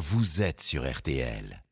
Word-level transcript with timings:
vous 0.00 0.40
êtes 0.42 0.60
sur 0.62 0.90
RTL. 0.90 1.62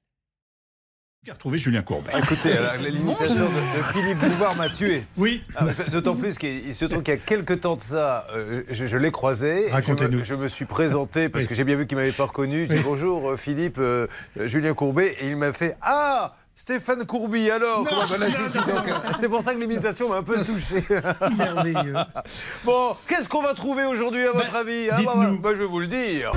J'ai 1.25 1.33
retrouvé 1.33 1.59
Julien 1.59 1.83
Courbet. 1.83 2.13
Écoutez, 2.17 2.55
limitation 2.91 3.35
de, 3.35 3.79
de 3.79 3.83
Philippe 3.93 4.19
Bouvard 4.19 4.55
m'a 4.57 4.69
tué. 4.69 5.05
Oui. 5.17 5.43
Ah, 5.57 5.65
D'autant 5.91 6.15
plus 6.15 6.39
qu'il 6.39 6.75
se 6.75 6.85
trouve 6.85 7.03
qu'il 7.03 7.15
y 7.15 7.17
a 7.17 7.21
quelques 7.21 7.61
temps 7.61 7.77
de 7.77 7.81
ça, 7.81 8.25
euh, 8.35 8.63
je, 8.71 8.87
je 8.87 8.97
l'ai 8.97 9.11
croisé. 9.11 9.65
Je 9.69 9.73
Racontez-nous. 9.73 10.19
me, 10.19 10.25
je 10.25 10.35
me 10.35 10.47
suis 10.49 10.65
présenté 10.65 11.29
parce 11.29 11.45
Oui. 11.45 11.49
que 11.49 11.55
j'ai 11.55 11.65
bien 11.65 11.77
vu 11.77 11.87
qu'il 11.87 11.97
m'avait 11.97 12.13
pas 12.13 12.27
reconnu. 12.27 12.65
Je 12.67 12.69
dis 12.71 12.77
Oui. 12.77 12.83
bonjour 12.85 13.31
euh, 13.31 13.37
Philippe, 13.37 13.79
euh, 13.79 14.07
Julien 14.45 14.75
Courbet, 14.75 15.15
et 15.23 15.29
il 15.29 15.37
m'a 15.37 15.53
fait 15.53 15.77
Ah 15.83 16.35
Stéphane 16.55 17.05
Courby, 17.07 17.51
alors 17.51 17.87
C'est 19.21 19.29
pour 19.29 19.43
ça 19.43 19.55
que 19.55 19.59
l'imitation 19.61 20.09
m'a 20.09 20.17
un 20.17 20.23
peu 20.23 20.37
touché. 20.45 20.83
Merveilleux. 21.37 21.95
Bon, 22.65 22.97
qu'est-ce 23.07 23.29
qu'on 23.29 23.43
va 23.43 23.55
trouver 23.55 23.85
aujourd'hui 23.85 24.27
à 24.27 24.33
votre 24.33 24.53
Bah, 24.53 24.59
avis 24.61 24.89
dites-nous. 24.97 25.39
bah, 25.39 25.39
bah, 25.43 25.51
Je 25.55 25.63
vais 25.63 25.67
vous 25.69 25.81
le 25.81 25.87
dire. 25.89 26.33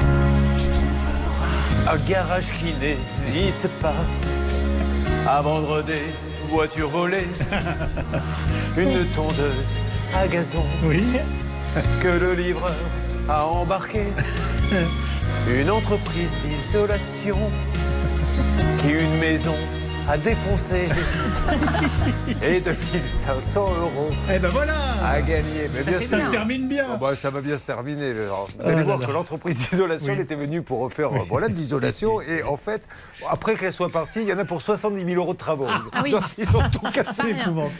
Un 1.91 1.97
garage 2.09 2.49
qui 2.53 2.73
n'hésite 2.79 3.67
pas 3.81 4.05
à 5.27 5.41
vendre 5.41 5.83
des 5.83 6.13
voitures 6.47 6.87
volées. 6.87 7.27
Une 8.77 9.05
tondeuse 9.11 9.77
à 10.13 10.25
gazon 10.25 10.63
Oui. 10.85 11.03
que 11.99 12.07
le 12.07 12.33
livreur 12.33 12.71
a 13.27 13.45
embarqué. 13.45 14.03
Une 15.49 15.69
entreprise 15.69 16.33
d'isolation 16.41 17.51
qui 18.77 18.91
une 18.91 19.17
maison 19.17 19.57
a 20.09 20.17
défoncé. 20.17 20.87
Et 22.41 22.59
2500 22.59 23.61
euros 23.81 24.07
Eh 24.33 24.39
ben 24.39 24.49
voilà. 24.49 24.73
à 25.03 25.21
gagner. 25.21 25.69
Mais 25.73 25.83
bien 25.83 25.99
Ça 25.99 26.19
se 26.19 26.29
termine 26.31 26.67
bien. 26.67 26.85
Ah 26.93 26.97
bah, 26.97 27.15
ça 27.15 27.29
va 27.29 27.41
bien 27.41 27.57
se 27.57 27.67
terminer. 27.67 28.11
alors. 28.11 28.47
Vous 28.47 28.63
Ah 28.65 28.69
allez 28.69 28.83
voir 28.83 28.97
là. 28.97 29.05
que 29.07 29.11
l'entreprise 29.11 29.57
d'isolation 29.69 30.07
Oui. 30.07 30.13
elle 30.15 30.21
était 30.21 30.35
venue 30.35 30.61
pour 30.61 30.79
refaire 30.79 31.13
euh, 31.13 31.19
voilà, 31.29 31.47
de 31.47 31.53
l'isolation. 31.53 32.19
Et 32.21 32.43
en 32.43 32.57
fait, 32.57 32.83
après 33.29 33.55
qu'elle 33.55 33.71
soit 33.73 33.89
partie, 33.89 34.21
il 34.21 34.27
y 34.27 34.33
en 34.33 34.37
a 34.39 34.45
pour 34.45 34.61
70 34.61 35.03
000 35.03 35.15
euros 35.21 35.33
de 35.33 35.37
travaux. 35.37 35.67
Ah 35.93 36.01
oui. 36.03 36.13
Ils 36.37 36.47
ont 36.55 36.69
tout 36.71 36.91
cassé. 36.93 37.23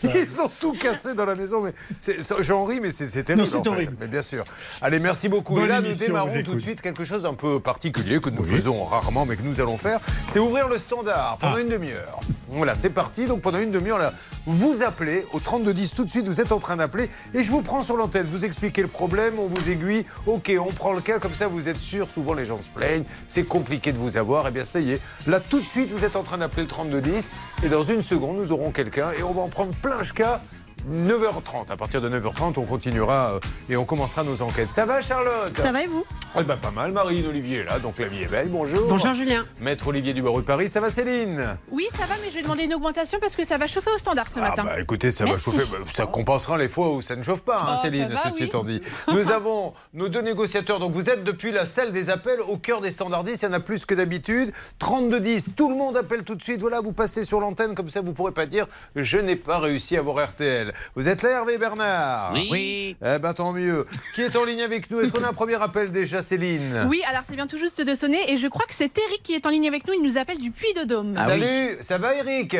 Ils 0.04 0.42
ont 0.42 0.50
tout 0.60 0.74
cassé 0.74 1.14
dans 1.14 1.26
la 1.26 1.36
maison. 1.36 1.62
Mais 1.62 1.74
c'est- 2.00 2.24
ça- 2.24 2.36
J'en 2.40 2.66
ris, 2.66 2.80
mais 2.82 2.92
c'est 2.92 3.08
terrible. 3.24 3.44
Non, 3.44 3.50
c'est 3.50 3.62
fait. 3.64 3.68
horrible. 3.70 3.96
Mais 4.00 4.08
bien 4.08 4.22
sûr. 4.22 4.44
Allez, 4.82 5.00
merci 5.00 5.28
beaucoup. 5.28 5.56
Bonne 5.56 5.66
Et 5.66 5.68
là, 5.68 5.82
nous 5.82 5.94
démarrons 5.94 6.44
tout 6.44 6.56
de 6.56 6.60
suite 6.60 6.82
quelque 6.82 7.04
chose 7.04 7.24
d'un 7.24 7.34
peu 7.34 7.60
particulier 7.60 8.20
que 8.20 8.30
nous 8.30 8.44
Oui. 8.44 8.50
faisons 8.56 8.84
rarement, 8.86 9.26
mais 9.26 9.36
que 9.36 9.44
nous 9.44 9.60
allons 9.60 9.78
faire. 9.78 10.00
C'est 10.28 10.40
ouvrir 10.40 10.68
le 10.68 10.78
standard 10.78 11.38
pendant 11.40 11.56
Ah. 11.58 11.62
une 11.62 11.70
demi-heure. 11.70 12.11
Voilà, 12.48 12.76
c'est 12.76 12.90
parti. 12.90 13.26
Donc 13.26 13.42
pendant 13.42 13.60
une 13.60 13.72
demi-heure, 13.72 14.12
vous 14.46 14.84
appelez 14.84 15.26
au 15.32 15.40
3210 15.40 15.94
tout 15.94 16.06
de 16.06 16.10
suite. 16.10 16.28
Vous 16.28 16.42
êtes 16.42 16.52
en 16.52 16.60
train 16.60 16.78
d'appeler 16.78 17.10
et 17.34 17.44
je 17.44 17.52
vous 17.52 17.62
prends 17.62 17.82
sur 17.82 17.98
l'antenne. 17.98 18.28
Vous 18.28 18.46
expliquez 18.46 18.82
le 18.82 18.88
problème, 18.88 19.40
on 19.40 19.48
vous 19.48 19.70
aiguille. 19.70 20.06
Ok, 20.26 20.52
on 20.60 20.72
prend 20.72 20.94
le 20.94 21.02
cas 21.02 21.20
comme 21.20 21.34
ça. 21.34 21.48
Vous 21.48 21.70
êtes 21.70 21.78
sûr. 21.78 22.10
Souvent 22.10 22.34
les 22.34 22.46
gens 22.46 22.62
se 22.62 22.70
plaignent. 22.70 23.06
C'est 23.28 23.44
compliqué 23.44 23.94
de 23.94 23.98
vous 23.98 24.18
avoir. 24.18 24.48
Eh 24.48 24.52
bien, 24.52 24.66
ça 24.66 24.80
y 24.80 24.92
est. 24.92 25.02
Là, 25.28 25.40
tout 25.40 25.60
de 25.60 25.66
suite, 25.66 25.92
vous 25.92 26.06
êtes 26.06 26.16
en 26.16 26.24
train 26.24 26.38
d'appeler 26.38 26.64
le 26.64 26.68
3210 26.68 27.30
et 27.64 27.70
dans 27.70 27.84
une 27.84 28.02
seconde, 28.02 28.38
nous 28.38 28.52
aurons 28.52 28.72
quelqu'un 28.72 29.12
et 29.18 29.24
on 29.24 29.32
va 29.32 29.42
en 29.42 29.50
prendre 29.50 29.74
plein 29.76 30.04
ce 30.04 30.14
cas. 30.14 30.42
9h30. 30.90 31.72
À 31.72 31.78
partir 31.78 32.02
de 32.02 32.10
9h30, 32.10 32.54
on 32.58 32.64
continuera 32.66 33.34
euh, 33.34 33.40
et 33.70 33.78
on 33.78 33.86
commencera 33.86 34.24
nos 34.24 34.42
enquêtes. 34.42 34.70
Ça 34.70 34.86
va, 34.86 35.02
Charlotte? 35.02 35.56
Ça 35.58 35.72
va 35.72 35.84
et 35.84 35.88
vous? 35.88 36.06
Eh 36.40 36.44
ben, 36.44 36.58
pas 36.58 36.72
mal. 36.72 36.92
Marine 36.92 37.28
Olivier 37.28 37.60
est 37.60 37.64
là, 37.66 37.80
donc 37.80 38.00
la 38.00 38.08
vie 38.08 38.24
est 38.24 38.28
belle. 38.28 38.50
Bonjour. 38.50 38.88
Bonjour 38.88 39.14
Julien. 39.14 39.46
Maître 39.60 39.88
Olivier 39.88 40.14
du 40.14 40.22
barreau 40.22 40.42
de 40.42 40.46
Paris, 40.46 40.68
ça 40.68 40.80
va 40.80 40.90
Céline? 40.90 41.58
Oui, 41.72 41.88
ça 41.96 42.06
va, 42.06 42.16
mais 42.24 42.30
je 42.30 42.36
vais 42.36 42.42
demander 42.44 42.64
une 42.64 42.74
augmentation 42.74 43.20
parce 43.20 43.36
que 43.36 43.46
ça 43.46 43.58
va 43.58 43.68
chauffer 43.68 43.92
au 43.94 43.98
standard 43.98 44.30
ce 44.30 44.40
Ah 44.40 44.50
matin. 44.50 44.64
bah 44.64 44.80
écoutez, 44.80 45.12
ça 45.12 45.26
Merci. 45.26 45.50
va 45.50 45.58
chauffer, 45.60 45.72
bah, 45.78 45.78
ça 45.96 46.06
compensera 46.06 46.58
les 46.58 46.68
fois 46.70 46.90
où 46.94 47.02
ça 47.02 47.16
ne 47.16 47.24
chauffe 47.24 47.42
pas, 47.42 47.60
hein, 47.62 47.76
Oh, 47.78 47.82
Céline, 47.82 48.10
ça 48.10 48.16
va, 48.16 48.22
ceci 48.30 48.42
oui. 48.42 48.48
étant 48.48 48.64
dit. 48.64 48.82
Nous 49.10 49.32
avons 49.32 49.74
nos 49.94 50.10
deux 50.10 50.22
négociateurs, 50.22 50.80
donc 50.80 50.94
vous 50.94 51.10
êtes 51.10 51.24
depuis 51.24 51.52
la 51.52 51.66
salle 51.66 51.92
des 51.92 52.10
appels 52.10 52.40
au 52.42 52.58
cœur 52.58 52.82
des 52.82 52.92
standardistes, 52.92 53.44
il 53.44 53.46
y 53.46 53.50
en 53.50 53.54
a 53.54 53.60
plus 53.60 53.86
que 53.86 53.94
d'habitude. 53.94 54.52
32-10, 54.80 55.48
tout 55.56 55.70
le 55.70 55.76
monde 55.76 55.98
appelle 55.98 56.24
tout 56.24 56.36
de 56.36 56.42
suite, 56.42 56.62
voilà, 56.62 56.80
vous 56.82 56.94
passez 56.94 57.24
sur 57.26 57.40
l'antenne, 57.40 57.76
comme 57.76 57.90
ça 57.90 58.02
vous 58.02 58.14
pourrez 58.14 58.32
pas 58.32 58.46
dire 58.46 58.68
je 58.96 59.18
n'ai 59.18 59.36
pas 59.36 59.60
réussi 59.60 59.96
à 59.96 60.00
avoir 60.00 60.26
RTL. 60.26 60.71
Vous 60.96 61.10
êtes 61.10 61.22
là 61.24 61.30
Hervé 61.32 61.58
Bernard 61.58 62.34
Oui. 62.34 62.96
Eh 63.04 63.20
ben 63.20 63.34
tant 63.34 63.54
mieux. 63.54 63.86
Qui 64.16 64.22
est 64.22 64.36
en 64.36 64.44
ligne 64.46 64.62
avec 64.62 64.90
nous? 64.92 65.00
Est-ce 65.02 65.12
qu'on 65.12 65.24
a 65.24 65.30
un 65.30 65.34
premier 65.34 65.62
appel 65.62 65.92
déjà, 65.92 66.22
Céline? 66.22 66.86
Oui, 66.88 67.02
alors 67.08 67.22
c'est 67.26 67.36
bien 67.36 67.48
tout 67.48 67.58
juste 67.58 67.82
de 67.82 67.96
sonner 67.96 68.32
et 68.32 68.38
je 68.38 68.48
crois 68.48 68.66
que 68.66 68.74
c'est 68.74 68.96
Eric 68.98 69.22
qui 69.24 69.34
est 69.34 69.46
en 69.46 69.50
ligne 69.50 69.68
avec 69.68 69.88
nous. 69.88 69.94
Il 69.94 70.04
nous 70.04 70.18
appelle 70.18 70.40
du 70.40 70.52
Puy 70.52 70.74
de 70.74 70.84
Dôme. 70.86 71.16
Ah 71.18 71.28
oui. 71.32 71.40
Salut, 71.42 71.78
ça 71.82 71.98
va 71.98 72.16
Eric? 72.16 72.56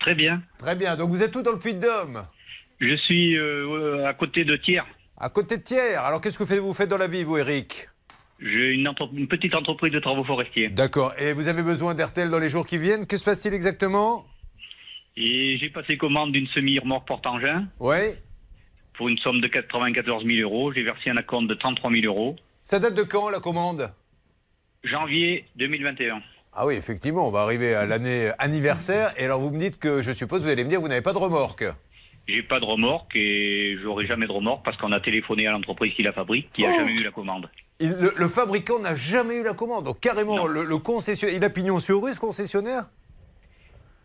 Très 0.00 0.14
bien. 0.14 0.42
Très 0.58 0.74
bien, 0.76 0.96
donc 0.96 1.10
vous 1.10 1.22
êtes 1.22 1.30
tout 1.30 1.42
dans 1.42 1.52
le 1.52 1.58
Puy-de-Dôme 1.58 2.24
Je 2.80 2.96
suis 2.96 3.38
euh, 3.38 4.04
à 4.06 4.14
côté 4.14 4.44
de 4.44 4.56
Thiers. 4.56 4.82
À 5.16 5.28
côté 5.28 5.56
de 5.58 5.62
Thiers. 5.62 5.94
Alors 5.94 6.20
qu'est-ce 6.20 6.36
que 6.38 6.44
vous 6.58 6.74
faites 6.74 6.88
dans 6.88 6.98
la 6.98 7.06
vie, 7.06 7.22
vous, 7.22 7.38
Eric? 7.38 7.88
J'ai 8.40 8.70
une, 8.70 8.88
entre- 8.88 9.08
une 9.14 9.28
petite 9.28 9.54
entreprise 9.54 9.92
de 9.92 10.00
travaux 10.00 10.24
forestiers. 10.24 10.68
D'accord. 10.70 11.12
Et 11.18 11.32
vous 11.32 11.46
avez 11.46 11.62
besoin 11.62 11.94
d'RTL 11.94 12.28
dans 12.30 12.40
les 12.40 12.48
jours 12.48 12.66
qui 12.66 12.76
viennent? 12.78 13.06
Que 13.06 13.16
se 13.16 13.22
passe-t-il 13.22 13.54
exactement? 13.54 14.24
Et 15.16 15.58
j'ai 15.58 15.68
passé 15.68 15.96
commande 15.98 16.32
d'une 16.32 16.46
semi-remorque 16.48 17.06
porte-engin 17.06 17.66
Oui. 17.80 17.96
pour 18.94 19.08
une 19.08 19.18
somme 19.18 19.40
de 19.40 19.48
94 19.48 20.24
000 20.24 20.38
euros. 20.40 20.72
J'ai 20.72 20.82
versé 20.82 21.10
un 21.10 21.16
acompte 21.16 21.48
de 21.48 21.54
33 21.54 21.90
000 21.90 22.04
euros. 22.06 22.36
Ça 22.64 22.78
date 22.78 22.94
de 22.94 23.02
quand 23.02 23.28
la 23.28 23.40
commande? 23.40 23.92
Janvier 24.84 25.44
2021. 25.56 26.20
Ah 26.54 26.66
oui, 26.66 26.74
effectivement, 26.74 27.26
on 27.26 27.30
va 27.30 27.40
arriver 27.42 27.74
à 27.74 27.86
l'année 27.86 28.30
anniversaire. 28.38 29.12
Et 29.18 29.24
alors 29.24 29.40
vous 29.40 29.50
me 29.50 29.58
dites 29.58 29.78
que, 29.78 30.02
je 30.02 30.12
suppose, 30.12 30.42
vous 30.42 30.48
allez 30.48 30.64
me 30.64 30.68
dire, 30.70 30.80
vous 30.80 30.88
n'avez 30.88 31.00
pas 31.02 31.12
de 31.12 31.18
remorque. 31.18 31.64
J'ai 32.28 32.42
pas 32.42 32.60
de 32.60 32.64
remorque 32.64 33.14
et 33.16 33.76
j'aurai 33.82 34.06
jamais 34.06 34.26
de 34.26 34.32
remorque 34.32 34.64
parce 34.64 34.76
qu'on 34.76 34.92
a 34.92 35.00
téléphoné 35.00 35.46
à 35.46 35.52
l'entreprise 35.52 35.92
qui 35.94 36.02
la 36.02 36.12
fabrique 36.12 36.52
qui 36.52 36.64
a 36.64 36.70
Oh. 36.72 36.78
jamais 36.78 36.92
eu 36.92 37.02
la 37.02 37.10
commande. 37.10 37.50
Il- 37.80 37.90
le, 37.90 38.12
le 38.16 38.28
fabricant 38.28 38.78
n'a 38.78 38.94
jamais 38.94 39.36
eu 39.36 39.42
la 39.42 39.54
commande. 39.54 39.84
Donc 39.86 39.98
carrément, 40.00 40.46
le, 40.46 40.64
le 40.64 40.78
concessionnaire, 40.78 41.36
il 41.36 41.44
a 41.44 41.50
pignon 41.50 41.78
sur 41.80 42.02
rue, 42.02 42.12
ce 42.14 42.20
concessionnaire? 42.20 42.84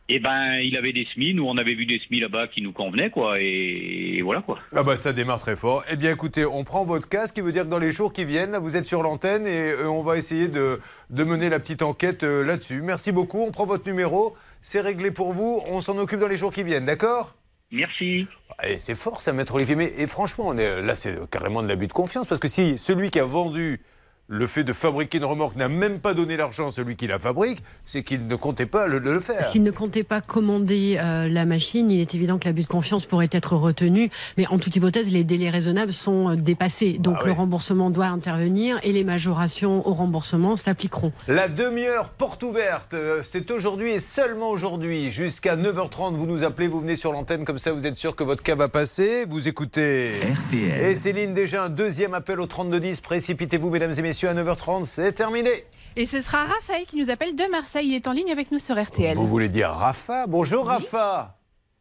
Eh 0.09 0.19
ben, 0.19 0.53
il 0.61 0.77
avait 0.77 0.93
des 0.93 1.05
semis. 1.13 1.33
Nous, 1.33 1.45
on 1.45 1.57
avait 1.57 1.75
vu 1.75 1.85
des 1.85 1.99
semis 1.99 2.21
là-bas 2.21 2.47
qui 2.47 2.61
nous 2.61 2.71
convenaient, 2.71 3.09
quoi. 3.09 3.35
Et 3.39 4.21
voilà, 4.23 4.41
quoi. 4.41 4.59
Ah 4.73 4.83
bah 4.83 4.95
ça 4.95 5.11
démarre 5.11 5.39
très 5.39 5.57
fort. 5.57 5.83
Eh 5.91 5.97
bien 5.97 6.11
écoutez, 6.13 6.45
on 6.45 6.63
prend 6.63 6.85
votre 6.85 7.09
cas, 7.09 7.27
ce 7.27 7.33
qui 7.33 7.41
veut 7.41 7.51
dire 7.51 7.63
que 7.63 7.69
dans 7.69 7.77
les 7.77 7.91
jours 7.91 8.13
qui 8.13 8.23
viennent, 8.23 8.51
là, 8.51 8.59
vous 8.59 8.77
êtes 8.77 8.87
sur 8.87 9.03
l'antenne 9.03 9.45
et 9.45 9.71
euh, 9.71 9.89
on 9.89 10.03
va 10.03 10.17
essayer 10.17 10.47
de, 10.47 10.79
de 11.09 11.23
mener 11.25 11.49
la 11.49 11.59
petite 11.59 11.81
enquête 11.81 12.23
euh, 12.23 12.41
là-dessus. 12.41 12.81
Merci 12.81 13.11
beaucoup, 13.11 13.41
on 13.41 13.51
prend 13.51 13.65
votre 13.65 13.85
numéro, 13.85 14.35
c'est 14.61 14.79
réglé 14.79 15.11
pour 15.11 15.33
vous, 15.33 15.61
on 15.67 15.81
s'en 15.81 15.97
occupe 15.97 16.21
dans 16.21 16.27
les 16.27 16.37
jours 16.37 16.53
qui 16.53 16.63
viennent, 16.63 16.85
d'accord? 16.85 17.35
Merci. 17.71 18.27
Et 18.63 18.79
c'est 18.79 18.95
fort 18.95 19.21
ça, 19.21 19.33
Maître 19.33 19.55
Olivier. 19.55 19.75
Mais 19.75 19.91
et 19.97 20.07
franchement, 20.07 20.45
on 20.47 20.57
est, 20.57 20.81
là, 20.81 20.95
c'est 20.95 21.29
carrément 21.29 21.61
de 21.61 21.67
l'abus 21.67 21.87
de 21.87 21.93
confiance. 21.93 22.25
Parce 22.25 22.39
que 22.39 22.47
si 22.47 22.77
celui 22.77 23.11
qui 23.11 23.19
a 23.19 23.25
vendu 23.25 23.81
le 24.29 24.45
fait 24.45 24.63
de 24.65 24.73
fabriquer 24.73 25.19
une 25.19 25.25
remorque 25.25 25.55
n'a 25.55 25.69
même 25.69 25.99
pas 25.99 26.13
donné 26.13 26.35
l'argent 26.35 26.67
à 26.67 26.71
celui 26.71 26.97
qui 26.97 27.07
la 27.07 27.17
fabrique, 27.17 27.63
c'est 27.85 28.03
qu'il 28.03 28.27
ne 28.27 28.35
comptait 28.35 28.65
pas 28.65 28.87
le, 28.87 28.99
le 28.99 29.19
faire. 29.21 29.43
S'il 29.45 29.63
ne 29.63 29.71
comptait 29.71 30.03
pas 30.03 30.19
commander 30.19 30.97
euh, 31.01 31.29
la 31.29 31.45
machine, 31.45 31.89
il 31.89 32.01
est 32.01 32.13
évident 32.13 32.37
que 32.37 32.45
l'abus 32.45 32.63
de 32.63 32.67
confiance 32.67 33.05
pourrait 33.05 33.29
être 33.31 33.55
retenu. 33.55 34.09
Mais 34.37 34.45
en 34.47 34.59
toute 34.59 34.75
hypothèse, 34.75 35.07
les 35.09 35.23
délais 35.23 35.49
raisonnables 35.49 35.93
sont 35.93 36.31
euh, 36.31 36.35
dépassés. 36.35 36.97
Donc 36.99 37.15
Bah 37.15 37.21
le 37.23 37.31
ouais. 37.31 37.37
remboursement 37.37 37.89
doit 37.89 38.07
intervenir 38.07 38.79
et 38.83 38.91
les 38.91 39.05
majorations 39.05 39.87
au 39.87 39.93
remboursement 39.93 40.57
s'appliqueront. 40.57 41.13
La 41.29 41.47
demi-heure 41.47 42.09
porte 42.09 42.43
ouverte, 42.43 42.95
euh, 42.95 43.21
c'est 43.23 43.49
aujourd'hui 43.49 43.91
et 43.93 43.99
seulement 43.99 44.49
aujourd'hui. 44.49 45.09
Jusqu'à 45.09 45.55
9h30, 45.55 46.15
vous 46.15 46.27
nous 46.27 46.43
appelez, 46.43 46.67
vous 46.67 46.81
venez 46.81 46.97
sur 46.97 47.13
l'antenne, 47.13 47.45
comme 47.45 47.59
ça 47.59 47.71
vous 47.71 47.87
êtes 47.87 47.95
sûr 47.95 48.13
que 48.15 48.25
votre 48.25 48.43
cas 48.43 48.55
va 48.55 48.67
passer. 48.67 49.25
Vous 49.29 49.47
écoutez. 49.47 50.11
RTL. 50.19 50.85
Et 50.89 50.95
Céline, 50.95 51.33
déjà 51.33 51.63
un 51.63 51.69
deuxième 51.69 52.13
appel 52.13 52.41
au 52.41 52.45
3210. 52.45 52.99
Précipitez-vous, 52.99 53.69
mesdames 53.69 53.93
et 53.97 54.01
messieurs, 54.01 54.16
à 54.25 54.33
9h30, 54.33 54.85
c'est 54.85 55.11
terminé. 55.13 55.65
Et 55.95 56.05
ce 56.05 56.19
sera 56.21 56.45
Raphaël 56.45 56.85
qui 56.87 56.97
nous 56.97 57.09
appelle 57.11 57.35
de 57.35 57.43
Marseille. 57.51 57.87
Il 57.89 57.95
est 57.95 58.07
en 58.07 58.11
ligne 58.13 58.31
avec 58.31 58.51
nous 58.51 58.59
sur 58.59 58.81
RTL. 58.81 59.15
Vous 59.15 59.27
voulez 59.27 59.49
dire 59.49 59.69
Rafa 59.69 60.25
Bonjour 60.27 60.63
Oui. 60.63 60.69
Rafa. 60.69 61.35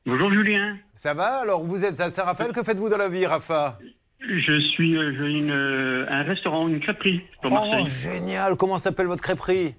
Bonjour, 0.05 0.31
Julien. 0.33 0.77
Ça 0.95 1.15
va 1.15 1.37
Alors, 1.39 1.63
vous 1.65 1.85
êtes 1.85 2.01
à 2.01 2.11
Saint-Raphaël, 2.11 2.53
que 2.53 2.63
faites-vous 2.63 2.89
dans 2.89 2.97
la 2.99 3.09
vie, 3.09 3.27
Rafa 3.27 3.79
Je 4.21 4.61
suis 4.75 4.97
euh, 4.97 5.11
une, 5.29 5.51
euh, 5.51 6.07
un 6.09 6.23
restaurant, 6.23 6.69
une 6.69 6.81
crêperie 6.81 7.23
Oh, 7.45 7.51
Marseille. 7.51 7.87
génial 7.87 8.57
Comment 8.57 8.79
s'appelle 8.79 9.07
votre 9.07 9.23
crêperie 9.23 9.75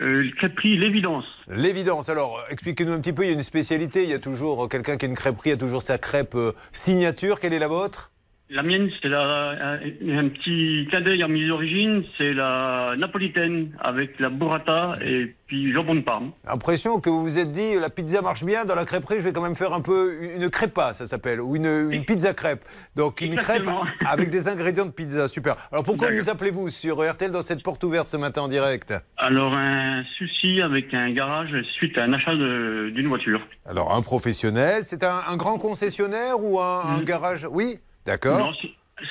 Euh, 0.00 0.30
crêperie 0.38 0.76
L'Évidence. 0.78 1.24
L'évidence. 1.48 2.08
Alors, 2.08 2.38
expliquez-nous 2.50 2.92
un 2.92 3.00
petit 3.00 3.12
peu. 3.12 3.24
Il 3.24 3.28
y 3.28 3.30
a 3.30 3.34
une 3.34 3.40
spécialité. 3.42 4.04
Il 4.04 4.10
y 4.10 4.14
a 4.14 4.18
toujours 4.20 4.68
quelqu'un 4.68 4.96
qui 4.96 5.06
a 5.06 5.08
une 5.08 5.16
crêperie, 5.16 5.50
a 5.52 5.56
toujours 5.56 5.82
sa 5.82 5.98
crêpe 5.98 6.34
euh, 6.36 6.52
signature. 6.72 7.40
Quelle 7.40 7.52
est 7.54 7.58
la 7.58 7.66
vôtre 7.68 8.11
La 8.54 8.62
mienne, 8.62 8.90
c'est 9.00 9.08
la, 9.08 9.78
un, 9.80 10.28
petit 10.28 10.86
clin 10.90 11.00
d'œil 11.00 11.22
à 11.22 11.28
mes 11.28 11.50
origines, 11.50 12.04
c'est 12.18 12.34
la 12.34 12.94
napolitaine 12.98 13.70
avec 13.80 14.20
la 14.20 14.28
burrata 14.28 14.92
et 15.02 15.34
puis 15.46 15.72
jambon 15.72 15.94
de 15.94 16.00
Parme. 16.02 16.32
L'impression 16.46 17.00
que 17.00 17.08
vous 17.08 17.22
vous 17.22 17.38
êtes 17.38 17.50
dit, 17.50 17.76
la 17.80 17.88
pizza 17.88 18.20
marche 18.20 18.44
bien, 18.44 18.66
dans 18.66 18.74
la 18.74 18.84
crêperie, 18.84 19.20
je 19.20 19.24
vais 19.24 19.32
quand 19.32 19.40
même 19.40 19.56
faire 19.56 19.72
un 19.72 19.80
peu 19.80 20.12
une 20.36 20.50
crêpa, 20.50 20.92
ça 20.92 21.06
s'appelle, 21.06 21.40
ou 21.40 21.56
une, 21.56 21.88
une 21.90 22.04
pizza 22.04 22.34
crêpe. 22.34 22.62
Donc 22.94 23.22
une 23.22 23.32
Exactement. 23.32 23.84
crêpe 23.84 23.94
avec 24.06 24.28
des 24.28 24.48
ingrédients 24.48 24.84
de 24.84 24.90
pizza, 24.90 25.28
super. 25.28 25.56
Alors 25.72 25.82
pourquoi 25.84 26.10
nous 26.10 26.28
appelez-vous 26.28 26.68
sur 26.68 26.98
RTL 27.10 27.30
dans 27.30 27.40
cette 27.40 27.62
porte 27.62 27.82
ouverte 27.84 28.08
ce 28.08 28.18
matin 28.18 28.42
en 28.42 28.48
direct? 28.48 28.92
Alors 29.16 29.56
un 29.56 30.04
souci 30.18 30.60
avec 30.60 30.92
un 30.92 31.10
garage 31.12 31.54
suite 31.78 31.96
à 31.96 32.04
un 32.04 32.12
achat 32.12 32.34
d'une 32.34 33.08
voiture. 33.08 33.40
Alors 33.64 33.94
un 33.94 34.02
professionnel, 34.02 34.82
c'est 34.84 35.04
un, 35.04 35.20
un 35.26 35.36
grand 35.38 35.56
concessionnaire 35.56 36.38
ou 36.38 36.60
un, 36.60 36.80
un 36.80 36.98
Mm. 37.00 37.04
garage? 37.04 37.48
Oui? 37.50 37.78
D'accord. 38.06 38.38
Non, 38.38 38.52
c'est- 38.60 38.70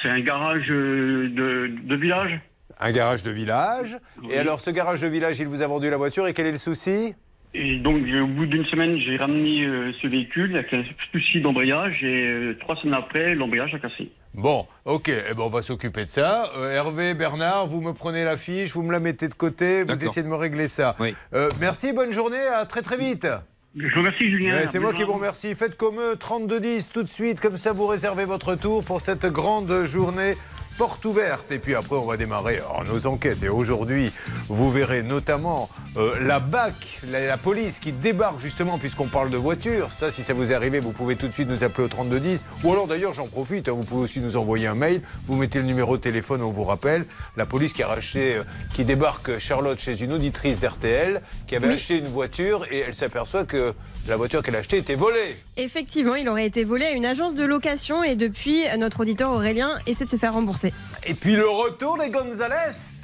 un 0.10 0.22
garage 0.22 0.70
euh, 0.70 1.28
de, 1.30 1.72
de 1.84 1.96
village. 1.96 2.40
Un 2.80 2.92
garage 2.92 3.24
de 3.24 3.32
village. 3.32 3.98
Oui. 4.24 4.30
Et 4.32 4.38
alors, 4.38 4.60
ce 4.62 4.70
garage 4.72 5.02
de 5.02 5.08
village, 5.08 5.40
il 5.40 5.48
vous 5.48 5.62
a 5.62 5.68
vendu 5.68 5.90
la 5.90 5.98
voiture 5.98 6.28
et 6.28 6.34
quel 6.34 6.46
est 6.48 6.52
le 6.54 6.58
souci? 6.58 7.14
Et 7.54 7.78
donc, 7.80 8.02
au 8.04 8.28
bout 8.28 8.46
d'une 8.46 8.66
semaine, 8.66 8.98
j'ai 8.98 9.18
ramené 9.18 9.66
euh, 9.66 9.92
ce 10.02 10.08
véhicule 10.08 10.56
avec 10.56 10.74
un 10.74 10.84
souci 11.12 11.42
d'embrayage 11.42 12.02
et 12.02 12.26
euh, 12.26 12.58
trois 12.62 12.78
semaines 12.78 12.96
après, 12.96 13.36
l'embrayage 13.36 13.76
a 13.76 13.80
cassé. 13.80 14.10
Bon, 14.34 14.66
ok, 14.86 15.10
eh 15.10 15.34
ben 15.34 15.44
on 15.44 15.50
va 15.50 15.62
s'occuper 15.62 16.06
de 16.06 16.10
ça. 16.10 16.50
Euh, 16.58 16.72
Hervé, 16.72 17.14
Bernard, 17.14 17.68
vous 17.68 17.82
me 17.82 17.92
prenez 17.92 18.24
la 18.24 18.38
fiche, 18.38 18.72
vous 18.72 18.84
me 18.84 18.94
la 18.94 19.02
mettez 19.02 19.28
de 19.28 19.34
côté, 19.34 19.84
vous 19.84 19.92
essayez 20.06 20.24
de 20.24 20.30
me 20.30 20.36
régler 20.38 20.70
ça. 20.70 20.96
Oui. 21.02 21.14
Euh, 21.34 21.50
merci, 21.60 21.92
bonne 21.92 22.14
journée, 22.14 22.40
à 22.40 22.66
très 22.66 22.82
très 22.82 22.96
vite. 22.96 23.28
Je 23.74 23.88
vous 23.88 24.00
remercie, 24.00 24.30
Julien. 24.30 24.54
Ouais, 24.54 24.68
c'est 24.68 24.80
moi 24.80 24.92
qui 24.92 25.04
vous 25.04 25.14
remercie. 25.14 25.56
Faites 25.56 25.78
comme 25.78 25.98
eux, 25.98 26.16
32-10 26.16 26.92
tout 26.92 27.04
de 27.04 27.10
suite, 27.10 27.40
comme 27.40 27.56
ça 27.56 27.72
vous 27.72 27.88
réservez 27.88 28.26
votre 28.26 28.56
tour 28.56 28.84
pour 28.84 29.00
cette 29.00 29.26
grande 29.26 29.86
journée 29.86 30.36
porte 30.82 31.06
ouverte. 31.06 31.52
Et 31.52 31.60
puis 31.60 31.76
après, 31.76 31.96
on 31.96 32.08
va 32.08 32.18
démarrer 32.18 32.56
alors, 32.56 32.84
nos 32.84 33.06
enquêtes. 33.06 33.44
Et 33.44 33.50
aujourd'hui, 33.50 34.12
vous 34.48 34.72
verrez 34.72 35.04
notamment 35.04 35.70
euh, 35.96 36.16
la 36.26 36.40
BAC, 36.40 37.02
la, 37.08 37.24
la 37.24 37.38
police 37.38 37.78
qui 37.78 37.92
débarque 37.92 38.40
justement, 38.40 38.80
puisqu'on 38.80 39.06
parle 39.06 39.30
de 39.30 39.38
voiture. 39.38 39.92
Ça, 39.92 40.10
si 40.10 40.24
ça 40.24 40.34
vous 40.34 40.52
est 40.52 40.56
arrivé, 40.56 40.80
vous 40.80 40.92
pouvez 40.92 41.18
tout 41.18 41.28
de 41.28 41.34
suite 41.34 41.48
nous 41.48 41.64
appeler 41.64 41.84
au 41.84 41.88
3210. 41.88 42.46
Ou 42.64 42.72
alors 42.72 42.88
d'ailleurs, 42.88 43.14
j'en 43.14 43.28
profite, 43.28 43.70
hein, 43.70 43.74
vous 43.74 43.84
pouvez 43.84 44.02
aussi 44.02 44.22
nous 44.22 44.38
envoyer 44.38 44.66
un 44.66 44.74
mail. 44.74 45.04
Vous 45.28 45.36
mettez 45.36 45.60
le 45.60 45.66
numéro 45.66 45.98
de 45.98 46.02
téléphone, 46.02 46.42
on 46.42 46.50
vous 46.50 46.64
rappelle. 46.64 47.06
La 47.38 47.46
police 47.46 47.74
qui 47.74 47.84
a 47.84 47.88
racheté, 47.88 48.38
euh, 48.38 48.44
qui 48.74 48.84
débarque 48.84 49.38
Charlotte 49.38 49.80
chez 49.80 50.02
une 50.02 50.14
auditrice 50.14 50.60
d'RTL, 50.60 51.22
qui 51.46 51.56
avait 51.56 51.76
acheté 51.76 52.00
une 52.00 52.08
voiture 52.08 52.66
et 52.72 52.80
elle 52.80 52.96
s'aperçoit 52.96 53.44
que 53.44 53.76
la 54.08 54.16
voiture 54.16 54.42
qu'elle 54.42 54.56
a 54.56 54.60
achetée 54.60 54.78
était 54.78 54.96
volée. 54.96 55.38
Effectivement, 55.58 56.16
il 56.16 56.28
aurait 56.28 56.46
été 56.46 56.64
volé 56.64 56.86
à 56.86 56.92
une 56.92 57.06
agence 57.06 57.36
de 57.36 57.44
location 57.44 58.04
et 58.04 58.16
depuis, 58.16 58.64
notre 58.78 59.02
auditeur 59.02 59.32
Aurélien 59.32 59.78
essaie 59.86 60.06
de 60.06 60.10
se 60.10 60.16
faire 60.18 60.34
rembourser. 60.34 60.74
Et 61.06 61.14
puis 61.14 61.36
le 61.36 61.48
retour 61.48 61.98
des 61.98 62.10
Gonzalez. 62.10 62.56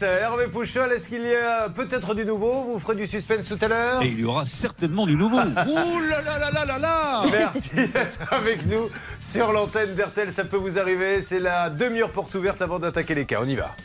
Hervé 0.02 0.48
Pouchol, 0.48 0.92
est-ce 0.92 1.10
qu'il 1.10 1.24
y 1.24 1.36
a 1.36 1.70
peut-être 1.70 2.14
du 2.14 2.26
nouveau? 2.26 2.64
Vous 2.64 2.80
ferez 2.80 2.96
du 2.96 3.06
suspense 3.06 3.48
tout 3.48 3.58
à 3.62 3.68
l'heure? 3.68 4.02
Et 4.02 4.08
il 4.08 4.20
y 4.20 4.26
aura 4.26 4.46
certainement 4.46 5.06
du 5.06 5.16
nouveau. 5.16 5.38
Ouh 5.38 6.00
là 6.10 6.22
là 6.22 6.40
là 6.40 6.52
là 6.52 6.66
là 6.66 6.80
là 6.80 7.24
Merci 7.32 7.70
d'être 7.76 8.32
avec 8.32 8.66
nous 8.66 8.90
sur 9.22 9.52
l'antenne 9.52 9.96
d'RTL. 9.96 10.32
Ça 10.32 10.46
peut 10.46 10.58
vous 10.58 10.78
arriver. 10.78 11.22
C'est 11.22 11.40
la 11.40 11.70
demi-heure 11.70 12.12
porte 12.12 12.34
ouverte 12.36 12.62
avant 12.62 12.80
d'attaquer 12.80 13.16
les 13.16 13.26
cas. 13.26 13.40
On 13.42 13.48
y 13.48 13.56
va. 13.56 13.76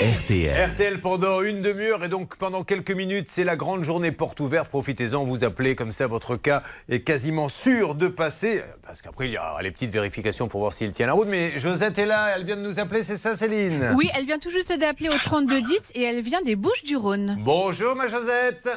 RTL. 0.00 0.70
RTL 0.70 1.00
pendant 1.02 1.42
une 1.42 1.60
demi-heure 1.60 2.02
et 2.02 2.08
donc 2.08 2.36
pendant 2.38 2.64
quelques 2.64 2.92
minutes, 2.92 3.28
c'est 3.28 3.44
la 3.44 3.54
grande 3.54 3.84
journée 3.84 4.10
porte 4.10 4.40
ouverte. 4.40 4.70
Profitez-en, 4.70 5.24
vous 5.24 5.44
appelez 5.44 5.74
comme 5.74 5.92
ça, 5.92 6.06
votre 6.06 6.36
cas 6.36 6.62
est 6.88 7.00
quasiment 7.00 7.50
sûr 7.50 7.94
de 7.94 8.08
passer. 8.08 8.62
Parce 8.82 9.02
qu'après, 9.02 9.26
il 9.26 9.32
y 9.32 9.36
aura 9.36 9.60
les 9.60 9.70
petites 9.70 9.90
vérifications 9.90 10.48
pour 10.48 10.60
voir 10.60 10.72
s'il 10.72 10.92
tient 10.92 11.06
la 11.06 11.12
route. 11.12 11.28
Mais 11.28 11.58
Josette 11.58 11.98
est 11.98 12.06
là, 12.06 12.32
elle 12.34 12.44
vient 12.44 12.56
de 12.56 12.62
nous 12.62 12.80
appeler, 12.80 13.02
c'est 13.02 13.18
ça 13.18 13.36
Céline? 13.36 13.92
Oui, 13.96 14.08
elle 14.16 14.24
vient 14.24 14.38
tout 14.38 14.50
juste 14.50 14.72
d'appeler 14.72 15.10
au 15.10 15.18
3210 15.18 15.92
et 15.94 16.02
elle 16.02 16.22
vient 16.22 16.40
des 16.40 16.56
Bouches 16.56 16.84
du 16.84 16.96
Rhône. 16.96 17.36
Bonjour 17.44 17.94
ma 17.96 18.06
Josette 18.06 18.70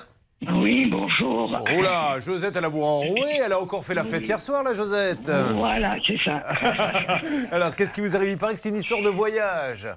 Oui, 0.52 0.88
bonjour. 0.90 1.58
Oula, 1.78 2.20
Josette, 2.20 2.56
elle 2.56 2.66
a 2.66 2.70
vous 2.70 2.82
enroué, 2.82 3.40
elle 3.46 3.54
a 3.54 3.60
encore 3.60 3.86
fait 3.86 3.94
la 3.94 4.04
fête 4.04 4.28
hier 4.28 4.42
soir, 4.42 4.64
là, 4.64 4.74
Josette. 4.74 5.30
Voilà, 5.54 5.96
c'est 6.06 6.18
ça. 6.24 6.38
Alors, 7.52 7.76
qu'est-ce 7.76 7.94
qui 7.94 8.02
vous 8.02 8.16
arrive? 8.16 8.32
Il 8.32 8.38
paraît 8.38 8.54
que 8.54 8.60
c'est 8.60 8.70
une 8.70 8.76
histoire 8.76 9.02
de 9.02 9.10
voyage. 9.10 9.88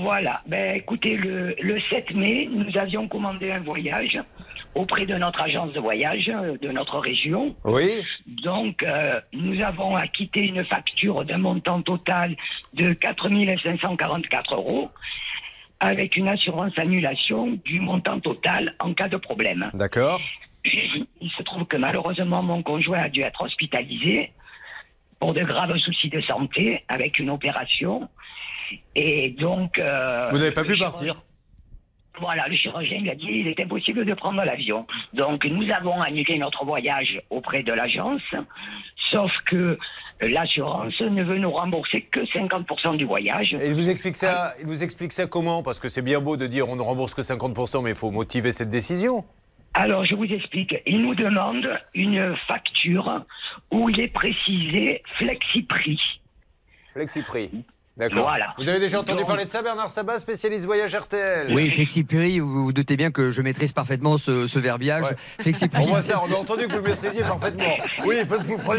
voilà. 0.00 0.40
Ben, 0.46 0.76
écoutez, 0.76 1.16
le, 1.16 1.54
le 1.60 1.80
7 1.90 2.14
mai, 2.14 2.48
nous 2.50 2.76
avions 2.78 3.06
commandé 3.06 3.52
un 3.52 3.60
voyage 3.60 4.18
auprès 4.74 5.04
de 5.06 5.14
notre 5.14 5.40
agence 5.42 5.72
de 5.72 5.80
voyage 5.80 6.30
euh, 6.34 6.56
de 6.60 6.68
notre 6.70 6.98
région. 6.98 7.54
Oui 7.64 8.02
Donc, 8.42 8.82
euh, 8.82 9.20
nous 9.32 9.62
avons 9.62 9.96
acquitté 9.96 10.40
une 10.40 10.64
facture 10.64 11.24
d'un 11.24 11.38
montant 11.38 11.82
total 11.82 12.34
de 12.74 12.92
4 12.94 13.28
544 13.62 14.54
euros 14.54 14.90
avec 15.82 16.16
une 16.16 16.28
assurance 16.28 16.72
annulation 16.78 17.58
du 17.64 17.80
montant 17.80 18.20
total 18.20 18.74
en 18.78 18.94
cas 18.94 19.08
de 19.08 19.16
problème. 19.16 19.68
D'accord. 19.74 20.20
Il 20.64 21.30
se 21.36 21.42
trouve 21.42 21.64
que 21.64 21.76
malheureusement, 21.76 22.40
mon 22.40 22.62
conjoint 22.62 23.00
a 23.00 23.08
dû 23.08 23.20
être 23.20 23.42
hospitalisé 23.42 24.32
pour 25.18 25.34
de 25.34 25.42
graves 25.42 25.76
soucis 25.78 26.08
de 26.08 26.20
santé 26.20 26.84
avec 26.88 27.18
une 27.18 27.30
opération. 27.30 28.08
Et 28.94 29.30
donc. 29.30 29.78
euh, 29.80 30.28
Vous 30.30 30.38
n'avez 30.38 30.52
pas 30.52 30.62
pu 30.64 30.76
partir? 30.78 31.16
Voilà, 32.20 32.46
le 32.46 32.54
chirurgien 32.54 33.00
lui 33.00 33.10
a 33.10 33.14
dit 33.16 33.26
qu'il 33.26 33.48
est 33.48 33.58
impossible 33.58 34.04
de 34.04 34.14
prendre 34.14 34.44
l'avion. 34.44 34.86
Donc 35.14 35.44
nous 35.46 35.68
avons 35.72 36.00
annulé 36.00 36.38
notre 36.38 36.64
voyage 36.64 37.20
auprès 37.30 37.64
de 37.64 37.72
l'agence, 37.72 38.22
sauf 39.10 39.32
que 39.46 39.78
l'assurance 40.26 41.00
ne 41.00 41.22
veut 41.22 41.38
nous 41.38 41.50
rembourser 41.50 42.02
que 42.02 42.20
50% 42.20 42.96
du 42.96 43.04
voyage. 43.04 43.54
Et 43.54 43.68
il 43.68 43.74
vous 43.74 43.88
explique 43.88 44.16
ça, 44.16 44.54
il 44.60 44.66
vous 44.66 44.82
explique 44.82 45.12
ça 45.12 45.26
comment? 45.26 45.62
Parce 45.62 45.80
que 45.80 45.88
c'est 45.88 46.02
bien 46.02 46.20
beau 46.20 46.36
de 46.36 46.46
dire 46.46 46.68
on 46.68 46.76
ne 46.76 46.82
rembourse 46.82 47.14
que 47.14 47.22
50%, 47.22 47.82
mais 47.82 47.90
il 47.90 47.96
faut 47.96 48.10
motiver 48.10 48.52
cette 48.52 48.70
décision. 48.70 49.24
Alors, 49.74 50.04
je 50.04 50.14
vous 50.14 50.24
explique. 50.24 50.74
Il 50.86 51.00
nous 51.00 51.14
demande 51.14 51.80
une 51.94 52.36
facture 52.46 53.24
où 53.70 53.88
il 53.88 54.00
est 54.00 54.12
précisé 54.12 55.02
flexi-prix. 55.16 55.98
Flexi-prix. 56.92 57.64
D'accord. 57.98 58.22
Voilà. 58.26 58.54
Vous 58.58 58.66
avez 58.68 58.78
déjà 58.78 59.00
entendu 59.00 59.18
Donc- 59.18 59.26
parler 59.26 59.44
de 59.44 59.50
ça, 59.50 59.60
Bernard 59.60 59.90
Sabat, 59.90 60.18
spécialiste 60.18 60.64
voyage 60.64 60.94
RTL 60.94 61.52
Oui, 61.52 61.68
Flexipri, 61.70 62.38
vous 62.40 62.64
vous 62.64 62.72
doutez 62.72 62.96
bien 62.96 63.10
que 63.10 63.30
je 63.30 63.42
maîtrise 63.42 63.72
parfaitement 63.72 64.16
ce, 64.16 64.46
ce 64.46 64.58
verbiage. 64.58 65.04
Ouais. 65.04 65.16
Flexipri, 65.40 65.82
On 65.82 65.86
voit 65.88 66.00
c'est- 66.00 66.12
ça, 66.12 66.22
on 66.26 66.32
a 66.32 66.36
entendu 66.36 66.66
que 66.68 66.72
vous 66.72 66.78
le 66.82 66.88
maîtrisiez 66.90 67.20
parfaitement. 67.22 67.74
Oui, 68.06 68.16
il 68.20 68.26
faut 68.26 68.38
le 68.38 68.44
plus 68.44 68.56
proche. 68.56 68.78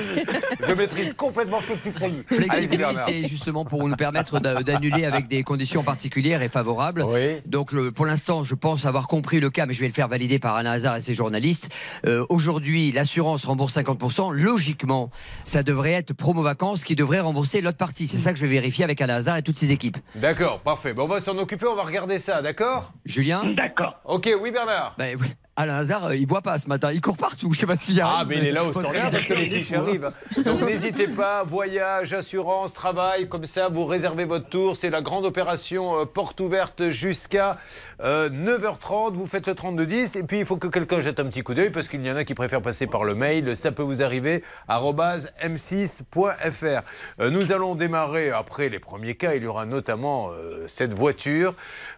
Je 0.67 0.73
maîtrise 0.73 1.13
complètement 1.13 1.59
Flexipri, 1.61 2.77
Bernard. 2.77 3.05
c'est 3.07 3.27
justement 3.27 3.65
pour 3.65 3.87
nous 3.87 3.95
permettre 3.95 4.39
d'a- 4.39 4.63
d'annuler 4.63 5.05
avec 5.05 5.27
des 5.27 5.43
conditions 5.43 5.83
particulières 5.83 6.41
et 6.41 6.49
favorables. 6.49 7.03
Oui. 7.03 7.39
Donc, 7.45 7.71
le- 7.71 7.91
pour 7.91 8.05
l'instant, 8.07 8.43
je 8.43 8.55
pense 8.55 8.85
avoir 8.85 9.07
compris 9.07 9.39
le 9.39 9.49
cas, 9.51 9.65
mais 9.67 9.73
je 9.73 9.79
vais 9.81 9.87
le 9.87 9.93
faire 9.93 10.07
valider 10.07 10.39
par 10.39 10.55
Alain 10.55 10.71
Hazard 10.71 10.95
et 10.97 11.01
ses 11.01 11.13
journalistes. 11.13 11.69
Euh, 12.07 12.25
Aujourd'hui, 12.29 12.91
l'assurance 12.91 13.45
rembourse 13.45 13.73
50%. 13.77 14.31
Logiquement, 14.31 15.11
ça 15.45 15.61
devrait 15.61 15.91
être 15.93 16.13
Promo 16.13 16.41
Vacances 16.41 16.83
qui 16.83 16.95
devrait 16.95 17.19
rembourser 17.19 17.61
l'autre 17.61 17.77
partie. 17.77 18.07
C'est 18.07 18.17
ça 18.17 18.33
que 18.33 18.39
je 18.39 18.45
vais 18.45 18.51
vérifier 18.51 18.83
avec 18.83 19.01
Hazard 19.09 19.37
et 19.37 19.41
toutes 19.43 19.57
ses 19.57 19.71
équipes. 19.71 19.97
D'accord, 20.15 20.59
parfait. 20.61 20.93
Bon, 20.93 21.03
on 21.03 21.07
va 21.07 21.21
s'en 21.21 21.37
occuper, 21.37 21.65
on 21.67 21.75
va 21.75 21.83
regarder 21.83 22.19
ça, 22.19 22.41
d'accord? 22.41 22.91
Julien? 23.05 23.53
D'accord. 23.55 23.95
Ok, 24.05 24.29
oui, 24.41 24.51
Bernard. 24.51 24.95
ben, 24.97 25.17
oui. 25.19 25.27
Alain 25.55 25.75
Hazard, 25.75 26.05
euh, 26.05 26.15
il 26.15 26.25
boit 26.25 26.41
pas 26.41 26.57
ce 26.57 26.67
matin. 26.67 26.91
Il 26.91 26.99
court 26.99 27.17
partout. 27.17 27.53
Je 27.53 27.59
sais 27.59 27.67
pas 27.67 27.75
ce 27.75 27.85
qu'il 27.85 27.95
y 27.95 28.01
a. 28.01 28.07
Ah, 28.07 28.25
mais 28.27 28.37
il 28.37 28.45
est 28.45 28.51
là 28.51 28.63
au 28.63 28.71
standard 28.71 29.11
parce 29.11 29.25
que 29.25 29.33
les 29.33 29.47
fiches 29.47 29.73
arrivent. 29.73 30.11
Donc 30.43 30.61
n'hésitez 30.65 31.07
pas, 31.07 31.43
voyage, 31.43 32.13
assurance, 32.13 32.73
travail, 32.73 33.29
comme 33.29 33.45
ça, 33.45 33.69
vous 33.69 33.85
réservez 33.85 34.25
votre 34.25 34.49
tour. 34.49 34.75
C'est 34.75 34.89
la 34.89 35.01
grande 35.01 35.25
opération 35.25 35.99
euh, 35.99 36.05
porte 36.05 36.39
ouverte 36.41 36.89
jusqu'à 36.89 37.57
euh, 38.03 38.29
9h30. 38.29 39.13
Vous 39.13 39.27
faites 39.27 39.45
le 39.45 39.53
3210 39.53 40.15
et 40.15 40.23
puis 40.23 40.39
il 40.39 40.45
faut 40.45 40.57
que 40.57 40.67
quelqu'un 40.67 41.01
jette 41.01 41.19
un 41.19 41.25
petit 41.25 41.43
coup 41.43 41.53
d'œil 41.53 41.69
parce 41.69 41.87
qu'il 41.87 42.03
y 42.03 42.09
en 42.09 42.15
a 42.15 42.23
qui 42.23 42.33
préfèrent 42.33 42.61
passer 42.63 42.87
par 42.87 43.03
le 43.03 43.13
mail. 43.13 43.55
Ça 43.55 43.71
peut 43.71 43.83
vous 43.83 44.01
arriver 44.01 44.43
arobase 44.67 45.31
m6.fr. 45.43 46.81
Euh, 47.19 47.29
nous 47.29 47.51
allons 47.51 47.75
démarrer 47.75 48.31
après 48.31 48.69
les 48.69 48.79
premiers 48.79 49.15
cas. 49.15 49.35
Il 49.35 49.43
y 49.43 49.47
aura 49.47 49.65
notamment 49.65 50.29
euh, 50.31 50.65
cette 50.67 50.93
voiture 50.93 51.53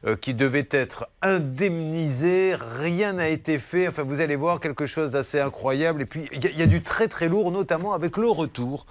euh, 0.05 0.15
qui 0.15 0.33
devait 0.33 0.67
être 0.71 1.07
indemnisée. 1.21 2.55
Rien 2.79 3.13
n'a 3.13 3.29
été 3.29 3.44
fait. 3.57 3.87
Enfin, 3.87 4.03
vous 4.03 4.21
allez 4.21 4.35
voir 4.35 4.59
quelque 4.59 4.85
chose 4.85 5.11
d'assez 5.11 5.39
incroyable. 5.39 6.01
Et 6.01 6.05
puis, 6.05 6.27
il 6.33 6.43
y, 6.43 6.47
a- 6.47 6.51
il 6.51 6.59
y 6.59 6.63
a 6.63 6.67
du 6.67 6.81
très 6.81 7.07
très 7.07 7.27
lourd, 7.29 7.51
notamment 7.51 7.93
avec 7.93 8.17
le 8.17 8.27
retour 8.27 8.85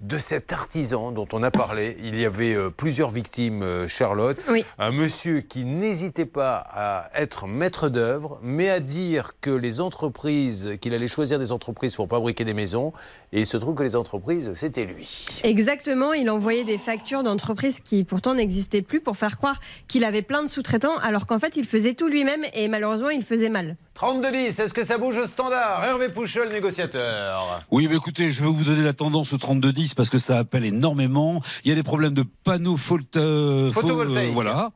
de 0.00 0.16
cet 0.16 0.50
artisan 0.52 1.12
dont 1.12 1.28
on 1.32 1.42
a 1.42 1.50
parlé. 1.50 1.94
Il 2.02 2.18
y 2.18 2.24
avait 2.24 2.54
euh, 2.54 2.70
plusieurs 2.70 3.10
victimes, 3.10 3.62
euh, 3.62 3.86
Charlotte. 3.86 4.42
Oui. 4.48 4.64
Un 4.78 4.92
monsieur 4.92 5.40
qui 5.42 5.66
n'hésitait 5.66 6.24
pas 6.24 6.56
à 6.70 7.10
être 7.14 7.46
maître 7.46 7.90
d'œuvre, 7.90 8.38
mais 8.42 8.70
à 8.70 8.80
dire 8.80 9.32
que 9.42 9.50
les 9.50 9.78
entreprises, 9.82 10.78
qu'il 10.80 10.94
allait 10.94 11.06
choisir 11.06 11.38
des 11.38 11.52
entreprises 11.52 11.94
pour 11.96 12.08
fabriquer 12.08 12.44
des 12.44 12.54
maisons. 12.54 12.94
Et 13.32 13.40
il 13.40 13.46
se 13.46 13.56
trouve 13.56 13.76
que 13.76 13.84
les 13.84 13.94
entreprises, 13.94 14.50
c'était 14.56 14.84
lui. 14.84 15.24
Exactement, 15.44 16.12
il 16.12 16.28
envoyait 16.30 16.64
des 16.64 16.78
factures 16.78 17.22
d'entreprises 17.22 17.78
qui 17.78 18.02
pourtant 18.02 18.34
n'existaient 18.34 18.82
plus 18.82 19.00
pour 19.00 19.16
faire 19.16 19.36
croire 19.36 19.60
qu'il 19.86 20.02
avait 20.04 20.22
plein 20.22 20.42
de 20.42 20.48
sous-traitants 20.48 20.96
alors 20.98 21.28
qu'en 21.28 21.38
fait 21.38 21.56
il 21.56 21.64
faisait 21.64 21.94
tout 21.94 22.08
lui-même 22.08 22.42
et 22.54 22.66
malheureusement 22.66 23.10
il 23.10 23.22
faisait 23.22 23.48
mal. 23.48 23.76
32-10, 23.96 24.60
est-ce 24.60 24.72
que 24.74 24.84
ça 24.84 24.98
bouge 24.98 25.16
au 25.18 25.26
standard? 25.26 25.84
Hervé 25.84 26.08
Pouchol, 26.08 26.48
négociateur. 26.48 27.62
Oui, 27.70 27.86
mais 27.88 27.96
écoutez, 27.96 28.30
je 28.32 28.42
vais 28.42 28.48
vous 28.48 28.64
donner 28.64 28.82
la 28.82 28.94
tendance 28.94 29.32
au 29.32 29.38
3210 29.38 29.94
parce 29.94 30.08
que 30.10 30.18
ça 30.18 30.38
appelle 30.38 30.64
énormément. 30.64 31.40
Il 31.64 31.68
y 31.68 31.72
a 31.72 31.76
des 31.76 31.82
problèmes 31.84 32.14
de 32.14 32.24
panneaux 32.44 32.76
photo- 32.76 33.18
euh, 33.20 33.70
Photovoltaïques. 33.70 34.32
voilà. 34.34 34.70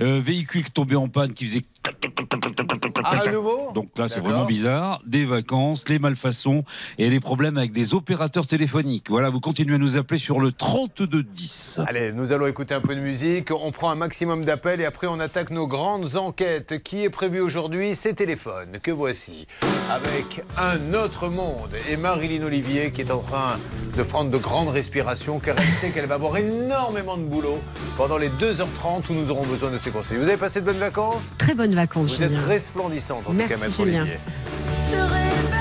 Euh, 0.00 0.20
véhicule 0.22 0.64
qui 0.64 0.72
tombait 0.72 0.96
en 0.96 1.08
panne, 1.08 1.32
qui 1.32 1.46
faisait. 1.46 1.62
Ah, 3.04 3.20
à 3.24 3.30
nouveau 3.30 3.70
Donc 3.72 3.96
là, 3.96 4.08
c'est 4.08 4.20
vraiment 4.20 4.44
bizarre. 4.44 5.00
Des 5.06 5.24
vacances, 5.24 5.88
les 5.88 5.98
malfaçons 5.98 6.64
et 6.98 7.08
les 7.08 7.20
problèmes 7.20 7.56
avec 7.56 7.72
des 7.72 7.94
opérateurs 7.94 8.46
téléphoniques. 8.46 9.10
Voilà, 9.10 9.30
vous 9.30 9.40
continuez 9.40 9.76
à 9.76 9.78
nous 9.78 9.96
appeler 9.96 10.18
sur 10.18 10.40
le 10.40 10.50
3210. 10.50 11.80
Allez, 11.86 12.12
nous 12.12 12.32
allons 12.32 12.46
écouter 12.46 12.74
un 12.74 12.80
peu 12.80 12.94
de 12.94 13.00
musique. 13.00 13.50
On 13.52 13.70
prend 13.70 13.90
un 13.90 13.94
maximum 13.94 14.44
d'appels 14.44 14.80
et 14.80 14.84
après 14.84 15.06
on 15.06 15.20
attaque 15.20 15.50
nos 15.50 15.66
grandes 15.66 16.16
enquêtes. 16.16 16.82
Qui 16.82 17.04
est 17.04 17.10
prévu 17.10 17.40
aujourd'hui? 17.40 17.94
C'est 17.94 18.14
téléphone 18.14 18.78
que 18.82 18.90
voici 18.90 19.46
avec 19.90 20.42
un 20.58 20.94
autre 20.94 21.28
monde 21.28 21.76
et 21.88 21.96
Marilyn 21.96 22.44
Olivier 22.44 22.90
qui 22.90 23.02
est 23.02 23.10
en 23.10 23.20
train 23.20 23.58
de 23.96 24.02
prendre 24.02 24.30
de 24.30 24.38
grandes 24.38 24.68
respirations 24.68 25.38
car 25.38 25.56
elle 25.58 25.72
sait 25.74 25.90
qu'elle 25.90 26.06
va 26.06 26.16
avoir 26.16 26.36
énormément 26.36 27.16
de 27.16 27.22
boulot 27.22 27.60
pendant 27.96 28.16
les 28.18 28.28
2h30 28.28 29.10
où 29.10 29.14
nous 29.14 29.30
aurons 29.30 29.46
besoin 29.46 29.55
de 29.56 29.78
ses 29.78 29.90
conseils. 29.90 30.18
Vous 30.18 30.24
avez 30.28 30.36
passé 30.36 30.60
de 30.60 30.66
bonnes 30.66 30.78
vacances 30.78 31.32
Très 31.38 31.54
bonnes 31.54 31.74
vacances. 31.74 32.14
Vous 32.16 32.22
êtes 32.22 32.36
resplendissante 32.46 33.26
en 33.26 33.32
Merci, 33.32 33.54
tout 33.54 33.60
cas, 33.60 33.66
Maître 33.66 33.84
Julien. 33.84 34.02
Olivier. 34.02 35.55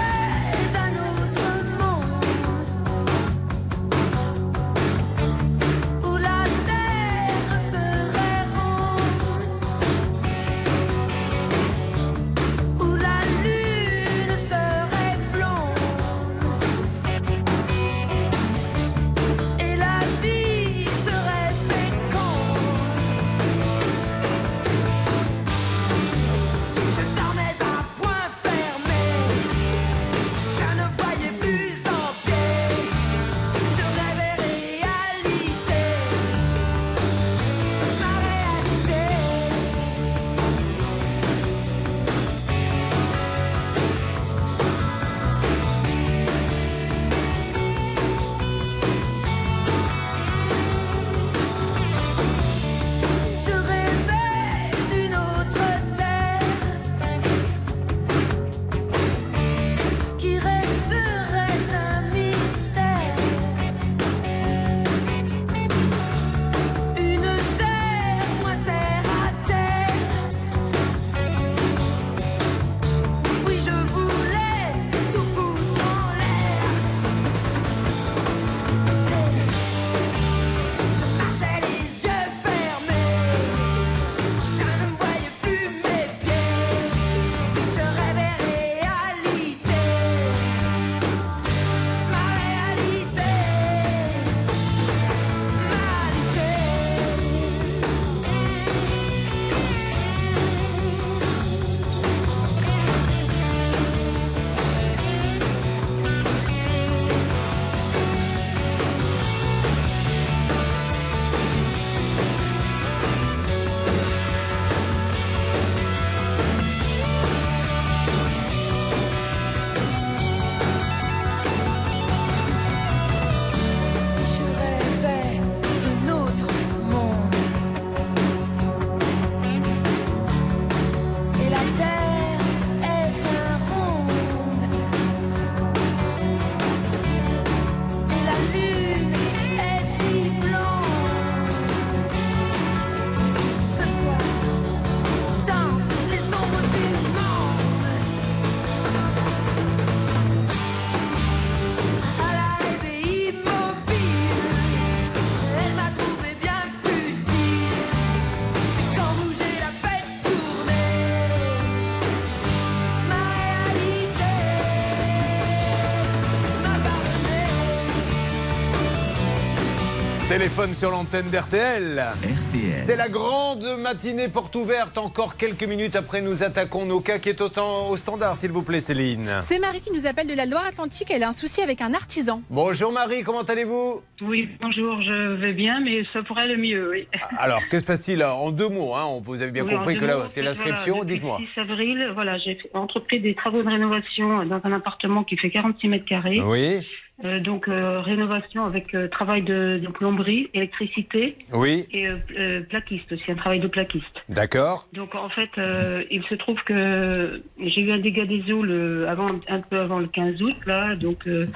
Téléphone 170.46 170.76
sur 170.76 170.92
l'antenne 170.92 171.26
d'RTL. 171.32 171.98
RTL. 172.22 172.84
C'est 172.84 172.96
la 172.96 173.10
grande 173.10 173.66
matinée 173.80 174.28
porte 174.28 174.56
ouverte. 174.56 174.96
Encore 175.00 175.38
quelques 175.38 175.64
minutes 175.64 175.96
après, 175.96 176.22
nous 176.22 176.44
attaquons 176.44 176.86
nos 176.86 177.00
cas 177.00 177.18
qui 177.18 177.30
est 177.30 177.42
autant 177.42 177.90
au 177.90 177.98
standard, 177.98 178.38
s'il 178.38 178.52
vous 178.52 178.62
plaît, 178.62 178.80
Céline. 178.80 179.40
C'est 179.42 179.58
Marie 179.58 179.82
qui 179.82 179.92
nous 179.92 180.06
appelle 180.06 180.28
de 180.28 180.36
la 180.36 180.46
Loire-Atlantique. 180.46 181.10
Elle 181.10 181.24
a 181.24 181.30
un 181.30 181.32
souci 181.32 181.62
avec 181.62 181.82
un 181.82 181.96
artisan. 181.96 182.44
Bonjour 182.52 182.92
Marie, 182.92 183.24
comment 183.24 183.42
allez-vous? 183.42 184.04
Oui, 184.22 184.48
bonjour, 184.62 185.02
je 185.02 185.34
vais 185.34 185.54
bien, 185.54 185.80
mais 185.80 186.04
ça 186.14 186.22
pourrait 186.22 186.44
aller 186.44 186.58
mieux, 186.58 186.92
oui. 186.92 187.08
Alors, 187.40 187.68
que 187.68 187.80
se 187.80 187.86
passe-t-il? 187.86 188.20
Là 188.20 188.36
En 188.36 188.52
deux 188.52 188.70
mots, 188.70 188.94
hein, 188.94 189.20
vous 189.24 189.42
avez 189.42 189.52
bien 189.52 189.66
Oui, 189.66 189.74
compris 189.74 189.98
que 189.98 190.06
là, 190.06 190.26
c'est 190.28 190.44
l'inscription. 190.44 190.98
voilà, 190.98 191.12
Dites-moi. 191.12 191.40
Le 191.42 191.48
6 191.56 191.72
avril, 191.72 192.12
voilà, 192.14 192.38
j'ai 192.38 192.60
entrepris 192.76 193.20
des 193.20 193.34
travaux 193.34 193.64
de 193.64 193.68
rénovation 193.68 194.46
dans 194.46 194.62
un 194.64 194.74
appartement 194.74 195.24
qui 195.24 195.38
fait 195.38 195.50
46 195.50 195.88
mètres 195.88 196.06
carrés. 196.06 196.40
Oui, 196.40 196.86
Euh, 197.24 197.40
donc, 197.40 197.70
euh, 197.70 198.02
rénovation 198.02 198.66
avec 198.66 198.94
euh, 198.94 199.08
travail 199.08 199.42
de, 199.42 199.80
de 199.82 199.88
plomberie, 199.88 200.50
électricité 200.54 201.38
oui, 201.54 201.86
et 201.92 202.08
euh, 202.10 202.18
euh, 202.38 202.62
plaquiste 202.64 203.10
aussi, 203.14 203.32
un 203.32 203.36
travail 203.36 203.62
de 203.62 203.68
plaquiste. 203.70 204.18
d'accord. 204.28 204.90
Donc, 204.92 205.16
en 205.16 205.30
fait, 205.30 205.50
euh, 205.58 206.04
il 206.12 206.24
se 206.24 206.36
trouve 206.36 206.62
que 206.66 207.42
j'ai 207.58 207.82
eu 207.82 207.92
un 207.94 208.00
dégât 208.00 208.26
des 208.26 208.52
eaux 208.52 208.64
le, 208.64 209.08
avant, 209.08 209.30
un 209.48 209.62
peu 209.62 209.80
avant 209.80 210.00
le 210.00 210.08
15 210.08 210.42
août, 210.42 210.58
là. 210.66 210.94
Donc, 210.98 211.26
euh, 211.26 211.48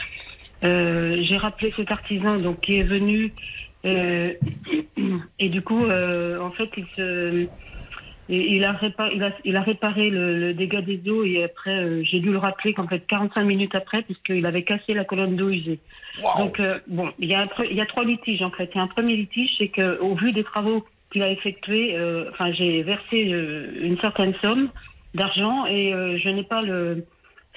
euh, 0.63 1.21
j'ai 1.23 1.35
rappelé 1.35 1.73
cet 1.75 1.91
artisan 1.91 2.37
donc, 2.37 2.61
qui 2.61 2.77
est 2.77 2.83
venu. 2.83 3.33
euh, 3.83 4.31
et 5.39 5.49
du 5.49 5.61
coup, 5.61 5.85
euh, 5.85 6.39
en 6.39 6.51
fait, 6.51 6.69
il 6.77 6.85
se. 6.95 7.47
Et 8.31 8.55
il 8.55 8.63
a, 8.63 8.74
réparé, 8.74 9.12
il, 9.15 9.24
a, 9.24 9.31
il 9.43 9.55
a 9.57 9.62
réparé 9.62 10.12
le, 10.12 10.38
le 10.38 10.53
dégât 10.53 10.81
des 10.81 11.01
eaux 11.09 11.24
et 11.24 11.43
après, 11.43 11.75
euh, 11.75 12.03
j'ai 12.03 12.19
dû 12.19 12.31
le 12.31 12.38
rappeler 12.38 12.74
qu'en 12.75 12.88
fait, 12.88 13.00
45 13.07 13.43
minutes 13.43 13.74
après, 13.74 14.03
puisqu'il 14.03 14.45
avait 14.45 14.62
cassé 14.62 14.93
la 14.93 15.03
colonne 15.03 15.36
d'eau 15.36 15.50
usée. 15.50 15.79
Donc, 16.38 16.59
euh, 16.59 16.77
bon, 16.88 17.09
il 17.17 17.27
y, 17.27 17.33
a 17.33 17.48
il 17.71 17.75
y 17.75 17.81
a 17.81 17.88
trois 17.88 18.03
litiges 18.03 18.43
en 18.43 18.51
fait. 18.51 18.69
Il 18.75 18.77
y 18.77 18.79
a 18.79 18.83
un 18.83 18.88
premier 18.88 19.15
litige, 19.15 19.50
c'est 19.57 19.69
qu'au 19.69 20.13
vu 20.13 20.31
des 20.31 20.43
travaux 20.43 20.86
qu'il 21.12 21.24
a 21.24 21.31
effectués, 21.31 21.95
euh, 21.98 22.29
enfin, 22.29 22.51
j'ai 22.51 22.83
versé 22.83 23.17
une 23.17 23.98
certaine 24.00 24.36
somme 24.43 24.69
d'argent 25.15 25.65
et 25.65 25.91
je 25.91 26.29
n'ai 26.29 26.43
pas 26.43 26.62
le. 26.62 27.05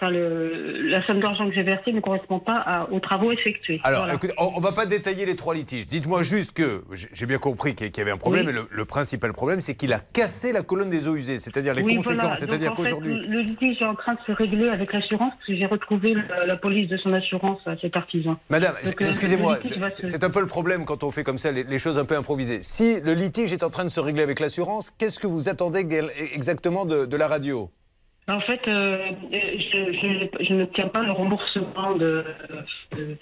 Enfin, 0.03 0.11
le, 0.11 0.89
la 0.89 1.07
somme 1.07 1.21
d'argent 1.21 1.49
que 1.49 1.55
j'ai 1.55 1.63
versée 1.63 1.93
ne 1.93 2.01
correspond 2.01 2.41
pas 2.41 2.57
à- 2.57 2.91
aux 2.91 2.99
travaux 2.99 3.31
effectués. 3.31 3.81
Alors, 3.85 4.01
Voilà. 4.01 4.15
écoutez, 4.15 4.33
on, 4.37 4.51
on 4.57 4.61
va 4.61 4.73
pas 4.73 4.85
détailler 4.85 5.27
les 5.27 5.37
trois 5.37 5.55
litiges. 5.55 5.87
Dites-moi 5.87 6.25
juste 6.25 6.57
que 6.57 6.83
j'ai 7.13 7.27
bien 7.27 7.39
compris 7.39 7.77
qu'il 7.77 7.89
y 7.97 8.01
avait 8.01 8.11
un 8.11 8.17
problème, 8.17 8.47
Oui. 8.47 8.53
mais 8.53 8.59
le, 8.61 8.67
le 8.69 8.85
principal 8.85 9.33
problème, 9.33 9.61
c'est 9.61 9.77
qu'il 9.77 9.93
a 9.93 10.01
cassé 10.01 10.51
la 10.53 10.63
colonne 10.63 10.91
des 10.91 11.07
eaux 11.07 11.15
usées, 11.15 11.39
c'est-à-dire 11.39 11.73
les 11.75 11.83
Oui, 11.85 11.95
conséquences. 11.95 12.21
voilà. 12.21 12.35
C'est-à-dire 12.35 12.75
qu'aujourd'hui. 12.75 13.15
le 13.15 13.41
litige 13.43 13.81
est 13.81 13.85
en 13.85 13.95
train 13.95 14.15
de 14.15 14.19
se 14.27 14.33
régler 14.33 14.71
avec 14.71 14.93
l'assurance 14.93 15.35
parce 15.35 15.47
que 15.47 15.55
j'ai 15.57 15.67
retrouvé 15.67 16.15
la, 16.15 16.47
la 16.47 16.57
police 16.57 16.89
de 16.89 16.97
son 16.97 17.13
assurance 17.13 17.61
à 17.67 17.77
cet 17.81 17.97
artisan. 17.97 18.37
Madame, 18.51 18.75
euh, 18.85 19.07
excusez-moi, 19.07 19.59
se- 19.93 20.09
c'est 20.09 20.25
un 20.25 20.31
peu 20.31 20.41
le 20.41 20.47
problème 20.47 20.85
quand 20.85 21.05
on 21.05 21.13
fait 21.13 21.23
comme 21.23 21.39
ça 21.39 21.53
les, 21.53 21.63
les 21.63 21.79
choses 21.79 22.01
un 22.01 22.05
peu 22.05 22.17
improvisées. 22.17 22.59
Si 22.63 23.01
le 23.01 23.13
litige 23.13 23.53
est 23.53 23.63
en 23.63 23.71
train 23.71 23.85
de 23.85 23.89
se 23.91 24.01
régler 24.01 24.25
avec 24.25 24.41
l'assurance, 24.41 24.91
qu'est-ce 24.91 25.21
que 25.21 25.29
vous 25.29 25.49
attendez 25.49 25.87
exactement 26.35 26.87
de, 26.87 27.07
de 27.07 27.17
la 27.17 27.29
radio? 27.29 27.71
En 28.29 28.41
fait, 28.41 28.61
euh, 28.69 28.99
je, 29.33 29.93
je, 29.93 30.45
je 30.45 30.55
ne 30.55 30.65
tiens 30.67 30.87
pas 30.87 31.03
le 31.03 31.11
remboursement 31.11 31.97
de, 31.97 32.25
de, 32.97 33.17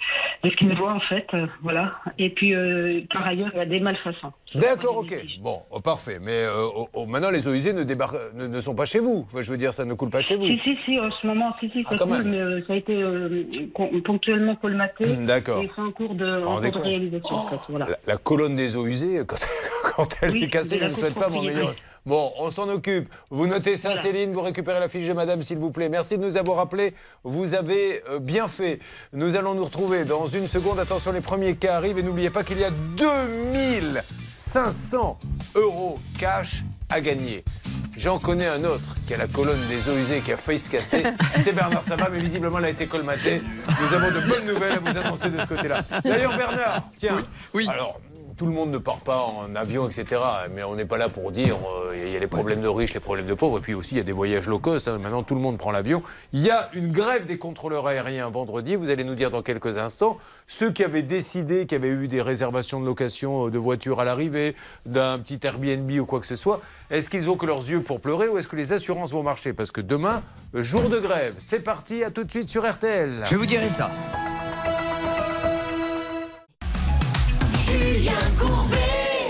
de 0.45 0.51
ce 0.51 0.55
qu'il 0.57 0.69
me 0.69 0.75
doit, 0.75 0.93
en 0.93 1.01
fait. 1.01 1.27
euh, 1.33 1.47
voilà. 1.63 1.95
Et 2.19 2.29
puis, 2.29 2.55
euh, 2.55 3.01
par 3.13 3.27
ailleurs, 3.27 3.49
il 3.55 3.59
y 3.59 3.61
a 3.63 3.65
des 3.65 3.81
malfaçons. 3.81 4.31
D'accord, 4.55 4.99
ok. 4.99 5.15
Bon, 5.41 5.63
oh, 5.71 5.81
parfait. 5.81 6.19
Mais 6.21 6.45
euh, 6.45 6.67
oh, 6.77 6.89
oh, 6.93 7.07
maintenant, 7.07 7.31
les 7.31 7.49
eaux 7.49 7.55
usées 7.55 7.73
ne, 7.73 7.83
ne, 7.83 8.47
ne 8.47 8.61
sont 8.61 8.75
pas 8.75 8.85
chez 8.85 8.99
vous. 8.99 9.25
Enfin, 9.27 9.41
je 9.41 9.51
veux 9.51 9.57
dire, 9.57 9.73
ça 9.73 9.87
ne 9.87 9.95
coule 9.95 10.11
pas 10.11 10.21
chez 10.21 10.37
vous. 10.37 10.45
Si, 10.47 10.61
si, 10.65 10.77
si, 10.85 11.01
en 11.01 11.11
ce 11.11 11.27
moment, 11.27 11.57
si, 11.61 11.71
si, 11.71 11.83
Ah, 11.87 11.91
ça 11.93 11.97
quand 11.97 12.07
coule, 12.07 12.23
même. 12.25 12.59
mais 12.59 12.63
ça 12.67 12.73
a 12.75 12.77
été 12.77 13.03
con- 13.73 13.91
ponctuellement 14.05 14.57
colmaté. 14.57 15.05
D'accord. 15.25 15.63
Et 15.63 15.71
c'est 15.75 15.81
en 15.81 15.93
cours 15.93 16.15
de, 16.15 16.43
en 16.45 16.61
cours 16.61 16.83
réalisation, 16.83 17.37
en 17.37 17.49
fait. 17.49 17.57
Voilà. 17.71 17.87
La, 17.89 17.97
la 18.07 18.17
colonne 18.19 18.55
des 18.55 18.77
eaux 18.77 18.87
usées, 18.87 19.23
quand, 19.27 19.37
quand 19.97 20.09
elle 20.21 20.33
Oui, 20.33 20.45
est 20.45 20.49
cassée, 20.51 20.77
je 20.79 20.85
ne 20.85 20.91
souhaite 20.93 21.15
pas 21.19 21.31
mon 21.31 21.43
meilleur. 21.43 21.75
Bon, 22.07 22.33
on 22.39 22.51
s'en 22.51 22.69
occupe. 22.69 23.13
Vous 23.31 23.47
notez 23.47 23.77
ça, 23.77 23.91
Voilà. 23.91 24.03
Céline, 24.03 24.33
vous 24.33 24.43
récupérez 24.43 24.81
la 24.81 24.89
fiche 24.89 25.07
de 25.07 25.13
madame, 25.13 25.43
s'il 25.43 25.59
vous 25.59 25.71
plaît. 25.71 25.89
Merci 25.89 26.19
de 26.19 26.25
nous 26.25 26.37
avoir 26.37 26.59
appelés. 26.59 26.95
Vous 27.25 27.55
avez 27.55 28.03
euh, 28.09 28.19
bien 28.19 28.49
fait. 28.49 28.79
Nous 29.13 29.37
allons 29.37 29.55
nous 29.55 29.65
retrouver 29.65 30.05
dans 30.05 30.27
une 30.27 30.47
seconde. 30.47 30.79
Attention, 30.79 31.13
les 31.13 31.21
premiers 31.21 31.57
cas 31.57 31.77
arrivent. 31.77 31.99
Et 31.99 32.03
n'oubliez 32.03 32.31
pas 32.31 32.43
qu'il 32.43 32.59
y 32.59 32.65
a 32.65 32.71
2500 32.71 35.19
euros 35.55 35.99
cash 36.19 36.63
à 36.89 37.01
gagner. 37.01 37.45
J'en 37.97 38.19
connais 38.19 38.47
un 38.47 38.65
autre 38.65 38.95
qui 39.07 39.13
a 39.13 39.19
la 39.19 39.27
colonne 39.27 39.61
des 39.69 39.89
eaux 39.91 39.95
usées 39.97 40.21
qui 40.21 40.33
a 40.33 40.37
failli 40.39 40.59
se 40.59 40.71
casser. 40.71 41.03
C'est 41.45 41.53
Bernard 41.53 41.85
Sabat, 41.85 42.09
mais 42.11 42.19
visiblement 42.21 42.59
elle 42.59 42.65
a 42.65 42.71
été 42.71 42.87
colmatée. 42.87 43.43
Nous 43.67 43.95
avons 43.95 44.11
de 44.11 44.21
bonnes 44.27 44.47
nouvelles 44.47 44.73
à 44.73 44.79
vous 44.79 44.97
annoncer 44.97 45.29
de 45.29 45.39
ce 45.39 45.47
côté-là. 45.47 45.85
D'ailleurs, 46.03 46.35
Bernard, 46.37 46.89
tiens. 46.97 47.23
Oui. 47.53 47.67
Alors, 47.69 48.01
tout 48.41 48.47
le 48.47 48.53
monde 48.53 48.71
ne 48.71 48.79
part 48.79 49.01
pas 49.01 49.19
en 49.19 49.55
avion, 49.55 49.87
etc. 49.87 50.19
Mais 50.55 50.63
on 50.63 50.75
n'est 50.75 50.87
pas 50.87 50.97
là 50.97 51.11
pour 51.11 51.31
dire 51.31 51.57
euh, 51.57 51.95
il 51.95 52.11
y 52.11 52.17
a 52.17 52.19
les 52.19 52.27
problèmes 52.27 52.63
de 52.63 52.69
riches, 52.69 52.95
les 52.95 52.99
problèmes 52.99 53.27
de 53.27 53.35
pauvres. 53.35 53.59
Et 53.59 53.61
puis 53.61 53.75
aussi, 53.75 53.97
il 53.97 53.99
y 53.99 54.01
a 54.01 54.03
des 54.03 54.13
voyages 54.13 54.49
low 54.49 54.59
cost. 54.59 54.89
hein. 54.89 54.97
Maintenant, 54.97 55.23
tout 55.23 55.35
le 55.35 55.43
monde 55.43 55.59
prend 55.59 55.71
l'avion. 55.71 56.03
Il 56.33 56.41
y 56.41 56.51
a 56.51 56.71
une 56.73 56.91
grève 56.91 57.27
des 57.27 57.37
contrôleurs 57.37 57.87
aériens 57.87 58.31
vendredi. 58.31 58.77
Vous 58.77 58.89
allez 58.89 59.05
nous 59.05 59.15
dire 59.15 59.31
dans 59.31 59.43
quelques 59.43 59.77
instants. 59.77 60.17
Ceux 60.47 60.73
qui 60.73 60.83
avaient 60.83 61.03
décidé, 61.03 61.67
qui 61.67 61.75
avaient 61.75 61.91
eu 61.91 62.09
des 62.09 62.23
réservations 62.23 62.81
de 62.81 62.87
location 62.87 63.49
euh, 63.49 63.51
de 63.51 63.59
voitures 63.59 64.01
à 64.01 64.07
l'arrivée, 64.07 64.57
d'un 64.87 65.19
petit 65.19 65.39
Airbnb 65.47 65.91
ou 66.01 66.07
quoi 66.07 66.19
que 66.19 66.27
ce 66.27 66.35
soit, 66.35 66.63
est-ce 66.91 67.11
qu'ils 67.11 67.29
ont 67.29 67.37
que 67.37 67.45
leurs 67.45 67.69
yeux 67.69 67.83
pour 67.83 68.01
pleurer 68.01 68.29
ou 68.29 68.39
est-ce 68.39 68.49
que 68.49 68.57
les 68.57 68.73
assurances 68.73 69.13
vont 69.13 69.23
marcher? 69.23 69.53
Parce 69.53 69.71
que 69.71 69.83
demain, 69.83 70.23
euh, 70.55 70.63
jour 70.63 70.89
de 70.89 70.99
grève. 70.99 71.35
C'est 71.37 71.61
parti, 71.61 72.05
à 72.05 72.11
tout 72.11 72.25
de 72.25 72.31
suite 72.31 72.49
sur 72.49 72.67
RTL. 72.67 73.23
Je 73.31 73.37
vous 73.37 73.45
dirai 73.45 73.69
ça. 73.69 73.91
Julien 77.71 78.17
Courbet. 78.37 78.80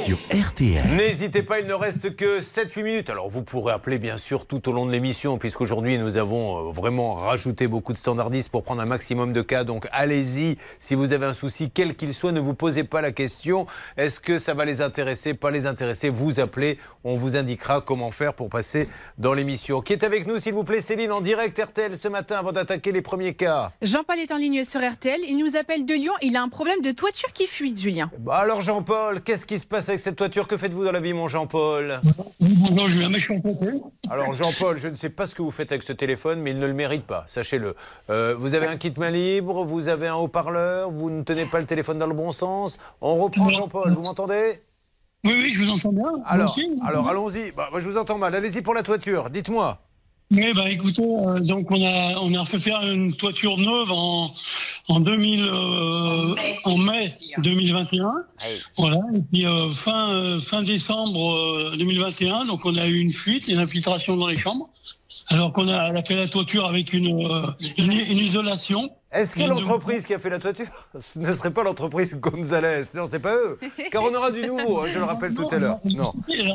Sur 0.05 0.19
RTL. 0.33 0.97
N'hésitez 0.97 1.43
pas, 1.43 1.61
il 1.61 1.67
ne 1.67 1.75
reste 1.75 2.17
que 2.17 2.41
7-8 2.41 2.83
minutes. 2.83 3.11
Alors 3.11 3.29
vous 3.29 3.43
pourrez 3.43 3.73
appeler 3.73 3.99
bien 3.99 4.17
sûr 4.17 4.47
tout 4.47 4.67
au 4.69 4.73
long 4.73 4.87
de 4.87 4.93
l'émission, 4.93 5.37
puisqu'aujourd'hui 5.37 5.99
nous 5.99 6.17
avons 6.17 6.69
euh, 6.69 6.73
vraiment 6.73 7.15
rajouté 7.17 7.69
beaucoup 7.69 7.93
de 7.93 7.99
standardistes 7.99 8.49
pour 8.49 8.63
prendre 8.63 8.81
un 8.81 8.87
maximum 8.87 9.35
de 9.35 9.43
cas. 9.43 9.65
Donc 9.65 9.87
allez-y, 9.93 10.57
si 10.79 10.95
vous 10.95 11.13
avez 11.13 11.27
un 11.27 11.35
souci, 11.35 11.71
quel 11.71 11.97
qu'il 11.97 12.15
soit, 12.15 12.33
ne 12.33 12.41
vous 12.41 12.55
posez 12.55 12.85
pas 12.85 13.03
la 13.03 13.13
question. 13.13 13.67
Est-ce 13.99 14.21
que 14.21 14.39
ça 14.39 14.55
va 14.55 14.65
les 14.65 14.81
intéresser, 14.81 15.35
pas 15.35 15.51
les 15.51 15.67
intéresser? 15.67 16.09
Vous 16.09 16.41
appelez, 16.41 16.79
on 17.05 17.15
vous 17.15 17.37
indiquera 17.37 17.83
comment 17.83 18.11
faire 18.11 18.33
pour 18.33 18.49
passer 18.49 18.89
dans 19.19 19.35
l'émission. 19.35 19.83
Qui 19.83 19.93
est 19.93 20.05
avec 20.05 20.27
nous, 20.27 20.39
s'il 20.39 20.55
vous 20.55 20.65
plaît, 20.65 20.81
Céline, 20.81 21.13
en 21.13 21.21
direct 21.21 21.59
RTL 21.59 21.95
ce 21.95 22.09
matin 22.09 22.39
avant 22.39 22.53
d'attaquer 22.53 22.93
les 22.93 23.03
premiers 23.03 23.35
cas 23.35 23.73
Jean-Paul 23.83 24.19
est 24.19 24.33
en 24.33 24.39
ligne 24.39 24.65
sur 24.65 24.81
RTL. 24.81 25.21
Il 25.29 25.37
nous 25.37 25.57
appelle 25.57 25.85
de 25.85 25.95
Lyon. 25.95 26.15
Il 26.23 26.37
a 26.37 26.43
un 26.43 26.49
problème 26.49 26.81
de 26.81 26.91
toiture 26.91 27.33
qui 27.35 27.47
fuit, 27.47 27.75
Julien. 27.77 28.11
Bah 28.19 28.37
alors 28.37 28.63
Jean-Paul, 28.63 29.21
qu'est-ce 29.21 29.45
qui 29.45 29.59
se 29.59 29.67
passe 29.67 29.90
avec 29.91 30.01
cette 30.01 30.17
toiture 30.17 30.47
Que 30.47 30.57
faites-vous 30.57 30.85
dans 30.85 30.93
la 30.93 31.01
vie, 31.01 31.13
mon 31.13 31.29
Jean-Paul? 31.29 32.01
Bonjour 32.41 32.89
Julien, 32.89 33.11
je 33.13 33.19
suis 33.19 33.35
embêté. 33.35 33.67
Alors 34.09 34.35
Jean-Paul, 34.35 34.79
je 34.79 34.89
ne 34.89 34.95
sais 34.95 35.11
pas 35.11 35.27
ce 35.27 35.35
que 35.35 35.43
vous 35.43 35.51
faites 35.51 35.73
avec 35.73 35.83
ce 35.83 35.93
téléphone, 35.93 36.41
mais 36.41 36.53
il 36.53 36.59
ne 36.59 36.67
le 36.67 36.73
mérite 36.73 37.05
pas, 37.05 37.25
sachez-le. 37.27 37.75
Euh, 38.09 38.35
vous 38.39 38.55
avez 38.55 38.69
un 38.69 38.77
kit 38.77 38.95
main 38.97 39.11
libre, 39.11 39.65
vous 39.65 39.89
avez 39.89 40.07
un 40.07 40.15
haut-parleur, 40.15 40.91
vous 40.91 41.11
ne 41.11 41.23
tenez 41.23 41.45
pas 41.45 41.59
le 41.59 41.67
téléphone 41.67 41.99
dans 41.99 42.07
le 42.07 42.15
bon 42.15 42.31
sens. 42.31 42.79
On 43.01 43.17
reprend 43.17 43.51
Jean-Paul, 43.51 43.93
vous 43.93 44.03
m'entendez? 44.03 44.63
Oui, 45.25 45.33
oui, 45.35 45.51
je 45.51 45.65
vous 45.65 45.71
entends 45.71 45.93
bien. 45.93 46.13
Alors, 46.25 46.57
alors 46.87 47.09
allons-y. 47.09 47.53
Bah, 47.53 47.69
je 47.77 47.87
vous 47.87 47.99
entends 47.99 48.17
mal. 48.17 48.35
Allez-y 48.35 48.63
pour 48.63 48.75
la 48.75 48.83
toiture, 48.83 49.29
dites-moi. 49.29 49.79
Oui, 50.31 50.53
bah 50.55 50.71
écoutez, 50.71 51.03
euh, 51.03 51.41
donc 51.41 51.73
on 51.73 51.85
a 51.85 52.19
on 52.21 52.33
a 52.35 52.45
fait 52.45 52.61
faire 52.61 52.81
une 52.89 53.15
toiture 53.17 53.59
neuve 53.59 53.91
en 53.91 54.33
en 54.89 55.01
2000 55.01 55.43
euh, 55.43 56.35
en 56.65 56.77
mai 56.79 57.15
2021. 57.39 58.09
Voilà. 58.77 59.01
Et 59.15 59.21
puis 59.23 59.45
euh, 59.47 59.71
fin 59.71 60.15
euh, 60.15 60.39
fin 60.41 60.63
décembre 60.63 61.33
euh, 61.73 61.77
2021, 61.77 62.45
donc 62.45 62.65
on 62.65 62.77
a 62.77 62.87
eu 62.87 62.99
une 62.99 63.11
fuite, 63.13 63.49
une 63.49 63.59
infiltration 63.59 64.17
dans 64.17 64.29
les 64.29 64.37
chambres. 64.37 64.71
Alors 65.27 65.53
qu'on 65.53 65.67
a, 65.67 65.77
a 65.99 66.03
fait 66.03 66.15
la 66.15 66.29
toiture 66.29 66.65
avec 66.67 66.93
une 66.93 67.09
euh, 67.25 67.47
une, 67.79 67.91
une 67.91 68.19
isolation. 68.19 68.89
Est-ce 69.13 69.35
que 69.35 69.43
l'entreprise 69.43 70.07
qui 70.07 70.15
a 70.15 70.19
fait 70.21 70.31
la 70.31 70.39
toiture, 70.39 70.67
ce 70.99 71.19
ne 71.19 71.33
serait 71.33 71.51
pas 71.51 71.65
l'entreprise 71.65 72.15
Gonzalez? 72.15 72.83
Non, 72.95 73.07
c'est 73.11 73.19
pas 73.19 73.35
eux. 73.35 73.59
Car 73.91 74.05
on 74.05 74.15
aura 74.15 74.31
du 74.31 74.43
nouveau, 74.47 74.81
hein, 74.81 74.89
je 74.93 74.99
le 74.99 75.05
rappelle 75.05 75.35
tout 75.35 75.49
à 75.51 75.59
l'heure. 75.59 75.81
Non. 75.85 76.13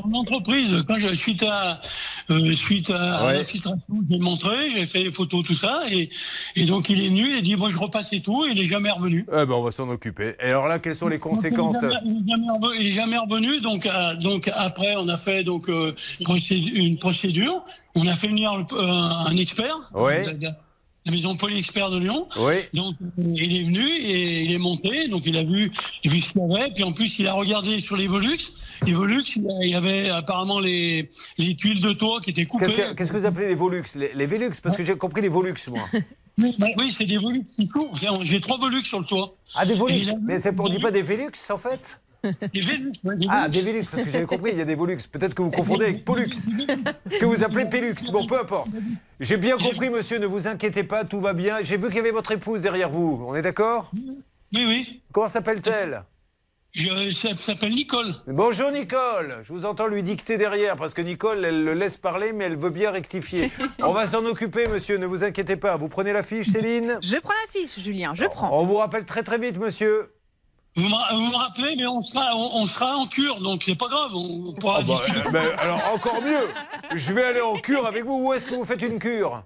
L'entreprise, 0.10 0.84
quand 0.88 0.98
je, 0.98 1.14
suite 1.16 1.44
à 1.44 1.82
euh, 2.30 2.54
suite 2.54 2.90
à, 2.92 3.26
Ouais. 3.26 3.38
l'infiltration, 3.38 3.82
j'ai 4.10 4.20
montré, 4.20 4.72
j'ai 4.72 4.86
fait 4.86 5.04
les 5.04 5.12
photos, 5.12 5.44
tout 5.46 5.54
ça, 5.54 5.84
et, 5.92 6.10
et 6.56 6.66
donc 6.66 6.90
il 6.90 7.04
est 7.04 7.10
venu, 7.10 7.30
il 7.34 7.38
a 7.40 7.42
dit 7.42 7.56
moi 7.56 7.70
je 7.70 7.78
repasse 7.78 8.14
et 8.14 8.22
tout, 8.22 8.46
et 8.46 8.52
il 8.52 8.60
est 8.60 8.66
jamais 8.66 8.92
revenu. 8.92 9.26
Eh 9.30 9.46
ben, 9.46 9.52
on 9.52 9.62
va 9.62 9.72
s'en 9.72 9.90
occuper. 9.90 10.36
Et 10.40 10.46
alors 10.46 10.68
là, 10.68 10.80
quelles 10.80 10.96
sont 10.96 11.08
les 11.08 11.20
conséquences? 11.20 11.82
Donc, 11.82 11.92
il, 12.78 12.88
est 12.88 12.92
jamais, 12.92 13.18
revenu, 13.18 13.62
donc 13.62 13.86
euh, 13.86 14.16
donc 14.16 14.50
après 14.56 14.96
on 14.96 15.08
a 15.08 15.18
fait 15.18 15.44
donc 15.44 15.70
euh, 15.70 15.94
une 16.50 16.98
procédure, 16.98 17.66
on 17.96 18.08
a 18.08 18.16
fait 18.16 18.28
venir 18.28 18.52
euh, 18.54 18.78
un 18.80 19.38
expert. 19.38 19.92
Ouais. 19.94 20.26
La 21.06 21.12
maison 21.12 21.36
Poly 21.38 21.60
Expert 21.60 21.92
de 21.92 22.00
Lyon. 22.00 22.28
Oui. 22.38 22.56
Donc 22.74 22.96
il 23.18 23.58
est 23.58 23.64
venu 23.64 23.88
et 23.88 24.42
il 24.42 24.54
est 24.54 24.58
monté, 24.58 25.08
donc 25.08 25.26
il 25.28 25.38
a 25.38 25.44
vu, 25.44 25.72
il 26.04 26.10
a 26.10 26.14
vu 26.14 26.22
ce 26.22 26.32
qu'il 26.32 26.42
y 26.42 26.56
avait, 26.56 26.72
puis 26.72 26.84
en 26.84 26.94
plus 26.94 27.20
il 27.20 27.28
a 27.28 27.34
regardé 27.34 27.80
sur 27.80 27.96
les 27.96 28.08
Volux. 28.08 28.38
Les 28.86 28.94
Volux, 28.94 29.24
il 29.62 29.70
y 29.70 29.76
avait 29.76 30.10
apparemment 30.10 30.60
les, 30.60 31.10
les 31.38 31.56
tuiles 31.56 31.82
de 31.82 31.94
toit 31.94 32.22
qui 32.22 32.32
étaient 32.32 32.46
coupées. 32.46 32.66
Qu'est-ce 32.66 32.78
que, 32.78 32.94
qu'est-ce 32.94 33.12
que 33.12 33.18
vous 33.18 33.26
appelez 33.26 33.48
les 33.48 33.56
Volux 33.56 33.84
les, 33.96 34.14
les 34.16 34.26
Velux? 34.26 34.50
Parce 34.64 34.76
que 34.76 34.84
j'ai 34.84 34.96
compris 34.96 35.22
les 35.22 35.30
Volux, 35.30 35.54
moi. 35.70 35.88
Bah 36.38 36.68
oui, 36.78 36.92
c'est 36.92 37.06
des 37.06 37.16
Volux 37.18 37.46
qui 37.46 37.66
courent. 37.70 37.98
J'ai 38.24 38.42
trois 38.42 38.58
Volux 38.58 38.84
sur 38.84 39.00
le 39.00 39.06
toit. 39.06 39.32
Ah, 39.54 39.66
des 39.66 39.74
Volux? 39.76 39.96
Mais 40.22 40.38
c'est, 40.40 40.54
on 40.60 40.68
dit 40.68 40.80
pas 40.80 40.92
des 40.92 41.02
Velux, 41.02 41.32
en 41.50 41.58
fait? 41.58 42.02
Des 42.54 42.62
Velux, 42.62 42.92
ouais, 43.04 43.16
des 43.16 43.28
Ah, 43.30 43.50
des 43.50 43.62
Velux, 43.62 43.84
parce 43.90 44.04
que 44.04 44.10
j'avais 44.10 44.26
compris, 44.26 44.52
il 44.54 44.58
y 44.58 44.62
a 44.62 44.66
des 44.66 44.76
Volux. 44.76 44.98
Peut-être 45.12 45.34
que 45.34 45.42
vous 45.42 45.52
confondez 45.52 45.86
avec 45.86 46.06
Pollux, 46.06 46.30
que 47.20 47.26
vous 47.26 47.44
appelez 47.44 47.66
Pélux. 47.66 47.96
Bon, 48.12 48.26
peu 48.26 48.40
importe. 48.40 48.70
J'ai 49.20 49.38
bien 49.38 49.58
compris, 49.58 49.90
monsieur, 49.90 50.18
ne 50.20 50.26
vous 50.28 50.48
inquiétez 50.48 50.84
pas, 50.84 51.04
tout 51.06 51.20
va 51.20 51.34
bien. 51.34 51.58
J'ai 51.64 51.78
vu 51.78 51.88
qu'il 51.88 51.98
y 51.98 52.00
avait 52.00 52.12
votre 52.12 52.32
épouse 52.32 52.62
derrière 52.62 52.90
vous. 52.90 53.24
On 53.28 53.36
est 53.36 53.42
d'accord? 53.42 53.92
Oui, 54.54 54.66
oui. 54.66 55.02
Comment 55.12 55.28
s'appelle-t-elle? 55.28 56.04
Je, 56.72 57.10
ça 57.12 57.38
s'appelle 57.38 57.72
Nicole. 57.72 58.08
Bonjour 58.28 58.70
Nicole, 58.70 59.38
je 59.44 59.54
vous 59.54 59.64
entends 59.64 59.88
lui 59.88 60.04
dicter 60.04 60.36
derrière 60.36 60.76
parce 60.76 60.94
que 60.94 61.02
Nicole, 61.02 61.46
elle 61.46 61.64
le 61.64 61.74
laisse 61.74 61.96
parler 61.96 62.34
mais 62.34 62.44
elle 62.46 62.58
veut 62.58 62.70
bien 62.70 62.92
rectifier. 62.92 63.50
On 63.80 63.94
va 63.94 64.06
s'en 64.06 64.26
occuper 64.26 64.68
monsieur, 64.68 64.98
ne 64.98 65.06
vous 65.06 65.24
inquiétez 65.24 65.56
pas. 65.56 65.78
Vous 65.78 65.88
prenez 65.88 66.12
la 66.12 66.22
fiche 66.22 66.48
Céline? 66.50 67.00
Je 67.02 67.16
prends 67.22 67.32
la 67.46 67.52
fiche, 67.62 67.80
Julien. 67.80 68.14
Je 68.14 68.26
prends. 68.26 68.60
On 68.60 68.66
vous 68.66 68.76
rappelle 68.76 69.06
très 69.06 69.24
très 69.24 69.38
vite 69.38 69.58
monsieur. 69.58 70.10
Vous 70.78 70.84
me, 70.84 71.16
vous 71.16 71.32
me 71.32 71.36
rappelez, 71.38 71.76
mais 71.78 71.88
on 71.88 72.02
sera, 72.02 72.36
on, 72.36 72.62
on 72.62 72.66
sera 72.66 72.98
en 72.98 73.08
cure, 73.08 73.40
donc 73.42 73.64
c'est 73.64 73.76
pas 73.76 73.88
grave. 73.88 74.12
On, 74.14 74.50
on 74.50 74.54
pourra 74.54 74.80
Ah 74.80 74.84
bah, 74.86 74.94
discuter. 74.94 75.20
euh, 75.26 75.32
ben, 75.32 75.46
alors 75.58 75.80
encore 75.94 76.22
mieux, 76.22 76.50
je 76.96 77.14
vais 77.14 77.24
aller 77.24 77.42
en 77.42 77.56
cure 77.56 77.86
avec 77.86 78.04
vous. 78.06 78.28
Où 78.28 78.34
est-ce 78.34 78.48
que 78.48 78.56
vous 78.56 78.66
faites 78.66 78.82
une 78.82 79.00
cure? 79.00 79.44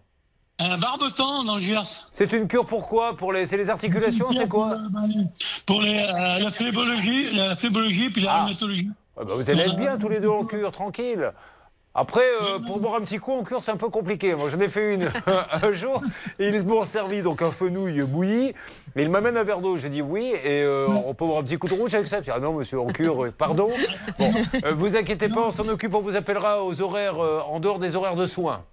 Un 0.62 0.78
barbetan 0.78 1.44
dans 1.46 1.56
le 1.56 1.62
Gers. 1.62 2.10
C'est 2.12 2.34
une 2.34 2.48
cure 2.48 2.66
pourquoi 2.66 3.16
Pour 3.16 3.32
les, 3.32 3.46
c'est 3.46 3.58
les 3.58 3.70
articulations, 3.70 4.32
c'est 4.32 4.50
quoi? 4.50 4.76
Pour 5.66 5.82
les, 5.82 6.00
euh, 6.00 6.40
la 6.40 6.50
phlébologie, 6.52 7.32
la 7.32 7.56
puis 7.56 8.22
la 8.22 8.34
Ah. 8.34 8.44
rhumatologie. 8.46 8.90
Ah 9.16 9.24
bah, 9.24 9.34
Vous 9.36 9.50
allez 9.50 9.62
être 9.64 9.76
bien 9.78 9.98
tous 9.98 10.10
les 10.10 10.20
deux 10.20 10.30
en 10.30 10.44
cure, 10.46 10.72
tranquille. 10.72 11.32
Après, 11.96 12.22
euh, 12.22 12.60
pour 12.60 12.80
boire 12.80 12.96
un 12.96 13.02
petit 13.02 13.18
coup 13.18 13.34
en 13.34 13.44
cure, 13.44 13.64
c'est 13.64 13.72
un 13.72 13.78
peu 13.78 13.90
compliqué. 13.90 14.36
Moi, 14.36 14.48
j'en 14.50 14.60
ai 14.60 14.70
fait 14.70 14.94
une 14.94 15.12
un 15.52 15.72
jour, 15.74 16.02
et 16.38 16.48
ils 16.48 16.64
m'ont 16.66 16.84
servi 16.84 17.22
donc 17.24 17.42
un 17.42 17.50
fenouil 17.52 18.04
bouilli, 18.04 18.54
et 18.96 19.02
il 19.02 19.10
m'amène 19.10 19.36
un 19.38 19.44
verre 19.44 19.60
d'eau. 19.60 19.76
J'ai 19.76 19.90
dit 19.90 20.02
oui, 20.04 20.32
et 20.44 20.62
euh, 20.64 20.88
on 20.88 21.14
peut 21.16 21.26
boire 21.26 21.40
un 21.40 21.44
petit 21.44 21.58
coup 21.58 21.68
de 21.68 21.74
rouge 21.74 21.94
avec 21.96 22.08
ça. 22.08 22.20
Ah 22.32 22.40
non, 22.40 22.54
monsieur, 22.54 22.80
en 22.80 22.88
cure, 22.88 23.26
euh, 23.26 23.32
pardon. 23.32 23.72
Bon, 24.20 24.32
euh, 24.64 24.74
vous 24.76 24.96
inquiétez 24.96 25.30
pas, 25.30 25.42
on 25.48 25.52
s'en 25.52 25.68
occupe, 25.68 25.94
on 25.96 26.02
vous 26.02 26.16
appellera 26.16 26.64
aux 26.64 26.80
horaires, 26.82 27.24
euh, 27.24 27.42
en 27.42 27.60
dehors 27.60 27.80
des 27.80 27.96
horaires 27.96 28.16
de 28.16 28.28
soins. 28.28 28.64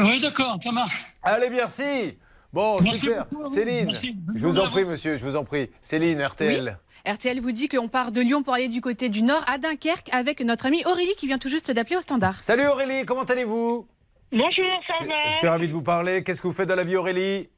Oui, 0.00 0.20
d'accord, 0.22 0.58
ça 0.62 0.70
marche. 0.72 1.04
Allez, 1.22 1.50
merci. 1.50 2.18
Bon, 2.52 2.78
Merci 2.82 3.00
super. 3.00 3.26
beaucoup. 3.30 3.52
Céline, 3.54 3.86
Merci. 3.86 4.14
je 4.34 4.46
vous 4.46 4.58
en 4.58 4.68
prie, 4.68 4.84
monsieur, 4.84 5.16
je 5.16 5.24
vous 5.24 5.36
en 5.36 5.44
prie. 5.44 5.70
Céline, 5.80 6.22
RTL. 6.22 6.78
RTL 7.06 7.40
vous 7.40 7.50
dit 7.52 7.68
qu'on 7.68 7.88
part 7.88 8.12
de 8.12 8.20
Lyon 8.20 8.42
pour 8.44 8.54
aller 8.54 8.68
du 8.68 8.80
côté 8.80 9.08
du 9.08 9.22
nord 9.22 9.42
à 9.48 9.58
Dunkerque 9.58 10.08
avec 10.14 10.40
notre 10.40 10.66
amie 10.66 10.84
Aurélie 10.84 11.14
qui 11.18 11.26
vient 11.26 11.38
tout 11.38 11.48
juste 11.48 11.70
d'appeler 11.70 11.96
au 11.96 12.00
standard. 12.00 12.40
Salut 12.40 12.66
Aurélie, 12.66 13.04
comment 13.04 13.24
allez-vous? 13.24 13.88
Bonjour, 14.30 14.64
ça 14.86 14.94
Je 15.00 15.06
va? 15.06 15.30
suis 15.30 15.48
ravi 15.48 15.66
de 15.68 15.72
vous 15.72 15.82
parler. 15.82 16.22
Qu'est-ce 16.22 16.40
que 16.40 16.46
vous 16.46 16.52
faites 16.52 16.68
dans 16.68 16.76
la 16.76 16.84
vie, 16.84 16.96
Aurélie? 16.96 17.48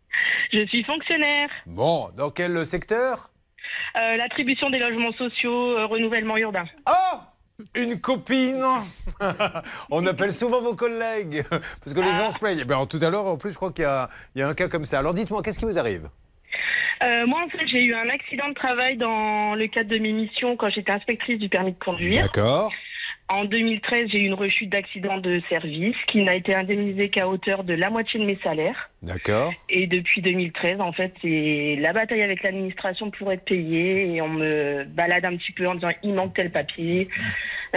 Je 0.53 0.65
suis 0.67 0.83
fonctionnaire. 0.85 1.51
Bon, 1.67 2.09
dans 2.17 2.31
quel 2.31 2.65
secteur? 2.65 3.31
Euh, 3.97 4.17
L'attribution 4.17 4.71
des 4.71 4.79
logements 4.79 5.13
sociaux, 5.13 5.77
euh, 5.77 5.87
renouvellement 5.87 6.37
urbain. 6.39 6.65
Oh 6.89 7.19
Une 7.77 8.01
copine 8.01 8.65
On 9.91 10.07
appelle 10.07 10.33
souvent 10.33 10.63
vos 10.63 10.75
collègues 10.75 11.45
parce 11.51 11.93
que 11.95 12.01
les 12.01 12.13
gens 12.13 12.31
se 12.31 12.39
plaignent. 12.39 12.61
Eh 12.63 12.65
ben, 12.65 12.87
tout 12.87 12.99
à 13.03 13.11
l'heure, 13.11 13.27
en 13.27 13.37
plus, 13.37 13.51
je 13.53 13.57
crois 13.57 13.73
qu'il 13.73 13.85
y, 13.85 13.87
a- 13.87 14.09
il 14.35 14.39
y 14.41 14.43
a 14.43 14.49
un 14.49 14.55
cas 14.55 14.69
comme 14.69 14.87
ça. 14.87 14.99
Alors 15.01 15.13
dites-moi, 15.13 15.43
qu'est-ce 15.43 15.59
qui 15.59 15.67
vous 15.67 15.79
arrive? 15.79 16.09
Euh, 17.03 17.27
moi, 17.27 17.43
en 17.45 17.49
fait, 17.49 17.67
j'ai 17.67 17.83
eu 17.83 17.95
un 17.95 18.09
accident 18.09 18.49
de 18.49 18.55
travail 18.55 18.97
dans 18.97 19.55
le 19.55 19.67
cadre 19.67 19.91
de 19.91 19.99
mes 19.99 20.13
missions 20.13 20.57
quand 20.57 20.71
j'étais 20.71 20.93
inspectrice 20.93 21.39
du 21.39 21.49
permis 21.49 21.73
de 21.73 21.79
conduire. 21.79 22.23
D'accord. 22.23 22.73
En 23.29 23.47
2013, 23.47 24.09
j'ai 24.13 24.19
eu 24.19 24.27
une 24.27 24.35
rechute 24.35 24.69
d'accident 24.69 25.17
de 25.17 25.41
service 25.49 25.97
qui 26.09 26.23
n'a 26.23 26.35
été 26.35 26.55
indemnisée 26.55 27.09
qu'à 27.09 27.27
hauteur 27.27 27.65
de 27.65 27.73
la 27.73 27.89
moitié 27.89 28.21
de 28.21 28.27
mes 28.27 28.39
salaires. 28.45 28.91
D'accord. 29.01 29.51
Et 29.71 29.87
depuis 29.87 30.21
2013, 30.21 30.81
en 30.81 30.93
fait, 30.93 31.15
c'est 31.23 31.77
la 31.81 31.95
bataille 31.95 32.23
avec 32.23 32.43
l'administration 32.43 33.11
pour 33.11 33.33
être 33.33 33.45
payé 33.47 34.15
et 34.15 34.21
on 34.21 34.29
me 34.29 34.85
balade 34.85 35.25
un 35.25 35.37
petit 35.37 35.53
peu 35.53 35.67
en 35.67 35.75
disant 35.75 35.91
il 36.03 36.13
manque 36.13 36.35
tel 36.35 36.51
papier. 36.51 37.09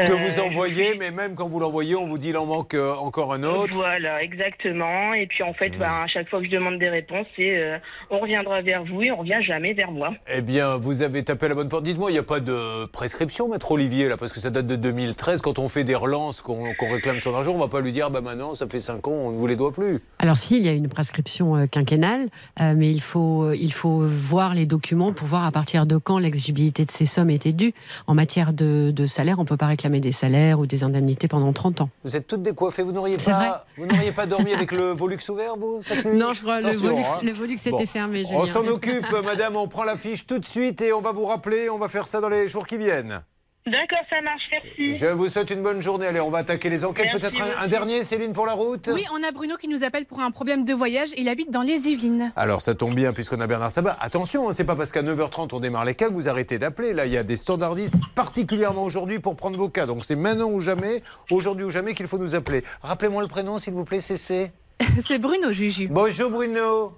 Que 0.05 0.11
Euh, 0.11 0.15
vous 0.15 0.39
envoyez, 0.39 0.95
mais 0.99 1.09
même 1.09 1.33
quand 1.33 1.47
vous 1.47 1.59
l'envoyez, 1.59 1.95
on 1.95 2.05
vous 2.05 2.19
dit 2.19 2.29
il 2.29 2.37
en 2.37 2.45
manque 2.45 2.75
euh, 2.75 2.93
encore 2.93 3.33
un 3.33 3.41
autre. 3.41 3.75
Voilà, 3.75 4.21
exactement. 4.21 5.13
Et 5.13 5.25
puis 5.25 5.43
en 5.43 5.53
fait, 5.53 5.71
bah, 5.77 6.03
à 6.03 6.07
chaque 6.07 6.29
fois 6.29 6.39
que 6.39 6.45
je 6.45 6.51
demande 6.51 6.77
des 6.77 6.89
réponses, 6.89 7.25
c'est 7.35 7.57
euh, 7.57 7.77
on 8.11 8.19
reviendra 8.19 8.61
vers 8.61 8.83
vous 8.85 9.01
et 9.01 9.11
on 9.11 9.17
revient 9.17 9.39
jamais 9.41 9.73
vers 9.73 9.91
moi. 9.91 10.13
Eh 10.31 10.41
bien, 10.41 10.77
vous 10.77 11.01
avez 11.01 11.23
tapé 11.23 11.47
à 11.47 11.49
la 11.49 11.55
bonne 11.55 11.67
porte. 11.69 11.83
Dites-moi, 11.83 12.11
il 12.11 12.13
n'y 12.13 12.19
a 12.19 12.23
pas 12.23 12.39
de 12.39 12.85
prescription, 12.85 13.47
maître 13.49 13.71
Olivier, 13.71 14.07
là, 14.07 14.17
parce 14.17 14.31
que 14.31 14.39
ça 14.39 14.51
date 14.51 14.67
de 14.67 14.75
2013. 14.75 15.41
Quand 15.41 15.57
on 15.57 15.67
fait 15.67 15.83
des 15.83 15.95
relances, 15.95 16.41
qu'on 16.41 16.75
qu'on 16.75 16.91
réclame 16.91 17.19
son 17.19 17.33
argent, 17.33 17.53
on 17.53 17.57
va 17.57 17.67
pas 17.67 17.81
lui 17.81 17.91
dire, 17.91 18.11
bah 18.11 18.21
maintenant, 18.21 18.53
ça 18.53 18.67
fait 18.67 18.79
5 18.79 19.07
ans, 19.07 19.11
on 19.11 19.31
ne 19.31 19.37
vous 19.37 19.47
les 19.47 19.55
doit 19.55 19.73
plus. 19.73 19.99
Alors 20.19 20.37
si, 20.37 20.57
il 20.57 20.65
y 20.65 20.69
a 20.69 20.73
une 20.73 20.89
prescription 20.89 21.55
euh, 21.55 21.65
quinquennale, 21.65 22.27
euh, 22.61 22.75
mais 22.77 22.91
il 22.91 23.01
faut, 23.01 23.51
il 23.53 23.73
faut 23.73 23.99
voir 24.01 24.53
les 24.53 24.67
documents 24.67 25.11
pour 25.11 25.27
voir 25.27 25.43
à 25.43 25.51
partir 25.51 25.87
de 25.87 25.97
quand 25.97 26.19
l'exigibilité 26.19 26.85
de 26.85 26.91
ces 26.91 27.07
sommes 27.07 27.31
était 27.31 27.53
due. 27.53 27.73
En 28.05 28.13
matière 28.13 28.53
de, 28.53 28.91
de 28.91 29.05
salaire, 29.07 29.39
on 29.39 29.43
ne 29.43 29.47
peut 29.47 29.57
pas 29.57 29.65
réclamer 29.65 29.86
des 29.89 30.11
salaires 30.11 30.59
ou 30.59 30.65
des 30.67 30.83
indemnités 30.83 31.27
pendant 31.27 31.51
30 31.53 31.81
ans. 31.81 31.89
Vous 32.03 32.15
êtes 32.15 32.27
toutes 32.27 32.43
décoiffées, 32.43 32.83
vous 32.83 32.91
n'auriez 32.91 33.17
pas, 33.17 33.65
vous 33.77 33.85
n'auriez 33.85 34.11
pas 34.11 34.25
dormi 34.25 34.53
avec 34.53 34.71
le 34.71 34.91
Volux 34.93 35.17
ouvert, 35.29 35.55
vous, 35.57 35.79
cette 35.83 36.05
nuit? 36.05 36.17
Non, 36.17 36.33
je 36.33 36.41
crois 36.41 36.61
le 36.61 36.71
Volux, 36.71 36.99
hein. 36.99 37.19
le 37.23 37.31
Volux 37.33 37.55
était 37.55 37.71
Bon. 37.71 37.85
fermé. 37.85 38.25
On 38.31 38.45
s'en 38.45 38.65
occupe, 38.67 39.05
madame, 39.25 39.55
on 39.55 39.67
prend 39.67 39.83
la 39.83 39.97
fiche 39.97 40.27
tout 40.27 40.39
de 40.39 40.45
suite 40.45 40.81
et 40.81 40.93
on 40.93 41.01
va 41.01 41.11
vous 41.11 41.25
rappeler, 41.25 41.69
on 41.69 41.77
va 41.77 41.87
faire 41.87 42.07
ça 42.07 42.21
dans 42.21 42.29
les 42.29 42.47
jours 42.47 42.67
qui 42.67 42.77
viennent. 42.77 43.21
D'accord, 43.67 43.99
ça 44.09 44.21
marche, 44.21 44.43
merci. 44.49 44.95
Je 44.95 45.07
vous 45.07 45.27
souhaite 45.27 45.49
une 45.49 45.61
bonne 45.61 45.81
journée. 45.81 46.07
Allez, 46.07 46.21
on 46.21 46.29
va 46.29 46.39
attaquer 46.39 46.69
les 46.69 46.85
enquêtes. 46.85 47.11
Peut-être 47.11 47.37
un, 47.59 47.67
dernier, 47.67 48.03
Céline, 48.03 48.31
pour 48.31 48.45
la 48.45 48.53
route 48.53 48.89
Oui, 48.93 49.03
on 49.11 49.21
a 49.21 49.31
Bruno 49.31 49.57
qui 49.57 49.67
nous 49.67 49.83
appelle 49.83 50.05
pour 50.05 50.21
un 50.21 50.31
problème 50.31 50.63
de 50.63 50.73
voyage. 50.73 51.09
Il 51.17 51.27
habite 51.27 51.51
dans 51.51 51.63
les 51.63 51.89
Yvelines. 51.89 52.31
Alors 52.37 52.61
ça 52.61 52.75
tombe 52.75 52.95
bien 52.95 53.11
puisqu'on 53.11 53.41
a 53.41 53.47
Bernard 53.47 53.71
Sabat. 53.71 53.97
Attention, 53.99 54.49
hein, 54.49 54.53
c'est 54.53 54.63
pas 54.63 54.77
parce 54.77 54.93
qu'à 54.93 55.03
9h30 55.03 55.49
on 55.53 55.59
démarre 55.59 55.83
les 55.83 55.95
cas 55.95 56.07
que 56.07 56.13
vous 56.13 56.29
arrêtez 56.29 56.59
d'appeler. 56.59 56.93
Là, 56.93 57.05
il 57.05 57.11
y 57.11 57.17
a 57.17 57.23
des 57.23 57.35
standardistes 57.35 57.97
particulièrement 58.15 58.83
aujourd'hui 58.83 59.19
pour 59.19 59.35
prendre 59.35 59.57
vos 59.57 59.69
cas. 59.69 59.85
Donc 59.85 60.05
c'est 60.05 60.15
maintenant 60.15 60.49
ou 60.49 60.61
jamais, 60.61 61.03
aujourd'hui 61.29 61.65
ou 61.65 61.69
jamais 61.69 61.93
qu'il 61.93 62.07
faut 62.07 62.19
nous 62.19 62.35
appeler. 62.35 62.63
Rappelez-moi 62.81 63.21
le 63.21 63.27
prénom 63.27 63.57
s'il 63.57 63.73
vous 63.73 63.83
plaît, 63.83 63.99
CC. 63.99 64.51
C'est 65.05 65.17
Bruno, 65.17 65.51
Juju. 65.51 65.87
Bonjour 65.89 66.29
Bruno. 66.29 66.93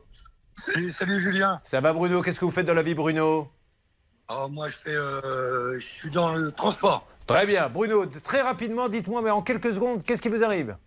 Salut, 0.55 0.91
salut 0.91 1.19
Julien. 1.21 1.59
Ça 1.63 1.79
va 1.79 1.93
Bruno? 1.93 2.21
Qu'est-ce 2.21 2.39
que 2.39 2.45
vous 2.45 2.51
faites 2.51 2.65
dans 2.65 2.73
la 2.73 2.83
vie 2.83 2.93
Bruno? 2.93 3.47
Alors 4.29 4.49
moi 4.51 4.69
je 4.69 4.75
fais, 4.75 4.95
euh, 4.95 5.79
je 5.79 5.85
suis 5.85 6.11
dans 6.11 6.33
le 6.33 6.51
transport. 6.51 7.07
Très 7.25 7.47
bien. 7.47 7.67
Bruno, 7.67 8.05
très 8.05 8.41
rapidement, 8.41 8.87
dites-moi, 8.87 9.23
mais 9.23 9.31
en 9.31 9.41
quelques 9.41 9.73
secondes, 9.73 10.03
qu'est-ce 10.03 10.21
qui 10.21 10.29
vous 10.29 10.43
arrive? 10.43 10.77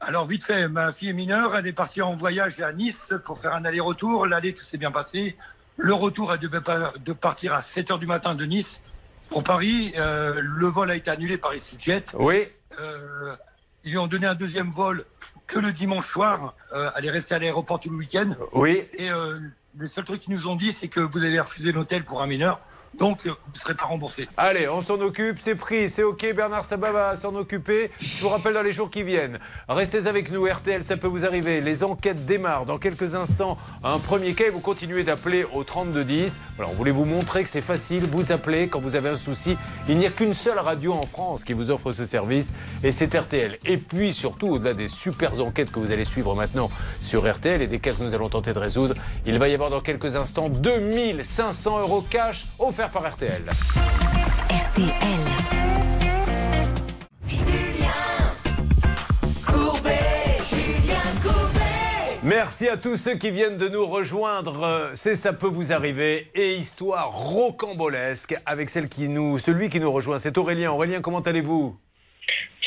Alors 0.00 0.26
vite 0.26 0.42
fait, 0.42 0.68
ma 0.68 0.92
fille 0.92 1.10
est 1.10 1.14
mineure, 1.14 1.56
elle 1.56 1.68
est 1.68 1.72
partie 1.72 2.02
en 2.02 2.16
voyage 2.16 2.60
à 2.60 2.72
Nice 2.72 2.96
pour 3.24 3.38
faire 3.38 3.54
un 3.54 3.64
aller-retour. 3.64 4.26
L'aller 4.26 4.52
tout 4.52 4.64
s'est 4.64 4.76
bien 4.76 4.90
passé. 4.90 5.36
Le 5.76 5.94
retour, 5.94 6.32
elle 6.32 6.40
devait 6.40 6.60
pas 6.60 6.92
de 6.98 7.12
partir 7.12 7.54
à 7.54 7.62
7 7.62 7.90
h 7.90 7.98
du 8.00 8.06
matin 8.06 8.34
de 8.34 8.44
Nice 8.44 8.80
pour 9.30 9.44
Paris. 9.44 9.94
Euh, 9.96 10.40
le 10.40 10.66
vol 10.66 10.90
a 10.90 10.96
été 10.96 11.10
annulé 11.10 11.38
par 11.38 11.54
EasyJet. 11.54 12.06
Oui. 12.14 12.48
Euh, 12.80 13.36
ils 13.84 13.92
lui 13.92 13.98
ont 13.98 14.08
donné 14.08 14.26
un 14.26 14.34
deuxième 14.34 14.70
vol 14.72 15.04
que 15.46 15.60
le 15.60 15.72
dimanche 15.72 16.08
soir. 16.08 16.54
Euh, 16.72 16.90
elle 16.96 17.06
est 17.06 17.10
restée 17.10 17.36
à 17.36 17.38
l'aéroport 17.38 17.78
tout 17.78 17.90
le 17.90 17.96
week-end. 17.96 18.34
Oui. 18.52 18.82
Et 18.94 19.08
le 19.76 19.88
seul 19.88 20.04
truc 20.04 20.20
qu'ils 20.20 20.34
nous 20.34 20.46
ont 20.46 20.56
dit, 20.56 20.72
c'est 20.72 20.88
que 20.88 21.00
vous 21.00 21.22
avez 21.22 21.40
refusé 21.40 21.72
l'hôtel 21.72 22.04
pour 22.04 22.22
un 22.22 22.26
mineur. 22.26 22.60
Donc, 22.98 23.26
euh, 23.26 23.30
vous 23.30 23.58
serez 23.58 23.74
pas 23.74 23.86
remboursé. 23.86 24.28
Allez, 24.36 24.68
on 24.68 24.80
s'en 24.80 25.00
occupe, 25.00 25.38
c'est 25.40 25.56
pris, 25.56 25.88
c'est 25.88 26.02
ok, 26.02 26.32
Bernard 26.34 26.64
Sabat 26.64 26.92
va 26.92 27.16
s'en 27.16 27.34
occuper. 27.34 27.90
Je 27.98 28.22
vous 28.22 28.28
rappelle 28.28 28.54
dans 28.54 28.62
les 28.62 28.72
jours 28.72 28.90
qui 28.90 29.02
viennent. 29.02 29.38
Restez 29.68 30.06
avec 30.06 30.30
nous, 30.30 30.44
RTL, 30.44 30.84
ça 30.84 30.96
peut 30.96 31.08
vous 31.08 31.26
arriver. 31.26 31.60
Les 31.60 31.82
enquêtes 31.82 32.24
démarrent 32.24 32.66
dans 32.66 32.78
quelques 32.78 33.14
instants. 33.14 33.58
Un 33.82 33.98
premier 33.98 34.34
cas 34.34 34.46
et 34.46 34.50
vous 34.50 34.60
continuez 34.60 35.02
d'appeler 35.02 35.44
au 35.52 35.64
3210. 35.64 36.38
Voilà, 36.56 36.70
on 36.70 36.74
voulait 36.74 36.92
vous 36.92 37.04
montrer 37.04 37.42
que 37.42 37.50
c'est 37.50 37.60
facile, 37.60 38.04
vous 38.04 38.30
appelez 38.30 38.68
quand 38.68 38.80
vous 38.80 38.94
avez 38.94 39.08
un 39.08 39.16
souci. 39.16 39.56
Il 39.88 39.96
n'y 39.98 40.06
a 40.06 40.10
qu'une 40.10 40.34
seule 40.34 40.58
radio 40.58 40.92
en 40.92 41.06
France 41.06 41.44
qui 41.44 41.52
vous 41.52 41.70
offre 41.70 41.90
ce 41.92 42.04
service 42.04 42.52
et 42.84 42.92
c'est 42.92 43.12
RTL. 43.14 43.58
Et 43.64 43.76
puis 43.76 44.12
surtout, 44.12 44.48
au-delà 44.48 44.74
des 44.74 44.88
super 44.88 45.40
enquêtes 45.40 45.72
que 45.72 45.80
vous 45.80 45.90
allez 45.90 46.04
suivre 46.04 46.34
maintenant 46.34 46.70
sur 47.02 47.28
RTL 47.30 47.60
et 47.60 47.66
des 47.66 47.80
cas 47.80 47.92
que 47.92 48.02
nous 48.02 48.14
allons 48.14 48.28
tenter 48.28 48.52
de 48.52 48.58
résoudre, 48.58 48.94
il 49.26 49.38
va 49.38 49.48
y 49.48 49.54
avoir 49.54 49.70
dans 49.70 49.80
quelques 49.80 50.16
instants 50.16 50.48
2500 50.48 51.80
euros 51.80 52.04
cash 52.08 52.46
offerts 52.58 52.83
par 52.90 53.10
RTL. 53.12 53.42
RTL. 54.50 54.94
Courbet, 59.46 59.98
Julien 60.50 61.00
Courbet. 61.22 62.18
Merci 62.22 62.68
à 62.68 62.76
tous 62.76 62.96
ceux 62.96 63.14
qui 63.16 63.30
viennent 63.30 63.56
de 63.56 63.68
nous 63.68 63.86
rejoindre. 63.86 64.62
Euh, 64.64 64.90
C'est 64.94 65.14
ça 65.14 65.32
peut 65.32 65.46
vous 65.48 65.72
arriver 65.72 66.30
et 66.34 66.54
histoire 66.56 67.12
rocambolesque 67.12 68.36
avec 68.46 68.70
celle 68.70 68.88
qui 68.88 69.08
nous, 69.08 69.38
celui 69.38 69.68
qui 69.68 69.80
nous 69.80 69.92
rejoint, 69.92 70.18
c'est 70.18 70.36
Aurélien. 70.38 70.72
Aurélien, 70.72 71.00
comment 71.00 71.20
allez-vous? 71.20 71.76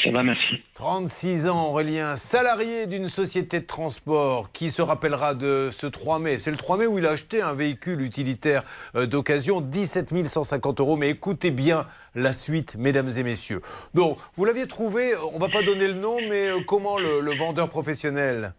Ça 0.04 0.12
va, 0.12 0.22
merci. 0.22 0.62
36 0.76 1.48
ans, 1.48 1.70
Aurélien, 1.70 2.16
salarié 2.18 2.86
d'une 2.86 3.10
société 3.10 3.60
de 3.62 3.66
transport 3.66 4.52
qui 4.52 4.70
se 4.70 4.82
rappellera 4.82 5.34
de 5.34 5.70
ce 5.72 5.88
3 5.88 6.20
mai. 6.20 6.38
C'est 6.38 6.52
le 6.52 6.58
3 6.58 6.78
mai 6.78 6.86
où 6.86 7.00
il 7.00 7.08
a 7.08 7.12
acheté 7.12 7.42
un 7.42 7.54
véhicule 7.54 8.02
utilitaire 8.02 8.64
euh, 8.96 9.08
d'occasion, 9.08 9.60
17 9.60 10.28
150 10.28 10.80
euros. 10.80 10.98
Mais 10.98 11.10
écoutez 11.10 11.50
bien 11.52 11.88
la 12.14 12.34
suite, 12.34 12.76
mesdames 12.78 13.10
et 13.18 13.24
messieurs. 13.24 13.62
Donc, 13.96 14.18
vous 14.36 14.46
l'aviez 14.46 14.68
trouvé, 14.68 15.14
euh, 15.14 15.18
on 15.34 15.40
va 15.40 15.50
pas 15.50 15.64
donner 15.64 15.88
le 15.88 15.96
nom, 15.96 16.18
mais 16.30 16.48
euh, 16.50 16.60
comment 16.66 17.00
le, 17.00 17.20
le 17.20 17.34
vendeur 17.36 17.68
professionnel? 17.70 18.54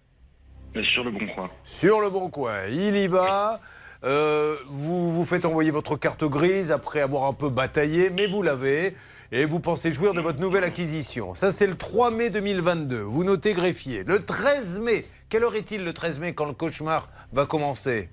Sur 0.92 1.04
le 1.04 1.10
bon 1.12 1.26
coin. 1.34 1.48
sur 1.64 2.00
le 2.00 2.10
bon 2.10 2.28
coin. 2.30 2.66
Il 2.70 2.96
y 2.96 3.06
va. 3.06 3.60
euh, 4.04 4.54
vous 4.66 5.12
vous 5.12 5.24
faites 5.24 5.44
envoyer 5.44 5.70
votre 5.70 5.96
carte 5.96 6.24
grise 6.24 6.72
après 6.72 7.00
avoir 7.00 7.24
un 7.24 7.32
peu 7.32 7.48
bataillé, 7.48 8.10
mais 8.10 8.26
vous 8.26 8.42
l'avez. 8.42 8.94
Et 9.30 9.44
vous 9.44 9.60
pensez 9.60 9.92
jouir 9.92 10.14
de 10.14 10.22
votre 10.22 10.40
nouvelle 10.40 10.64
acquisition. 10.64 11.34
Ça, 11.34 11.50
c'est 11.50 11.66
le 11.66 11.74
3 11.74 12.10
mai 12.10 12.30
2022. 12.30 13.00
Vous 13.00 13.24
notez 13.24 13.52
greffier. 13.52 14.02
Le 14.04 14.24
13 14.24 14.80
mai, 14.80 15.04
quelle 15.28 15.44
heure 15.44 15.54
est-il 15.54 15.84
le 15.84 15.92
13 15.92 16.18
mai 16.18 16.32
quand 16.32 16.46
le 16.46 16.54
cauchemar 16.54 17.10
va 17.32 17.44
commencer? 17.44 18.08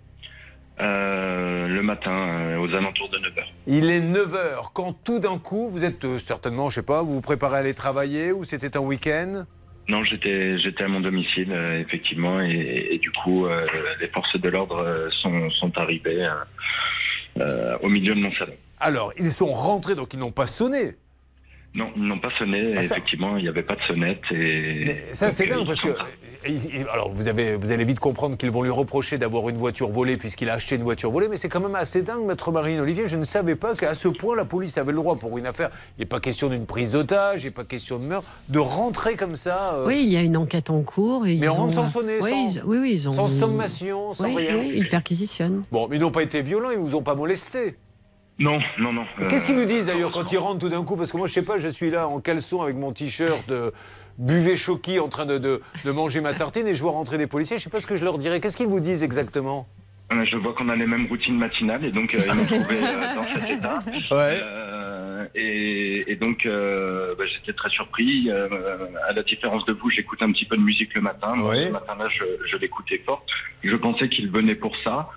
Euh, 0.82 1.68
le 1.70 1.82
matin, 1.82 2.12
euh, 2.12 2.58
aux 2.58 2.76
alentours 2.76 3.10
de 3.10 3.18
9h. 3.18 3.46
Il 3.66 3.90
est 3.90 4.02
9h. 4.02 4.72
Quand 4.74 4.92
tout 4.92 5.20
d'un 5.20 5.38
coup, 5.38 5.70
vous 5.70 5.86
êtes 5.86 6.04
euh, 6.04 6.20
certainement, 6.20 6.70
je 6.70 6.76
sais 6.76 6.84
pas, 6.84 7.02
vous 7.02 7.14
vous 7.14 7.22
préparez 7.22 7.56
à 7.56 7.60
aller 7.60 7.74
travailler 7.74 8.34
ou 8.34 8.44
c'était 8.44 8.76
un 8.76 8.82
week-end? 8.82 9.46
Non, 9.88 10.04
j'étais 10.04 10.58
j'étais 10.60 10.84
à 10.84 10.88
mon 10.90 11.00
domicile, 11.00 11.52
euh, 11.52 11.80
effectivement, 11.80 12.42
et, 12.42 12.88
et 12.92 12.98
du 12.98 13.12
coup, 13.12 13.46
euh, 13.46 13.66
les 14.02 14.08
forces 14.10 14.36
de 14.36 14.50
l'ordre 14.50 14.80
euh, 14.80 15.10
sont, 15.22 15.50
sont 15.52 15.78
arrivées 15.78 16.28
au 17.82 17.88
milieu 17.90 18.16
de 18.16 18.20
mon 18.20 18.34
salon. 18.34 18.54
Alors, 18.80 19.14
ils 19.18 19.30
sont 19.30 19.54
rentrés, 19.54 19.96
donc 19.96 20.14
ils 20.14 20.20
n'ont 20.20 20.32
pas 20.32 20.48
sonné. 20.48 20.96
Non, 21.76 21.90
ils 21.98 22.04
n'ont 22.04 22.20
pas 22.20 22.30
sonné, 22.38 22.74
Ah, 22.78 22.84
ça- 22.84 22.96
effectivement, 22.96 23.36
il 23.36 23.44
n'y 23.44 23.50
avait 23.50 23.62
pas 23.64 23.76
de 23.76 23.82
sonnette. 23.82 24.22
Et, 24.32 24.96
Ça, 25.12 25.30
c'est 25.30 25.44
euh, 25.46 25.50
dingue 25.56 25.60
ils 25.64 25.68
parce 25.68 25.82
que. 25.82 25.90
il- 26.48 26.86
Alors, 26.90 27.12
vous, 27.12 27.28
avez, 27.28 27.58
vous 27.58 27.72
allez 27.72 27.84
vite 27.84 28.00
comprendre 28.00 28.38
qu'ils 28.38 28.50
vont 28.50 28.62
lui 28.64 28.70
reprocher 28.70 29.18
d'avoir 29.18 29.50
une 29.50 29.58
voiture 29.58 29.90
volée 29.90 30.16
puisqu'il 30.16 30.50
a 30.50 30.54
acheté 30.54 30.76
une 30.78 30.84
voiture 30.84 31.12
volée, 31.12 31.28
mais 31.28 31.36
c'est 31.36 31.50
quand 31.50 31.60
même 31.60 31.76
assez 31.76 32.02
dingue, 32.02 32.24
maître 32.26 32.50
Marine 32.54 32.80
Olivier. 32.80 33.08
Je 33.10 33.18
ne 33.18 33.24
savais 33.26 33.56
pas 33.56 33.76
qu'à 33.76 33.94
ce 33.94 34.08
point, 34.08 34.38
la 34.38 34.46
police 34.46 34.78
avait 34.78 34.92
le 34.94 34.98
droit 35.00 35.18
pour 35.18 35.38
une 35.38 35.46
affaire. 35.48 35.70
Il 35.98 36.02
n'est 36.02 36.06
pas 36.06 36.22
question 36.22 36.48
d'une 36.48 36.66
prise 36.66 36.94
d'otage, 36.94 37.44
il 37.44 37.48
n'est 37.48 37.52
pas 37.52 37.66
question 37.66 38.00
de 38.00 38.06
meurtre, 38.06 38.30
de 38.48 38.60
rentrer 38.60 39.16
comme 39.18 39.36
ça. 39.36 39.74
euh, 39.74 39.86
Oui, 39.88 40.02
il 40.06 40.14
y 40.14 40.18
a 40.18 40.22
une 40.22 40.38
enquête 40.38 40.70
en 40.70 40.82
cours. 40.82 41.28
Et 41.28 41.36
Mais 41.36 41.48
ils 41.48 41.50
on 41.50 41.54
rentre 41.56 41.78
ont, 41.78 41.86
sans 41.86 42.00
sonner, 42.00 42.20
oui, 42.22 42.30
sans- 42.30 42.52
ils- 42.60 42.64
oui, 42.66 42.78
oui, 42.80 42.92
ils 42.94 43.10
ont, 43.10 43.12
sans 43.12 43.28
sommation, 43.28 44.14
sans 44.14 44.26
oui, 44.34 44.48
rien. 44.48 44.58
Oui, 44.60 44.72
ils 44.76 44.88
perquisitionnent. 44.88 45.64
Bon, 45.74 45.88
mais 45.90 45.98
ils 45.98 46.00
n'ont 46.00 46.12
pas 46.12 46.24
été 46.24 46.42
violents, 46.42 46.70
ils 46.72 46.78
ne 46.78 46.84
vous 46.84 46.96
ont 46.96 47.04
pas 47.04 47.16
molesté. 47.16 47.76
Non, 48.38 48.60
non, 48.80 48.92
non. 48.92 49.06
Qu'est-ce 49.30 49.46
qu'ils 49.46 49.56
Euh, 49.56 49.60
vous 49.60 49.66
disent 49.66 49.86
d'ailleurs 49.86 50.12
quand 50.12 50.30
ils 50.32 50.38
rentrent 50.38 50.60
tout 50.60 50.70
d'un 50.70 50.84
coup? 50.84 50.98
Parce 50.98 51.12
que 51.12 51.18
moi, 51.18 51.28
je 51.28 51.34
sais 51.34 51.46
pas, 51.46 51.58
je 51.58 51.70
suis 51.70 51.90
là 51.90 52.08
en 52.10 52.20
caleçon 52.20 52.62
avec 52.62 52.76
mon 52.76 52.92
t-shirt 52.92 53.48
de 53.48 53.72
buvet 54.18 54.56
choquis 54.58 55.00
en 55.00 55.08
train 55.08 55.26
de, 55.26 55.38
de- 55.38 55.62
de 55.86 55.92
manger 55.92 56.20
ma 56.22 56.34
tartine 56.34 56.68
et 56.68 56.74
je 56.74 56.82
vois 56.82 56.92
rentrer 56.92 57.18
des 57.18 57.28
policiers. 57.28 57.58
Je 57.58 57.64
sais 57.64 57.70
pas 57.70 57.80
ce 57.80 57.88
que 57.88 57.96
je 57.96 58.04
leur 58.04 58.18
dirais. 58.18 58.40
Qu'est-ce 58.42 58.58
qu'ils 58.58 58.68
vous 58.68 58.80
disent 58.82 59.04
exactement? 59.04 59.68
Euh, 60.12 60.24
Je 60.26 60.36
vois 60.38 60.54
qu'on 60.54 60.70
a 60.70 60.76
les 60.76 60.86
mêmes 60.86 61.08
routines 61.08 61.38
matinales 61.38 61.84
et 61.86 61.92
donc 61.92 62.14
euh, 62.14 62.20
ils 62.28 62.34
m'ont 62.34 62.46
trouvé 62.46 62.78
euh, 62.78 63.16
dans 63.16 63.24
cet 63.40 63.50
état. 63.58 63.80
Ouais. 64.12 64.40
Euh, 64.44 65.26
et, 65.34 66.12
et 66.12 66.16
donc 66.18 66.46
euh, 66.46 67.12
bah, 67.18 67.24
j'étais 67.26 67.54
très 67.54 67.70
surpris. 67.70 68.30
Euh, 68.30 68.48
à 69.08 69.14
la 69.14 69.24
différence 69.24 69.66
de 69.66 69.74
vous, 69.74 69.90
j'écoute 69.90 70.22
un 70.22 70.32
petit 70.32 70.46
peu 70.46 70.58
de 70.58 70.62
musique 70.62 70.94
le 70.94 71.02
matin. 71.02 71.36
Moi, 71.36 71.50
Ouais. 71.52 71.66
Ce 71.68 71.72
matin-là, 71.72 72.08
je, 72.10 72.24
je 72.52 72.58
l'écoutais 72.58 73.02
fort. 73.06 73.26
Je 73.64 73.76
pensais 73.78 74.08
qu'il 74.10 74.30
venait 74.30 74.56
pour 74.56 74.76
ça. 74.84 75.10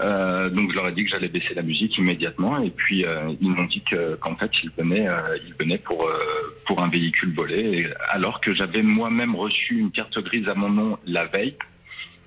Euh, 0.00 0.48
donc 0.48 0.70
je 0.70 0.76
leur 0.76 0.88
ai 0.88 0.92
dit 0.92 1.04
que 1.04 1.10
j'allais 1.10 1.28
baisser 1.28 1.52
la 1.54 1.62
musique 1.62 1.98
immédiatement 1.98 2.58
et 2.62 2.70
puis 2.70 3.04
euh, 3.04 3.32
ils 3.40 3.50
m'ont 3.50 3.64
dit 3.64 3.82
que- 3.82 4.14
qu'en 4.16 4.34
fait 4.36 4.50
ils 4.62 4.70
venaient, 4.78 5.06
euh, 5.08 5.36
ils 5.46 5.54
venaient 5.62 5.78
pour 5.78 6.06
euh, 6.06 6.56
pour 6.66 6.82
un 6.82 6.88
véhicule 6.88 7.34
volé 7.34 7.88
alors 8.08 8.40
que 8.40 8.54
j'avais 8.54 8.82
moi-même 8.82 9.34
reçu 9.34 9.78
une 9.78 9.90
carte 9.90 10.18
grise 10.22 10.48
à 10.48 10.54
mon 10.54 10.70
nom 10.70 10.98
la 11.06 11.26
veille. 11.26 11.54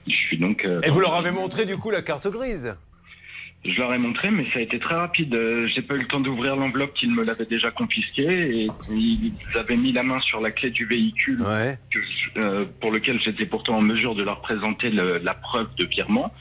Je 0.06 0.14
suis 0.14 0.38
donc. 0.38 0.66
euh, 0.66 0.82
Et 0.84 0.90
vous 0.90 1.00
leur 1.00 1.16
avez 1.16 1.32
montré 1.32 1.66
du 1.66 1.78
coup 1.78 1.90
la 1.90 2.02
carte 2.02 2.28
grise? 2.28 2.76
Je 3.66 3.80
leur 3.80 3.94
ai 3.94 3.98
montré, 3.98 4.30
mais 4.30 4.46
ça 4.52 4.60
a 4.60 4.62
été 4.62 4.78
très 4.78 4.96
rapide. 4.96 5.34
J'ai 5.74 5.82
pas 5.82 5.96
eu 5.96 6.00
le 6.00 6.08
temps 6.08 6.20
d'ouvrir 6.20 6.58
l'enveloppe 6.58 6.94
qu'ils 6.96 7.12
me 7.16 7.24
l'avaient 7.24 7.46
déjà 7.46 7.72
confisquée 7.72 8.64
et 8.66 8.68
ils 8.92 9.32
avaient 9.56 9.78
mis 9.78 9.94
la 9.94 10.04
main 10.04 10.20
sur 10.20 10.42
la 10.42 10.52
clé 10.52 10.70
du 10.70 10.86
véhicule 10.86 11.40
que 11.90 12.00
je- 12.02 12.40
euh, 12.42 12.66
pour 12.82 12.92
lequel 12.92 13.22
j'étais 13.24 13.46
pourtant 13.46 13.78
en 13.78 13.82
mesure 13.82 14.16
de 14.16 14.24
leur 14.24 14.42
présenter 14.42 14.90
le- 14.90 15.18
la 15.20 15.34
preuve 15.34 15.74
de 15.78 15.86
virement. 15.86 16.34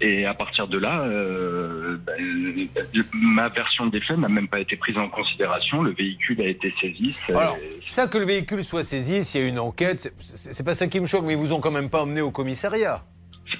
Et 0.00 0.26
à 0.26 0.34
partir 0.34 0.66
de 0.66 0.78
là, 0.78 1.00
euh, 1.02 1.96
ben, 2.04 2.68
ma 3.12 3.48
version 3.48 3.86
des 3.86 4.00
faits 4.00 4.18
n'a 4.18 4.28
même 4.28 4.48
pas 4.48 4.60
été 4.60 4.76
prise 4.76 4.96
en 4.98 5.08
considération. 5.08 5.82
Le 5.82 5.92
véhicule 5.92 6.40
a 6.40 6.46
été 6.46 6.74
saisi. 6.80 7.14
C'est- 7.26 7.32
Alors, 7.32 7.56
ça 7.86 8.08
que 8.08 8.18
le 8.18 8.26
véhicule 8.26 8.64
soit 8.64 8.82
saisi, 8.82 9.24
s'il 9.24 9.40
y 9.40 9.44
a 9.44 9.46
une 9.48 9.58
enquête, 9.58 10.12
c'est- 10.18 10.64
pas 10.64 10.74
ça 10.74 10.86
qui 10.88 10.98
me 11.00 11.06
choque, 11.06 11.24
mais 11.24 11.34
ils 11.34 11.38
vous 11.38 11.52
ont 11.52 11.60
quand 11.60 11.70
même 11.70 11.90
pas 11.90 12.02
emmené 12.02 12.20
au 12.20 12.30
commissariat. 12.30 13.02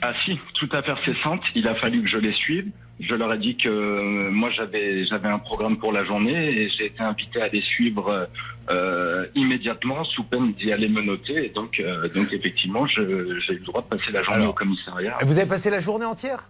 Ah 0.02 0.12
si, 0.24 0.38
tout 0.54 0.68
à 0.72 0.82
fait 0.82 0.90
incessante. 0.90 1.40
Il 1.54 1.68
a 1.68 1.74
fallu 1.76 2.02
que 2.02 2.08
je 2.08 2.16
les 2.18 2.32
suive. 2.32 2.66
Je 3.00 3.14
leur 3.14 3.32
ai 3.32 3.38
dit 3.38 3.56
que 3.56 3.68
euh, 3.68 4.30
moi 4.30 4.50
j'avais 4.50 5.04
j'avais 5.06 5.28
un 5.28 5.40
programme 5.40 5.78
pour 5.78 5.92
la 5.92 6.04
journée 6.04 6.48
et 6.50 6.68
j'ai 6.70 6.86
été 6.86 7.02
invité 7.02 7.40
à 7.42 7.48
les 7.48 7.60
suivre 7.60 8.28
euh, 8.70 9.26
immédiatement 9.34 10.04
sous 10.04 10.22
peine 10.22 10.52
d'y 10.54 10.72
aller 10.72 10.88
me 10.88 11.02
noter. 11.02 11.46
Et 11.46 11.48
donc 11.48 11.80
euh, 11.80 12.08
donc 12.08 12.32
effectivement 12.32 12.86
j'ai 12.86 13.02
eu 13.02 13.42
le 13.48 13.64
droit 13.64 13.82
de 13.82 13.96
passer 13.96 14.12
la 14.12 14.22
journée 14.22 14.46
au 14.46 14.52
commissariat. 14.52 15.16
Vous 15.22 15.38
avez 15.38 15.48
passé 15.48 15.70
la 15.70 15.80
journée 15.80 16.06
entière? 16.06 16.48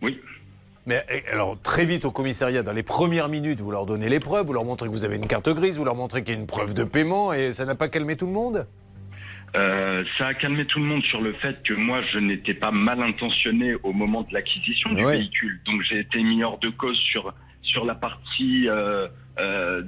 Oui. 0.00 0.18
Mais 0.86 1.04
eh, 1.08 1.30
alors, 1.30 1.58
très 1.62 1.86
vite 1.86 2.04
au 2.04 2.10
commissariat, 2.10 2.62
dans 2.62 2.72
les 2.72 2.82
premières 2.82 3.28
minutes, 3.28 3.60
vous 3.60 3.70
leur 3.70 3.86
donnez 3.86 4.10
les 4.10 4.20
preuves, 4.20 4.46
vous 4.46 4.52
leur 4.52 4.66
montrez 4.66 4.86
que 4.86 4.92
vous 4.92 5.04
avez 5.04 5.16
une 5.16 5.26
carte 5.26 5.48
grise, 5.48 5.78
vous 5.78 5.84
leur 5.84 5.96
montrez 5.96 6.22
qu'il 6.22 6.34
y 6.34 6.36
a 6.36 6.40
une 6.40 6.46
preuve 6.46 6.74
de 6.74 6.84
paiement, 6.84 7.32
et 7.32 7.52
ça 7.52 7.64
n'a 7.64 7.74
pas 7.74 7.88
calmé 7.88 8.16
tout 8.16 8.26
le 8.26 8.32
monde? 8.32 8.66
Euh, 9.56 10.04
ça 10.18 10.28
a 10.28 10.34
calmé 10.34 10.64
tout 10.64 10.80
le 10.80 10.84
monde 10.84 11.02
sur 11.04 11.20
le 11.20 11.32
fait 11.34 11.62
que 11.62 11.74
moi, 11.74 12.02
je 12.12 12.18
n'étais 12.18 12.54
pas 12.54 12.72
mal 12.72 13.00
intentionné 13.00 13.74
au 13.84 13.92
moment 13.92 14.22
de 14.22 14.34
l'acquisition 14.34 14.92
du 14.92 15.04
Ouais. 15.04 15.18
véhicule. 15.18 15.60
Donc, 15.64 15.82
j'ai 15.82 16.00
été 16.00 16.22
mis 16.22 16.42
hors 16.42 16.58
de 16.58 16.70
cause 16.70 16.98
sur, 16.98 17.32
sur 17.62 17.84
la 17.84 17.94
partie 17.94 18.68
euh, 18.68 19.06
euh, 19.38 19.82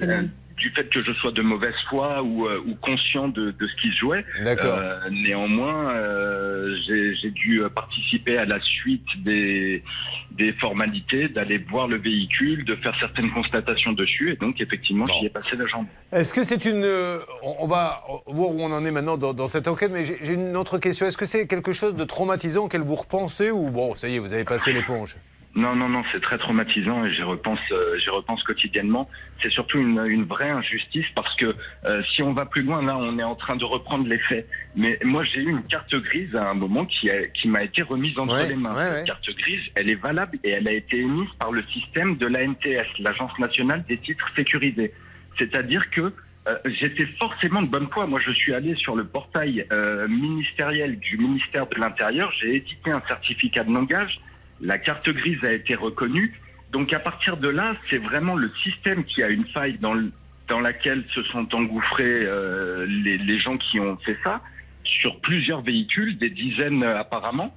du 0.57 0.71
fait 0.71 0.89
que 0.89 1.03
je 1.03 1.13
sois 1.15 1.33
de 1.33 1.43
mauvaise 1.43 1.75
foi 1.91 2.23
ou, 2.23 2.47
euh, 2.47 2.63
ou 2.67 2.75
conscient 2.77 3.29
de, 3.29 3.51
de 3.51 3.67
ce 3.67 3.77
qui 3.81 3.89
se 3.91 3.97
jouait. 3.99 4.25
Euh, 4.41 5.11
néanmoins, 5.11 5.91
euh, 5.95 6.75
j'ai 6.87 7.31
dû 7.31 7.61
euh, 7.63 7.69
participer 7.69 8.39
à 8.39 8.45
la 8.47 8.59
suite 8.61 9.05
des, 9.25 9.83
des 10.31 10.53
formalités, 10.55 11.29
d'aller 11.29 11.59
voir 11.59 11.89
le 11.89 11.99
véhicule, 11.99 12.65
de 12.65 12.75
faire 12.77 12.95
certaines 12.99 13.31
constatations 13.33 13.93
dessus. 13.93 14.33
Et 14.33 14.37
donc, 14.37 14.61
effectivement, 14.61 15.07
j'y 15.07 15.27
ai 15.27 15.31
passé 15.31 15.57
la 15.57 15.67
journée. 15.67 15.89
Est-ce 16.13 16.33
que 16.33 16.43
c'est 16.43 16.65
une. 16.65 16.85
euh, 16.85 17.19
On 17.43 17.67
va 17.67 18.03
voir 18.27 18.51
où 18.57 18.63
on 18.63 18.73
en 18.73 18.85
est 18.85 18.91
maintenant 18.91 19.19
dans, 19.19 19.35
dans 19.35 19.49
cette 19.49 19.69
enquête, 19.69 19.91
mais 19.93 20.05
j'ai 20.05 20.17
j'ai 20.23 20.33
une 20.35 20.57
autre 20.57 20.79
question. 20.79 21.07
Est-ce 21.07 21.19
que 21.19 21.27
c'est 21.27 21.47
quelque 21.47 21.73
chose 21.73 21.95
de 21.95 22.05
traumatisant 22.05 22.65
auquel 22.65 22.81
vous 22.81 22.95
repensez, 22.95 23.51
ou 23.51 23.71
bon, 23.71 23.95
ça 23.95 24.09
y 24.09 24.17
est, 24.17 24.19
vous 24.19 24.33
avez 24.33 24.45
passé 24.45 24.73
l'éponge? 24.73 25.17
Non, 25.57 25.75
non, 25.75 25.89
non, 25.89 26.03
c'est 26.13 26.21
très 26.21 26.37
traumatisant 26.37 27.07
et 27.07 27.13
j'y 27.15 27.23
repense, 27.23 27.59
euh, 27.73 27.99
j'y 27.99 28.11
repense 28.11 28.43
quotidiennement. 28.43 29.09
C'est 29.43 29.49
surtout 29.49 29.79
une, 29.79 30.05
une 30.07 30.25
vraie 30.25 30.51
injustice 30.51 31.07
parce 31.15 31.35
que 31.37 31.57
euh, 31.87 32.03
si 32.15 32.23
on 32.23 32.35
va 32.35 32.45
plus 32.45 32.63
loin, 32.63 32.83
là, 32.85 32.95
on 32.99 33.19
est 33.19 33.23
en 33.23 33.35
train 33.37 33.57
de 33.57 33.65
reprendre 33.65 34.07
les 34.07 34.19
faits. 34.19 34.47
Mais 34.75 34.99
moi, 35.03 35.25
j'ai 35.25 35.41
eu 35.41 35.49
une 35.49 35.63
carte 35.63 35.95
grise 35.95 36.37
à 36.37 36.51
un 36.51 36.55
moment 36.55 36.85
qui, 36.85 37.09
a- 37.11 37.27
qui 37.29 37.49
m'a 37.49 37.63
été 37.65 37.81
remise 37.81 38.19
entre 38.19 38.35
Ouais, 38.35 38.49
les 38.49 38.55
mains. 38.55 38.75
ouais, 38.75 38.85
Cette 38.85 38.93
ouais. 38.97 39.05
carte 39.07 39.31
grise, 39.39 39.63
elle 39.77 39.91
est 39.91 39.95
valable 39.95 40.39
et 40.45 40.51
elle 40.51 40.69
a 40.69 40.73
été 40.73 40.99
émise 41.01 41.31
par 41.39 41.51
le 41.53 41.63
système 41.73 42.17
de 42.19 42.27
l'ANTS, 42.27 42.87
l'Agence 42.99 43.39
nationale 43.39 43.83
des 43.89 43.97
titres 43.97 44.29
sécurisés. 44.37 44.93
C'est-à-dire 45.39 45.89
que 45.91 46.13
euh, 46.49 46.59
j'étais 46.67 47.07
forcément 47.19 47.63
de 47.63 47.69
bonne 47.69 47.89
foi. 47.91 48.07
Moi, 48.07 48.21
je 48.25 48.31
suis 48.33 48.53
allé 48.53 48.75
sur 48.77 48.95
le 48.95 49.05
portail 49.07 49.67
euh, 49.73 50.07
ministériel 50.07 50.99
du 50.99 51.17
ministère 51.17 51.67
de 51.67 51.81
l'Intérieur. 51.81 52.31
J'ai 52.41 52.57
édité 52.57 52.91
un 52.91 53.03
certificat 53.09 53.65
de 53.65 53.73
langage. 53.73 54.21
La 54.61 54.79
carte 54.79 55.09
grise 55.11 55.43
a 55.45 55.53
été 55.53 55.75
reconnue. 55.75 56.39
Donc, 56.73 56.93
à 56.93 56.99
partir 56.99 57.37
de 57.37 57.49
là, 57.49 57.75
c'est 57.91 57.99
vraiment 57.99 58.35
le 58.35 58.51
système 58.63 59.05
qui 59.05 59.23
a 59.23 59.29
une 59.29 59.47
faille 59.49 59.79
dans, 59.79 59.95
le- 59.95 60.11
dans 60.49 60.61
laquelle 60.61 61.05
se 61.15 61.23
sont 61.25 61.47
engouffrés 61.55 62.21
euh, 62.25 62.87
les, 62.89 63.19
les 63.19 63.39
gens 63.41 63.57
qui 63.59 63.79
ont 63.81 63.97
fait 63.99 64.17
ça 64.25 64.41
sur 64.85 65.21
plusieurs 65.21 65.63
véhicules, 65.63 66.17
des 66.19 66.31
dizaines 66.31 66.83
euh, 66.83 66.99
apparemment. 66.99 67.55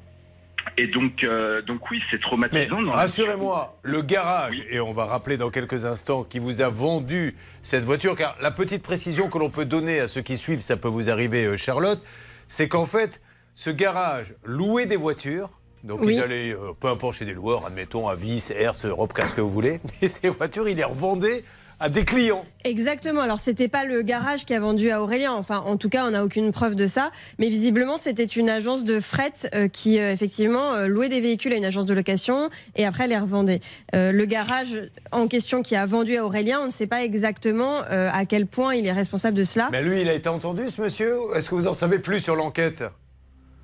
Et 0.78 0.88
donc, 0.88 1.24
euh, 1.24 1.62
donc 1.62 1.90
oui, 1.90 2.02
c'est 2.12 2.20
traumatisant. 2.22 2.90
rassurez-moi, 2.92 3.80
le 3.82 4.02
garage, 4.02 4.62
et 4.70 4.80
on 4.80 4.92
va 4.92 5.06
rappeler 5.06 5.38
dans 5.38 5.50
quelques 5.50 5.86
instants 5.86 6.24
qui 6.24 6.38
vous 6.38 6.62
a 6.62 6.70
vendu 6.70 7.36
cette 7.62 7.84
voiture, 7.86 8.16
car 8.16 8.36
la 8.42 8.52
petite 8.52 8.84
précision 8.84 9.30
que 9.30 9.38
l'on 9.38 9.50
peut 9.50 9.66
donner 9.66 10.02
à 10.02 10.08
ceux 10.08 10.22
qui 10.22 10.38
suivent, 10.38 10.60
ça 10.62 10.76
peut 10.78 10.88
vous 10.90 11.10
arriver, 11.10 11.58
Charlotte, 11.58 12.02
c'est 12.50 12.68
qu'en 12.68 12.86
fait, 12.86 13.22
ce 13.56 13.70
garage 13.70 14.36
louait 14.46 14.86
des 14.86 14.98
voitures. 14.98 15.50
Donc 15.84 16.02
Oui. 16.02 16.16
ils 16.16 16.20
allaient, 16.22 16.54
euh, 16.54 16.74
peu 16.80 16.88
importe 16.88 17.16
chez 17.16 17.26
des 17.26 17.34
loueurs, 17.34 17.66
admettons, 17.66 18.08
Avis, 18.08 18.50
Hertz, 18.54 18.86
Europcar, 18.86 19.30
ce 19.30 19.36
que 19.36 19.42
vous 19.42 19.52
voulez. 19.52 19.80
Et 20.02 20.10
ces 20.10 20.30
voitures, 20.30 20.68
ils 20.68 20.78
les 20.78 20.84
revendaient 20.84 21.44
à 21.80 21.90
des 21.90 22.04
clients. 22.04 22.46
Exactement. 22.66 23.22
Alors, 23.22 23.40
c'était 23.40 23.68
pas 23.68 23.86
le 23.86 24.02
garage 24.02 24.46
qui 24.46 24.54
a 24.54 24.60
vendu 24.60 24.92
à 24.92 25.02
Aurélien. 25.02 25.34
Enfin, 25.34 25.64
en 25.66 25.78
tout 25.78 25.90
cas, 25.90 26.06
on 26.06 26.12
n'a 26.12 26.24
aucune 26.24 26.52
preuve 26.52 26.76
de 26.76 26.88
ça. 26.88 27.12
Mais 27.38 27.50
visiblement, 27.50 27.98
c'était 27.98 28.26
une 28.26 28.50
agence 28.50 28.84
de 28.84 29.00
fret 29.00 29.32
euh, 29.54 29.68
qui, 29.68 30.00
euh, 30.00 30.12
effectivement, 30.12 30.74
euh, 30.74 30.88
louait 30.88 31.10
des 31.10 31.22
véhicules 31.22 31.54
à 31.54 31.56
une 31.56 31.66
agence 31.66 31.86
de 31.86 31.94
location 31.94 32.50
et 32.76 32.86
après 32.86 33.08
les 33.08 33.18
revendait. 33.18 33.62
Le 33.94 34.26
garage 34.26 34.78
en 35.12 35.28
question 35.28 35.62
qui 35.62 35.76
a 35.76 35.86
vendu 35.86 36.18
à 36.18 36.26
Aurélien, 36.26 36.60
on 36.62 36.66
ne 36.66 36.72
sait 36.72 36.88
pas 36.88 37.04
exactement 37.04 37.82
à 37.90 38.26
quel 38.26 38.46
point 38.46 38.76
il 38.76 38.86
est 38.86 38.92
responsable 38.92 39.38
de 39.38 39.44
cela. 39.44 39.70
Mais 39.72 39.82
lui, 39.82 40.02
il 40.02 40.10
a 40.10 40.14
été 40.14 40.30
entendu, 40.30 40.70
ce 40.70 40.82
monsieur 40.82 41.18
Est-ce 41.36 41.50
que 41.50 41.56
vous 41.56 41.68
en 41.68 41.74
savez 41.74 42.00
plus 42.00 42.20
sur 42.20 42.36
l'enquête? 42.36 42.84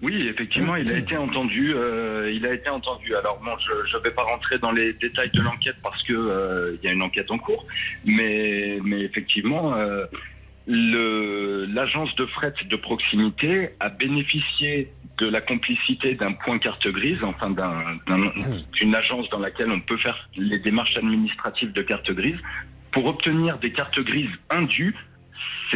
Oui, 0.06 0.28
effectivement, 0.28 0.76
il 0.76 0.88
a 0.92 0.98
été 1.00 1.18
entendu. 1.18 1.74
euh, 1.76 2.32
il 2.32 2.46
a 2.46 2.54
été 2.54 2.70
entendu. 2.70 3.16
Alors 3.16 3.40
bon, 3.44 3.56
je 3.90 3.98
ne 3.98 4.04
vais 4.04 4.12
pas 4.12 4.22
rentrer 4.22 4.58
dans 4.60 4.72
les 4.72 4.94
détails 4.94 5.32
de 5.32 5.42
l'enquête 5.42 5.78
parce 5.82 6.02
que 6.04 6.14
euh, 6.14 6.78
y 6.84 6.88
a 6.88 6.92
une 6.92 7.02
enquête 7.02 7.32
en 7.32 7.40
cours, 7.40 7.66
mais 8.06 8.78
mais 8.84 9.02
effectivement, 9.02 9.74
euh, 9.76 10.06
l'agence 10.68 12.14
de 12.18 12.26
fret 12.28 12.54
de 12.70 12.76
proximité 12.76 13.70
a 13.80 13.90
bénéficié 13.90 14.92
de 15.18 15.28
la 15.28 15.42
complicité 15.42 16.14
d'un 16.16 16.34
point 16.34 16.60
carte 16.60 16.88
grise, 16.88 17.24
enfin 17.24 17.50
d'un- 17.50 17.98
d'un- 18.08 18.32
d'une 18.74 18.94
agence 18.96 19.28
dans 19.30 19.40
laquelle 19.40 19.72
on 19.72 19.80
peut 19.80 19.98
faire 19.98 20.30
les 20.36 20.60
démarches 20.60 20.96
administratives 20.98 21.72
de 21.72 21.82
carte 21.82 22.12
grise 22.12 22.38
pour 22.92 23.06
obtenir 23.08 23.58
des 23.58 23.72
cartes 23.72 24.00
grises 24.02 24.30
indues 24.50 24.96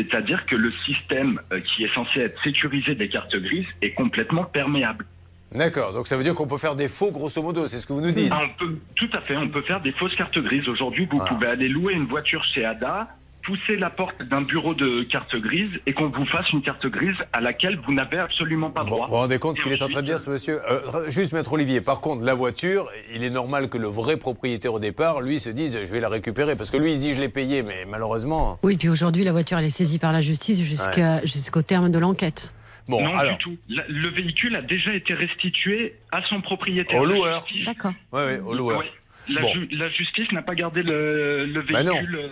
c'est-à-dire 0.03 0.45
que 0.45 0.55
le 0.55 0.71
système 0.85 1.39
euh, 1.51 1.59
qui 1.59 1.83
est 1.83 1.93
censé 1.93 2.19
être 2.21 2.41
sécurisé 2.43 2.95
des 2.95 3.09
cartes 3.09 3.35
grises 3.35 3.67
est 3.81 3.93
complètement 3.93 4.43
perméable. 4.43 5.05
D'accord, 5.53 5.93
donc 5.93 6.07
ça 6.07 6.15
veut 6.15 6.23
dire 6.23 6.35
qu'on 6.35 6.47
peut 6.47 6.57
faire 6.57 6.75
des 6.75 6.87
faux, 6.87 7.11
grosso 7.11 7.41
modo, 7.41 7.67
c'est 7.67 7.79
ce 7.79 7.87
que 7.87 7.93
vous 7.93 8.01
nous 8.01 8.11
dites 8.11 8.31
Ah, 8.31 8.43
on 8.43 8.65
peut, 8.65 8.77
tout 8.95 9.09
à 9.13 9.21
fait, 9.21 9.35
on 9.35 9.49
peut 9.49 9.63
faire 9.63 9.81
des 9.81 9.91
fausses 9.93 10.15
cartes 10.15 10.37
grises. 10.37 10.67
Aujourd'hui, 10.69 11.07
vous 11.09 11.19
pouvez 11.25 11.47
aller 11.47 11.67
louer 11.67 11.93
une 11.93 12.05
voiture 12.05 12.43
chez 12.53 12.65
Ada, 12.65 13.07
pousser 13.49 13.77
la 13.77 13.89
porte 13.89 14.21
d'un 14.21 14.41
bureau 14.41 14.75
de 14.75 15.01
carte 15.03 15.35
grise 15.35 15.71
et 15.87 15.93
qu'on 15.93 16.09
vous 16.09 16.25
fasse 16.27 16.47
une 16.53 16.61
carte 16.61 16.85
grise 16.85 17.15
à 17.33 17.41
laquelle 17.41 17.79
vous 17.83 17.93
n'avez 17.93 18.19
absolument 18.19 18.69
pas 18.69 18.83
Vous 18.83 18.89
droit. 18.91 19.07
vous 19.07 19.13
rendez 19.15 19.39
compte 19.39 19.57
ce 19.57 19.63
qu'il 19.63 19.71
est 19.71 19.81
en 19.81 19.87
train 19.87 20.01
de 20.01 20.05
dire, 20.05 20.19
ce 20.19 20.29
monsieur? 20.29 20.59
Euh, 20.71 21.09
Juste, 21.09 21.33
maître 21.33 21.51
Olivier, 21.51 21.81
par 21.81 21.99
contre, 21.99 22.23
la 22.23 22.35
voiture, 22.35 22.87
il 23.15 23.23
est 23.23 23.31
normal 23.31 23.67
que 23.69 23.79
le 23.79 23.87
vrai 23.87 24.17
propriétaire 24.17 24.75
au 24.75 24.79
départ, 24.79 25.21
lui, 25.21 25.39
se 25.39 25.49
dise 25.49 25.79
je 25.83 25.91
vais 25.91 25.99
la 25.99 26.09
récupérer. 26.09 26.55
Parce 26.55 26.69
que 26.69 26.77
lui, 26.77 26.93
il 26.93 26.99
dit 26.99 27.15
je 27.15 27.21
l'ai 27.21 27.29
payé, 27.29 27.63
mais 27.63 27.85
malheureusement. 27.89 28.59
Oui, 28.61 28.77
puis 28.77 28.87
aujourd'hui, 28.89 29.23
la 29.23 29.31
voiture, 29.31 29.57
elle 29.57 29.65
est 29.65 29.69
saisie 29.71 29.97
par 29.97 30.13
la 30.13 30.21
justice 30.21 30.61
jusqu'à- 30.61 31.25
jusqu'au 31.25 31.63
terme 31.63 31.89
de 31.89 31.97
l'enquête. 31.97 32.53
Bon, 32.87 33.03
non, 33.03 33.15
alors. 33.15 33.33
du 33.37 33.43
tout. 33.43 33.57
La- 33.67 33.83
le 33.87 34.09
véhicule 34.09 34.55
a 34.55 34.61
déjà 34.61 34.93
été 34.93 35.15
restitué 35.15 35.95
à 36.11 36.21
son 36.29 36.41
propriétaire. 36.41 37.01
Au 37.01 37.05
loueur. 37.05 37.43
D'accord. 37.65 37.93
Oui, 38.13 38.21
oui, 38.27 38.33
au 38.45 38.53
loueur. 38.53 38.79
Ouais. 38.79 38.91
La, 39.27 39.41
Bon. 39.41 39.53
ju- 39.53 39.67
la 39.71 39.89
justice 39.89 40.31
n'a 40.31 40.41
pas 40.43 40.55
gardé 40.55 40.81
le, 40.83 41.45
le 41.45 41.61
Bah 41.71 41.83
non. 41.83 41.93
véhicule. 41.93 42.15
euh, 42.15 42.27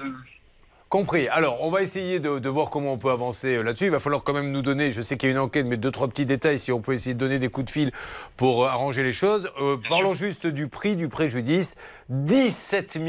Compris. 0.89 1.27
Alors, 1.27 1.61
on 1.63 1.69
va 1.69 1.81
essayer 1.81 2.21
de, 2.21 2.39
de 2.39 2.49
voir 2.49 2.69
comment 2.69 2.93
on 2.93 2.97
peut 2.97 3.11
avancer 3.11 3.57
euh, 3.57 3.61
là-dessus. 3.61 3.85
Il 3.85 3.91
va 3.91 3.99
falloir 3.99 4.23
quand 4.23 4.31
même 4.31 4.51
nous 4.51 4.61
donner, 4.61 4.93
je 4.93 5.01
sais 5.01 5.17
qu'il 5.17 5.27
y 5.27 5.31
a 5.31 5.35
une 5.35 5.39
enquête, 5.39 5.65
mais 5.65 5.75
deux, 5.75 5.91
trois 5.91 6.07
petits 6.07 6.25
détails, 6.25 6.59
si 6.59 6.71
on 6.71 6.79
peut 6.79 6.93
essayer 6.93 7.13
de 7.13 7.19
donner 7.19 7.39
des 7.39 7.49
coups 7.49 7.65
de 7.65 7.71
fil 7.71 7.91
pour 8.37 8.63
euh, 8.63 8.69
arranger 8.69 9.03
les 9.03 9.11
choses. 9.11 9.51
Euh, 9.61 9.75
parlons 9.89 10.13
juste 10.13 10.47
du 10.47 10.69
prix 10.69 10.95
du 10.95 11.09
préjudice. 11.09 11.75
17 12.07 12.99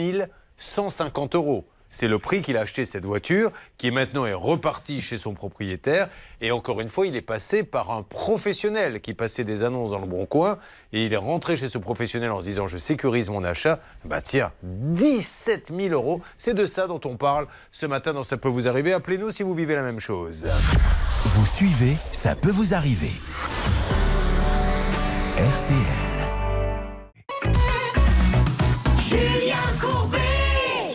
150 0.57 1.37
euros. 1.37 1.67
C'est 1.91 2.09
le 2.09 2.19
prix 2.19 2.43
qu'il 2.43 2.57
a 2.57 2.61
acheté 2.61 2.85
cette 2.85 3.05
voiture, 3.05 3.51
qui 3.79 3.91
maintenant 3.91 4.27
est 4.27 4.35
repartie 4.35 5.01
chez 5.01 5.17
son 5.17 5.35
propriétaire. 5.35 6.09
Et 6.41 6.51
encore 6.51 6.81
une 6.81 6.89
fois, 6.89 7.07
il 7.07 7.17
est 7.17 7.23
passé 7.23 7.63
par 7.63 7.91
un 7.91 8.03
professionnel 8.03 9.01
qui 9.01 9.15
passait 9.15 9.45
des 9.45 9.65
annonces 9.65 9.91
dans 9.91 9.99
le 9.99 10.07
bon 10.07 10.27
coin. 10.27 10.59
Et 10.93 11.05
il 11.05 11.13
est 11.13 11.17
rentré 11.17 11.57
chez 11.57 11.69
ce 11.69 11.79
professionnel 11.79 12.31
en 12.31 12.41
se 12.41 12.47
disant 12.47 12.67
Je 12.67 12.77
sécurise 12.77 13.29
mon 13.31 13.45
achat. 13.45 13.81
Bah 14.05 14.21
tiens, 14.21 14.53
17 14.63 15.73
000 15.75 15.89
euros. 15.95 16.21
C'est 16.37 16.55
de 16.55 16.67
ça 16.67 16.87
dont 16.87 17.01
on 17.05 17.17
parle 17.17 17.47
ce 17.73 17.87
matin 17.87 18.13
dans 18.13 18.25
Ça 18.25 18.37
peut 18.37 18.49
vous 18.49 18.69
arriver. 18.69 18.93
Appelez-nous 18.93 19.31
si 19.31 19.43
vous 19.43 19.55
vivez 19.55 19.75
la 19.75 19.83
même 19.83 20.01
chose. 20.01 20.49
Vous 21.25 21.47
suivez, 21.47 21.97
ça 22.13 22.35
peut 22.35 22.51
vous 22.51 22.75
arriver. 22.75 23.13
RTL. 25.37 26.08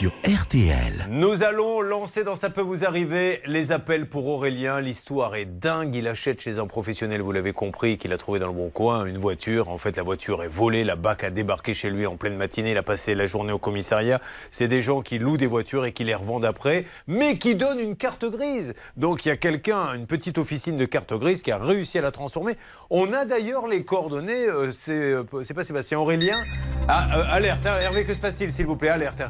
RTL. 0.09 1.07
Nous 1.09 1.43
allons 1.43 1.81
lancer 1.81 2.23
dans 2.23 2.35
Ça 2.35 2.49
peut 2.49 2.61
vous 2.61 2.85
arriver 2.85 3.41
les 3.45 3.71
appels 3.71 4.07
pour 4.07 4.27
Aurélien. 4.27 4.79
L'histoire 4.79 5.35
est 5.35 5.45
dingue. 5.45 5.95
Il 5.95 6.07
achète 6.07 6.41
chez 6.41 6.57
un 6.57 6.67
professionnel, 6.67 7.21
vous 7.21 7.31
l'avez 7.31 7.53
compris, 7.53 7.97
qu'il 7.97 8.11
a 8.13 8.17
trouvé 8.17 8.39
dans 8.39 8.47
le 8.47 8.53
bon 8.53 8.69
coin 8.69 9.05
une 9.05 9.17
voiture. 9.17 9.69
En 9.69 9.77
fait, 9.77 9.95
la 9.95 10.03
voiture 10.03 10.43
est 10.43 10.47
volée. 10.47 10.83
La 10.83 10.95
BAC 10.95 11.23
a 11.23 11.29
débarqué 11.29 11.73
chez 11.73 11.89
lui 11.89 12.05
en 12.05 12.17
pleine 12.17 12.35
matinée. 12.35 12.71
Il 12.71 12.77
a 12.77 12.83
passé 12.83 13.15
la 13.15 13.25
journée 13.25 13.53
au 13.53 13.59
commissariat. 13.59 14.19
C'est 14.51 14.67
des 14.67 14.81
gens 14.81 15.01
qui 15.01 15.19
louent 15.19 15.37
des 15.37 15.47
voitures 15.47 15.85
et 15.85 15.91
qui 15.91 16.03
les 16.03 16.15
revendent 16.15 16.45
après, 16.45 16.85
mais 17.07 17.37
qui 17.37 17.55
donnent 17.55 17.79
une 17.79 17.95
carte 17.95 18.25
grise. 18.25 18.73
Donc 18.97 19.25
il 19.25 19.29
y 19.29 19.31
a 19.31 19.37
quelqu'un, 19.37 19.93
une 19.93 20.07
petite 20.07 20.37
officine 20.37 20.77
de 20.77 20.85
carte 20.85 21.13
grise, 21.13 21.41
qui 21.41 21.51
a 21.51 21.57
réussi 21.57 21.99
à 21.99 22.01
la 22.01 22.11
transformer. 22.11 22.55
On 22.89 23.13
a 23.13 23.25
d'ailleurs 23.25 23.67
les 23.67 23.83
coordonnées. 23.83 24.47
euh, 24.47 24.71
c'est 24.71 24.93
euh, 24.93 25.23
c'est 25.43 25.53
pas 25.53 25.63
Sébastien 25.63 25.99
Aurélien. 25.99 26.41
Ah, 26.87 27.17
euh, 27.17 27.23
alerte, 27.29 27.65
hein, 27.65 27.77
Hervé, 27.81 28.03
que 28.03 28.13
se 28.13 28.19
passe-t-il, 28.19 28.51
s'il 28.51 28.65
vous 28.65 28.75
plaît? 28.75 28.89
Alerte. 28.89 29.23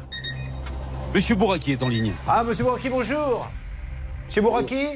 Monsieur 1.14 1.36
Bouraki 1.36 1.72
est 1.72 1.82
en 1.82 1.88
ligne. 1.88 2.12
Ah, 2.26 2.42
monsieur 2.44 2.64
Bouraki, 2.64 2.88
bonjour. 2.88 3.48
Monsieur 4.26 4.42
Bouraki 4.42 4.86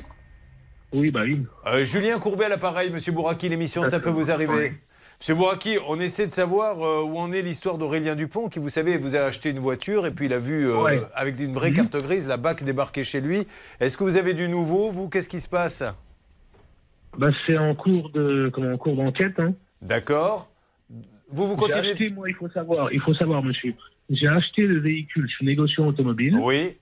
Oui, 0.93 1.11
bah 1.11 1.21
oui. 1.23 1.45
Euh, 1.67 1.85
Julien 1.85 2.19
Courbet 2.19 2.47
à 2.47 2.49
l'appareil, 2.49 2.91
monsieur 2.91 3.13
Bouraki, 3.13 3.49
l'émission 3.49 3.85
Ça 3.85 4.01
peut 4.01 4.11
vous 4.11 4.31
arriver. 4.31 4.73
Monsieur 5.21 5.35
Bouraki, 5.35 5.79
on 5.89 5.99
essaie 6.01 6.27
de 6.27 6.33
savoir 6.33 6.85
euh, 6.85 7.03
où 7.03 7.19
en 7.19 7.33
est 7.33 7.43
l'histoire 7.43 7.79
d'Aurélien 7.79 8.15
Dupont, 8.15 8.49
qui, 8.49 8.59
vous 8.59 8.69
savez, 8.69 8.99
vous 8.99 9.17
a 9.17 9.21
acheté 9.21 9.51
une 9.51 9.59
voiture 9.59 10.07
et 10.07 10.11
puis 10.13 10.27
il 10.27 10.33
a 10.33 10.39
vu, 10.39 10.69
euh, 10.69 10.83
Ouais. 10.83 11.01
avec 11.15 11.39
une 11.41 11.53
vraie 11.53 11.73
carte 11.73 11.97
grise, 11.97 12.27
la 12.27 12.37
BAC 12.37 12.63
débarquer 12.65 13.05
chez 13.05 13.21
lui. 13.21 13.47
Est-ce 13.81 13.97
que 13.97 14.05
vous 14.05 14.17
avez 14.17 14.35
du 14.35 14.49
nouveau, 14.49 14.91
vous? 14.91 15.09
Qu'est-ce 15.09 15.29
qui 15.29 15.41
se 15.41 15.49
passe? 15.49 15.83
Bah, 17.17 17.31
c'est 17.47 17.59
en 17.59 17.75
cours 17.75 18.11
de, 18.11 18.51
comment, 18.53 18.73
en 18.75 18.79
cours 18.79 18.97
d'enquête. 18.97 19.39
Hein. 19.39 19.55
D'accord. 19.83 20.51
Vous, 21.31 21.47
vous 21.49 21.57
continuez 21.57 21.91
acheté, 21.91 22.11
moi, 22.11 22.29
il 22.29 22.35
faut 22.35 22.49
savoir, 22.49 22.93
il 22.93 23.01
faut 23.01 23.15
savoir, 23.15 23.43
monsieur. 23.43 23.75
J'ai 24.11 24.27
acheté 24.29 24.63
le 24.63 24.81
véhicule, 24.81 25.27
je 25.29 25.35
suis 25.35 25.47
négociant 25.47 25.87
automobile. 25.87 26.37
Oui. 26.41 26.77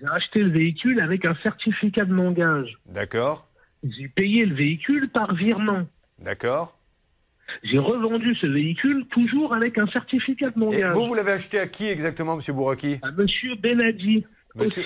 J'ai 0.00 0.06
acheté 0.06 0.40
le 0.40 0.50
véhicule 0.50 1.00
avec 1.00 1.24
un 1.24 1.34
certificat 1.42 2.04
de 2.04 2.12
non-gage. 2.14 2.78
D'accord. 2.86 3.48
J'ai 3.82 4.08
payé 4.08 4.44
le 4.44 4.54
véhicule 4.54 5.08
par 5.08 5.34
virement. 5.34 5.86
D'accord. 6.18 6.76
J'ai 7.64 7.78
revendu 7.78 8.34
ce 8.36 8.46
véhicule 8.46 9.06
toujours 9.10 9.54
avec 9.54 9.78
un 9.78 9.86
certificat 9.88 10.50
de 10.50 10.56
Et 10.56 10.60
non-gage. 10.60 10.94
vous, 10.94 11.06
vous 11.06 11.14
l'avez 11.14 11.32
acheté 11.32 11.58
à 11.58 11.66
qui 11.66 11.86
exactement, 11.88 12.36
monsieur 12.36 12.52
Bouraki 12.52 12.98
À 13.02 13.10
monsieur 13.12 13.54
Benadi. 13.56 14.24
Monsieur, 14.54 14.84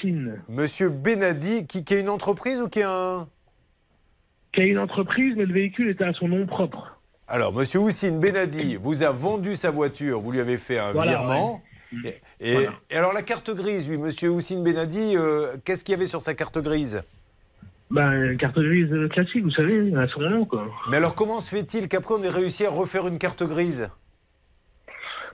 monsieur 0.48 0.88
Benadi, 0.90 1.66
qui, 1.66 1.84
qui 1.84 1.94
est 1.94 2.00
une 2.00 2.08
entreprise 2.10 2.60
ou 2.60 2.68
qui 2.68 2.80
est 2.80 2.84
un... 2.86 3.28
Qui 4.52 4.60
a 4.60 4.64
une 4.66 4.78
entreprise, 4.78 5.34
mais 5.36 5.46
le 5.46 5.54
véhicule 5.54 5.88
était 5.88 6.04
à 6.04 6.12
son 6.12 6.28
nom 6.28 6.46
propre. 6.46 7.00
Alors, 7.26 7.54
Monsieur 7.54 7.80
Houssine 7.80 8.20
Benadi 8.20 8.76
vous 8.76 9.02
a 9.02 9.10
vendu 9.10 9.54
sa 9.54 9.70
voiture, 9.70 10.20
vous 10.20 10.30
lui 10.32 10.40
avez 10.40 10.58
fait 10.58 10.78
un 10.78 10.92
Voilà, 10.92 11.12
virement. 11.12 11.62
Et, 12.04 12.20
et- 12.40 12.66
et 12.90 12.96
alors, 12.96 13.12
la 13.12 13.22
carte 13.22 13.50
grise, 13.54 13.88
lui, 13.88 13.98
Monsieur 13.98 14.30
Houssine 14.30 14.62
Benadi, 14.64 15.16
euh, 15.16 15.56
qu'est-ce 15.64 15.84
qu'il 15.84 15.92
y 15.92 15.96
avait 15.96 16.06
sur 16.06 16.20
sa 16.22 16.34
carte 16.34 16.58
grise? 16.58 17.02
Ben, 17.90 18.30
une 18.32 18.38
carte 18.38 18.58
grise 18.58 18.90
classique, 19.10 19.44
vous 19.44 19.50
savez, 19.50 19.94
à 19.94 20.08
son 20.08 20.20
nom, 20.20 20.44
quoi. 20.46 20.66
Mais 20.90 20.96
alors, 20.96 21.14
comment 21.14 21.40
se 21.40 21.50
fait-il 21.54 21.88
qu'après, 21.88 22.14
on 22.14 22.22
ait 22.22 22.30
réussi 22.30 22.64
à 22.64 22.70
refaire 22.70 23.06
une 23.06 23.18
carte 23.18 23.42
grise? 23.42 23.90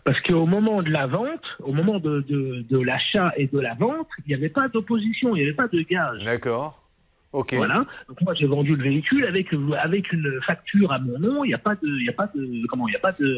Parce 0.05 0.21
qu'au 0.23 0.47
moment 0.47 0.83
de 0.83 0.91
la 0.91 1.07
vente, 1.07 1.45
au 1.61 1.73
moment 1.73 1.99
de, 2.01 2.21
de, 2.23 2.65
de 2.69 2.79
l'achat 2.81 3.33
et 3.37 3.47
de 3.47 3.61
la 3.61 3.75
vente, 3.75 4.09
il 4.27 4.29
n'y 4.31 4.35
avait 4.35 4.49
pas 4.49 4.67
d'opposition, 4.69 5.37
il 5.37 5.43
n'y 5.43 5.45
avait 5.47 5.57
pas 5.57 5.69
de 5.69 5.83
gage. 5.83 6.25
D'accord. 6.25 6.83
Ok. 7.33 7.55
Voilà. 7.55 7.85
Donc 8.09 8.21
moi 8.23 8.35
j'ai 8.35 8.47
vendu 8.47 8.75
le 8.75 8.83
véhicule 8.83 9.25
avec 9.25 9.49
avec 9.79 10.13
une 10.13 10.41
facture 10.47 10.93
à 10.93 10.99
mon 10.99 11.19
nom. 11.19 11.45
Il 11.45 11.49
n'y 11.49 11.55
a 11.55 11.59
pas 11.59 11.75
de, 11.75 11.87
il 11.87 12.09
a 12.09 12.13
pas 12.13 12.31
de, 12.35 12.67
comment, 12.67 12.89
il 12.89 12.93
y 12.93 12.97
a 12.97 13.01
pas 13.01 13.13
de, 13.13 13.37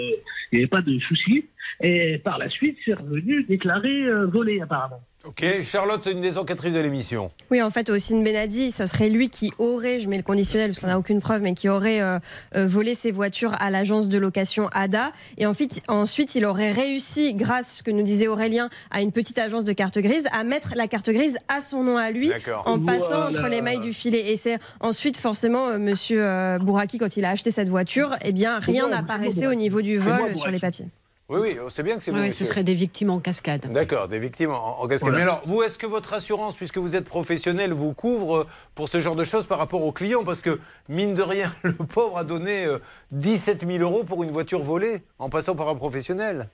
il 0.53 0.59
y 0.59 0.62
avait 0.62 0.68
pas 0.68 0.83
de 0.83 0.98
souci. 1.00 1.46
Et 1.83 2.18
par 2.18 2.38
la 2.38 2.48
suite 2.48 2.79
c'est 2.85 2.94
revenu 2.94 3.42
déclaré 3.44 4.05
euh, 4.05 4.26
volé 4.26 4.61
apparemment. 4.61 5.03
Ok, 5.26 5.44
Charlotte, 5.62 6.09
une 6.11 6.22
des 6.22 6.38
enquêtrices 6.38 6.72
de 6.72 6.80
l'émission. 6.80 7.30
Oui, 7.50 7.61
en 7.61 7.70
fait, 7.70 7.90
Ossine 7.90 8.24
Benadi, 8.24 8.70
ce 8.72 8.87
serait 8.87 9.11
lui 9.11 9.28
qui 9.28 9.52
aurait, 9.59 10.00
je 10.00 10.09
mets 10.09 10.16
le 10.16 10.22
conditionnel 10.22 10.70
parce 10.70 10.78
qu'on 10.78 10.87
n'a 10.87 10.98
aucune 10.98 11.20
preuve, 11.20 11.42
mais 11.42 11.52
qui 11.52 11.68
aurait 11.68 12.00
euh, 12.00 12.18
euh, 12.56 12.66
volé 12.66 12.94
ses 12.94 13.11
voitures 13.11 13.54
à 13.61 13.68
l'agence 13.68 14.09
de 14.09 14.16
location 14.16 14.70
ADA. 14.72 15.12
Et 15.37 15.44
ensuite, 15.44 15.83
ensuite, 15.88 16.37
il 16.37 16.46
aurait 16.46 16.72
réussi, 16.72 17.35
grâce, 17.35 17.76
ce 17.76 17.83
que 17.83 17.90
nous 17.90 18.02
disait 18.02 18.28
Aurélien, 18.28 18.70
à 18.90 19.02
une 19.02 19.12
petite 19.12 19.38
agence 19.38 19.64
de 19.64 19.74
carte 19.74 19.98
grise, 19.98 20.26
à 20.33 20.42
mettre 20.42 20.72
la 20.74 20.88
carte 20.88 21.11
grise 21.11 21.37
à 21.48 21.61
son 21.61 21.85
nom 21.85 21.98
à 21.98 22.11
lui, 22.11 22.30
D'accord. 22.30 22.62
en 22.64 22.80
passant 22.80 23.28
entre 23.28 23.46
les 23.48 23.61
mailles 23.61 23.80
du 23.80 23.92
filet. 23.92 24.33
Et 24.33 24.37
c'est 24.37 24.59
ensuite, 24.80 25.18
forcément, 25.18 25.68
euh, 25.68 25.78
monsieur 25.78 26.24
euh, 26.24 26.59
Bouraki, 26.59 26.96
quand 26.96 27.18
il 27.18 27.26
a 27.26 27.30
acheté 27.30 27.50
cette 27.50 27.68
voiture, 27.68 28.16
eh 28.24 28.33
bien, 28.33 28.59
rien 28.59 28.88
n'apparaissait 28.88 29.46
au 29.46 29.54
niveau 29.54 29.83
du 29.83 29.98
vol 29.98 30.35
sur 30.35 30.50
les 30.50 30.61
papiers. 30.61 30.87
Oui, 31.30 31.38
oui, 31.40 31.56
c'est 31.68 31.84
bien 31.84 31.96
que 31.96 32.02
c'est 32.02 32.10
vous. 32.10 32.18
Oui, 32.18 32.32
ce 32.32 32.44
serait 32.44 32.64
des 32.64 32.74
victimes 32.74 33.10
en 33.10 33.20
cascade. 33.20 33.72
D'accord, 33.72 34.08
des 34.08 34.18
victimes 34.18 34.50
en, 34.50 34.80
en 34.82 34.88
cascade. 34.88 35.10
Voilà. 35.10 35.16
Mais 35.24 35.30
alors, 35.30 35.42
vous, 35.46 35.62
est-ce 35.62 35.78
que 35.78 35.86
votre 35.86 36.12
assurance, 36.12 36.56
puisque 36.56 36.78
vous 36.78 36.96
êtes 36.96 37.04
professionnel, 37.04 37.72
vous 37.72 37.94
couvre 37.94 38.36
euh, 38.38 38.46
pour 38.74 38.88
ce 38.88 38.98
genre 38.98 39.14
de 39.14 39.22
choses 39.22 39.46
par 39.46 39.58
rapport 39.58 39.84
aux 39.84 39.92
clients? 39.92 40.24
Parce 40.24 40.40
que, 40.42 40.58
mine 40.88 41.14
de 41.14 41.22
rien, 41.22 41.52
le 41.62 41.72
pauvre 41.74 42.18
a 42.18 42.24
donné 42.24 42.64
euh, 42.66 42.78
17 43.12 43.64
000 43.64 43.78
euros 43.78 44.02
pour 44.02 44.24
une 44.24 44.30
voiture 44.30 44.60
volée 44.60 45.02
en 45.20 45.30
passant 45.30 45.54
par 45.54 45.68
un 45.68 45.76
professionnel. 45.76 46.48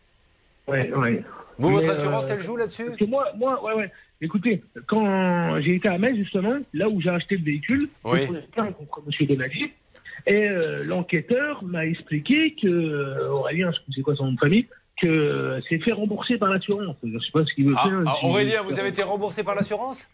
Ouais, 0.68 0.92
ouais. 0.92 1.24
Vous, 1.58 1.70
votre 1.70 1.86
Mais, 1.86 1.92
assurance, 1.92 2.30
euh, 2.30 2.34
elle 2.34 2.40
joue 2.40 2.56
là-dessus? 2.58 2.90
moi, 3.08 3.28
moi, 3.38 3.64
ouais, 3.64 3.72
ouais. 3.72 3.90
Écoutez, 4.20 4.62
quand 4.86 5.58
j'ai 5.62 5.76
été 5.76 5.88
à 5.88 5.96
Metz, 5.96 6.16
justement, 6.16 6.56
là 6.74 6.88
où 6.88 7.00
j'ai 7.00 7.08
acheté 7.10 7.36
le 7.38 7.44
véhicule, 7.44 7.88
Oui. 8.04 8.26
contre 8.26 9.02
M. 9.20 9.26
Benadi, 9.26 9.70
et 10.26 10.48
euh, 10.48 10.84
l'enquêteur 10.84 11.62
m'a 11.64 11.86
expliqué 11.86 12.54
que, 12.60 12.66
euh, 12.66 13.28
Aurélien, 13.30 13.70
je 13.72 13.76
sais 13.78 13.82
c'est 13.94 14.02
quoi 14.02 14.16
son 14.16 14.26
nom 14.26 14.32
de 14.32 14.38
famille, 14.38 14.66
que 15.00 15.60
c'est 15.68 15.78
fait 15.78 15.92
rembourser 15.92 16.38
par 16.38 16.50
l'assurance. 16.50 16.96
Je 17.04 17.18
sais 17.18 17.32
pas 17.32 17.44
ce 17.44 17.54
qu'il 17.54 17.66
veut 17.68 17.74
Ah, 17.76 17.88
faire. 17.88 17.98
ah, 18.06 18.24
Aurélien, 18.26 18.62
vous 18.62 18.78
avez 18.78 18.88
été 18.88 19.02
remboursé 19.02 19.44
par 19.44 19.54
l'assurance? 19.54 20.08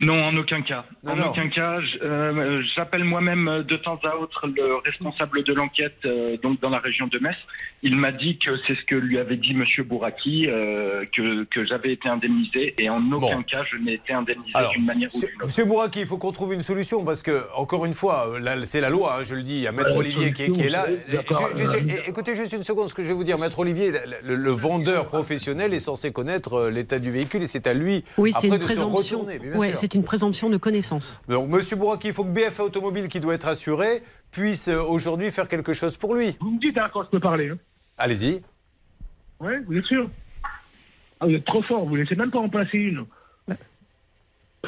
Non, 0.00 0.20
en 0.24 0.36
aucun 0.36 0.60
cas. 0.62 0.84
Non, 1.04 1.12
en 1.12 1.16
non. 1.16 1.26
aucun 1.28 1.48
cas. 1.48 1.78
euh, 2.02 2.62
J'appelle 2.74 3.04
moi-même 3.04 3.46
euh, 3.48 3.62
de 3.62 3.76
temps 3.76 3.98
à 4.02 4.16
autre 4.16 4.48
le 4.48 4.76
responsable 4.84 5.44
de 5.44 5.52
l'enquête 5.52 5.94
euh, 6.04 6.36
donc 6.42 6.60
dans 6.60 6.68
la 6.68 6.78
région 6.80 7.06
de 7.06 7.18
Metz. 7.20 7.36
Il 7.84 7.96
m'a 7.96 8.10
dit 8.10 8.38
que 8.38 8.50
c'est 8.66 8.74
ce 8.74 8.84
que 8.86 8.96
lui 8.96 9.18
avait 9.18 9.36
dit 9.36 9.54
Monsieur 9.54 9.84
Bouraki, 9.84 10.46
euh, 10.48 11.04
que, 11.16 11.44
que 11.44 11.64
j'avais 11.64 11.92
été 11.92 12.08
indemnisé 12.08 12.74
et 12.76 12.88
en 12.90 13.00
aucun 13.12 13.42
cas 13.44 13.62
je 13.70 13.76
n'ai 13.76 13.94
été 13.94 14.12
indemnisé 14.12 14.50
d'une 14.74 14.84
manière 14.84 15.10
ou 15.14 15.18
d'une 15.20 15.28
autre. 15.28 15.44
Monsieur 15.46 15.64
Bouraki, 15.64 16.00
il 16.00 16.06
faut 16.06 16.18
qu'on 16.18 16.32
trouve 16.32 16.54
une 16.54 16.62
solution 16.62 17.04
parce 17.04 17.22
que, 17.22 17.44
encore 17.54 17.84
une 17.86 17.94
fois, 17.94 18.26
c'est 18.64 18.80
la 18.80 18.90
loi, 18.90 19.18
hein, 19.20 19.24
je 19.24 19.34
le 19.36 19.42
dis. 19.42 19.56
Il 19.58 19.62
y 19.62 19.66
a 19.68 19.72
Maître 19.72 19.92
Ouais, 19.92 19.98
Olivier 19.98 20.32
qui 20.32 20.42
est, 20.44 20.50
qui 20.52 20.62
est 20.62 20.70
là. 20.70 20.86
Je- 21.08 21.16
je- 21.16 21.76
é- 21.88 22.08
écoutez 22.08 22.34
juste 22.34 22.52
une 22.52 22.64
seconde, 22.64 22.88
ce 22.88 22.94
que 22.94 23.02
je 23.02 23.08
vais 23.08 23.14
vous 23.14 23.22
dire. 23.24 23.38
Maître 23.38 23.60
Olivier, 23.60 23.92
le, 23.92 23.98
le- 24.30 24.36
le 24.36 24.50
vendeur 24.50 25.06
professionnel 25.06 25.72
est 25.72 25.78
censé 25.78 26.10
connaître 26.12 26.68
l'état 26.68 26.98
du 26.98 27.12
véhicule 27.12 27.42
et 27.42 27.46
c'est 27.46 27.66
à 27.68 27.74
lui 27.74 28.02
Oui, 28.18 28.32
c'est 28.32 28.46
après 28.46 28.48
une 28.48 28.54
de 28.56 28.66
se 28.66 28.72
présomption. 28.72 29.18
retourner. 29.20 29.38
C'est 29.84 29.94
une 29.94 30.04
présomption 30.04 30.48
de 30.48 30.56
connaissance. 30.56 31.20
Donc, 31.28 31.50
Monsieur 31.50 31.76
Bouraki, 31.76 32.08
il 32.08 32.14
faut 32.14 32.24
que 32.24 32.30
BFA 32.30 32.64
Automobile, 32.64 33.08
qui 33.08 33.20
doit 33.20 33.34
être 33.34 33.46
assuré, 33.46 34.02
puisse 34.30 34.68
euh, 34.68 34.80
aujourd'hui 34.80 35.30
faire 35.30 35.46
quelque 35.46 35.74
chose 35.74 35.94
pour 35.98 36.14
lui. 36.14 36.38
Vous 36.40 36.52
me 36.52 36.58
dites 36.58 36.78
hein, 36.78 36.88
quand 36.90 37.02
je 37.02 37.10
peux 37.10 37.20
parler. 37.20 37.50
Hein. 37.50 37.58
Allez-y. 37.98 38.40
Ouais, 39.40 39.60
vous 39.66 39.76
êtes 39.76 39.84
sûr 39.84 40.08
ah, 41.20 41.26
Vous 41.26 41.34
êtes 41.34 41.44
trop 41.44 41.60
fort, 41.60 41.84
vous 41.84 41.96
ne 41.96 42.02
laissez 42.02 42.16
même 42.16 42.30
pas 42.30 42.38
en 42.38 42.48
placer 42.48 42.78
une. 42.78 43.04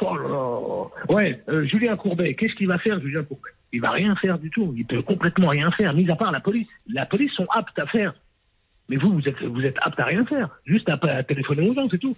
Oh 0.03 0.15
là 0.15 0.29
là. 0.29 1.15
Ouais, 1.15 1.43
euh, 1.49 1.65
Julien 1.65 1.97
Courbet, 1.97 2.35
qu'est-ce 2.35 2.55
qu'il 2.57 2.69
va 2.69 2.77
faire, 2.77 3.01
Julien 3.01 3.23
Courbet? 3.23 3.49
Il 3.73 3.81
va 3.81 3.93
rien 3.93 4.15
faire 4.17 4.39
du 4.39 4.51
tout. 4.51 4.75
Il 4.77 4.85
peut 4.85 5.01
complètement 5.01 5.49
rien 5.49 5.71
faire, 5.71 5.95
mis 5.95 6.11
à 6.11 6.17
part 6.17 6.31
la 6.31 6.41
police. 6.41 6.69
La 6.93 7.07
police 7.07 7.33
sont 7.33 7.47
aptes 7.49 7.79
à 7.79 7.87
faire. 7.87 8.15
Mais 8.89 8.97
vous, 8.99 9.13
vous 9.15 9.29
êtes, 9.29 9.43
vous 9.43 9.63
êtes 9.63 9.75
apte 9.83 9.99
à 9.99 10.05
rien 10.05 10.25
faire. 10.27 10.49
Juste 10.65 10.89
à, 10.89 10.99
à 11.11 11.23
téléphoner 11.25 11.69
aux 11.69 11.75
gens, 11.75 11.89
c'est 11.91 11.99
tout. 11.99 12.15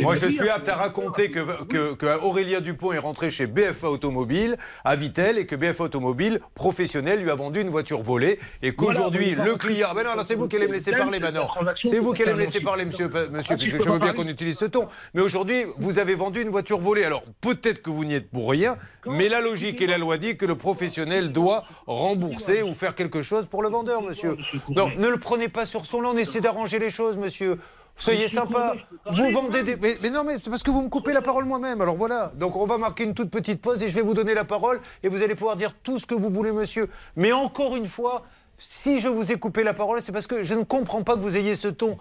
Moi, 0.00 0.14
je 0.14 0.28
suis 0.28 0.48
apte 0.48 0.68
à 0.68 0.74
raconter 0.76 1.30
que, 1.30 1.64
que, 1.64 1.94
que 1.94 2.24
Aurélien 2.24 2.62
Dupont 2.62 2.92
est 2.92 2.98
rentré 2.98 3.28
chez 3.28 3.46
BFA 3.46 3.90
Automobile 3.90 4.56
à 4.84 4.96
Vitel 4.96 5.36
et 5.36 5.44
que 5.44 5.56
BFA 5.56 5.84
Automobile 5.84 6.40
professionnel 6.54 7.20
lui 7.20 7.30
a 7.30 7.34
vendu 7.34 7.60
une 7.60 7.68
voiture 7.68 8.00
volée 8.00 8.38
et 8.62 8.72
qu'aujourd'hui 8.74 9.34
Voilà, 9.34 9.50
le 9.52 9.58
client. 9.58 9.88
Ben 9.94 10.04
non, 10.04 10.14
là, 10.14 10.24
c'est 10.24 10.36
vous 10.36 10.48
qui 10.48 10.56
allez 10.56 10.68
me 10.68 10.72
laisser 10.72 10.92
parler 10.92 11.18
maintenant. 11.20 11.48
C'est 11.82 11.98
vous 11.98 12.12
qui 12.14 12.22
allez 12.22 12.32
me 12.32 12.38
laisser 12.38 12.60
parler, 12.60 12.86
monsieur, 12.86 13.10
monsieur 13.30 13.54
Ah, 13.54 13.58
puisque 13.58 13.82
je 13.82 13.90
veux 13.90 13.98
bien 13.98 14.14
qu'on 14.14 14.26
utilise 14.26 14.56
ce 14.56 14.64
ton. 14.64 14.86
Mais 15.12 15.20
aujourd'hui, 15.20 15.64
vous 15.76 15.98
avez 15.98 16.14
vendu 16.14 16.40
une 16.40 16.48
voiture 16.48 16.78
volée. 16.78 17.04
Alors 17.04 17.24
peut-être 17.42 17.82
que 17.82 17.90
vous 17.90 18.06
n'y 18.06 18.14
êtes 18.14 18.30
pour 18.30 18.50
rien, 18.50 18.76
mais 19.06 19.28
la 19.28 19.42
logique 19.42 19.82
et 19.82 19.86
la 19.86 19.98
loi 19.98 20.16
dit 20.16 20.38
que 20.38 20.46
le 20.46 20.54
professionnel 20.54 21.30
doit 21.32 21.64
rembourser 21.86 22.62
ou 22.62 22.72
faire 22.72 22.94
quelque 22.94 23.20
chose 23.20 23.46
pour 23.46 23.62
le 23.62 23.68
vendeur, 23.68 24.00
monsieur. 24.00 24.36
Non, 24.70 24.90
ne 24.96 25.08
le 25.08 25.18
prenez 25.18 25.48
pas 25.50 25.66
sur 25.66 25.84
son. 25.84 26.05
On 26.06 26.16
essaie 26.16 26.40
d'arranger 26.40 26.78
les 26.78 26.90
choses, 26.90 27.16
monsieur. 27.16 27.58
Soyez 27.96 28.28
sympa. 28.28 28.74
Vous 29.10 29.30
vendez 29.30 29.62
des. 29.62 29.76
Mais, 29.76 29.96
mais 30.02 30.10
non, 30.10 30.22
mais 30.24 30.36
c'est 30.42 30.50
parce 30.50 30.62
que 30.62 30.70
vous 30.70 30.82
me 30.82 30.88
coupez 30.88 31.12
la 31.12 31.22
parole 31.22 31.44
moi-même. 31.44 31.80
Alors 31.80 31.96
voilà. 31.96 32.32
Donc 32.36 32.56
on 32.56 32.66
va 32.66 32.78
marquer 32.78 33.04
une 33.04 33.14
toute 33.14 33.30
petite 33.30 33.60
pause 33.62 33.82
et 33.82 33.88
je 33.88 33.94
vais 33.94 34.02
vous 34.02 34.14
donner 34.14 34.34
la 34.34 34.44
parole 34.44 34.80
et 35.02 35.08
vous 35.08 35.22
allez 35.22 35.34
pouvoir 35.34 35.56
dire 35.56 35.72
tout 35.82 35.98
ce 35.98 36.06
que 36.06 36.14
vous 36.14 36.28
voulez, 36.28 36.52
monsieur. 36.52 36.88
Mais 37.16 37.32
encore 37.32 37.74
une 37.74 37.86
fois, 37.86 38.24
si 38.58 39.00
je 39.00 39.08
vous 39.08 39.32
ai 39.32 39.36
coupé 39.36 39.64
la 39.64 39.74
parole, 39.74 40.02
c'est 40.02 40.12
parce 40.12 40.26
que 40.26 40.42
je 40.42 40.54
ne 40.54 40.62
comprends 40.62 41.02
pas 41.02 41.14
que 41.14 41.20
vous 41.20 41.36
ayez 41.36 41.54
ce 41.54 41.68
ton. 41.68 41.96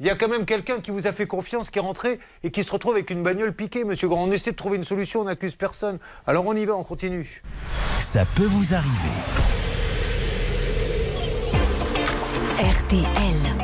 Il 0.00 0.06
y 0.06 0.10
a 0.10 0.16
quand 0.16 0.28
même 0.28 0.44
quelqu'un 0.44 0.80
qui 0.80 0.90
vous 0.90 1.06
a 1.06 1.12
fait 1.12 1.26
confiance, 1.26 1.70
qui 1.70 1.78
est 1.78 1.82
rentré 1.82 2.18
et 2.42 2.50
qui 2.50 2.64
se 2.64 2.72
retrouve 2.72 2.94
avec 2.94 3.10
une 3.10 3.22
bagnole 3.22 3.54
piquée, 3.54 3.84
monsieur 3.84 4.08
Grand. 4.08 4.24
On 4.24 4.32
essaie 4.32 4.50
de 4.50 4.56
trouver 4.56 4.76
une 4.76 4.84
solution, 4.84 5.20
on 5.20 5.24
n'accuse 5.24 5.54
personne. 5.54 5.98
Alors 6.26 6.46
on 6.46 6.56
y 6.56 6.64
va, 6.64 6.74
on 6.74 6.82
continue. 6.82 7.42
Ça 8.00 8.24
peut 8.34 8.46
vous 8.46 8.74
arriver. 8.74 9.73
RTL. 12.58 13.63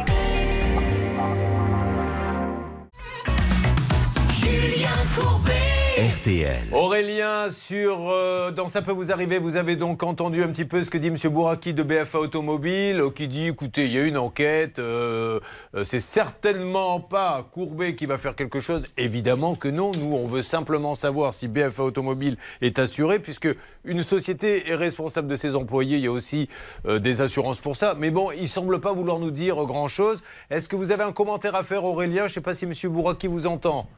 Aurélien, 6.73 7.51
sur 7.51 8.11
euh, 8.11 8.51
dans 8.51 8.67
ça 8.69 8.83
peut 8.83 8.91
vous 8.91 9.13
arriver, 9.13 9.39
vous 9.39 9.57
avez 9.57 9.77
donc 9.77 10.03
entendu 10.03 10.43
un 10.43 10.49
petit 10.49 10.65
peu 10.65 10.83
ce 10.83 10.91
que 10.91 10.99
dit 10.99 11.07
M. 11.07 11.17
Bouraki 11.31 11.73
de 11.73 11.85
BFA 11.85 12.19
Automobile, 12.19 13.01
euh, 13.01 13.11
qui 13.11 13.29
dit 13.29 13.47
écoutez, 13.47 13.87
il 13.87 13.93
y 13.93 13.99
a 13.99 14.03
une 14.03 14.19
enquête, 14.19 14.81
euh, 14.81 15.39
c'est 15.85 16.01
certainement 16.01 16.99
pas 17.01 17.47
Courbet 17.53 17.95
qui 17.95 18.07
va 18.07 18.19
faire 18.19 18.35
quelque 18.35 18.59
chose. 18.59 18.85
Évidemment 18.97 19.55
que 19.55 19.69
non, 19.69 19.93
nous 19.99 20.17
on 20.17 20.27
veut 20.27 20.43
simplement 20.43 20.95
savoir 20.95 21.33
si 21.33 21.47
BFA 21.47 21.85
Automobile 21.85 22.37
est 22.61 22.81
assuré, 22.81 23.21
puisque 23.21 23.49
une 23.85 24.03
société 24.03 24.69
est 24.69 24.77
responsable 24.77 25.29
de 25.29 25.37
ses 25.37 25.55
employés, 25.55 25.97
il 25.97 26.05
y 26.05 26.09
a 26.09 26.13
aussi 26.13 26.49
des 26.87 27.21
assurances 27.21 27.61
pour 27.61 27.77
ça. 27.77 27.95
Mais 27.97 28.11
bon, 28.11 28.31
il 28.33 28.49
semble 28.49 28.81
pas 28.81 28.93
vouloir 28.93 29.21
nous 29.21 29.31
dire 29.31 29.57
grand 29.65 29.89
chose. 29.89 30.23
Est-ce 30.51 30.69
que 30.69 30.77
vous 30.77 30.91
avez 30.91 31.05
un 31.05 31.13
commentaire 31.13 31.55
à 31.55 31.63
faire, 31.63 31.85
Aurélien? 31.85 32.23
Je 32.27 32.33
ne 32.33 32.35
sais 32.35 32.41
pas 32.41 32.55
si 32.55 32.65
M. 32.65 32.73
Bouraki 32.91 33.27
vous 33.27 33.47
entend. 33.47 33.89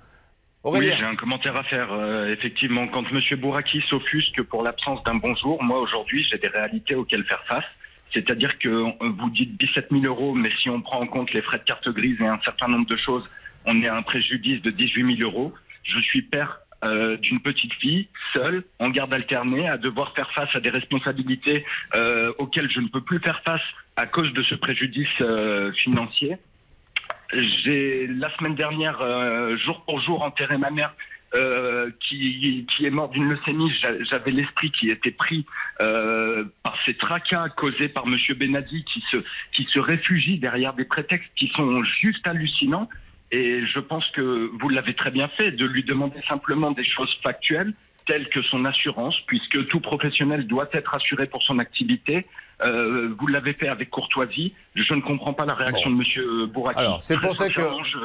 Oui, 0.64 0.92
j'ai 0.96 1.04
un 1.04 1.16
commentaire 1.16 1.56
à 1.56 1.64
faire. 1.64 1.92
euh, 1.92 2.32
effectivement, 2.32 2.86
quand 2.86 3.04
M. 3.10 3.20
Bouraki 3.40 3.82
s'offusque 3.88 4.42
pour 4.42 4.62
l'absence 4.62 5.02
d'un 5.02 5.16
bonjour, 5.16 5.62
moi 5.62 5.80
aujourd'hui, 5.80 6.24
j'ai 6.30 6.38
des 6.38 6.48
réalités 6.48 6.94
auxquelles 6.94 7.24
faire 7.24 7.42
face. 7.46 7.64
C'est-à-dire 8.14 8.58
que 8.58 8.68
euh, 8.68 8.92
vous 9.00 9.30
dites 9.30 9.58
17 9.58 9.88
000 9.90 10.04
euros, 10.04 10.34
mais 10.34 10.50
si 10.62 10.70
on 10.70 10.80
prend 10.80 11.00
en 11.00 11.06
compte 11.06 11.32
les 11.32 11.42
frais 11.42 11.58
de 11.58 11.64
carte 11.64 11.88
grise 11.88 12.20
et 12.20 12.26
un 12.26 12.38
certain 12.44 12.68
nombre 12.68 12.86
de 12.86 12.96
choses, 12.96 13.28
on 13.64 13.82
est 13.82 13.88
à 13.88 13.96
un 13.96 14.02
préjudice 14.02 14.62
de 14.62 14.70
18 14.70 15.16
000 15.16 15.28
euros. 15.28 15.52
Je 15.82 15.98
suis 15.98 16.22
père 16.22 16.60
euh, 16.84 17.16
d'une 17.16 17.40
petite 17.40 17.72
fille, 17.74 18.08
seule, 18.32 18.62
en 18.78 18.90
garde 18.90 19.12
alternée, 19.12 19.68
à 19.68 19.78
devoir 19.78 20.14
faire 20.14 20.30
face 20.32 20.54
à 20.54 20.60
des 20.60 20.70
responsabilités 20.70 21.64
auxquelles 22.38 22.70
je 22.70 22.80
ne 22.80 22.88
peux 22.88 23.00
plus 23.00 23.18
faire 23.18 23.42
face 23.44 23.62
à 23.96 24.06
cause 24.06 24.32
de 24.32 24.42
ce 24.44 24.54
préjudice 24.54 25.08
financier. 25.74 26.36
J'ai 27.32 28.06
la 28.06 28.34
semaine 28.36 28.54
dernière, 28.54 29.00
euh, 29.00 29.56
jour 29.56 29.82
pour 29.84 30.00
jour, 30.00 30.22
enterré 30.22 30.58
ma 30.58 30.70
mère 30.70 30.94
euh, 31.34 31.90
qui, 32.00 32.66
qui 32.76 32.84
est 32.84 32.90
morte 32.90 33.12
d'une 33.12 33.28
leucémie. 33.30 33.72
J'a- 33.82 34.02
J'avais 34.04 34.30
l'esprit 34.32 34.70
qui 34.70 34.90
était 34.90 35.10
pris 35.12 35.46
euh, 35.80 36.44
par 36.62 36.76
ces 36.84 36.94
tracas 36.94 37.48
causés 37.50 37.88
par 37.88 38.06
Monsieur 38.06 38.34
Benadi 38.34 38.84
qui 38.84 39.02
se, 39.10 39.16
qui 39.54 39.64
se 39.72 39.78
réfugie 39.78 40.38
derrière 40.38 40.74
des 40.74 40.84
prétextes 40.84 41.30
qui 41.36 41.48
sont 41.48 41.82
juste 41.84 42.26
hallucinants. 42.28 42.88
Et 43.30 43.64
je 43.66 43.78
pense 43.80 44.06
que 44.10 44.50
vous 44.60 44.68
l'avez 44.68 44.92
très 44.92 45.10
bien 45.10 45.28
fait, 45.28 45.52
de 45.52 45.64
lui 45.64 45.84
demander 45.84 46.20
simplement 46.28 46.70
des 46.70 46.84
choses 46.84 47.18
factuelles, 47.22 47.72
telles 48.06 48.28
que 48.28 48.42
son 48.42 48.66
assurance, 48.66 49.16
puisque 49.26 49.68
tout 49.68 49.80
professionnel 49.80 50.46
doit 50.46 50.68
être 50.72 50.94
assuré 50.94 51.26
pour 51.26 51.42
son 51.42 51.58
activité. 51.58 52.26
Euh, 52.64 53.14
vous 53.18 53.26
l'avez 53.26 53.52
fait 53.52 53.68
avec 53.68 53.90
courtoisie. 53.90 54.54
Je 54.74 54.94
ne 54.94 55.00
comprends 55.00 55.32
pas 55.32 55.44
la 55.44 55.54
réaction 55.54 55.90
de 55.90 55.96
Monsieur 55.96 56.46
Bouraki. 56.46 56.78
Alors, 56.78 57.02
c'est 57.02 57.18
pour 57.18 57.34
ça 57.34 57.48
que- 57.48 57.60
je- 57.60 57.98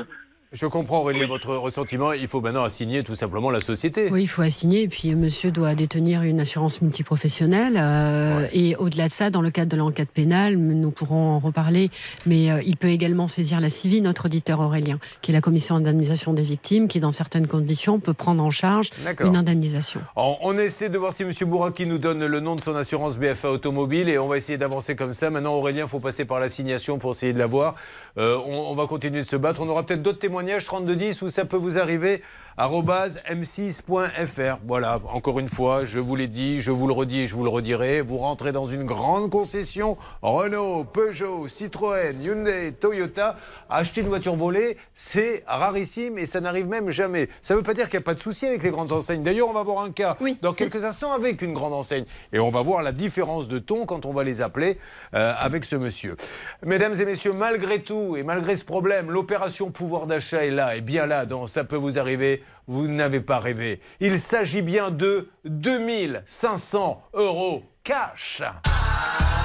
Je 0.53 0.65
comprends 0.65 0.99
Aurélien 1.01 1.27
votre 1.27 1.53
ressentiment. 1.57 2.13
Il 2.13 2.27
faut 2.27 2.39
maintenant 2.39 2.63
assigner 2.63 3.03
tout 3.03 3.15
simplement 3.15 3.51
la 3.51 3.59
société. 3.59 4.07
Oui, 4.09 4.21
il 4.23 4.27
faut 4.27 4.43
assigner. 4.43 4.83
Et 4.83 4.87
puis, 4.87 5.11
euh, 5.11 5.15
monsieur 5.17 5.51
doit 5.51 5.75
détenir 5.75 6.21
une 6.23 6.39
assurance 6.39 6.81
multiprofessionnelle. 6.81 7.75
euh, 7.77 8.47
Et 8.53 8.77
au-delà 8.77 9.09
de 9.09 9.11
ça, 9.11 9.29
dans 9.29 9.41
le 9.41 9.51
cadre 9.51 9.69
de 9.69 9.75
l'enquête 9.75 10.09
pénale, 10.09 10.55
nous 10.55 10.89
pourrons 10.91 11.31
en 11.31 11.39
reparler. 11.39 11.91
Mais 12.25 12.49
euh, 12.49 12.61
il 12.65 12.77
peut 12.77 12.87
également 12.87 13.27
saisir 13.27 13.59
la 13.59 13.69
CIVI, 13.69 14.01
notre 14.01 14.27
auditeur 14.27 14.61
Aurélien, 14.61 14.99
qui 15.21 15.31
est 15.31 15.33
la 15.33 15.41
commission 15.41 15.75
d'indemnisation 15.81 16.31
des 16.31 16.43
victimes, 16.43 16.87
qui, 16.87 17.01
dans 17.01 17.11
certaines 17.11 17.47
conditions, 17.47 17.99
peut 17.99 18.13
prendre 18.13 18.41
en 18.41 18.49
charge 18.49 18.89
une 19.25 19.35
indemnisation. 19.35 19.99
On, 20.15 20.37
on 20.41 20.57
essaie 20.57 20.87
de 20.87 20.97
voir 20.97 21.11
si 21.11 21.23
M. 21.23 21.31
Bouraki 21.41 21.85
nous 21.85 21.97
donne 21.97 22.25
le 22.25 22.39
nom 22.39 22.55
de 22.55 22.61
son 22.61 22.73
assurance 22.75 23.17
BFA 23.17 23.51
Automobile 23.51 24.07
et 24.07 24.17
on 24.17 24.29
va 24.29 24.37
essayer 24.37 24.57
d'avancer 24.57 24.95
comme 24.95 25.11
ça. 25.11 25.29
Maintenant, 25.29 25.55
Aurélien, 25.55 25.83
il 25.83 25.89
faut 25.89 25.99
passer 25.99 26.23
par 26.23 26.39
l'assignation 26.39 26.99
pour 26.99 27.11
essayer 27.11 27.33
de 27.33 27.37
l'avoir. 27.39 27.75
Euh, 28.17 28.37
on, 28.47 28.71
on 28.71 28.75
va 28.75 28.85
continuer 28.87 29.19
de 29.19 29.25
se 29.25 29.35
battre. 29.35 29.59
On 29.61 29.67
aura 29.67 29.83
peut-être 29.85 30.01
d'autres 30.01 30.19
témoignages 30.19 30.36
3210 30.43 31.21
où 31.21 31.29
ça 31.29 31.45
peut 31.45 31.57
vous 31.57 31.77
arriver. 31.77 32.21
Arobase 32.59 33.21
m6.fr. 33.29 34.57
Voilà, 34.65 34.99
encore 35.13 35.39
une 35.39 35.47
fois, 35.47 35.85
je 35.85 35.99
vous 35.99 36.15
l'ai 36.15 36.27
dit, 36.27 36.59
je 36.59 36.71
vous 36.71 36.87
le 36.87 36.93
redis 36.93 37.21
et 37.21 37.27
je 37.27 37.35
vous 37.35 37.43
le 37.43 37.49
redirai. 37.49 38.01
Vous 38.01 38.17
rentrez 38.17 38.51
dans 38.51 38.65
une 38.65 38.83
grande 38.83 39.29
concession 39.29 39.95
Renault, 40.23 40.83
Peugeot, 40.83 41.47
Citroën, 41.47 42.19
Hyundai, 42.23 42.73
Toyota. 42.73 43.35
Acheter 43.69 44.01
une 44.01 44.07
voiture 44.07 44.35
volée, 44.35 44.77
c'est 44.95 45.43
rarissime 45.45 46.17
et 46.17 46.25
ça 46.25 46.41
n'arrive 46.41 46.65
même 46.65 46.89
jamais. 46.89 47.29
Ça 47.43 47.53
ne 47.53 47.59
veut 47.59 47.63
pas 47.63 47.75
dire 47.75 47.89
qu'il 47.89 47.99
n'y 47.99 48.03
a 48.03 48.05
pas 48.05 48.15
de 48.15 48.19
souci 48.19 48.47
avec 48.47 48.63
les 48.63 48.71
grandes 48.71 48.91
enseignes. 48.91 49.21
D'ailleurs, 49.21 49.49
on 49.49 49.53
va 49.53 49.61
voir 49.61 49.83
un 49.83 49.91
cas 49.91 50.15
dans 50.41 50.53
quelques 50.53 50.83
instants 50.83 51.11
avec 51.11 51.43
une 51.43 51.53
grande 51.53 51.73
enseigne. 51.73 52.05
Et 52.33 52.39
on 52.39 52.49
va 52.49 52.63
voir 52.63 52.81
la 52.81 52.91
différence 52.91 53.47
de 53.47 53.59
ton 53.59 53.85
quand 53.85 54.07
on 54.07 54.13
va 54.13 54.23
les 54.23 54.41
appeler 54.41 54.79
euh, 55.13 55.31
avec 55.37 55.63
ce 55.63 55.75
monsieur. 55.75 56.17
Mesdames 56.65 56.95
et 56.99 57.05
messieurs, 57.05 57.33
malgré 57.33 57.83
tout 57.83 58.17
et 58.17 58.23
malgré 58.23 58.57
ce 58.57 58.65
problème, 58.65 59.11
l'opération 59.11 59.69
pouvoir 59.69 60.07
d'achat 60.07 60.43
est 60.43 60.51
là, 60.51 60.75
et 60.75 60.81
bien 60.81 61.05
là, 61.05 61.27
dans 61.27 61.45
Ça 61.45 61.63
peut 61.63 61.75
vous 61.75 61.99
arriver. 61.99 62.41
Vous 62.67 62.87
n'avez 62.87 63.21
pas 63.21 63.39
rêvé. 63.39 63.79
Il 63.99 64.19
s'agit 64.19 64.61
bien 64.61 64.91
de 64.91 65.29
2500 65.45 67.01
euros 67.13 67.63
cash. 67.83 68.41
2500 68.41 69.36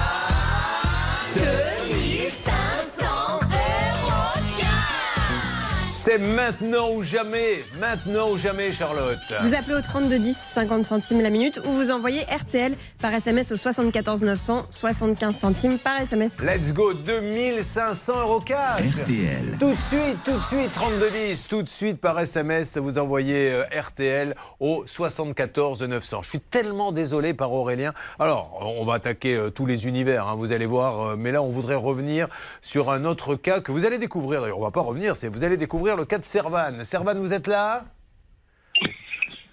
C'est 6.05 6.17
maintenant 6.17 6.91
ou 6.91 7.01
jamais. 7.01 7.63
Maintenant 7.79 8.31
ou 8.31 8.37
jamais, 8.37 8.73
Charlotte. 8.73 9.19
Vous 9.41 9.53
appelez 9.53 9.75
au 9.75 9.81
32 9.81 10.19
10 10.19 10.35
50 10.53 10.83
centimes 10.83 11.21
la 11.21 11.29
minute 11.29 11.61
ou 11.65 11.71
vous 11.71 11.91
envoyez 11.91 12.23
RTL 12.23 12.75
par 13.01 13.13
SMS 13.13 13.53
au 13.53 13.55
74 13.55 14.21
900 14.21 14.63
75 14.69 15.37
centimes 15.37 15.79
par 15.79 16.01
SMS. 16.01 16.33
Let's 16.41 16.73
go, 16.73 16.93
2500 16.93 18.19
euros 18.19 18.41
cash. 18.41 18.81
RTL. 18.81 19.55
Tout 19.57 19.69
de 19.69 19.79
suite, 19.79 20.23
tout 20.25 20.37
de 20.37 20.43
suite, 20.43 20.73
3210, 20.73 21.47
tout 21.47 21.63
de 21.63 21.69
suite 21.69 22.01
par 22.01 22.19
SMS, 22.19 22.75
vous 22.75 22.97
envoyez 22.97 23.53
euh, 23.53 23.63
RTL 23.73 24.35
au 24.59 24.83
74 24.85 25.83
900. 25.83 26.21
Je 26.23 26.27
suis 26.27 26.41
tellement 26.41 26.91
désolé 26.91 27.33
par 27.33 27.53
Aurélien. 27.53 27.93
Alors, 28.19 28.75
on 28.77 28.83
va 28.83 28.95
attaquer 28.95 29.37
euh, 29.37 29.51
tous 29.51 29.65
les 29.65 29.87
univers, 29.87 30.27
hein, 30.27 30.35
vous 30.35 30.51
allez 30.51 30.65
voir, 30.65 30.99
euh, 30.99 31.15
mais 31.17 31.31
là, 31.31 31.41
on 31.41 31.49
voudrait 31.49 31.75
revenir 31.75 32.27
sur 32.61 32.91
un 32.91 33.05
autre 33.05 33.35
cas 33.35 33.61
que 33.61 33.71
vous 33.71 33.85
allez 33.85 33.97
découvrir. 33.97 34.41
D'ailleurs, 34.41 34.59
on 34.59 34.63
va 34.63 34.71
pas 34.71 34.81
revenir, 34.81 35.15
c'est 35.15 35.29
vous 35.29 35.45
allez 35.45 35.55
découvrir 35.55 35.92
le 35.95 36.05
cas 36.05 36.17
de 36.17 36.23
Servane. 36.23 36.85
Servane, 36.85 37.19
vous 37.19 37.33
êtes 37.33 37.47
là? 37.47 37.85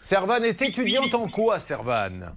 Servane 0.01 0.45
est 0.45 0.62
étudiante 0.62 1.14
en 1.14 1.26
quoi, 1.28 1.59
Servane 1.59 2.34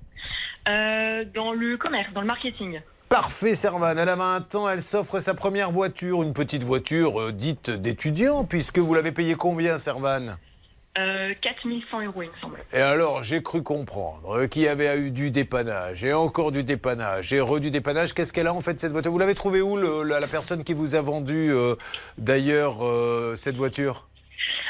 Euh, 0.67 1.23
dans 1.33 1.53
le 1.53 1.77
commerce, 1.77 2.11
dans 2.13 2.21
le 2.21 2.27
marketing. 2.27 2.81
Parfait, 3.09 3.55
Servane. 3.55 3.99
Elle 3.99 4.09
a 4.09 4.15
20 4.15 4.55
ans, 4.55 4.69
elle 4.69 4.81
s'offre 4.81 5.19
sa 5.19 5.33
première 5.33 5.71
voiture, 5.71 6.23
une 6.23 6.33
petite 6.33 6.63
voiture 6.63 7.19
euh, 7.21 7.31
dite 7.31 7.69
d'étudiant, 7.69 8.43
puisque 8.43 8.79
vous 8.79 8.93
l'avez 8.93 9.11
payé 9.11 9.35
combien, 9.35 9.77
Servane 9.77 10.37
Euh, 10.99 11.33
4100 11.41 12.01
euros, 12.05 12.21
il 12.21 12.29
me 12.29 12.33
semble. 12.39 12.57
Et 12.71 12.77
alors, 12.79 13.23
j'ai 13.23 13.41
cru 13.41 13.63
comprendre 13.63 14.45
qu'il 14.45 14.61
y 14.61 14.67
avait 14.67 14.95
eu 14.99 15.09
du 15.09 15.31
dépannage, 15.31 16.03
et 16.05 16.13
encore 16.13 16.51
du 16.51 16.63
dépannage, 16.63 17.33
et 17.33 17.41
re 17.41 17.59
du 17.59 17.71
dépannage. 17.71 18.13
Qu'est-ce 18.13 18.31
qu'elle 18.31 18.45
a 18.45 18.53
en 18.53 18.61
fait, 18.61 18.79
cette 18.79 18.91
voiture? 18.91 19.11
Vous 19.11 19.17
l'avez 19.17 19.33
trouvée 19.33 19.61
où, 19.61 19.75
le- 19.75 20.03
la, 20.03 20.19
la 20.19 20.27
personne 20.27 20.63
qui 20.63 20.73
vous 20.73 20.93
a 20.93 21.01
vendu, 21.01 21.49
euh, 21.51 21.75
d'ailleurs, 22.19 22.85
euh, 22.85 23.35
cette 23.35 23.55
voiture? 23.55 24.07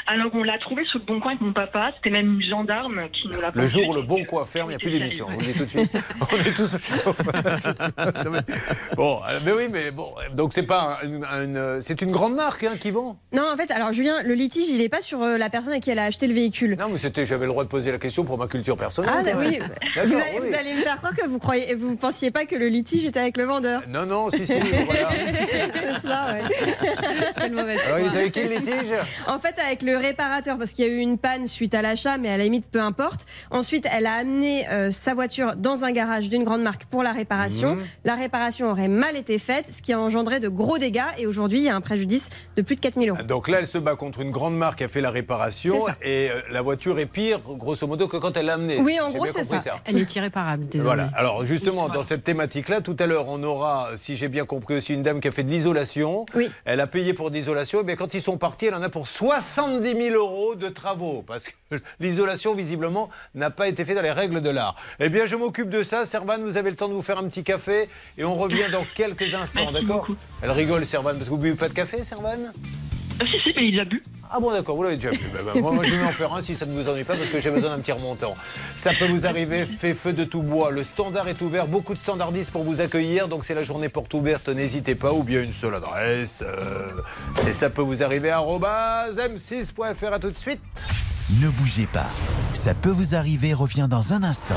Alors, 0.06 0.30
on 0.34 0.42
l'a 0.42 0.58
trouvé 0.58 0.84
sur 0.84 0.98
le 0.98 1.04
bon 1.06 1.18
coin 1.20 1.30
avec 1.32 1.40
mon 1.40 1.52
papa. 1.52 1.92
C'était 1.96 2.10
même 2.10 2.34
une 2.40 2.42
gendarme 2.42 3.08
qui 3.12 3.28
nous 3.28 3.40
l'a 3.40 3.50
Le 3.54 3.66
jour 3.66 3.88
où 3.88 3.94
le 3.94 4.02
bon 4.02 4.24
coin 4.24 4.44
ferme, 4.44 4.66
il 4.70 4.70
n'y 4.70 4.74
a 4.76 4.78
plus 4.78 4.90
d'émission. 4.90 5.26
On 5.30 5.36
dit 5.38 5.52
tout 5.54 5.64
de 5.64 5.70
suite. 5.70 5.90
On 6.32 6.36
est 6.38 6.52
tous 6.52 6.74
au 6.74 6.78
chaud. 6.78 7.14
bon, 8.96 9.20
euh, 9.28 9.38
mais 9.44 9.52
oui, 9.52 9.68
mais 9.70 9.90
bon, 9.90 10.12
donc 10.34 10.52
c'est 10.52 10.62
pas 10.64 10.98
un- 11.02 11.06
une, 11.06 11.24
une- 11.24 11.80
c'est 11.80 12.02
une 12.02 12.10
grande 12.10 12.34
marque 12.34 12.64
hein, 12.64 12.72
qui 12.78 12.90
vend. 12.90 13.18
Non, 13.32 13.44
en 13.52 13.56
fait, 13.56 13.70
alors 13.70 13.92
Julien, 13.92 14.22
le 14.22 14.34
litige, 14.34 14.68
il 14.68 14.78
n'est 14.78 14.88
pas 14.88 15.00
sur 15.02 15.22
euh, 15.22 15.38
la 15.38 15.48
personne 15.50 15.72
à 15.72 15.80
qui 15.80 15.90
elle 15.90 15.98
a 15.98 16.04
acheté 16.04 16.26
le 16.26 16.34
véhicule. 16.34 16.76
Non, 16.78 16.88
mais 16.90 16.98
c'était, 16.98 17.24
j'avais 17.26 17.46
le 17.46 17.52
droit 17.52 17.64
de 17.64 17.68
poser 17.68 17.90
la 17.92 17.98
question 17.98 18.24
pour 18.24 18.36
ma 18.38 18.46
culture 18.46 18.76
personnelle. 18.76 19.12
Ah 19.26 19.36
oui, 19.38 19.58
vous 19.96 20.00
allez, 20.14 20.38
oui. 20.40 20.48
vous 20.48 20.54
allez 20.54 20.74
me 20.74 20.82
faire 20.82 20.96
croire 20.96 21.14
que 21.16 21.26
vous 21.26 21.38
croyez, 21.38 21.74
vous 21.74 21.96
pensiez 21.96 22.30
pas 22.30 22.44
que 22.44 22.56
le 22.56 22.68
litige 22.68 23.04
était 23.04 23.20
avec 23.20 23.36
le 23.36 23.44
vendeur. 23.44 23.82
Non, 23.88 24.04
non, 24.06 24.30
si, 24.30 24.44
si, 24.46 24.58
voilà. 24.84 25.08
C'est 25.12 26.00
cela, 26.02 26.32
ouais. 26.34 26.42
Quelle 27.38 27.52
mauvaise 27.52 27.80
Alors, 27.86 27.98
il 28.00 28.06
est 28.06 28.18
avec 28.20 28.32
qui 28.32 28.42
le 28.42 28.50
litige? 28.56 28.92
En 29.26 29.38
fait, 29.38 29.54
avec 29.58 29.82
le 29.82 29.93
réparateur, 29.96 30.58
parce 30.58 30.72
qu'il 30.72 30.84
y 30.84 30.88
a 30.88 30.90
eu 30.90 30.98
une 30.98 31.18
panne 31.18 31.46
suite 31.48 31.74
à 31.74 31.82
l'achat, 31.82 32.18
mais 32.18 32.28
à 32.30 32.36
la 32.36 32.44
limite, 32.44 32.66
peu 32.70 32.80
importe. 32.80 33.26
Ensuite, 33.50 33.86
elle 33.90 34.06
a 34.06 34.14
amené 34.14 34.68
euh, 34.68 34.90
sa 34.90 35.14
voiture 35.14 35.54
dans 35.56 35.84
un 35.84 35.92
garage 35.92 36.28
d'une 36.28 36.44
grande 36.44 36.62
marque 36.62 36.84
pour 36.86 37.02
la 37.02 37.12
réparation. 37.12 37.76
Mhm. 37.76 37.82
La 38.04 38.14
réparation 38.14 38.70
aurait 38.70 38.88
mal 38.88 39.16
été 39.16 39.38
faite, 39.38 39.66
ce 39.74 39.82
qui 39.82 39.92
a 39.92 40.00
engendré 40.00 40.40
de 40.40 40.48
gros 40.48 40.78
dégâts. 40.78 41.02
Et 41.18 41.26
aujourd'hui, 41.26 41.60
il 41.60 41.64
y 41.64 41.68
a 41.68 41.76
un 41.76 41.80
préjudice 41.80 42.28
de 42.56 42.62
plus 42.62 42.76
de 42.76 42.80
4000 42.80 43.10
euros. 43.10 43.22
Donc 43.22 43.48
là, 43.48 43.58
elle 43.60 43.66
se 43.66 43.78
bat 43.78 43.96
contre 43.96 44.20
une 44.20 44.30
grande 44.30 44.56
marque 44.56 44.78
qui 44.78 44.84
a 44.84 44.88
fait 44.88 45.00
la 45.00 45.10
réparation 45.10 45.86
ça. 45.86 45.96
et 46.02 46.30
euh, 46.30 46.40
la 46.50 46.62
voiture 46.62 46.98
est 46.98 47.06
pire, 47.06 47.40
grosso 47.40 47.86
modo, 47.86 48.08
que 48.08 48.16
quand 48.16 48.36
elle 48.36 48.46
l'a 48.46 48.54
amenée. 48.54 48.78
Oui, 48.80 48.98
en 49.00 49.10
gros, 49.10 49.26
c'est 49.26 49.42
compris 49.42 49.60
ça. 49.60 49.80
Elle 49.84 49.98
est 49.98 50.16
irréparable, 50.16 50.66
désolé. 50.66 50.84
Voilà. 50.84 51.10
Alors 51.16 51.44
justement, 51.44 51.88
dans 51.88 52.02
cette 52.02 52.24
thématique-là, 52.24 52.80
tout 52.80 52.96
à 52.98 53.06
l'heure, 53.06 53.28
on 53.28 53.42
aura, 53.42 53.90
si 53.96 54.16
j'ai 54.16 54.28
bien 54.28 54.44
compris 54.44 54.76
aussi, 54.76 54.94
une 54.94 55.02
dame 55.02 55.20
qui 55.20 55.28
a 55.28 55.32
fait 55.32 55.44
de 55.44 55.50
l'isolation. 55.50 56.26
Oui. 56.34 56.50
Elle 56.64 56.80
a 56.80 56.86
payé 56.86 57.14
pour 57.14 57.30
de 57.30 57.36
l'isolation. 57.36 57.80
Et 57.80 57.84
bien 57.84 57.96
quand 57.96 58.14
ils 58.14 58.22
sont 58.22 58.38
partis, 58.38 58.66
elle 58.66 58.74
en 58.74 58.82
a 58.82 58.88
pour 58.88 59.08
70 59.08 59.83
000 59.92 60.14
euros 60.16 60.54
de 60.54 60.68
travaux. 60.68 61.22
Parce 61.26 61.48
que 61.48 61.76
l'isolation, 62.00 62.54
visiblement, 62.54 63.10
n'a 63.34 63.50
pas 63.50 63.68
été 63.68 63.84
faite 63.84 63.96
dans 63.96 64.02
les 64.02 64.12
règles 64.12 64.40
de 64.40 64.50
l'art. 64.50 64.76
Eh 65.00 65.08
bien, 65.08 65.26
je 65.26 65.36
m'occupe 65.36 65.68
de 65.68 65.82
ça. 65.82 66.06
Servane, 66.06 66.42
vous 66.42 66.56
avez 66.56 66.70
le 66.70 66.76
temps 66.76 66.88
de 66.88 66.94
vous 66.94 67.02
faire 67.02 67.18
un 67.18 67.28
petit 67.28 67.44
café. 67.44 67.88
Et 68.16 68.24
on 68.24 68.34
revient 68.34 68.70
dans 68.70 68.86
quelques 68.94 69.34
instants, 69.34 69.72
d'accord 69.72 70.06
Elle 70.42 70.50
rigole, 70.50 70.86
Servane, 70.86 71.16
parce 71.16 71.26
que 71.28 71.34
vous 71.34 71.40
buvez 71.40 71.56
pas 71.56 71.68
de 71.68 71.74
café, 71.74 72.02
Servane 72.02 72.52
Euh, 73.20 73.24
si, 73.26 73.38
si, 73.44 73.52
mais 73.56 73.68
il 73.68 73.78
a 73.80 73.84
bu. 73.84 74.02
Ah 74.30 74.40
bon, 74.40 74.50
d'accord, 74.52 74.74
vous 74.76 74.82
l'avez 74.82 74.96
déjà 74.96 75.10
vu. 75.10 75.18
Bah, 75.32 75.40
bah, 75.44 75.60
moi, 75.60 75.72
moi, 75.72 75.84
je 75.84 75.94
vais 75.94 76.02
en 76.04 76.10
faire 76.12 76.32
un 76.32 76.42
si 76.42 76.56
ça 76.56 76.66
ne 76.66 76.72
vous 76.72 76.88
ennuie 76.88 77.04
pas 77.04 77.14
parce 77.16 77.28
que 77.28 77.38
j'ai 77.40 77.50
besoin 77.50 77.70
d'un 77.70 77.78
petit 77.80 77.92
remontant. 77.92 78.34
Ça 78.76 78.92
peut 78.98 79.06
vous 79.06 79.26
arriver, 79.26 79.64
fait 79.66 79.94
feu 79.94 80.12
de 80.12 80.24
tout 80.24 80.42
bois. 80.42 80.70
Le 80.72 80.82
standard 80.82 81.28
est 81.28 81.40
ouvert, 81.40 81.66
beaucoup 81.68 81.94
de 81.94 81.98
standardistes 81.98 82.50
pour 82.50 82.64
vous 82.64 82.80
accueillir. 82.80 83.28
Donc 83.28 83.44
c'est 83.44 83.54
la 83.54 83.62
journée 83.64 83.88
porte 83.88 84.12
ouverte, 84.14 84.48
n'hésitez 84.48 84.94
pas. 84.96 85.12
Ou 85.12 85.22
bien 85.22 85.42
une 85.42 85.52
seule 85.52 85.74
adresse. 85.74 86.42
euh, 86.42 86.90
c'est 87.42 87.52
ça 87.52 87.70
peut 87.70 87.82
vous 87.82 88.02
arriver. 88.02 88.30
arobase 88.30 89.18
m6.fr. 89.18 90.12
À 90.12 90.18
tout 90.18 90.30
de 90.30 90.36
suite. 90.36 90.60
Ne 91.40 91.48
bougez 91.50 91.86
pas. 91.86 92.10
Ça 92.52 92.74
peut 92.74 92.90
vous 92.90 93.14
arriver 93.14 93.54
revient 93.54 93.86
dans 93.88 94.12
un 94.12 94.22
instant. 94.24 94.54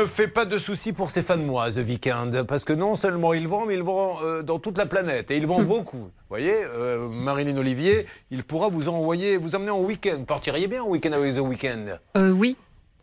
Me 0.00 0.06
fais 0.06 0.28
pas 0.28 0.46
de 0.46 0.56
soucis 0.56 0.92
pour 0.94 1.10
ces 1.10 1.22
fans 1.22 1.36
de 1.36 1.42
moi, 1.42 1.70
The 1.70 1.76
Weeknd, 1.86 2.44
parce 2.48 2.64
que 2.64 2.72
non 2.72 2.94
seulement 2.94 3.34
ils 3.34 3.46
vont, 3.46 3.66
mais 3.66 3.74
ils 3.74 3.82
vont 3.82 4.14
euh, 4.22 4.42
dans 4.42 4.58
toute 4.58 4.78
la 4.78 4.86
planète 4.86 5.30
et 5.30 5.36
ils 5.36 5.46
vont 5.46 5.62
beaucoup. 5.62 5.98
Vous 5.98 6.28
voyez, 6.30 6.54
euh, 6.54 7.08
Marilyn 7.08 7.56
Olivier, 7.58 8.06
il 8.30 8.42
pourra 8.42 8.68
vous 8.68 8.88
envoyer, 8.88 9.36
vous 9.36 9.54
emmener 9.54 9.70
en 9.70 9.80
week-end. 9.80 10.24
Partiriez 10.26 10.68
bien 10.68 10.82
en 10.84 10.88
week-end 10.88 11.12
avec 11.12 11.34
The 11.34 11.40
Weeknd? 11.40 11.98
Euh, 12.16 12.30
oui. 12.32 12.56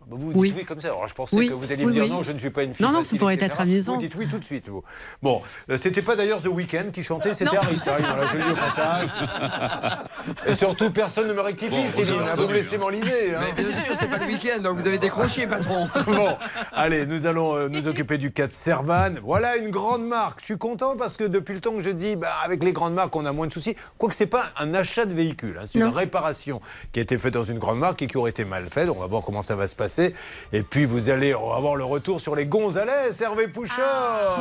Vous 0.10 0.32
dites 0.44 0.54
oui 0.58 0.66
comme 0.66 0.80
ça. 0.80 0.88
Alors 0.90 1.08
je 1.08 1.14
pensais 1.14 1.36
Oui. 1.36 1.48
que 1.50 1.54
vous 1.54 1.72
alliez 1.72 1.84
Oui, 1.84 1.90
me 1.90 1.94
dire 1.94 2.04
oui. 2.04 2.10
non, 2.10 2.24
je 2.24 2.32
ne 2.32 2.38
suis 2.38 2.50
pas 2.50 2.64
une 2.64 2.74
fille. 2.74 2.86
Non, 2.86 2.92
non, 2.92 3.04
ça 3.04 3.16
pourrait 3.18 3.34
etc. 3.36 3.48
être 3.52 3.62
amusant. 3.62 3.94
Vous 3.96 4.00
dites 4.00 4.16
oui 4.16 4.28
tout 4.30 4.40
de 4.40 4.46
suite, 4.46 4.70
vous. 4.70 4.84
Bon, 5.22 5.42
euh, 5.70 5.78
c'était 5.78 6.02
pas 6.02 6.16
d'ailleurs 6.16 6.42
The 6.42 6.48
Weeknd 6.48 6.92
qui 6.94 7.04
chantait, 7.04 7.34
c'était 7.34 7.56
Non. 7.56 7.62
Harry 7.62 7.78
Styles. 7.78 7.94
Voilà, 8.00 8.26
je 8.28 8.38
le 8.38 8.44
dis 8.44 8.52
au 8.52 8.56
passage. 8.56 9.08
Et 10.48 10.54
surtout, 10.56 10.92
personne 10.92 11.28
ne 11.28 11.34
me 11.34 11.42
rectifie, 11.42 11.72
Bon, 11.76 11.90
Céline. 11.92 12.22
vous 12.36 12.48
me 12.48 12.54
laissez 12.54 12.78
m'enliser. 12.78 13.36
hein. 13.36 13.40
Mais 13.56 13.64
bien 13.64 13.72
sûr, 13.84 13.96
c'est 13.96 14.08
pas 14.10 14.18
le 14.18 14.26
week-end, 14.28 14.62
donc 14.62 14.78
vous 14.78 14.88
avez 14.88 14.98
décroché, 14.98 15.48
patron. 15.48 15.88
Bon, 16.08 16.38
allez, 16.74 17.06
nous 17.06 17.26
allons 17.26 17.56
euh, 17.56 17.68
nous 17.70 17.88
occuper 17.88 18.18
du 18.18 18.32
cas 18.32 18.48
de 18.48 18.54
Servan. 18.54 19.16
Voilà 19.24 19.58
une 19.58 19.70
grande 19.70 20.06
marque. 20.06 20.40
Je 20.40 20.46
suis 20.46 20.58
content 20.58 20.96
parce 20.96 21.18
que 21.18 21.24
depuis 21.26 21.54
le 21.54 21.62
temps 21.62 21.74
que 21.74 21.84
je 21.84 21.90
dis, 21.90 22.16
bah, 22.16 22.32
avec 22.44 22.64
les 22.64 22.72
grandes 22.74 22.94
marques, 22.94 23.16
on 23.16 23.26
a 23.26 23.32
moins 23.34 23.48
de 23.48 23.54
soucis. 23.54 23.76
Quoique 23.98 24.16
c'est 24.16 24.26
pas 24.28 24.46
un 24.58 24.74
achat 24.74 25.06
de 25.06 25.14
véhicule, 25.14 25.58
hein, 25.60 25.66
c'est 25.66 25.80
une 25.80 25.86
réparation 25.86 26.62
qui 26.94 27.00
a 27.00 27.04
été 27.04 27.18
faite 27.18 27.34
dans 27.34 27.44
une 27.44 27.60
grande 27.60 27.80
marque 27.80 28.02
et 28.02 28.08
qui 28.08 28.18
aurait 28.18 28.32
été 28.32 28.46
mal 28.46 28.68
faite. 28.70 28.90
On 28.90 29.00
va 29.00 29.08
voir 29.08 29.24
comment 29.24 29.42
ça 29.42 29.56
va 29.56 29.68
se 29.68 29.76
passer. 29.76 29.97
Et 30.00 30.64
puis 30.64 30.86
vous 30.86 31.10
allez 31.10 31.34
avoir 31.34 31.76
le 31.76 31.84
retour 31.84 32.22
sur 32.22 32.36
les 32.36 32.46
Gonzalez, 32.46 33.22
Hervé 33.22 33.48
Pouchard. 33.48 34.40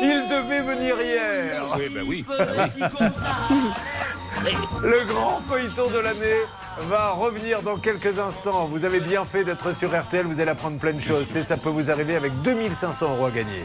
Il 0.00 0.28
devait 0.28 0.62
venir 0.62 1.00
hier. 1.00 1.66
Oui, 1.76 1.88
bah 1.92 2.00
oui. 2.06 2.24
Le 4.82 5.04
grand 5.12 5.40
feuilleton 5.50 5.90
de 5.90 5.98
l'année 5.98 6.40
va 6.88 7.10
revenir 7.10 7.62
dans 7.62 7.76
quelques 7.76 8.18
instants. 8.18 8.66
Vous 8.66 8.84
avez 8.84 9.00
bien 9.00 9.24
fait 9.24 9.44
d'être 9.44 9.74
sur 9.74 9.90
RTL, 9.90 10.24
vous 10.26 10.40
allez 10.40 10.50
apprendre 10.50 10.78
plein 10.78 10.92
de 10.92 11.00
choses. 11.00 11.26
Ça 11.26 11.56
peut 11.56 11.70
vous 11.70 11.90
arriver 11.90 12.14
avec 12.16 12.32
2500 12.42 13.16
euros 13.16 13.26
à 13.26 13.30
gagner. 13.30 13.64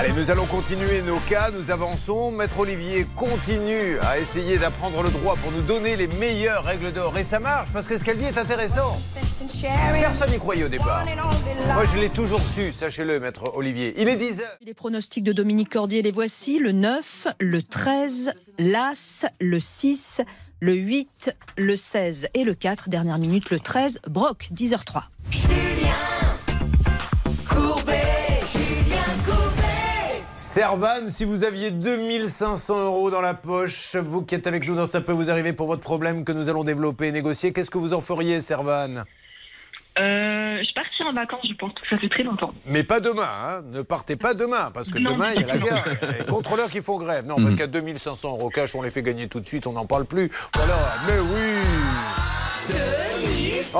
Allez, 0.00 0.14
nous 0.14 0.30
allons 0.30 0.46
continuer 0.46 1.02
nos 1.02 1.18
cas, 1.18 1.50
nous 1.50 1.70
avançons. 1.70 2.32
Maître 2.32 2.58
Olivier 2.58 3.06
continue 3.16 3.98
à 3.98 4.18
essayer 4.18 4.56
d'apprendre 4.56 5.02
le 5.02 5.10
droit 5.10 5.36
pour 5.36 5.52
nous 5.52 5.60
donner 5.60 5.94
les 5.94 6.06
meilleures 6.06 6.64
règles 6.64 6.90
d'or. 6.90 7.18
Et 7.18 7.22
ça 7.22 7.38
marche, 7.38 7.68
parce 7.70 7.86
que 7.86 7.98
ce 7.98 8.02
qu'elle 8.02 8.16
dit 8.16 8.24
est 8.24 8.38
intéressant. 8.38 8.98
Personne 10.00 10.30
n'y 10.30 10.38
croyait 10.38 10.64
au 10.64 10.70
départ. 10.70 11.04
Moi, 11.74 11.84
je 11.84 11.98
l'ai 11.98 12.08
toujours 12.08 12.40
su, 12.40 12.72
sachez-le, 12.72 13.20
Maître 13.20 13.52
Olivier. 13.54 13.92
Il 13.98 14.08
est 14.08 14.16
10 14.16 14.40
heures. 14.40 14.56
Les 14.64 14.72
pronostics 14.72 15.22
de 15.22 15.34
Dominique 15.34 15.68
Cordier, 15.68 16.00
les 16.00 16.12
voici. 16.12 16.58
Le 16.58 16.72
9, 16.72 17.26
le 17.38 17.62
13, 17.62 18.32
l'As, 18.58 19.26
le 19.38 19.60
6, 19.60 20.22
le 20.60 20.76
8, 20.76 21.36
le 21.58 21.76
16 21.76 22.28
et 22.32 22.44
le 22.44 22.54
4. 22.54 22.88
Dernière 22.88 23.18
minute, 23.18 23.50
le 23.50 23.60
13. 23.60 24.00
Broc, 24.08 24.48
10h03. 24.50 25.02
Servan, 30.52 31.06
si 31.06 31.24
vous 31.24 31.44
aviez 31.44 31.70
2500 31.70 32.84
euros 32.84 33.08
dans 33.08 33.20
la 33.20 33.34
poche, 33.34 33.94
vous 33.94 34.22
qui 34.24 34.34
êtes 34.34 34.48
avec 34.48 34.66
nous 34.66 34.74
dans 34.74 34.84
Ça 34.84 35.00
peut 35.00 35.12
vous 35.12 35.30
arriver 35.30 35.52
pour 35.52 35.68
votre 35.68 35.80
problème 35.80 36.24
que 36.24 36.32
nous 36.32 36.48
allons 36.48 36.64
développer 36.64 37.06
et 37.06 37.12
négocier, 37.12 37.52
qu'est-ce 37.52 37.70
que 37.70 37.78
vous 37.78 37.94
en 37.94 38.00
feriez, 38.00 38.40
Servan? 38.40 39.04
Euh, 40.00 40.58
je 40.60 40.74
partirai 40.74 41.08
en 41.08 41.12
vacances, 41.12 41.46
je 41.48 41.54
pense 41.54 41.72
que 41.74 41.86
ça 41.88 41.96
fait 41.98 42.08
très 42.08 42.24
longtemps. 42.24 42.52
Mais 42.66 42.82
pas 42.82 42.98
demain, 42.98 43.28
hein. 43.28 43.62
ne 43.70 43.82
partez 43.82 44.16
pas 44.16 44.34
demain, 44.34 44.72
parce 44.74 44.90
que 44.90 44.98
Non, 44.98 45.12
demain, 45.12 45.28
il 45.36 45.42
y 45.42 45.44
a 45.44 45.46
la 45.46 45.58
guerre. 45.58 45.84
Les 46.18 46.24
contrôleurs 46.24 46.68
qui 46.68 46.82
font 46.82 46.98
grève. 46.98 47.26
Non, 47.26 47.36
parce 47.36 47.54
qu'à 47.54 47.68
2500 47.68 48.30
euros 48.30 48.50
cash, 48.50 48.74
on 48.74 48.82
les 48.82 48.90
fait 48.90 49.02
gagner 49.02 49.28
tout 49.28 49.38
de 49.38 49.46
suite, 49.46 49.68
on 49.68 49.72
n'en 49.74 49.86
parle 49.86 50.04
plus. 50.04 50.32
Voilà, 50.56 50.74
mais 51.06 51.20
oui 51.32 51.60
Oh 53.74 53.78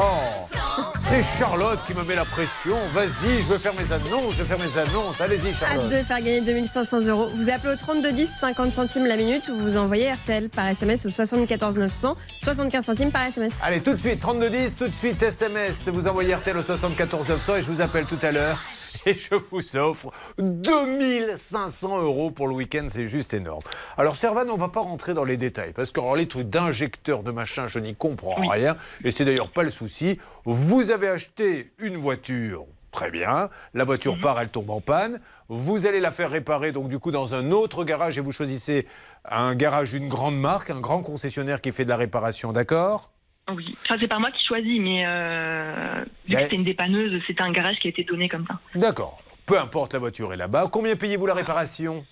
C'est 1.01 1.22
Charlotte 1.22 1.78
qui 1.87 1.95
me 1.95 2.05
met 2.05 2.14
la 2.14 2.24
pression. 2.24 2.76
Vas-y, 2.93 3.39
je 3.43 3.53
veux 3.53 3.59
faire 3.59 3.72
mes 3.74 3.93
annonces, 3.93 4.35
je 4.35 4.43
veux 4.43 4.45
faire 4.45 4.59
mes 4.59 4.78
annonces. 4.78 5.20
Allez-y, 5.20 5.49
Hâte 5.49 5.57
Charlotte. 5.57 5.89
de 5.89 6.03
faire 6.03 6.18
gagner 6.18 6.41
2500 6.43 7.01
euros. 7.07 7.28
Vous 7.35 7.51
appelez 7.51 7.72
au 7.72 7.76
3210, 7.76 8.28
50 8.41 8.72
centimes 8.72 9.07
la 9.07 9.16
minute 9.16 9.49
ou 9.49 9.59
vous 9.59 9.76
envoyez 9.76 10.12
RTL 10.12 10.49
par 10.51 10.68
SMS 10.68 11.07
au 11.07 11.09
74 11.11 11.78
900, 11.78 12.14
75 12.45 12.85
centimes 12.85 13.11
par 13.11 13.24
SMS. 13.24 13.53
Allez, 13.62 13.81
tout 13.83 13.95
de 13.95 13.99
suite, 13.99 14.20
3210, 14.20 14.76
tout 14.76 14.89
de 14.89 14.95
suite, 14.95 15.22
SMS. 15.22 15.89
Vous 15.89 16.07
envoyez 16.07 16.35
RTL 16.35 16.57
au 16.57 16.62
74 16.62 17.28
900 17.28 17.57
et 17.57 17.62
je 17.62 17.70
vous 17.70 17.81
appelle 17.81 18.05
tout 18.05 18.18
à 18.22 18.31
l'heure. 18.31 18.59
Et 19.07 19.14
je 19.14 19.37
vous 19.51 19.76
offre 19.76 20.11
2500 20.39 22.03
euros 22.03 22.31
pour 22.31 22.49
le 22.49 22.55
week-end, 22.55 22.87
c'est 22.89 23.07
juste 23.07 23.33
énorme. 23.33 23.62
Alors, 23.97 24.16
Servan, 24.16 24.51
on 24.51 24.57
va 24.57 24.68
pas 24.68 24.81
rentrer 24.81 25.14
dans 25.14 25.24
les 25.24 25.37
détails 25.37 25.72
parce 25.72 25.91
que 25.91 26.01
alors, 26.01 26.16
les 26.16 26.28
trucs 26.28 26.51
d'injecteurs 26.51 27.22
de 27.22 27.31
machin, 27.31 27.66
je 27.66 27.78
n'y 27.78 27.95
comprends 27.95 28.35
rien. 28.35 28.76
Et 29.05 29.11
c'est 29.12 29.24
d'ailleurs 29.24 29.49
pas 29.49 29.62
le 29.62 29.70
souci. 29.71 30.18
Vous 30.45 30.91
avez 30.91 31.09
acheté 31.09 31.73
une 31.79 31.97
voiture. 31.97 32.64
Très 32.93 33.11
bien. 33.12 33.51
La 33.73 33.85
voiture 33.85 34.16
Mhm. 34.16 34.21
part, 34.21 34.41
elle 34.41 34.49
tombe 34.49 34.68
en 34.71 34.81
panne. 34.81 35.21
Vous 35.49 35.87
allez 35.87 36.01
la 36.01 36.11
faire 36.11 36.31
réparer, 36.31 36.73
donc 36.73 36.89
du 36.89 36.99
coup, 36.99 37.12
dans 37.12 37.35
un 37.37 37.53
autre 37.53 37.85
garage 37.85 38.18
et 38.18 38.21
vous 38.21 38.33
choisissez 38.33 38.87
un 39.25 39.55
garage 39.55 39.93
d'une 39.93 40.09
grande 40.09 40.37
marque, 40.39 40.71
un 40.71 40.81
grand 40.81 41.01
concessionnaire 41.03 41.61
qui 41.61 41.71
fait 41.71 41.85
de 41.85 41.89
la 41.91 41.97
réparation, 41.97 42.53
d'accord? 42.53 43.12
Oui. 43.55 43.77
Enfin, 43.85 43.97
c'est 43.99 44.09
pas 44.09 44.18
moi 44.18 44.31
qui 44.33 44.45
choisis, 44.45 44.81
mais 44.81 45.05
euh, 45.07 46.03
vu 46.27 46.35
Mais- 46.35 46.35
que 46.37 46.43
c'était 46.43 46.57
une 46.57 46.64
dépanneuse, 46.64 47.21
c'était 47.27 47.43
un 47.43 47.53
garage 47.53 47.77
qui 47.81 47.87
a 47.87 47.91
été 47.91 48.03
donné 48.05 48.29
comme 48.29 48.45
ça. 48.49 48.59
D'accord. 48.75 49.18
Peu 49.47 49.59
importe, 49.59 49.93
la 49.93 49.99
voiture 50.01 50.33
est 50.33 50.37
là-bas. 50.37 50.66
Combien 50.71 50.95
payez-vous 50.97 51.27
la 51.27 51.35
réparation? 51.35 52.05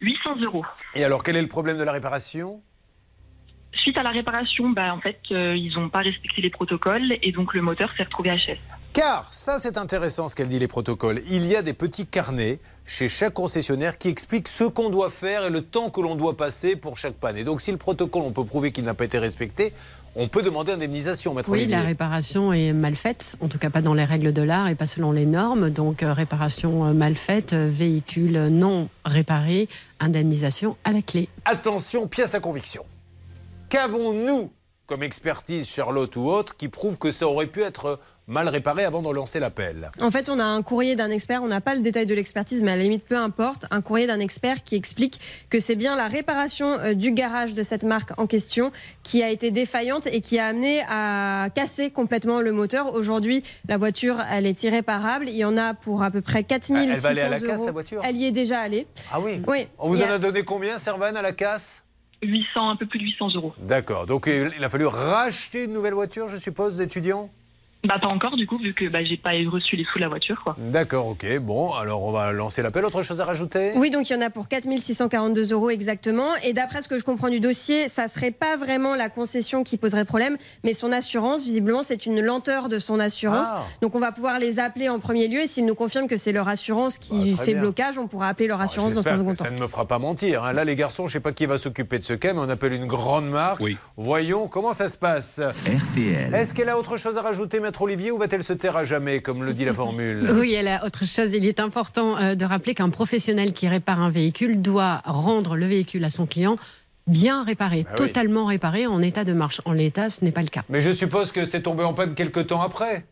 800 0.00 0.36
euros. 0.42 0.64
Et 0.94 1.04
alors, 1.04 1.22
quel 1.22 1.36
est 1.36 1.42
le 1.42 1.48
problème 1.48 1.76
de 1.78 1.84
la 1.84 1.92
réparation? 1.92 2.62
Suite 3.74 3.96
à 3.96 4.02
la 4.02 4.10
réparation, 4.10 4.70
bah, 4.70 4.94
en 4.94 5.00
fait, 5.00 5.20
euh, 5.30 5.56
ils 5.56 5.72
n'ont 5.74 5.88
pas 5.88 6.00
respecté 6.00 6.42
les 6.42 6.50
protocoles 6.50 7.16
et 7.22 7.32
donc 7.32 7.54
le 7.54 7.62
moteur 7.62 7.90
s'est 7.96 8.02
retrouvé 8.02 8.30
HS. 8.30 8.58
Car, 8.92 9.32
ça 9.32 9.60
c'est 9.60 9.78
intéressant 9.78 10.26
ce 10.26 10.34
qu'elle 10.34 10.48
dit 10.48 10.58
les 10.58 10.66
protocoles, 10.66 11.22
il 11.28 11.46
y 11.46 11.54
a 11.54 11.62
des 11.62 11.72
petits 11.72 12.06
carnets 12.06 12.58
chez 12.84 13.08
chaque 13.08 13.34
concessionnaire 13.34 13.98
qui 13.98 14.08
expliquent 14.08 14.48
ce 14.48 14.64
qu'on 14.64 14.90
doit 14.90 15.10
faire 15.10 15.44
et 15.44 15.50
le 15.50 15.62
temps 15.62 15.90
que 15.90 16.00
l'on 16.00 16.16
doit 16.16 16.36
passer 16.36 16.74
pour 16.74 16.96
chaque 16.96 17.14
panne. 17.14 17.36
Et 17.36 17.44
donc 17.44 17.60
si 17.60 17.70
le 17.70 17.76
protocole, 17.76 18.22
on 18.24 18.32
peut 18.32 18.44
prouver 18.44 18.72
qu'il 18.72 18.82
n'a 18.82 18.94
pas 18.94 19.04
été 19.04 19.20
respecté, 19.20 19.72
on 20.16 20.26
peut 20.26 20.42
demander 20.42 20.72
indemnisation, 20.72 21.34
maître 21.34 21.48
Oui, 21.50 21.58
Olivier. 21.58 21.76
la 21.76 21.82
réparation 21.82 22.52
est 22.52 22.72
mal 22.72 22.96
faite, 22.96 23.36
en 23.40 23.46
tout 23.46 23.58
cas 23.58 23.70
pas 23.70 23.80
dans 23.80 23.94
les 23.94 24.04
règles 24.04 24.32
de 24.32 24.42
l'art 24.42 24.66
et 24.66 24.74
pas 24.74 24.88
selon 24.88 25.12
les 25.12 25.24
normes. 25.24 25.70
Donc 25.70 26.02
euh, 26.02 26.12
réparation 26.12 26.86
euh, 26.86 26.92
mal 26.92 27.14
faite, 27.14 27.54
véhicule 27.54 28.48
non 28.48 28.88
réparé, 29.04 29.68
indemnisation 30.00 30.76
à 30.82 30.90
la 30.90 31.02
clé. 31.02 31.28
Attention, 31.44 32.08
pièce 32.08 32.34
à 32.34 32.40
conviction. 32.40 32.84
Qu'avons-nous 33.70 34.50
comme 34.86 35.04
expertise, 35.04 35.68
Charlotte 35.68 36.16
ou 36.16 36.26
autre, 36.28 36.56
qui 36.56 36.68
prouve 36.68 36.98
que 36.98 37.12
ça 37.12 37.28
aurait 37.28 37.46
pu 37.46 37.62
être 37.62 38.00
mal 38.26 38.48
réparé 38.48 38.84
avant 38.84 39.00
de 39.02 39.10
lancer 39.14 39.38
l'appel? 39.38 39.88
En 40.00 40.10
fait, 40.10 40.28
on 40.28 40.40
a 40.40 40.44
un 40.44 40.62
courrier 40.62 40.96
d'un 40.96 41.10
expert, 41.10 41.44
on 41.44 41.46
n'a 41.46 41.60
pas 41.60 41.76
le 41.76 41.80
détail 41.80 42.06
de 42.06 42.14
l'expertise, 42.14 42.64
mais 42.64 42.72
à 42.72 42.76
la 42.76 42.82
limite, 42.82 43.04
peu 43.04 43.16
importe, 43.16 43.66
un 43.70 43.80
courrier 43.82 44.08
d'un 44.08 44.18
expert 44.18 44.64
qui 44.64 44.74
explique 44.74 45.20
que 45.48 45.60
c'est 45.60 45.76
bien 45.76 45.94
la 45.94 46.08
réparation 46.08 46.66
euh, 46.80 46.94
du 46.94 47.12
garage 47.12 47.54
de 47.54 47.62
cette 47.62 47.84
marque 47.84 48.10
en 48.18 48.26
question 48.26 48.72
qui 49.04 49.22
a 49.22 49.30
été 49.30 49.52
défaillante 49.52 50.08
et 50.08 50.20
qui 50.20 50.40
a 50.40 50.46
amené 50.48 50.82
à 50.88 51.46
casser 51.54 51.90
complètement 51.92 52.40
le 52.40 52.50
moteur. 52.50 52.92
Aujourd'hui, 52.94 53.44
la 53.68 53.78
voiture, 53.78 54.16
elle 54.32 54.46
est 54.46 54.60
irréparable. 54.64 55.28
Il 55.28 55.36
y 55.36 55.44
en 55.44 55.56
a 55.56 55.74
pour 55.74 56.02
à 56.02 56.10
peu 56.10 56.20
près 56.22 56.42
4600 56.42 56.92
Elle 56.92 56.98
va 57.00 57.08
aller 57.10 57.20
à 57.20 57.28
la 57.28 57.38
casse, 57.38 57.58
euros. 57.58 57.66
la 57.66 57.72
voiture? 57.72 58.02
Elle 58.04 58.16
y 58.16 58.24
est 58.26 58.32
déjà 58.32 58.58
allée. 58.58 58.88
Ah 59.12 59.20
oui? 59.20 59.40
Oui. 59.46 59.68
On 59.78 59.88
vous 59.90 60.02
en 60.02 60.06
a- 60.10 60.14
a 60.14 60.18
donné 60.18 60.42
combien, 60.42 60.76
Servan, 60.78 61.14
à 61.14 61.22
la 61.22 61.30
casse? 61.32 61.84
800, 62.22 62.70
un 62.70 62.76
peu 62.76 62.86
plus 62.86 62.98
de 62.98 63.04
800 63.04 63.34
euros. 63.36 63.54
D'accord. 63.58 64.06
Donc 64.06 64.26
il 64.26 64.62
a 64.62 64.68
fallu 64.68 64.86
racheter 64.86 65.64
une 65.64 65.72
nouvelle 65.72 65.94
voiture, 65.94 66.28
je 66.28 66.36
suppose, 66.36 66.76
d'étudiant 66.76 67.30
Bah, 67.86 67.98
pas 68.00 68.08
encore, 68.08 68.36
du 68.36 68.46
coup, 68.46 68.58
vu 68.58 68.74
que 68.74 68.86
bah, 68.88 69.02
j'ai 69.02 69.16
pas 69.16 69.30
reçu 69.50 69.74
les 69.74 69.84
sous 69.84 69.98
de 69.98 70.02
la 70.02 70.08
voiture, 70.08 70.42
quoi. 70.44 70.54
D'accord, 70.58 71.06
ok. 71.06 71.38
Bon, 71.38 71.72
alors 71.72 72.02
on 72.02 72.12
va 72.12 72.30
lancer 72.30 72.60
l'appel. 72.60 72.84
Autre 72.84 73.02
chose 73.02 73.22
à 73.22 73.24
rajouter? 73.24 73.72
Oui, 73.76 73.88
donc 73.90 74.10
il 74.10 74.12
y 74.12 74.16
en 74.16 74.20
a 74.20 74.28
pour 74.28 74.48
4642 74.48 75.52
euros 75.52 75.70
exactement. 75.70 76.28
Et 76.44 76.52
d'après 76.52 76.82
ce 76.82 76.88
que 76.88 76.98
je 76.98 77.04
comprends 77.04 77.30
du 77.30 77.40
dossier, 77.40 77.88
ça 77.88 78.06
serait 78.08 78.32
pas 78.32 78.56
vraiment 78.58 78.94
la 78.94 79.08
concession 79.08 79.64
qui 79.64 79.78
poserait 79.78 80.04
problème, 80.04 80.36
mais 80.62 80.74
son 80.74 80.92
assurance. 80.92 81.42
Visiblement, 81.44 81.82
c'est 81.82 82.04
une 82.04 82.20
lenteur 82.20 82.68
de 82.68 82.78
son 82.78 83.00
assurance. 83.00 83.48
Ah. 83.50 83.62
Donc 83.80 83.94
on 83.94 84.00
va 84.00 84.12
pouvoir 84.12 84.38
les 84.38 84.58
appeler 84.58 84.90
en 84.90 84.98
premier 84.98 85.26
lieu. 85.26 85.40
Et 85.40 85.46
s'ils 85.46 85.64
nous 85.64 85.74
confirment 85.74 86.06
que 86.08 86.18
c'est 86.18 86.32
leur 86.32 86.48
assurance 86.48 86.98
qui 86.98 87.32
Bah, 87.34 87.44
fait 87.44 87.52
bien. 87.52 87.62
blocage, 87.62 87.96
on 87.96 88.08
pourra 88.08 88.28
appeler 88.28 88.48
leur 88.48 88.60
assurance 88.60 88.92
dans 88.92 89.08
un 89.08 89.16
second 89.16 89.34
temps. 89.34 89.44
ça 89.44 89.50
ne 89.50 89.58
me 89.58 89.66
fera 89.66 89.86
pas 89.86 89.98
mentir. 89.98 90.44
hein. 90.44 90.52
Là, 90.52 90.64
les 90.64 90.76
garçons, 90.76 91.06
je 91.06 91.12
ne 91.12 91.14
sais 91.14 91.20
pas 91.20 91.32
qui 91.32 91.46
va 91.46 91.56
s'occuper 91.56 91.98
de 91.98 92.04
ce 92.04 92.12
cas, 92.12 92.34
mais 92.34 92.40
on 92.40 92.48
appelle 92.50 92.74
une 92.74 92.86
grande 92.86 93.28
marque. 93.30 93.62
Voyons 93.96 94.48
comment 94.48 94.74
ça 94.74 94.90
se 94.90 94.98
passe. 94.98 95.40
RTL. 95.40 96.34
Est-ce 96.34 96.52
qu'elle 96.54 96.68
a 96.68 96.78
autre 96.78 96.98
chose 96.98 97.16
à 97.16 97.22
rajouter, 97.22 97.58
Maître 97.70 97.82
Olivier, 97.82 98.10
ou 98.10 98.18
va-t-elle 98.18 98.42
se 98.42 98.52
taire 98.52 98.76
à 98.76 98.84
jamais, 98.84 99.20
comme 99.22 99.44
le 99.44 99.52
dit 99.52 99.64
la 99.64 99.72
formule 99.72 100.28
Oui, 100.34 100.52
elle 100.54 100.66
a 100.66 100.84
autre 100.84 101.06
chose. 101.06 101.30
Il 101.32 101.46
est 101.46 101.60
important 101.60 102.18
euh, 102.18 102.34
de 102.34 102.44
rappeler 102.44 102.74
qu'un 102.74 102.88
professionnel 102.90 103.52
qui 103.52 103.68
répare 103.68 104.02
un 104.02 104.10
véhicule 104.10 104.60
doit 104.60 105.02
rendre 105.04 105.54
le 105.54 105.66
véhicule 105.66 106.04
à 106.04 106.10
son 106.10 106.26
client 106.26 106.56
bien 107.06 107.44
réparé, 107.44 107.86
Ah 107.88 107.92
oui. 107.92 108.06
totalement 108.08 108.46
réparé, 108.46 108.88
en 108.88 109.00
état 109.00 109.22
de 109.22 109.32
marche. 109.32 109.60
En 109.66 109.72
l'état, 109.72 110.10
ce 110.10 110.24
n'est 110.24 110.32
pas 110.32 110.42
le 110.42 110.48
cas. 110.48 110.64
Mais 110.68 110.80
je 110.80 110.90
suppose 110.90 111.30
que 111.30 111.44
c'est 111.44 111.62
tombé 111.62 111.84
en 111.84 111.94
panne 111.94 112.14
quelques 112.16 112.48
temps 112.48 112.60
après. 112.60 113.04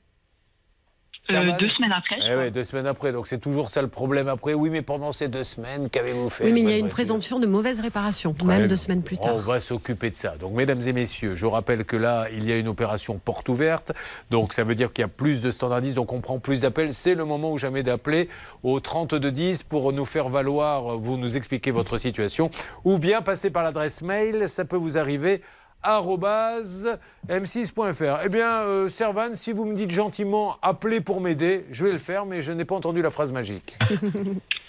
Euh, 1.31 1.57
deux 1.59 1.69
semaines 1.69 1.93
après, 1.93 2.17
je 2.21 2.33
Eh 2.33 2.37
oui, 2.37 2.51
deux 2.51 2.65
semaines 2.65 2.87
après. 2.87 3.13
Donc 3.13 3.27
c'est 3.27 3.39
toujours 3.39 3.71
ça 3.71 3.83
le 3.83 3.89
problème 3.89 4.29
après. 4.29 4.55
Oui, 4.55 4.71
mais 4.71 4.83
pendant 4.83 5.13
ces 5.13 5.29
deux 5.29 5.45
semaines, 5.45 5.89
qu'avez-vous 5.91 6.29
fait 6.29 6.45
Oui, 6.45 6.53
mais 6.53 6.61
il 6.61 6.71
y 6.71 6.73
a 6.73 6.79
une 6.79 6.89
présomption 6.89 7.39
de 7.39 7.47
mauvaise 7.47 7.81
réparation, 7.81 8.35
même 8.45 8.67
deux 8.67 8.77
semaines 8.77 9.03
plus 9.03 9.19
tard. 9.19 9.35
On 9.37 9.39
va 9.39 9.61
s'occuper 9.61 10.11
de 10.11 10.15
ça. 10.17 10.35
Donc, 10.39 10.53
mesdames 10.53 10.81
et 10.87 10.93
messieurs, 10.93 11.35
je 11.35 11.47
rappelle 11.47 11.85
que 11.85 11.97
là, 11.97 12.27
il 12.33 12.49
y 12.49 12.53
a 12.53 12.57
une 12.57 12.69
opération 12.69 13.19
porte 13.19 13.49
ouverte. 13.49 13.93
Donc, 14.31 14.53
ça 14.53 14.65
veut 14.65 14.75
dire 14.75 14.93
qu'il 14.93 15.03
y 15.03 15.05
a 15.05 15.09
plus 15.09 15.43
de 15.43 15.51
standardistes, 15.51 15.97
donc 15.97 16.13
on 16.13 16.21
prend 16.21 16.39
plus 16.39 16.63
d'appels. 16.63 16.95
C'est 16.95 17.15
le 17.15 17.25
moment 17.25 17.53
ou 17.53 17.59
jamais 17.59 17.83
d'appeler 17.83 18.29
au 18.63 18.81
3210 18.81 19.63
pour 19.65 19.93
nous 19.93 20.05
faire 20.05 20.29
valoir, 20.29 20.97
vous 20.99 21.17
nous 21.17 21.37
expliquer 21.37 21.71
votre 21.71 21.99
situation. 21.99 22.51
Ou 22.85 22.99
bien 22.99 23.23
passer 23.23 23.51
par 23.51 23.63
l'adresse 23.63 24.03
mail, 24.03 24.49
ça 24.49 24.65
peut 24.65 24.77
vous 24.77 24.99
arriver 24.99 25.43
m6.fr. 25.85 28.21
Eh 28.25 28.29
bien, 28.29 28.61
euh, 28.63 28.89
Servan, 28.89 29.35
si 29.35 29.53
vous 29.53 29.65
me 29.65 29.75
dites 29.75 29.91
gentiment 29.91 30.57
appelez 30.63 31.01
pour 31.01 31.21
m'aider, 31.21 31.67
je 31.71 31.85
vais 31.85 31.93
le 31.93 31.99
faire, 31.99 32.27
mais 32.27 32.43
je 32.43 32.53
n'ai 32.53 32.65
pas 32.65 32.75
entendu 32.75 33.03
la 33.03 33.11
phrase 33.11 33.33
magique. 33.33 33.77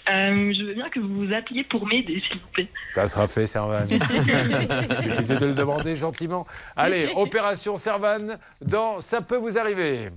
Euh, 0.08 0.52
je 0.52 0.64
veux 0.64 0.74
bien 0.74 0.88
que 0.88 0.98
vous 0.98 1.26
vous 1.26 1.32
appeliez 1.32 1.62
pour 1.62 1.86
m'aider, 1.86 2.20
s'il 2.26 2.40
vous 2.40 2.48
plaît. 2.48 2.66
Ça 2.94 3.06
sera 3.06 3.28
fait, 3.28 3.46
Servan. 3.46 3.86
Il 3.90 4.02
suffisait 5.02 5.36
de 5.36 5.46
le 5.46 5.52
demander 5.52 5.94
gentiment. 5.94 6.46
Allez, 6.74 7.10
opération 7.14 7.76
Servan 7.76 8.36
dans 8.60 9.00
Ça 9.00 9.20
peut 9.20 9.36
vous 9.36 9.56
arriver. 9.56 10.08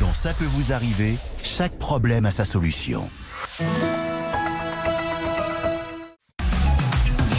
Dans 0.00 0.12
Ça 0.14 0.32
peut 0.32 0.46
vous 0.46 0.72
arriver, 0.72 1.14
chaque 1.44 1.78
problème 1.78 2.26
a 2.26 2.32
sa 2.32 2.44
solution. 2.44 3.08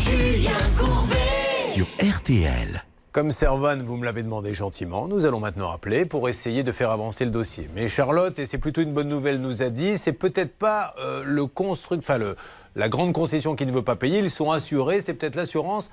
Julien 0.05 0.51
Courbet. 0.78 1.74
Sur 1.74 1.88
RTL. 1.99 2.87
Comme 3.18 3.32
Servan, 3.32 3.82
vous 3.82 3.97
me 3.97 4.05
l'avez 4.05 4.22
demandé 4.22 4.53
gentiment, 4.53 5.07
nous 5.07 5.26
allons 5.26 5.39
maintenant 5.39 5.72
appeler 5.72 6.05
pour 6.05 6.30
essayer 6.30 6.61
de 6.61 6.72
faire 6.72 6.91
avancer 6.91 7.26
le 7.26 7.32
dossier. 7.32 7.68
Mais 7.74 7.88
Charlotte, 7.88 8.38
et 8.38 8.45
c'est 8.45 8.59
plutôt 8.59 8.82
une 8.82 8.93
bonne 8.93 9.09
nouvelle, 9.09 9.41
nous 9.41 9.63
a 9.63 9.72
dit, 9.72 9.97
c'est 9.97 10.13
peut-être 10.13 10.55
pas 10.55 10.93
euh, 10.99 11.24
le 11.26 11.47
construct, 11.47 12.03
enfin 12.03 12.20
le, 12.20 12.36
la 12.76 12.89
grande 12.89 13.13
concession 13.13 13.55
qui 13.55 13.65
ne 13.65 13.72
veut 13.72 13.82
pas 13.82 13.95
payer, 13.95 14.20
ils 14.20 14.30
sont 14.30 14.51
assurés, 14.51 15.01
c'est 15.01 15.15
peut-être 15.15 15.36
l'assurance 15.36 15.89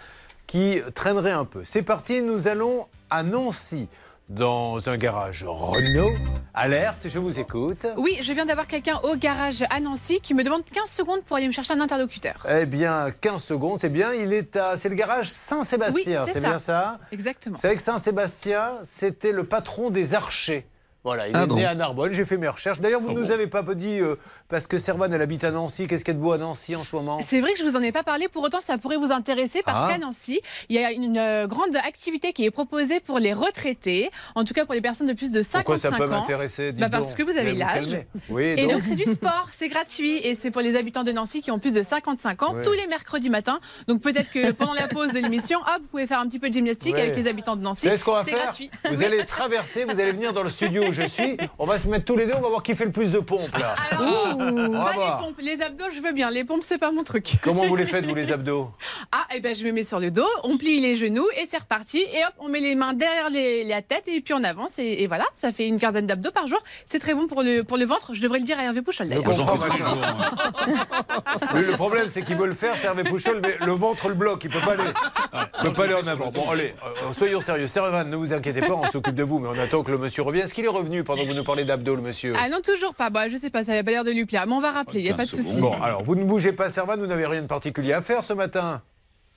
qui 0.47 0.83
traînerait 0.95 1.33
un 1.33 1.47
peu. 1.47 1.63
C'est 1.65 1.81
parti, 1.81 2.21
nous 2.21 2.47
allons 2.47 2.89
à 3.09 3.23
Nancy, 3.23 3.89
dans 4.29 4.89
un 4.89 4.97
garage 4.97 5.45
Renault. 5.47 6.15
Alerte, 6.55 7.09
je 7.09 7.19
vous 7.19 7.39
écoute. 7.39 7.87
Oui, 7.97 8.19
je 8.23 8.33
viens 8.33 8.47
d'avoir 8.47 8.67
quelqu'un 8.67 8.99
au 9.03 9.17
garage 9.17 9.65
à 9.71 9.81
Nancy 9.81 10.21
qui 10.21 10.35
me 10.35 10.43
demande 10.43 10.65
15 10.65 10.89
secondes 10.89 11.23
pour 11.25 11.37
aller 11.37 11.47
me 11.47 11.53
chercher 11.53 11.75
un 11.75 11.81
interlocuteur. 11.81 12.47
Eh 12.49 12.67
bien, 12.67 13.11
15 13.21 13.43
secondes, 13.43 13.79
c'est 13.79 13.89
bien. 13.91 14.13
Il 14.15 14.33
est 14.33 14.57
à, 14.57 14.77
c'est 14.77 14.89
le 14.89 14.95
garage 14.95 15.31
Saint-Sébastien, 15.31 16.25
Oui, 16.25 16.31
c'est 16.33 16.41
bien 16.41 16.59
ça? 16.59 16.99
Exactement. 17.13 17.57
Vous 17.57 17.61
savez 17.61 17.77
que 17.77 17.83
Saint-Sébastien, 17.83 18.73
c'était 18.85 19.33
le 19.33 19.45
patron 19.45 19.91
des 19.91 20.15
archers. 20.15 20.67
Voilà, 21.05 21.29
il 21.29 21.37
Ah 21.37 21.43
est 21.43 21.47
bon 21.47 21.57
né 21.57 21.67
à 21.67 21.75
Narbonne, 21.75 22.15
j'ai 22.15 22.25
fait 22.25 22.39
mes 22.39 22.49
recherches. 22.49 22.81
D'ailleurs, 22.81 23.03
vous 23.03 23.13
ne 23.13 23.19
nous 23.21 23.31
avez 23.31 23.47
pas 23.47 23.63
dit, 23.75 24.01
euh, 24.01 24.17
parce 24.49 24.67
que 24.67 24.79
Servan, 24.79 25.13
elle 25.13 25.21
habite 25.21 25.45
à 25.45 25.51
Nancy, 25.51 25.87
qu'est-ce 25.87 26.03
qu'il 26.03 26.15
y 26.15 26.17
a 26.17 26.19
de 26.19 26.23
beau 26.25 26.33
à 26.33 26.39
Nancy 26.39 26.75
en 26.75 26.83
ce 26.83 26.97
moment? 26.97 27.19
C'est 27.21 27.43
vrai 27.43 27.53
que 27.53 27.59
je 27.59 27.65
vous 27.65 27.77
en 27.77 27.83
ai 27.83 27.93
pas 27.93 28.03
parlé, 28.03 28.27
pour 28.29 28.43
autant 28.43 28.63
ça 28.63 28.79
pourrait 28.79 28.97
vous 28.97 29.13
intéresser 29.13 29.61
parce 29.63 29.85
Ah. 29.87 29.93
qu'à 29.93 29.99
Nancy, 29.99 30.41
il 30.71 30.77
y 30.77 30.83
a 30.83 30.93
une 30.93 31.19
euh, 31.19 31.47
grande 31.47 31.77
activité 31.77 32.33
qui 32.33 32.47
est 32.47 32.51
proposée 32.51 33.01
pour 33.01 33.19
les 33.19 33.35
retraités, 33.35 34.09
en 34.35 34.45
tout 34.45 34.55
cas 34.55 34.65
pour 34.65 34.73
les 34.75 34.81
personnes 34.81 35.07
de 35.07 35.13
plus 35.13 35.31
de 35.31 35.43
55 35.43 35.59
Pourquoi 35.65 35.79
ça 35.79 35.91
peut 35.93 36.07
m'intéresser? 36.11 36.73
Bah, 36.73 36.89
Parce 36.89 37.13
que 37.13 37.23
vous 37.23 37.37
avez 37.37 37.53
l'âge. 37.53 37.99
Oui, 38.31 38.55
Et 38.57 38.67
donc 38.67 38.83
c'est 38.85 38.95
du 38.97 39.05
sport, 39.05 39.49
c'est 39.55 39.69
gratuit 39.69 40.17
et 40.27 40.35
c'est 40.35 40.51
pour 40.51 40.63
les 40.63 40.75
habitants 40.75 41.05
de 41.05 41.13
Nancy 41.13 41.43
qui 41.43 41.51
ont 41.51 41.59
plus 41.59 41.75
de 41.75 41.83
55 41.83 42.43
ans 42.45 42.55
Ouais. 42.55 42.63
tous 42.63 42.73
les 42.73 42.87
mercredis 42.87 43.29
matins. 43.29 43.59
Donc 43.89 44.01
peut-être 44.01 44.31
que 44.33 44.53
pendant 44.53 44.73
la 44.73 44.89
pause 44.89 45.13
de 45.13 45.19
l'émission, 45.19 45.59
hop, 45.59 45.83
vous 45.83 45.89
pouvez 45.89 46.07
faire 46.07 46.21
un 46.21 46.29
petit 46.29 46.39
peu 46.39 46.49
de 46.49 46.55
gymnastique 46.55 46.95
Ouais. 46.95 47.03
avec 47.03 47.15
les 47.17 47.27
habitants 47.27 47.57
de 47.57 47.63
Nancy. 47.63 47.83
Savez 47.83 47.99
ce 47.99 48.05
qu'on 48.05 48.13
va 48.13 48.25
C'est 48.25 48.31
faire? 48.31 48.45
gratuit. 48.45 48.71
Vous 48.91 48.97
Oui. 48.97 49.05
allez 49.05 49.27
traverser, 49.27 49.85
vous 49.85 50.01
allez 50.01 50.13
venir 50.13 50.33
dans 50.33 50.43
le 50.43 50.49
studio 50.49 50.83
je 50.95 51.03
suis. 51.03 51.37
On 51.59 51.67
va 51.67 51.79
se 51.79 51.87
mettre 51.89 52.05
tous 52.07 52.17
les 52.17 52.27
deux, 52.27 52.33
on 52.37 52.41
va 52.41 52.49
voir 52.49 52.63
qui 52.63 52.75
fait 52.75 52.85
le 52.87 52.93
plus 52.93 53.13
de 53.13 53.19
pompes 53.19 53.57
là. 53.59 53.75
Alors, 53.91 54.85
pas 54.85 54.93
les 54.93 55.27
pompes. 55.27 55.41
Les 55.41 55.61
abdos, 55.63 55.85
je 55.95 56.01
veux 56.01 56.13
bien. 56.13 56.31
Les 56.31 56.45
pompes, 56.45 56.63
c'est 56.65 56.79
pas 56.79 56.91
mon 56.91 57.05
truc. 57.05 57.35
Comment 57.43 57.67
vous 57.67 57.77
les 57.77 57.87
faites, 57.87 58.07
vous, 58.07 58.15
les 58.15 58.33
abdos 58.33 58.71
Ah, 59.13 59.27
et 59.35 59.41
ben 59.41 59.55
je 59.55 59.65
me 59.65 59.73
mets 59.73 59.83
sur 59.83 59.99
le 60.01 60.11
dos, 60.11 60.27
on 60.45 60.57
plie 60.57 60.81
les 60.81 60.97
genoux 60.97 61.27
et 61.37 61.45
c'est 61.49 61.59
reparti. 61.59 61.99
Et 61.99 62.25
hop, 62.25 62.33
on 62.39 62.49
met 62.49 62.61
les 62.61 62.75
mains 62.75 62.95
derrière 62.95 63.29
les- 63.31 63.65
la 63.65 63.83
tête 63.83 64.05
et 64.07 64.21
puis 64.21 64.33
on 64.35 64.43
avance. 64.45 64.79
Et, 64.79 65.03
et 65.03 65.07
voilà, 65.07 65.25
ça 65.35 65.53
fait 65.53 65.67
une 65.67 65.79
quinzaine 65.79 66.07
d'abdos 66.07 66.31
par 66.33 66.47
jour. 66.47 66.61
C'est 66.87 66.99
très 67.01 67.15
bon 67.15 67.27
pour 67.27 67.43
le, 67.43 67.63
pour 67.65 67.77
le 67.77 67.85
ventre. 67.85 68.15
Je 68.15 68.23
devrais 68.23 68.39
le 68.39 68.45
dire 68.45 68.59
à 68.59 68.63
Hervé 68.65 68.83
Pouchol 68.83 69.09
d'ailleurs. 69.09 69.25
le 71.55 71.73
problème, 71.73 72.09
c'est 72.09 72.23
qu'il 72.23 72.37
veut 72.37 72.47
le 72.47 72.55
faire, 72.55 72.77
c'est 72.77 72.87
Hervé 72.87 73.05
Pouchol, 73.05 73.41
mais 73.43 73.57
le 73.65 73.73
ventre 73.73 74.09
le 74.09 74.15
bloque, 74.15 74.45
il 74.45 74.51
peut 74.51 74.59
pas 74.65 74.73
aller, 74.73 75.49
peut 75.63 75.73
pas 75.73 75.85
aller 75.85 75.95
en 75.95 76.07
avant. 76.07 76.31
Bon, 76.31 76.51
allez, 76.51 76.75
euh, 76.85 77.13
soyons 77.13 77.41
sérieux. 77.41 77.67
Servan, 77.67 78.05
ne 78.05 78.17
vous 78.17 78.33
inquiétez 78.33 78.61
pas, 78.63 78.75
on 78.75 78.89
s'occupe 78.89 79.15
de 79.15 79.23
vous, 79.23 79.39
mais 79.39 79.49
on 79.49 79.59
attend 79.59 79.83
que 79.83 79.91
le 79.91 79.99
monsieur 79.99 80.23
revienne. 80.23 80.45
Est-ce 80.45 80.55
qu'il 80.55 80.65
est 80.65 80.69
revenu 80.69 80.84
pendant 81.05 81.23
que 81.23 81.29
vous 81.29 81.35
nous 81.35 81.45
parlez 81.45 81.65
d'abdos, 81.65 81.97
le 81.97 82.03
monsieur 82.03 82.35
Ah 82.39 82.49
non, 82.49 82.59
toujours 82.65 82.95
pas. 82.95 83.11
Bah, 83.11 83.29
je 83.29 83.37
sais 83.37 83.51
pas, 83.51 83.63
ça 83.63 83.73
avait 83.73 83.83
pas 83.83 83.91
l'air 83.93 84.05
de 84.05 84.11
lui 84.11 84.27
plaire. 84.27 84.47
Mais 84.47 84.53
on 84.55 84.61
va 84.61 84.71
rappeler, 84.73 85.01
il 85.01 85.05
n'y 85.05 85.11
a 85.11 85.15
pas 85.15 85.25
de 85.25 85.29
souci. 85.31 85.61
Bon, 85.61 85.81
alors, 85.83 86.03
vous 86.03 86.15
ne 86.17 86.25
bougez 86.25 86.53
pas, 86.53 86.69
Servan, 86.69 86.97
vous 86.97 87.07
n'avez 87.07 87.27
rien 87.27 87.43
de 87.43 87.47
particulier 87.47 87.93
à 87.93 88.03
faire 88.03 88.25
ce 88.25 88.33
matin 88.33 88.83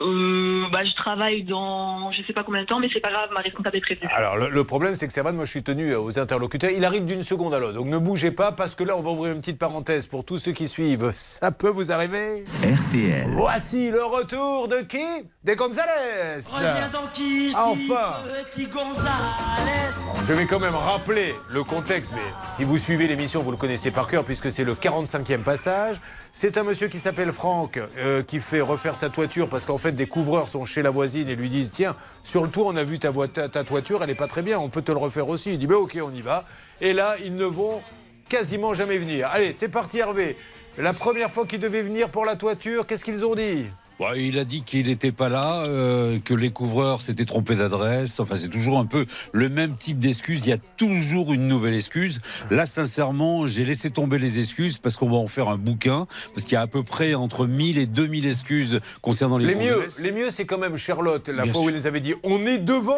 Euh, 0.02 0.66
bah, 0.72 0.82
je 0.86 0.96
travaille 0.96 1.44
dans 1.44 2.12
je 2.12 2.22
sais 2.28 2.34
pas 2.34 2.44
combien 2.44 2.62
de 2.62 2.68
temps, 2.68 2.80
mais 2.80 2.88
c'est 2.94 3.00
pas 3.00 3.12
grave, 3.12 3.30
ma 3.34 3.42
responsable 3.42 3.78
est 3.78 3.82
prévenue. 3.82 4.08
Alors, 4.14 4.38
le, 4.38 4.50
le 4.50 4.64
problème, 4.64 4.96
c'est 4.96 5.08
que 5.08 5.14
Servan, 5.14 5.34
moi, 5.34 5.46
je 5.46 5.50
suis 5.52 5.64
tenu 5.64 5.90
euh, 5.92 6.00
aux 6.00 6.20
interlocuteurs. 6.20 6.70
Il 6.70 6.86
arrive 6.86 7.06
d'une 7.06 7.24
seconde 7.24 7.54
à 7.56 7.60
l'autre. 7.60 7.74
Donc, 7.74 7.88
ne 7.88 7.98
bougez 7.98 8.30
pas, 8.32 8.52
parce 8.52 8.76
que 8.76 8.84
là, 8.84 8.96
on 8.96 9.02
va 9.02 9.10
ouvrir 9.12 9.34
une 9.34 9.40
petite 9.40 9.58
parenthèse 9.58 10.06
pour 10.06 10.24
tous 10.24 10.38
ceux 10.38 10.52
qui 10.52 10.68
suivent. 10.68 11.12
Ça 11.16 11.52
peut 11.52 11.70
vous 11.70 11.92
arriver 11.92 12.44
RTL. 12.62 13.32
Voici 13.32 13.90
le 13.90 14.04
retour 14.04 14.68
de 14.68 14.82
qui? 14.82 15.04
Des 15.48 15.56
Gonzalez 15.56 16.40
Reviens 16.52 16.90
donc 16.92 17.18
ici, 17.18 17.56
Enfin 17.58 18.16
petit 18.52 18.66
Gonzalez. 18.68 19.96
Je 20.28 20.34
vais 20.34 20.46
quand 20.46 20.60
même 20.60 20.76
rappeler 20.76 21.34
le 21.50 21.64
contexte, 21.64 22.12
mais 22.14 22.22
si 22.54 22.66
vous 22.66 22.78
suivez 22.78 23.08
l'émission, 23.08 23.42
vous 23.42 23.52
le 23.52 23.56
connaissez 23.58 23.90
par 23.90 24.08
cœur, 24.08 24.26
puisque 24.26 24.52
c'est 24.52 24.66
le 24.66 24.76
45e 24.76 25.44
passage. 25.44 26.02
C'est 26.34 26.58
un 26.58 26.64
monsieur 26.64 26.90
qui 26.90 27.00
s'appelle 27.00 27.32
Franck, 27.32 27.80
euh, 27.98 28.24
qui 28.24 28.42
fait 28.42 28.60
refaire 28.60 28.98
sa 28.98 29.08
toiture, 29.08 29.48
parce 29.48 29.64
qu'en 29.64 29.78
fait, 29.78 29.94
des 29.94 30.06
couvreurs 30.06 30.50
sont 30.50 30.66
chez 30.66 30.82
la 30.82 30.90
voisine 30.90 31.30
et 31.30 31.36
lui 31.38 31.48
disent 31.48 31.72
Tiens, 31.72 31.96
sur 32.24 32.44
le 32.44 32.50
tour, 32.50 32.68
on 32.68 32.76
a 32.76 32.84
vu 32.84 33.00
ta, 33.00 33.10
voi- 33.10 33.30
ta- 33.30 33.48
ta 33.48 33.64
toiture, 33.64 34.04
elle 34.04 34.10
est 34.10 34.16
pas 34.16 34.28
très 34.28 34.42
bien, 34.42 34.60
on 34.60 34.68
peut 34.68 34.82
te 34.82 34.92
le 34.92 34.98
refaire 34.98 35.30
aussi. 35.30 35.54
Il 35.54 35.58
dit 35.60 35.68
Ben 35.68 35.76
ok, 35.78 35.98
on 36.04 36.12
y 36.14 36.22
va. 36.22 36.44
Et 36.82 36.92
là, 36.92 37.16
ils 37.24 37.34
ne 37.34 37.46
vont 37.46 37.82
quasiment 38.28 38.74
jamais 38.74 38.98
venir. 38.98 39.30
Allez, 39.32 39.54
c'est 39.54 39.70
parti, 39.70 40.00
Hervé. 40.00 40.36
La 40.78 40.92
première 40.92 41.32
fois 41.32 41.46
qu'ils 41.46 41.60
devaient 41.62 41.84
venir 41.84 42.10
pour 42.10 42.26
la 42.26 42.36
toiture, 42.36 42.86
qu'est-ce 42.86 43.06
qu'ils 43.06 43.24
ont 43.24 43.34
dit? 43.34 43.70
Il 44.16 44.38
a 44.38 44.46
dit 44.46 44.62
qu'il 44.62 44.88
n'était 44.88 45.12
pas 45.12 45.30
là, 45.30 45.64
euh, 45.64 46.20
que 46.24 46.34
les 46.34 46.52
couvreurs 46.52 47.02
s'étaient 47.02 47.26
trompés 47.26 47.56
d'adresse. 47.56 48.20
Enfin, 48.20 48.36
c'est 48.36 48.48
toujours 48.48 48.78
un 48.80 48.86
peu 48.86 49.06
le 49.32 49.50
même 49.50 49.76
type 49.76 50.00
d'excuse. 50.00 50.42
Il 50.44 50.50
y 50.50 50.54
a 50.54 50.58
toujours 50.78 51.34
une 51.34 51.48
nouvelle 51.48 51.74
excuse. 51.74 52.22
Là, 52.52 52.66
sincèrement, 52.66 53.48
j'ai 53.48 53.66
laissé 53.66 53.90
tomber 53.90 54.20
les 54.20 54.40
excuses 54.40 54.78
parce 54.78 54.96
qu'on 54.98 55.10
va 55.10 55.18
en 55.18 55.28
faire 55.28 55.48
un 55.48 55.58
bouquin. 55.58 56.08
Parce 56.34 56.44
qu'il 56.46 56.54
y 56.54 56.58
a 56.58 56.62
à 56.62 56.68
peu 56.68 56.84
près 56.84 57.16
entre 57.16 57.48
1000 57.48 57.78
et 57.78 57.86
2000 57.86 58.26
excuses 58.26 58.80
concernant 59.02 59.38
les, 59.38 59.48
Les 59.48 59.56
mieux, 59.56 59.88
les 60.02 60.12
mieux, 60.12 60.30
c'est 60.30 60.46
quand 60.46 60.58
même 60.58 60.78
Charlotte, 60.78 61.28
la 61.30 61.44
Bien 61.44 61.54
fois 61.54 61.64
où 61.64 61.70
il 61.70 61.76
nous 61.76 61.88
avait 61.88 62.00
dit 62.00 62.14
On 62.24 62.46
est 62.46 62.60
devant 62.60 62.98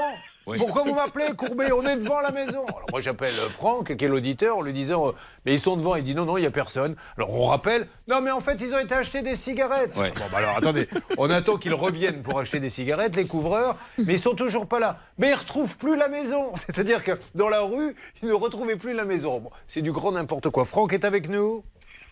Oui. 0.50 0.58
Pourquoi 0.58 0.84
vous 0.84 0.96
m'appelez, 0.96 1.28
Courbet? 1.38 1.72
On 1.72 1.86
est 1.86 1.98
devant 1.98 2.22
la 2.22 2.32
maison 2.32 2.66
Alors 2.66 2.88
moi, 2.92 3.02
j'appelle 3.02 3.36
euh, 3.38 3.50
Franck, 3.50 3.96
qui 3.96 4.04
est 4.04 4.08
l'auditeur, 4.08 4.58
en 4.58 4.62
lui 4.64 4.74
disant 4.74 5.10
euh, 5.10 5.12
Mais 5.46 5.54
ils 5.54 5.60
sont 5.60 5.78
devant. 5.78 5.96
Il 5.96 6.04
dit 6.04 6.16
Non, 6.16 6.26
non, 6.26 6.38
il 6.38 6.42
n'y 6.42 6.48
a 6.48 6.52
personne. 6.52 6.96
Alors 7.18 7.32
on 7.32 7.46
rappelle 7.46 7.88
Non, 8.08 8.20
mais 8.22 8.32
en 8.32 8.40
fait, 8.40 8.60
ils 8.60 8.74
ont 8.74 8.80
été 8.80 8.96
acheter 8.96 9.22
des 9.22 9.36
cigarettes. 9.36 9.96
Ouais. 9.96 10.10
Bon, 10.10 10.24
bah 10.32 10.40
alors 10.40 10.58
attendez, 10.58 10.90
on 11.20 11.30
attend 11.30 11.58
qu'ils 11.58 11.76
reviennent 11.76 12.24
pour 12.24 12.40
acheter 12.40 12.60
des 12.60 12.70
cigarettes, 12.70 13.16
les 13.16 13.28
couvreurs, 13.28 13.78
mais 14.00 14.14
ils 14.14 14.20
sont 14.20 14.34
toujours 14.34 14.66
pas 14.66 14.80
là. 14.80 14.98
Mais 15.20 15.30
ils 15.30 15.36
retrouvent 15.36 15.78
plus 15.78 15.96
la 15.96 16.08
maison. 16.08 16.52
C'est-à-dire 16.66 17.04
que 17.04 17.12
dans 17.36 17.50
la 17.50 17.62
rue, 17.62 17.96
ils 18.24 18.30
ne 18.30 18.34
retrouvaient 18.34 18.76
plus 18.76 18.94
la 18.94 19.06
maison. 19.06 19.40
Bon, 19.40 19.52
c'est 19.68 19.84
du 19.84 19.92
grand 19.92 20.14
n'importe 20.14 20.50
quoi. 20.50 20.66
Franck 20.66 20.94
est 20.94 21.06
avec 21.06 21.30
nous? 21.30 21.64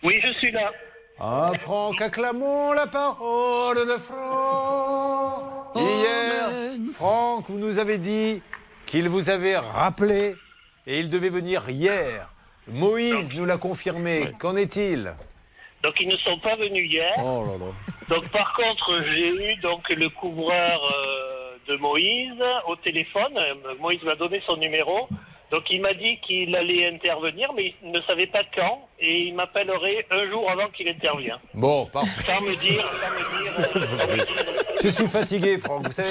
Oui, 0.04 0.20
je 0.22 0.32
suis 0.38 0.52
là. 0.52 0.70
Ah, 1.20 1.50
Franck, 1.56 2.00
acclamons 2.00 2.72
la 2.74 2.86
parole 2.86 3.88
de 3.88 3.96
Franck. 3.98 5.74
Hier, 5.74 6.48
Franck, 6.94 7.46
vous 7.48 7.58
nous 7.58 7.80
avez 7.80 7.98
dit 7.98 8.40
qu'il 8.86 9.08
vous 9.08 9.28
avait 9.28 9.56
rappelé 9.56 10.36
et 10.86 11.00
il 11.00 11.10
devait 11.10 11.28
venir 11.28 11.68
hier. 11.68 12.28
Moïse 12.68 13.34
nous 13.34 13.46
l'a 13.46 13.58
confirmé. 13.58 14.32
Qu'en 14.38 14.54
est-il? 14.54 15.12
Donc 15.82 15.94
ils 15.98 16.08
ne 16.08 16.16
sont 16.18 16.38
pas 16.38 16.54
venus 16.54 16.88
hier. 16.88 17.12
Oh 17.18 17.44
là 17.46 17.66
là. 17.66 17.72
Donc 18.08 18.28
par 18.28 18.52
contre, 18.54 19.02
j'ai 19.12 19.28
eu 19.28 19.56
donc 19.56 19.88
le 19.88 20.08
couvreur 20.10 20.80
euh, 20.84 21.56
de 21.66 21.76
Moïse 21.78 22.42
au 22.68 22.76
téléphone. 22.76 23.36
Euh, 23.36 23.74
Moïse 23.80 24.02
m'a 24.04 24.14
donné 24.14 24.40
son 24.46 24.56
numéro. 24.56 25.08
Donc 25.50 25.62
il 25.70 25.80
m'a 25.80 25.94
dit 25.94 26.18
qu'il 26.26 26.54
allait 26.54 26.86
intervenir, 26.88 27.50
mais 27.56 27.72
il 27.82 27.90
ne 27.90 28.00
savait 28.02 28.26
pas 28.26 28.42
quand, 28.54 28.86
et 29.00 29.22
il 29.28 29.34
m'appellerait 29.34 30.06
un 30.10 30.28
jour 30.30 30.50
avant 30.50 30.68
qu'il 30.68 30.86
intervienne. 30.88 31.38
Bon, 31.54 31.86
parfait. 31.86 32.22
Sans 32.30 32.40
me 32.42 32.54
dire, 32.56 32.84
sans 33.00 33.10
me 33.10 33.42
dire, 33.42 33.52
euh, 33.58 33.86
sans 33.86 34.06
me 34.12 34.16
dire. 34.16 34.26
Je 34.82 34.88
suis 34.88 35.06
fatigué, 35.08 35.56
Franck. 35.58 35.86
Vous 35.86 35.92
savez, 35.92 36.08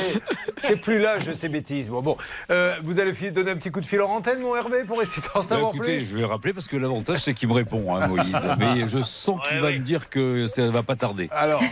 je 0.63 0.67
n'ai 0.69 0.75
plus 0.75 0.99
l'âge 0.99 1.27
de 1.27 1.33
ces 1.33 1.49
bêtises. 1.49 1.89
Bon, 1.89 2.01
bon. 2.01 2.17
Euh, 2.49 2.75
vous 2.83 2.99
allez 2.99 3.13
donner 3.31 3.51
un 3.51 3.55
petit 3.57 3.69
coup 3.71 3.79
de 3.79 3.85
fil 3.85 4.01
en 4.01 4.09
antenne, 4.09 4.39
mon 4.41 4.55
Hervé, 4.55 4.83
pour 4.85 4.99
essayer 5.01 5.21
d'en 5.27 5.41
Bah, 5.41 5.45
savoir 5.45 5.71
écoutez, 5.75 5.97
plus 5.97 6.09
je 6.09 6.17
vais 6.17 6.25
rappeler 6.25 6.53
parce 6.53 6.67
que 6.67 6.75
l'avantage 6.77 7.19
c'est 7.19 7.33
qu'il 7.35 7.47
me 7.47 7.53
répond, 7.53 7.95
hein, 7.95 8.07
Moïse. 8.07 8.49
Mais 8.57 8.87
je 8.87 9.01
sens 9.01 9.39
qu'il 9.47 9.59
va 9.59 9.69
me 9.71 9.79
dire 9.79 10.09
que 10.09 10.47
ça 10.47 10.67
va 10.69 10.81
pas 10.83 10.95
tarder. 10.95 11.29
Alors, 11.31 11.61
Non 11.61 11.69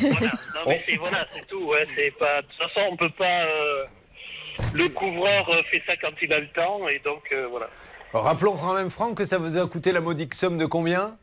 mais 0.68 0.84
c'est 0.88 0.95
voilà, 0.97 1.26
c'est 1.34 1.45
tout. 1.47 1.63
Ouais, 1.66 1.88
c'est 1.97 2.11
pas. 2.18 2.41
De 2.41 2.47
toute 2.47 2.72
façon, 2.74 2.88
on 2.91 2.95
peut 2.95 3.09
pas. 3.09 3.26
euh, 3.45 3.86
Le 4.73 4.89
couvreur 4.89 5.49
euh, 5.49 5.61
fait 5.71 5.81
ça 5.87 5.95
quand 6.01 6.11
il 6.21 6.31
a 6.33 6.39
le 6.39 6.47
temps, 6.49 6.87
et 6.87 6.99
donc 6.99 7.23
euh, 7.31 7.47
voilà. 7.49 7.69
rappelons 8.13 8.55
quand 8.55 8.73
même, 8.73 8.89
Franck, 8.89 9.17
que 9.17 9.25
ça 9.25 9.37
vous 9.37 9.57
a 9.57 9.67
coûté 9.67 9.91
la 9.91 10.01
modique 10.01 10.33
somme 10.33 10.57
de 10.57 10.65
combien? 10.65 11.17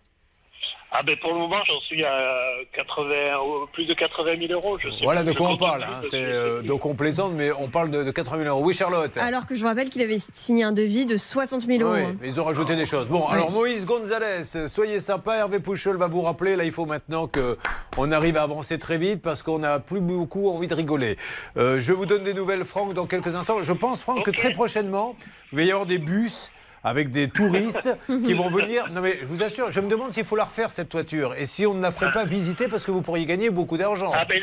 Ah 0.94 1.02
ben 1.02 1.16
pour 1.16 1.32
le 1.32 1.38
moment, 1.38 1.56
j'en 1.66 1.80
suis 1.80 2.04
à 2.04 2.38
80, 2.76 3.38
au- 3.38 3.66
plus 3.72 3.86
de 3.86 3.94
80 3.94 4.36
000 4.46 4.52
euros. 4.52 4.78
Je 4.78 4.90
sais 4.90 4.96
Voilà 5.02 5.22
de 5.22 5.32
quoi 5.32 5.48
on 5.48 5.56
parle. 5.56 5.84
hein. 5.84 6.02
C'est, 6.10 6.22
euh, 6.22 6.60
donc 6.60 6.84
on 6.84 6.94
plaisante, 6.94 7.32
mais 7.34 7.50
on 7.52 7.68
parle 7.68 7.90
de, 7.90 8.04
de 8.04 8.10
80 8.10 8.42
000 8.44 8.48
euros. 8.54 8.62
Oui, 8.66 8.74
Charlotte 8.74 9.16
Alors 9.16 9.46
que 9.46 9.54
je 9.54 9.60
vous 9.62 9.66
rappelle 9.68 9.88
qu'il 9.88 10.02
avait 10.02 10.18
signé 10.34 10.64
un 10.64 10.72
devis 10.72 11.06
de 11.06 11.16
60 11.16 11.62
000 11.62 11.82
euros. 11.82 11.94
Oui, 11.94 12.02
hein. 12.02 12.16
mais 12.20 12.28
ils 12.28 12.38
ont 12.40 12.44
rajouté 12.44 12.76
des 12.76 12.84
choses. 12.84 13.08
Bon, 13.08 13.26
alors 13.26 13.50
Moïse 13.50 13.86
Gonzalez, 13.86 14.44
soyez 14.68 15.00
sympa. 15.00 15.36
Hervé 15.36 15.60
Pouchol 15.60 15.96
va 15.96 16.08
vous 16.08 16.20
rappeler. 16.20 16.56
Là, 16.56 16.64
il 16.64 16.72
faut 16.72 16.84
maintenant 16.84 17.26
qu'on 17.26 18.12
arrive 18.12 18.36
à 18.36 18.42
avancer 18.42 18.78
très 18.78 18.98
vite 18.98 19.22
parce 19.22 19.42
qu'on 19.42 19.60
n'a 19.60 19.78
plus 19.78 20.00
beaucoup 20.02 20.50
envie 20.50 20.66
de 20.66 20.74
rigoler. 20.74 21.16
Euh, 21.56 21.80
je 21.80 21.92
vous 21.94 22.04
donne 22.04 22.22
des 22.22 22.34
nouvelles, 22.34 22.64
Franck, 22.64 22.92
dans 22.92 23.06
quelques 23.06 23.34
instants. 23.34 23.62
Je 23.62 23.72
pense, 23.72 24.02
Franck, 24.02 24.26
que 24.26 24.30
très 24.30 24.52
prochainement, 24.52 25.16
il 25.52 25.56
va 25.58 25.64
y 25.64 25.70
avoir 25.70 25.86
des 25.86 25.98
bus 25.98 26.50
avec 26.84 27.10
des 27.10 27.28
touristes 27.28 27.96
qui 28.06 28.34
vont 28.34 28.50
venir. 28.50 28.88
Non, 28.90 29.00
mais 29.00 29.18
je 29.20 29.26
vous 29.26 29.42
assure, 29.42 29.70
je 29.70 29.80
me 29.80 29.88
demande 29.88 30.12
s'il 30.12 30.24
faut 30.24 30.36
la 30.36 30.44
refaire, 30.44 30.70
cette 30.70 30.88
toiture. 30.88 31.34
Et 31.36 31.46
si 31.46 31.66
on 31.66 31.74
ne 31.74 31.82
la 31.82 31.92
ferait 31.92 32.12
pas 32.12 32.24
visiter 32.24 32.68
parce 32.68 32.84
que 32.84 32.90
vous 32.90 33.02
pourriez 33.02 33.26
gagner 33.26 33.50
beaucoup 33.50 33.76
d'argent. 33.76 34.10
Ah 34.14 34.24
ben, 34.24 34.40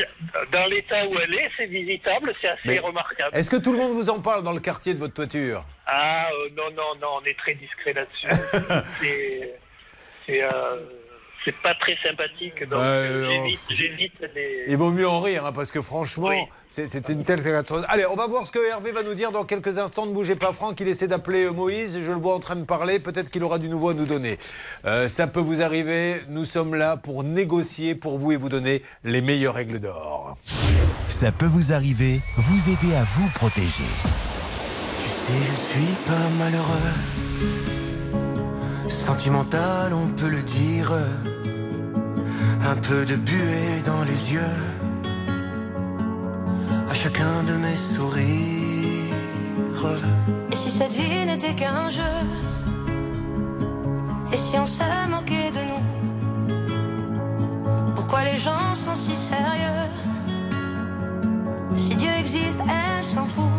dans 0.52 0.66
l'état 0.68 1.08
où 1.08 1.16
elle 1.24 1.36
est, 1.36 1.50
c'est 1.58 1.66
visitable, 1.66 2.34
c'est 2.42 2.50
assez 2.50 2.62
Mais 2.66 2.80
remarquable. 2.80 3.36
Est-ce 3.36 3.50
que 3.50 3.58
tout 3.58 3.72
le 3.72 3.78
monde 3.78 3.92
vous 3.92 4.10
en 4.10 4.20
parle 4.20 4.44
dans 4.44 4.54
le 4.54 4.60
quartier 4.60 4.94
de 4.94 5.00
votre 5.00 5.14
toiture? 5.14 5.66
Ah 5.86 6.30
euh, 6.32 6.50
non, 6.56 6.70
non, 6.76 7.00
non, 7.02 7.08
on 7.22 7.26
est 7.26 7.38
très 7.38 7.56
discret 7.56 7.94
là-dessus. 7.94 8.28
c'est 9.02 9.58
c'est, 10.30 10.44
euh, 10.44 10.78
c'est 11.50 11.62
pas 11.64 11.74
très 11.74 11.98
sympathique, 12.06 12.64
donc 12.70 12.80
euh, 12.80 13.26
non. 13.26 13.50
j'évite, 13.70 14.14
les... 14.36 14.66
Il 14.68 14.78
vaut 14.78 14.92
mieux 14.92 15.08
en 15.08 15.20
rire, 15.20 15.46
hein, 15.48 15.52
parce 15.52 15.72
que 15.72 15.82
franchement, 15.82 16.30
c'est- 16.68 16.86
c'était 16.86 17.14
une 17.14 17.24
telle 17.24 17.42
catastrophe. 17.42 17.86
Allez, 17.90 18.06
on 18.06 18.16
va 18.16 18.28
voir 18.28 18.46
ce 18.46 18.52
que 18.52 18.60
Hervé 18.70 18.92
va 18.92 19.02
nous 19.02 19.16
dire 19.16 19.32
dans 19.32 19.46
quelques 19.46 19.80
instants. 19.80 20.06
Ne 20.06 20.14
bougez 20.14 20.36
pas, 20.36 20.54
Franck. 20.54 20.80
Il 20.80 20.88
essaie 20.88 21.08
d'appeler 21.08 21.46
euh, 21.46 21.52
Moïse. 21.52 22.00
Je 22.02 22.12
le 22.12 22.20
vois 22.20 22.36
en 22.36 22.40
train 22.40 22.56
de 22.56 22.66
parler. 22.66 23.00
Peut-être 23.00 23.32
qu'il 23.32 23.44
aura 23.44 23.58
du 23.58 23.68
nouveau 23.68 23.90
à 23.90 23.94
nous 23.96 24.06
donner. 24.06 24.38
Euh, 24.86 25.08
ça 25.08 25.26
peut 25.28 25.40
vous 25.40 25.62
arriver. 25.64 26.22
Nous 26.30 26.46
sommes 26.46 26.76
là 26.76 26.98
pour 26.98 27.24
négocier 27.24 27.96
pour 27.96 28.20
vous 28.20 28.32
et 28.32 28.36
vous 28.38 28.50
donner 28.50 28.84
les 29.04 29.22
meilleures 29.22 29.56
règles 29.56 29.80
d'or. 29.80 30.38
Ça 31.08 31.32
peut 31.32 31.48
vous 31.48 31.74
arriver, 31.74 32.22
vous 32.38 32.70
aider 32.70 32.94
à 32.96 33.04
vous 33.04 33.28
protéger. 33.30 33.90
Tu 35.04 35.10
sais, 35.10 35.34
je 35.40 35.80
suis 35.80 35.96
pas 36.06 36.30
malheureux. 36.38 36.94
Sentimental, 38.88 39.94
on 39.94 40.08
peut 40.08 40.30
le 40.30 40.42
dire. 40.44 40.92
Un 42.72 42.76
peu 42.76 43.06
de 43.06 43.16
buée 43.16 43.82
dans 43.86 44.04
les 44.04 44.34
yeux. 44.34 44.58
À 46.90 46.94
chacun 46.94 47.44
de 47.48 47.54
mes 47.54 47.76
sourires. 47.76 48.60
Et 50.52 50.56
si 50.56 50.70
cette 50.70 50.92
vie 50.92 51.26
n'était 51.26 51.56
qu'un 51.56 51.90
jeu? 51.90 52.04
Et 54.34 54.38
si 54.38 54.58
on 54.58 54.66
se 54.66 54.84
moquait 55.10 55.52
de 55.52 55.62
nous? 55.70 55.84
Pourquoi 57.96 58.24
les 58.24 58.38
gens 58.38 58.76
sont 58.76 58.96
si 58.96 59.16
sérieux? 59.16 59.88
Si 61.76 61.96
Dieu 61.96 62.12
existe, 62.20 62.60
elle 62.62 63.04
s'en 63.04 63.26
fout 63.26 63.59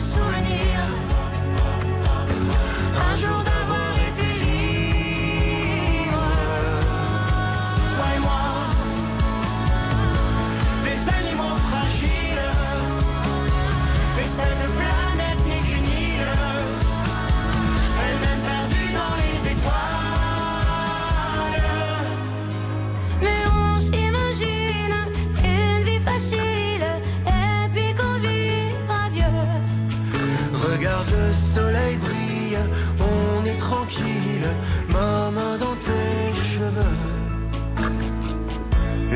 Pourquoi 0.00 0.32
j'ai 0.38 0.64
pas 0.64 0.69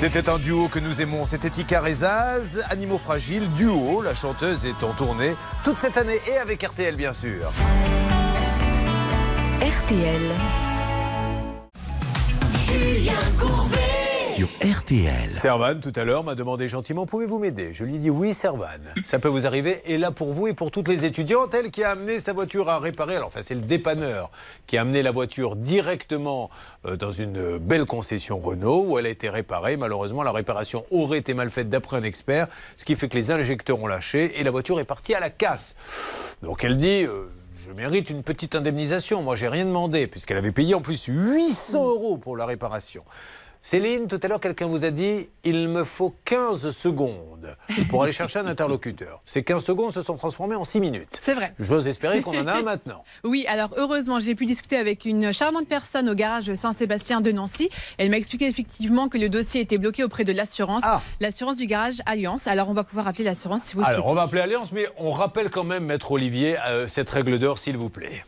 C'était 0.00 0.30
un 0.30 0.38
duo 0.38 0.68
que 0.68 0.78
nous 0.78 1.02
aimons, 1.02 1.26
c'était 1.26 1.60
Icar 1.60 1.86
et 1.86 1.92
Zaz, 1.92 2.64
Animaux 2.70 2.96
Fragiles, 2.96 3.46
duo. 3.52 4.00
La 4.00 4.14
chanteuse 4.14 4.64
est 4.64 4.82
en 4.82 4.94
tournée 4.94 5.34
toute 5.62 5.76
cette 5.76 5.98
année 5.98 6.18
et 6.26 6.38
avec 6.38 6.62
RTL 6.62 6.96
bien 6.96 7.12
sûr. 7.12 7.52
RTL. 9.60 10.22
Julien 12.66 13.12
Courbet. 13.38 13.59
RTL. 14.46 15.34
Servan, 15.34 15.80
tout 15.80 15.92
à 15.96 16.04
l'heure, 16.04 16.24
m'a 16.24 16.34
demandé 16.34 16.68
gentiment 16.68 17.06
Pouvez-vous 17.06 17.38
m'aider? 17.38 17.74
Je 17.74 17.84
lui 17.84 17.96
ai 17.96 17.98
dit 17.98 18.10
Oui, 18.10 18.32
Servan. 18.32 18.66
Ça 19.04 19.18
peut 19.18 19.28
vous 19.28 19.46
arriver. 19.46 19.82
Et 19.86 19.98
là, 19.98 20.10
pour 20.10 20.32
vous 20.32 20.46
et 20.46 20.52
pour 20.54 20.70
toutes 20.70 20.88
les 20.88 21.04
étudiantes, 21.04 21.54
elle 21.54 21.70
qui 21.70 21.82
a 21.82 21.90
amené 21.90 22.20
sa 22.20 22.32
voiture 22.32 22.68
à 22.68 22.78
réparer. 22.78 23.16
Alors, 23.16 23.28
enfin, 23.28 23.40
c'est 23.42 23.54
le 23.54 23.60
dépanneur 23.60 24.30
qui 24.66 24.76
a 24.78 24.82
amené 24.82 25.02
la 25.02 25.10
voiture 25.10 25.56
directement 25.56 26.50
euh, 26.86 26.96
dans 26.96 27.12
une 27.12 27.58
belle 27.58 27.86
concession 27.86 28.38
Renault 28.38 28.84
où 28.86 28.98
elle 28.98 29.06
a 29.06 29.10
été 29.10 29.28
réparée. 29.28 29.76
Malheureusement, 29.76 30.22
la 30.22 30.32
réparation 30.32 30.84
aurait 30.90 31.18
été 31.18 31.34
mal 31.34 31.50
faite 31.50 31.68
d'après 31.68 31.96
un 31.96 32.02
expert, 32.02 32.48
ce 32.76 32.84
qui 32.84 32.96
fait 32.96 33.08
que 33.08 33.16
les 33.16 33.30
injecteurs 33.30 33.80
ont 33.82 33.86
lâché 33.86 34.38
et 34.38 34.44
la 34.44 34.50
voiture 34.50 34.80
est 34.80 34.84
partie 34.84 35.14
à 35.14 35.20
la 35.20 35.30
casse. 35.30 35.74
Donc, 36.42 36.64
elle 36.64 36.76
dit. 36.76 37.04
euh, 37.04 37.26
je 37.66 37.72
mérite 37.72 38.08
une 38.08 38.22
petite 38.22 38.54
indemnisation. 38.54 39.22
Moi, 39.22 39.36
j'ai 39.36 39.48
rien 39.48 39.66
demandé, 39.66 40.06
puisqu'elle 40.06 40.38
avait 40.38 40.50
payé 40.50 40.74
en 40.74 40.80
plus 40.80 41.04
800 41.06 41.90
euros 41.90 42.16
pour 42.16 42.36
la 42.36 42.46
réparation. 42.46 43.04
Céline, 43.62 44.06
tout 44.06 44.18
à 44.22 44.28
l'heure, 44.28 44.40
quelqu'un 44.40 44.66
vous 44.66 44.84
a 44.86 44.90
dit 44.90 45.28
il 45.44 45.68
me 45.68 45.84
faut 45.84 46.14
15 46.24 46.70
secondes 46.70 47.56
pour 47.90 48.02
aller 48.02 48.12
chercher 48.12 48.38
un 48.38 48.46
interlocuteur. 48.46 49.20
Ces 49.26 49.42
15 49.44 49.62
secondes 49.62 49.92
se 49.92 50.00
sont 50.00 50.16
transformées 50.16 50.54
en 50.56 50.64
6 50.64 50.80
minutes. 50.80 51.18
C'est 51.22 51.34
vrai. 51.34 51.52
J'ose 51.58 51.86
espérer 51.86 52.22
qu'on 52.22 52.38
en 52.38 52.46
a 52.46 52.54
un 52.54 52.62
maintenant. 52.64 53.04
Oui, 53.22 53.44
alors 53.48 53.70
heureusement, 53.76 54.18
j'ai 54.18 54.34
pu 54.34 54.46
discuter 54.46 54.76
avec 54.78 55.04
une 55.04 55.32
charmante 55.32 55.68
personne 55.68 56.08
au 56.08 56.14
garage 56.14 56.52
Saint-Sébastien 56.54 57.20
de 57.20 57.32
Nancy. 57.32 57.68
Elle 57.98 58.08
m'a 58.10 58.16
expliqué 58.16 58.46
effectivement 58.46 59.08
que 59.08 59.18
le 59.18 59.28
dossier 59.28 59.60
était 59.60 59.78
bloqué 59.78 60.04
auprès 60.04 60.24
de 60.24 60.32
l'assurance, 60.32 60.82
l'assurance 61.20 61.56
du 61.56 61.66
garage 61.66 61.98
Alliance. 62.06 62.46
Alors 62.46 62.68
on 62.70 62.74
va 62.74 62.84
pouvoir 62.84 63.08
appeler 63.08 63.24
l'assurance 63.24 63.64
si 63.64 63.74
vous 63.74 63.80
le 63.80 63.86
Alors, 63.86 64.06
on 64.06 64.08
souhaitez. 64.08 64.16
va 64.16 64.22
appeler 64.22 64.40
Alliance, 64.40 64.72
mais 64.72 64.86
on 64.96 65.10
rappelle 65.10 65.50
quand 65.50 65.64
même, 65.64 65.84
Maître 65.84 66.12
Olivier, 66.12 66.56
euh, 66.66 66.86
cette 66.86 67.10
règle 67.10 67.38
d'or, 67.38 67.58
s'il 67.58 67.76
vous 67.76 67.90
plaît. 67.90 68.24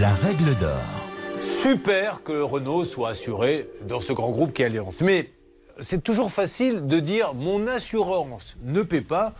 La 0.00 0.12
règle 0.14 0.54
d'or. 0.56 0.80
Super 1.44 2.22
que 2.22 2.40
Renault 2.40 2.84
soit 2.84 3.10
assuré 3.10 3.68
dans 3.82 4.00
ce 4.00 4.14
grand 4.14 4.30
groupe 4.30 4.54
qui 4.54 4.62
est 4.62 4.64
Alliance. 4.64 5.02
Mais 5.02 5.30
c'est 5.78 6.02
toujours 6.02 6.30
facile 6.30 6.86
de 6.86 7.00
dire 7.00 7.34
mon 7.34 7.66
assurance 7.66 8.56
ne 8.62 8.82
paie 8.82 9.02
pas. 9.02 9.34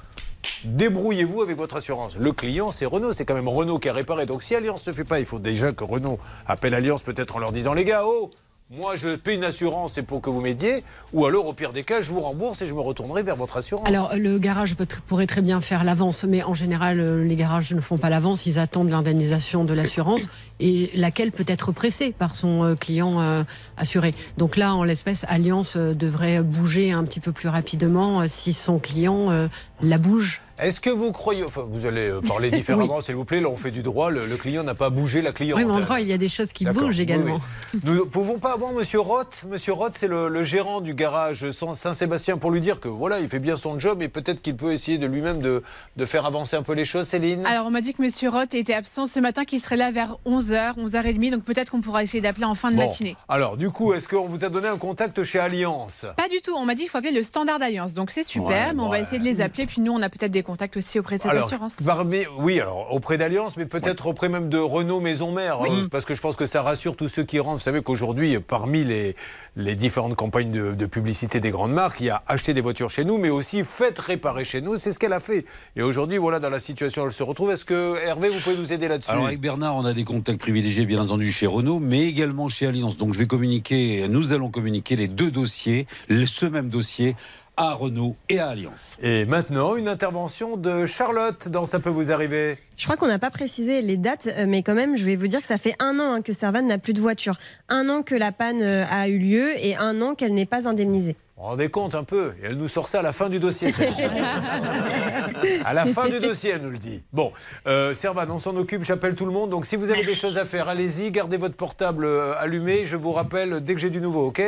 Débrouillez-vous 0.64 1.40
avec 1.40 1.56
votre 1.56 1.76
assurance. 1.76 2.16
Le 2.16 2.32
client, 2.32 2.70
c'est 2.70 2.84
Renault. 2.84 3.12
C'est 3.12 3.24
quand 3.24 3.34
même 3.34 3.48
Renault 3.48 3.78
qui 3.78 3.88
a 3.88 3.94
réparé. 3.94 4.26
Donc 4.26 4.42
si 4.42 4.54
Alliance 4.54 4.86
ne 4.86 4.92
fait 4.92 5.04
pas, 5.04 5.18
il 5.18 5.24
faut 5.24 5.38
déjà 5.38 5.72
que 5.72 5.84
Renault 5.84 6.18
appelle 6.46 6.74
Alliance 6.74 7.02
peut-être 7.02 7.36
en 7.36 7.38
leur 7.38 7.52
disant 7.52 7.72
les 7.72 7.84
gars, 7.84 8.02
oh, 8.04 8.30
moi 8.70 8.96
je 8.96 9.14
paie 9.16 9.34
une 9.34 9.44
assurance, 9.44 9.92
c'est 9.94 10.02
pour 10.02 10.22
que 10.22 10.30
vous 10.30 10.40
m'aidiez. 10.40 10.84
Ou 11.12 11.26
alors, 11.26 11.46
au 11.46 11.52
pire 11.52 11.72
des 11.72 11.84
cas, 11.84 12.00
je 12.00 12.10
vous 12.10 12.20
rembourse 12.20 12.62
et 12.62 12.66
je 12.66 12.74
me 12.74 12.80
retournerai 12.80 13.22
vers 13.22 13.36
votre 13.36 13.58
assurance. 13.58 13.86
Alors, 13.86 14.14
le 14.16 14.38
garage 14.38 14.74
pourrait 15.06 15.26
très 15.26 15.42
bien 15.42 15.60
faire 15.60 15.84
l'avance, 15.84 16.24
mais 16.24 16.42
en 16.42 16.54
général, 16.54 16.98
euh, 16.98 17.22
les 17.22 17.36
garages 17.36 17.72
ne 17.74 17.80
font 17.80 17.98
pas 17.98 18.08
l'avance, 18.08 18.46
ils 18.46 18.58
attendent 18.58 18.88
l'indemnisation 18.88 19.64
de 19.64 19.74
l'assurance, 19.74 20.28
et 20.60 20.90
laquelle 20.94 21.30
peut 21.30 21.44
être 21.46 21.72
pressée 21.72 22.12
par 22.12 22.34
son 22.34 22.64
euh, 22.64 22.74
client 22.74 23.20
euh, 23.20 23.42
assuré. 23.76 24.14
Donc 24.38 24.56
là, 24.56 24.74
en 24.74 24.82
l'espèce, 24.82 25.26
Alliance 25.28 25.76
devrait 25.76 26.42
bouger 26.42 26.90
un 26.90 27.04
petit 27.04 27.20
peu 27.20 27.32
plus 27.32 27.48
rapidement 27.48 28.26
si 28.28 28.52
son 28.52 28.78
client 28.78 29.48
la 29.82 29.98
bouge. 29.98 30.40
Est-ce 30.64 30.80
que 30.80 30.88
vous 30.90 31.12
croyez, 31.12 31.44
enfin 31.44 31.66
vous 31.68 31.86
allez 31.86 32.08
euh, 32.08 32.20
parler 32.20 32.50
différemment 32.60 33.00
s'il 33.00 33.14
vous 33.14 33.24
plaît, 33.24 33.40
là 33.40 33.48
on 33.48 33.56
fait 33.56 33.70
du 33.70 33.82
droit, 33.82 34.10
le, 34.10 34.26
le 34.26 34.36
client 34.36 34.62
n'a 34.64 34.74
pas 34.74 34.88
bougé 34.90 35.20
la 35.22 35.32
cliente. 35.32 35.58
Oui, 35.58 35.64
mais 35.64 35.72
en 35.74 35.80
droit, 35.80 36.00
il 36.00 36.08
y 36.08 36.12
a 36.12 36.18
des 36.18 36.28
choses 36.28 36.52
qui 36.52 36.64
bougent 36.64 36.98
également. 37.00 37.38
oui. 37.74 37.80
Nous 37.84 37.94
ne 37.94 38.00
pouvons 38.02 38.38
pas 38.38 38.52
avoir 38.54 38.72
Monsieur 38.72 39.00
Roth. 39.00 39.44
Monsieur 39.48 39.72
Roth, 39.74 39.92
c'est 39.94 40.08
le, 40.08 40.28
le 40.28 40.42
gérant 40.42 40.80
du 40.80 40.94
garage 40.94 41.50
Saint- 41.50 41.74
Saint-Sébastien 41.74 42.38
pour 42.38 42.50
lui 42.50 42.60
dire 42.62 42.80
que 42.80 42.88
voilà, 42.88 43.20
il 43.20 43.28
fait 43.28 43.38
bien 43.40 43.56
son 43.56 43.78
job 43.78 44.00
et 44.02 44.08
peut-être 44.08 44.40
qu'il 44.40 44.56
peut 44.56 44.72
essayer 44.72 44.96
de 44.96 45.06
lui-même 45.06 45.40
de, 45.40 45.62
de 45.96 46.04
faire 46.06 46.24
avancer 46.24 46.56
un 46.56 46.62
peu 46.62 46.72
les 46.72 46.84
choses, 46.86 47.06
Céline? 47.08 47.44
Alors 47.46 47.66
on 47.66 47.70
m'a 47.70 47.82
dit 47.82 47.92
que 47.92 48.00
Monsieur 48.02 48.30
Roth 48.30 48.54
était 48.54 48.72
absent 48.74 49.06
ce 49.06 49.20
matin, 49.20 49.44
qu'il 49.44 49.60
serait 49.60 49.76
là 49.76 49.90
vers 49.90 50.16
11h, 50.26 50.76
11h30, 50.78 51.30
donc 51.32 51.42
peut-être 51.44 51.70
qu'on 51.70 51.82
pourra 51.82 52.02
essayer 52.02 52.22
d'appeler 52.22 52.46
en 52.46 52.54
fin 52.54 52.70
de 52.70 52.76
Bon. 52.76 52.86
matinée. 52.86 53.16
Alors 53.28 53.56
du 53.58 53.68
coup, 53.70 53.92
est-ce 53.92 54.08
qu'on 54.08 54.26
vous 54.26 54.44
a 54.44 54.48
donné 54.48 54.68
un 54.68 54.78
contact 54.78 55.22
chez 55.24 55.38
Alliance? 55.40 56.06
Pas 56.16 56.28
du 56.28 56.40
tout, 56.40 56.52
on 56.56 56.64
m'a 56.64 56.74
dit 56.74 56.82
qu'il 56.82 56.90
faut 56.90 56.98
appeler 56.98 57.12
le 57.12 57.22
Standard 57.22 57.60
Alliance, 57.60 57.92
donc 57.92 58.10
c'est 58.10 58.22
super, 58.22 58.68
Ouais, 58.68 58.72
mais 58.74 58.82
on 58.82 58.88
va 58.88 58.98
essayer 59.00 59.18
de 59.18 59.24
les 59.24 59.40
appeler, 59.42 59.66
puis 59.66 59.82
nous 59.82 59.92
on 59.92 60.00
a 60.00 60.08
peut-être 60.08 60.30
des 60.32 60.42
contacts 60.42 60.53
aussi 60.76 60.98
auprès 60.98 61.18
de 61.18 61.22
cette 61.22 61.30
Alors, 61.30 61.44
assurance. 61.46 61.76
parmi- 61.84 62.26
oui, 62.38 62.60
alors 62.60 62.92
auprès 62.92 63.18
d'Alliance, 63.18 63.56
mais 63.56 63.66
peut-être 63.66 64.06
auprès 64.06 64.28
même 64.28 64.48
de 64.48 64.58
Renault 64.58 65.00
Maison 65.00 65.32
Mère, 65.32 65.60
hein, 65.62 65.86
parce 65.90 66.04
que 66.04 66.14
je 66.14 66.20
pense 66.20 66.36
que 66.36 66.46
ça 66.46 66.62
rassure 66.62 66.96
tous 66.96 67.08
ceux 67.08 67.24
qui 67.24 67.38
rentrent. 67.40 67.58
Vous 67.58 67.62
savez 67.64 67.82
qu'aujourd'hui, 67.82 68.38
parmi 68.40 68.84
les, 68.84 69.14
les 69.56 69.74
différentes 69.74 70.14
campagnes 70.14 70.50
de, 70.50 70.72
de 70.72 70.86
publicité 70.86 71.40
des 71.40 71.50
grandes 71.50 71.72
marques, 71.72 72.00
il 72.00 72.06
y 72.06 72.10
a 72.10 72.22
acheter 72.26 72.54
des 72.54 72.60
voitures 72.60 72.90
chez 72.90 73.04
nous, 73.04 73.18
mais 73.18 73.30
aussi 73.30 73.62
faites 73.64 73.98
réparer 73.98 74.44
chez 74.44 74.60
nous. 74.60 74.76
C'est 74.76 74.92
ce 74.92 74.98
qu'elle 74.98 75.12
a 75.12 75.20
fait. 75.20 75.44
Et 75.76 75.82
aujourd'hui, 75.82 76.18
voilà, 76.18 76.38
dans 76.40 76.50
la 76.50 76.58
situation 76.60 77.02
où 77.02 77.06
elle 77.06 77.12
se 77.12 77.22
retrouve. 77.22 77.50
Est-ce 77.50 77.64
que 77.64 77.96
Hervé, 78.04 78.28
vous 78.28 78.40
pouvez 78.40 78.56
nous 78.56 78.72
aider 78.72 78.88
là-dessus? 78.88 79.10
Alors 79.10 79.26
avec 79.26 79.40
Bernard, 79.40 79.76
on 79.76 79.84
a 79.84 79.92
des 79.92 80.04
contacts 80.04 80.40
privilégiés 80.40 80.84
bien 80.86 81.00
entendu 81.02 81.30
chez 81.32 81.46
Renault, 81.46 81.80
mais 81.80 82.02
également 82.06 82.48
chez 82.48 82.66
Alliance. 82.66 82.96
Donc 82.96 83.12
je 83.12 83.18
vais 83.18 83.26
communiquer, 83.26 84.06
nous 84.08 84.32
allons 84.32 84.50
communiquer 84.50 84.96
les 84.96 85.08
deux 85.08 85.30
dossiers, 85.30 85.86
ce 86.24 86.46
même 86.46 86.68
dossier 86.70 87.16
à 87.56 87.72
Renault 87.72 88.16
et 88.28 88.38
à 88.38 88.48
Alliance. 88.48 88.96
Et 89.02 89.24
maintenant, 89.26 89.76
une 89.76 89.88
intervention 89.88 90.56
de 90.56 90.86
Charlotte 90.86 91.48
dans 91.48 91.64
Ça 91.64 91.80
peut 91.80 91.90
vous 91.90 92.10
arriver. 92.10 92.58
Je 92.76 92.84
crois 92.84 92.96
qu'on 92.96 93.06
n'a 93.06 93.18
pas 93.18 93.30
précisé 93.30 93.82
les 93.82 93.96
dates, 93.96 94.26
euh, 94.26 94.44
mais 94.46 94.62
quand 94.62 94.74
même, 94.74 94.96
je 94.96 95.04
vais 95.04 95.16
vous 95.16 95.28
dire 95.28 95.40
que 95.40 95.46
ça 95.46 95.58
fait 95.58 95.74
un 95.78 95.98
an 95.98 96.14
hein, 96.14 96.22
que 96.22 96.32
Servan 96.32 96.62
n'a 96.62 96.78
plus 96.78 96.92
de 96.92 97.00
voiture. 97.00 97.36
Un 97.68 97.88
an 97.88 98.02
que 98.02 98.14
la 98.14 98.32
panne 98.32 98.62
euh, 98.62 98.84
a 98.90 99.08
eu 99.08 99.18
lieu 99.18 99.52
et 99.56 99.76
un 99.76 100.00
an 100.02 100.14
qu'elle 100.14 100.34
n'est 100.34 100.46
pas 100.46 100.68
indemnisée. 100.68 101.16
Vous 101.36 101.42
vous 101.42 101.48
rendez 101.48 101.68
compte 101.68 101.94
un 101.94 102.04
peu 102.04 102.34
Et 102.42 102.46
elle 102.46 102.56
nous 102.56 102.68
sort 102.68 102.88
ça 102.88 103.00
à 103.00 103.02
la 103.02 103.12
fin 103.12 103.28
du 103.28 103.38
dossier. 103.38 103.72
à 105.64 105.74
la 105.74 105.86
fin 105.86 106.08
du 106.08 106.20
dossier, 106.20 106.50
elle 106.50 106.62
nous 106.62 106.70
le 106.70 106.78
dit. 106.78 107.02
Bon, 107.12 107.32
euh, 107.66 107.94
Servan, 107.94 108.26
on 108.30 108.38
s'en 108.38 108.56
occupe, 108.56 108.84
j'appelle 108.84 109.14
tout 109.14 109.26
le 109.26 109.32
monde. 109.32 109.50
Donc 109.50 109.66
si 109.66 109.76
vous 109.76 109.90
avez 109.90 110.04
des 110.04 110.14
choses 110.14 110.38
à 110.38 110.44
faire, 110.44 110.68
allez-y, 110.68 111.10
gardez 111.10 111.36
votre 111.36 111.56
portable 111.56 112.06
allumé. 112.38 112.84
Je 112.84 112.96
vous 112.96 113.12
rappelle 113.12 113.60
dès 113.60 113.74
que 113.74 113.80
j'ai 113.80 113.90
du 113.90 114.00
nouveau, 114.00 114.26
ok? 114.26 114.42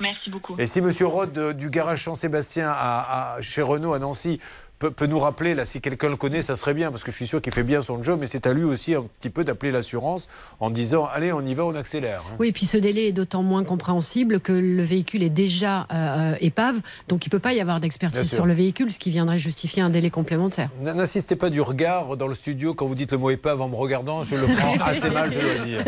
Merci 0.00 0.30
beaucoup. 0.30 0.54
Et 0.58 0.66
si 0.66 0.80
Monsieur 0.80 1.06
Rod 1.06 1.36
euh, 1.38 1.52
du 1.52 1.70
garage 1.70 2.02
Jean-Sébastien 2.04 2.72
à- 2.74 3.36
chez 3.42 3.62
Renault 3.62 3.92
à 3.92 3.98
Nancy 3.98 4.40
peut, 4.80 4.90
peut 4.90 5.06
nous 5.06 5.20
rappeler, 5.20 5.54
là, 5.54 5.64
si 5.64 5.80
quelqu'un 5.80 6.08
le 6.08 6.16
connaît, 6.16 6.42
ça 6.42 6.56
serait 6.56 6.74
bien, 6.74 6.90
parce 6.90 7.04
que 7.04 7.12
je 7.12 7.16
suis 7.16 7.26
sûr 7.28 7.40
qu'il 7.40 7.52
fait 7.52 7.62
bien 7.62 7.82
son 7.82 8.02
job, 8.02 8.18
mais 8.20 8.26
c'est 8.26 8.46
à 8.48 8.52
lui 8.52 8.64
aussi 8.64 8.94
un 8.96 9.04
petit 9.20 9.30
peu 9.30 9.44
d'appeler 9.44 9.70
l'assurance 9.70 10.26
en 10.58 10.70
disant 10.70 11.06
Allez, 11.14 11.32
on 11.32 11.42
y 11.42 11.54
va, 11.54 11.64
on 11.66 11.74
accélère. 11.76 12.22
hein. 12.26 12.36
Oui, 12.40 12.48
et 12.48 12.52
puis 12.52 12.66
ce 12.66 12.76
délai 12.78 13.06
est 13.08 13.12
d'autant 13.12 13.42
moins 13.44 13.62
compréhensible 13.62 14.40
que 14.40 14.52
le 14.52 14.82
véhicule 14.82 15.22
est 15.22 15.30
déjà 15.30 15.86
euh, 15.92 16.34
épave, 16.40 16.80
donc 17.08 17.26
il 17.26 17.28
ne 17.28 17.32
peut 17.32 17.38
pas 17.38 17.52
y 17.52 17.60
avoir 17.60 17.78
d'expertise 17.78 18.28
sur 18.28 18.46
le 18.46 18.54
véhicule, 18.54 18.90
ce 18.90 18.98
qui 18.98 19.10
viendrait 19.10 19.38
justifier 19.38 19.82
un 19.82 19.90
délai 19.90 20.10
complémentaire. 20.10 20.70
N'insistez 20.82 21.36
pas 21.36 21.50
du 21.50 21.60
regard 21.60 22.16
dans 22.16 22.26
le 22.26 22.34
studio 22.34 22.72
quand 22.74 22.86
vous 22.86 22.94
dites 22.94 23.12
le 23.12 23.18
mot 23.18 23.30
épave 23.30 23.60
en 23.60 23.68
me 23.68 23.76
regardant, 23.76 24.22
je 24.22 24.34
le 24.36 24.46
prends 24.56 24.74
assez 24.84 25.10
mal, 25.10 25.30
je 25.30 25.38
dois 25.38 25.64
dire. 25.66 25.84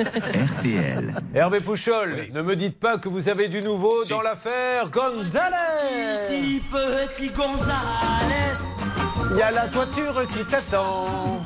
RTL. 0.58 1.14
Hervé 1.34 1.60
Pouchol, 1.60 2.28
ne 2.32 2.42
me 2.42 2.54
dites 2.56 2.78
pas 2.78 2.98
que 2.98 3.08
vous 3.08 3.28
avez 3.30 3.48
du 3.48 3.62
nouveau 3.62 4.04
dans 4.04 4.20
l'affaire 4.20 4.90
Gonzalez 4.90 6.14
Si 6.14 6.60
petit 6.70 7.30
Gonzalez? 7.30 8.81
Il 9.30 9.36
y 9.38 9.42
a 9.42 9.50
la 9.50 9.68
toiture 9.68 10.26
qui 10.28 10.44
t'attend. 10.44 11.40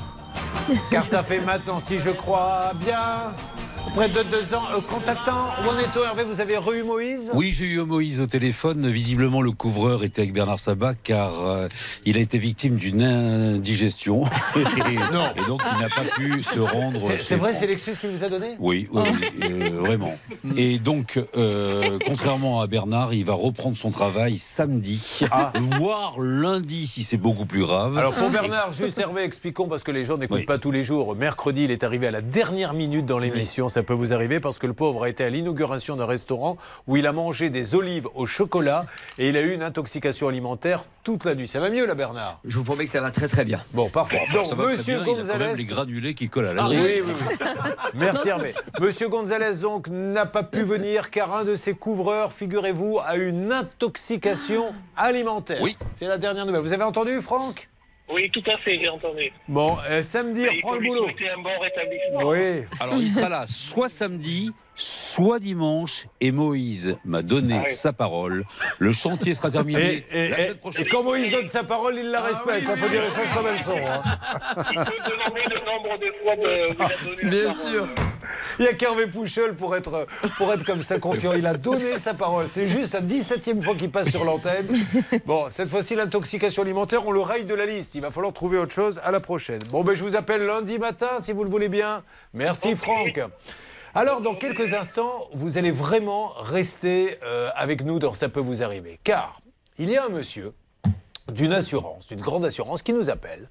Car 0.91 1.07
ça 1.07 1.23
fait 1.23 1.41
maintenant, 1.41 1.79
si 1.79 1.99
je 1.99 2.11
crois 2.11 2.73
bien, 2.75 3.33
près 3.95 4.09
de 4.09 4.23
deux 4.31 4.55
ans 4.55 4.63
euh, 4.75 4.81
qu'on 4.81 5.01
t'attend. 5.01 5.47
Où 5.65 5.71
en 5.71 5.79
est-on, 5.79 6.05
Hervé? 6.05 6.25
Vous 6.25 6.41
avez 6.41 6.57
re-eu 6.57 6.83
Moïse? 6.83 7.31
Oui, 7.35 7.53
j'ai 7.57 7.65
eu 7.65 7.81
Moïse 7.83 8.21
au 8.21 8.27
téléphone. 8.27 8.89
Visiblement, 8.91 9.41
le 9.43 9.53
couvreur 9.53 10.05
était 10.05 10.23
avec 10.23 10.33
Bernard 10.35 10.59
Sabat 10.59 10.95
car 11.03 11.33
euh, 11.47 11.69
il 12.05 12.17
a 12.17 12.21
été 12.21 12.39
victime 12.39 12.77
d'une 12.77 13.03
indigestion. 13.03 14.23
Non. 15.13 15.27
Et 15.37 15.47
donc, 15.49 15.63
il 15.75 15.81
n'a 15.81 15.89
pas 15.89 16.03
pu 16.17 16.43
se 16.43 16.59
rendre. 16.61 17.01
C'est- 17.19 17.37
vrai, 17.37 17.53
c'est 17.53 17.67
l'excuse 17.67 17.99
qu'il 17.99 18.11
vous 18.11 18.25
a 18.25 18.29
donné 18.29 18.57
Oui, 18.59 18.89
oui, 18.93 19.03
oui, 19.41 19.49
euh, 19.51 19.71
vraiment. 19.81 20.15
Et 20.57 20.79
donc, 20.79 21.21
euh, 21.37 21.99
contrairement 22.07 22.61
à 22.61 22.67
Bernard, 22.67 23.15
il 23.15 23.25
va 23.25 23.35
reprendre 23.35 23.77
son 23.77 23.91
travail 23.91 24.39
samedi, 24.39 25.21
voire 25.55 26.19
lundi 26.21 26.87
si 26.87 27.05
c'est 27.05 27.17
beaucoup 27.17 27.47
plus 27.47 27.63
grave. 27.63 27.95
Ah. 27.97 28.01
Alors 28.01 28.15
pour 28.15 28.31
Bernard, 28.31 28.73
juste 28.73 28.99
Hervé, 28.99 29.23
expliquons 29.23 29.67
parce 29.69 29.83
que 29.83 29.91
les 29.93 30.05
gens 30.05 30.17
n'écoutent 30.19 30.47
pas 30.47 30.59
tous 30.59 30.71
les 30.71 30.83
jours. 30.83 31.15
Mercredi, 31.17 31.65
il 31.65 31.71
est 31.71 31.85
arrivé 31.85 32.07
à 32.07 32.11
la 32.13 32.23
dernière 32.23 32.75
minute 32.75 33.07
dans 33.07 33.19
l'émission. 33.19 33.69
Ça 33.77 33.83
peut 33.83 33.93
vous 33.93 34.15
arriver 34.15 34.41
parce 34.41 34.59
que 34.59 34.67
le 34.67 34.73
pauvre 34.73 35.03
a 35.05 35.11
été 35.11 35.23
à 35.23 35.29
l'inauguration 35.29 35.97
d'un 35.97 36.07
restaurant 36.07 36.57
où 36.87 36.97
il 36.97 37.07
a 37.07 37.13
mangé 37.13 37.51
des 37.51 37.75
olives 37.75 38.09
au 38.15 38.25
chocolat 38.25 38.87
et 39.19 39.29
il 39.29 39.37
a 39.37 39.43
eu 39.43 39.53
une 39.53 39.63
intoxication 39.63 40.29
alimentaire 40.29 40.87
toute 41.05 41.27
la 41.27 41.35
nuit. 41.35 41.47
Ça 41.47 41.61
va 41.61 41.69
mieux 41.69 41.85
là, 41.85 41.95
Bernard? 41.95 42.41
Je 42.47 42.57
vous 42.57 42.65
promets 42.65 42.87
que 42.87 42.91
ça 42.91 43.03
va 43.03 43.11
très 43.11 43.29
très 43.29 43.45
bien. 43.45 43.63
Bon, 43.75 43.91
parfait. 43.91 44.19
Enfin, 44.23 44.39
Donc, 44.39 44.47
ça 44.47 44.55
va 44.55 44.63
très 44.65 44.77
Monsieur 44.79 44.95
bien, 44.95 45.03
il 45.03 45.03
a 45.03 45.05
quand 45.05 45.17
même 45.19 45.27
Gonzalez. 45.41 45.55
les 45.57 45.65
granulés 45.65 46.15
qui 46.15 46.31
collent 46.31 46.47
à 46.49 46.55
la 46.55 46.65
Ah 46.65 46.69
oui, 46.71 46.79
oui, 46.81 47.03
oui. 47.07 47.37
Merci 47.93 48.29
Hervé. 48.31 48.55
Monsieur 48.81 49.11
Gonzalez 49.11 49.59
donc 49.61 49.89
n'a 49.89 50.25
pas 50.25 50.43
pu 50.43 50.63
venir 50.63 51.11
car 51.11 51.37
un 51.37 51.45
de 51.45 51.55
ses 51.55 51.75
couvreurs, 51.75 52.33
figurez-vous, 52.33 53.01
a 53.05 53.17
une 53.17 53.53
intoxication 53.53 54.73
alimentaire. 54.97 55.61
Oui. 55.61 55.77
C'est 55.97 56.07
la 56.07 56.17
dernière 56.17 56.47
nouvelle. 56.47 56.63
Vous 56.63 56.73
avez 56.73 56.83
entendu, 56.85 57.21
Franck? 57.21 57.69
Oui, 58.09 58.31
tout 58.31 58.43
à 58.47 58.57
fait, 58.59 58.79
j'ai 58.81 58.89
entendu. 58.89 59.33
Bon, 59.49 59.77
euh, 59.89 60.01
samedi, 60.01 60.47
reprend 60.49 60.75
le 60.75 60.81
boulot. 60.81 61.09
un 61.09 61.43
bon 61.43 61.59
rétablissement. 61.61 62.23
Oui. 62.23 62.65
Alors, 62.79 62.97
il 62.99 63.09
sera 63.11 63.29
là 63.29 63.47
soit 63.49 63.89
samedi, 63.89 64.53
soit 64.77 65.39
dimanche. 65.41 66.07
Et 66.21 66.31
Moïse 66.31 66.97
m'a 67.05 67.23
donné 67.23 67.61
Ah 67.67 67.73
sa 67.73 67.93
parole. 67.93 68.45
Le 68.79 68.93
chantier 68.93 69.35
sera 69.35 69.51
terminé 69.51 70.05
Et, 70.13 70.27
et- 70.27 70.29
la 70.29 70.37
semaine 70.37 70.55
prochaine. 70.59 70.87
et 70.87 70.89
quand 70.89 71.03
Moïse 71.03 71.31
donne 71.33 71.47
sa 71.47 71.65
parole, 71.65 71.97
il 71.97 72.11
la 72.11 72.21
respecte. 72.21 72.67
Il 72.71 72.77
faut 72.79 72.89
dire 72.89 73.03
les 73.03 73.11
choses 73.11 73.33
comme 73.35 73.47
elles 73.47 73.59
sont. 73.59 73.77
hein. 73.77 74.03
Il 74.71 74.79
peut 74.79 74.93
demander 75.11 75.43
le 75.51 75.65
nombre 75.67 75.99
de 75.99 76.13
fois 76.23 76.37
de, 76.37 77.29
Bien 77.29 77.53
parole. 77.53 77.71
sûr. 77.73 77.89
Il 78.59 78.63
n'y 78.63 78.69
a 78.69 78.75
qu'Hervé 78.75 79.07
Pouchol 79.07 79.55
pour 79.55 79.77
être, 79.77 80.07
pour 80.39 80.53
être 80.53 80.65
comme 80.65 80.83
ça 80.83 80.99
confiant. 80.99 81.33
Il 81.35 81.47
a 81.47 81.55
donné 81.55 81.99
sa 81.99 82.15
parole. 82.15 82.47
C'est 82.53 82.67
juste 82.67 82.95
la 82.95 83.01
17e 83.03 83.63
fois 83.63 83.75
qu'il 83.75 83.91
passe 83.91 84.11
sur 84.11 84.25
l'antenne. 84.25 84.67
Bon, 85.27 85.47
cette 85.51 85.69
fois-ci, 85.69 85.95
l'intoxication 85.95 86.63
alimentaire, 86.63 87.07
on 87.07 87.13
le 87.13 87.21
raye 87.21 87.45
de 87.45 87.55
la 87.55 87.67
liste. 87.67 87.95
Il 87.95 88.01
va 88.03 88.11
falloir 88.11 88.33
trouver 88.33 88.59
autre 88.59 88.73
chose 88.73 89.01
à 89.05 89.11
la 89.11 89.21
prochaine. 89.21 89.61
Bon, 89.71 89.85
ben, 89.85 89.95
je 89.95 90.03
vous 90.03 90.17
appelle 90.17 90.45
lundi 90.47 90.79
matin, 90.79 91.09
si 91.21 91.33
vous 91.33 91.45
le 91.45 91.51
voulez 91.51 91.69
bien. 91.69 92.03
Merci, 92.35 92.75
Franck. 92.77 93.21
Alors, 93.99 94.21
dans 94.21 94.35
quelques 94.35 94.75
instants, 94.75 95.27
vous 95.33 95.57
allez 95.57 95.71
vraiment 95.71 96.35
rester 96.39 97.17
euh, 97.23 97.49
avec 97.55 97.83
nous 97.83 97.99
dans 97.99 98.13
Ça 98.13 98.29
peut 98.29 98.41
vous 98.41 98.63
arriver. 98.63 99.01
Car 99.03 99.41
il 99.79 99.89
y 99.89 99.97
a 99.97 100.05
un 100.05 100.11
monsieur 100.11 100.53
d'une 101.33 101.55
assurance, 101.55 102.07
d'une 102.07 102.21
grande 102.21 102.45
assurance 102.45 102.83
qui 102.83 102.93
nous 102.93 103.09
appelle, 103.09 103.49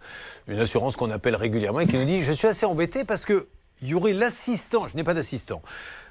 une 0.48 0.60
assurance 0.60 0.98
qu'on 0.98 1.10
appelle 1.10 1.36
régulièrement 1.36 1.80
et 1.80 1.88
qui 1.88 1.98
nous 1.98 2.06
dit 2.06 2.24
Je 2.24 2.32
suis 2.32 2.48
assez 2.48 2.68
embêté 2.68 3.06
parce 3.06 3.26
que 3.26 3.48
il 3.82 3.88
y 3.88 3.96
aurait 3.96 4.14
l'assistant, 4.14 4.88
je 4.88 4.96
n'ai 4.96 5.04
pas 5.04 5.16
d'assistant, 5.16 5.64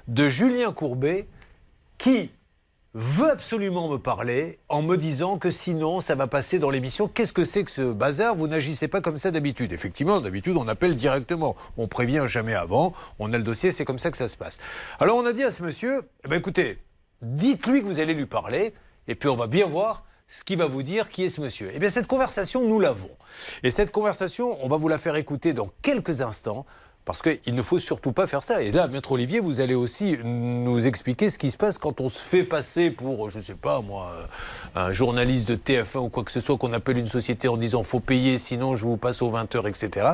de 0.09 0.27
Julien 0.27 0.73
Courbet 0.73 1.27
qui 1.97 2.29
veut 2.97 3.29
absolument 3.29 3.89
me 3.89 3.97
parler 3.97 4.57
en 4.69 4.81
me 4.81 4.95
disant 4.95 5.37
que 5.37 5.51
sinon 5.51 5.99
ça 5.99 6.15
va 6.15 6.27
passer 6.27 6.59
dans 6.59 6.69
l'émission. 6.69 7.09
Qu'est-ce 7.09 7.33
que 7.33 7.43
c'est 7.43 7.65
que 7.65 7.71
ce 7.71 7.91
bazar? 7.91 8.35
Vous 8.35 8.47
n'agissez 8.47 8.87
pas 8.87 9.01
comme 9.01 9.17
ça 9.17 9.31
d'habitude. 9.31 9.73
Effectivement, 9.73 10.21
d'habitude 10.21 10.55
on 10.55 10.67
appelle 10.69 10.95
directement. 10.95 11.57
On 11.75 11.89
prévient 11.89 12.23
jamais 12.27 12.53
avant, 12.53 12.93
on 13.19 13.33
a 13.33 13.37
le 13.37 13.43
dossier, 13.43 13.71
c'est 13.71 13.83
comme 13.83 13.99
ça 13.99 14.11
que 14.11 14.17
ça 14.17 14.29
se 14.29 14.37
passe. 14.37 14.59
Alors 14.97 15.17
on 15.17 15.25
a 15.25 15.33
dit 15.33 15.43
à 15.43 15.51
ce 15.51 15.61
monsieur, 15.61 16.03
eh 16.23 16.29
ben, 16.29 16.37
écoutez, 16.37 16.77
dites-lui 17.21 17.81
que 17.81 17.87
vous 17.87 17.99
allez 17.99 18.13
lui 18.13 18.27
parler 18.27 18.73
et 19.09 19.15
puis 19.15 19.27
on 19.27 19.35
va 19.35 19.47
bien 19.47 19.65
voir 19.65 20.05
ce 20.29 20.45
qu'il 20.45 20.57
va 20.57 20.65
vous 20.65 20.81
dire 20.81 21.09
qui 21.09 21.25
est 21.25 21.29
ce 21.29 21.41
monsieur. 21.41 21.71
Eh 21.73 21.79
bien 21.79 21.89
cette 21.89 22.07
conversation, 22.07 22.65
nous 22.65 22.79
l'avons. 22.79 23.11
Et 23.63 23.71
cette 23.71 23.91
conversation, 23.91 24.57
on 24.63 24.69
va 24.69 24.77
vous 24.77 24.87
la 24.87 24.97
faire 24.97 25.17
écouter 25.17 25.51
dans 25.51 25.69
quelques 25.81 26.21
instants. 26.21 26.65
Parce 27.05 27.21
qu'il 27.21 27.53
ne 27.53 27.61
faut 27.61 27.77
surtout 27.77 28.11
pas 28.11 28.25
faire 28.25 28.43
ça. 28.43 28.63
Et 28.63 28.71
là, 28.71 28.87
Maître 28.87 29.11
Olivier, 29.11 29.39
vous 29.39 29.61
allez 29.61 29.75
aussi 29.75 30.17
nous 30.23 30.87
expliquer 30.87 31.29
ce 31.29 31.37
qui 31.37 31.51
se 31.51 31.57
passe 31.57 31.77
quand 31.77 32.01
on 32.01 32.09
se 32.09 32.19
fait 32.19 32.43
passer 32.43 32.89
pour, 32.89 33.29
je 33.29 33.37
ne 33.37 33.43
sais 33.43 33.53
pas 33.53 33.81
moi, 33.81 34.11
euh, 34.75 34.87
un 34.87 34.91
journaliste 34.91 35.47
de 35.47 35.55
TF1 35.55 35.99
ou 35.99 36.09
quoi 36.09 36.23
que 36.23 36.31
ce 36.31 36.39
soit, 36.39 36.57
qu'on 36.57 36.73
appelle 36.73 36.97
une 36.97 37.05
société 37.05 37.47
en 37.47 37.57
disant 37.57 37.83
faut 37.83 37.99
payer, 37.99 38.39
sinon 38.39 38.75
je 38.75 38.85
vous 38.85 38.97
passe 38.97 39.21
aux 39.21 39.31
20h, 39.31 39.69
etc. 39.69 40.13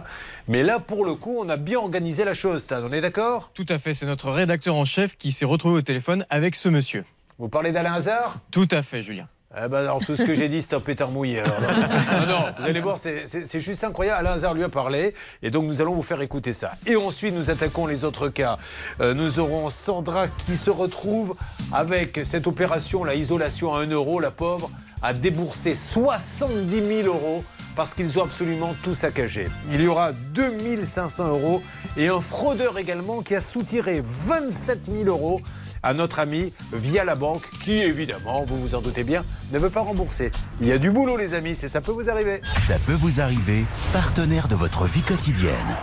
Mais 0.50 0.64
là, 0.64 0.80
pour 0.80 1.06
le 1.06 1.16
coup, 1.16 1.38
on 1.40 1.48
a 1.48 1.56
bien 1.56 1.80
organisé 1.80 2.26
la 2.26 2.34
chose, 2.34 2.62
Stan. 2.62 2.82
On 2.84 2.92
est 2.92 3.02
d'accord? 3.02 3.52
Tout 3.54 3.66
à 3.70 3.80
fait, 3.80 3.94
c'est 3.94 4.06
notre 4.06 4.30
rédacteur 4.30 4.76
en 4.76 4.84
chef 4.84 5.16
qui 5.16 5.32
s'est 5.32 5.46
retrouvé 5.46 5.76
au 5.76 5.82
téléphone 5.82 6.26
avec 6.30 6.56
ce 6.56 6.68
monsieur. 6.68 7.06
Vous 7.40 7.48
parlez 7.48 7.72
d'Alain 7.72 7.94
Hazard? 7.94 8.38
Tout 8.52 8.68
à 8.70 8.82
fait, 8.82 9.02
Julien. 9.02 9.28
Eh 9.54 9.68
ben 9.68 9.80
alors 9.80 10.00
tout 10.00 10.16
ce 10.16 10.24
que 10.24 10.34
j'ai 10.34 10.48
dit, 10.48 10.62
c'est 10.62 10.76
un 10.76 10.80
pétard 10.80 11.12
mouillé. 11.12 11.40
alors. 11.40 11.60
non, 11.62 12.26
non, 12.26 12.46
vous 12.58 12.66
allez 12.66 12.80
voir, 12.80 12.98
c'est- 12.98 13.60
juste 13.60 13.84
incroyable. 13.84 14.20
Alain 14.26 14.36
Hazard 14.36 14.54
lui 14.54 14.64
a 14.64 14.70
parlé, 14.70 15.14
et 15.44 15.52
donc 15.52 15.66
nous 15.66 15.82
allons 15.82 15.94
vous 15.94 16.04
faire 16.04 16.22
écouter 16.22 16.54
ça. 16.54 16.72
Et 16.86 16.96
ensuite, 16.96 17.36
nous 17.36 17.50
attaquons 17.50 17.86
les 17.86 18.06
autres 18.06 18.30
cas. 18.30 18.58
Euh, 19.02 19.14
nous 19.14 19.40
aurons 19.40 19.70
Sandra 19.70 20.28
qui 20.30 20.56
se 20.56 20.70
retrouve 20.70 21.36
avec 21.74 22.22
cette 22.24 22.48
opération, 22.48 23.04
la 23.04 23.16
isolation 23.16 23.76
à 23.76 23.82
1 23.82 23.88
euro, 23.88 24.22
la 24.22 24.32
pauvre, 24.32 24.72
a 25.02 25.14
déboursé 25.14 25.76
70 25.76 27.04
000 27.04 27.08
euros 27.08 27.44
parce 27.76 27.94
qu'ils 27.94 28.20
ont 28.20 28.24
absolument 28.24 28.76
tout 28.84 28.94
saccagé. 28.94 29.50
Il 29.72 29.82
y 29.82 29.88
aura 29.88 30.12
2500 30.12 31.28
euros 31.28 31.62
et 31.98 32.08
un 32.10 32.22
fraudeur 32.22 32.78
également 32.78 33.22
qui 33.22 33.34
a 33.36 33.42
soutiré 33.42 34.02
27 34.04 34.82
000 34.92 35.06
euros 35.08 35.42
à 35.84 35.94
notre 35.94 36.20
ami 36.20 36.54
via 36.74 37.04
la 37.04 37.16
banque 37.16 37.50
qui, 37.64 37.74
évidemment, 37.74 38.44
vous 38.46 38.58
vous 38.58 38.76
en 38.76 38.82
doutez 38.82 39.04
bien, 39.04 39.24
ne 39.52 39.60
veut 39.60 39.70
pas 39.70 39.82
rembourser. 39.82 40.32
Il 40.62 40.68
y 40.68 40.72
a 40.72 40.78
du 40.78 40.92
boulot, 40.92 41.18
les 41.18 41.34
amis, 41.34 41.56
c'est 41.56 41.68
ça 41.68 41.82
peut 41.82 41.92
vous 41.92 42.10
arriver. 42.10 42.42
Ça 42.68 42.76
peut 42.86 42.94
vous 42.94 43.22
arriver, 43.22 43.66
partenaire 43.94 44.48
de 44.48 44.56
votre 44.56 44.86
vie 44.86 45.02
quotidienne. 45.02 45.78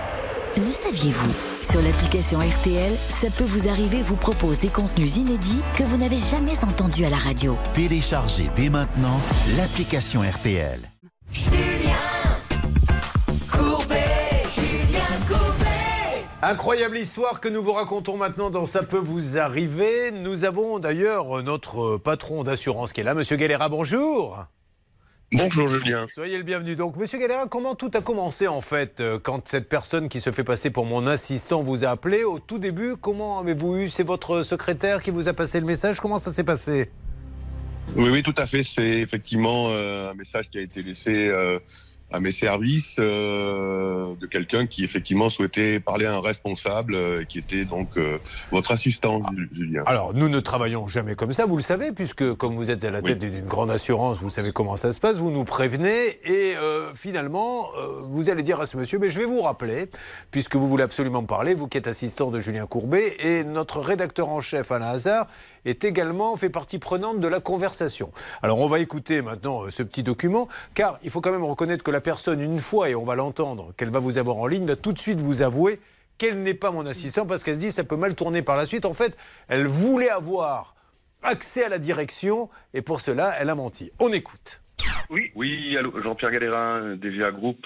Le 0.57 0.70
saviez-vous? 0.70 1.32
Sur 1.70 1.82
l'application 1.82 2.38
RTL, 2.38 2.96
ça 3.20 3.28
peut 3.30 3.44
vous 3.44 3.68
arriver 3.68 4.03
vous 4.03 4.16
propose 4.16 4.59
des 4.59 4.68
contenus 4.68 5.16
inédits 5.16 5.61
que 5.76 5.82
vous 5.82 5.99
n'avez 5.99 6.16
jamais 6.16 6.59
entendus 6.64 7.05
à 7.05 7.11
la 7.11 7.18
radio. 7.18 7.57
Téléchargez 7.74 8.49
dès 8.57 8.70
maintenant 8.70 9.20
l'application 9.57 10.22
RTL. 10.22 10.80
Incroyable 16.41 16.99
histoire 16.99 17.41
que 17.41 17.49
nous 17.49 17.61
vous 17.61 17.72
racontons 17.72 18.16
maintenant 18.16 18.49
dans 18.51 18.64
Ça 18.64 18.84
peut 18.84 18.97
vous 18.97 19.39
arriver. 19.39 20.12
Nous 20.12 20.45
avons 20.45 20.78
d'ailleurs 20.78 21.43
notre 21.43 21.97
patron 21.97 22.45
d'assurance 22.45 22.93
qui 22.93 23.01
est 23.01 23.05
là, 23.05 23.14
Monsieur 23.14 23.34
Galera, 23.34 23.68
bonjour. 23.68 24.47
Bonjour 25.32 25.66
Julien. 25.66 26.07
Soyez 26.09 26.36
le 26.36 26.45
bienvenu. 26.45 26.76
Donc, 26.76 26.97
Monsieur 26.97 27.18
Galera, 27.18 27.49
comment 27.49 27.74
tout 27.74 27.91
a 27.93 28.01
commencé 28.03 28.47
en 28.47 28.61
fait 28.61 29.01
euh, 29.01 29.18
quand 29.18 29.49
cette 29.49 29.68
personne 29.68 30.09
qui 30.09 30.20
se 30.20 30.30
fait 30.30 30.45
passer 30.45 30.70
pour 30.70 30.86
mon 30.86 31.09
assistant 31.09 31.61
vous 31.61 31.84
a 31.84 31.89
appelé 31.89 32.22
au 32.22 32.39
tout 32.39 32.61
début? 32.61 32.95
Comment 32.97 33.41
avez-vous 33.41 33.76
eu? 33.78 33.89
C'est 33.89 34.05
votre 34.05 34.43
secrétaire 34.43 35.03
qui 35.03 35.11
vous 35.11 35.26
a 35.26 35.32
passé 35.32 35.59
le 35.59 35.66
message? 35.66 35.99
Comment 35.99 36.18
ça 36.18 36.32
s'est 36.32 36.45
passé? 36.45 36.93
Oui, 37.97 38.11
oui, 38.11 38.22
tout 38.22 38.34
à 38.36 38.47
fait. 38.47 38.62
C'est 38.62 39.01
effectivement 39.01 39.70
euh, 39.70 40.11
un 40.11 40.14
message 40.14 40.51
qui 40.51 40.59
a 40.59 40.61
été 40.61 40.84
laissé 40.84 41.11
euh, 41.11 41.59
à 42.11 42.21
mes 42.21 42.31
services 42.31 42.97
euh, 42.99 44.15
de 44.21 44.27
quelqu'un 44.27 44.67
qui 44.67 44.83
effectivement 44.85 45.29
souhaitait 45.29 45.79
parler 45.81 46.07
à 46.07 46.15
un 46.15 46.21
responsable, 46.21 46.95
euh, 46.95 47.25
qui 47.25 47.39
était 47.39 47.65
donc 47.65 47.89
euh, 47.97 48.19
votre 48.51 48.73
assistant, 48.73 49.21
Ju- 49.37 49.49
Julien. 49.53 49.83
Alors, 49.87 50.15
nous 50.15 50.29
ne 50.29 50.41
travaillons 50.41 50.89
jamais 50.89 51.15
comme 51.15 51.33
ça, 51.33 51.45
vous 51.47 51.57
le 51.57 51.63
savez, 51.63 51.93
puisque 51.93 52.33
comme 52.35 52.57
vous 52.57 52.71
êtes 52.71 52.85
à 52.85 52.91
la 52.91 53.03
tête 53.03 53.19
d'une 53.19 53.45
grande 53.45 53.71
assurance, 53.71 54.19
vous 54.21 54.31
savez 54.31 54.53
comment 54.53 54.77
ça 54.77 54.93
se 54.93 55.01
passe, 55.01 55.17
vous 55.19 55.31
nous 55.31 55.45
prévenez 55.45 56.19
et 56.25 56.55
finalement, 56.95 57.67
vous 58.05 58.31
allez 58.31 58.43
dire 58.43 58.61
à 58.61 58.67
ce 58.67 58.77
monsieur, 58.77 58.99
mais 58.99 59.11
je 59.11 59.19
vais 59.19 59.25
vous 59.27 59.43
rappeler, 59.43 59.87
puisque 60.31 60.57
vous 60.57 60.69
voulez 60.69 60.83
absolument 60.85 61.23
me 61.23 61.27
parler, 61.27 61.55
vous 61.55 61.69
qui 61.69 61.79
êtes 61.79 61.87
assistant 61.87 62.31
de 62.31 62.41
Julien 62.41 62.67
Courbet, 62.67 63.17
et 63.21 63.45
notre 63.45 63.81
rédacteur 63.81 64.29
en 64.29 64.41
chef, 64.41 64.73
Alain 64.73 64.89
Hazard, 64.89 65.27
est 65.69 65.85
également 65.85 66.37
fait 66.37 66.51
partie 66.51 66.79
prenante 66.79 67.21
de 67.21 67.29
la 67.29 67.41
conversation. 67.41 68.11
Alors, 68.43 68.59
on 68.59 68.69
va 68.69 68.79
écouter 68.81 69.23
maintenant 69.23 69.64
euh, 69.64 69.71
ce 69.71 69.83
petit 69.83 70.03
document, 70.03 70.49
car 70.75 70.99
il 71.03 71.11
faut 71.11 71.21
quand 71.21 71.33
même 71.33 71.45
reconnaître 71.45 71.85
que 71.85 71.91
la 71.91 72.01
personne, 72.01 72.41
une 72.41 72.59
fois, 72.59 72.91
et 72.91 72.95
on 72.95 73.05
va 73.05 73.14
l'entendre, 73.14 73.73
qu'elle 73.77 73.91
va 73.91 73.99
vous 73.99 74.19
avoir 74.19 74.37
en 74.37 74.47
ligne, 74.47 74.66
va 74.66 74.77
tout 74.77 74.93
de 74.93 74.99
suite 74.99 75.21
vous 75.21 75.43
avouer 75.43 75.81
qu'elle 76.19 76.43
n'est 76.43 76.55
pas 76.55 76.71
mon 76.71 76.85
assistant 76.85 77.27
parce 77.27 77.45
qu'elle 77.45 77.55
se 77.55 77.61
dit 77.61 77.71
ça 77.71 77.85
peut 77.85 77.97
mal 77.97 78.14
tourner 78.14 78.43
par 78.43 78.57
la 78.57 78.66
suite. 78.66 78.85
En 78.85 78.95
fait, 78.95 79.16
elle 79.47 79.66
voulait 79.66 80.11
avoir 80.11 80.75
accès 81.23 81.64
à 81.64 81.69
la 81.69 81.79
direction 81.79 82.49
et 82.75 82.83
pour 82.83 83.01
cela, 83.01 83.35
elle 83.39 83.49
a 83.49 83.55
menti. 83.55 83.91
On 84.01 84.12
écoute. 84.12 84.61
Oui, 85.11 85.33
oui, 85.35 85.77
allô, 85.77 85.93
Jean-Pierre 86.03 86.31
Galérin, 86.31 86.97
DGA 86.97 87.31
Group. 87.31 87.59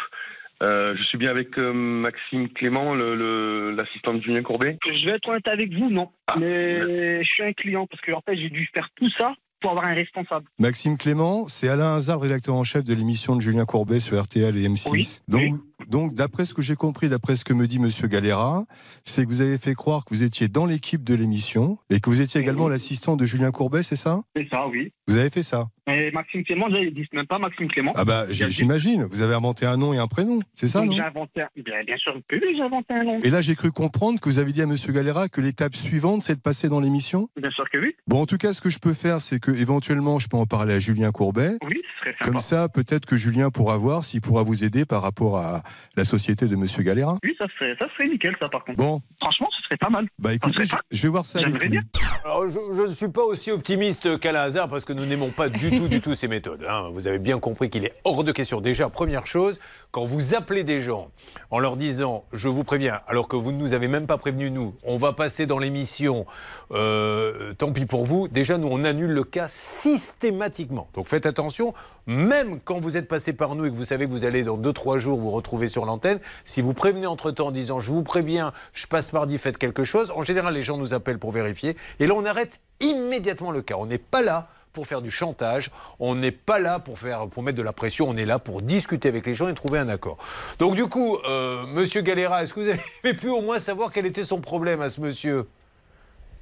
Euh, 0.63 0.95
je 0.97 1.03
suis 1.05 1.19
bien 1.19 1.31
avec 1.31 1.59
euh, 1.59 1.73
Maxime 1.73 2.49
Clément, 2.51 2.95
le- 2.95 3.15
le- 3.17 3.73
l'assistant 3.73 4.15
de 4.15 4.21
Julien 4.23 4.43
Courbet. 4.43 4.79
Je 4.87 5.07
vais 5.07 5.17
être 5.17 5.29
honnête 5.29 5.49
avec 5.49 5.73
vous, 5.75 5.91
non. 5.91 6.09
Mais 6.39 7.23
je 7.23 7.29
suis 7.29 7.43
un 7.43 7.53
client 7.53 7.87
parce 7.87 8.01
que 8.03 8.13
en 8.13 8.21
fait, 8.21 8.37
j'ai 8.37 8.49
dû 8.51 8.69
faire 8.73 8.89
tout 8.97 9.11
ça 9.19 9.35
pour 9.61 9.71
avoir 9.73 9.87
un 9.89 9.95
responsable. 9.95 10.47
Maxime 10.59 10.99
Clément, 10.99 11.47
c'est 11.49 11.69
Alain 11.69 11.95
Hazard, 11.97 12.21
rédacteur 12.21 12.55
en 12.57 12.65
chef 12.65 12.83
de 12.85 12.95
l'émission 12.95 13.37
de 13.37 13.41
Julien 13.41 13.65
Courbet 13.65 14.01
sur 14.01 14.21
RTL 14.21 14.57
et 14.57 14.69
M6. 14.69 15.23
donc, 15.29 15.55
donc 15.89 16.15
d'après 16.15 16.45
ce 16.45 16.55
que 16.55 16.63
j'ai 16.63 16.77
compris, 16.77 17.09
d'après 17.09 17.37
ce 17.37 17.45
que 17.45 17.53
me 17.53 17.67
dit 17.67 17.79
Monsieur 17.79 18.09
Galera, 18.09 18.65
c'est 19.05 19.25
que 19.25 19.31
vous 19.31 19.41
avez 19.41 19.59
fait 19.59 19.75
croire 19.75 20.05
que 20.05 20.15
vous 20.15 20.23
étiez 20.23 20.49
dans 20.49 20.67
l'équipe 20.67 21.05
de 21.05 21.15
l'émission 21.15 21.79
et 21.91 22.01
que 22.01 22.11
vous 22.11 22.21
étiez 22.21 22.41
également 22.41 22.69
l'assistant 22.69 23.17
de 23.17 23.27
Julien 23.27 23.51
Courbet, 23.51 23.83
c'est 23.83 23.97
ça? 23.97 24.23
C'est 24.37 24.49
ça, 24.49 24.67
oui. 24.69 24.93
Vous 25.09 25.17
avez 25.17 25.31
fait 25.31 25.43
ça? 25.43 25.69
Et 25.89 26.13
Maxime 26.13 26.45
Clément, 26.45 26.69
ils 26.69 26.95
disent 26.95 27.07
même 27.13 27.27
pas 27.27 27.39
Maxime 27.39 27.69
Clément. 27.69 27.93
Ah 27.97 28.05
bah 28.05 28.27
j'imagine, 28.31 29.05
vous 29.11 29.21
avez 29.21 29.35
inventé 29.35 29.67
un 29.67 29.77
nom 29.77 29.93
et 29.93 29.99
un 29.99 30.07
prénom, 30.07 30.41
c'est 30.55 30.69
ça 30.69 30.85
J'ai 30.89 31.01
inventé 31.01 31.43
un... 31.43 31.49
bien, 31.57 31.83
bien 31.85 31.97
sûr 31.97 32.15
que 32.29 32.37
oui, 32.37 32.55
j'ai 32.57 32.63
inventé 32.63 32.95
un 32.95 33.03
nom. 33.03 33.21
Et 33.23 33.31
là 33.31 33.43
j'ai 33.43 33.57
cru 33.57 33.73
comprendre 33.73 34.21
que 34.21 34.29
vous 34.29 34.39
avez 34.39 34.53
dit 34.53 34.63
à 34.63 34.67
Monsieur 34.67 34.93
Galera 34.93 35.29
que 35.29 35.41
l'étape 35.41 35.75
suivante 35.75 36.23
c'est 36.23 36.37
de 36.37 36.41
passer 36.41 36.69
dans 36.69 36.81
l'émission? 36.81 37.29
Bien 37.37 37.51
sûr 37.51 37.69
que 37.71 37.79
oui. 37.79 37.97
Bon, 38.07 38.21
en 38.21 38.27
tout 38.27 38.37
cas, 38.37 38.53
ce 38.53 38.61
que 38.61 38.71
je 38.71 38.79
peux 38.79 38.93
faire, 38.93 39.21
c'est 39.23 39.41
que 39.41 39.51
éventuellement, 39.51 40.19
je 40.19 40.29
peux 40.29 40.37
en 40.37 40.47
parler 40.47 40.75
à 40.75 40.79
Julien 40.79 41.11
Courbet. 41.11 41.57
Oui, 41.65 41.81
ce 41.83 42.01
serait 42.01 42.13
sympa. 42.19 42.31
Comme 42.31 42.41
ça, 42.41 42.69
peut-être 42.69 43.07
que 43.07 43.17
Julien 43.17 43.51
pourra 43.51 43.77
voir 43.77 44.05
s'il 44.05 44.21
pourra 44.21 44.43
vous 44.43 44.65
aider 44.65 44.85
par 44.85 45.03
rapport 45.03 45.39
à 45.39 45.63
la 45.97 46.05
société 46.05 46.47
de 46.47 46.57
Monsieur 46.57 46.83
Galera. 46.83 47.19
Oui, 47.23 47.35
ça 47.39 47.47
serait, 47.59 47.75
ça 47.79 47.87
serait 47.95 48.09
nickel, 48.09 48.35
ça, 48.41 48.47
par 48.51 48.65
contre. 48.65 48.79
Bon. 48.79 49.01
Franchement, 49.21 49.49
ce 49.57 49.63
serait 49.65 49.77
pas 49.77 49.91
mal. 49.91 50.07
Bah 50.19 50.33
écoutez, 50.33 50.65
je, 50.65 50.75
je 50.91 51.03
vais 51.03 51.09
voir 51.09 51.27
ça 51.27 51.39
avec 51.41 51.63
lui. 51.63 51.79
Alors, 52.25 52.49
je 52.49 52.59
je 52.73 52.83
ne 52.83 52.89
suis 52.93 53.09
pas 53.09 53.23
aussi 53.23 53.51
optimiste 53.51 54.19
qu'Alain 54.21 54.43
Hazard 54.43 54.69
parce 54.69 54.85
que 54.85 54.93
nous 54.93 55.07
n'aimons 55.07 55.31
pas 55.31 55.49
du 55.49 55.71
tout, 55.71 55.89
du 55.89 56.01
tout 56.01 56.15
ces 56.15 56.29
méthodes. 56.29 56.65
hein. 56.69 56.89
Vous 56.93 57.07
avez 57.07 57.19
bien 57.19 57.39
compris 57.39 57.69
qu'il 57.71 57.85
est 57.85 57.95
hors 58.05 58.25
de 58.25 58.33
question. 58.33 58.61
Déjà, 58.61 58.89
première 58.89 59.27
chose, 59.27 59.61
quand 59.91 60.05
vous 60.05 60.35
appelez 60.35 60.63
des 60.65 60.81
gens 60.81 61.11
en 61.51 61.59
leur 61.59 61.77
disant 61.77 62.25
je 62.33 62.49
vous 62.49 62.65
préviens, 62.65 63.01
alors 63.07 63.29
que 63.29 63.37
vous 63.37 63.53
ne 63.53 63.59
nous 63.59 63.73
avez 63.73 63.89
même 63.89 64.07
pas 64.07 64.19
prévenu 64.19 64.51
nous, 64.51 64.75
on 64.85 64.97
va 64.97 65.13
passer 65.13 65.47
dans 65.47 65.59
l'émission, 65.59 66.27
euh, 66.71 67.53
tant 67.55 67.73
pis 67.73 67.87
pour 67.87 68.05
vous, 68.05 68.29
déjà 68.29 68.57
nous 68.59 68.69
on 68.71 68.85
annule 68.85 69.11
le 69.13 69.25
cas 69.25 69.49
systématiquement. 69.49 70.89
Donc 70.95 71.07
faites 71.09 71.27
attention, 71.27 71.75
même 72.07 72.61
quand 72.61 72.81
vous 72.81 72.97
êtes 72.97 73.09
passé 73.09 73.33
par 73.33 73.55
nous 73.55 73.67
et 73.67 73.71
que 73.71 73.75
vous 73.75 73.85
savez 73.85 74.07
que 74.07 74.11
vous 74.11 74.25
allez 74.25 74.43
dans 74.43 74.59
2-3 74.59 74.99
jours 74.99 75.19
vous 75.19 75.31
retrouver 75.31 75.69
sur 75.69 75.85
l'antenne, 75.85 76.21
si 76.45 76.61
vous 76.61 76.75
prévenez 76.75 77.07
entre-temps 77.07 77.49
en 77.49 77.51
disant 77.51 77.81
je 77.81 77.91
vous 77.91 78.03
préviens, 78.03 78.53
je 78.73 78.87
passe 78.87 79.13
mardi, 79.13 79.39
faites 79.39 79.59
quelque 79.59 79.85
chose, 79.85 80.11
en 80.15 80.23
général 80.23 80.55
les 80.55 80.63
gens 80.63 80.77
nous 80.77 80.95
appellent 80.95 81.19
pour 81.19 81.33
vérifier, 81.33 81.77
et 82.01 82.07
là 82.07 82.15
on 82.17 82.25
arrête 82.25 82.61
immédiatement 82.81 83.51
le 83.51 83.63
cas. 83.63 83.77
On 83.79 83.87
n'est 83.87 83.99
pas 83.99 84.23
là 84.23 84.49
pour 84.73 84.87
faire 84.87 85.03
du 85.03 85.11
chantage, 85.11 85.71
on 85.99 86.15
n'est 86.15 86.33
pas 86.33 86.59
là 86.59 86.79
pour, 86.79 86.97
mettre 87.43 87.59
de 87.59 87.63
la 87.63 87.73
pression, 87.73 88.09
on 88.09 88.17
est 88.17 88.25
là 88.25 88.39
pour 88.39 88.63
discuter 88.63 89.09
avec 89.09 89.27
les 89.27 89.35
gens 89.35 89.49
et 89.49 89.55
trouver 89.55 89.79
un 89.79 89.89
accord. 89.89 90.17
Donc 90.59 90.75
du 90.75 90.87
coup, 90.87 91.19
euh, 91.29 91.67
Monsieur 91.67 92.01
Galera, 92.01 92.43
est-ce 92.43 92.55
que 92.55 92.61
vous 92.61 92.69
avez 92.69 93.15
pu 93.15 93.29
au 93.29 93.43
moins 93.43 93.59
savoir 93.59 93.93
quel 93.93 94.07
était 94.07 94.25
son 94.25 94.41
problème 94.41 94.81
à 94.81 94.91
ce 94.91 95.01
monsieur? 95.01 95.47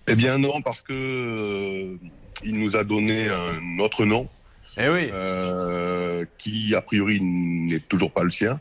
Eh 0.07 0.15
bien 0.15 0.39
non, 0.39 0.63
parce 0.63 0.83
que 0.83 0.93
euh, 0.93 1.97
il 2.45 2.59
nous 2.59 2.77
a 2.77 2.85
donné 2.85 3.29
un 3.29 3.79
autre 3.81 4.05
nom. 4.05 4.29
Eh 4.77 4.89
oui. 4.89 5.11
Euh, 5.13 6.25
qui 6.39 6.75
a 6.75 6.83
priori 6.83 7.21
n'est 7.21 7.81
toujours 7.81 8.13
pas 8.13 8.23
le 8.23 8.31
sien. 8.31 8.61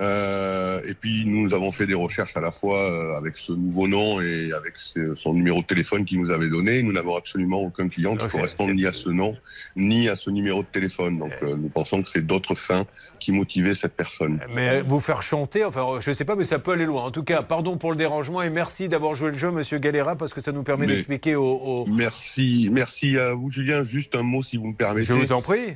Euh, 0.00 0.80
et 0.86 0.94
puis 0.94 1.24
nous 1.26 1.54
avons 1.54 1.72
fait 1.72 1.86
des 1.86 1.94
recherches 1.94 2.36
à 2.36 2.40
la 2.40 2.52
fois 2.52 2.80
euh, 2.90 3.16
avec 3.16 3.36
ce 3.38 3.52
nouveau 3.52 3.88
nom 3.88 4.20
et 4.20 4.52
avec 4.52 4.76
ce- 4.76 5.14
son 5.14 5.32
numéro 5.32 5.60
de 5.62 5.66
téléphone 5.66 6.04
qu'il 6.04 6.20
nous 6.20 6.30
avait 6.30 6.48
donné. 6.50 6.82
Nous 6.82 6.92
n'avons 6.92 7.16
absolument 7.16 7.60
aucun 7.62 7.88
client 7.88 8.14
qui 8.16 8.24
Ah, 8.26 8.28
corresponde 8.28 8.74
ni 8.74 8.84
à 8.86 8.92
ce 8.92 9.08
nom 9.08 9.36
ni 9.74 10.08
à 10.08 10.16
ce 10.16 10.30
numéro 10.30 10.62
de 10.62 10.68
téléphone. 10.68 11.18
Donc 11.18 11.32
euh, 11.42 11.56
nous 11.56 11.68
pensons 11.68 12.02
que 12.02 12.08
c'est 12.08 12.26
d'autres 12.26 12.54
fins 12.54 12.86
qui 13.20 13.32
motivaient 13.32 13.74
cette 13.74 13.94
personne. 13.96 14.40
Mais 14.54 14.82
vous 14.82 15.00
faire 15.00 15.22
chanter, 15.22 15.64
enfin, 15.64 15.86
je 16.00 16.10
ne 16.10 16.14
sais 16.14 16.24
pas, 16.24 16.36
mais 16.36 16.44
ça 16.44 16.58
peut 16.58 16.72
aller 16.72 16.86
loin. 16.86 17.04
En 17.04 17.10
tout 17.10 17.24
cas, 17.24 17.42
pardon 17.42 17.76
pour 17.78 17.90
le 17.90 17.96
dérangement 17.96 18.42
et 18.42 18.50
merci 18.50 18.88
d'avoir 18.88 19.14
joué 19.14 19.30
le 19.30 19.38
jeu, 19.38 19.50
Monsieur 19.50 19.78
Galera, 19.78 20.16
parce 20.16 20.34
que 20.34 20.40
ça 20.40 20.52
nous 20.52 20.62
permet 20.62 20.86
d'expliquer 20.86 21.34
aux, 21.36 21.44
aux- 21.44 21.86
Merci, 21.86 22.68
merci 22.70 23.16
à 23.18 23.32
vous, 23.34 23.50
Julien. 23.50 23.82
Juste 23.82 24.14
un 24.14 24.22
mot, 24.22 24.42
si 24.42 24.56
vous 24.58 24.66
me 24.68 24.74
permettez. 24.74 25.06
Je 25.06 25.12
vous 25.14 25.32
en 25.32 25.40
prie. 25.42 25.74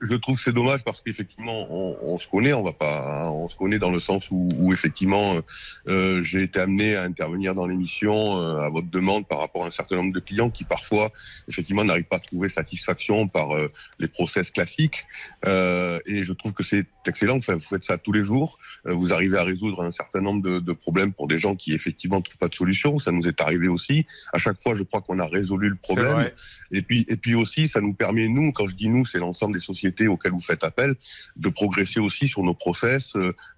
Je 0.00 0.14
trouve 0.16 0.36
que 0.36 0.42
c'est 0.42 0.52
dommage 0.52 0.84
parce 0.84 1.00
qu'effectivement, 1.00 1.66
on, 1.70 1.96
on 2.02 2.18
se 2.18 2.28
connaît, 2.28 2.52
on 2.52 2.62
va 2.62 2.72
pas, 2.72 3.26
hein, 3.26 3.30
on 3.30 3.48
se 3.48 3.56
connaît 3.62 3.78
dans 3.78 3.92
le 3.92 4.00
sens 4.00 4.32
où, 4.32 4.48
où 4.58 4.72
effectivement, 4.72 5.36
euh, 5.36 5.40
euh, 5.86 6.22
j'ai 6.24 6.42
été 6.42 6.58
amené 6.58 6.96
à 6.96 7.04
intervenir 7.04 7.54
dans 7.54 7.66
l'émission 7.66 8.36
euh, 8.36 8.58
à 8.58 8.68
votre 8.68 8.90
demande 8.90 9.24
par 9.28 9.38
rapport 9.38 9.62
à 9.62 9.68
un 9.68 9.70
certain 9.70 9.96
nombre 9.96 10.12
de 10.12 10.18
clients 10.18 10.50
qui 10.50 10.64
parfois, 10.64 11.12
effectivement, 11.46 11.84
n'arrivent 11.84 12.10
pas 12.14 12.16
à 12.16 12.20
trouver 12.20 12.48
satisfaction 12.48 13.28
par 13.28 13.52
euh, 13.52 13.70
les 14.00 14.08
process 14.08 14.50
classiques. 14.50 15.06
Euh, 15.46 16.00
et 16.06 16.24
je 16.24 16.32
trouve 16.32 16.54
que 16.54 16.64
c'est 16.64 16.86
excellent. 17.06 17.36
Enfin, 17.36 17.54
vous 17.54 17.60
faites 17.60 17.84
ça 17.84 17.98
tous 17.98 18.10
les 18.10 18.24
jours. 18.24 18.58
Euh, 18.86 18.94
vous 18.94 19.12
arrivez 19.12 19.38
à 19.38 19.44
résoudre 19.44 19.84
un 19.84 19.92
certain 19.92 20.20
nombre 20.20 20.42
de, 20.42 20.58
de 20.58 20.72
problèmes 20.72 21.12
pour 21.12 21.28
des 21.28 21.38
gens 21.38 21.54
qui 21.54 21.72
effectivement 21.72 22.16
ne 22.16 22.22
trouvent 22.22 22.38
pas 22.38 22.48
de 22.48 22.54
solution. 22.56 22.98
Ça 22.98 23.12
nous 23.12 23.28
est 23.28 23.40
arrivé 23.40 23.68
aussi. 23.68 24.06
À 24.32 24.38
chaque 24.38 24.60
fois, 24.60 24.74
je 24.74 24.82
crois 24.82 25.02
qu'on 25.02 25.20
a 25.20 25.26
résolu 25.26 25.68
le 25.68 25.76
problème. 25.76 26.30
Et 26.72 26.82
puis, 26.82 27.04
et 27.08 27.16
puis 27.16 27.34
aussi, 27.36 27.68
ça 27.68 27.80
nous 27.80 27.94
permet, 27.94 28.26
nous, 28.28 28.50
quand 28.50 28.66
je 28.66 28.74
dis 28.74 28.88
nous, 28.88 29.04
c'est 29.04 29.18
l'ensemble 29.18 29.54
des 29.54 29.60
sociétés 29.60 30.08
auxquelles 30.08 30.32
vous 30.32 30.40
faites 30.40 30.64
appel, 30.64 30.94
de 31.36 31.48
progresser 31.48 32.00
aussi 32.00 32.26
sur 32.26 32.42
nos 32.42 32.54
process, 32.54 33.14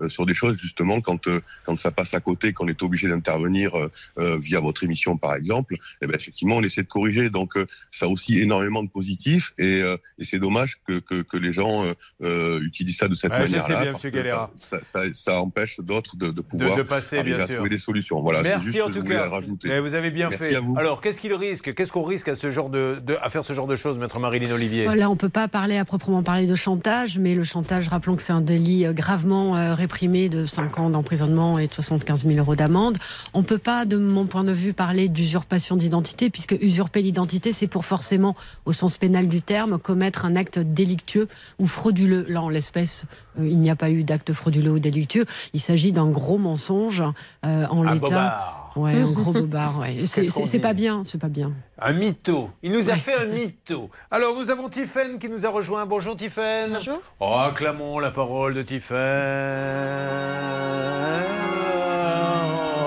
sur 0.09 0.27
des 0.27 0.35
choses 0.35 0.59
justement 0.59 1.01
quand 1.01 1.27
euh, 1.29 1.41
quand 1.65 1.79
ça 1.79 1.91
passe 1.91 2.15
à 2.15 2.21
côté, 2.21 2.53
qu'on 2.53 2.69
est 2.69 2.83
obligé 2.83 3.09
d'intervenir 3.09 3.75
euh, 3.75 3.91
euh, 4.19 4.39
via 4.39 4.61
votre 4.61 4.85
émission 4.85 5.17
par 5.17 5.35
exemple. 5.35 5.75
Et 6.03 6.07
ben 6.07 6.15
effectivement, 6.15 6.57
on 6.57 6.63
essaie 6.63 6.83
de 6.83 6.89
corriger. 6.89 7.31
Donc 7.31 7.57
euh, 7.57 7.67
ça 7.91 8.07
a 8.07 8.09
aussi 8.09 8.39
énormément 8.41 8.83
de 8.83 8.89
positifs 8.89 9.53
et, 9.59 9.83
euh, 9.83 9.97
et 10.19 10.25
c'est 10.25 10.39
dommage 10.39 10.79
que, 10.87 10.99
que, 11.01 11.23
que 11.23 11.37
les 11.37 11.53
gens 11.53 11.85
euh, 11.85 11.93
euh, 12.23 12.61
utilisent 12.63 12.97
ça 12.99 13.09
de 13.09 13.15
cette 13.15 13.31
manière-là. 13.31 13.93
bien. 13.93 14.51
Ça, 14.57 14.79
ça, 14.83 14.85
ça, 14.85 15.15
ça 15.15 15.41
empêche 15.41 15.81
d'autres 15.81 16.17
de, 16.17 16.31
de 16.31 16.41
pouvoir 16.41 16.77
de 16.77 16.83
passer, 16.83 17.19
arriver 17.19 17.37
bien 17.37 17.45
à 17.45 17.47
sûr. 17.47 17.55
trouver 17.57 17.71
des 17.71 17.79
solutions. 17.79 18.21
Voilà. 18.23 18.43
Merci 18.43 18.67
juste 18.73 18.81
en 18.83 18.91
tout 18.91 19.03
cas. 19.03 19.29
rajouter. 19.29 19.69
Mais 19.69 19.81
vous 19.81 19.95
avez 19.95 20.11
bien 20.11 20.29
Merci 20.29 20.47
fait. 20.47 20.55
à 20.57 20.61
vous. 20.61 20.75
Alors, 20.79 21.01
qu'est-ce 21.01 21.21
qu'il 21.21 21.33
risque? 21.35 21.75
Qu'est-ce 21.75 21.93
qu'on 21.93 22.03
risque 22.05 22.29
à, 22.29 22.35
ce 22.37 22.51
genre 22.51 22.69
de, 22.71 23.01
de- 23.05 23.17
à 23.21 23.31
faire 23.31 23.45
ce 23.45 23.53
genre 23.53 23.67
de 23.67 23.77
choses, 23.77 23.99
maître 23.99 24.19
Marilyn 24.19 24.51
Olivier? 24.53 24.87
Là, 24.95 25.09
on 25.11 25.15
ne 25.15 25.19
peut 25.19 25.29
pas 25.29 25.49
parler 25.49 25.77
à 25.77 25.85
proprement 25.85 26.23
parler 26.23 26.47
de 26.47 26.55
chantage, 26.55 27.19
mais 27.19 27.35
le 27.35 27.45
chantage, 27.45 27.89
rappelons 27.89 28.17
que 28.17 28.23
c'est 28.23 28.33
un 28.33 28.41
délit 28.41 28.87
euh, 28.87 28.93
gravement 28.93 29.57
euh, 29.57 29.75
réprimé 29.85 30.31
de 30.31 30.47
5 30.47 30.79
ans 30.79 30.89
d'emprisonnement 30.89 31.59
et 31.59 31.67
de 31.67 31.73
75 31.75 32.27
000 32.27 32.39
euros 32.39 32.57
d'amende. 32.57 32.97
On 33.35 33.41
ne 33.41 33.45
peut 33.45 33.59
pas, 33.59 33.85
de 33.85 33.99
mon 33.99 34.25
point 34.25 34.43
de 34.43 34.51
vue, 34.51 34.73
parler 34.73 35.11
d'usurpation 35.11 35.77
d'identité, 35.77 36.31
puisque 36.31 36.57
usurper 36.59 37.03
l'identité, 37.03 37.53
c'est 37.53 37.67
pour 37.67 37.85
forcément, 37.85 38.35
au 38.65 38.73
sens 38.73 38.97
pénal 38.97 39.29
du 39.29 39.43
terme, 39.43 39.79
commettre 39.79 40.25
un 40.25 40.37
acte 40.37 40.59
délictueux 40.59 41.29
ou 41.59 41.67
frauduleux. 41.67 42.25
Là, 42.31 42.41
en 42.41 42.49
l'espèce, 42.49 43.05
euh, 43.39 43.47
il 43.47 43.61
n'y 43.61 43.69
a 43.69 43.77
pas 43.77 43.91
eu 43.91 44.05
d'acte 44.05 44.33
frauduleux 44.33 44.71
ou 44.71 44.79
délictueux. 44.79 45.27
Il 45.53 45.61
s'agit 45.61 45.93
d'un 45.93 46.09
gros 46.09 46.39
mensonge 46.39 47.03
euh, 47.45 47.67
en 47.67 47.87
Un 47.87 47.95
l'état. 47.95 48.64
Ouais, 48.77 48.95
un 48.97 49.13
gros 49.13 49.33
bobard. 49.41 49.79
ouais. 49.81 50.05
C'est- 50.07 50.59
pas 50.61 50.73
bien, 50.73 51.03
c'est 51.07 51.21
pas 51.21 51.29
bien. 51.29 51.53
Un 51.79 51.93
mytho. 51.93 52.51
Il 52.63 52.73
nous 52.73 52.91
a 52.91 52.97
fait 52.97 53.15
un 53.15 53.27
mytho. 53.27 53.91
Alors, 54.11 54.35
nous 54.35 54.51
avons 54.51 54.69
Tiffaine 54.69 55.19
qui 55.19 55.29
nous 55.29 55.45
a 55.47 55.49
rejoint. 55.51 55.87
Bonjour 55.87 56.17
Tiffaine. 56.17 56.73
Bonjour. 56.75 57.01
Oh, 57.21 57.35
acclamons 57.49 57.99
la 57.99 58.11
parole 58.11 58.55
de 58.55 58.63
Tiffaine. 58.63 58.99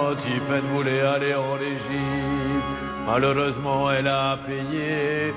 Oh, 0.01 0.15
Tiffaine 0.15 0.65
voulait 0.73 1.01
aller 1.01 1.33
en 1.35 1.57
Égypte. 1.59 2.65
Malheureusement, 3.05 3.91
elle 3.91 4.07
a 4.07 4.37
payé. 4.45 5.33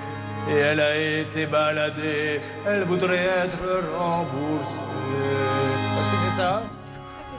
Et 0.48 0.54
elle 0.54 0.80
a 0.80 0.98
été 0.98 1.46
baladée. 1.46 2.40
Elle 2.66 2.84
voudrait 2.84 3.16
être 3.44 3.58
remboursée. 3.98 4.80
Est-ce 4.80 6.08
que 6.10 6.16
c'est 6.30 6.36
ça? 6.36 6.62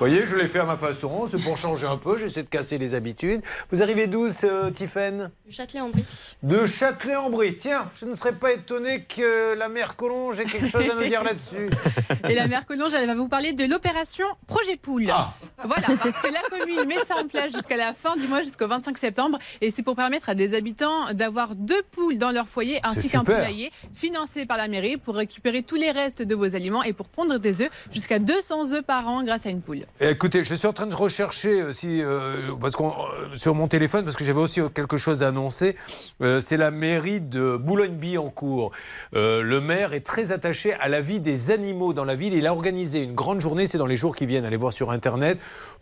Voyez, 0.02 0.26
je 0.26 0.36
l'ai 0.36 0.48
fait 0.48 0.58
à 0.58 0.66
ma 0.66 0.78
façon, 0.78 1.28
c'est 1.28 1.38
pour 1.38 1.58
changer 1.58 1.86
un 1.86 1.96
peu, 1.96 2.18
j'essaie 2.18 2.42
de 2.42 2.48
casser 2.48 2.80
les 2.80 2.96
habitudes. 2.96 3.42
Vous 3.70 3.84
arrivez 3.84 4.08
d'où, 4.08 4.28
euh, 4.44 4.72
Tiffaine 4.72 5.30
Du 5.46 5.54
Châtelet-en-Brie. 5.54 6.04
De 6.42 6.66
Châtelet-en-Brie. 6.66 7.54
Tiens, 7.54 7.86
je 7.96 8.06
ne 8.06 8.16
serais 8.16 8.32
pas 8.32 8.52
étonné 8.52 9.04
que 9.04 9.54
la 9.54 9.70
mère 9.70 9.96
Collonge 9.96 10.40
ait 10.40 10.46
quelque 10.46 10.66
chose 10.66 10.90
à 10.90 10.96
nous 10.96 11.08
dire 11.08 11.24
là-dessus. 11.24 11.70
Et 12.30 12.34
la 12.34 12.48
mère 12.48 12.66
Collonge, 12.66 12.96
elle 12.96 13.06
va 13.06 13.14
vous 13.14 13.28
parler 13.28 13.54
de 13.54 13.64
l'opération 13.66 14.26
Projet 14.48 14.76
Poule. 14.76 15.08
Ah. 15.12 15.36
Voilà, 15.64 15.86
parce 16.02 16.20
que 16.20 16.34
la 16.34 16.42
commune 16.50 16.84
met 16.88 16.98
ça 17.06 17.18
en 17.18 17.28
place 17.28 17.52
jusqu'à 17.52 17.78
la 17.78 17.94
fin 17.94 18.16
du 18.16 18.28
mois, 18.28 18.42
jusqu'au 18.42 18.68
25 18.68 18.98
septembre. 18.98 19.38
Et 19.62 19.70
c'est 19.70 19.84
pour 19.84 19.96
permettre 19.96 20.30
à 20.30 20.34
des 20.34 20.56
habitants 20.56 21.14
d'avoir 21.14 21.56
deux 21.56 21.84
poules 21.92 22.18
dans 22.18 22.32
leur 22.32 22.48
foyer, 22.48 22.80
ainsi 22.84 23.08
qu'un 23.08 23.24
poulailler 23.24 23.72
financé 23.94 24.48
par 24.48 24.58
la 24.58 24.68
mairie 24.68 24.98
pour 24.98 25.14
récupérer 25.14 25.62
tous 25.62 25.76
les 25.76 25.92
restes 25.92 26.24
de 26.24 26.34
vos 26.34 26.56
aliments 26.56 26.82
et 26.82 26.94
pour 26.94 27.08
pondre 27.08 27.38
des 27.38 27.62
œufs, 27.62 27.70
jusqu'à 27.92 28.18
200 28.18 28.74
œufs 28.74 28.84
par 28.84 29.08
an 29.08 29.24
grâce 29.24 29.46
à 29.46 29.52
une 29.52 29.62
poule. 29.62 29.86
Écoutez, 30.00 30.44
je 30.44 30.56
suis 30.56 30.68
en 30.68 30.74
train 30.74 30.88
de 30.88 30.96
rechercher 30.96 31.62
euh, 31.62 31.74
si, 31.74 32.02
euh, 32.02 32.54
parce 32.60 32.74
euh, 32.80 33.38
sur 33.38 33.54
mon 33.54 33.68
téléphone, 33.68 34.04
parce 34.04 34.16
que 34.16 34.24
j'avais 34.24 34.40
aussi 34.40 34.62
quelque 34.74 34.98
chose 34.98 35.22
à 35.22 35.28
annoncer. 35.28 35.76
Euh, 36.24 36.40
c'est 36.40 36.58
la 36.58 36.72
mairie 36.72 37.20
de 37.20 37.58
Boulogne-Billancourt. 37.58 38.72
Euh, 39.14 39.42
le 39.44 39.60
maire 39.62 39.94
est 39.94 40.06
très 40.06 40.32
attaché 40.32 40.74
à 40.74 40.88
la 40.88 41.02
vie 41.02 41.20
des 41.20 41.52
animaux 41.52 41.94
dans 41.94 42.06
la 42.06 42.16
ville. 42.16 42.34
Il 42.34 42.48
a 42.48 42.54
organisé 42.54 43.04
une 43.04 43.14
grande 43.14 43.42
journée, 43.42 43.68
c'est 43.68 43.78
dans 43.78 43.86
les 43.86 43.98
jours 43.98 44.16
qui 44.16 44.26
viennent, 44.26 44.46
allez 44.46 44.58
voir 44.58 44.74
sur 44.74 44.92
Internet, 44.92 45.38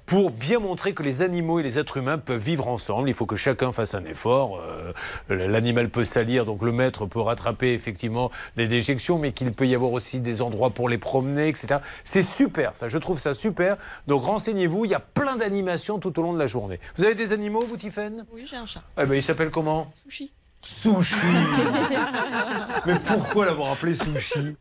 pour 0.09 0.31
bien 0.31 0.57
montrer 0.57 0.93
que 0.93 1.03
les 1.03 1.21
animaux 1.21 1.59
et 1.59 1.63
les 1.63 1.77
êtres 1.77 1.97
humains 1.97 2.17
peuvent 2.17 2.41
vivre 2.41 2.67
ensemble. 2.67 3.09
Il 3.09 3.13
faut 3.13 3.27
que 3.27 3.35
chacun 3.35 3.71
fasse 3.71 3.93
un 3.93 4.03
effort. 4.05 4.59
Euh, 4.59 4.91
L'animal 5.29 5.89
peut 5.89 6.03
salir, 6.03 6.45
donc 6.45 6.63
le 6.63 6.71
maître 6.71 7.05
peut 7.05 7.19
rattraper 7.19 7.73
effectivement 7.73 8.31
les 8.55 8.67
déjections, 8.67 9.19
mais 9.19 9.33
qu'il 9.33 9.53
peut 9.53 9.67
y 9.67 9.75
avoir 9.75 9.91
aussi 9.91 10.19
des 10.19 10.41
endroits 10.41 10.71
pour 10.71 10.89
les 10.89 10.97
promener, 10.97 11.47
etc. 11.47 11.81
C'est 12.03 12.23
super, 12.23 12.75
ça. 12.75 12.89
Je 12.89 12.97
trouve 12.97 13.19
ça 13.19 13.35
super. 13.35 13.77
Donc 14.07 14.23
renseignez-vous. 14.23 14.85
Il 14.85 14.91
y 14.91 14.95
a 14.95 14.99
plein 14.99 15.35
d'animations 15.35 15.99
tout 15.99 16.19
au 16.19 16.23
long 16.23 16.33
de 16.33 16.39
la 16.39 16.47
journée. 16.47 16.79
Vous 16.95 17.03
avez 17.03 17.13
des 17.13 17.31
animaux, 17.31 17.63
vous, 17.69 17.77
Tiffaine 17.77 18.25
Oui, 18.33 18.47
j'ai 18.49 18.57
un 18.57 18.65
chat. 18.65 18.81
Eh 18.99 19.05
ben, 19.05 19.13
il 19.13 19.21
s'appelle 19.21 19.51
comment? 19.51 19.91
Sushi. 19.93 20.31
Sushi. 20.61 21.15
Mais 22.85 22.99
pourquoi 23.05 23.45
l'avoir 23.45 23.71
appelé 23.71 23.95
Sushi 23.95 24.55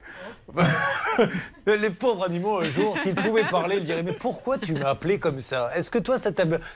Les 1.66 1.91
pauvres 1.91 2.25
animaux, 2.25 2.61
un 2.61 2.70
jour, 2.70 2.97
s'ils 2.97 3.15
pouvaient 3.15 3.45
parler, 3.45 3.77
ils 3.79 3.85
diraient 3.85 4.03
Mais 4.05 4.12
pourquoi 4.12 4.57
tu 4.59 4.73
m'as 4.75 4.91
appelé 4.91 5.19
comme 5.19 5.41
ça 5.41 5.70
Est-ce 5.75 5.91
que 5.91 5.99
toi, 5.99 6.16
ça 6.16 6.31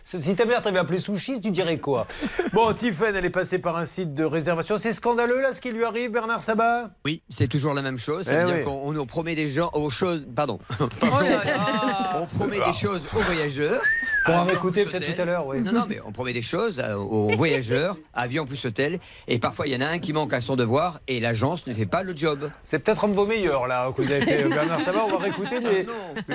si 0.04 0.34
ta 0.36 0.44
mère 0.44 0.60
t'avait 0.60 0.78
appelé 0.80 0.98
Sushi, 0.98 1.40
tu 1.40 1.50
dirais 1.50 1.78
quoi 1.78 2.06
Bon, 2.52 2.72
Tiffen, 2.74 3.14
elle 3.14 3.24
est 3.24 3.30
passée 3.30 3.58
par 3.60 3.76
un 3.76 3.84
site 3.84 4.12
de 4.12 4.24
réservation. 4.24 4.76
C'est 4.78 4.92
scandaleux, 4.92 5.40
là, 5.40 5.52
ce 5.52 5.60
qui 5.60 5.70
lui 5.70 5.84
arrive, 5.84 6.10
Bernard 6.10 6.42
Sabat 6.42 6.90
Oui, 7.04 7.22
c'est 7.30 7.48
toujours 7.48 7.74
la 7.74 7.82
même 7.82 7.98
chose. 7.98 8.26
Ça 8.26 8.34
Eh 8.34 8.38
veut 8.40 8.46
dire 8.46 8.54
oui. 8.58 8.64
qu'on 8.64 8.88
on 8.88 8.92
nous 8.92 9.06
promet 9.06 9.34
des 9.34 9.48
gens 9.48 9.70
aux 9.72 9.88
choses. 9.90 10.26
Pardon. 10.34 10.58
on 10.80 12.26
promet 12.26 12.58
des 12.58 12.72
choses 12.72 13.02
aux 13.14 13.20
voyageurs. 13.20 13.80
Pour 14.24 14.34
en 14.34 14.42
Avion 14.42 14.54
écouter 14.54 14.84
peut-être 14.84 15.14
tout 15.14 15.22
à 15.22 15.24
l'heure, 15.24 15.46
oui. 15.46 15.60
Non, 15.62 15.72
non, 15.72 15.84
mais 15.88 16.00
on 16.04 16.12
promet 16.12 16.32
des 16.32 16.42
choses 16.42 16.80
euh, 16.80 16.96
aux 16.96 17.30
voyageurs, 17.36 17.96
avion 18.14 18.46
plus 18.46 18.64
hôtel. 18.64 18.98
Et 19.28 19.38
parfois, 19.38 19.66
il 19.66 19.72
y 19.72 19.76
en 19.76 19.80
a 19.80 19.86
un 19.86 19.98
qui 19.98 20.12
manque 20.12 20.32
à 20.32 20.40
son 20.40 20.56
devoir 20.56 21.00
et 21.08 21.20
l'agence 21.20 21.66
ne 21.66 21.74
fait 21.74 21.86
pas 21.86 22.02
le 22.02 22.14
job. 22.14 22.50
C'est 22.64 22.78
peut-être 22.78 23.04
un 23.04 23.08
de 23.08 23.14
vos 23.14 23.26
meilleurs, 23.26 23.66
là, 23.66 23.90
que 23.94 24.02
vous 24.02 24.10
avez 24.12 24.22
fait, 24.22 24.48
Bernard 24.48 24.80
Sabat. 24.80 25.04
On 25.04 25.08
va 25.08 25.18
réécouter, 25.18 25.60
mais 25.60 25.86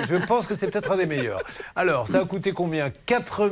je 0.04 0.16
pense 0.26 0.46
que 0.46 0.54
c'est 0.54 0.68
peut-être 0.68 0.92
un 0.92 0.96
des 0.96 1.06
meilleurs. 1.06 1.42
Alors, 1.76 2.08
ça 2.08 2.20
a 2.20 2.24
coûté 2.24 2.52
combien? 2.52 2.90
4 3.06 3.48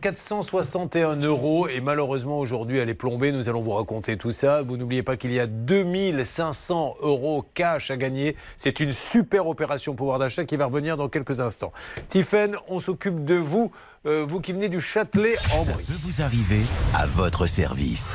461 0.00 1.16
euros. 1.16 1.68
Et 1.68 1.80
malheureusement, 1.80 2.38
aujourd'hui, 2.38 2.78
elle 2.78 2.88
est 2.88 2.94
plombée. 2.94 3.32
Nous 3.32 3.48
allons 3.48 3.62
vous 3.62 3.72
raconter 3.72 4.16
tout 4.16 4.32
ça. 4.32 4.62
Vous 4.62 4.76
n'oubliez 4.76 5.02
pas 5.02 5.16
qu'il 5.16 5.32
y 5.32 5.40
a 5.40 5.46
2500 5.46 6.96
euros 7.00 7.44
cash 7.54 7.90
à 7.90 7.96
gagner. 7.96 8.36
C'est 8.56 8.80
une 8.80 8.92
super 8.92 9.46
opération 9.46 9.94
pouvoir 9.94 10.18
d'achat 10.18 10.44
qui 10.44 10.56
va 10.56 10.66
revenir 10.66 10.96
dans 10.96 11.08
quelques 11.08 11.40
instants. 11.40 11.72
Tiffen, 12.08 12.56
on 12.68 12.78
s'occupe 12.78 13.24
de 13.24 13.34
vous, 13.34 13.55
euh, 14.06 14.24
vous 14.28 14.40
qui 14.40 14.52
venez 14.52 14.68
du 14.68 14.80
Châtelet 14.80 15.36
en 15.54 15.64
Ça 15.64 15.72
Brie. 15.72 15.84
peut 15.84 15.94
vous 16.02 16.22
arriver 16.22 16.62
à 16.94 17.06
votre 17.06 17.46
service. 17.46 18.14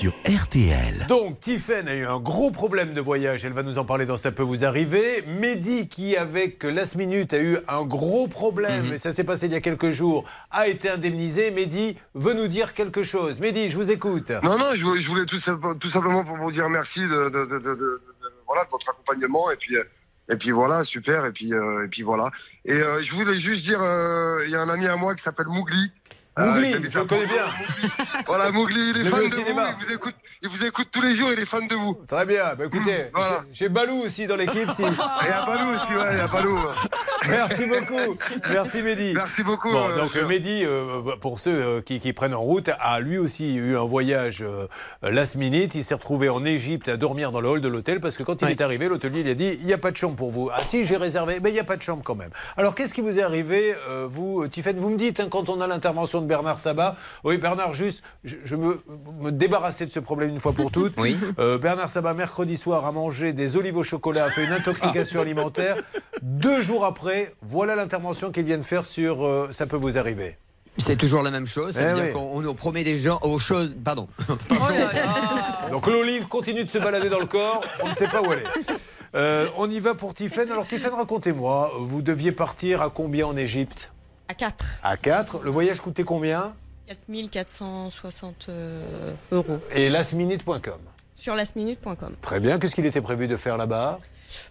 Sur 0.00 0.14
RTL. 0.26 1.04
Donc, 1.10 1.40
Tiffen 1.40 1.86
a 1.86 1.94
eu 1.94 2.06
un 2.06 2.18
gros 2.18 2.50
problème 2.50 2.94
de 2.94 3.02
voyage. 3.02 3.44
Elle 3.44 3.52
va 3.52 3.62
nous 3.62 3.76
en 3.76 3.84
parler 3.84 4.06
dans 4.06 4.16
Ça 4.16 4.32
peut 4.32 4.42
vous 4.42 4.64
arriver. 4.64 5.22
Mehdi, 5.26 5.88
qui 5.88 6.16
avec 6.16 6.62
Last 6.64 6.94
Minute 6.94 7.34
a 7.34 7.38
eu 7.38 7.58
un 7.68 7.82
gros 7.84 8.26
problème, 8.26 8.94
et 8.94 8.98
ça 8.98 9.12
s'est 9.12 9.24
passé 9.24 9.44
il 9.44 9.52
y 9.52 9.56
a 9.56 9.60
quelques 9.60 9.90
jours, 9.90 10.24
a 10.50 10.68
été 10.68 10.88
indemnisé. 10.88 11.50
Mehdi 11.50 11.98
veut 12.14 12.32
nous 12.32 12.48
dire 12.48 12.72
quelque 12.72 13.02
chose. 13.02 13.40
Mehdi, 13.40 13.68
je 13.68 13.76
vous 13.76 13.90
écoute. 13.90 14.30
Non, 14.42 14.56
non, 14.56 14.70
je, 14.74 14.82
voulais- 14.86 15.00
je 15.02 15.08
voulais 15.10 15.26
tout, 15.26 15.36
tout 15.78 15.88
simplement 15.88 16.24
pour 16.24 16.38
vous 16.38 16.50
dire 16.50 16.70
merci 16.70 17.00
de, 17.00 17.28
de, 17.28 17.44
de, 17.44 17.44
de- 17.44 17.58
de- 17.58 17.74
de- 17.74 18.00
voilà, 18.46 18.64
de 18.64 18.70
votre 18.70 18.88
accompagnement. 18.88 19.50
Et 19.50 19.56
puis, 19.56 19.76
euh, 19.76 19.84
et 20.32 20.36
puis 20.36 20.50
voilà, 20.50 20.82
super. 20.82 21.26
Et 21.26 21.32
puis, 21.32 21.52
euh, 21.52 21.84
et 21.84 21.88
puis 21.88 22.02
voilà. 22.02 22.30
Et 22.64 22.72
euh, 22.72 23.02
je 23.02 23.12
voulais 23.12 23.38
juste 23.38 23.64
dire, 23.64 23.82
euh, 23.82 24.44
il 24.46 24.50
y 24.50 24.56
a 24.56 24.62
un 24.62 24.70
ami 24.70 24.86
à 24.86 24.96
moi 24.96 25.14
qui 25.14 25.22
s'appelle 25.22 25.48
Mougli. 25.48 25.92
Mougli, 26.38 26.74
Euh, 26.74 26.80
je 26.88 26.98
le 26.98 27.04
connais 27.04 27.26
bien. 27.26 27.44
Voilà, 28.26 28.50
Mougli, 28.50 28.90
il 28.90 28.98
est 28.98 29.10
fan 29.10 29.20
de 29.20 29.26
vous. 29.26 29.32
cinéma. 29.34 29.74
Il 29.80 29.84
vous, 29.86 29.92
écoute, 29.92 30.14
il 30.42 30.48
vous 30.48 30.64
écoute 30.64 30.88
tous 30.92 31.02
les 31.02 31.14
jours, 31.14 31.32
il 31.32 31.40
est 31.40 31.46
fan 31.46 31.66
de 31.66 31.74
vous. 31.74 31.98
Très 32.06 32.24
bien. 32.24 32.54
Bah, 32.56 32.64
écoutez, 32.66 33.06
Voilà. 33.12 33.44
j'ai 33.52 33.68
Balou 33.68 34.02
aussi 34.02 34.26
dans 34.26 34.36
l'équipe. 34.36 34.70
Si. 34.72 34.82
Et 34.82 34.86
il 35.22 35.28
y 35.28 35.32
a 35.32 35.44
Balou 35.44 35.74
aussi, 35.74 35.94
ouais, 35.94 36.08
il 36.12 36.18
y 36.18 36.20
a 36.20 36.28
Balou. 36.28 36.58
Merci 37.28 37.66
beaucoup. 37.66 38.16
Merci 38.50 38.82
Mehdi. 38.82 39.12
Merci 39.14 39.42
beaucoup. 39.42 39.70
Bon, 39.72 39.90
euh, 39.90 39.96
donc 39.96 40.12
cher. 40.12 40.26
Mehdi, 40.26 40.62
euh, 40.64 41.16
pour 41.20 41.40
ceux 41.40 41.50
euh, 41.62 41.80
qui, 41.82 41.98
qui 42.00 42.12
prennent 42.12 42.34
en 42.34 42.40
route, 42.40 42.70
a 42.80 43.00
lui 43.00 43.18
aussi 43.18 43.56
eu 43.56 43.76
un 43.76 43.84
voyage 43.84 44.42
euh, 44.42 44.66
last 45.02 45.34
minute. 45.36 45.74
Il 45.74 45.84
s'est 45.84 45.94
retrouvé 45.94 46.28
en 46.28 46.44
Égypte 46.44 46.88
à 46.88 46.96
dormir 46.96 47.32
dans 47.32 47.40
le 47.40 47.48
hall 47.48 47.60
de 47.60 47.68
l'hôtel 47.68 48.00
parce 48.00 48.16
que 48.16 48.22
quand 48.22 48.40
il 48.42 48.48
est 48.48 48.60
arrivé, 48.60 48.88
l'hôtelier 48.88 49.22
lui 49.22 49.30
a 49.30 49.34
dit 49.34 49.56
il 49.60 49.66
n'y 49.66 49.72
a 49.72 49.78
pas 49.78 49.90
de 49.90 49.96
chambre 49.96 50.16
pour 50.16 50.30
vous. 50.30 50.48
Ah 50.54 50.62
si, 50.64 50.84
j'ai 50.84 50.96
réservé, 50.96 51.40
mais 51.42 51.50
il 51.50 51.54
n'y 51.54 51.60
a 51.60 51.64
pas 51.64 51.76
de 51.76 51.82
chambre 51.82 52.02
quand 52.04 52.14
même. 52.14 52.30
Alors 52.56 52.74
qu'est-ce 52.74 52.94
qui 52.94 53.00
vous 53.00 53.18
est 53.18 53.22
arrivé, 53.22 53.74
euh, 53.88 54.06
vous, 54.08 54.46
Tiffen 54.48 54.78
Vous 54.78 54.90
me 54.90 54.96
dites 54.96 55.20
hein, 55.20 55.28
quand 55.30 55.48
on 55.48 55.60
a 55.60 55.66
l'intervention 55.66 56.20
de 56.22 56.26
Bernard 56.30 56.60
Sabat. 56.60 56.96
Oui, 57.24 57.36
Bernard, 57.38 57.74
juste, 57.74 58.02
je, 58.22 58.36
je 58.44 58.54
me, 58.54 58.80
me 59.20 59.32
débarrasser 59.32 59.84
de 59.84 59.90
ce 59.90 59.98
problème 59.98 60.30
une 60.30 60.38
fois 60.40 60.52
pour 60.52 60.70
toutes. 60.70 60.94
Oui. 61.00 61.16
Euh, 61.40 61.58
Bernard 61.58 61.88
Sabat, 61.88 62.14
mercredi 62.14 62.56
soir, 62.56 62.86
a 62.86 62.92
mangé 62.92 63.32
des 63.32 63.56
olives 63.56 63.76
au 63.76 63.82
chocolat, 63.82 64.24
a 64.26 64.30
fait 64.30 64.44
une 64.44 64.52
intoxication 64.52 65.20
alimentaire. 65.20 65.76
Deux 66.22 66.60
jours 66.60 66.84
après, 66.84 67.34
voilà 67.42 67.74
l'intervention 67.74 68.30
qu'il 68.30 68.44
vient 68.44 68.58
de 68.58 68.62
faire 68.62 68.84
sur 68.86 69.26
euh, 69.26 69.48
Ça 69.50 69.66
peut 69.66 69.76
vous 69.76 69.98
arriver. 69.98 70.36
C'est 70.78 70.96
toujours 70.96 71.22
la 71.22 71.30
même 71.32 71.46
chose. 71.48 71.74
Ça 71.74 71.82
Eh 71.82 71.86
veut 71.86 71.94
dire 71.94 72.04
oui. 72.04 72.12
qu'on 72.12 72.30
on 72.36 72.40
nous 72.42 72.54
promet 72.54 72.84
des 72.84 72.96
gens 72.98 73.18
aux 73.22 73.38
choses. 73.40 73.74
Pardon. 73.84 74.08
Donc 75.70 75.86
l'olive 75.86 76.28
continue 76.28 76.64
de 76.64 76.68
se 76.70 76.78
balader 76.78 77.08
dans 77.08 77.18
le 77.18 77.26
corps, 77.26 77.60
on 77.82 77.88
ne 77.88 77.94
sait 77.94 78.08
pas 78.08 78.22
où 78.22 78.32
elle 78.32 78.40
est. 78.40 78.72
Euh, 79.16 79.46
on 79.56 79.68
y 79.68 79.80
va 79.80 79.94
pour 79.94 80.14
Tiffen. 80.14 80.50
Alors 80.50 80.66
Tiffen, 80.66 80.92
racontez-moi, 80.94 81.72
vous 81.80 82.02
deviez 82.02 82.30
partir 82.32 82.82
à 82.82 82.90
combien 82.90 83.26
en 83.26 83.36
Égypte? 83.36 83.90
À 84.30 84.34
4. 84.34 84.64
À 84.84 84.96
4. 84.96 85.40
Le 85.42 85.50
voyage 85.50 85.80
coûtait 85.80 86.04
combien 86.04 86.54
4460 86.86 88.46
euh, 88.48 89.12
euros. 89.32 89.58
Et 89.74 89.90
lastminute.com. 89.90 90.78
Sur 91.16 91.34
lastminute.com. 91.34 92.14
Très 92.22 92.38
bien, 92.38 92.60
qu'est-ce 92.60 92.76
qu'il 92.76 92.86
était 92.86 93.00
prévu 93.00 93.26
de 93.26 93.36
faire 93.36 93.56
là-bas? 93.56 93.98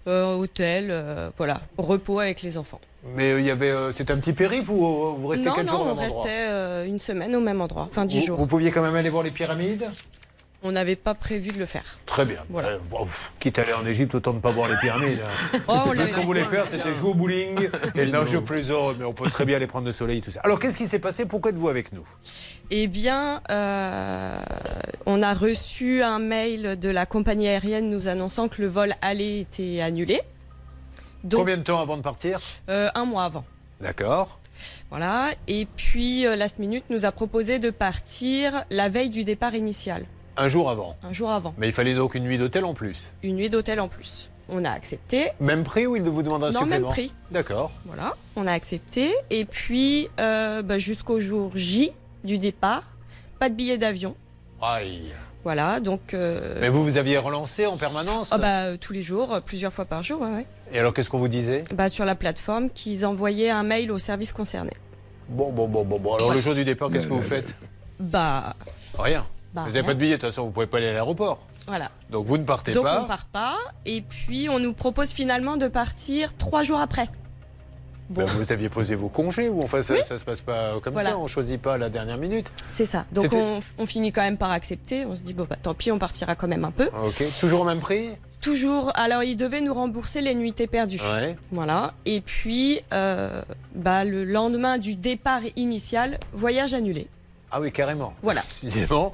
Euh, 0.06 0.36
hôtel, 0.36 0.88
euh, 0.92 1.30
voilà, 1.38 1.62
repos 1.78 2.20
avec 2.20 2.42
les 2.42 2.58
enfants. 2.58 2.82
Mais 3.16 3.40
il 3.40 3.46
y 3.46 3.52
avait, 3.52 3.74
c'était 3.94 4.12
un 4.12 4.18
petit 4.18 4.34
périple 4.34 4.70
ou 4.70 5.16
vous 5.16 5.28
restez 5.28 5.48
non, 5.48 5.56
4 5.56 5.66
non, 5.66 5.72
jours 5.72 5.80
au 5.80 5.84
on 5.84 5.96
même 5.96 6.06
endroit? 6.06 6.24
restait 6.24 6.48
euh, 6.50 6.86
une 6.86 7.00
semaine 7.00 7.34
au 7.34 7.40
même 7.40 7.62
endroit, 7.62 7.88
enfin 7.90 8.04
10 8.04 8.20
vous, 8.20 8.26
jours. 8.26 8.38
vous 8.38 8.48
pouviez 8.48 8.72
quand 8.72 8.82
même 8.82 8.96
aller 8.98 9.10
voir 9.10 9.24
les 9.24 9.32
pyramides? 9.32 9.86
On 10.62 10.74
n'avait 10.74 10.98
pas 10.98 11.14
prévu 11.16 11.52
de 11.52 11.58
le 11.60 11.66
faire. 11.66 11.98
Très 12.06 12.26
bien. 12.26 12.40
Euh, 12.54 12.78
bon, 12.90 13.06
pff, 13.06 13.32
quitte 13.40 13.60
à 13.60 13.62
aller 13.62 13.74
en 13.74 13.86
Égypte, 13.86 14.14
autant 14.16 14.34
ne 14.34 14.40
pas 14.40 14.52
voir 14.52 14.68
les 14.68 14.76
pyramides. 14.76 15.20
hein. 15.24 15.60
Oh, 15.70 15.74
on 15.88 16.06
ce 16.06 16.14
qu'on 16.14 16.26
voulait 16.26 16.44
faire, 16.44 16.66
c'était 16.68 16.94
jouer 16.94 17.12
au 17.12 17.14
bowling 17.14 17.70
et 17.96 18.06
nager 18.08 18.38
au 18.38 18.42
plaisir. 18.42 18.94
Mais 18.98 19.06
on 19.06 19.14
peut 19.14 19.30
très 19.30 19.46
bien 19.46 19.56
aller 19.56 19.68
prendre 19.68 19.88
le 19.88 19.94
soleil, 19.94 20.20
tout 20.22 20.32
ça. 20.32 20.42
Alors, 20.44 20.60
qu'est-ce 20.60 20.76
qui 20.76 20.88
s'est 20.88 21.00
passé? 21.00 21.26
Pourquoi 21.26 21.52
êtes-vous 21.52 21.70
avec 21.70 21.94
nous? 21.94 22.06
Eh 22.72 22.88
bien, 22.88 23.42
euh, 23.50 24.40
on 25.06 25.22
a 25.22 25.34
reçu 25.34 26.04
un 26.04 26.20
mail 26.20 26.78
de 26.80 26.90
la 26.90 27.06
compagnie 27.06 27.48
aérienne 27.48 27.90
nous 27.90 28.08
annonçant 28.10 28.50
que 28.50 28.62
le 28.62 28.68
vol 28.68 28.94
aller 29.02 29.40
était 29.40 29.80
annulé. 29.82 30.22
Donc, 31.24 31.40
Combien 31.42 31.58
de 31.58 31.64
temps 31.64 31.82
avant 31.82 31.98
de 31.98 32.02
partir? 32.02 32.40
Euh, 32.70 32.90
un 32.96 33.06
mois 33.06 33.24
avant. 33.24 33.46
D'accord. 33.82 34.40
Voilà. 34.90 35.30
Et 35.48 35.68
puis, 35.78 36.26
euh, 36.28 36.36
Last 36.36 36.60
Minute 36.60 36.84
nous 36.90 37.06
a 37.06 37.12
proposé 37.12 37.60
de 37.60 37.70
partir 37.70 38.64
la 38.70 38.90
veille 38.90 39.10
du 39.10 39.24
départ 39.24 39.56
initial, 39.56 40.06
Un 40.42 40.48
jour 40.48 40.70
avant. 40.70 40.96
un 41.04 41.12
jour 41.12 41.30
avant. 41.32 41.54
Mais 41.58 41.68
il 41.68 41.74
fallait 41.74 41.94
donc 41.94 42.16
une 42.16 42.24
nuit 42.24 42.38
d'hôtel 42.38 42.64
en 42.64 42.74
plus. 42.74 43.12
Une 43.24 43.36
nuit 43.36 43.50
d'hôtel 43.50 43.82
en 43.82 43.90
plus. 43.90 44.30
On 44.48 44.64
a 44.64 44.72
accepté. 44.72 45.32
Même 45.42 45.64
prix 45.64 45.86
ou 45.86 45.98
il 45.98 46.02
vous 46.04 46.24
demande 46.24 46.44
un 46.46 46.52
Non, 46.52 46.62
supplément 46.62 46.86
même 46.88 46.94
prix. 46.94 47.14
D'accord. 47.30 47.72
Voilà, 47.86 48.16
on 48.38 48.48
a 48.48 48.54
accepté. 48.54 49.14
Et 49.30 49.44
puis, 49.44 50.08
euh, 50.20 50.62
bah, 50.62 50.78
jusqu'au 50.78 51.20
jour 51.20 51.52
J 51.56 51.92
du 52.24 52.38
départ, 52.38 52.84
pas 53.38 53.50
de 53.50 53.56
billet 53.56 53.78
d'avion. 53.78 54.16
Aïe. 54.62 55.12
Voilà, 55.44 55.80
donc. 55.82 56.14
euh, 56.14 56.58
Mais 56.62 56.70
vous, 56.70 56.84
vous 56.84 56.98
aviez 56.98 57.18
relancé 57.18 57.66
en 57.66 57.76
permanence 57.78 58.30
ah 58.32 58.38
bah, 58.38 58.64
euh, 58.64 58.78
tous 58.80 58.94
les 58.94 59.02
jours, 59.02 59.42
plusieurs 59.46 59.74
fois 59.74 59.86
par 59.86 60.04
jour, 60.04 60.22
ouais, 60.22 60.30
ouais. 60.32 60.46
Et 60.72 60.80
alors, 60.80 60.94
qu'est-ce 60.94 61.10
qu'on 61.10 61.20
vous 61.20 61.28
disait 61.28 61.64
Bah, 61.74 61.90
sur 61.90 62.06
la 62.06 62.16
plateforme, 62.16 62.70
qu'ils 62.70 63.06
envoyaient 63.06 63.50
un 63.50 63.64
mail 63.64 63.92
au 63.92 64.00
service 64.00 64.32
concerné. 64.32 64.72
Bon, 65.28 65.52
bon, 65.52 65.68
bon, 65.68 65.84
bon, 65.84 66.00
bon. 66.00 66.16
Alors, 66.16 66.34
le 66.34 66.40
jour 66.42 66.56
du 66.56 66.64
départ, 66.64 66.90
qu'est-ce 66.90 67.08
que 67.08 67.14
vous 67.14 67.22
faites 67.22 67.54
Bah, 68.00 68.56
Rien. 68.98 69.26
Bah, 69.54 69.64
vous 69.66 69.72
n'avez 69.72 69.84
pas 69.84 69.94
de 69.94 70.00
billet, 70.00 70.12
de 70.18 70.22
toute 70.22 70.30
façon, 70.30 70.44
vous 70.44 70.52
pouvez 70.52 70.68
pas 70.68 70.78
aller 70.78 70.90
à 70.90 70.94
l'aéroport. 70.94 71.40
Voilà. 71.68 71.90
Donc 72.10 72.26
vous 72.26 72.38
ne 72.38 72.44
partez 72.44 72.72
Donc 72.72 72.84
pas. 72.84 73.02
on 73.04 73.06
part 73.08 73.26
pas. 73.26 73.56
Et 73.86 74.02
puis 74.02 74.48
on 74.50 74.60
nous 74.60 74.74
propose 74.74 75.12
finalement 75.12 75.58
de 75.58 75.68
partir 75.68 76.36
trois 76.38 76.64
jours 76.64 76.80
après. 76.80 77.10
Ben, 78.10 78.26
vous 78.26 78.52
aviez 78.52 78.70
posé 78.70 78.96
vos 78.96 79.08
congés 79.08 79.50
ou 79.50 79.62
enfin 79.64 79.84
ça, 79.84 79.94
Oui. 79.94 80.00
ça 80.04 80.18
se 80.18 80.24
passe 80.24 80.42
pas 80.42 80.80
comme 80.82 80.94
Voilà. 80.94 81.12
ça, 81.12 81.18
on 81.20 81.28
choisit 81.28 81.62
pas 81.62 81.76
à 81.76 81.78
la 81.78 81.90
dernière 81.90 82.18
minute. 82.18 82.52
C'est 82.72 82.88
ça. 82.88 83.06
Donc 83.12 83.32
on 83.78 83.86
finit 83.86 84.12
quand 84.12 84.22
même 84.24 84.38
par 84.38 84.52
accepter. 84.52 85.06
On 85.06 85.16
se 85.16 85.22
dit 85.22 85.36
bon 85.36 85.46
bah 85.48 85.58
tant 85.62 85.76
pis, 85.76 85.92
on 85.92 86.00
partira 86.00 86.34
quand 86.36 86.48
même 86.48 86.66
un 86.66 86.72
peu. 86.72 86.90
Ah, 86.94 87.04
Ok, 87.04 87.24
toujours 87.40 87.62
au 87.62 87.66
même 87.66 87.80
prix? 87.80 88.10
Toujours. 88.42 88.92
Alors 88.96 89.22
ils 89.22 89.36
devaient 89.36 89.62
nous 89.62 89.76
rembourser 89.76 90.22
les 90.22 90.34
nuitées 90.34 90.66
perdues. 90.66 91.00
Ouais. 91.14 91.38
Voilà. 91.52 91.94
Et 92.08 92.22
puis 92.22 92.82
euh, 92.94 93.44
bah, 93.76 94.06
le 94.06 94.24
lendemain 94.24 94.80
du 94.80 94.96
départ 94.96 95.42
initial, 95.56 96.18
voyage 96.34 96.74
annulé. 96.74 97.08
Ah 97.52 97.60
oui, 97.60 97.72
carrément. 97.72 98.14
Voilà. 98.22 98.44
Bon, 98.88 99.12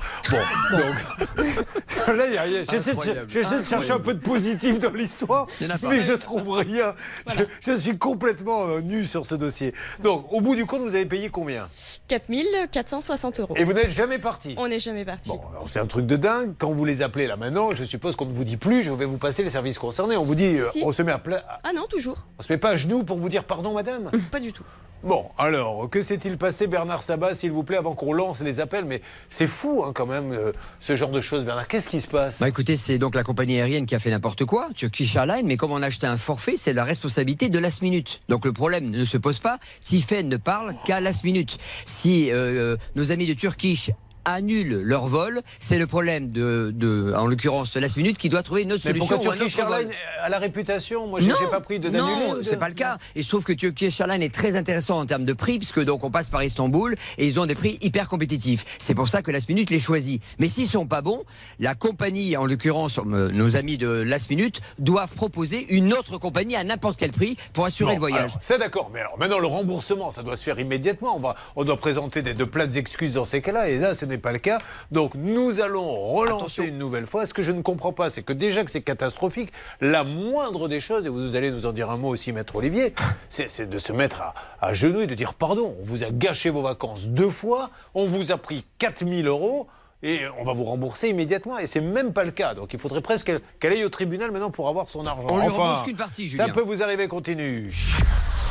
donc. 0.71 1.37
Là, 2.17 2.27
il 2.27 2.33
y 2.33 2.37
a 2.37 2.41
rien. 2.41 2.63
J'essaie 2.69 2.93
de, 2.93 3.25
de 3.25 3.65
chercher 3.65 3.91
un 3.93 3.99
peu 3.99 4.13
de 4.13 4.19
positif 4.19 4.79
dans 4.79 4.91
l'histoire, 4.91 5.47
Il 5.61 5.67
y 5.67 5.71
en 5.71 5.75
a 5.75 5.77
pas. 5.77 5.89
mais 5.89 6.01
je 6.01 6.13
trouve 6.13 6.49
rien. 6.51 6.93
Je, 7.33 7.43
je 7.61 7.77
suis 7.77 7.97
complètement 7.97 8.67
euh, 8.67 8.81
nu 8.81 9.05
sur 9.05 9.25
ce 9.25 9.35
dossier. 9.35 9.73
Donc, 10.03 10.31
au 10.33 10.41
bout 10.41 10.55
du 10.55 10.65
compte, 10.65 10.81
vous 10.81 10.95
avez 10.95 11.05
payé 11.05 11.29
combien? 11.29 11.67
4460 12.09 13.39
euros. 13.39 13.53
Et 13.57 13.63
vous 13.63 13.73
n'êtes 13.73 13.91
jamais 13.91 14.19
parti 14.19 14.55
On 14.57 14.67
n'est 14.67 14.79
jamais 14.79 15.05
parti. 15.05 15.31
Alors, 15.31 15.67
c'est 15.69 15.79
un 15.79 15.85
truc 15.87 16.05
de 16.05 16.17
dingue. 16.17 16.53
Quand 16.57 16.71
vous 16.71 16.85
les 16.85 17.01
appelez 17.01 17.27
là 17.27 17.37
maintenant, 17.37 17.71
je 17.71 17.83
suppose 17.85 18.15
qu'on 18.15 18.25
ne 18.25 18.33
vous 18.33 18.43
dit 18.43 18.57
plus, 18.57 18.83
je 18.83 18.91
vais 18.91 19.05
vous 19.05 19.17
passer 19.17 19.43
les 19.43 19.49
services 19.49 19.79
concernés. 19.79 20.17
On 20.17 20.23
vous 20.23 20.35
dit, 20.35 20.51
Si, 20.51 20.59
euh, 20.61 20.69
si. 20.71 20.83
on 20.85 20.91
se 20.91 21.01
met 21.01 21.11
à 21.11 21.19
pla- 21.19 21.43
Ah 21.63 21.71
non, 21.73 21.85
toujours. 21.87 22.17
On 22.37 22.43
se 22.43 22.51
met 22.51 22.57
pas 22.57 22.71
à 22.71 22.75
genoux 22.75 23.03
pour 23.03 23.17
vous 23.17 23.29
dire 23.29 23.43
pardon, 23.45 23.73
madame? 23.73 24.09
Pas 24.31 24.39
du 24.39 24.51
tout. 24.51 24.63
Bon, 25.05 25.29
alors, 25.37 25.87
que 25.87 26.01
s'est-il 26.01 26.35
passé, 26.35 26.65
Bernard 26.65 27.03
Sabat, 27.03 27.35
s'il 27.35 27.51
vous 27.51 27.63
plaît, 27.63 27.77
avant 27.77 27.93
qu'on 27.93 28.11
lance 28.11 28.41
les 28.41 28.59
appels? 28.59 28.85
Mais 28.85 29.03
c'est 29.29 29.45
fou, 29.45 29.83
hein, 29.85 29.91
quand 29.93 30.07
même, 30.07 30.31
euh, 30.31 30.51
ce 30.79 30.95
genre 30.95 31.11
de 31.11 31.21
choses, 31.21 31.45
Bernard. 31.45 31.67
Qu'est-ce 31.67 31.87
qui 31.87 32.01
se 32.01 32.07
passe? 32.07 32.39
Bah 32.39 32.49
écoutez, 32.49 32.75
c'est 32.75 32.97
donc 32.97 33.13
la 33.13 33.21
compagnie 33.21 33.61
aérienne 33.61 33.85
qui 33.85 33.93
a 33.93 33.99
fait 33.99 34.09
n'importe 34.09 34.45
quoi, 34.45 34.67
Turkish 34.73 35.15
Airlines, 35.15 35.45
mais 35.45 35.57
comme 35.57 35.71
on 35.71 35.83
a 35.83 35.85
acheté 35.85 36.07
un 36.07 36.17
forfait, 36.17 36.57
c'est 36.57 36.73
la 36.73 36.83
responsabilité 36.83 37.49
de 37.49 37.59
last 37.59 37.83
minute. 37.83 38.21
Donc 38.29 38.45
le 38.45 38.51
problème 38.51 38.89
ne 38.89 39.05
se 39.05 39.17
pose 39.17 39.37
pas. 39.37 39.59
Tiffen 39.83 40.27
ne 40.27 40.37
parle 40.37 40.73
qu'à 40.85 40.99
last 41.01 41.23
minute. 41.23 41.59
Si 41.85 42.31
euh, 42.31 42.75
nos 42.95 43.11
amis 43.11 43.27
de 43.27 43.33
Turkish 43.33 43.91
annulent 44.25 44.81
leur 44.81 45.07
vol, 45.07 45.41
c'est 45.59 45.77
le 45.77 45.87
problème 45.87 46.31
de, 46.31 46.71
de 46.75 47.13
en 47.15 47.27
l'occurrence 47.27 47.75
last 47.75 47.97
minute 47.97 48.17
qui 48.17 48.29
doit 48.29 48.43
trouver 48.43 48.63
une 48.63 48.73
autre 48.73 48.81
Mais 48.85 48.91
solution 48.91 49.15
pourquoi 49.17 49.35
ou 49.35 49.37
Turkish. 49.37 49.59
Airlines 49.59 49.89
a 50.21 50.29
la 50.29 50.39
réputation 50.39 51.07
Moi, 51.07 51.21
Non, 51.21 51.35
j'ai 51.39 51.47
pas 51.47 51.61
pris 51.61 51.79
de 51.79 51.89
Non, 51.89 52.31
ou 52.31 52.37
de- 52.37 52.43
c'est 52.43 52.57
pas 52.57 52.69
le 52.69 52.75
cas. 52.75 52.97
Et 53.15 53.21
je 53.21 53.27
trouve 53.29 53.43
que 53.43 53.53
Turkish 53.53 53.99
Airlines 53.99 54.23
est 54.23 54.33
très 54.33 54.55
intéressant 54.55 54.99
en 54.99 55.05
termes 55.05 55.25
de 55.25 55.33
prix, 55.33 55.57
puisque 55.57 55.83
donc 55.83 56.03
on 56.03 56.11
passe 56.11 56.29
par 56.29 56.43
Istanbul 56.43 56.95
et 57.17 57.25
ils 57.27 57.39
ont 57.39 57.45
des 57.45 57.55
prix 57.55 57.77
hyper 57.81 58.07
compétitifs. 58.07 58.65
C'est 58.79 58.95
pour 58.95 59.07
ça 59.07 59.21
que 59.21 59.31
Last 59.31 59.49
Minute 59.49 59.69
les 59.69 59.79
choisit. 59.79 60.21
Mais 60.39 60.47
s'ils 60.47 60.67
sont 60.67 60.87
pas 60.87 61.01
bons, 61.01 61.23
la 61.59 61.75
compagnie, 61.75 62.35
en 62.37 62.45
l'occurrence 62.45 62.99
euh, 62.99 63.29
nos 63.31 63.55
amis 63.55 63.77
de 63.77 63.87
Last 63.87 64.29
Minute, 64.29 64.61
doivent 64.79 65.13
proposer 65.13 65.67
une 65.75 65.93
autre 65.93 66.17
compagnie 66.17 66.55
à 66.55 66.63
n'importe 66.63 66.97
quel 66.99 67.11
prix 67.11 67.37
pour 67.53 67.65
assurer 67.65 67.93
le 67.93 67.99
voyage. 67.99 68.31
C'est 68.41 68.57
d'accord, 68.57 68.89
mais 68.93 69.01
alors 69.01 69.17
maintenant 69.19 69.39
le 69.39 69.47
remboursement, 69.47 70.11
ça 70.11 70.23
doit 70.23 70.37
se 70.37 70.43
faire 70.43 70.57
immédiatement. 70.59 71.15
On, 71.15 71.19
va, 71.19 71.35
on 71.55 71.63
doit 71.63 71.77
présenter 71.77 72.21
des, 72.21 72.33
de 72.33 72.43
plates 72.43 72.75
excuses 72.75 73.13
dans 73.13 73.25
ces 73.25 73.41
cas-là, 73.41 73.69
et 73.69 73.77
là 73.77 73.93
ce 73.93 74.05
n'est 74.15 74.21
pas 74.21 74.31
le 74.31 74.39
cas. 74.39 74.57
Donc 74.91 75.15
nous 75.15 75.61
allons 75.61 75.89
relancer 76.13 76.63
une 76.65 76.77
nouvelle 76.77 77.05
fois. 77.05 77.25
Ce 77.25 77.33
que 77.33 77.43
je 77.43 77.51
ne 77.51 77.61
comprends 77.61 77.93
pas, 77.93 78.09
c'est 78.09 78.23
que 78.23 78.33
déjà 78.33 78.63
que 78.63 78.71
c'est 78.71 78.81
catastrophique, 78.81 79.51
la 79.81 80.03
moindre 80.03 80.67
des 80.67 80.79
choses, 80.79 81.05
et 81.05 81.09
vous 81.09 81.35
allez 81.35 81.51
nous 81.51 81.65
en 81.65 81.71
dire 81.71 81.89
un 81.91 81.97
mot 81.97 82.09
aussi, 82.09 82.31
maître 82.31 82.55
Olivier, 82.55 82.93
c'est 83.29 83.69
de 83.69 83.79
se 83.79 83.91
mettre 83.91 84.21
à, 84.21 84.33
à 84.61 84.73
genoux 84.73 85.01
et 85.01 85.07
de 85.07 85.15
dire 85.15 85.33
pardon, 85.33 85.75
on 85.79 85.83
vous 85.83 86.03
a 86.03 86.07
gâché 86.11 86.49
vos 86.49 86.61
vacances 86.61 87.07
deux 87.07 87.29
fois, 87.29 87.69
on 87.93 88.05
vous 88.05 88.31
a 88.31 88.37
pris 88.37 88.65
4000 88.79 89.27
euros. 89.27 89.67
Et 90.03 90.19
on 90.37 90.43
va 90.43 90.53
vous 90.53 90.65
rembourser 90.65 91.09
immédiatement. 91.09 91.57
Et 91.57 91.65
c'est 91.65 91.81
même 91.81 92.13
pas 92.13 92.23
le 92.25 92.29
cas. 92.29 92.53
Donc 92.53 92.73
il 92.73 92.79
faudrait 92.79 93.01
presque 93.01 93.31
qu'elle 93.59 93.71
aille 93.71 93.85
au 93.85 93.89
tribunal 93.89 94.29
maintenant 94.29 94.51
pour 94.51 94.67
avoir 94.69 94.87
son 94.87 95.03
argent. 95.07 95.25
On 95.31 95.37
lui 95.39 95.47
Enfin, 95.47 95.57
rembourse 95.63 95.83
qu'une 95.83 95.95
partie, 95.95 96.29
Ça 96.29 96.43
Julien. 96.43 96.49
peut 96.53 96.61
vous 96.61 96.83
arriver, 96.83 97.07
continue. 97.07 97.73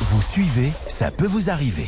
Vous 0.01 0.21
suivez, 0.21 0.73
ça 0.87 1.11
peut 1.11 1.27
vous 1.27 1.49
arriver. 1.49 1.87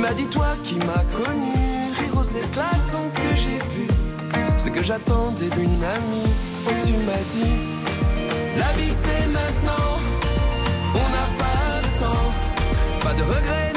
Tu 0.00 0.06
m'as 0.06 0.14
dit 0.14 0.28
toi 0.28 0.56
qui 0.64 0.76
m'as 0.76 1.04
connu, 1.12 1.52
rire 2.00 2.16
aux 2.18 2.22
éclatants 2.22 3.10
que 3.14 3.36
j'ai 3.36 3.58
pu. 3.58 3.86
Ce 4.56 4.70
que 4.70 4.82
j'attendais 4.82 5.50
d'une 5.50 5.84
amie, 5.84 6.32
oh 6.66 6.70
tu 6.82 6.94
m'as 7.04 7.24
dit, 7.28 7.54
la 8.56 8.72
vie 8.78 8.90
c'est 8.90 9.26
maintenant, 9.26 9.98
on 10.94 11.06
n'a 11.14 11.28
pas 11.36 11.82
le 11.82 12.00
temps. 12.00 12.32
Pas 13.02 13.12
de 13.12 13.22
regrets 13.24 13.69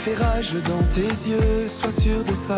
fait 0.00 0.14
rage 0.14 0.54
dans 0.66 0.82
tes 0.90 1.12
yeux, 1.28 1.68
sois 1.68 1.90
sûr 1.90 2.24
de 2.24 2.34
ça. 2.34 2.56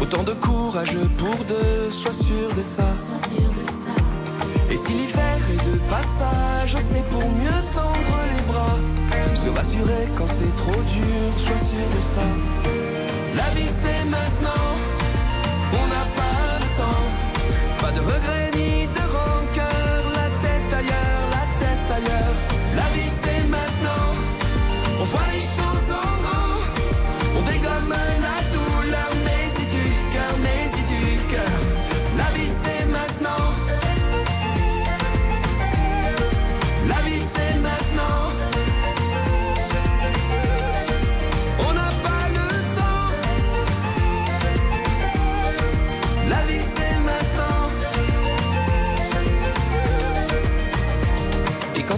Autant 0.00 0.22
de 0.22 0.32
courage 0.32 0.96
pour 1.18 1.36
deux, 1.44 1.90
sois 1.90 2.14
sûr 2.14 2.48
de 2.56 2.62
ça. 2.62 2.88
Et 4.70 4.76
si 4.78 4.92
l'hiver 4.92 5.38
est 5.52 5.64
de 5.70 5.76
passage, 5.90 6.76
c'est 6.80 7.04
pour 7.10 7.26
mieux 7.42 7.62
tendre 7.74 8.16
les 8.32 8.42
bras. 8.50 8.78
Se 9.34 9.50
rassurer 9.50 10.04
quand 10.16 10.26
c'est 10.26 10.56
trop 10.56 10.82
dur, 10.96 11.22
sois 11.36 11.58
sûr 11.58 11.86
de 11.96 12.00
ça. 12.00 12.26
La 13.36 13.48
vie 13.54 13.68
c'est 13.68 14.04
maintenant, 14.06 14.68
on 15.80 15.86
n'a 15.94 16.06
pas 16.20 16.44
le 16.62 16.68
temps. 16.80 17.04
Pas 17.82 17.92
de 17.92 18.00
regrets 18.00 18.50
ni 18.56 18.86
de 18.86 19.01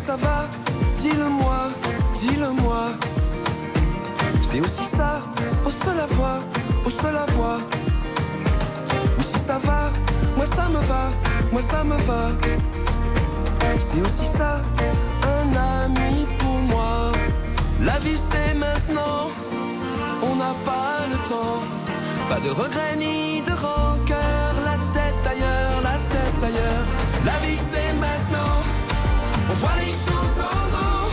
ça 0.06 0.16
va, 0.16 0.44
dis-le-moi, 0.98 1.70
dis-le-moi. 2.14 2.82
C'est 4.42 4.60
aussi 4.60 4.84
ça, 4.84 5.22
au 5.64 5.70
seul 5.70 5.98
à 5.98 6.04
voir, 6.16 6.40
au 6.84 6.90
seul 6.90 7.16
à 7.16 7.24
voir. 7.32 7.60
Ou 9.18 9.22
si 9.22 9.38
ça 9.38 9.58
va, 9.64 9.88
moi 10.36 10.44
ça 10.44 10.68
me 10.68 10.80
va, 10.90 11.04
moi 11.50 11.62
ça 11.62 11.82
me 11.84 11.96
va. 12.08 12.22
C'est 13.78 14.02
aussi 14.02 14.26
ça, 14.26 14.60
un 15.36 15.46
ami 15.84 16.26
pour 16.38 16.58
moi. 16.72 17.12
La 17.80 17.98
vie 18.00 18.18
c'est 18.18 18.52
maintenant, 18.52 19.30
on 20.22 20.36
n'a 20.36 20.54
pas 20.66 20.96
le 21.12 21.16
temps. 21.30 21.62
Pas 22.28 22.40
de 22.46 22.50
regrets 22.50 22.96
ni 22.98 23.40
de 23.40 23.52
rancœur, 23.52 24.50
la 24.68 24.76
tête 24.96 25.24
ailleurs, 25.32 25.76
la 25.82 25.96
tête 26.12 26.40
ailleurs. 26.48 26.86
La 27.24 27.36
vie 27.44 27.56
c'est 27.56 27.92
maintenant, 28.06 28.43
on 29.50 29.54
voit 29.54 29.70
les 29.80 29.90
choses 29.90 30.40
en 30.40 30.68
gros, 30.70 31.10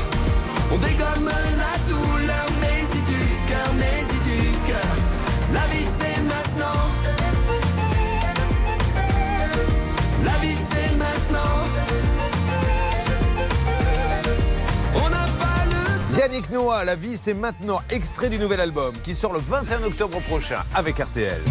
on 0.72 0.78
dégomme 0.78 1.30
la 1.58 1.78
douleur, 1.90 2.46
mais 2.62 2.86
c'est 2.86 3.06
du 3.12 3.20
cœur, 3.48 3.68
mais 3.78 4.04
c'est 4.04 4.24
du 4.30 4.52
cœur. 4.66 4.96
La 5.54 5.68
vie 5.68 5.86
c'est 5.86 6.22
maintenant. 6.22 6.82
La 10.24 10.38
vie 10.40 10.56
c'est 10.56 10.96
maintenant. 10.96 11.66
On 14.96 15.10
n'a 15.10 15.26
pas 15.40 15.66
le 15.70 16.18
Yannick 16.20 16.50
Noah, 16.52 16.86
La 16.86 16.96
vie 16.96 17.18
c'est 17.18 17.34
maintenant, 17.34 17.82
extrait 17.90 18.30
du 18.30 18.40
nouvel 18.40 18.62
album 18.62 18.94
qui 19.04 19.14
sort 19.14 19.34
le 19.34 19.40
21 19.40 19.84
octobre 19.84 20.22
prochain 20.22 20.64
avec 20.74 21.00
RTL. 21.00 21.42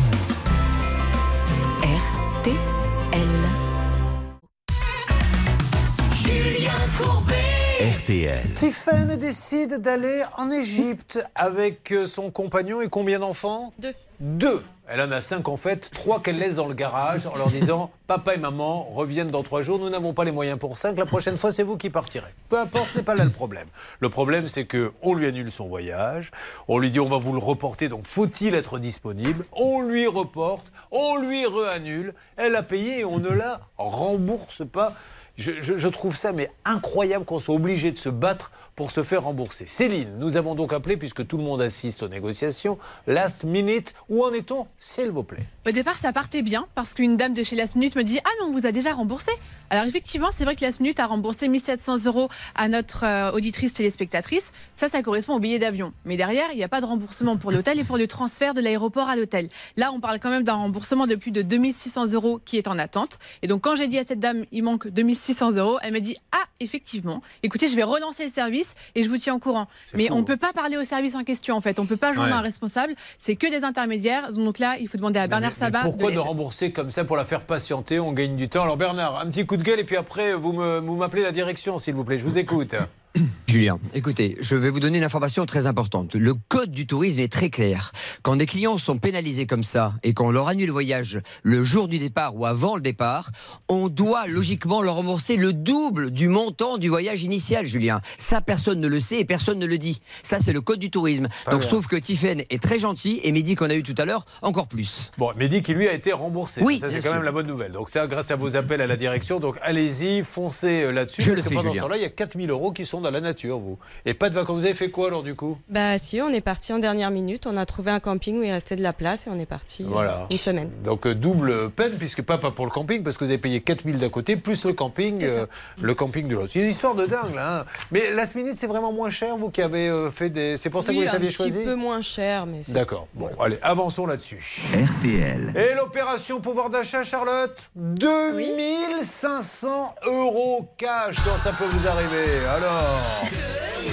RTL. 8.31 8.55
Tiffany 8.55 9.17
décide 9.17 9.75
d'aller 9.77 10.23
en 10.37 10.51
Égypte 10.51 11.25
avec 11.35 11.93
euh, 11.93 12.07
son 12.07 12.31
compagnon 12.31 12.81
et 12.81 12.89
combien 12.89 13.19
d'enfants? 13.19 13.73
Deux. 13.79 13.95
Deux. 14.21 14.63
Elle 14.87 15.01
en 15.01 15.13
a 15.13 15.21
cinq 15.21 15.49
en 15.49 15.57
fait, 15.57 15.91
trois 15.95 16.21
qu'elle 16.21 16.39
laisse 16.39 16.57
dans 16.57 16.67
le 16.67 16.75
garage 16.75 17.25
en 17.27 17.37
leur 17.37 17.49
disant 17.49 17.93
Papa 18.09 18.35
et 18.35 18.39
maman 18.39 18.83
reviennent 18.83 19.31
dans 19.31 19.45
trois 19.45 19.63
jours, 19.63 19.79
nous 19.79 19.89
n'avons 19.89 20.13
pas 20.13 20.25
les 20.25 20.33
moyens 20.33 20.59
pour 20.59 20.77
cinq, 20.77 20.99
la 20.99 21.07
prochaine 21.07 21.37
fois 21.37 21.53
c'est 21.53 21.63
vous 21.63 21.77
qui 21.77 21.91
partirez. 21.91 22.35
Peu 22.49 22.59
importe, 22.59 22.87
ce 22.87 22.99
n'est 22.99 23.05
pas 23.05 23.15
là 23.15 23.25
le 23.25 23.31
problème. 23.31 23.69
Le 24.01 24.09
problème 24.09 24.49
c'est 24.49 24.65
que 24.65 24.93
on 25.01 25.15
lui 25.15 25.27
annule 25.27 25.53
son 25.53 25.69
voyage, 25.69 26.33
on 26.67 26.79
lui 26.79 26.91
dit 26.91 26.99
on 26.99 27.09
va 27.09 27.19
vous 27.19 27.33
le 27.33 27.39
reporter, 27.39 27.89
donc 27.89 28.05
faut-il 28.05 28.55
être 28.57 28.81
disponible? 28.81 29.45
On 29.53 29.81
lui 29.81 30.09
reporte, 30.09 30.73
on 30.91 31.17
lui 31.19 31.47
réannule, 31.47 32.13
elle 32.37 32.57
a 32.57 32.65
payé 32.65 33.01
et 33.01 33.05
on 33.05 33.21
ne 33.21 33.31
la 33.31 33.61
rembourse 33.79 34.63
pas. 34.71 34.95
Je, 35.41 35.89
trouve 35.89 36.17
ça 36.17 36.33
mais 36.33 36.51
incroyable 36.67 37.25
qu'on 37.25 37.39
soit 37.39 37.55
obligé 37.55 37.93
de 37.93 37.99
se 37.99 38.11
battre 38.11 38.53
pour 38.81 38.93
se 38.93 39.03
faire 39.03 39.25
rembourser. 39.25 39.67
Céline, 39.67 40.09
nous 40.19 40.39
avons 40.39 40.55
donc 40.55 40.73
appelé, 40.73 40.97
puisque 40.97 41.27
tout 41.27 41.37
le 41.37 41.43
monde 41.43 41.61
assiste 41.61 42.03
aux 42.03 42.09
négociations, 42.09 42.79
Last 43.07 43.45
Minute, 43.45 43.93
où 44.09 44.25
en 44.25 44.33
est-on, 44.33 44.69
s'il 44.79 45.11
vous 45.11 45.23
plaît? 45.23 45.47
Au 45.69 45.71
départ, 45.71 45.99
ça 45.99 46.15
partait 46.15 46.41
bien 46.41 46.67
parce 46.75 46.95
qu'une 46.95 47.19
dame 47.19 47.35
de 47.35 47.43
chez 47.43 47.57
Last 47.57 47.75
Minute 47.75 47.95
me 47.95 48.05
dit 48.05 48.19
Ah, 48.25 48.31
mais 48.39 48.47
on 48.47 48.53
vous 48.53 48.65
a 48.65 48.73
déjà 48.73 48.95
remboursé. 48.95 49.33
Alors, 49.69 49.85
effectivement, 49.85 50.31
c'est 50.33 50.45
vrai 50.45 50.57
que 50.57 50.65
Last 50.65 50.81
Minute 50.81 50.99
a 50.99 51.05
remboursé 51.05 51.47
1700 51.47 52.07
euros 52.07 52.31
à 52.55 52.69
notre 52.69 53.05
euh, 53.05 53.31
auditrice 53.33 53.75
téléspectatrice. 53.75 54.53
Ça, 54.75 54.89
ça 54.89 55.03
correspond 55.03 55.35
au 55.35 55.39
billet 55.39 55.59
d'avion. 55.59 55.93
Mais 56.07 56.17
derrière, 56.17 56.47
il 56.53 56.57
n'y 56.57 56.65
a 56.65 56.69
pas 56.69 56.81
de 56.81 56.87
remboursement 56.87 57.37
pour 57.37 57.53
l'hôtel 57.53 57.79
et 57.79 57.85
pour 57.85 57.99
le 57.99 58.07
transfert 58.07 58.55
de 58.55 58.63
l'aéroport 58.63 59.09
à 59.09 59.15
l'hôtel. 59.15 59.51
Là, 59.77 59.93
on 59.93 60.01
parle 60.01 60.19
quand 60.19 60.31
même 60.31 60.43
d'un 60.43 60.55
remboursement 60.55 61.07
de 61.07 61.17
plus 61.17 61.33
de 61.33 61.43
2600 61.43 62.15
euros 62.15 62.41
qui 62.43 62.57
est 62.57 62.67
en 62.67 62.79
attente. 62.79 63.19
Et 63.43 63.47
donc, 63.47 63.61
quand 63.61 63.77
j'ai 63.77 63.89
dit 63.89 63.99
à 63.99 64.05
cette 64.05 64.21
dame 64.21 64.45
Il 64.53 64.65
manque 64.65 64.89
2600 64.89 65.53
euros, 65.53 65.79
elle 65.83 65.93
m'a 65.93 66.01
dit 66.01 66.17
Ah, 66.33 66.45
effectivement, 66.61 67.21
écoutez, 67.43 67.69
je 67.69 67.77
vais 67.77 67.83
relancer 67.83 68.25
le 68.25 68.31
service 68.31 68.70
et 68.95 69.03
je 69.03 69.09
vous 69.09 69.19
tiens 69.19 69.35
au 69.35 69.39
courant. 69.39 69.67
Mais 69.95 70.07
fou, 70.07 70.13
on 70.15 70.17
ne 70.17 70.21
hein. 70.23 70.25
peut 70.25 70.37
pas 70.37 70.53
parler 70.53 70.77
au 70.77 70.85
service 70.85 71.15
en 71.15 71.25
question, 71.25 71.57
en 71.57 71.61
fait. 71.61 71.79
On 71.79 71.83
ne 71.83 71.89
peut 71.89 71.97
pas 71.97 72.13
joindre 72.13 72.31
Ouais. 72.33 72.39
un 72.39 72.43
responsable. 72.43 72.95
C'est 73.19 73.37
que 73.37 73.49
des 73.51 73.65
intermédiaires. 73.65 74.33
Donc 74.33 74.59
là, 74.59 74.77
il 74.79 74.89
faut 74.89 74.97
demander 74.99 75.19
à 75.19 75.27
Bernard 75.27 75.51
Mais 75.53 75.57
Sabat. 75.57 75.83
pourquoi 75.83 76.11
de 76.11 76.19
rembourser 76.19 76.73
comme 76.73 76.91
ça 76.91 77.05
pour 77.05 77.17
la 77.17 77.25
faire 77.25 77.43
patienter? 77.43 77.99
On 77.99 78.13
gagne 78.13 78.37
du 78.37 78.49
temps. 78.49 78.63
Alors 78.63 78.77
Bernard, 78.77 79.19
un 79.21 79.27
petit 79.27 79.47
coup 79.47 79.57
de 79.57 79.63
gueule 79.63 79.81
et 79.81 79.85
puis 79.85 79.97
après 79.97 80.35
vous 80.35 80.53
m'appelez 80.97 81.23
la 81.23 81.33
direction 81.33 81.79
s'il 81.79 81.95
vous 81.95 82.05
plaît. 82.05 82.19
Je 82.19 82.25
vous 82.25 82.39
écoute. 82.39 82.75
Julien, 83.49 83.81
écoutez, 83.95 84.37
je 84.41 84.55
vais 84.55 84.71
vous 84.71 84.79
donner 84.79 84.99
une 84.99 85.05
information 85.05 85.45
très 85.45 85.67
importante. 85.67 86.15
Le 86.15 86.35
code 86.35 86.71
du 86.71 86.87
tourisme 86.87 87.19
est 87.19 87.33
très 87.33 87.51
clair. 87.51 87.91
Quand 88.23 88.37
des 88.37 88.47
clients 88.47 88.79
sont 88.79 88.99
pénalisés 88.99 89.47
comme 89.47 89.65
ça 89.65 89.95
et 90.05 90.15
qu'on 90.15 90.31
leur 90.31 90.47
annule 90.47 90.67
le 90.67 90.73
voyage 90.73 91.19
le 91.43 91.65
jour 91.65 91.89
du 91.89 91.99
départ 91.99 92.37
ou 92.37 92.47
avant 92.47 92.77
le 92.77 92.81
départ, 92.81 93.31
on 93.69 93.89
doit 93.89 94.29
logiquement 94.29 94.81
leur 94.81 94.95
rembourser 94.95 95.35
le 95.37 95.53
double 95.53 96.13
du 96.13 96.29
montant 96.29 96.79
du 96.79 96.89
voyage 96.89 97.25
initial, 97.25 97.67
Julien. 97.67 98.01
Ça, 98.17 98.41
personne 98.41 98.79
ne 98.79 98.87
le 98.87 99.01
sait 99.01 99.19
et 99.19 99.25
personne 99.25 99.59
ne 99.59 99.67
le 99.67 99.79
dit. 99.79 100.01
Ça, 100.23 100.39
c'est 100.41 100.53
le 100.53 100.61
code 100.61 100.79
du 100.79 100.91
tourisme. 100.91 101.27
Très 101.43 101.51
Donc 101.51 101.61
bien. 101.63 101.69
je 101.69 101.75
trouve 101.75 101.89
que 101.89 101.97
Tiffen 101.97 102.43
est 102.49 102.63
très 102.63 102.79
gentil 102.79 103.19
et 103.25 103.33
Mehdi 103.33 103.57
qu'on 103.57 103.71
a 103.71 103.75
eu 103.75 103.83
tout 103.83 103.95
à 103.99 104.05
l'heure, 104.05 104.25
encore 104.43 104.69
plus. 104.69 105.11
Bon, 105.19 105.33
Mehdi 105.37 105.63
qui 105.63 105.75
lui 105.75 105.89
a 105.89 105.93
été 105.95 106.13
remboursé. 106.13 106.63
Oui, 106.63 106.79
ça 106.79 106.89
c'est 106.91 106.99
quand 106.99 107.03
sûr. 107.09 107.15
même 107.15 107.25
la 107.25 107.33
bonne 107.33 107.49
nouvelle. 107.49 107.73
Donc 107.73 107.91
ça 107.91 108.07
grâce 108.07 108.31
à 108.31 108.37
vos 108.37 108.55
appels 108.55 108.81
à 108.81 108.87
la 108.87 108.97
direction. 108.97 109.41
Donc 109.41 109.57
allez-y, 109.63 110.23
foncez 110.23 110.83
euh, 110.85 110.93
là-dessus. 110.93 111.23
Je 111.23 111.31
parce 111.33 111.37
le 111.39 111.43
que 111.43 111.49
fais, 111.49 111.55
pendant 111.57 111.69
ce 111.71 111.73
Julien. 111.73 111.83
temps-là, 111.83 111.97
il 111.97 112.03
y 112.03 112.07
a 112.07 112.11
4000 112.11 112.51
euros 112.51 112.71
qui 112.71 112.87
sont 112.87 113.00
dans 113.01 113.11
la 113.11 113.21
nature, 113.21 113.59
vous. 113.59 113.79
Et 114.07 114.15
pas 114.15 114.31
de 114.31 114.35
vacances. 114.35 114.59
Vous 114.61 114.65
avez 114.65 114.75
fait 114.75 114.91
quoi 114.91 115.09
alors 115.09 115.23
du 115.23 115.35
coup? 115.35 115.59
Bah 115.69 115.99
si, 115.99 116.21
on 116.21 116.29
est 116.31 116.41
parti 116.41 116.73
en 116.73 116.79
dernière 116.79 117.11
minute. 117.11 117.47
On 117.47 117.57
a 117.57 117.67
trouvé 117.67 117.91
un 117.91 118.01
camping 118.01 118.39
où 118.39 118.43
il 118.43 118.51
restait 118.51 118.77
de 118.77 118.83
la 118.83 118.93
place 118.93 119.27
et 119.27 119.31
on 119.31 119.39
est 119.39 119.47
parti 119.47 119.85
euh, 119.85 119.89
Voilà. 119.91 120.27
une 120.31 120.39
semaine. 120.39 120.71
Donc 120.85 121.07
euh, 121.07 121.15
double 121.15 121.71
peine, 121.71 121.93
puisque 121.99 122.23
pas, 122.23 122.39
pas 122.39 122.51
pour 122.51 122.65
le 122.67 122.71
camping, 122.71 123.03
parce 123.03 123.17
que 123.17 123.25
vous 123.25 123.31
avez 123.31 123.39
payé 123.39 123.61
4000 123.61 123.99
d'un 123.99 124.09
côté, 124.09 124.37
plus 124.37 124.65
le 124.65 124.73
camping, 124.73 125.23
euh, 125.25 125.47
le 125.81 125.95
camping 125.95 126.29
de 126.29 126.35
l'autre. 126.35 126.53
C'est 126.53 126.61
une 126.61 126.69
histoire 126.71 126.95
de 126.95 127.07
dingue, 127.07 127.35
là. 127.35 127.61
hein. 127.61 127.65
Mais 127.91 128.11
Last 128.13 128.35
Minute, 128.35 128.55
c'est 128.57 128.67
vraiment 128.67 128.93
moins 128.93 129.11
cher, 129.11 129.37
vous 129.37 129.51
qui 129.51 129.63
avez 129.63 129.89
euh, 129.89 130.11
fait 130.11 130.31
des... 130.31 130.57
C'est 130.59 130.71
pour 130.71 130.83
ça 130.85 130.93
que 130.93 130.99
Oui, 130.99 131.05
vous 131.05 131.11
les 131.11 131.15
aviez 131.17 131.29
un 131.29 131.33
petit 131.33 131.53
peu 131.53 131.75
moins 131.75 132.03
cher, 132.03 132.47
mais 132.47 132.63
c'est- 132.63 132.73
D'accord. 132.73 133.07
Bon, 133.15 133.29
allez, 133.41 133.59
avançons 133.63 134.07
là-dessus. 134.07 134.41
RTL. 134.75 135.53
Et 135.57 135.75
l'opération 135.75 136.41
pouvoir 136.41 136.71
d'achat, 136.71 137.03
Charlotte? 137.03 137.71
2500 137.77 139.95
euros 140.07 140.69
cash 140.77 141.17
quand 141.25 141.37
ça 141.43 141.53
peut 141.53 141.65
vous 141.65 141.89
arriver. 141.89 142.27
Alors 142.49 142.85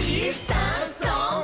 1500 0.08 1.08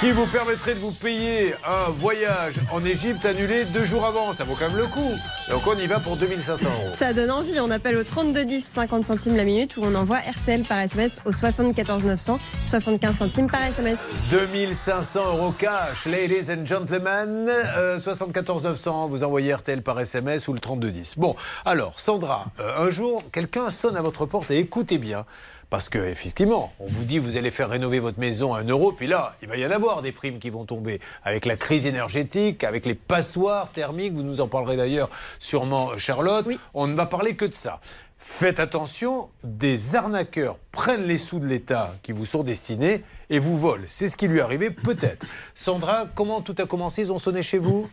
Qui 0.00 0.12
vous 0.12 0.26
permettrait 0.26 0.74
de 0.74 0.78
vous 0.78 0.92
payer 0.92 1.54
un 1.66 1.90
voyage 1.90 2.54
en 2.72 2.84
Égypte 2.84 3.24
annulé 3.24 3.64
deux 3.64 3.84
jours 3.84 4.04
avant? 4.04 4.32
Ça 4.32 4.44
vaut 4.44 4.54
quand 4.54 4.68
même 4.68 4.76
le 4.76 4.86
coup. 4.86 5.12
Donc 5.50 5.66
on 5.66 5.76
y 5.76 5.86
va 5.86 5.98
pour 5.98 6.16
2500 6.16 6.64
euros. 6.68 6.94
Ça 6.98 7.12
donne 7.12 7.30
envie. 7.30 7.58
On 7.58 7.70
appelle 7.70 7.96
au 7.96 8.04
3210 8.04 8.64
50 8.74 9.04
centimes 9.04 9.36
la 9.36 9.44
minute 9.44 9.76
ou 9.76 9.80
on 9.82 9.94
envoie 9.94 10.18
RTL 10.18 10.62
par 10.62 10.78
SMS 10.78 11.20
au 11.24 11.32
74 11.32 12.04
900 12.04 12.38
75 12.66 13.16
centimes 13.16 13.50
par 13.50 13.62
SMS. 13.64 13.98
2500 14.30 15.20
euros 15.36 15.52
cash, 15.52 16.06
ladies 16.06 16.50
and 16.52 16.66
gentlemen. 16.66 17.46
Euh, 17.48 17.98
74 17.98 18.62
900, 18.64 19.08
vous 19.08 19.24
envoyez 19.24 19.54
RTL 19.54 19.82
par 19.82 19.98
SMS 19.98 20.46
ou 20.48 20.52
le 20.52 20.60
3210. 20.60 21.14
Bon, 21.16 21.34
alors, 21.64 21.98
Sandra, 21.98 22.44
euh, 22.60 22.86
un 22.86 22.90
jour, 22.90 23.22
quelqu'un 23.32 23.70
sonne 23.70 23.96
à 23.96 24.02
votre 24.02 24.26
porte 24.26 24.50
et 24.50 24.58
écoutez 24.58 24.98
bien. 24.98 25.24
Parce 25.70 25.90
que, 25.90 25.98
effectivement, 25.98 26.72
on 26.80 26.86
vous 26.86 27.04
dit 27.04 27.18
vous 27.18 27.36
allez 27.36 27.50
faire 27.50 27.68
rénover 27.68 27.98
votre 27.98 28.18
maison 28.18 28.54
à 28.54 28.60
1 28.60 28.68
euro, 28.68 28.92
puis 28.92 29.06
là, 29.06 29.36
il 29.42 29.48
va 29.48 29.56
y 29.58 29.66
en 29.66 29.70
avoir 29.70 30.00
des 30.00 30.12
primes 30.12 30.38
qui 30.38 30.48
vont 30.48 30.64
tomber. 30.64 31.00
Avec 31.24 31.44
la 31.44 31.56
crise 31.56 31.84
énergétique, 31.84 32.64
avec 32.64 32.86
les 32.86 32.94
passoires 32.94 33.70
thermiques, 33.70 34.14
vous 34.14 34.22
nous 34.22 34.40
en 34.40 34.48
parlerez 34.48 34.76
d'ailleurs 34.76 35.10
sûrement, 35.38 35.98
Charlotte. 35.98 36.46
On 36.72 36.86
ne 36.86 36.94
va 36.94 37.04
parler 37.04 37.36
que 37.36 37.44
de 37.44 37.54
ça. 37.54 37.80
Faites 38.18 38.60
attention, 38.60 39.28
des 39.44 39.94
arnaqueurs 39.94 40.56
prennent 40.72 41.04
les 41.04 41.18
sous 41.18 41.38
de 41.38 41.46
l'État 41.46 41.94
qui 42.02 42.12
vous 42.12 42.26
sont 42.26 42.42
destinés 42.42 43.04
et 43.30 43.38
vous 43.38 43.56
volent. 43.56 43.84
C'est 43.86 44.08
ce 44.08 44.16
qui 44.16 44.26
lui 44.26 44.38
est 44.38 44.42
arrivé, 44.42 44.70
peut-être. 44.70 45.26
Sandra, 45.54 46.06
comment 46.14 46.40
tout 46.40 46.54
a 46.58 46.66
commencé? 46.66 47.02
Ils 47.02 47.12
ont 47.12 47.18
sonné 47.18 47.42
chez 47.42 47.58
vous? 47.58 47.88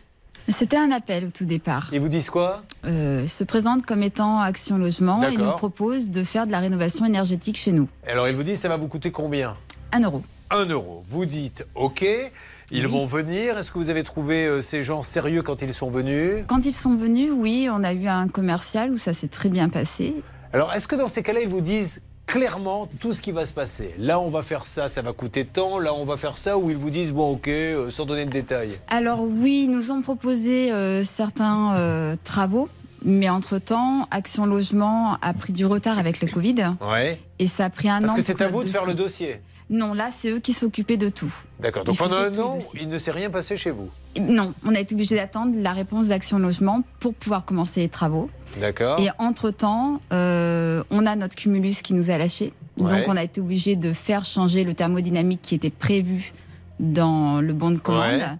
C'était 0.48 0.76
un 0.76 0.92
appel 0.92 1.26
au 1.26 1.30
tout 1.30 1.44
départ. 1.44 1.88
Ils 1.92 2.00
vous 2.00 2.08
disent 2.08 2.30
quoi? 2.30 2.62
Euh, 2.84 3.22
ils 3.24 3.28
se 3.28 3.44
présentent 3.44 3.84
comme 3.84 4.02
étant 4.02 4.40
Action 4.40 4.78
Logement 4.78 5.22
et 5.24 5.36
nous 5.36 5.50
proposent 5.52 6.08
de 6.08 6.22
faire 6.22 6.46
de 6.46 6.52
la 6.52 6.60
rénovation 6.60 7.04
énergétique 7.04 7.56
chez 7.56 7.72
nous. 7.72 7.88
Alors, 8.06 8.28
ils 8.28 8.36
vous 8.36 8.44
disent 8.44 8.60
ça 8.60 8.68
va 8.68 8.76
vous 8.76 8.88
coûter 8.88 9.10
combien? 9.10 9.56
Un 9.92 10.00
euro. 10.00 10.22
1 10.50 10.66
euro. 10.66 11.04
Vous 11.08 11.26
dites 11.26 11.66
OK, 11.74 12.06
ils 12.70 12.86
vont 12.86 13.06
venir. 13.06 13.58
Est-ce 13.58 13.70
que 13.70 13.78
vous 13.78 13.90
avez 13.90 14.04
trouvé 14.04 14.46
euh, 14.46 14.60
ces 14.60 14.84
gens 14.84 15.02
sérieux 15.02 15.42
quand 15.42 15.60
ils 15.62 15.74
sont 15.74 15.90
venus? 15.90 16.44
Quand 16.46 16.64
ils 16.64 16.72
sont 16.72 16.94
venus, 16.94 17.32
oui, 17.34 17.68
on 17.72 17.82
a 17.82 17.92
eu 17.92 18.06
un 18.06 18.28
commercial 18.28 18.92
où 18.92 18.98
ça 18.98 19.12
s'est 19.12 19.28
très 19.28 19.48
bien 19.48 19.68
passé. 19.68 20.14
Alors, 20.52 20.72
est-ce 20.72 20.86
que 20.86 20.94
dans 20.94 21.08
ces 21.08 21.22
cas-là, 21.24 21.40
ils 21.40 21.48
vous 21.48 21.60
disent 21.60 22.00
clairement 22.26 22.88
tout 23.00 23.12
ce 23.12 23.22
qui 23.22 23.32
va 23.32 23.46
se 23.46 23.52
passer 23.52 23.94
Là, 23.98 24.20
on 24.20 24.28
va 24.28 24.42
faire 24.42 24.66
ça, 24.66 24.88
ça 24.88 25.02
va 25.02 25.12
coûter 25.12 25.44
tant. 25.44 25.78
Là, 25.78 25.94
on 25.94 26.04
va 26.04 26.16
faire 26.16 26.36
ça. 26.38 26.58
Ou 26.58 26.70
ils 26.70 26.76
vous 26.76 26.90
disent 26.90 27.12
bon, 27.12 27.32
OK, 27.32 27.48
euh, 27.48 27.90
sans 27.90 28.04
donner 28.04 28.24
de 28.24 28.30
détails 28.30 28.78
Alors 28.88 29.22
oui, 29.22 29.62
ils 29.64 29.70
nous 29.70 29.90
ont 29.90 30.02
proposé 30.02 30.72
euh, 30.72 31.04
certains 31.04 31.74
euh, 31.76 32.16
travaux, 32.24 32.68
mais 33.04 33.28
entre-temps, 33.30 34.08
Action 34.10 34.46
Logement 34.46 35.16
a 35.22 35.32
pris 35.34 35.52
du 35.52 35.64
retard 35.66 35.98
avec 35.98 36.20
le 36.20 36.28
Covid 36.28 36.74
Ouais. 36.80 37.20
et 37.38 37.46
ça 37.46 37.66
a 37.66 37.70
pris 37.70 37.88
un 37.88 38.00
Parce 38.00 38.12
an. 38.12 38.14
que 38.16 38.20
pour 38.22 38.38
c'est 38.38 38.44
à 38.44 38.48
vous 38.48 38.62
de 38.64 38.68
faire 38.68 38.86
le 38.86 38.94
dossier. 38.94 39.40
Non, 39.68 39.94
là, 39.94 40.10
c'est 40.12 40.30
eux 40.30 40.38
qui 40.38 40.52
s'occupaient 40.52 40.96
de 40.96 41.08
tout. 41.08 41.32
D'accord. 41.58 41.82
Donc 41.82 41.96
pendant 41.96 42.18
un 42.18 42.38
an, 42.38 42.58
il 42.80 42.88
ne 42.88 42.98
s'est 42.98 43.10
rien 43.10 43.30
passé 43.30 43.56
chez 43.56 43.72
vous. 43.72 43.88
Non, 44.20 44.54
on 44.64 44.72
a 44.74 44.78
été 44.78 44.94
obligé 44.94 45.16
d'attendre 45.16 45.54
la 45.58 45.72
réponse 45.72 46.06
d'Action 46.06 46.38
Logement 46.38 46.82
pour 47.00 47.14
pouvoir 47.14 47.44
commencer 47.44 47.80
les 47.80 47.88
travaux. 47.88 48.30
D'accord. 48.60 48.98
Et 49.00 49.08
entre-temps, 49.18 50.00
euh, 50.12 50.82
on 50.90 51.06
a 51.06 51.16
notre 51.16 51.34
cumulus 51.36 51.82
qui 51.82 51.94
nous 51.94 52.10
a 52.10 52.18
lâchés. 52.18 52.52
Ouais. 52.80 52.88
Donc 52.88 53.08
on 53.08 53.16
a 53.16 53.22
été 53.22 53.40
obligé 53.40 53.76
de 53.76 53.92
faire 53.92 54.24
changer 54.24 54.64
le 54.64 54.74
thermodynamique 54.74 55.40
qui 55.42 55.54
était 55.54 55.70
prévu 55.70 56.32
dans 56.80 57.40
le 57.40 57.52
bon 57.52 57.70
de 57.70 57.78
commande. 57.78 58.20
Ouais. 58.20 58.38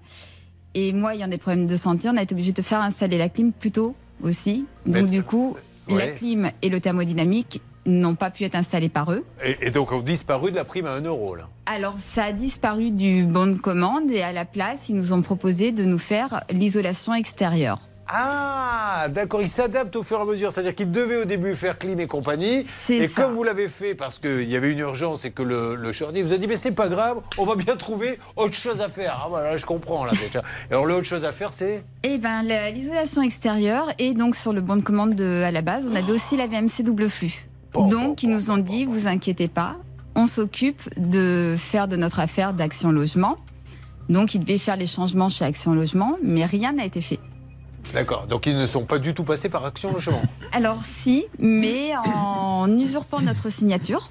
Et 0.74 0.92
moi, 0.92 1.14
ayant 1.14 1.28
des 1.28 1.38
problèmes 1.38 1.66
de 1.66 1.76
santé, 1.76 2.08
on 2.10 2.16
a 2.16 2.22
été 2.22 2.34
obligé 2.34 2.52
de 2.52 2.62
faire 2.62 2.82
installer 2.82 3.16
la 3.18 3.28
clim 3.30 3.52
plus 3.52 3.70
tôt 3.70 3.94
aussi. 4.22 4.66
Donc 4.84 5.04
Mais- 5.04 5.06
du 5.06 5.22
coup, 5.22 5.56
la 5.88 6.08
clim 6.08 6.50
et 6.62 6.68
le 6.68 6.80
thermodynamique 6.80 7.62
n'ont 7.86 8.16
pas 8.16 8.30
pu 8.30 8.42
être 8.44 8.56
installés 8.56 8.88
par 8.88 9.12
eux. 9.12 9.24
Et, 9.44 9.68
et 9.68 9.70
donc, 9.70 9.92
on 9.92 10.00
disparu 10.00 10.50
de 10.50 10.56
la 10.56 10.64
prime 10.64 10.86
à 10.86 10.90
1 10.94 11.02
euro, 11.02 11.36
là. 11.36 11.48
Alors, 11.66 11.94
ça 11.98 12.24
a 12.24 12.32
disparu 12.32 12.90
du 12.90 13.22
bon 13.24 13.46
de 13.46 13.56
commande 13.56 14.10
et 14.10 14.22
à 14.22 14.32
la 14.32 14.44
place, 14.44 14.88
ils 14.88 14.96
nous 14.96 15.12
ont 15.12 15.22
proposé 15.22 15.70
de 15.70 15.84
nous 15.84 15.98
faire 16.00 16.42
l'isolation 16.50 17.14
extérieure. 17.14 17.78
Ah, 18.08 19.06
d'accord, 19.10 19.42
il 19.42 19.48
s'adapte 19.48 19.94
au 19.96 20.02
fur 20.02 20.18
et 20.18 20.22
à 20.22 20.24
mesure. 20.24 20.52
C'est-à-dire 20.52 20.74
qu'il 20.74 20.90
devait 20.90 21.16
au 21.16 21.24
début 21.24 21.54
faire 21.56 21.76
clim 21.76 21.98
et 22.00 22.06
compagnie. 22.06 22.64
Et 22.88 23.08
ça. 23.08 23.22
comme 23.22 23.34
vous 23.34 23.42
l'avez 23.42 23.68
fait 23.68 23.94
parce 23.94 24.18
qu'il 24.18 24.44
y 24.44 24.56
avait 24.56 24.70
une 24.72 24.78
urgence 24.78 25.24
et 25.24 25.30
que 25.32 25.42
le, 25.42 25.74
le 25.74 25.92
charnier 25.92 26.22
vous 26.22 26.32
a 26.32 26.36
dit, 26.38 26.46
mais 26.46 26.56
c'est 26.56 26.70
pas 26.72 26.88
grave, 26.88 27.18
on 27.38 27.44
va 27.44 27.56
bien 27.56 27.76
trouver 27.76 28.18
autre 28.36 28.54
chose 28.54 28.80
à 28.80 28.88
faire. 28.88 29.20
Ah 29.24 29.26
voilà, 29.28 29.56
je 29.56 29.66
comprends 29.66 30.04
là 30.04 30.12
déjà. 30.12 30.42
Alors, 30.70 30.86
l'autre 30.86 31.06
chose 31.06 31.24
à 31.24 31.32
faire, 31.32 31.52
c'est. 31.52 31.84
Eh 32.04 32.18
la- 32.18 32.70
l'isolation 32.70 33.22
extérieure 33.22 33.86
et 33.98 34.14
donc 34.14 34.36
sur 34.36 34.52
le 34.52 34.60
bon 34.60 34.76
de 34.76 34.82
commande 34.82 35.14
de- 35.14 35.42
à 35.44 35.50
la 35.50 35.62
base, 35.62 35.88
on 35.90 35.94
avait 35.96 36.12
aussi 36.12 36.36
la 36.36 36.46
VMC 36.46 36.82
double 36.84 37.08
flux. 37.08 37.46
Donc, 37.74 38.22
ils 38.22 38.30
nous 38.30 38.50
ont 38.50 38.56
dit, 38.56 38.86
vous 38.86 39.06
inquiétez 39.06 39.48
pas, 39.48 39.76
on 40.14 40.26
s'occupe 40.26 40.80
de 40.96 41.56
faire 41.58 41.88
de 41.88 41.96
notre 41.96 42.20
affaire 42.20 42.54
d'Action 42.54 42.90
Logement. 42.90 43.36
Donc, 44.08 44.34
il 44.34 44.38
devait 44.40 44.56
faire 44.58 44.76
les 44.76 44.86
changements 44.86 45.28
chez 45.28 45.44
Action 45.44 45.74
Logement, 45.74 46.16
mais 46.22 46.44
rien 46.46 46.72
n'a 46.72 46.84
été 46.84 47.00
fait. 47.02 47.18
D'accord. 47.92 48.26
Donc 48.26 48.46
ils 48.46 48.56
ne 48.56 48.66
sont 48.66 48.84
pas 48.84 48.98
du 48.98 49.14
tout 49.14 49.24
passés 49.24 49.48
par 49.48 49.64
Action 49.64 49.92
Logement. 49.92 50.22
Alors, 50.52 50.82
si, 50.82 51.26
mais 51.38 51.92
en 51.96 52.70
usurpant 52.78 53.20
notre 53.20 53.50
signature. 53.50 54.08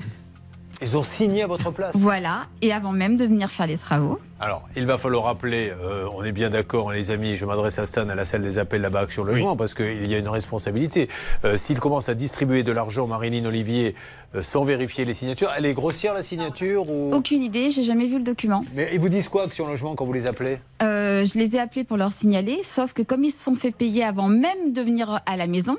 Ils 0.81 0.97
ont 0.97 1.03
signé 1.03 1.43
à 1.43 1.47
votre 1.47 1.71
place. 1.71 1.95
Voilà, 1.95 2.47
et 2.61 2.73
avant 2.73 2.91
même 2.91 3.15
de 3.15 3.25
venir 3.25 3.49
faire 3.49 3.67
les 3.67 3.77
travaux. 3.77 4.19
Alors, 4.41 4.67
il 4.75 4.85
va 4.85 4.97
falloir 4.97 5.23
rappeler, 5.23 5.71
euh, 5.71 6.05
on 6.13 6.23
est 6.23 6.33
bien 6.33 6.49
d'accord, 6.49 6.91
les 6.91 7.11
amis, 7.11 7.37
je 7.37 7.45
m'adresse 7.45 7.79
à 7.79 7.85
Stan, 7.85 8.09
à 8.09 8.15
la 8.15 8.25
salle 8.25 8.41
des 8.41 8.57
appels 8.57 8.81
là-bas, 8.81 8.99
Action 8.99 9.23
Logement, 9.23 9.55
parce 9.55 9.73
qu'il 9.73 10.05
y 10.05 10.13
a 10.13 10.17
une 10.17 10.27
responsabilité. 10.27 11.07
Euh, 11.45 11.55
S'il 11.55 11.79
commence 11.79 12.09
à 12.09 12.13
distribuer 12.13 12.63
de 12.63 12.73
l'argent, 12.73 13.07
Marilyn 13.07 13.45
Olivier, 13.45 13.95
euh, 14.35 14.41
sans 14.41 14.65
vérifier 14.65 15.05
les 15.05 15.13
signatures, 15.13 15.49
elle 15.57 15.65
est 15.65 15.73
grossière 15.73 16.13
la 16.13 16.23
signature 16.23 16.91
ou... 16.91 17.11
Aucune 17.13 17.41
idée, 17.43 17.71
j'ai 17.71 17.83
jamais 17.83 18.07
vu 18.07 18.17
le 18.17 18.23
document. 18.23 18.65
Mais 18.75 18.89
ils 18.93 18.99
vous 18.99 19.09
disent 19.09 19.29
quoi, 19.29 19.45
Action 19.45 19.67
Logement, 19.67 19.95
quand 19.95 20.03
vous 20.03 20.13
les 20.13 20.27
appelez? 20.27 20.59
Euh, 20.83 21.25
je 21.25 21.39
les 21.39 21.55
ai 21.55 21.59
appelés 21.59 21.85
pour 21.85 21.95
leur 21.95 22.11
signaler, 22.11 22.59
sauf 22.65 22.91
que 22.91 23.01
comme 23.01 23.23
ils 23.23 23.31
se 23.31 23.41
sont 23.41 23.55
fait 23.55 23.71
payer 23.71 24.03
avant 24.03 24.27
même 24.27 24.73
de 24.73 24.81
venir 24.81 25.21
à 25.25 25.37
la 25.37 25.47
maison, 25.47 25.77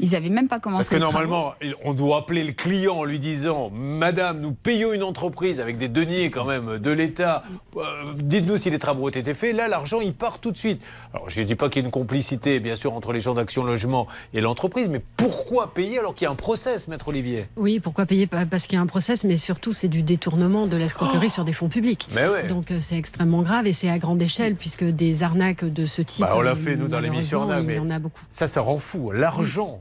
ils 0.00 0.10
n'avaient 0.12 0.28
même 0.30 0.48
pas 0.48 0.58
commencé 0.60 0.88
Parce 0.88 0.88
que 0.88 0.96
travaux. 0.96 1.12
normalement, 1.12 1.54
on 1.84 1.94
doit 1.94 2.18
appeler 2.18 2.44
le 2.44 2.52
client 2.52 2.94
en 2.96 3.04
lui 3.04 3.18
disant 3.18 3.70
Madame, 3.70 4.40
nous 4.40 4.52
payons 4.52 4.92
une 4.92 5.02
entreprise 5.02 5.60
avec 5.60 5.76
des 5.78 5.88
deniers 5.88 6.30
quand 6.30 6.44
même 6.44 6.78
de 6.78 6.90
l'État. 6.90 7.42
Euh, 7.76 7.80
Dites-nous 8.16 8.56
si 8.56 8.70
les 8.70 8.78
travaux 8.78 9.06
ont 9.06 9.10
été 9.10 9.34
faits. 9.34 9.54
Là, 9.54 9.68
l'argent, 9.68 10.00
il 10.00 10.14
part 10.14 10.38
tout 10.38 10.50
de 10.50 10.56
suite. 10.56 10.82
Alors, 11.14 11.28
je 11.30 11.40
ne 11.40 11.46
dis 11.46 11.54
pas 11.54 11.68
qu'il 11.68 11.82
y 11.82 11.84
a 11.84 11.86
une 11.86 11.90
complicité, 11.92 12.58
bien 12.60 12.76
sûr, 12.76 12.92
entre 12.94 13.12
les 13.12 13.20
gens 13.20 13.34
d'Action 13.34 13.64
Logement 13.64 14.06
et 14.34 14.40
l'entreprise, 14.40 14.88
mais 14.88 15.02
pourquoi 15.16 15.72
payer 15.74 15.98
alors 15.98 16.14
qu'il 16.14 16.24
y 16.24 16.28
a 16.28 16.30
un 16.30 16.34
process, 16.36 16.88
Maître 16.88 17.08
Olivier? 17.08 17.46
Oui, 17.56 17.80
pourquoi 17.80 18.06
payer? 18.06 18.26
Parce 18.26 18.66
qu'il 18.66 18.76
y 18.76 18.78
a 18.78 18.82
un 18.82 18.86
process, 18.86 19.24
mais 19.24 19.36
surtout 19.36 19.72
c'est 19.72 19.88
du 19.88 20.02
détournement 20.02 20.66
de 20.66 20.76
l'escroquerie 20.76 21.30
sur 21.30 21.44
des 21.44 21.52
fonds 21.52 21.68
publics. 21.68 22.08
Mais 22.14 22.28
ouais. 22.28 22.46
Donc 22.46 22.70
euh, 22.70 22.78
c'est 22.80 22.96
extrêmement 22.96 23.42
grave 23.42 23.66
et 23.66 23.72
c'est 23.72 23.88
à 23.90 23.98
grande 23.98 24.20
échelle 24.22 24.54
puisque 24.56 24.84
des 24.84 25.22
arnaques 25.22 25.64
de 25.64 25.84
ce 25.84 26.02
type. 26.02 26.22
Bah, 26.24 26.32
on 26.36 26.40
l'a 26.40 26.52
euh, 26.52 26.56
fait, 26.56 26.76
nous, 26.76 26.88
dans 26.88 27.00
l'émission 27.00 27.42
Arnaque, 27.42 27.60
Il 27.60 27.64
y 27.64 27.66
mais 27.68 27.78
en 27.78 27.90
a 27.90 27.98
beaucoup. 27.98 28.20
Ça, 28.30 28.46
ça 28.46 28.60
rend 28.60 28.78
fou. 28.78 29.10
L'argent, 29.12 29.80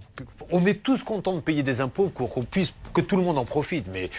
on 0.52 0.66
est 0.66 0.84
tous 0.84 1.04
contents 1.04 1.34
de 1.34 1.40
payer 1.40 1.64
des 1.64 1.82
impôts 1.82 2.10
pour 2.10 2.30
qu'on 2.32 2.44
puisse, 2.44 2.74
que 2.94 3.02
tout 3.02 3.18
le 3.18 3.24
monde 3.24 3.38
en 3.38 3.46
profite, 3.46 3.86
mais 3.92 4.10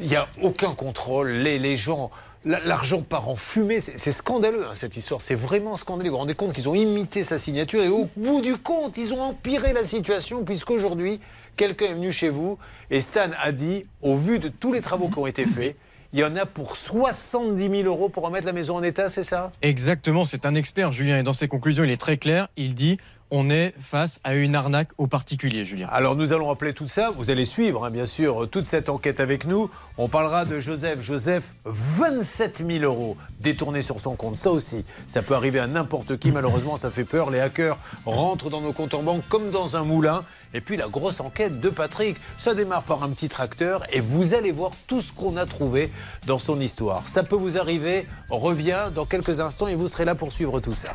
il 0.00 0.06
n'y 0.08 0.16
a 0.16 0.28
aucun 0.42 0.74
contrôle. 0.74 1.30
Les, 1.30 1.58
les 1.58 1.76
gens, 1.76 2.10
la- 2.44 2.60
l'argent 2.60 3.02
part 3.02 3.28
en 3.28 3.36
fumée. 3.36 3.80
C'est 3.80 3.98
c'est 3.98 4.12
scandaleux, 4.12 4.66
hein, 4.66 4.72
cette 4.74 4.96
histoire. 4.96 5.22
C'est 5.22 5.34
vraiment 5.34 5.76
scandaleux. 5.76 6.10
Vous 6.10 6.14
vous 6.16 6.20
rendez 6.20 6.34
compte 6.34 6.52
qu'ils 6.52 6.68
ont 6.68 6.74
imité 6.74 7.24
sa 7.24 7.38
signature 7.38 7.82
et 7.82 7.88
au 7.88 8.08
bout 8.16 8.40
du 8.40 8.56
compte, 8.56 8.96
ils 8.96 9.12
ont 9.12 9.20
empiré 9.22 9.72
la 9.72 9.84
situation 9.84 10.44
puisqu'aujourd'hui, 10.44 11.20
quelqu'un 11.56 11.86
est 11.86 11.94
venu 11.94 12.12
chez 12.12 12.28
vous 12.28 12.58
et 12.90 13.00
Stan 13.00 13.30
a 13.42 13.50
dit, 13.52 13.84
au 14.02 14.16
vu 14.16 14.38
de 14.38 14.48
tous 14.48 14.72
les 14.72 14.80
travaux 14.80 15.08
qui 15.08 15.18
ont 15.18 15.26
été 15.26 15.44
faits, 15.44 15.76
il 16.14 16.20
y 16.20 16.24
en 16.24 16.36
a 16.36 16.46
pour 16.46 16.76
70 16.76 17.68
000 17.68 17.82
euros 17.84 18.08
pour 18.08 18.22
remettre 18.24 18.46
la 18.46 18.52
maison 18.54 18.76
en 18.76 18.82
état, 18.82 19.10
c'est 19.10 19.24
ça? 19.24 19.52
Exactement, 19.60 20.24
c'est 20.24 20.46
un 20.46 20.54
expert, 20.54 20.90
Julien, 20.90 21.18
et 21.18 21.22
dans 21.22 21.34
ses 21.34 21.48
conclusions, 21.48 21.84
il 21.84 21.90
est 21.90 22.00
très 22.00 22.16
clair. 22.16 22.48
Il 22.56 22.74
dit 22.74 22.96
on 23.30 23.50
est 23.50 23.74
face 23.78 24.20
à 24.24 24.34
une 24.34 24.54
arnaque 24.54 24.90
aux 24.98 25.06
particuliers, 25.06 25.64
Julien. 25.64 25.88
Alors 25.90 26.16
nous 26.16 26.32
allons 26.32 26.50
appeler 26.50 26.72
tout 26.72 26.88
ça. 26.88 27.10
Vous 27.10 27.30
allez 27.30 27.44
suivre, 27.44 27.84
hein, 27.84 27.90
bien 27.90 28.06
sûr, 28.06 28.48
toute 28.50 28.64
cette 28.64 28.88
enquête 28.88 29.20
avec 29.20 29.46
nous. 29.46 29.70
On 29.96 30.08
parlera 30.08 30.44
de 30.44 30.60
Joseph. 30.60 31.00
Joseph, 31.02 31.54
27 31.64 32.64
000 32.66 32.84
euros 32.84 33.16
détournés 33.40 33.82
sur 33.82 34.00
son 34.00 34.16
compte. 34.16 34.36
Ça 34.36 34.50
aussi, 34.50 34.84
ça 35.06 35.22
peut 35.22 35.34
arriver 35.34 35.58
à 35.58 35.66
n'importe 35.66 36.18
qui. 36.18 36.32
Malheureusement, 36.32 36.76
ça 36.76 36.90
fait 36.90 37.04
peur. 37.04 37.30
Les 37.30 37.40
hackers 37.40 37.78
rentrent 38.06 38.50
dans 38.50 38.60
nos 38.60 38.72
comptes 38.72 38.94
en 38.94 39.02
banque 39.02 39.22
comme 39.28 39.50
dans 39.50 39.76
un 39.76 39.84
moulin. 39.84 40.22
Et 40.54 40.60
puis 40.60 40.76
la 40.76 40.88
grosse 40.88 41.20
enquête 41.20 41.60
de 41.60 41.68
Patrick. 41.68 42.16
Ça 42.38 42.54
démarre 42.54 42.82
par 42.82 43.02
un 43.02 43.10
petit 43.10 43.28
tracteur 43.28 43.82
et 43.92 44.00
vous 44.00 44.34
allez 44.34 44.52
voir 44.52 44.72
tout 44.86 45.00
ce 45.00 45.12
qu'on 45.12 45.36
a 45.36 45.46
trouvé 45.46 45.90
dans 46.26 46.38
son 46.38 46.60
histoire. 46.60 47.06
Ça 47.06 47.22
peut 47.22 47.36
vous 47.36 47.58
arriver. 47.58 48.06
On 48.30 48.38
revient 48.38 48.90
dans 48.94 49.04
quelques 49.04 49.40
instants 49.40 49.68
et 49.68 49.74
vous 49.74 49.88
serez 49.88 50.04
là 50.04 50.14
pour 50.14 50.32
suivre 50.32 50.60
tout 50.60 50.74
ça. 50.74 50.90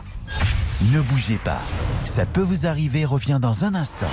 Ne 0.92 1.02
bougez 1.02 1.38
pas. 1.38 1.62
Ça 2.04 2.23
peut 2.26 2.42
vous 2.42 2.66
arriver 2.68 3.06
revient 3.06 3.40
dans 3.42 3.66
un 3.66 3.76
instant. 3.76 4.06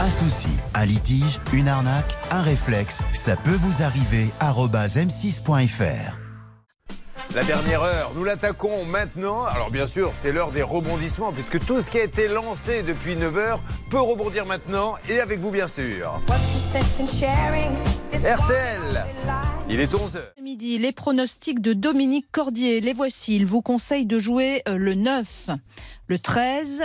Un 0.00 0.10
souci, 0.10 0.48
un 0.74 0.84
litige, 0.84 1.40
une 1.52 1.68
arnaque, 1.68 2.16
un 2.30 2.42
réflexe, 2.42 3.00
ça 3.12 3.36
peut 3.36 3.56
vous 3.56 3.82
arriver. 3.82 4.28
arobase 4.40 4.96
m6.fr. 4.96 6.16
La 7.34 7.44
dernière 7.44 7.82
heure, 7.82 8.10
nous 8.16 8.24
l'attaquons 8.24 8.84
maintenant. 8.84 9.44
Alors 9.44 9.70
bien 9.70 9.86
sûr, 9.86 10.10
c'est 10.14 10.32
l'heure 10.32 10.50
des 10.50 10.62
rebondissements, 10.62 11.32
puisque 11.32 11.64
tout 11.64 11.80
ce 11.80 11.88
qui 11.88 11.98
a 11.98 12.02
été 12.02 12.26
lancé 12.26 12.82
depuis 12.82 13.14
9 13.14 13.36
heures 13.36 13.62
peut 13.88 14.00
rebondir 14.00 14.46
maintenant, 14.46 14.96
et 15.08 15.20
avec 15.20 15.38
vous 15.38 15.52
bien 15.52 15.68
sûr. 15.68 16.20
RTL, 18.12 19.06
il 19.68 19.80
est 19.80 19.94
11 19.94 20.16
heures. 20.16 20.32
Midi, 20.42 20.78
les 20.78 20.90
pronostics 20.90 21.60
de 21.60 21.72
Dominique 21.72 22.26
Cordier, 22.32 22.80
les 22.80 22.92
voici. 22.92 23.36
Il 23.36 23.46
vous 23.46 23.62
conseille 23.62 24.06
de 24.06 24.18
jouer 24.18 24.62
euh, 24.66 24.76
le 24.76 24.94
9, 24.94 25.50
le 26.08 26.18
13, 26.18 26.82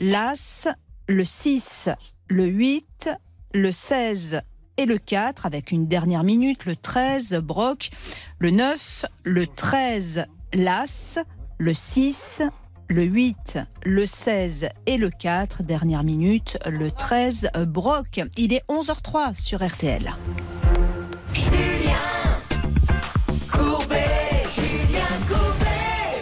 l'As, 0.00 0.68
le 1.08 1.24
6, 1.24 1.90
le 2.28 2.46
8, 2.46 3.10
le 3.52 3.70
16 3.70 4.40
et 4.78 4.86
le 4.86 4.96
4, 4.96 5.44
avec 5.44 5.72
une 5.72 5.86
dernière 5.86 6.24
minute, 6.24 6.64
le 6.64 6.74
13, 6.74 7.34
Broc, 7.36 7.90
le 8.38 8.50
9, 8.50 9.04
le 9.24 9.46
13, 9.46 10.24
l'As, 10.54 11.18
le 11.58 11.74
6, 11.74 12.42
le 12.88 13.04
8, 13.04 13.58
le 13.84 14.06
16 14.06 14.68
et 14.86 14.96
le 14.96 15.10
4, 15.10 15.62
dernière 15.62 16.02
minute, 16.02 16.58
le 16.66 16.90
13, 16.90 17.50
Broc. 17.66 18.22
Il 18.38 18.54
est 18.54 18.64
11h03 18.68 19.34
sur 19.34 19.64
RTL. 19.64 20.14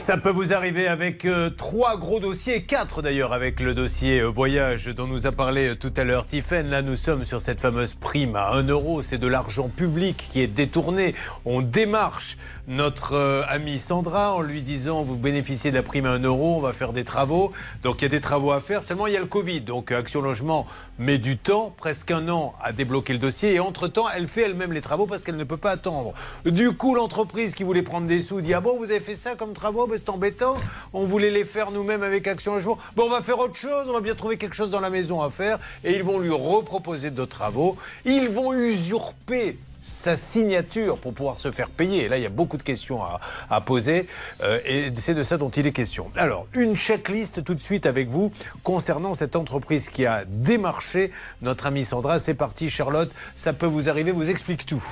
Ça 0.08 0.16
peut 0.16 0.30
vous 0.30 0.54
arriver 0.54 0.88
avec 0.88 1.26
euh, 1.26 1.50
trois 1.50 1.98
gros 1.98 2.18
dossiers, 2.18 2.62
quatre 2.62 3.02
d'ailleurs 3.02 3.34
avec 3.34 3.60
le 3.60 3.74
dossier 3.74 4.20
euh, 4.20 4.24
voyage 4.24 4.86
dont 4.86 5.06
nous 5.06 5.26
a 5.26 5.32
parlé 5.32 5.68
euh, 5.68 5.74
tout 5.74 5.92
à 5.98 6.04
l'heure 6.04 6.26
Tiffen. 6.26 6.70
Là, 6.70 6.80
nous 6.80 6.96
sommes 6.96 7.26
sur 7.26 7.42
cette 7.42 7.60
fameuse 7.60 7.92
prime 7.92 8.34
à 8.34 8.52
1 8.52 8.68
euro. 8.68 9.02
C'est 9.02 9.18
de 9.18 9.26
l'argent 9.26 9.68
public 9.68 10.30
qui 10.32 10.40
est 10.40 10.46
détourné. 10.46 11.14
On 11.44 11.60
démarche 11.60 12.38
notre 12.68 13.44
amie 13.48 13.78
Sandra 13.78 14.34
en 14.34 14.40
lui 14.40 14.62
disant 14.62 15.02
vous 15.02 15.18
bénéficiez 15.18 15.70
de 15.70 15.76
la 15.76 15.82
prime 15.82 16.06
à 16.06 16.12
1 16.12 16.20
euro, 16.20 16.56
on 16.56 16.60
va 16.60 16.72
faire 16.72 16.94
des 16.94 17.04
travaux. 17.04 17.52
Donc 17.82 18.00
il 18.00 18.02
y 18.02 18.06
a 18.06 18.08
des 18.08 18.20
travaux 18.20 18.52
à 18.52 18.60
faire. 18.60 18.82
Seulement 18.82 19.08
il 19.08 19.12
y 19.12 19.16
a 19.18 19.20
le 19.20 19.26
Covid. 19.26 19.60
Donc 19.60 19.92
Action 19.92 20.22
Logement 20.22 20.66
met 20.98 21.18
du 21.18 21.36
temps, 21.36 21.74
presque 21.76 22.10
un 22.12 22.30
an 22.30 22.54
à 22.62 22.72
débloquer 22.72 23.12
le 23.12 23.18
dossier. 23.18 23.54
Et 23.54 23.60
entre-temps, 23.60 24.06
elle 24.08 24.26
fait 24.26 24.42
elle-même 24.42 24.72
les 24.72 24.80
travaux 24.80 25.06
parce 25.06 25.24
qu'elle 25.24 25.36
ne 25.36 25.44
peut 25.44 25.58
pas 25.58 25.72
attendre. 25.72 26.14
Du 26.46 26.72
coup, 26.72 26.94
l'entreprise 26.94 27.54
qui 27.54 27.62
voulait 27.62 27.82
prendre 27.82 28.06
des 28.06 28.20
sous 28.20 28.40
dit 28.40 28.54
Ah 28.54 28.62
bon, 28.62 28.78
vous 28.78 28.90
avez 28.90 29.00
fait 29.00 29.14
ça 29.14 29.34
comme 29.34 29.52
travaux? 29.52 29.86
Embêtant. 30.08 30.56
On 30.92 31.04
voulait 31.04 31.30
les 31.30 31.44
faire 31.44 31.70
nous-mêmes 31.70 32.02
avec 32.02 32.26
Action 32.26 32.54
Logement. 32.54 32.78
Bon, 32.96 33.04
on 33.04 33.10
va 33.10 33.20
faire 33.20 33.38
autre 33.38 33.56
chose. 33.56 33.88
On 33.88 33.92
va 33.92 34.00
bien 34.00 34.14
trouver 34.14 34.36
quelque 34.36 34.54
chose 34.54 34.70
dans 34.70 34.80
la 34.80 34.90
maison 34.90 35.22
à 35.22 35.30
faire. 35.30 35.58
Et 35.84 35.94
ils 35.94 36.02
vont 36.02 36.18
lui 36.18 36.30
reproposer 36.30 37.10
d'autres 37.10 37.36
travaux. 37.36 37.76
Ils 38.04 38.28
vont 38.28 38.52
usurper 38.52 39.58
sa 39.88 40.16
signature 40.16 40.98
pour 40.98 41.14
pouvoir 41.14 41.40
se 41.40 41.50
faire 41.50 41.70
payer. 41.70 42.04
Et 42.04 42.08
là, 42.08 42.18
il 42.18 42.22
y 42.22 42.26
a 42.26 42.30
beaucoup 42.30 42.56
de 42.56 42.62
questions 42.62 43.02
à, 43.02 43.20
à 43.50 43.60
poser 43.60 44.06
euh, 44.42 44.60
et 44.64 44.90
c'est 44.94 45.14
de 45.14 45.22
ça 45.22 45.36
dont 45.36 45.48
il 45.48 45.66
est 45.66 45.72
question. 45.72 46.10
Alors, 46.16 46.46
une 46.52 46.76
checklist 46.76 47.42
tout 47.42 47.54
de 47.54 47.60
suite 47.60 47.86
avec 47.86 48.08
vous 48.08 48.30
concernant 48.62 49.14
cette 49.14 49.36
entreprise 49.36 49.88
qui 49.88 50.06
a 50.06 50.24
démarché 50.26 51.10
notre 51.42 51.66
amie 51.66 51.84
Sandra. 51.84 52.18
C'est 52.18 52.34
parti, 52.34 52.68
Charlotte. 52.68 53.10
Ça 53.36 53.52
peut 53.52 53.66
vous 53.66 53.88
arriver, 53.88 54.12
vous 54.12 54.30
explique 54.30 54.66
tout. 54.66 54.84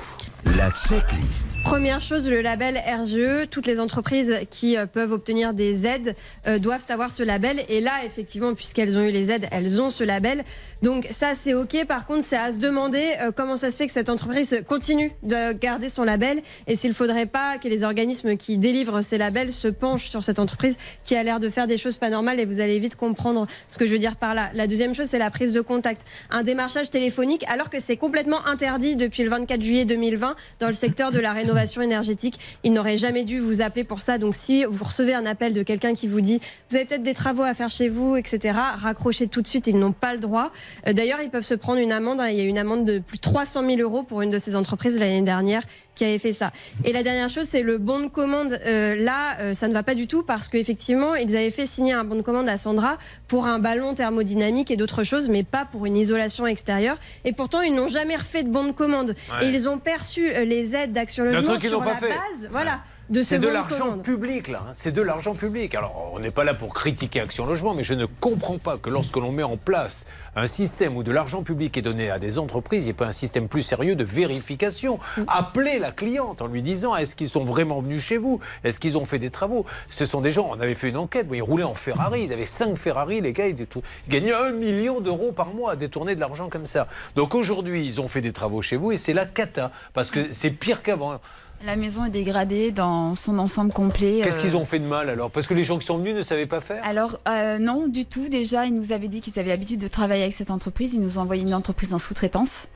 La 0.57 0.71
checklist. 0.71 1.49
Première 1.65 2.01
chose, 2.01 2.29
le 2.29 2.41
label 2.41 2.79
RGE. 2.79 3.49
Toutes 3.51 3.67
les 3.67 3.81
entreprises 3.81 4.41
qui 4.51 4.77
euh, 4.77 4.87
peuvent 4.87 5.13
obtenir 5.13 5.55
des 5.55 5.87
aides 5.87 6.15
euh, 6.47 6.59
doivent 6.59 6.87
avoir 6.89 7.11
ce 7.11 7.23
label. 7.23 7.65
Et 7.69 7.81
là, 7.81 8.05
effectivement, 8.05 8.55
puisqu'elles 8.55 8.97
ont 8.97 9.03
eu 9.03 9.11
les 9.11 9.31
aides, 9.31 9.49
elles 9.51 9.81
ont 9.81 9.91
ce 9.91 10.05
label. 10.05 10.45
Donc 10.83 11.09
ça, 11.11 11.35
c'est 11.35 11.55
OK. 11.55 11.85
Par 11.87 12.07
contre, 12.07 12.25
c'est 12.25 12.37
à 12.37 12.53
se 12.53 12.59
demander 12.59 13.15
euh, 13.21 13.33
comment 13.35 13.57
ça 13.57 13.71
se 13.71 13.77
fait 13.77 13.87
que 13.87 13.93
cette 13.93 14.09
entreprise 14.09 14.63
continue 14.69 14.86
de 14.91 15.53
garder 15.53 15.89
son 15.89 16.05
label 16.05 16.43
et 16.67 16.77
s'il 16.77 16.91
ne 16.91 16.95
faudrait 16.95 17.27
pas 17.27 17.59
que 17.59 17.67
les 17.69 17.83
organismes 17.83 18.37
qui 18.37 18.57
délivrent 18.57 19.03
ces 19.03 19.19
labels 19.19 19.53
se 19.53 19.67
penchent 19.69 20.09
sur 20.09 20.23
cette 20.23 20.39
entreprise 20.39 20.77
qui 21.05 21.17
a 21.17 21.23
l'air 21.23 21.41
de 21.41 21.49
faire 21.49 21.67
des 21.67 21.77
choses 21.77 21.97
pas 21.97 22.09
normales. 22.09 22.39
Et 22.39 22.45
vous 22.45 22.61
allez 22.61 22.79
vite 22.79 22.95
comprendre 22.95 23.47
ce 23.69 23.79
que 23.79 23.87
je 23.87 23.93
veux 23.93 23.99
dire 23.99 24.17
par 24.17 24.35
là. 24.35 24.51
La 24.55 24.67
deuxième 24.69 24.95
chose, 24.95 25.07
c'est 25.07 25.19
la 25.19 25.31
prise 25.31 25.53
de 25.53 25.61
contact. 25.61 26.03
Un 26.31 26.45
démarchage 26.45 26.91
téléphonique, 26.91 27.45
alors 27.49 27.69
que 27.69 27.81
c'est 27.81 27.97
complètement 27.97 28.47
interdit 28.47 28.95
depuis 28.95 29.25
le 29.25 29.31
24 29.31 29.61
juillet 29.61 29.85
2020 29.85 30.37
dans 30.61 30.69
le 30.69 30.73
secteur 30.73 31.11
de 31.11 31.19
la 31.19 31.33
rénovation 31.33 31.83
énergétique. 31.83 32.39
Il 32.63 32.73
n'aurait 32.73 32.97
jamais 32.99 33.25
dû 33.25 33.41
vous 33.41 33.63
appeler 33.63 33.83
pour 33.85 34.01
ça. 34.01 34.19
Donc 34.19 34.35
si 34.37 34.65
vous 34.65 34.85
recevez 34.85 35.15
un 35.15 35.27
appel 35.27 35.53
de 35.53 35.63
quelqu'un 35.65 35.95
qui 35.95 36.07
vous 36.07 36.21
dit 36.21 36.41
vous 36.71 36.77
avez 36.77 36.85
peut-être 36.85 37.03
des 37.03 37.15
travaux 37.15 37.43
à 37.43 37.55
faire 37.55 37.71
chez 37.71 37.89
vous, 37.89 38.17
etc., 38.17 38.57
raccrochez 38.77 39.27
tout 39.27 39.43
de 39.43 39.47
suite. 39.49 39.67
Ils 39.67 39.79
n'ont 39.79 39.93
pas 39.93 40.13
le 40.13 40.21
droit. 40.21 40.53
Euh, 40.87 40.93
D'ailleurs, 40.93 41.21
ils 41.23 41.31
peuvent 41.31 41.43
se 41.43 41.55
prendre 41.55 41.79
une 41.81 41.93
amende. 41.93 42.21
hein. 42.21 42.29
Il 42.29 42.37
y 42.37 42.41
a 42.41 42.45
une 42.45 42.59
amende 42.59 42.85
de 42.85 42.99
plus 43.01 43.17
de 43.17 43.23
300 43.23 43.67
000 43.69 43.81
euros 43.81 44.03
pour 44.05 44.23
une 44.23 44.31
de 44.31 44.39
ces 44.39 44.55
entreprises 44.55 44.76
entreprise 44.77 44.99
l'année 44.99 45.23
dernière 45.23 45.63
qui 45.95 46.05
avait 46.05 46.19
fait 46.19 46.35
ça. 46.35 46.53
Et 46.85 46.93
la 46.93 47.03
dernière 47.03 47.31
chose, 47.31 47.47
c'est 47.47 47.63
le 47.63 47.79
bon 47.79 48.01
de 48.01 48.09
commande. 48.09 48.61
Euh, 48.67 48.95
là, 48.97 49.39
euh, 49.41 49.55
ça 49.55 49.67
ne 49.67 49.73
va 49.73 49.83
pas 49.83 49.95
du 49.95 50.07
tout 50.07 50.23
parce 50.23 50.49
qu'effectivement, 50.49 51.15
ils 51.15 51.35
avaient 51.35 51.51
fait 51.51 51.65
signer 51.65 51.95
un 51.95 52.05
bon 52.05 52.17
de 52.17 52.21
commande 52.23 52.49
à 52.51 52.59
Sandra 52.59 52.99
pour 53.29 53.47
un 53.47 53.59
ballon 53.59 53.95
thermodynamique 53.95 54.71
et 54.71 54.77
d'autres 54.77 55.05
choses, 55.05 55.31
mais 55.31 55.43
pas 55.43 55.65
pour 55.65 55.87
une 55.87 55.97
isolation 55.97 56.47
extérieure. 56.47 56.99
Et 57.25 57.33
pourtant, 57.33 57.63
ils 57.63 57.75
n'ont 57.75 57.89
jamais 57.89 58.17
refait 58.17 58.43
de 58.43 58.51
bon 58.51 58.65
de 58.65 58.73
commande. 58.73 59.15
Ouais. 59.41 59.47
Et 59.47 59.49
ils 59.49 59.69
ont 59.71 59.79
perçu 59.79 60.29
euh, 60.29 60.45
les 60.45 60.75
aides 60.77 60.93
d'Action 60.93 61.25
Le 61.25 61.31
Logement 61.33 61.49
truc 61.49 61.61
qu'ils 61.61 61.71
sur 61.71 61.81
la 61.81 61.87
pas 61.87 61.97
fait. 61.97 62.09
base, 62.09 62.49
voilà, 62.51 62.81
de 63.09 63.21
ce 63.21 63.29
C'est 63.29 63.39
de 63.39 63.49
l'argent 63.49 63.99
public, 63.99 64.49
là. 64.49 64.63
hein. 64.67 64.73
C'est 64.75 64.93
de 64.93 65.03
l'argent 65.03 65.35
public. 65.35 65.75
Alors, 65.75 66.11
on 66.13 66.19
n'est 66.19 66.31
pas 66.31 66.45
là 66.45 66.55
pour 66.55 66.75
critiquer 66.75 67.21
Action 67.21 67.47
Logement, 67.47 67.75
mais 67.75 67.85
je 67.85 67.95
ne 67.95 68.07
comprends 68.07 68.59
pas 68.59 68.79
que 68.79 68.91
lorsque 68.91 69.17
l'on 69.17 69.33
met 69.33 69.43
en 69.43 69.57
place 69.57 70.07
un 70.35 70.47
système 70.47 70.97
où 70.97 71.03
de 71.03 71.13
l'argent 71.13 71.43
public 71.43 71.77
est 71.77 71.83
donné 71.83 72.11
à 72.11 72.19
des 72.19 72.39
entreprises, 72.39 72.83
il 72.85 72.87
n'y 72.87 72.91
ait 72.91 72.95
pas 72.95 73.07
un 73.07 73.13
système 73.13 73.49
plus 73.49 73.63
sérieux 73.63 73.95
de 73.97 74.05
vérification. 74.05 74.99
Appelez 75.29 75.79
la 75.79 75.93
cliente 75.93 76.43
en 76.43 76.47
lui 76.47 76.63
disant 76.63 76.95
est-ce 76.97 77.15
qu'ils 77.15 77.29
sont 77.31 77.45
vraiment 77.45 77.81
venus 77.81 78.03
chez 78.03 78.19
vous? 78.19 78.41
Est-ce 78.65 78.81
qu'ils 78.81 78.99
ont 78.99 79.05
fait 79.05 79.19
des 79.19 79.31
travaux? 79.31 79.65
Ce 79.89 80.05
sont 80.05 80.21
des 80.21 80.33
gens, 80.33 80.49
on 80.51 80.61
avait 80.61 80.75
fait 80.75 80.89
une 80.89 80.97
enquête, 80.99 81.27
ils 81.33 81.43
roulaient 81.43 81.63
en 81.65 81.75
Ferrari, 81.75 82.25
ils 82.25 82.33
avaient 82.33 82.45
cinq 82.45 82.77
Ferrari, 82.77 83.21
les 83.21 83.33
gars, 83.33 83.47
ils, 83.47 83.57
ils 83.59 84.11
gagnaient 84.11 84.35
un 84.35 84.51
million 84.51 85.01
d'euros 85.01 85.33
par 85.33 85.55
mois 85.55 85.73
à 85.73 85.77
détourner 85.77 86.15
de 86.15 86.21
l'argent 86.21 86.49
comme 86.49 86.67
ça. 86.67 86.87
Donc 87.15 87.35
aujourd'hui, 87.35 87.87
ils 87.87 88.01
ont 88.01 88.09
fait 88.09 88.21
des 88.21 88.33
travaux 88.33 88.61
chez 88.63 88.77
vous 88.77 88.93
et 88.93 88.99
c'est 88.99 89.15
la 89.15 89.27
cata, 89.27 89.71
parce 89.95 90.11
que 90.11 90.33
c'est 90.33 90.51
pire 90.51 90.83
qu'avant. 90.83 91.19
La 91.67 91.75
maison 91.75 92.05
est 92.05 92.11
dégradée 92.11 92.71
dans 92.71 93.17
son 93.17 93.41
ensemble 93.41 93.73
complet. 93.73 94.21
Qu'est-ce 94.23 94.39
euh, 94.39 94.43
qu'ils 94.43 94.57
ont 94.57 94.65
fait 94.65 94.79
de 94.79 94.85
mal 94.85 95.11
alors? 95.11 95.33
Parce 95.33 95.49
que 95.49 95.55
les 95.55 95.65
gens 95.65 95.81
qui 95.81 95.87
sont 95.87 95.99
venus 95.99 96.15
ne 96.15 96.23
savaient 96.23 96.47
pas 96.47 96.61
faire? 96.61 96.81
Alors 96.85 97.19
euh, 97.29 97.59
non, 97.59 97.89
du 97.89 98.05
tout. 98.05 98.29
Déjà, 98.29 98.67
ils 98.67 98.75
nous 98.75 98.93
avaient 98.93 99.09
dit 99.09 99.21
qu'ils 99.21 99.37
avaient 99.41 99.49
l'habitude 99.49 99.81
de 99.81 99.89
travailler 99.89 100.23
avec 100.23 100.35
cette 100.35 100.53
entreprise. 100.53 100.95
Ils 100.95 101.01
nous 101.01 101.19
ont 101.19 101.23
envoyé 101.23 101.43
une 101.43 101.55
entreprise 101.55 101.93
en 101.93 101.99
sous-traitance. 101.99 102.69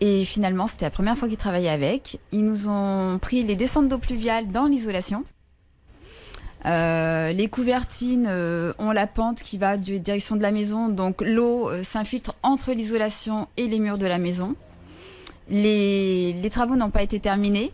Et 0.00 0.24
finalement, 0.24 0.68
c'était 0.68 0.84
la 0.84 0.92
première 0.92 1.18
fois 1.18 1.26
qu'ils 1.26 1.36
travaillaient 1.36 1.68
avec. 1.68 2.20
Ils 2.30 2.44
nous 2.44 2.68
ont 2.68 3.18
pris 3.20 3.42
les 3.42 3.56
descentes 3.56 3.88
d'eau 3.88 3.98
pluviale 3.98 4.46
dans 4.46 4.66
l'isolation. 4.66 5.24
Euh, 6.64 7.32
les 7.32 7.48
couvertines 7.48 8.26
euh, 8.28 8.72
ont 8.78 8.92
la 8.92 9.08
pente 9.08 9.42
qui 9.42 9.58
va 9.58 9.76
de 9.76 9.96
direction 9.98 10.36
de 10.36 10.42
la 10.42 10.52
maison, 10.52 10.88
donc 10.88 11.22
l'eau 11.22 11.70
euh, 11.70 11.82
s'infiltre 11.82 12.34
entre 12.44 12.72
l'isolation 12.72 13.48
et 13.56 13.66
les 13.66 13.80
murs 13.80 13.98
de 13.98 14.06
la 14.06 14.18
maison. 14.18 14.54
Les, 15.50 16.34
les 16.34 16.50
travaux 16.50 16.76
n'ont 16.76 16.90
pas 16.90 17.02
été 17.02 17.20
terminés. 17.20 17.72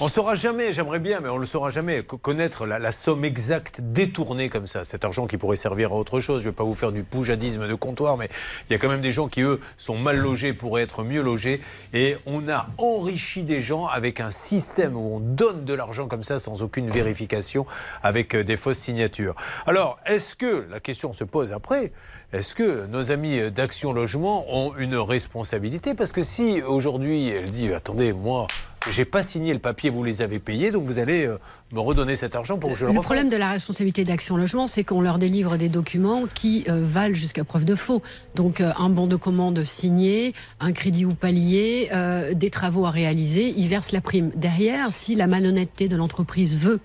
On 0.00 0.04
ne 0.04 0.10
saura 0.10 0.34
jamais, 0.34 0.72
j'aimerais 0.72 0.98
bien, 0.98 1.20
mais 1.20 1.28
on 1.28 1.36
ne 1.36 1.40
le 1.40 1.46
saura 1.46 1.70
jamais, 1.70 2.02
co- 2.02 2.18
connaître 2.18 2.66
la, 2.66 2.92
somme 2.92 3.24
exacte 3.24 3.80
détournée 3.80 4.48
comme 4.50 4.66
ça, 4.66 4.84
cet 4.84 5.04
argent 5.04 5.26
qui 5.26 5.38
pourrait 5.38 5.56
servir 5.56 5.92
à 5.92 5.96
autre 5.96 6.20
chose. 6.20 6.42
Je 6.42 6.46
ne 6.46 6.50
vais 6.50 6.56
pas 6.56 6.64
vous 6.64 6.74
faire 6.74 6.92
du 6.92 7.02
poujadisme 7.02 7.66
de 7.66 7.74
comptoir, 7.74 8.16
mais 8.16 8.28
il 8.68 8.72
y 8.72 8.76
a 8.76 8.78
quand 8.78 8.88
même 8.88 9.00
des 9.00 9.12
gens 9.12 9.28
qui, 9.28 9.40
eux, 9.40 9.60
sont 9.76 9.96
mal 9.96 10.18
logés 10.18 10.52
pour 10.52 10.78
être 10.78 11.02
mieux 11.02 11.22
logés. 11.22 11.60
Et 11.94 12.16
on 12.26 12.48
a 12.48 12.68
enrichi 12.76 13.42
des 13.42 13.60
gens 13.60 13.86
avec 13.86 14.20
un 14.20 14.30
système 14.30 14.96
où 14.96 15.16
on 15.16 15.20
donne 15.20 15.64
de 15.64 15.74
l'argent 15.74 16.06
comme 16.06 16.24
ça 16.24 16.38
sans 16.38 16.62
aucune 16.62 16.90
vérification, 16.90 17.66
avec 18.02 18.34
euh, 18.34 18.44
des 18.44 18.56
fausses 18.56 18.78
signatures. 18.78 19.34
Alors, 19.66 19.98
est-ce 20.06 20.36
que, 20.36 20.66
la 20.70 20.80
question 20.80 21.12
se 21.12 21.24
pose 21.24 21.52
après, 21.52 21.92
est-ce 22.32 22.54
que 22.54 22.84
nos 22.86 23.10
amis 23.10 23.50
d'Action 23.50 23.92
Logement 23.94 24.44
ont 24.54 24.76
une 24.76 24.96
responsabilité? 24.96 25.94
Parce 25.94 26.12
que 26.12 26.22
si 26.22 26.62
aujourd'hui 26.62 27.30
elle 27.30 27.50
dit 27.50 27.72
attendez, 27.72 28.12
moi, 28.12 28.46
j'ai 28.90 29.04
pas 29.04 29.22
signé 29.22 29.52
le 29.52 29.58
papier, 29.58 29.90
vous 29.90 30.04
les 30.04 30.22
avez 30.22 30.38
payés, 30.38 30.70
donc 30.70 30.84
vous 30.84 30.98
allez 30.98 31.26
euh, 31.26 31.38
me 31.72 31.80
redonner 31.80 32.16
cet 32.16 32.34
argent 32.36 32.58
pour 32.58 32.70
que 32.72 32.76
je 32.76 32.84
le, 32.84 32.92
Le 32.92 32.98
refasse. 32.98 33.04
problème 33.04 33.30
de 33.30 33.36
la 33.36 33.50
responsabilité 33.50 34.04
d'Action 34.04 34.36
Logement, 34.36 34.66
c'est 34.66 34.84
qu'on 34.84 35.00
leur 35.00 35.18
délivre 35.18 35.56
des 35.56 35.68
documents 35.68 36.24
qui 36.34 36.64
euh, 36.68 36.80
valent 36.84 37.14
jusqu'à 37.14 37.44
preuve 37.44 37.64
de 37.64 37.74
faux. 37.74 38.02
Donc 38.34 38.60
euh, 38.60 38.72
un 38.78 38.88
bon 38.88 39.06
de 39.06 39.16
commande 39.16 39.62
signé, 39.64 40.32
un 40.60 40.72
crédit 40.72 41.04
ou 41.04 41.14
palier, 41.14 41.88
euh, 41.92 42.34
des 42.34 42.50
travaux 42.50 42.86
à 42.86 42.90
réaliser, 42.90 43.52
ils 43.56 43.68
versent 43.68 43.92
la 43.92 44.00
prime. 44.00 44.30
Derrière, 44.36 44.92
si 44.92 45.14
la 45.14 45.26
malhonnêteté 45.26 45.88
de 45.88 45.96
l'entreprise 45.96 46.56
veut 46.56 46.80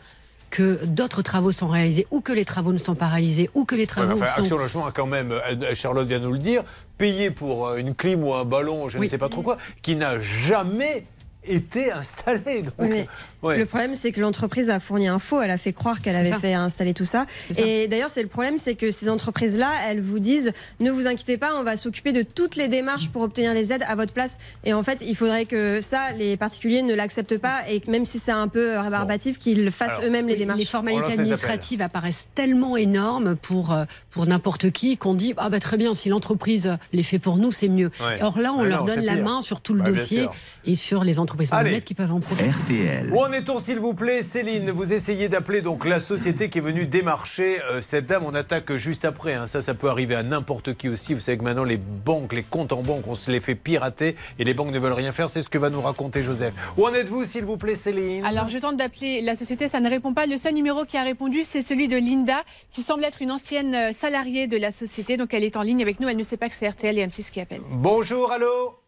que 0.49 0.86
d'autres 0.86 1.24
travaux 1.24 1.52
sont 1.52 1.68
réalisés 1.68 2.06
ou 2.11 2.22
que 2.22 2.32
les 2.32 2.45
travaux 2.45 2.74
ne 2.74 2.78
sont 2.78 2.94
pas 2.94 3.07
réalisés 3.07 3.49
ou 3.56 3.65
que 3.65 3.74
les 3.74 3.82
Ouais, 3.82 3.88
travaux 3.88 4.15
mais 4.15 4.22
enfin, 4.22 4.36
sont... 4.36 4.41
Action 4.41 4.57
Logement 4.60 4.86
a 4.86 4.91
quand 4.91 5.07
même, 5.07 5.34
Charlotte 5.74 6.07
vient 6.07 6.20
nous 6.20 6.32
le 6.32 6.38
dire, 6.38 6.61
payé 6.99 7.32
pour 7.32 7.74
une 7.74 7.95
clim 7.95 8.24
ou 8.24 8.36
un 8.36 8.45
ballon, 8.45 8.88
je 8.88 8.99
ne 8.99 9.06
sais 9.07 9.18
pas 9.18 9.30
trop 9.30 9.41
quoi, 9.41 9.57
qui 9.82 9.95
n'a 9.95 10.20
jamais 10.20 11.06
été 11.45 11.91
installé. 11.91 12.61
Donc, 12.64 12.74
Oui, 12.80 12.88
mais 12.90 13.07
ouais. 13.41 13.57
Le 13.60 13.65
problème, 13.65 13.95
c'est 13.95 14.11
que 14.11 14.22
l'entreprise 14.22 14.70
a 14.70 14.80
fourni 14.80 15.07
un 15.07 15.20
faux. 15.20 15.41
Elle 15.41 15.52
a 15.52 15.57
fait 15.57 15.74
croire 15.74 16.02
qu'elle 16.02 16.15
avait 16.15 16.32
fait 16.34 16.53
installer 16.53 16.94
tout 16.94 17.06
ça. 17.06 17.26
Et 17.57 17.88
d'ailleurs, 17.88 18.10
c'est 18.10 18.22
le 18.24 18.30
problème, 18.30 18.57
c'est 18.57 18.76
que 18.76 18.91
ces 18.91 19.10
entreprises-là, 19.10 19.72
elles 19.88 20.02
vous 20.02 20.20
disent 20.20 20.52
ne 20.80 20.91
vous 20.91 21.07
inquiétez 21.07 21.38
pas, 21.38 21.53
on 21.56 21.64
va 21.64 21.78
s'occuper 21.78 22.11
de 22.11 22.22
toutes 22.24 22.56
les 22.56 22.68
démarches 22.68 23.10
pour 23.10 23.22
obtenir 23.22 23.53
les 23.53 23.74
aides 23.74 23.84
à 23.88 23.95
votre 23.95 24.14
place. 24.14 24.38
Et 24.64 24.74
en 24.74 24.84
fait, 24.84 24.99
il 25.06 25.15
faudrait 25.15 25.45
que 25.45 25.82
ça, 25.82 26.11
les 26.14 26.38
particuliers 26.38 26.82
ne 26.82 26.94
l'acceptent 26.94 27.38
pas 27.38 27.68
et 27.70 27.80
que 27.80 27.91
même 27.91 28.06
si 28.06 28.20
c'est 28.20 28.32
un 28.32 28.48
peu 28.48 28.78
rébarbatif, 28.80 29.40
qu'ils 29.40 29.70
fassent 29.72 29.99
eux-mêmes 30.03 30.28
les 30.28 30.36
démarches. 30.36 30.60
Les 30.60 30.65
formalités 30.65 31.14
administratives 31.14 31.82
apparaissent 31.82 32.28
tellement 32.36 32.78
énormes 32.78 33.36
pour, 33.36 33.74
euh, 33.74 33.86
pour 34.11 34.26
n'importe 34.28 34.72
qui 34.72 34.98
qu'on 34.98 35.14
dit 35.14 35.34
ah 35.38 35.49
bah 35.49 35.60
très 35.60 35.78
bien, 35.78 35.94
si 35.94 36.10
l'entreprise 36.10 36.78
les 36.91 37.03
fait 37.03 37.20
pour 37.20 37.38
nous, 37.38 37.52
c'est 37.52 37.68
mieux. 37.70 37.91
Ouais. 37.99 38.22
Or 38.22 38.40
là, 38.40 38.53
on 38.53 38.61
Ah 38.61 38.65
leur 38.65 38.80
non, 38.82 38.86
donne 38.86 39.06
la 39.06 39.14
pire. 39.15 39.24
main 39.26 39.41
sur 39.41 39.61
tout 39.61 39.74
le 39.74 39.82
dossier 39.84 40.28
et 40.65 40.76
sur 40.76 41.03
les 41.03 41.20
entreprises 41.20 41.33
Malhonnêtes 41.52 41.86
qui 41.86 41.94
peuvent 41.94 42.12
en 42.14 42.20
profiter. 42.20 42.50
RTL. 42.50 43.12
Où 43.14 43.20
en 43.22 43.32
est-on, 43.32 43.60
s'il 43.60 43.80
vous 43.80 43.94
plaît 43.94 44.22
Céline, 44.22 44.72
vous 44.72 44.94
essayez 44.94 45.30
d'appeler 45.30 45.62
donc 45.62 45.86
la 45.86 46.00
société 46.00 46.50
qui 46.50 46.58
est 46.60 46.62
venue 46.62 46.86
démarcher 46.86 47.62
euh, 47.72 47.82
cette 47.82 48.06
dame. 48.06 48.24
On 48.26 48.34
attaque 48.36 48.74
juste 48.76 49.06
après. 49.06 49.34
hein. 49.34 49.48
Ça, 49.48 49.62
ça 49.62 49.74
peut 49.74 49.90
arriver 49.90 50.16
à 50.16 50.24
n'importe 50.24 50.76
qui 50.76 50.90
aussi. 50.90 51.14
Vous 51.14 51.20
savez 51.20 51.38
que 51.38 51.44
maintenant, 51.44 51.64
les 51.64 51.78
banques, 51.78 52.34
les 52.34 52.44
comptes 52.44 52.72
en 52.74 52.82
banque, 52.84 53.08
on 53.08 53.16
se 53.16 53.32
les 53.32 53.40
fait 53.40 53.56
pirater 53.56 54.16
et 54.40 54.44
les 54.44 54.54
banques 54.54 54.72
ne 54.72 54.80
veulent 54.80 54.94
rien 54.94 55.12
faire. 55.12 55.30
C'est 55.30 55.42
ce 55.42 55.50
que 55.50 55.58
va 55.58 55.70
nous 55.70 55.82
raconter 55.82 56.24
Joseph. 56.24 56.54
Où 56.78 56.86
en 56.86 56.94
êtes-vous, 56.94 57.26
s'il 57.26 57.46
vous 57.46 57.58
plaît, 57.58 57.76
Céline? 57.76 58.26
Alors, 58.26 58.50
je 58.50 58.58
tente 58.58 58.78
d'appeler 58.78 59.22
la 59.22 59.36
société, 59.36 59.68
ça 59.68 59.80
ne 59.80 59.90
répond 59.90 60.14
pas. 60.14 60.26
Le 60.26 60.38
seul 60.38 60.54
numéro 60.54 60.86
qui 60.86 60.98
a 60.98 61.04
répondu, 61.04 61.44
c'est 61.44 61.62
celui 61.62 61.88
de 61.88 61.98
Linda, 61.98 62.44
qui 62.72 62.82
semble 62.82 63.04
être 63.06 63.22
une 63.22 63.32
ancienne 63.32 63.74
euh, 63.76 63.92
salariée 63.92 64.48
de 64.48 64.58
la 64.58 64.72
société. 64.72 65.18
Donc, 65.18 65.34
elle 65.34 65.44
est 65.44 65.58
en 65.58 65.62
ligne 65.62 65.82
avec 65.82 66.00
nous. 66.00 66.08
Elle 66.08 66.18
ne 66.18 66.24
sait 66.24 66.38
pas 66.38 66.50
que 66.50 66.56
c'est 66.56 66.68
RTL 66.70 66.98
et 66.98 67.06
M6 67.08 67.32
qui 67.32 67.40
appellent. 67.42 67.62
Bonjour, 67.70 68.32
allô? 68.32 68.80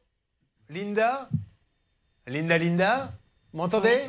Linda? 0.69 1.29
Linda, 2.27 2.57
Linda 2.57 3.09
m'entendez 3.53 3.99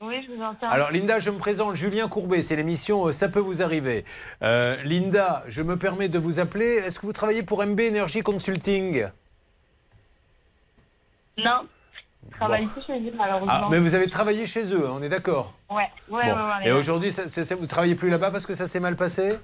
Oui, 0.00 0.24
je 0.24 0.32
vous 0.32 0.42
entends. 0.42 0.68
Alors 0.68 0.92
Linda, 0.92 1.18
je 1.18 1.30
me 1.30 1.38
présente, 1.38 1.74
Julien 1.74 2.08
Courbet, 2.08 2.40
c'est 2.40 2.54
l'émission 2.54 3.06
euh, 3.08 3.12
Ça 3.12 3.28
peut 3.28 3.40
vous 3.40 3.62
arriver. 3.62 4.04
Euh, 4.42 4.80
Linda, 4.84 5.42
je 5.48 5.62
me 5.62 5.76
permets 5.76 6.08
de 6.08 6.18
vous 6.18 6.38
appeler. 6.38 6.66
Est-ce 6.76 7.00
que 7.00 7.06
vous 7.06 7.12
travaillez 7.12 7.42
pour 7.42 7.64
MB 7.64 7.80
Energy 7.80 8.22
Consulting? 8.22 9.08
Non, 11.36 11.66
je 12.30 12.36
travaille 12.36 12.66
plus 12.66 12.82
chez 12.82 13.00
eux, 13.00 13.12
malheureusement. 13.16 13.48
Ah, 13.48 13.68
mais 13.70 13.78
vous 13.78 13.94
avez 13.96 14.08
travaillé 14.08 14.46
chez 14.46 14.72
eux, 14.72 14.88
on 14.88 15.02
est 15.02 15.08
d'accord 15.08 15.54
Ouais, 15.68 15.88
ouais, 16.08 16.24
Bon. 16.30 16.36
ouais, 16.36 16.42
ouais, 16.42 16.68
Et 16.68 16.72
aujourd'hui, 16.72 17.10
vous 17.58 17.66
travaillez 17.66 17.94
plus 17.96 18.10
là-bas 18.10 18.30
parce 18.30 18.46
que 18.46 18.54
ça 18.54 18.66
s'est 18.68 18.80
mal 18.80 18.94
passé? 18.94 19.38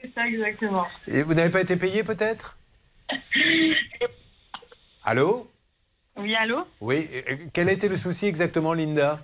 C'est 0.00 0.12
ça, 0.14 0.26
exactement. 0.26 0.86
Et 1.06 1.22
vous 1.22 1.34
n'avez 1.34 1.50
pas 1.50 1.60
été 1.60 1.76
payé 1.76 2.02
peut-être? 2.02 2.56
Allô? 5.04 5.48
Oui, 6.16 6.34
allô? 6.36 6.64
Oui, 6.80 7.08
quel 7.52 7.68
a 7.68 7.72
été 7.72 7.88
le 7.88 7.96
souci 7.96 8.26
exactement, 8.26 8.72
Linda? 8.72 9.20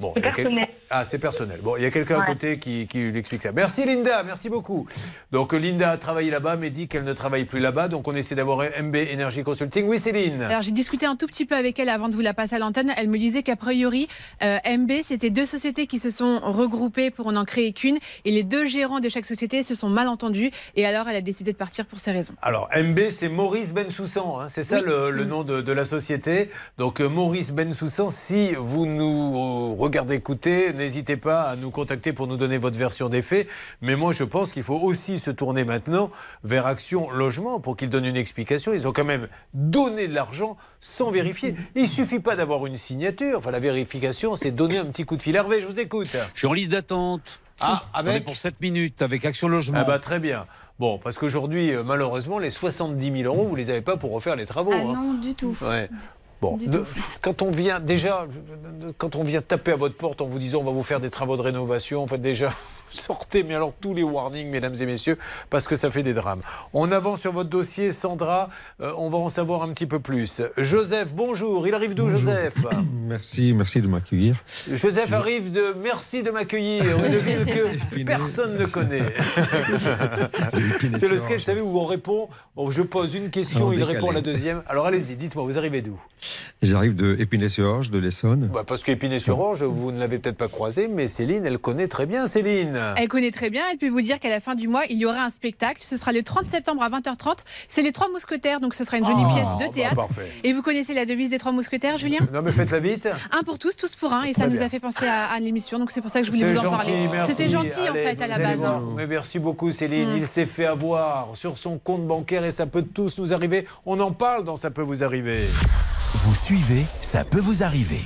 Bon, 0.00 0.12
a 0.12 0.20
quel- 0.20 0.32
personnel. 0.34 0.68
Ah, 0.90 1.04
c'est 1.04 1.18
personnel. 1.18 1.60
Bon, 1.62 1.76
il 1.76 1.82
y 1.82 1.86
a 1.86 1.90
quelqu'un 1.90 2.20
à 2.20 2.26
côté 2.26 2.58
qui, 2.58 2.86
qui 2.86 2.98
lui 2.98 3.18
explique 3.18 3.42
ça. 3.42 3.52
Merci 3.52 3.84
Linda, 3.84 4.22
merci 4.22 4.48
beaucoup. 4.48 4.86
Donc 5.32 5.52
Linda 5.52 5.90
a 5.92 5.98
travaillé 5.98 6.30
là-bas, 6.30 6.56
mais 6.56 6.70
dit 6.70 6.88
qu'elle 6.88 7.04
ne 7.04 7.12
travaille 7.12 7.44
plus 7.44 7.60
là-bas. 7.60 7.88
Donc 7.88 8.06
on 8.08 8.14
essaie 8.14 8.34
d'avoir 8.34 8.58
MB 8.58 8.96
Energy 9.12 9.42
Consulting. 9.42 9.86
Oui, 9.86 9.98
Céline. 9.98 10.42
Alors 10.42 10.62
j'ai 10.62 10.72
discuté 10.72 11.06
un 11.06 11.16
tout 11.16 11.26
petit 11.26 11.46
peu 11.46 11.54
avec 11.54 11.78
elle 11.78 11.88
avant 11.88 12.08
de 12.08 12.14
vous 12.14 12.20
la 12.20 12.34
passer 12.34 12.56
à 12.56 12.58
l'antenne. 12.58 12.92
Elle 12.96 13.08
me 13.08 13.18
disait 13.18 13.42
qu'a 13.42 13.56
priori, 13.56 14.08
euh, 14.42 14.58
MB, 14.66 14.90
c'était 15.02 15.30
deux 15.30 15.46
sociétés 15.46 15.86
qui 15.86 15.98
se 15.98 16.10
sont 16.10 16.40
regroupées 16.42 17.10
pour 17.10 17.32
n'en 17.32 17.44
créer 17.44 17.72
qu'une. 17.72 17.98
Et 18.24 18.30
les 18.30 18.42
deux 18.42 18.66
gérants 18.66 19.00
de 19.00 19.08
chaque 19.08 19.26
société 19.26 19.62
se 19.62 19.74
sont 19.74 19.88
mal 19.88 20.08
entendus. 20.08 20.50
Et 20.76 20.84
alors 20.86 21.08
elle 21.08 21.16
a 21.16 21.20
décidé 21.22 21.52
de 21.52 21.56
partir 21.56 21.86
pour 21.86 21.98
ces 21.98 22.10
raisons. 22.12 22.34
Alors, 22.42 22.68
MB, 22.76 22.98
c'est 23.08 23.28
Maurice 23.28 23.72
Bensoussan, 23.72 24.40
hein, 24.40 24.46
c'est 24.48 24.62
ça 24.64 24.76
Oui. 24.78 24.82
le, 24.86 25.10
le 25.10 25.24
nom 25.24 25.42
de, 25.44 25.60
de 25.62 25.72
la 25.72 25.84
société. 25.84 26.50
Donc, 26.78 27.00
euh, 27.00 27.08
Maurice 27.08 27.52
Bensoussan, 27.52 28.10
si 28.10 28.52
vous 28.54 28.84
nous 28.86 29.74
regardez 29.76 30.14
écouter, 30.16 30.72
n'hésitez 30.74 31.16
pas 31.16 31.42
à 31.42 31.56
nous 31.56 31.70
contacter 31.70 32.12
pour 32.12 32.26
nous 32.26 32.36
donner 32.36 32.58
votre 32.58 32.78
version 32.78 33.08
des 33.08 33.22
faits. 33.22 33.48
Mais 33.80 33.96
moi, 33.96 34.12
je 34.12 34.24
pense 34.24 34.52
qu'il 34.52 34.62
faut 34.62 34.78
aussi 34.78 35.18
se 35.18 35.30
tourner 35.30 35.64
maintenant 35.64 36.10
vers 36.42 36.66
Action 36.66 37.10
Logement 37.10 37.60
pour 37.60 37.76
qu'ils 37.76 37.90
donnent 37.90 38.04
une 38.04 38.16
explication. 38.16 38.74
Ils 38.74 38.86
ont 38.86 38.92
quand 38.92 39.04
même 39.04 39.28
donné 39.54 40.08
de 40.08 40.14
l'argent 40.14 40.56
sans 40.80 41.10
vérifier. 41.10 41.54
Il 41.74 41.88
suffit 41.88 42.20
pas 42.20 42.36
d'avoir 42.36 42.66
une 42.66 42.76
signature. 42.76 43.38
Enfin, 43.38 43.50
la 43.50 43.60
vérification, 43.60 44.36
c'est 44.36 44.50
donner 44.50 44.78
un 44.78 44.86
petit 44.86 45.04
coup 45.04 45.16
de 45.16 45.22
fil. 45.22 45.36
Hervé, 45.36 45.60
je 45.60 45.66
vous 45.66 45.80
écoute. 45.80 46.14
Je 46.34 46.38
suis 46.38 46.46
en 46.46 46.52
liste 46.52 46.70
d'attente. 46.70 47.40
Ah, 47.60 47.82
On 47.94 47.98
avec 47.98 48.16
est 48.16 48.20
pour 48.24 48.36
7 48.36 48.60
minutes 48.60 49.02
avec 49.02 49.24
Action 49.24 49.48
Logement. 49.48 49.78
Ah 49.80 49.84
bah 49.84 49.98
très 49.98 50.18
bien. 50.18 50.44
Bon, 50.78 50.98
parce 50.98 51.18
qu'aujourd'hui, 51.18 51.72
euh, 51.72 51.84
malheureusement, 51.84 52.38
les 52.38 52.50
70 52.50 53.22
000 53.22 53.32
euros, 53.32 53.46
vous 53.46 53.54
les 53.54 53.70
avez 53.70 53.80
pas 53.80 53.96
pour 53.96 54.10
refaire 54.10 54.34
les 54.34 54.46
travaux. 54.46 54.72
Ah 54.74 54.80
hein. 54.80 54.92
non, 54.92 55.14
du 55.14 55.34
tout. 55.34 55.56
Ouais. 55.62 55.88
Bon, 56.44 56.56
de- 56.58 56.84
quand 57.22 57.40
on 57.42 57.50
vient 57.50 57.80
déjà, 57.80 58.26
quand 58.98 59.16
on 59.16 59.22
vient 59.22 59.40
taper 59.40 59.72
à 59.72 59.76
votre 59.76 59.96
porte 59.96 60.20
en 60.20 60.26
vous 60.26 60.38
disant 60.38 60.60
on 60.60 60.64
va 60.64 60.72
vous 60.72 60.82
faire 60.82 61.00
des 61.00 61.10
travaux 61.10 61.36
de 61.36 61.42
rénovation, 61.42 62.02
en 62.02 62.06
fait 62.06 62.18
déjà, 62.18 62.52
sortez, 62.96 63.42
mais 63.42 63.54
alors 63.54 63.72
tous 63.80 63.94
les 63.94 64.02
warnings, 64.02 64.48
mesdames 64.48 64.74
et 64.80 64.86
messieurs, 64.86 65.18
parce 65.50 65.66
que 65.66 65.76
ça 65.76 65.90
fait 65.90 66.02
des 66.02 66.14
drames. 66.14 66.40
On 66.72 66.90
avance 66.92 67.20
sur 67.20 67.32
votre 67.32 67.50
dossier, 67.50 67.92
Sandra, 67.92 68.50
euh, 68.80 68.92
on 68.96 69.08
va 69.10 69.18
en 69.18 69.28
savoir 69.28 69.62
un 69.62 69.68
petit 69.72 69.86
peu 69.86 70.00
plus. 70.00 70.42
Joseph, 70.56 71.12
bonjour, 71.14 71.66
il 71.66 71.74
arrive 71.74 71.94
d'où 71.94 72.08
Joseph 72.08 72.54
Merci, 73.06 73.52
merci 73.52 73.80
de 73.82 73.88
m'accueillir. 73.88 74.36
Joseph 74.72 75.12
arrive 75.12 75.52
de 75.52 75.74
Merci 75.82 76.22
de 76.22 76.30
m'accueillir, 76.30 76.84
une 77.04 77.16
ville 77.18 77.44
que 77.44 78.04
personne 78.04 78.56
ne 78.58 78.66
connaît. 78.66 79.12
C'est 80.96 81.08
le 81.08 81.16
sketch, 81.16 81.38
vous 81.38 81.44
savez, 81.44 81.60
où 81.60 81.78
on 81.78 81.84
répond, 81.86 82.28
bon, 82.56 82.70
je 82.70 82.82
pose 82.82 83.14
une 83.14 83.30
question, 83.30 83.66
En 83.66 83.72
il 83.72 83.78
décalé. 83.78 83.94
répond 83.94 84.10
à 84.10 84.12
la 84.14 84.20
deuxième. 84.20 84.62
Alors 84.66 84.86
allez-y, 84.86 85.16
dites-moi, 85.16 85.44
vous 85.44 85.58
arrivez 85.58 85.82
d'où? 85.82 86.00
J'arrive 86.62 86.94
de 86.94 87.16
Épinay-sur-Orge, 87.18 87.90
de 87.90 87.98
l'Essonne. 87.98 88.48
Bah, 88.52 88.64
Parce 88.66 88.82
qu'Épinay-sur-Orge, 88.82 89.62
vous 89.64 89.92
ne 89.92 89.98
l'avez 89.98 90.18
peut-être 90.18 90.36
pas 90.36 90.48
croisé, 90.48 90.88
mais 90.88 91.08
Céline, 91.08 91.44
elle 91.44 91.58
connaît 91.58 91.88
très 91.88 92.06
bien 92.06 92.26
Céline. 92.26 92.78
Elle 92.96 93.08
connaît 93.08 93.30
très 93.30 93.50
bien. 93.50 93.62
Elle 93.70 93.78
peut 93.78 93.88
vous 93.88 94.00
dire 94.02 94.18
qu'à 94.20 94.28
la 94.28 94.40
fin 94.40 94.54
du 94.54 94.68
mois, 94.68 94.82
il 94.90 94.98
y 94.98 95.06
aura 95.06 95.22
un 95.24 95.30
spectacle. 95.30 95.82
Ce 95.82 95.96
sera 95.96 96.12
le 96.12 96.22
30 96.22 96.48
septembre 96.48 96.82
à 96.82 96.88
20h30. 96.90 97.38
C'est 97.68 97.82
les 97.82 97.92
Trois 97.92 98.08
Mousquetaires, 98.10 98.60
donc 98.60 98.74
ce 98.74 98.84
sera 98.84 98.98
une 98.98 99.06
jolie 99.06 99.22
Ah, 99.26 99.32
pièce 99.34 99.44
bah, 99.58 99.66
de 99.68 99.72
théâtre. 99.72 99.94
parfait. 99.96 100.30
Et 100.42 100.52
vous 100.52 100.62
connaissez 100.62 100.94
la 100.94 101.06
devise 101.06 101.30
des 101.30 101.38
Trois 101.38 101.52
Mousquetaires, 101.52 101.98
Julien? 101.98 102.18
Non 102.32 102.42
mais 102.42 102.52
faites-la 102.52 102.80
vite. 102.80 103.08
Un 103.32 103.42
pour 103.42 103.58
tous, 103.58 103.76
tous 103.76 103.94
pour 103.94 104.12
un. 104.12 104.24
Et 104.24 104.32
ça 104.32 104.46
nous 104.46 104.52
bien. 104.56 104.62
a 104.66 104.68
fait 104.68 104.80
penser 104.80 105.06
à, 105.06 105.26
à 105.32 105.40
l'émission. 105.40 105.78
Donc 105.78 105.90
c'est 105.90 106.00
pour 106.00 106.10
ça 106.10 106.20
que 106.20 106.26
je 106.26 106.32
voulais 106.32 106.50
vous 106.50 106.58
en 106.66 106.70
parler. 106.70 107.08
C'était 107.24 107.48
gentil 107.48 107.88
en 107.88 107.94
fait 107.94 108.20
à 108.20 108.26
la 108.26 108.38
base. 108.38 108.64
hein. 108.64 108.82
Mais 108.96 109.06
merci 109.06 109.38
beaucoup 109.38 109.72
Céline. 109.72 110.12
Mm. 110.14 110.16
Il 110.18 110.26
s'est 110.26 110.46
fait 110.46 110.66
avoir 110.66 111.28
sur 111.34 111.58
son 111.58 111.78
compte 111.78 112.06
bancaire 112.06 112.44
et 112.44 112.50
ça 112.50 112.66
peut 112.66 112.82
tous 112.82 113.18
nous 113.18 113.32
arriver. 113.32 113.66
On 113.86 114.00
en 114.00 114.12
parle 114.12 114.44
dans 114.44 114.56
Ça 114.56 114.70
peut 114.70 114.82
vous 114.82 115.04
arriver. 115.04 115.46
Vous 116.14 116.34
suivez, 116.34 116.86
ça 117.00 117.24
peut 117.24 117.40
vous 117.40 117.62
arriver. 117.62 118.00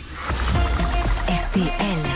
RTL. 1.28 2.07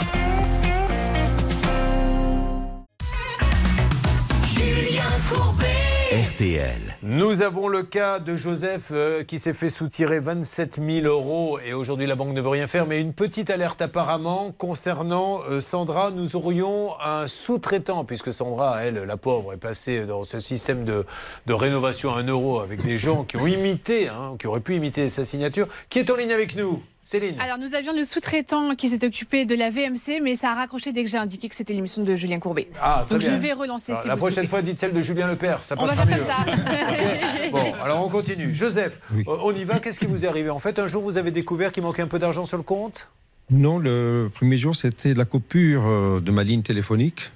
RTL. 6.12 6.98
Nous 7.02 7.40
avons 7.40 7.68
le 7.68 7.82
cas 7.82 8.18
de 8.18 8.36
Joseph 8.36 8.88
euh, 8.90 9.24
qui 9.24 9.38
s'est 9.38 9.54
fait 9.54 9.70
soutirer 9.70 10.20
27 10.20 10.78
000 10.86 11.06
euros 11.06 11.58
et 11.58 11.72
aujourd'hui 11.72 12.06
la 12.06 12.16
banque 12.16 12.34
ne 12.34 12.40
veut 12.40 12.48
rien 12.48 12.66
faire. 12.66 12.86
Mais 12.86 13.00
une 13.00 13.14
petite 13.14 13.48
alerte 13.48 13.80
apparemment 13.80 14.52
concernant 14.52 15.40
euh, 15.48 15.60
Sandra. 15.60 16.10
Nous 16.10 16.36
aurions 16.36 16.90
un 17.00 17.26
sous-traitant 17.28 18.04
puisque 18.04 18.32
Sandra, 18.32 18.84
elle, 18.84 18.96
la 19.04 19.16
pauvre, 19.16 19.54
est 19.54 19.58
passée 19.58 20.04
dans 20.04 20.24
ce 20.24 20.40
système 20.40 20.84
de, 20.84 21.06
de 21.46 21.54
rénovation 21.54 22.12
à 22.14 22.18
1 22.18 22.24
euro 22.24 22.60
avec 22.60 22.82
des 22.82 22.98
gens 22.98 23.24
qui 23.24 23.38
ont 23.38 23.46
imité, 23.46 24.08
hein, 24.08 24.36
qui 24.38 24.46
auraient 24.46 24.60
pu 24.60 24.74
imiter 24.74 25.08
sa 25.08 25.24
signature. 25.24 25.66
Qui 25.88 26.00
est 26.00 26.10
en 26.10 26.16
ligne 26.16 26.32
avec 26.32 26.56
nous 26.56 26.82
Céline. 27.04 27.34
Alors 27.40 27.58
nous 27.58 27.74
avions 27.74 27.92
le 27.92 28.04
sous-traitant 28.04 28.76
qui 28.76 28.88
s'est 28.88 29.04
occupé 29.04 29.44
de 29.44 29.56
la 29.56 29.70
VMC, 29.70 30.20
mais 30.22 30.36
ça 30.36 30.52
a 30.52 30.54
raccroché 30.54 30.92
dès 30.92 31.02
que 31.02 31.10
j'ai 31.10 31.16
indiqué 31.18 31.48
que 31.48 31.54
c'était 31.56 31.72
l'émission 31.72 32.04
de 32.04 32.14
Julien 32.14 32.38
Courbet. 32.38 32.68
Ah, 32.80 33.02
très 33.04 33.16
Donc 33.16 33.22
bien. 33.24 33.34
je 33.34 33.40
vais 33.40 33.52
relancer 33.52 33.90
Alors, 33.92 34.02
si 34.02 34.08
La 34.08 34.14
vous 34.14 34.18
prochaine 34.20 34.34
souhaitez. 34.34 34.48
fois, 34.48 34.62
dites 34.62 34.78
celle 34.78 34.92
de 34.92 35.02
Julien 35.02 35.26
Lepers, 35.26 35.62
ça 35.64 35.74
On 35.78 35.84
va 35.84 35.88
passera 35.96 36.06
faire 36.06 36.16
mieux. 36.18 36.24
comme 36.24 36.64
ça. 36.66 37.50
Bon, 37.50 37.72
alors 37.84 38.06
on 38.06 38.08
continue. 38.08 38.54
Joseph, 38.54 39.00
euh, 39.16 39.22
on 39.26 39.52
y 39.52 39.64
va. 39.64 39.80
Qu'est-ce 39.80 39.98
qui 39.98 40.06
vous 40.06 40.24
est 40.24 40.28
arrivé? 40.28 40.48
En 40.50 40.60
fait, 40.60 40.78
un 40.78 40.86
jour, 40.86 41.02
vous 41.02 41.18
avez 41.18 41.32
découvert 41.32 41.72
qu'il 41.72 41.82
manquait 41.82 42.02
un 42.02 42.06
peu 42.06 42.18
d'argent 42.20 42.44
sur 42.44 42.56
le 42.56 42.62
compte? 42.62 43.08
Non, 43.50 43.78
le 43.78 44.30
premier 44.32 44.56
jour, 44.56 44.76
c'était 44.76 45.12
la 45.14 45.24
coupure 45.24 45.82
euh, 45.86 46.20
de 46.20 46.30
ma 46.30 46.44
ligne 46.44 46.62
téléphonique. 46.62 47.32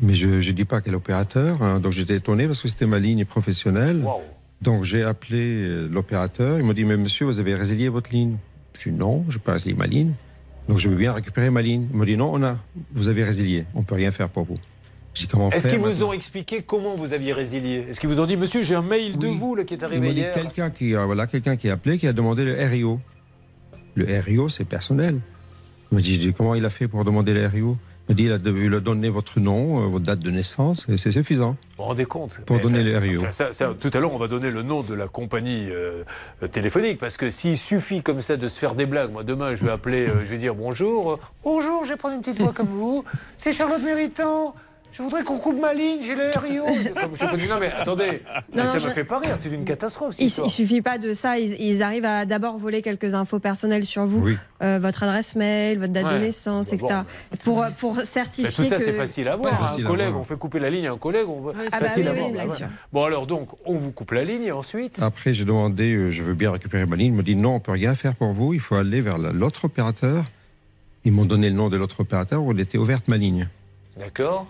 Mais 0.00 0.14
je 0.14 0.28
ne 0.28 0.40
dis 0.52 0.64
pas 0.64 0.80
quel 0.80 0.94
opérateur. 0.94 1.60
hein, 1.62 1.78
donc 1.80 1.92
j'étais 1.92 2.16
étonné 2.16 2.46
parce 2.46 2.62
que 2.62 2.68
c'était 2.68 2.86
ma 2.86 2.98
ligne 2.98 3.26
professionnelle. 3.26 4.02
Donc 4.62 4.84
j'ai 4.84 5.02
appelé 5.04 5.38
euh, 5.66 5.88
l'opérateur. 5.92 6.58
Il 6.58 6.64
m'a 6.64 6.72
dit 6.72 6.84
Mais 6.84 6.96
monsieur, 6.96 7.26
vous 7.26 7.38
avez 7.38 7.54
résilié 7.54 7.90
votre 7.90 8.10
ligne 8.10 8.36
Je 8.78 8.90
dis 8.90 8.96
Non, 8.96 9.24
je 9.28 9.36
n'ai 9.36 9.42
pas 9.42 9.52
résilié 9.52 9.74
ma 9.76 9.86
ligne. 9.86 10.12
Donc 10.68 10.78
je 10.78 10.88
veux 10.88 10.96
bien 10.96 11.12
récupérer 11.12 11.50
ma 11.50 11.62
ligne. 11.62 11.86
Il 11.92 11.98
m'a 11.98 12.04
dit 12.04 12.16
Non, 12.16 12.30
on 12.32 12.42
a, 12.42 12.56
vous 12.92 13.08
avez 13.08 13.24
résilié. 13.24 13.64
On 13.74 13.80
ne 13.80 13.84
peut 13.84 13.94
rien 13.96 14.10
faire 14.12 14.28
pour 14.28 14.44
vous. 14.44 14.56
Est-ce 15.52 15.66
qu'ils 15.68 15.78
vous 15.80 16.04
ont 16.04 16.12
expliqué 16.12 16.62
comment 16.62 16.94
vous 16.94 17.12
aviez 17.12 17.32
résilié? 17.32 17.84
Est-ce 17.90 17.98
qu'ils 17.98 18.08
vous 18.08 18.20
ont 18.20 18.26
dit, 18.26 18.36
monsieur, 18.36 18.62
j'ai 18.62 18.76
un 18.76 18.80
mail 18.82 19.18
de 19.18 19.26
vous 19.26 19.56
là, 19.56 19.64
qui 19.64 19.74
est 19.74 19.82
arrivé 19.82 20.12
hier 20.12 20.32
quelqu'un 20.32 20.70
qui, 20.70 20.94
a- 20.94 21.04
voilà, 21.04 21.26
quelqu'un 21.26 21.56
qui 21.56 21.68
a 21.68 21.72
appelé, 21.72 21.98
qui 21.98 22.06
a 22.06 22.12
demandé 22.12 22.44
le 22.44 22.54
RIO. 22.54 23.00
Le 23.96 24.06
RIO, 24.20 24.48
c'est 24.48 24.64
personnel. 24.64 25.18
Il 25.90 25.96
m'a 25.96 26.00
dit, 26.00 26.32
comment 26.36 26.54
il 26.54 26.64
a 26.64 26.70
fait 26.70 26.86
pour 26.86 27.04
demander 27.04 27.34
le 27.34 27.44
RIO 27.46 27.76
Il 28.10 28.16
dit, 28.16 28.30
a, 28.30 28.38
de- 28.38 28.78
donné 28.80 29.08
votre 29.08 29.38
nom, 29.40 29.84
euh, 29.84 29.86
votre 29.86 30.04
date 30.04 30.18
de 30.18 30.30
naissance, 30.30 30.84
et 30.88 30.98
c'est 30.98 31.12
suffisant. 31.12 31.50
Vous 31.50 31.56
vous 31.78 31.82
rendez 31.84 32.04
compte 32.04 32.40
Pour 32.44 32.56
Mais, 32.56 32.62
donner 32.62 32.80
enfin, 32.80 32.90
le 32.90 32.98
RIO. 32.98 33.20
enfin, 33.22 33.30
ça- 33.30 33.52
ça, 33.52 33.72
tout 33.78 33.90
à 33.94 34.00
l'heure, 34.00 34.12
on 34.12 34.18
va 34.18 34.26
donner 34.26 34.50
le 34.50 34.62
nom 34.62 34.82
de 34.82 34.94
la 34.94 35.06
compagnie 35.08 35.68
euh, 35.70 36.02
euh, 36.42 36.48
téléphonique 36.48 36.98
parce 36.98 37.16
que 37.16 37.30
s'il 37.30 37.56
suffit 37.56 38.02
comme 38.02 38.20
ça 38.20 38.36
de 38.36 38.48
se 38.48 38.58
faire 38.58 38.74
des 38.74 38.84
blagues, 38.86 39.12
moi 39.12 39.22
demain 39.22 39.54
je 39.54 39.64
vais 39.64 39.70
appeler, 39.70 40.08
euh, 40.08 40.24
je 40.24 40.30
vais 40.30 40.38
dire 40.38 40.54
bonjour, 40.56 41.12
euh, 41.12 41.16
bonjour, 41.44 41.84
je 41.84 41.90
vais 41.90 41.96
prendre 41.96 42.16
une 42.16 42.20
petite 42.20 42.40
voix 42.40 42.52
comme 42.52 42.66
vous, 42.68 43.04
c'est 43.38 43.52
Charlotte 43.52 43.82
Méritant. 43.82 44.54
Je 44.92 45.02
voudrais 45.02 45.22
qu'on 45.22 45.38
coupe 45.38 45.60
ma 45.60 45.72
ligne, 45.72 46.00
j'ai 46.02 46.14
le 46.16 46.30
RIO. 46.36 46.64
Je 47.14 47.36
dire, 47.36 47.48
non 47.54 47.60
mais 47.60 47.70
attendez, 47.72 48.22
Non, 48.54 48.66
ça 48.66 48.78
je- 48.78 48.86
me 48.88 48.90
fait 48.92 49.04
pas 49.04 49.18
rire, 49.20 49.36
c'est 49.36 49.48
une 49.50 49.64
catastrophe. 49.64 50.16
Il, 50.18 50.24
il 50.26 50.50
suffit 50.50 50.82
pas 50.82 50.98
de 50.98 51.14
ça. 51.14 51.38
Ils, 51.38 51.54
ils 51.60 51.82
arrivent 51.82 52.04
à 52.04 52.26
d'abord 52.26 52.58
voler 52.58 52.82
quelques 52.82 53.14
infos 53.14 53.38
personnelles 53.38 53.84
sur 53.84 54.04
vous, 54.06 54.20
Oui. 54.24 54.36
Euh, 54.62 54.78
votre 54.82 55.02
adresse 55.04 55.36
mail, 55.36 55.78
votre 55.78 55.92
date 55.92 56.06
Ouais. 56.06 56.14
de 56.14 56.18
naissance, 56.18 56.70
Bah 56.70 56.74
etc. 56.76 56.94
Pour, 57.44 57.64
pour 57.78 57.94
Mais 57.96 58.04
certifier 58.04 58.50
tout 58.52 58.64
ça, 58.64 58.76
que- 58.76 58.82
c'est 58.82 58.92
facile 58.92 59.28
à 59.28 59.36
voir. 59.36 59.74
Un 59.78 59.82
collègue, 59.82 60.14
on 60.16 60.24
fait 60.24 60.36
couper 60.36 60.58
la 60.58 60.70
ligne 60.70 60.88
à 60.88 60.92
un 60.92 60.98
collègue, 60.98 61.26
on... 61.28 61.48
Ah 61.48 61.52
c'est 61.64 61.70
bah 61.70 61.76
facile 61.86 62.02
oui, 62.02 62.08
à 62.08 62.12
oui, 62.12 62.18
voir. 62.18 62.30
bien 62.32 62.46
bah 62.46 62.54
sûr. 62.56 62.66
ouais. 62.66 62.72
Bon, 62.92 63.04
alors 63.04 63.26
donc, 63.26 63.48
on 63.64 63.74
vous 63.74 63.92
coupe 63.92 64.10
la 64.10 64.24
ligne 64.24 64.42
et 64.44 64.52
ensuite 64.52 65.00
Après, 65.02 65.32
j'ai 65.32 65.44
demandé, 65.44 65.94
euh, 65.94 66.10
je 66.10 66.22
veux 66.22 66.34
bien 66.34 66.50
récupérer 66.50 66.84
ma 66.86 66.96
ligne. 66.96 67.12
Il 67.12 67.16
m'a 67.16 67.22
dit, 67.22 67.36
non, 67.36 67.54
on 67.54 67.60
peut 67.60 67.72
rien 67.72 67.94
faire 67.94 68.14
pour 68.16 68.32
vous, 68.32 68.54
il 68.54 68.60
faut 68.60 68.74
aller 68.74 69.00
vers 69.00 69.18
la- 69.18 69.32
l'autre 69.32 69.66
opérateur. 69.66 70.24
Ils 71.04 71.12
m'ont 71.12 71.24
donné 71.24 71.48
le 71.48 71.56
nom 71.56 71.68
de 71.70 71.76
l'autre 71.76 72.00
opérateur 72.00 72.42
où 72.42 72.50
elle 72.52 72.60
était 72.60 72.76
ouverte 72.76 73.08
ma 73.08 73.16
ligne. 73.16 73.48
D'accord 73.98 74.46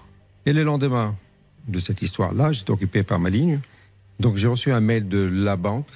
Et 0.46 0.52
le 0.52 0.62
lendemain 0.64 1.14
de 1.68 1.78
cette 1.78 2.02
histoire-là, 2.02 2.52
j'étais 2.52 2.70
occupé 2.70 3.02
par 3.02 3.18
ma 3.18 3.30
ligne. 3.30 3.60
Donc 4.18 4.36
j'ai 4.36 4.48
reçu 4.48 4.72
un 4.72 4.80
mail 4.80 5.08
de 5.08 5.18
la 5.32 5.56
banque. 5.56 5.86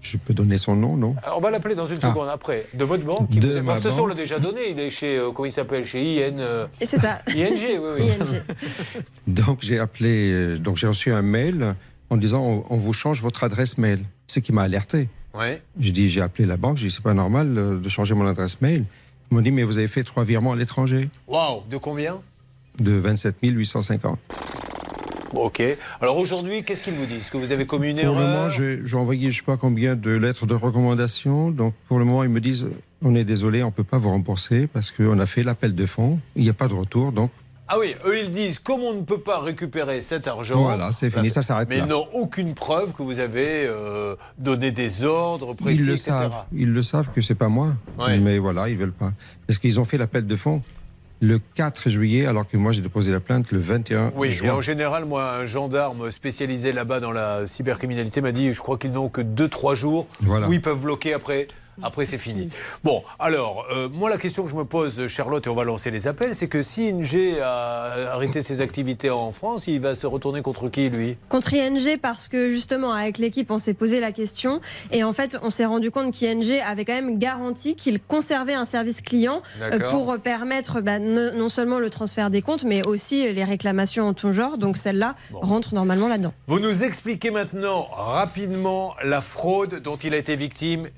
Je 0.00 0.18
peux 0.18 0.34
donner 0.34 0.58
son 0.58 0.76
nom, 0.76 0.98
non? 0.98 1.16
Alors, 1.22 1.38
On 1.38 1.40
va 1.40 1.50
l'appeler 1.50 1.74
dans 1.74 1.86
une 1.86 1.96
Ah. 2.02 2.08
seconde 2.10 2.28
après. 2.28 2.66
De 2.74 2.84
votre 2.84 3.04
banque 3.04 3.30
qui 3.30 3.38
De 3.40 3.48
vous 3.48 3.62
ma 3.62 3.72
Parce 3.72 3.84
que 3.84 3.90
ce, 3.90 3.94
on 3.94 3.98
banque. 4.00 4.08
l'a 4.10 4.14
déjà 4.16 4.38
donné. 4.38 4.68
Il 4.70 4.78
est 4.78 4.90
chez, 4.90 5.16
euh, 5.16 5.30
comment 5.32 5.46
il 5.46 5.52
s'appelle? 5.52 5.86
Chez 5.86 6.28
IN. 6.28 6.38
euh, 6.40 6.66
Et 6.78 6.84
c'est 6.84 6.98
ça. 6.98 7.22
ING, 7.28 7.56
oui, 7.58 7.78
oui. 8.00 8.10
Donc 9.26 9.58
j'ai 9.62 9.78
appelé, 9.78 10.30
euh, 10.32 10.58
donc 10.58 10.76
j'ai 10.76 10.86
reçu 10.86 11.10
un 11.10 11.22
mail 11.22 11.70
en 12.10 12.18
disant 12.18 12.42
on, 12.42 12.64
on 12.68 12.76
vous 12.76 12.92
change 12.92 13.22
votre 13.22 13.44
adresse 13.44 13.78
mail. 13.78 14.00
Ce 14.26 14.40
qui 14.40 14.52
m'a 14.52 14.62
alerté. 14.62 15.08
Ouais. 15.32 15.62
Je 15.80 15.90
dis 15.90 16.08
j'ai 16.10 16.20
appelé 16.20 16.44
la 16.46 16.56
banque, 16.58 16.76
j'ai 16.76 16.88
dit 16.88 16.94
c'est 16.94 17.02
pas 17.02 17.14
normal 17.14 17.54
euh, 17.56 17.78
de 17.78 17.88
changer 17.88 18.14
mon 18.14 18.26
adresse 18.26 18.60
mail. 18.60 18.84
Ils 19.30 19.34
m'ont 19.34 19.40
dit 19.40 19.50
mais 19.50 19.64
vous 19.64 19.78
avez 19.78 19.88
fait 19.88 20.04
trois 20.04 20.24
virements 20.24 20.52
à 20.52 20.56
l'étranger 20.56 21.08
Waouh, 21.26 21.62
de 21.70 21.78
combien? 21.78 22.18
De 22.78 22.92
27 22.92 23.36
850. 23.42 24.18
Ok. 25.34 25.62
Alors 26.00 26.18
aujourd'hui, 26.18 26.62
qu'est-ce 26.62 26.82
qu'ils 26.84 26.94
vous 26.94 27.06
disent? 27.06 27.28
Que 27.30 27.36
vous 27.36 27.50
avez 27.50 27.66
commis 27.66 27.90
une 27.90 27.96
Pour 28.00 28.14
le 28.14 28.20
moment, 28.20 28.48
j'ai 28.48 28.80
j'ai 28.84 28.96
envoyé 28.96 29.30
je 29.30 29.38
sais 29.38 29.42
pas 29.42 29.56
combien 29.56 29.96
de 29.96 30.10
lettres 30.10 30.46
de 30.46 30.54
recommandation. 30.54 31.50
Donc 31.50 31.74
pour 31.88 31.98
le 31.98 32.04
moment, 32.04 32.22
ils 32.22 32.30
me 32.30 32.40
disent 32.40 32.68
on 33.02 33.14
est 33.14 33.24
désolé, 33.24 33.62
on 33.62 33.70
peut 33.72 33.84
pas 33.84 33.98
vous 33.98 34.10
rembourser 34.10 34.66
parce 34.66 34.90
qu'on 34.90 35.18
a 35.18 35.26
fait 35.26 35.42
l'appel 35.42 35.74
de 35.74 35.86
fonds, 35.86 36.20
il 36.36 36.42
n'y 36.44 36.50
a 36.50 36.54
pas 36.54 36.68
de 36.68 36.74
retour, 36.74 37.10
donc 37.12 37.30
Ah 37.68 37.78
oui, 37.80 37.94
eux 38.06 38.18
ils 38.18 38.30
disent 38.30 38.60
comme 38.60 38.80
on 38.82 38.94
ne 38.94 39.02
peut 39.02 39.20
pas 39.20 39.40
récupérer 39.40 40.00
cet 40.02 40.28
argent. 40.28 40.62
Voilà, 40.62 40.92
c'est 40.92 41.10
fini, 41.10 41.30
ça 41.30 41.42
s'arrête 41.42 41.68
Mais 41.68 41.78
là. 41.78 41.84
ils 41.84 41.88
n'ont 41.88 42.06
aucune 42.12 42.54
preuve 42.54 42.92
que 42.92 43.02
vous 43.02 43.18
avez 43.18 43.66
euh, 43.66 44.14
donné 44.38 44.70
des 44.70 45.02
ordres 45.02 45.54
précis, 45.54 45.80
ils 45.82 45.86
le 45.86 45.92
etc. 45.94 46.10
savent. 46.10 46.44
Ils 46.54 46.72
le 46.72 46.82
savent 46.82 47.08
que 47.14 47.20
c'est 47.20 47.34
pas 47.34 47.48
moi. 47.48 47.74
Ouais. 47.98 48.18
Mais 48.20 48.38
voilà, 48.38 48.68
ils 48.68 48.76
veulent 48.76 48.92
pas. 48.92 49.12
Parce 49.48 49.58
qu'ils 49.58 49.80
ont 49.80 49.84
fait 49.84 49.98
l'appel 49.98 50.26
de 50.26 50.36
fonds 50.36 50.62
le 51.24 51.38
4 51.54 51.88
juillet, 51.88 52.26
alors 52.26 52.46
que 52.46 52.56
moi 52.56 52.72
j'ai 52.72 52.82
déposé 52.82 53.10
la 53.10 53.20
plainte 53.20 53.50
le 53.50 53.58
21 53.58 54.12
Oui, 54.14 54.30
juin. 54.30 54.52
en 54.54 54.60
général, 54.60 55.04
moi, 55.06 55.32
un 55.38 55.46
gendarme 55.46 56.10
spécialisé 56.10 56.72
là-bas 56.72 57.00
dans 57.00 57.12
la 57.12 57.46
cybercriminalité 57.46 58.20
m'a 58.20 58.32
dit, 58.32 58.52
je 58.52 58.60
crois 58.60 58.76
qu'ils 58.76 58.92
n'ont 58.92 59.08
que 59.08 59.22
2-3 59.22 59.74
jours 59.74 60.06
Voilà. 60.20 60.48
où 60.48 60.52
ils 60.52 60.60
peuvent 60.60 60.80
bloquer 60.80 61.14
après. 61.14 61.46
Après, 61.82 62.04
c'est 62.04 62.18
fini. 62.18 62.48
Bon, 62.82 63.02
alors, 63.18 63.64
euh, 63.72 63.88
moi, 63.88 64.10
la 64.10 64.18
question 64.18 64.44
que 64.44 64.50
je 64.50 64.54
me 64.56 64.64
pose, 64.64 65.06
Charlotte, 65.08 65.46
et 65.46 65.50
on 65.50 65.54
va 65.54 65.64
lancer 65.64 65.90
les 65.90 66.06
appels, 66.06 66.34
c'est 66.34 66.48
que 66.48 66.62
si 66.62 66.88
ING 66.88 67.40
a 67.42 68.12
arrêté 68.12 68.42
ses 68.42 68.60
activités 68.60 69.10
en 69.10 69.32
France, 69.32 69.66
il 69.66 69.80
va 69.80 69.94
se 69.94 70.06
retourner 70.06 70.42
contre 70.42 70.68
qui, 70.68 70.88
lui? 70.88 71.16
Contre 71.28 71.54
ING 71.54 71.98
parce 72.00 72.28
que 72.28 72.50
justement 72.50 72.92
avec 72.92 73.18
l'équipe 73.18 73.50
on 73.50 73.58
s'est 73.58 73.74
posé 73.74 74.00
la 74.00 74.12
question 74.12 74.60
et 74.90 75.04
en 75.04 75.12
fait 75.12 75.36
on 75.42 75.50
s'est 75.50 75.64
rendu 75.64 75.90
compte 75.90 76.12
qu'ING 76.14 76.60
avait 76.66 76.84
quand 76.84 76.94
même 76.94 77.18
garanti 77.18 77.76
qu'il 77.76 78.00
conservait 78.00 78.54
un 78.54 78.64
service 78.64 79.00
client 79.00 79.42
euh, 79.60 79.88
pour 79.90 80.16
permettre 80.18 80.80
bah, 80.80 80.98
ne- 80.98 81.30
non 81.30 81.48
seulement 81.48 81.78
le 81.78 81.90
transfert 81.90 82.30
des 82.30 82.42
comptes 82.42 82.64
mais 82.64 82.86
aussi 82.86 83.32
les 83.32 83.44
réclamations 83.44 84.08
en 84.08 84.14
tout 84.14 84.32
genre 84.32 84.58
donc 84.58 84.76
celle-là 84.76 85.14
rentre 85.32 85.74
normalement 85.74 86.08
là-dedans. 86.08 86.32
Vous 86.46 86.60
nous 86.60 86.84
expliquez 86.84 87.30
maintenant 87.30 87.88
rapidement 87.92 88.94
la 89.04 89.20
fraude 89.20 89.80
dont 89.82 89.96
il 89.96 90.14
a 90.14 90.16
été 90.16 90.36
victime. 90.36 90.88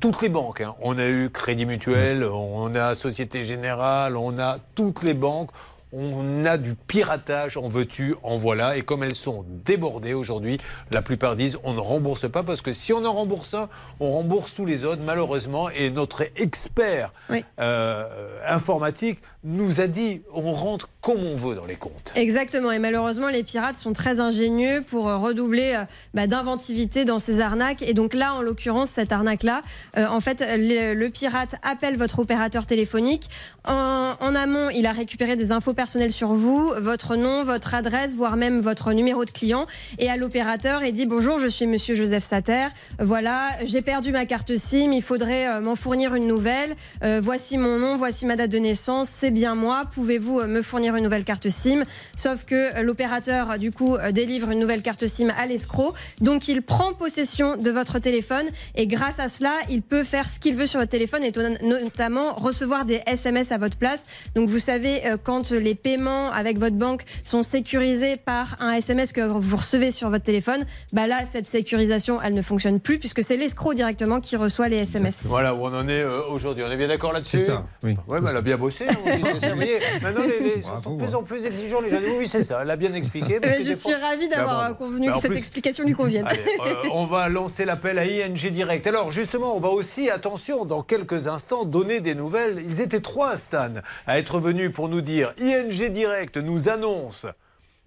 Toutes 0.00 0.20
les 0.22 0.28
banques, 0.28 0.60
hein. 0.60 0.74
on 0.82 0.98
a 0.98 1.06
eu 1.08 1.30
Crédit 1.30 1.64
Mutuel, 1.64 2.24
on 2.24 2.74
a 2.74 2.94
Société 2.94 3.44
Générale, 3.44 4.16
on 4.16 4.38
a 4.38 4.58
toutes 4.74 5.02
les 5.02 5.14
banques, 5.14 5.50
on 5.92 6.44
a 6.44 6.58
du 6.58 6.74
piratage, 6.74 7.56
en 7.56 7.68
veux-tu, 7.68 8.16
en 8.22 8.36
voilà. 8.36 8.76
Et 8.76 8.82
comme 8.82 9.02
elles 9.04 9.14
sont 9.14 9.44
débordées 9.64 10.12
aujourd'hui, 10.12 10.58
la 10.90 11.02
plupart 11.02 11.36
disent 11.36 11.56
on 11.62 11.72
ne 11.72 11.80
rembourse 11.80 12.28
pas 12.28 12.42
parce 12.42 12.60
que 12.62 12.72
si 12.72 12.92
on 12.92 13.04
en 13.04 13.12
rembourse 13.12 13.54
un, 13.54 13.68
on 14.00 14.10
rembourse 14.12 14.54
tous 14.54 14.66
les 14.66 14.84
autres, 14.84 15.02
malheureusement. 15.04 15.70
Et 15.70 15.90
notre 15.90 16.22
expert 16.36 17.12
Oui. 17.30 17.44
euh, 17.60 18.38
informatique 18.46 19.20
nous 19.44 19.80
a 19.80 19.86
dit 19.86 20.22
on 20.32 20.52
rentre 20.52 20.88
comme 21.00 21.22
on 21.22 21.36
veut 21.36 21.54
dans 21.54 21.66
les 21.66 21.76
comptes. 21.76 22.12
Exactement, 22.16 22.72
et 22.72 22.78
malheureusement, 22.78 23.28
les 23.28 23.42
pirates 23.42 23.76
sont 23.76 23.92
très 23.92 24.18
ingénieux 24.18 24.82
pour 24.86 25.06
euh, 25.06 25.18
redoubler 25.18 25.74
euh, 25.76 25.84
bah, 26.14 26.26
d'inventivité 26.26 27.04
dans 27.04 27.18
ces 27.18 27.40
arnaques. 27.40 27.82
Et 27.82 27.92
donc 27.92 28.14
là, 28.14 28.34
en 28.34 28.40
l'occurrence, 28.40 28.88
cette 28.88 29.12
arnaque-là, 29.12 29.60
euh, 29.98 30.06
en 30.06 30.20
fait, 30.20 30.42
le, 30.56 31.08
pirate 31.08 31.56
appelle 31.62 31.98
votre 31.98 32.20
opérateur 32.20 32.64
téléphonique. 32.64 33.28
En, 33.66 34.34
amont, 34.34 34.70
il 34.70 34.86
a 34.86 34.92
récupéré 34.92 35.36
des 35.36 35.52
infos 35.52 35.74
personnelles 35.74 36.12
sur 36.12 36.32
vous, 36.32 36.72
votre 36.78 37.16
nom, 37.16 37.44
votre 37.44 37.74
adresse, 37.74 38.16
voire 38.16 38.36
même 38.36 38.60
votre 38.60 38.92
numéro 38.94 39.26
de 39.26 39.30
client. 39.30 39.66
Et 39.98 40.08
à 40.08 40.16
l'opérateur, 40.16 40.82
il 40.82 40.92
dit 40.92 41.06
bonjour, 41.06 41.38
je 41.38 41.46
suis 41.46 41.66
Monsieur 41.66 41.94
Joseph 41.94 42.24
Sater. 42.24 42.68
Voilà, 42.98 43.50
j'ai 43.64 43.82
perdu 43.82 44.10
ma 44.10 44.24
carte 44.24 44.56
SIM, 44.56 44.92
il 44.92 45.02
faudrait 45.02 45.60
m'en 45.60 45.76
fournir 45.76 46.14
une 46.14 46.26
nouvelle. 46.26 46.74
Voici 47.20 47.58
mon 47.58 47.78
nom, 47.78 47.96
voici 47.96 48.26
ma 48.26 48.36
date 48.36 48.50
de 48.50 48.58
naissance, 48.58 49.08
c'est 49.10 49.30
bien 49.34 49.54
moi. 49.54 49.84
Pouvez-vous 49.92 50.40
euh, 50.40 50.46
me 50.46 50.62
fournir 50.62 50.96
une 50.96 51.04
nouvelle 51.04 51.24
carte 51.24 51.48
SIM? 51.50 51.82
Sauf 52.16 52.46
que 52.46 52.54
euh, 52.78 52.82
l'opérateur, 52.82 53.58
du 53.58 53.70
coup, 53.72 53.96
euh, 53.96 54.12
délivre 54.12 54.50
une 54.50 54.60
nouvelle 54.60 54.80
carte 54.82 55.06
SIM 55.06 55.28
à 55.38 55.46
l'escroc. 55.46 55.92
Donc, 56.20 56.48
il 56.48 56.62
prend 56.62 56.94
possession 56.94 57.56
de 57.56 57.70
votre 57.70 57.98
téléphone 57.98 58.46
et 58.74 58.86
grâce 58.86 59.18
à 59.18 59.28
cela, 59.28 59.52
il 59.68 59.82
peut 59.82 60.04
faire 60.04 60.28
ce 60.28 60.40
qu'il 60.40 60.56
veut 60.56 60.66
sur 60.66 60.80
votre 60.80 60.90
téléphone 60.90 61.22
et 61.24 61.32
notamment 61.62 62.34
recevoir 62.34 62.84
des 62.84 63.02
SMS 63.06 63.52
à 63.52 63.58
votre 63.58 63.76
place. 63.76 64.04
Donc, 64.34 64.48
vous 64.48 64.58
savez, 64.58 65.06
euh, 65.06 65.16
quand 65.22 65.50
les 65.50 65.74
paiements 65.74 66.30
avec 66.30 66.58
votre 66.58 66.76
banque 66.76 67.02
sont 67.22 67.42
sécurisés 67.42 68.16
par 68.16 68.56
un 68.60 68.72
SMS 68.72 69.12
que 69.12 69.20
vous 69.20 69.56
recevez 69.56 69.90
sur 69.90 70.08
votre 70.10 70.24
téléphone, 70.24 70.64
bah 70.92 71.06
là, 71.06 71.20
cette 71.30 71.46
sécurisation, 71.46 72.20
elle 72.22 72.34
ne 72.34 72.42
fonctionne 72.42 72.78
plus 72.80 72.98
puisque 72.98 73.22
c'est 73.24 73.36
l'escroc 73.36 73.74
directement 73.74 74.20
qui 74.20 74.36
reçoit 74.36 74.68
les 74.68 74.76
SMS. 74.78 75.22
Voilà 75.24 75.54
où 75.54 75.62
on 75.66 75.74
en 75.74 75.88
est 75.88 76.00
euh, 76.02 76.22
aujourd'hui. 76.28 76.62
On 76.66 76.70
est 76.70 76.76
bien 76.76 76.88
d'accord 76.88 77.12
là-dessus? 77.12 77.38
C'est 77.38 77.46
ça, 77.46 77.66
oui. 77.82 77.96
Ouais, 78.06 78.20
mais 78.20 78.30
elle 78.30 78.36
a 78.36 78.42
bien 78.42 78.56
bossé. 78.56 78.86
hein, 78.88 78.94
Vous 79.24 79.54
voyez, 79.54 79.78
maintenant, 80.02 80.22
les, 80.22 80.40
les- 80.40 80.62
sont 80.62 80.94
de 80.96 81.02
plus 81.04 81.14
en 81.14 81.22
plus 81.22 81.46
exigeants, 81.46 81.80
les 81.80 81.90
gens. 81.90 82.00
disent, 82.00 82.08
Oui, 82.18 82.26
c'est 82.26 82.42
ça. 82.42 82.60
Elle 82.62 82.70
a 82.70 82.76
bien 82.76 82.92
expliqué. 82.94 83.40
parce 83.40 83.54
que 83.54 83.62
je 83.64 83.72
suis 83.72 83.92
fois- 83.92 83.98
ravie 84.00 84.28
d'avoir 84.28 84.60
euh, 84.70 84.74
convenu 84.74 85.06
Bah, 85.08 85.14
que 85.14 85.20
cette 85.22 85.30
plus- 85.30 85.38
explication 85.38 85.84
lui 85.84 85.94
convienne. 85.94 86.26
Allez, 86.26 86.40
euh, 86.66 86.74
on 86.92 87.06
va 87.06 87.28
lancer 87.28 87.64
l'appel 87.64 87.98
à 87.98 88.04
ING 88.04 88.34
Direct. 88.34 88.86
Alors 88.86 89.12
justement, 89.12 89.56
on 89.56 89.60
va 89.60 89.68
aussi, 89.70 90.10
attention, 90.10 90.64
dans 90.64 90.82
quelques 90.82 91.26
instants, 91.26 91.64
donner 91.64 92.00
des 92.00 92.14
nouvelles. 92.14 92.62
Ils 92.66 92.80
étaient 92.80 93.00
trois, 93.00 93.36
Stan, 93.36 93.74
à 94.06 94.18
être 94.18 94.38
venus 94.38 94.72
pour 94.72 94.88
nous 94.88 95.00
dire 95.00 95.32
ING 95.40 95.68
Direct 95.90 96.36
nous 96.36 96.68
annonce 96.68 97.26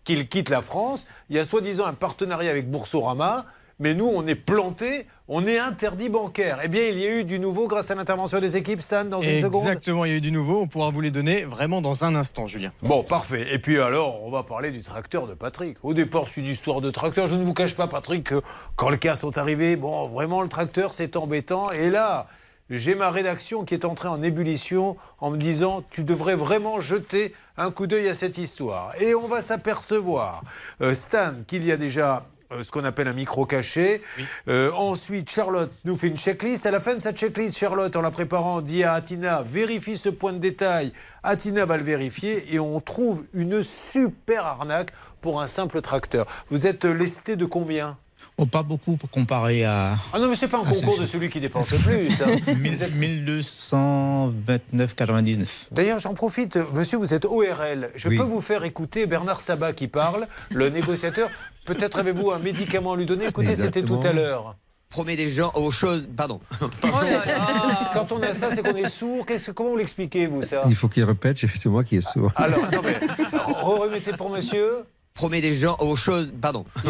qu'il 0.03 0.27
quitte 0.27 0.49
la 0.49 0.61
France. 0.61 1.05
Il 1.29 1.35
y 1.35 1.39
a 1.39 1.43
soi-disant 1.45 1.85
un 1.85 1.93
partenariat 1.93 2.51
avec 2.51 2.69
Boursorama. 2.69 3.45
Mais 3.79 3.93
nous, 3.93 4.07
on 4.07 4.25
est 4.25 4.33
plantés, 4.33 5.05
on 5.27 5.45
est 5.45 5.59
interdit 5.59 6.09
bancaire. 6.09 6.59
Eh 6.63 6.67
bien, 6.67 6.83
il 6.83 6.99
y 6.99 7.05
a 7.05 7.09
eu 7.09 7.23
du 7.23 7.39
nouveau 7.39 7.67
grâce 7.67 7.91
à 7.91 7.95
l'intervention 7.95 8.39
des 8.39 8.55
équipes, 8.55 8.81
Stan, 8.81 9.05
dans 9.05 9.21
une 9.21 9.39
seconde. 9.39 9.61
Exactement, 9.63 10.05
il 10.05 10.11
y 10.11 10.13
a 10.13 10.17
eu 10.17 10.21
du 10.21 10.31
nouveau. 10.31 10.61
On 10.61 10.67
pourra 10.67 10.89
vous 10.89 11.01
les 11.01 11.11
donner 11.11 11.43
vraiment 11.43 11.81
dans 11.81 12.05
un 12.05 12.15
instant, 12.15 12.47
Julien. 12.47 12.71
Bon, 12.81 13.03
parfait. 13.03 13.53
Et 13.53 13.59
puis 13.59 13.79
alors, 13.79 14.23
on 14.23 14.31
va 14.31 14.43
parler 14.43 14.71
du 14.71 14.81
tracteur 14.81 15.27
de 15.27 15.33
Patrick. 15.33 15.77
Au 15.83 15.93
départ, 15.93 16.27
c'est 16.27 16.41
une 16.41 16.47
histoire 16.47 16.79
de 16.79 16.89
tracteur. 16.91 17.27
Je 17.27 17.35
ne 17.35 17.43
vous 17.43 17.53
cache 17.53 17.75
pas, 17.75 17.87
Patrick, 17.87 18.23
que 18.23 18.41
quand 18.75 18.89
les 18.89 18.97
cas 18.97 19.15
sont 19.15 19.37
arrivés, 19.37 19.75
bon, 19.75 20.07
vraiment, 20.07 20.41
le 20.41 20.49
tracteur, 20.49 20.93
c'est 20.93 21.17
embêtant. 21.17 21.71
Et 21.71 21.89
là, 21.89 22.27
j'ai 22.69 22.95
ma 22.95 23.11
rédaction 23.11 23.65
qui 23.65 23.73
est 23.73 23.85
entrée 23.85 24.07
en 24.07 24.23
ébullition 24.23 24.95
en 25.19 25.31
me 25.31 25.37
disant, 25.37 25.83
tu 25.89 26.03
devrais 26.05 26.35
vraiment 26.35 26.79
jeter 26.79 27.33
un 27.57 27.71
coup 27.71 27.87
d'œil 27.87 28.07
à 28.07 28.13
cette 28.13 28.37
histoire. 28.37 28.93
Et 29.01 29.13
on 29.13 29.27
va 29.27 29.41
s'apercevoir, 29.41 30.41
euh, 30.81 30.93
Stan, 30.93 31.33
qu'il 31.47 31.65
y 31.65 31.71
a 31.71 31.77
déjà 31.77 32.25
euh, 32.51 32.63
ce 32.63 32.71
qu'on 32.71 32.83
appelle 32.85 33.07
un 33.07 33.13
micro 33.13 33.45
caché. 33.45 34.01
Euh, 34.47 34.71
ensuite, 34.73 35.29
Charlotte 35.29 35.71
nous 35.85 35.95
fait 35.95 36.07
une 36.07 36.17
checklist. 36.17 36.65
À 36.65 36.71
la 36.71 36.79
fin 36.79 36.95
de 36.95 36.99
cette 36.99 37.17
checklist, 37.17 37.57
Charlotte, 37.57 37.95
en 37.95 38.01
la 38.01 38.11
préparant, 38.11 38.61
dit 38.61 38.83
à 38.83 38.93
Atina 38.93 39.41
vérifie 39.41 39.97
ce 39.97 40.09
point 40.09 40.33
de 40.33 40.39
détail. 40.39 40.91
Atina 41.23 41.65
va 41.65 41.77
le 41.77 41.83
vérifier 41.83 42.45
et 42.53 42.59
on 42.59 42.79
trouve 42.79 43.23
une 43.33 43.61
super 43.61 44.45
arnaque 44.45 44.91
pour 45.21 45.41
un 45.41 45.47
simple 45.47 45.81
tracteur. 45.81 46.25
Vous 46.49 46.67
êtes 46.67 46.85
lesté 46.85 47.35
de 47.35 47.45
combien? 47.45 47.97
Oh, 48.39 48.45
pas 48.45 48.61
beaucoup 48.61 48.97
pour 48.97 49.09
comparer 49.09 49.65
à. 49.65 49.97
Ah 50.13 50.19
non, 50.19 50.27
mais 50.27 50.35
c'est 50.35 50.47
pas 50.47 50.57
un 50.59 50.63
Ah, 50.65 50.71
concours 50.71 50.99
de 50.99 51.05
celui 51.05 51.27
qui 51.29 51.39
dépense 51.39 51.71
le 51.71 51.79
plus. 51.79 52.21
hein. 52.21 52.35
1229,99. 54.47 55.45
D'ailleurs, 55.71 55.99
j'en 55.99 56.13
profite, 56.13 56.57
monsieur, 56.73 56.97
vous 56.99 57.13
êtes 57.13 57.25
ORL. 57.25 57.89
Je 57.95 58.09
Oui. 58.09 58.17
peux 58.17 58.23
vous 58.23 58.41
faire 58.41 58.63
écouter 58.63 59.05
Bernard 59.07 59.41
Sabat 59.41 59.73
qui 59.73 59.87
parle, 59.87 60.27
le 60.51 60.69
négociateur. 60.69 61.29
Peut-être 61.67 61.99
avez-vous 61.99 62.31
un 62.31 62.39
médicament 62.39 62.93
à 62.93 62.95
lui 62.97 63.05
donner. 63.05 63.27
Écoutez, 63.27 63.53
c'était 63.53 63.83
tout 63.83 63.99
à 64.03 64.11
l'heure. 64.13 64.55
Promet 64.89 65.17
des 65.17 65.29
gens 65.29 65.51
aux 65.55 65.69
choses. 65.69 66.07
Pardon. 66.15 66.39
Quand 67.93 68.11
on 68.13 68.21
a 68.21 68.33
ça, 68.33 68.49
c'est 68.55 68.63
qu'on 68.63 68.75
est 68.75 68.89
sourd. 68.89 69.25
Qu'est-ce- 69.25 69.51
comment 69.51 69.71
vous 69.71 69.77
l'expliquez, 69.77 70.27
vous, 70.27 70.41
ça? 70.41 70.63
Il 70.69 70.75
faut 70.75 70.87
qu'il 70.87 71.03
répète, 71.03 71.37
c'est 71.37 71.65
moi 71.69 71.83
qui 71.83 71.97
est 71.97 72.01
sourd. 72.01 72.31
Alors, 72.37 72.59
non, 72.71 72.81
mais 72.83 72.93
re- 72.93 73.61
remettez 73.81 74.13
pour 74.13 74.29
monsieur. 74.29 74.83
Promet 75.17 75.41
des 75.41 75.55
gens 75.55 75.75
aux 75.79 75.95
choses. 75.95 76.31
Pardon. 76.39 76.63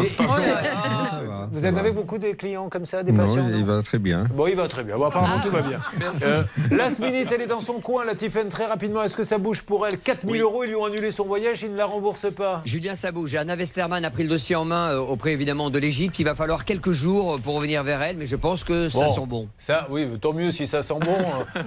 Vous 1.50 1.64
en 1.64 1.76
avez 1.76 1.92
beaucoup 1.92 2.18
de 2.18 2.32
clients 2.32 2.68
comme 2.68 2.84
ça, 2.84 3.02
des 3.02 3.10
Non, 3.10 3.24
patients 3.24 3.48
il, 3.50 3.60
non 3.60 3.64
va 3.76 3.82
très 3.82 3.98
bien. 3.98 4.26
Bon, 4.34 4.46
il 4.46 4.54
va 4.54 4.68
très 4.68 4.84
bien. 4.84 4.98
Bon, 4.98 5.06
apparemment, 5.06 5.36
Ah. 5.38 5.42
tout 5.42 5.50
va 5.50 5.62
bien. 5.62 5.80
Euh, 6.22 6.42
last 6.70 7.00
minute, 7.00 7.30
elle 7.34 7.40
est 7.40 7.46
dans 7.46 7.60
son 7.60 7.80
coin, 7.80 8.04
la 8.04 8.14
Tiffen, 8.14 8.50
très 8.50 8.66
rapidement. 8.66 9.02
Est-ce 9.02 9.16
que 9.16 9.22
ça 9.22 9.38
bouge 9.38 9.62
pour 9.62 9.86
elle? 9.86 9.98
4000 9.98 10.30
Oui. 10.34 10.40
euros, 10.40 10.64
ils 10.64 10.68
lui 10.68 10.74
ont 10.76 10.84
annulé 10.84 11.10
son 11.10 11.24
voyage, 11.24 11.62
il 11.62 11.72
ne 11.72 11.76
la 11.78 11.86
rembourse 11.86 12.26
pas. 12.30 12.60
Julien 12.66 12.94
Sabouge, 12.94 13.34
Anna 13.34 13.56
Westerman 13.56 14.04
a 14.04 14.10
pris 14.10 14.24
le 14.24 14.28
dossier 14.28 14.56
en 14.56 14.66
main 14.66 14.90
euh, 14.92 14.98
auprès 14.98 15.32
évidemment 15.32 15.70
de 15.70 15.78
l'Égypte. 15.78 16.18
Il 16.18 16.24
va 16.24 16.34
falloir 16.34 16.66
quelques 16.66 16.92
jours 16.92 17.40
pour 17.40 17.54
revenir 17.54 17.82
vers 17.82 18.02
elle, 18.02 18.18
mais 18.18 18.26
je 18.26 18.36
pense 18.36 18.62
que 18.62 18.90
ça 18.90 18.98
Bon, 19.06 19.14
sent 19.14 19.26
bon. 19.26 19.48
Ça, 19.56 19.86
oui, 19.90 20.06
tant 20.20 20.34
mieux 20.34 20.50
si 20.50 20.66
ça 20.66 20.82
sent 20.82 20.98
bon. 21.00 21.16
Euh, 21.56 21.62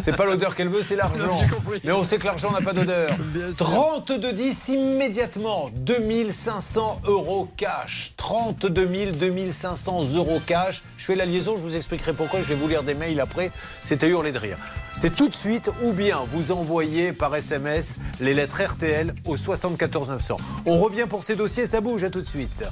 c'est 0.00 0.16
pas 0.16 0.24
l'odeur 0.24 0.56
qu'elle 0.56 0.68
veut, 0.68 0.82
c'est 0.82 0.96
l'argent. 0.96 1.40
Mais 1.84 1.92
on 1.92 2.02
sait 2.02 2.18
que 2.18 2.24
l'argent 2.26 2.50
n'a 2.50 2.60
pas 2.60 2.72
d'odeur. 2.72 3.10
30 3.56 4.10
de 4.10 4.30
10 4.32 4.68
immédiatement. 4.70 5.70
2500 6.00 7.02
euros 7.06 7.48
cash. 7.56 8.14
32 8.16 8.88
000, 8.94 9.10
2500 9.12 10.14
euros 10.14 10.40
cash. 10.46 10.82
Je 10.96 11.04
fais 11.04 11.14
la 11.14 11.26
liaison, 11.26 11.54
je 11.56 11.60
vous 11.60 11.76
expliquerai 11.76 12.14
pourquoi. 12.14 12.40
Je 12.40 12.46
vais 12.46 12.54
vous 12.54 12.66
lire 12.66 12.82
des 12.82 12.94
mails 12.94 13.20
après. 13.20 13.50
C'est 13.82 14.02
à 14.02 14.06
hurler 14.06 14.32
de 14.32 14.38
rire. 14.38 14.56
C'est 14.94 15.14
tout 15.14 15.28
de 15.28 15.34
suite 15.34 15.70
ou 15.82 15.92
bien 15.92 16.20
vous 16.30 16.50
envoyez 16.50 17.12
par 17.12 17.34
SMS 17.34 17.96
les 18.20 18.32
lettres 18.32 18.62
RTL 18.62 19.14
au 19.26 19.36
74 19.36 20.08
900. 20.08 20.38
On 20.64 20.78
revient 20.78 21.06
pour 21.06 21.24
ces 21.24 21.36
dossiers, 21.36 21.66
ça 21.66 21.82
bouge, 21.82 22.04
à 22.04 22.10
tout 22.10 22.22
de 22.22 22.26
suite. 22.26 22.64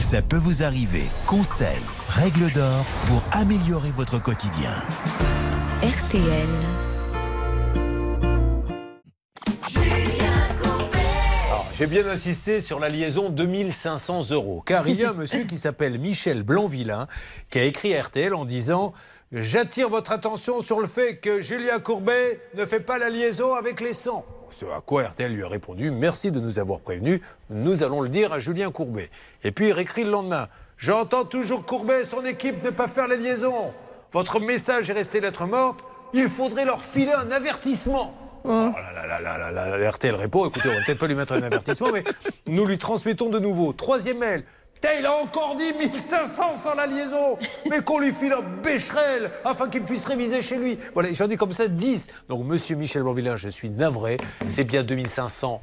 Ça 0.00 0.22
peut 0.22 0.36
vous 0.36 0.62
arriver. 0.62 1.04
Conseils, 1.26 1.66
règles 2.10 2.50
d'or 2.52 2.84
pour 3.06 3.22
améliorer 3.32 3.90
votre 3.90 4.22
quotidien. 4.22 4.74
RTL. 5.82 6.91
J'ai 11.82 11.88
bien 11.88 12.06
insisté 12.06 12.60
sur 12.60 12.78
la 12.78 12.88
liaison 12.88 13.28
2500 13.28 14.30
euros, 14.30 14.62
car 14.64 14.86
il 14.86 15.00
y 15.00 15.04
a 15.04 15.10
un 15.10 15.14
monsieur 15.14 15.42
qui 15.42 15.58
s'appelle 15.58 15.98
Michel 15.98 16.44
Blanvillain 16.44 17.08
qui 17.50 17.58
a 17.58 17.64
écrit 17.64 17.92
à 17.96 18.04
RTL 18.04 18.34
en 18.34 18.44
disant 18.44 18.92
J'attire 19.32 19.88
votre 19.88 20.12
attention 20.12 20.60
sur 20.60 20.78
le 20.78 20.86
fait 20.86 21.16
que 21.16 21.40
Julien 21.40 21.80
Courbet 21.80 22.40
ne 22.54 22.64
fait 22.66 22.78
pas 22.78 22.98
la 22.98 23.10
liaison 23.10 23.56
avec 23.56 23.80
les 23.80 23.94
100. 23.94 24.24
Ce 24.50 24.64
à 24.66 24.80
quoi 24.80 25.02
RTL 25.08 25.32
lui 25.32 25.42
a 25.42 25.48
répondu 25.48 25.90
Merci 25.90 26.30
de 26.30 26.38
nous 26.38 26.60
avoir 26.60 26.78
prévenus, 26.78 27.20
nous 27.50 27.82
allons 27.82 28.00
le 28.00 28.10
dire 28.10 28.32
à 28.32 28.38
Julien 28.38 28.70
Courbet. 28.70 29.10
Et 29.42 29.50
puis 29.50 29.66
il 29.66 29.72
réécrit 29.72 30.04
le 30.04 30.12
lendemain 30.12 30.46
J'entends 30.76 31.24
toujours 31.24 31.66
Courbet 31.66 32.02
et 32.02 32.04
son 32.04 32.24
équipe 32.24 32.62
ne 32.62 32.70
pas 32.70 32.86
faire 32.86 33.08
la 33.08 33.16
liaison. 33.16 33.74
Votre 34.12 34.38
message 34.38 34.88
est 34.88 34.92
resté 34.92 35.18
lettre 35.18 35.46
morte, 35.46 35.80
il 36.14 36.28
faudrait 36.28 36.64
leur 36.64 36.84
filer 36.84 37.12
un 37.12 37.32
avertissement. 37.32 38.21
Oh 38.44 38.48
là 38.48 38.72
là 39.06 39.20
là 39.20 39.38
là 39.38 39.50
là 39.50 39.78
là, 39.78 39.90
RTL 39.90 40.14
répond, 40.14 40.46
écoutez, 40.46 40.68
on 40.68 40.72
va 40.72 40.84
peut-être 40.84 40.98
pas 40.98 41.06
lui 41.06 41.14
mettre 41.14 41.32
un 41.32 41.42
avertissement, 41.42 41.92
mais 41.92 42.02
nous 42.46 42.66
lui 42.66 42.78
transmettons 42.78 43.28
de 43.28 43.38
nouveau. 43.38 43.72
Troisième 43.72 44.18
mail. 44.18 44.44
Il 44.84 45.06
a 45.06 45.14
encore 45.14 45.54
dit 45.56 45.72
1500 45.78 46.54
sans 46.54 46.74
la 46.74 46.86
liaison, 46.86 47.38
mais 47.70 47.82
qu'on 47.82 47.98
lui 47.98 48.12
file 48.12 48.32
un 48.32 48.42
bécherel 48.62 49.30
afin 49.44 49.68
qu'il 49.68 49.82
puisse 49.82 50.04
réviser 50.06 50.40
chez 50.40 50.56
lui. 50.56 50.78
Voilà, 50.94 51.12
j'en 51.12 51.28
ai 51.28 51.36
comme 51.36 51.52
ça 51.52 51.68
10. 51.68 52.08
Donc, 52.28 52.44
monsieur 52.44 52.76
Michel 52.76 53.02
Blanvillain, 53.02 53.36
je 53.36 53.48
suis 53.48 53.70
navré, 53.70 54.16
c'est 54.48 54.64
bien 54.64 54.82
2500 54.82 55.60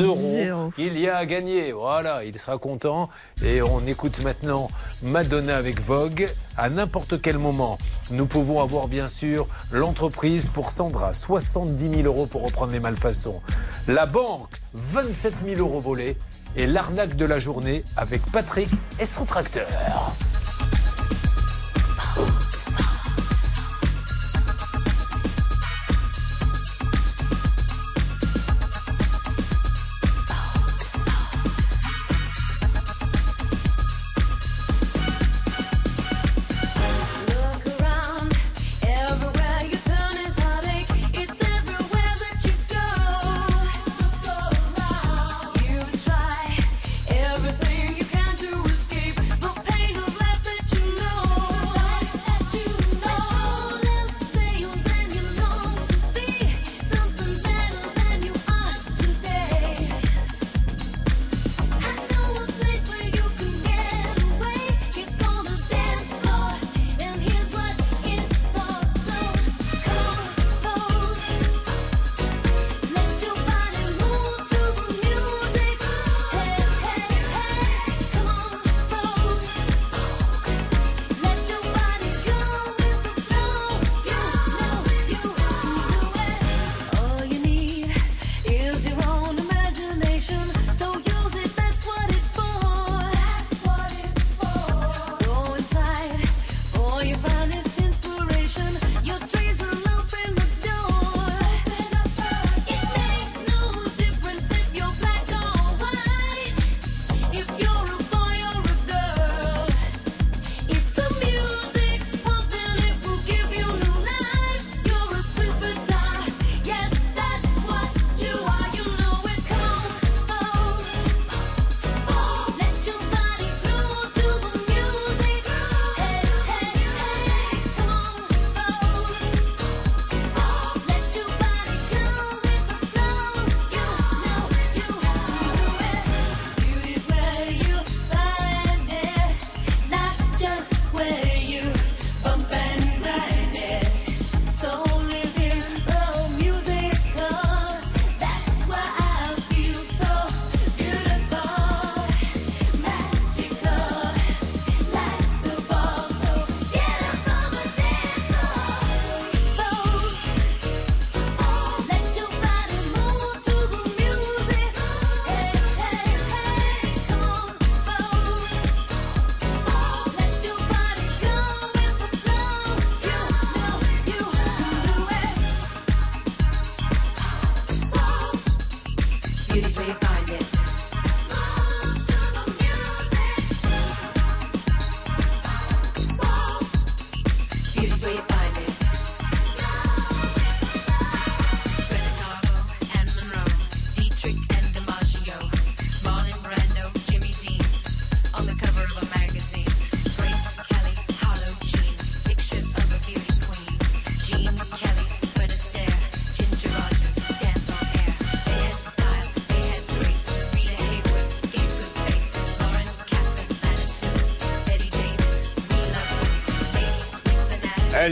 euros 0.00 0.70
qu'il 0.76 0.98
y 0.98 1.08
a 1.08 1.16
à 1.16 1.26
gagner. 1.26 1.72
Voilà, 1.72 2.24
il 2.24 2.38
sera 2.38 2.58
content. 2.58 3.08
Et 3.42 3.62
on 3.62 3.86
écoute 3.86 4.22
maintenant 4.22 4.68
Madonna 5.02 5.56
avec 5.56 5.80
Vogue. 5.80 6.28
À 6.56 6.68
n'importe 6.68 7.20
quel 7.20 7.38
moment, 7.38 7.78
nous 8.10 8.26
pouvons 8.26 8.60
avoir 8.60 8.88
bien 8.88 9.08
sûr 9.08 9.46
l'entreprise 9.72 10.48
pour 10.48 10.70
Sandra, 10.70 11.12
70 11.12 12.02
000 12.02 12.02
euros 12.02 12.26
pour 12.26 12.44
reprendre 12.44 12.72
les 12.72 12.80
malfaçons. 12.80 13.40
La 13.88 14.06
banque, 14.06 14.50
27 14.74 15.34
000 15.46 15.60
euros 15.60 15.80
volés. 15.80 16.16
Et 16.56 16.66
l'arnaque 16.66 17.16
de 17.16 17.24
la 17.24 17.38
journée 17.38 17.84
avec 17.96 18.22
Patrick 18.30 18.68
et 19.00 19.06
son 19.06 19.24
tracteur. 19.24 19.66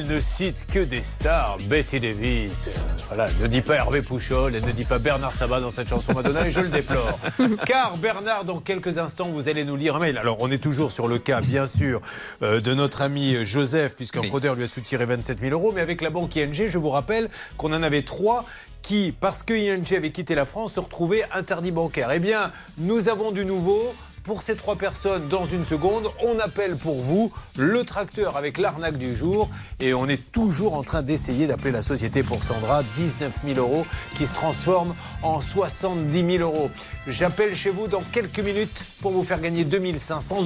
Elle 0.03 0.09
ne 0.17 0.21
cite 0.21 0.67
que 0.67 0.81
des 0.81 1.03
stars. 1.03 1.59
Betty 1.69 2.01
Davis. 2.01 2.67
euh, 2.67 2.71
Voilà, 3.07 3.29
elle 3.29 3.43
ne 3.43 3.47
dit 3.47 3.61
pas 3.61 3.77
Hervé 3.77 4.03
Pouchol, 4.03 4.57
elle 4.57 4.65
ne 4.65 4.73
dit 4.73 4.83
pas 4.85 4.99
Bernard 4.99 5.33
Sabat 5.33 5.61
dans 5.61 5.71
cette 5.71 5.89
chanson 5.89 6.13
Madonna 6.13 6.49
et 6.49 6.51
je 6.51 6.59
le 6.59 6.69
déplore. 6.69 7.21
Car 7.67 7.97
Bernard, 7.99 8.45
dans 8.45 8.59
quelques 8.59 8.99
instants, 8.99 9.29
vous 9.29 9.49
allez 9.49 9.65
nous 9.65 9.77
lire 9.77 9.95
un 9.95 10.01
mail. 10.01 10.19
Alors, 10.19 10.39
on 10.41 10.51
est 10.51 10.59
toujours 10.59 10.91
sur 10.91 11.07
le 11.07 11.19
cas, 11.19 11.41
bien 11.41 11.69
sûr, 11.69 12.01
euh, 12.43 12.61
de 12.61 12.75
notre 12.75 13.01
ami 13.03 13.45
Joseph, 13.45 13.95
puisqu'un 13.95 14.25
fraudeur 14.25 14.57
lui 14.57 14.65
a 14.65 14.67
soutiré 14.67 15.05
27 15.07 15.39
000 15.39 15.53
euros. 15.53 15.71
Mais 15.73 15.81
avec 15.83 16.01
la 16.01 16.11
banque 16.11 16.37
ING, 16.37 16.53
je 16.53 16.79
vous 16.79 16.91
rappelle 16.91 17.29
qu'on 17.57 17.73
en 17.73 17.83
avait 17.85 18.03
trois 18.03 18.45
qui, 18.83 19.15
parce 19.21 19.45
que 19.45 19.55
ING 19.55 19.85
avait 19.97 20.11
quitté 20.11 20.35
la 20.35 20.47
France, 20.47 20.73
se 20.73 20.81
retrouvaient 20.81 21.23
interdits 21.33 21.71
bancaires. 21.71 22.11
Eh 22.11 22.19
bien, 22.19 22.51
nous 22.79 23.09
avons 23.09 23.31
du 23.31 23.45
nouveau. 23.45 23.95
Pour 24.25 24.43
ces 24.43 24.55
trois 24.55 24.77
personnes, 24.77 25.27
dans 25.29 25.45
une 25.45 25.65
seconde, 25.65 26.09
on 26.23 26.39
appelle 26.39 26.77
pour 26.77 27.03
vous 27.03 27.33
le 27.57 27.83
tracteur 27.83 28.37
avec 28.37 28.57
l'arnaque 28.57 28.97
du 28.97 29.17
jour. 29.17 29.51
Et 29.81 29.95
on 29.95 30.07
est 30.07 30.31
toujours 30.31 30.75
en 30.75 30.85
train 30.85 31.03
d'essayer 31.03 31.49
d'appeler 31.49 31.73
la 31.73 31.83
société 31.83 32.23
pour 32.23 32.45
Sandra. 32.45 32.83
19 32.95 33.33
000 33.45 33.59
euros 33.59 33.85
qui 34.17 34.27
se 34.27 34.35
transforment 34.35 34.95
en 35.23 35.41
70 35.41 36.39
000 36.39 36.43
euros. 36.43 36.71
J'appelle 37.09 37.57
chez 37.57 37.71
vous 37.71 37.89
dans 37.89 38.03
quelques 38.13 38.41
minutes 38.41 38.85
pour 39.01 39.11
vous 39.11 39.25
faire 39.25 39.41
gagner 39.41 39.65
2500 39.65 40.37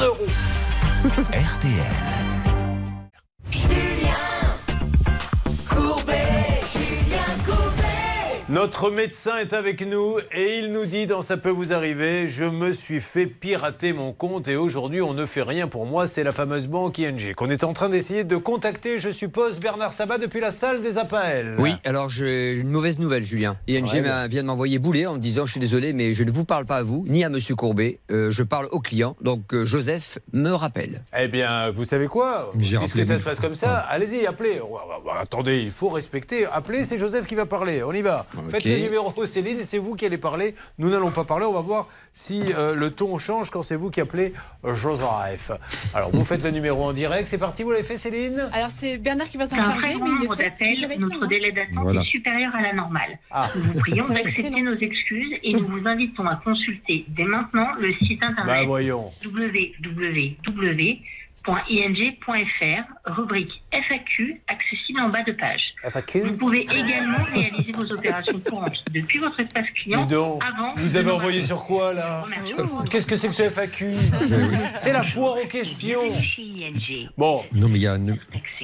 euros. 0.00 0.16
RTL. 1.32 2.29
Notre 8.50 8.90
médecin 8.90 9.38
est 9.38 9.52
avec 9.52 9.86
nous 9.86 10.18
et 10.32 10.58
il 10.58 10.72
nous 10.72 10.84
dit 10.84 11.06
dans 11.06 11.22
Ça 11.22 11.36
peut 11.36 11.50
vous 11.50 11.72
arriver, 11.72 12.26
je 12.26 12.42
me 12.42 12.72
suis 12.72 12.98
fait 12.98 13.26
pirater 13.26 13.92
mon 13.92 14.12
compte 14.12 14.48
et 14.48 14.56
aujourd'hui 14.56 15.00
on 15.00 15.14
ne 15.14 15.24
fait 15.24 15.42
rien 15.42 15.68
pour 15.68 15.86
moi, 15.86 16.08
c'est 16.08 16.24
la 16.24 16.32
fameuse 16.32 16.66
banque 16.66 16.98
ING 16.98 17.32
qu'on 17.36 17.48
est 17.48 17.62
en 17.62 17.72
train 17.74 17.88
d'essayer 17.88 18.24
de 18.24 18.36
contacter, 18.36 18.98
je 18.98 19.10
suppose, 19.10 19.60
Bernard 19.60 19.92
Sabat 19.92 20.18
depuis 20.18 20.40
la 20.40 20.50
salle 20.50 20.82
des 20.82 20.98
appels. 20.98 21.54
Oui, 21.60 21.74
alors 21.84 22.08
j'ai 22.08 22.54
une 22.54 22.70
mauvaise 22.70 22.98
nouvelle, 22.98 23.22
Julien. 23.22 23.56
ING 23.68 23.84
Ouais, 23.84 24.26
vient 24.26 24.42
de 24.42 24.48
m'envoyer 24.48 24.80
bouler 24.80 25.06
en 25.06 25.14
me 25.14 25.20
disant 25.20 25.46
Je 25.46 25.52
suis 25.52 25.60
désolé, 25.60 25.92
mais 25.92 26.12
je 26.12 26.24
ne 26.24 26.32
vous 26.32 26.44
parle 26.44 26.66
pas 26.66 26.78
à 26.78 26.82
vous, 26.82 27.04
ni 27.06 27.22
à 27.22 27.28
Monsieur 27.28 27.54
Courbet. 27.54 28.00
Euh, 28.10 28.32
je 28.32 28.42
parle 28.42 28.66
au 28.72 28.80
client. 28.80 29.14
Donc 29.20 29.54
euh, 29.54 29.64
Joseph 29.64 30.18
me 30.32 30.50
rappelle. 30.50 31.04
Eh 31.16 31.28
bien, 31.28 31.70
vous 31.70 31.84
savez 31.84 32.08
quoi? 32.08 32.50
J'ai 32.58 32.78
Puisque 32.78 33.04
ça 33.04 33.16
se 33.16 33.22
passe 33.22 33.38
comme 33.38 33.54
ça, 33.54 33.76
allez-y, 33.76 34.26
appelez. 34.26 34.60
Attendez, 35.16 35.60
il 35.60 35.70
faut 35.70 35.88
respecter. 35.88 36.46
Appelez, 36.46 36.84
c'est 36.84 36.98
Joseph 36.98 37.28
qui 37.28 37.36
va 37.36 37.46
parler. 37.46 37.84
On 37.84 37.92
y 37.92 38.02
va. 38.02 38.26
Faites 38.48 38.64
le 38.64 38.76
numéro, 38.78 39.12
Céline, 39.26 39.60
et 39.60 39.64
c'est 39.64 39.78
vous 39.78 39.94
qui 39.96 40.06
allez 40.06 40.18
parler. 40.18 40.54
Nous 40.78 40.88
n'allons 40.90 41.10
pas 41.10 41.24
parler. 41.24 41.46
On 41.46 41.52
va 41.52 41.60
voir 41.60 41.88
si 42.12 42.42
euh, 42.56 42.74
le 42.74 42.90
ton 42.90 43.18
change 43.18 43.50
quand 43.50 43.62
c'est 43.62 43.76
vous 43.76 43.90
qui 43.90 44.00
appelez 44.00 44.32
Joseph. 44.64 45.50
Alors, 45.94 46.10
vous 46.10 46.24
faites 46.24 46.42
le 46.44 46.50
numéro 46.50 46.82
en 46.84 46.92
direct. 46.92 47.28
C'est 47.28 47.38
parti, 47.38 47.62
vous 47.62 47.70
l'avez 47.70 47.82
fait, 47.82 47.96
Céline? 47.96 48.48
Alors 48.52 48.70
c'est 48.70 48.98
Bernard 48.98 49.28
qui 49.28 49.36
va 49.36 49.46
s'en 49.46 49.56
charger, 49.56 49.94
grand 49.94 50.06
mais 50.06 50.26
il 50.26 50.34
fait. 50.36 50.96
Notre 50.98 51.26
délai 51.26 51.52
d'attente 51.52 51.82
Voilà. 51.82 52.00
est 52.02 52.04
supérieur 52.04 52.54
à 52.54 52.62
la 52.62 52.72
normale. 52.72 53.18
Ah. 53.30 53.46
Nous 53.56 53.62
vous 53.62 53.78
prions 53.78 54.08
d'accepter 54.08 54.62
nos 54.62 54.76
excuses 54.76 55.34
et 55.42 55.52
nous 55.52 55.66
vous 55.66 55.86
invitons 55.86 56.26
à 56.26 56.36
consulter 56.36 57.04
dès 57.08 57.24
maintenant 57.24 57.66
le 57.78 57.92
site 57.94 58.22
internet 58.22 58.46
Bah, 58.60 58.64
voyons. 58.64 59.10
www.ing.fr, 61.46 62.82
rubrique 63.06 63.62
FAQ, 63.72 64.40
accessible 64.48 65.00
en 65.00 65.08
bas 65.08 65.22
de 65.22 65.32
page. 65.32 65.60
FAQ 65.84 66.20
Vous 66.20 66.36
pouvez 66.36 66.60
également 66.62 67.22
réaliser 67.32 67.72
vos 67.72 67.90
opérations 67.92 68.38
courantes 68.40 68.82
depuis 68.92 69.18
votre 69.18 69.40
espace 69.40 69.68
client 69.70 70.06
avant. 70.06 70.72
vous 70.76 70.96
avez 70.96 71.10
envoyé 71.10 71.42
sur 71.42 71.64
quoi, 71.64 71.92
là 71.94 72.24
votre 72.56 72.88
Qu'est-ce 72.88 73.06
que 73.06 73.16
c'est 73.16 73.28
que 73.28 73.34
ce 73.34 73.48
FAQ 73.48 73.92
C'est 74.80 74.92
la 74.92 75.02
foire 75.02 75.36
aux 75.42 75.46
questions. 75.46 76.08
Bon. 77.16 77.42
Non, 77.52 77.68
mais 77.68 77.78
il 77.78 77.82
y, 77.82 77.86
a 77.86 77.92
un, 77.94 78.06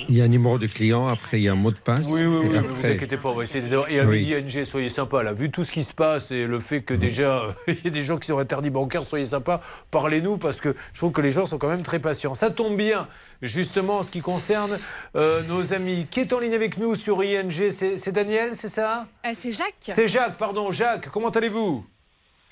il 0.08 0.16
y 0.16 0.20
a 0.20 0.24
un 0.24 0.28
numéro 0.28 0.58
de 0.58 0.66
client, 0.66 1.06
après 1.08 1.38
il 1.38 1.44
y 1.44 1.48
a 1.48 1.52
un 1.52 1.56
mot 1.56 1.70
de 1.70 1.76
passe. 1.78 2.08
Oui, 2.12 2.24
oui, 2.24 2.46
oui, 2.50 2.58
après- 2.58 2.68
vous 2.72 2.86
inquiétez 2.86 3.16
pas, 3.16 3.28
on 3.30 3.34
va 3.34 3.44
essayer 3.44 3.66
de. 3.66 3.76
Et 3.88 4.00
à 4.00 4.04
Oui. 4.06 4.32
ING, 4.34 4.64
soyez 4.64 4.88
sympa, 4.88 5.22
là, 5.22 5.32
vu 5.32 5.50
tout 5.50 5.64
ce 5.64 5.72
qui 5.72 5.82
se 5.84 5.94
passe 5.94 6.30
et 6.30 6.46
le 6.46 6.58
fait 6.58 6.82
que 6.82 6.94
déjà, 6.94 7.42
il 7.68 7.84
y 7.84 7.88
a 7.88 7.90
des 7.90 8.02
gens 8.02 8.18
qui 8.18 8.26
sont 8.26 8.38
interdits 8.38 8.70
bancaires, 8.70 9.04
soyez 9.04 9.24
sympa, 9.26 9.60
parlez-nous, 9.90 10.38
parce 10.38 10.60
que 10.60 10.74
je 10.92 10.98
trouve 10.98 11.12
que 11.12 11.20
les 11.20 11.30
gens 11.30 11.46
sont 11.46 11.58
quand 11.58 11.68
même 11.68 11.82
très 11.82 11.98
patients. 11.98 12.34
Ça 12.34 12.50
tombe 12.50 12.65
bien, 12.74 13.08
justement, 13.42 13.98
en 13.98 14.02
ce 14.02 14.10
qui 14.10 14.20
concerne 14.20 14.78
euh, 15.14 15.42
nos 15.48 15.72
amis. 15.72 16.06
Qui 16.10 16.20
est 16.20 16.32
en 16.32 16.40
ligne 16.40 16.54
avec 16.54 16.78
nous 16.78 16.94
sur 16.94 17.22
ING 17.22 17.70
C'est 17.70 17.96
c'est 17.96 18.12
Daniel, 18.12 18.54
c'est 18.54 18.68
ça? 18.68 19.06
Euh, 19.24 19.30
c'est 19.36 19.52
Jacques. 19.52 19.74
C'est 19.80 20.08
Jacques, 20.08 20.36
pardon, 20.38 20.72
Jacques, 20.72 21.08
comment 21.10 21.30
allez-vous? 21.30 21.84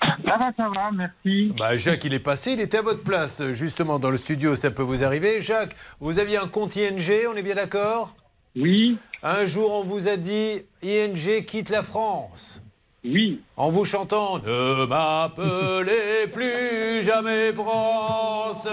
Ça 0.01 0.37
va, 0.37 0.51
ça 0.55 0.69
va, 0.69 0.91
merci. 0.91 1.53
bah, 1.57 1.77
Jacques, 1.77 2.03
il 2.03 2.13
est 2.13 2.19
passé, 2.19 2.51
il 2.51 2.61
était 2.61 2.77
à 2.77 2.81
votre 2.81 3.03
place, 3.03 3.41
justement, 3.51 3.97
dans 3.97 4.09
le 4.11 4.17
studio, 4.17 4.55
ça 4.55 4.69
peut 4.69 4.83
vous 4.83 5.03
arriver. 5.03 5.41
Jacques, 5.41 5.75
vous 5.99 6.19
aviez 6.19 6.37
un 6.37 6.47
compte 6.47 6.75
ING, 6.75 6.99
on 7.31 7.35
est 7.35 7.43
bien 7.43 7.55
d'accord? 7.55 8.15
Oui. 8.55 8.97
Un 9.23 9.45
jour, 9.45 9.71
on 9.73 9.81
vous 9.83 10.07
a 10.07 10.17
dit 10.17 10.61
ING 10.83 11.43
quitte 11.45 11.69
la 11.69 11.81
France. 11.81 12.61
Oui. 13.07 13.39
En 13.55 13.69
vous 13.69 13.85
chantant 13.85 14.39
Ne 14.39 14.87
m'appelez 14.87 16.27
plus 16.33 17.03
jamais 17.03 17.53
France, 17.53 18.67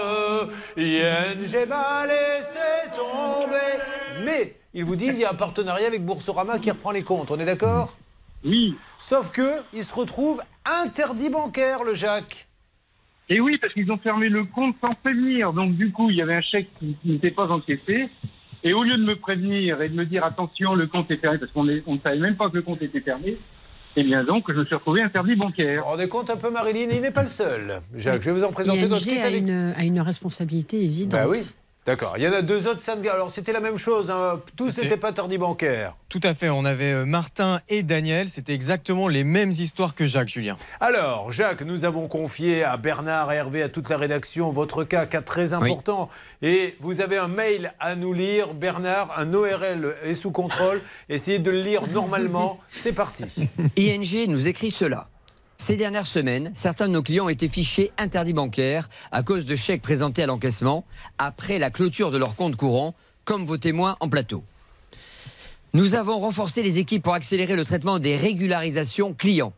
ING 0.75 1.67
m'a 1.69 2.07
laissé 2.07 2.57
tomber. 2.95 4.23
Mais 4.25 4.55
ils 4.73 4.83
vous 4.83 4.95
disent 4.95 5.17
il 5.17 5.21
y 5.21 5.25
a 5.25 5.31
un 5.31 5.35
partenariat 5.35 5.85
avec 5.85 6.03
Boursorama 6.03 6.57
qui 6.57 6.71
reprend 6.71 6.91
les 6.91 7.03
comptes, 7.03 7.29
on 7.29 7.37
est 7.37 7.45
d'accord? 7.45 7.95
Oui. 8.43 8.75
Sauf 8.97 9.29
que 9.29 9.61
il 9.71 9.83
se 9.83 9.93
retrouve 9.93 10.41
interdit 10.65 11.29
bancaire, 11.29 11.83
le 11.83 11.93
Jacques. 11.93 12.47
Et 13.29 13.39
oui, 13.39 13.57
parce 13.61 13.73
qu'ils 13.73 13.91
ont 13.91 13.99
fermé 13.99 14.29
le 14.29 14.45
compte 14.45 14.75
sans 14.83 14.95
prévenir. 14.95 15.53
Donc, 15.53 15.75
du 15.75 15.91
coup, 15.91 16.09
il 16.09 16.17
y 16.17 16.21
avait 16.21 16.35
un 16.35 16.41
chèque 16.41 16.69
qui, 16.79 16.97
qui 17.01 17.09
n'était 17.09 17.31
pas 17.31 17.47
encaissé. 17.47 18.09
Et 18.63 18.73
au 18.73 18.83
lieu 18.83 18.97
de 18.97 19.03
me 19.03 19.15
prévenir 19.15 19.81
et 19.81 19.89
de 19.89 19.95
me 19.95 20.05
dire 20.05 20.23
attention, 20.25 20.73
le 20.73 20.87
compte 20.87 21.11
est 21.11 21.17
fermé, 21.17 21.37
parce 21.37 21.51
qu'on 21.51 21.67
on 21.85 21.93
ne 21.93 21.99
savait 21.99 22.17
même 22.17 22.35
pas 22.35 22.49
que 22.49 22.55
le 22.55 22.61
compte 22.61 22.81
était 22.81 23.01
fermé, 23.01 23.37
eh 23.95 24.03
bien 24.03 24.23
donc, 24.23 24.51
je 24.51 24.59
me 24.59 24.65
suis 24.65 24.75
retrouvé 24.75 25.01
interdit 25.01 25.35
bancaire. 25.35 25.79
Vous 25.79 25.83
vous 25.83 25.91
rendez 25.91 26.07
compte 26.09 26.29
un 26.29 26.37
peu, 26.37 26.49
Marilyn 26.49 26.89
Il 26.91 27.01
n'est 27.01 27.11
pas 27.11 27.23
le 27.23 27.29
seul. 27.29 27.81
Jacques, 27.95 28.21
je 28.21 28.31
vais 28.31 28.37
vous 28.37 28.43
en 28.43 28.51
présenter 28.51 28.87
d'autres 28.87 29.03
qui 29.03 29.11
ING 29.11 29.17
est 29.17 29.21
a 29.21 29.25
avec 29.27 29.41
une, 29.41 29.73
a 29.75 29.83
une 29.83 29.99
responsabilité 30.01 30.83
évidente. 30.83 31.11
Bah 31.11 31.27
oui. 31.27 31.39
D'accord. 31.85 32.13
Il 32.17 32.23
y 32.23 32.27
en 32.27 32.33
a 32.33 32.41
deux 32.41 32.67
autres 32.67 32.79
samedi. 32.79 33.09
Alors 33.09 33.29
c'était 33.31 33.51
la 33.51 33.59
même 33.59 33.77
chose. 33.77 34.09
hein. 34.09 34.41
Tous 34.57 34.69
C'était- 34.69 34.83
n'étaient 34.83 34.97
pas 34.97 35.09
interdits 35.09 35.37
bancaires. 35.37 35.95
Tout 36.07 36.19
à 36.23 36.33
fait, 36.33 36.49
on 36.49 36.63
avait 36.63 36.93
euh, 36.93 37.05
Martin 37.05 37.59
et 37.69 37.81
Daniel, 37.83 38.29
c'était 38.29 38.53
exactement 38.53 39.07
les 39.07 39.23
mêmes 39.23 39.51
histoires 39.51 39.95
que 39.95 40.05
Jacques, 40.05 40.29
Julien. 40.29 40.55
Alors, 40.79 41.31
Jacques, 41.31 41.63
nous 41.63 41.85
avons 41.85 42.07
confié 42.07 42.63
à 42.63 42.77
Bernard, 42.77 43.29
à 43.29 43.35
Hervé, 43.35 43.63
à 43.63 43.69
toute 43.69 43.89
la 43.89 43.97
rédaction 43.97 44.51
votre 44.51 44.83
cas, 44.83 45.05
cas 45.07 45.21
très 45.21 45.53
important. 45.53 46.09
Et 46.43 46.75
vous 46.79 47.01
avez 47.01 47.17
un 47.17 47.27
mail 47.27 47.73
à 47.79 47.95
nous 47.95 48.13
lire. 48.13 48.53
Bernard, 48.53 49.13
un 49.17 49.33
ORL 49.33 49.95
est 50.03 50.13
sous 50.13 50.31
contrôle. 50.31 50.81
Essayez 51.09 51.39
de 51.39 51.49
le 51.51 51.61
lire 51.61 51.87
normalement. 51.87 52.59
C'est 52.69 52.93
parti. 52.93 53.25
ING 53.77 54.27
nous 54.29 54.47
écrit 54.47 54.71
cela. 54.71 55.07
Ces 55.63 55.77
dernières 55.77 56.07
semaines, 56.07 56.51
certains 56.53 56.89
de 56.89 56.91
nos 56.91 57.01
clients 57.01 57.27
ont 57.27 57.29
été 57.29 57.47
fichés 57.47 57.89
interdits 57.97 58.33
bancaires 58.33 58.89
à 59.13 59.23
cause 59.23 59.45
de 59.45 59.55
chèques 59.55 59.81
présentés 59.81 60.21
à 60.21 60.25
l'encaissement 60.25 60.83
après 61.17 61.57
la 61.57 61.71
clôture 61.71 62.11
de 62.11 62.17
leur 62.17 62.35
compte 62.35 62.57
courant, 62.57 62.95
comme 63.23 63.45
vos 63.45 63.55
témoins 63.55 63.95
en 64.01 64.09
plateau. 64.09 64.43
Nous 65.73 65.95
avons 65.95 66.19
renforcé 66.19 66.63
les 66.63 66.79
équipes 66.79 67.03
pour 67.03 67.13
accélérer 67.13 67.55
le 67.55 67.63
traitement 67.63 67.97
des 67.97 68.17
régularisations 68.17 69.13
clients. 69.13 69.53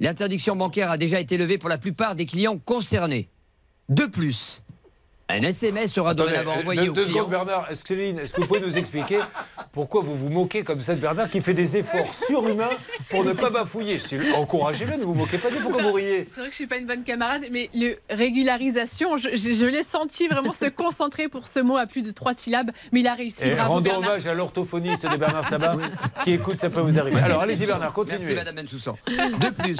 L'interdiction 0.00 0.56
bancaire 0.56 0.90
a 0.90 0.96
déjà 0.96 1.20
été 1.20 1.36
levée 1.36 1.58
pour 1.58 1.68
la 1.68 1.76
plupart 1.76 2.16
des 2.16 2.24
clients 2.24 2.56
concernés. 2.56 3.28
De 3.90 4.06
plus, 4.06 4.62
Un 5.30 5.42
SMS 5.42 5.92
sera 5.92 6.14
dorénavant 6.14 6.52
Attendez, 6.52 6.62
envoyé 6.62 6.82
deux- 6.84 6.88
au 6.90 6.92
deux 6.94 7.04
client. 7.04 7.16
secondes, 7.18 7.30
Bernard, 7.30 7.70
est-ce 7.70 7.82
que, 7.82 7.88
Céline, 7.88 8.18
est-ce 8.18 8.32
que 8.34 8.40
vous 8.40 8.46
pouvez 8.46 8.60
nous 8.60 8.78
expliquer 8.78 9.18
pourquoi 9.72 10.00
vous 10.00 10.16
vous 10.16 10.30
moquez 10.30 10.62
comme 10.64 10.80
ça 10.80 10.94
de 10.94 11.00
Bernard 11.00 11.28
qui 11.28 11.42
fait 11.42 11.52
des 11.52 11.76
efforts 11.76 12.14
surhumains 12.14 12.70
pour 13.10 13.24
ne 13.24 13.34
pas 13.34 13.50
bafouiller? 13.50 13.98
Encouragez-le, 14.34 14.96
ne 14.96 15.04
vous 15.04 15.12
moquez 15.14 15.36
pas 15.36 15.50
de 15.50 15.56
pourquoi 15.56 15.82
vous 15.82 15.92
riez? 15.92 16.24
C'est 16.28 16.40
vrai 16.40 16.46
que 16.46 16.52
je 16.52 16.56
suis 16.56 16.66
pas 16.66 16.78
une 16.78 16.86
bonne 16.86 17.04
camarade, 17.04 17.42
mais 17.50 17.68
le 17.74 17.96
régularisation, 18.08 19.18
je, 19.18 19.28
je- 19.36 19.52
je 19.52 19.66
l'ai 19.66 19.82
senti 19.82 20.28
vraiment 20.28 20.52
se 20.52 20.64
concentrer 20.66 21.28
pour 21.28 21.46
ce 21.46 21.60
mot 21.60 21.76
à 21.76 21.86
plus 21.86 22.02
de 22.02 22.10
trois 22.10 22.32
syllabes, 22.34 22.70
mais 22.92 23.00
il 23.00 23.06
a 23.06 23.14
réussi. 23.14 23.48
Et 23.48 23.50
bravo 23.54 23.74
rendons 23.74 23.82
Bernard. 23.90 24.10
hommage 24.10 24.26
à 24.26 24.34
l'orthophoniste 24.34 25.10
de 25.10 25.16
Bernard 25.18 25.44
Sabat 25.48 25.76
qui 26.24 26.32
écoute, 26.32 26.56
ça 26.58 26.70
peut 26.70 26.80
vous 26.80 26.98
arriver. 26.98 27.20
Alors 27.20 27.42
allez-y 27.42 27.66
Bernard, 27.66 27.92
Merci 27.96 28.14
continuez. 28.16 28.34
Madame 28.34 28.54
Bensoussan. 28.56 28.96
De 29.06 29.50
plus, 29.62 29.78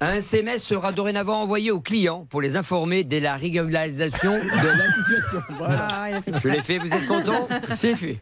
un 0.00 0.14
SMS 0.14 0.62
sera 0.62 0.90
dorénavant 0.90 1.40
envoyé 1.42 1.70
aux 1.70 1.80
clients 1.80 2.26
pour 2.30 2.40
les 2.40 2.56
informer 2.56 3.04
dès 3.04 3.20
la 3.20 3.36
régularisation 3.36 4.32
de 4.32 4.66
la 4.78 4.87
situation. 4.92 5.42
Voilà. 5.56 5.88
Ah, 5.90 6.10
il 6.10 6.14
a 6.16 6.22
fait 6.22 6.32
Je 6.42 6.48
l'ai 6.48 6.62
fait, 6.62 6.78
vous 6.78 6.92
êtes 6.92 7.06
content 7.06 7.48
C'est 7.68 7.96
fait. 7.96 8.20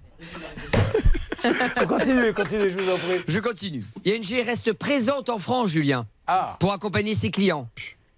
continuez, 1.89 2.33
continuez, 2.33 2.69
je 2.71 2.79
vous 2.79 2.91
en 2.91 2.97
prie. 2.97 3.23
Je 3.29 3.39
continue. 3.39 3.85
ING 4.05 4.45
reste 4.45 4.73
présente 4.73 5.29
en 5.31 5.39
France, 5.39 5.71
Julien, 5.71 6.07
Ah. 6.27 6.57
pour 6.61 6.73
accompagner 6.73 7.15
ses 7.15 7.31
clients. 7.31 7.69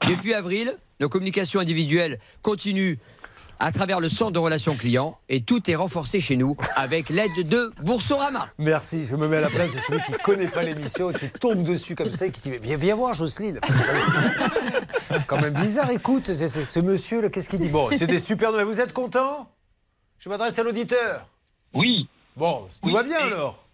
Depuis 0.06 0.32
avril, 0.34 0.76
nos 1.00 1.08
communications 1.08 1.60
individuelles 1.60 2.18
continuent 2.42 2.96
à 3.60 3.72
travers 3.72 3.98
le 3.98 4.08
centre 4.08 4.30
de 4.30 4.38
relations 4.38 4.76
clients 4.76 5.18
et 5.28 5.42
tout 5.42 5.68
est 5.68 5.74
renforcé 5.74 6.20
chez 6.20 6.36
nous 6.36 6.56
avec 6.76 7.08
l'aide 7.08 7.48
de 7.48 7.72
Boursorama. 7.82 8.48
Merci, 8.58 9.04
je 9.04 9.16
me 9.16 9.26
mets 9.26 9.38
à 9.38 9.40
la 9.40 9.50
place 9.50 9.74
de 9.74 9.80
celui 9.80 10.00
qui 10.02 10.12
ne 10.12 10.16
connaît 10.18 10.46
pas 10.46 10.62
l'émission 10.62 11.10
et 11.10 11.14
qui 11.14 11.28
tombe 11.28 11.64
dessus 11.64 11.96
comme 11.96 12.10
ça 12.10 12.26
et 12.26 12.30
qui 12.30 12.40
dit 12.40 12.50
mais 12.50 12.58
viens, 12.62 12.76
viens 12.76 12.94
voir 12.94 13.14
Jocelyne. 13.14 13.58
Quand 15.26 15.40
même 15.40 15.54
bizarre, 15.54 15.90
écoute, 15.90 16.26
ce 16.26 16.80
monsieur 16.80 17.28
qu'est-ce 17.28 17.48
qu'il 17.48 17.58
dit? 17.60 17.68
Bon, 17.68 17.88
c'est 17.92 18.06
des 18.06 18.18
super 18.18 18.50
nouvelles. 18.50 18.66
Vous 18.66 18.80
êtes 18.80 18.92
content? 18.92 19.50
Je 20.18 20.28
m'adresse 20.28 20.58
à 20.58 20.62
l'auditeur. 20.62 21.26
Oui. 21.74 22.08
Bon, 22.36 22.66
tout 22.82 22.88
Oui, 22.88 22.92
va 22.92 23.02
bien 23.02 23.18
alors? 23.20 23.64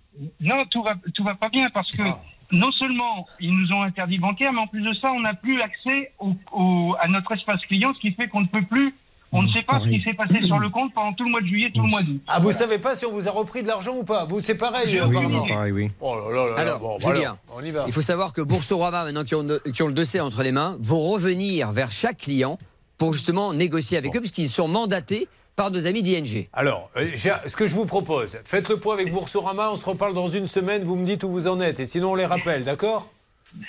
Non, 0.40 0.64
tout 0.70 0.82
va, 0.82 0.94
tout 1.14 1.24
va 1.24 1.34
pas 1.34 1.48
bien 1.48 1.68
parce 1.70 1.90
que 1.90 2.02
Ah. 2.02 2.20
non 2.52 2.70
seulement 2.72 3.26
ils 3.40 3.52
nous 3.54 3.72
ont 3.72 3.82
interdit 3.82 4.18
bancaire, 4.18 4.52
mais 4.52 4.60
en 4.60 4.66
plus 4.66 4.82
de 4.82 4.92
ça, 4.94 5.10
on 5.12 5.20
n'a 5.20 5.34
plus 5.34 5.60
accès 5.60 6.12
au, 6.18 6.34
au- 6.52 6.94
à 7.00 7.08
notre 7.08 7.32
espace 7.32 7.60
client, 7.66 7.92
ce 7.94 8.00
qui 8.00 8.12
fait 8.12 8.28
qu'on 8.28 8.42
ne 8.42 8.46
peut 8.46 8.64
plus, 8.64 8.94
on 9.34 9.42
ne 9.42 9.48
sait 9.48 9.62
pas 9.62 9.80
ce 9.80 9.88
qui 9.88 10.00
s'est 10.02 10.14
passé 10.14 10.40
sur 10.42 10.58
le 10.58 10.68
compte 10.70 10.92
pendant 10.94 11.12
tout 11.12 11.24
le 11.24 11.30
mois 11.30 11.40
de 11.40 11.46
juillet, 11.46 11.70
tout 11.74 11.82
le 11.82 11.88
mois 11.90 12.02
d'août. 12.02 12.20
Ah, 12.26 12.38
vous 12.40 12.52
savez 12.52 12.78
pas 12.78 12.96
si 12.96 13.04
on 13.04 13.12
vous 13.12 13.28
a 13.28 13.30
repris 13.30 13.62
de 13.62 13.68
l'argent 13.68 13.94
ou 13.96 14.04
pas 14.04 14.24
Vous, 14.24 14.40
c'est 14.40 14.54
pareil, 14.54 14.88
Oui, 14.92 14.98
apparemment. 15.16 15.42
oui, 15.42 15.48
Pareil, 15.48 15.72
oui. 15.72 15.88
Oh 16.00 16.16
là 16.30 16.46
là 16.50 16.54
Alors, 16.56 16.80
bon, 16.80 16.98
Julien, 17.00 17.20
alors, 17.20 17.36
on 17.56 17.62
y 17.64 17.70
va. 17.70 17.84
il 17.86 17.92
faut 17.92 18.02
savoir 18.02 18.32
que 18.32 18.40
Boursorama, 18.40 19.04
maintenant 19.04 19.24
qui 19.24 19.34
ont, 19.34 19.46
qui 19.74 19.82
ont 19.82 19.86
le 19.88 19.92
dossier 19.92 20.20
entre 20.20 20.42
les 20.42 20.52
mains, 20.52 20.76
vont 20.80 21.00
revenir 21.00 21.72
vers 21.72 21.90
chaque 21.90 22.18
client 22.18 22.58
pour 22.96 23.12
justement 23.12 23.52
négocier 23.52 23.98
avec 23.98 24.14
eux, 24.16 24.20
puisqu'ils 24.20 24.48
sont 24.48 24.68
mandatés 24.68 25.28
par 25.56 25.70
nos 25.70 25.86
amis 25.86 26.02
d'ING. 26.02 26.48
Alors, 26.52 26.90
euh, 26.96 27.08
ce 27.16 27.56
que 27.56 27.66
je 27.66 27.74
vous 27.74 27.86
propose, 27.86 28.38
faites 28.44 28.68
le 28.68 28.78
point 28.78 28.94
avec 28.94 29.12
Boursorama, 29.12 29.70
on 29.70 29.76
se 29.76 29.84
reparle 29.88 30.14
dans 30.14 30.26
une 30.28 30.46
semaine, 30.46 30.82
vous 30.84 30.96
me 30.96 31.04
dites 31.04 31.22
où 31.24 31.30
vous 31.30 31.46
en 31.48 31.60
êtes, 31.60 31.78
et 31.80 31.86
sinon 31.86 32.12
on 32.12 32.14
les 32.14 32.26
rappelle, 32.26 32.64
d'accord? 32.64 33.08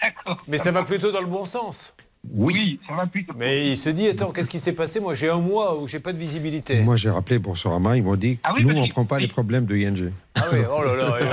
D'accord. 0.01 0.41
Mais 0.47 0.57
ça 0.57 0.71
va 0.71 0.81
plutôt 0.83 1.11
dans 1.11 1.21
le 1.21 1.27
bon 1.27 1.45
sens. 1.45 1.93
Oui. 2.33 2.79
ça 2.87 2.95
va 2.95 3.05
plutôt. 3.07 3.33
Mais 3.37 3.71
il 3.71 3.77
se 3.77 3.89
dit, 3.89 4.07
attends, 4.07 4.31
qu'est-ce 4.31 4.49
qui 4.49 4.59
s'est 4.59 4.73
passé? 4.73 4.99
Moi, 4.99 5.13
j'ai 5.13 5.29
un 5.29 5.39
mois 5.39 5.79
où 5.79 5.87
j'ai 5.87 5.99
pas 5.99 6.13
de 6.13 6.17
visibilité. 6.17 6.81
Moi, 6.81 6.95
j'ai 6.95 7.09
rappelé 7.09 7.39
Boursorama, 7.39 7.97
ils 7.97 8.03
m'ont 8.03 8.15
dit 8.15 8.39
Ah 8.43 8.53
oui, 8.55 8.63
nous, 8.63 8.75
on 8.75 8.85
ne 8.85 8.91
prend 8.91 9.05
pas 9.05 9.19
les 9.19 9.27
problèmes 9.27 9.65
de 9.65 9.75
ING. 9.75 10.11
Ah 10.35 10.43
oui, 10.51 10.59
oh 10.69 10.83
là 10.83 10.95
là. 10.95 11.19
et 11.19 11.23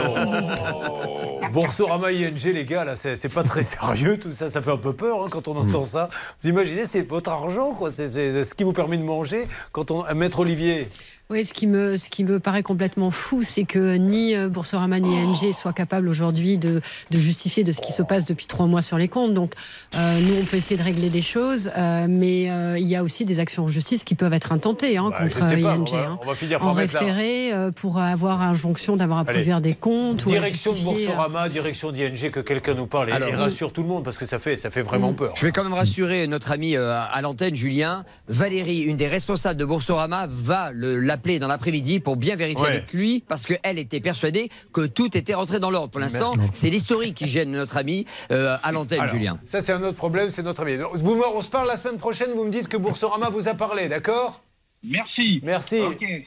oh. 0.71 1.41
Boursorama 1.53 2.13
ING, 2.13 2.35
les 2.45 2.65
gars, 2.65 2.85
là, 2.85 2.97
c'est 2.97 3.17
c'est 3.17 3.29
pas 3.29 3.45
très 3.45 3.63
sérieux, 3.63 4.19
tout 4.19 4.33
ça, 4.33 4.49
ça 4.49 4.63
fait 4.63 4.71
un 4.71 4.79
peu 4.79 4.95
peur 4.95 5.23
hein, 5.23 5.29
quand 5.31 5.49
on 5.49 5.57
entend 5.57 5.85
ça. 5.85 6.09
Vous 6.41 6.49
imaginez, 6.49 6.85
c'est 6.85 7.03
votre 7.03 7.31
argent, 7.31 7.73
quoi, 7.75 7.91
c'est 7.91 8.09
c'est 8.09 8.45
ce 8.45 8.55
qui 8.55 8.65
vous 8.65 8.73
permet 8.73 8.97
de 8.97 9.03
manger. 9.03 9.45
Quand 9.73 9.91
on. 9.91 10.03
Maître 10.15 10.41
Olivier. 10.41 10.89
Oui, 11.33 11.47
ce 11.47 11.55
qui 11.55 11.67
me, 11.67 11.97
ce 11.97 12.11
qui 12.11 12.25
me 12.25 12.41
paraît 12.41 12.63
complètement 12.63 13.11
fou, 13.11 13.43
c'est 13.43 13.65
que 13.65 13.97
ni 13.97 14.35
euh, 14.37 14.51
Boursorama 14.51 15.01
ni 15.01 15.09
ING 15.19 15.53
soient 15.55 15.73
capables 15.73 16.07
aujourd'hui 16.09 16.59
de, 16.59 16.83
de 17.11 17.19
justifier 17.19 17.65
de 17.65 17.73
ce 17.73 17.81
qui 17.81 17.91
se 17.93 18.03
passe 18.03 18.27
depuis 18.27 18.47
trois 18.47 18.67
mois 18.67 18.83
sur 18.83 18.99
les 18.99 19.09
comptes. 19.09 19.33
Donc, 19.33 19.55
euh, 19.95 20.21
nous, 20.21 20.35
on 20.43 20.45
peut 20.45 20.59
essayer 20.59 20.77
de 20.77 20.83
régler 20.83 21.09
des 21.09 21.23
choses, 21.23 21.71
euh, 21.75 22.07
mais 22.07 22.51
euh, 22.51 22.77
il 22.79 22.87
y 22.87 22.97
a 22.97 23.03
aussi 23.03 23.25
des 23.25 23.41
actions 23.41 23.65
en 23.65 23.69
justice 23.69 24.05
qui 24.05 24.15
peuvent 24.15 24.35
être 24.35 24.53
intentées 24.53 24.99
hein, 24.99 25.09
Bah, 25.11 25.21
contre 25.23 25.39
pas, 25.39 25.55
ING. 25.55 25.81
on 25.81 25.85
va- 25.85 25.99
hein. 26.07 26.19
on 26.23 26.27
va 26.27 26.35
finir 26.35 26.59
par 26.59 26.69
en 26.69 26.75
la- 26.75 26.81
référé 26.83 27.55
euh, 27.55 27.71
pour 27.71 27.99
avoir 27.99 28.43
injonction 28.43 28.97
d'avoir 28.97 29.21
à 29.21 29.23
Allez. 29.23 29.33
produire 29.33 29.63
des 29.63 29.75
comptes. 29.75 30.27
ou 30.27 30.29
Direction 30.29 30.73
de 30.73 30.77
justifier, 30.77 31.07
Boursorama, 31.07 31.49
direction 31.49 31.93
d'ING, 31.93 32.31
que 32.31 32.41
quelqu'un 32.41 32.75
nous 32.75 32.87
parle 32.87 33.09
et, 33.09 33.13
Alors, 33.13 33.31
et 33.31 33.35
rassure 33.35 33.73
tout 33.73 33.81
le 33.83 33.89
monde 33.89 34.05
parce 34.05 34.19
que 34.19 34.27
ça 34.27 34.39
fait, 34.39 34.59
ça 34.59 34.69
fait 34.71 34.83
vraiment 34.83 35.15
peur. 35.15 35.33
Je 35.37 35.47
vais 35.47 35.53
quand 35.53 35.65
même 35.65 35.73
rassurer 35.73 36.27
notre 36.27 36.53
ami 36.53 36.77
euh, 36.77 36.95
à 37.11 37.23
l'antenne, 37.23 37.57
Julien. 37.57 38.05
Valérie, 38.29 38.81
une 38.83 38.99
des 38.99 39.09
responsables 39.09 39.59
de 39.59 39.65
Boursorama, 39.65 40.27
va 40.29 40.73
le- 40.73 40.99
l'appeler 41.23 41.39
dans 41.39 41.47
l'après-midi 41.47 42.01
pour 42.01 42.17
bien 42.17 42.35
vérifier 42.35 42.63
Ouais. 42.65 42.69
avec 42.71 42.93
lui, 42.93 43.23
parce 43.27 43.47
qu'elle 43.47 43.79
était 43.79 44.01
persuadée 44.01 44.51
que 44.73 44.87
tout 44.87 45.17
était 45.17 45.35
rentré 45.35 45.61
dans 45.61 45.71
l'ordre. 45.71 45.89
Pour 45.91 46.01
l'instant, 46.01 46.33
c'est 46.53 46.69
l'historique 46.69 47.15
qui 47.15 47.27
gêne 47.29 47.53
notre 47.53 47.77
ami 47.77 48.07
euh, 48.33 48.57
à 48.63 48.73
l'antenne, 48.73 49.07
Julien. 49.07 49.39
Ça, 49.47 49.63
c'est 49.63 49.73
un 49.73 49.83
autre 49.85 49.97
problème, 49.97 50.31
c'est 50.31 50.43
notre 50.43 50.63
ami. 50.63 50.77
Vous, 50.95 51.23
on 51.35 51.41
se 51.43 51.49
parle 51.49 51.69
la 51.69 51.77
semaine 51.77 51.99
prochaine, 51.99 52.31
vous 52.35 52.45
me 52.45 52.51
dites 52.51 52.67
que 52.69 52.77
Boursorama 52.77 53.31
vous 53.31 53.47
a 53.49 53.55
parlé, 53.55 53.89
d'accord? 53.89 54.43
Merci. 54.85 55.41
Merci. 55.45 55.81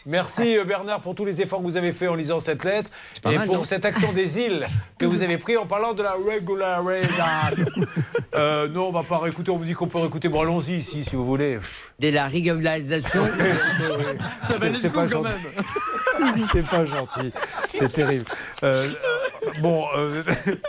Merci 0.05 0.57
euh, 0.57 0.63
Bernard 0.63 1.01
pour 1.01 1.13
tous 1.13 1.25
les 1.25 1.41
efforts 1.41 1.59
que 1.59 1.65
vous 1.65 1.75
avez 1.75 1.91
faits 1.91 2.07
en 2.09 2.15
lisant 2.15 2.39
cette 2.39 2.63
lettre 2.63 2.89
pas 3.21 3.33
et 3.33 3.37
mal, 3.37 3.47
pour 3.47 3.65
cette 3.65 3.83
action 3.83 4.13
des 4.13 4.39
îles 4.39 4.65
que 4.97 5.05
vous 5.05 5.23
avez 5.23 5.37
pris 5.37 5.57
en 5.57 5.65
parlant 5.65 5.93
de 5.93 6.01
la 6.01 6.13
régularisation. 6.13 7.65
euh, 8.35 8.69
non, 8.69 8.87
on 8.87 8.91
va 8.91 9.03
pas 9.03 9.17
réécouter, 9.17 9.51
on 9.51 9.59
me 9.59 9.65
dit 9.65 9.73
qu'on 9.73 9.87
peut 9.87 9.97
réécouter. 9.97 10.29
Bon, 10.29 10.41
allons-y 10.41 10.73
ici 10.77 11.03
si 11.03 11.15
vous 11.17 11.25
voulez. 11.25 11.59
Dès 11.99 12.11
la 12.11 12.27
régularisation. 12.27 13.25
Ça 14.47 14.53
valait 14.53 14.77
le 14.81 14.89
coup 14.89 14.99
quand 15.11 15.21
même. 15.21 15.33
C'est 16.51 16.67
pas 16.67 16.85
gentil. 16.85 17.33
C'est 17.71 17.91
terrible. 17.91 18.23
Euh, 18.63 18.87
bon, 19.61 19.85
euh, 19.97 20.23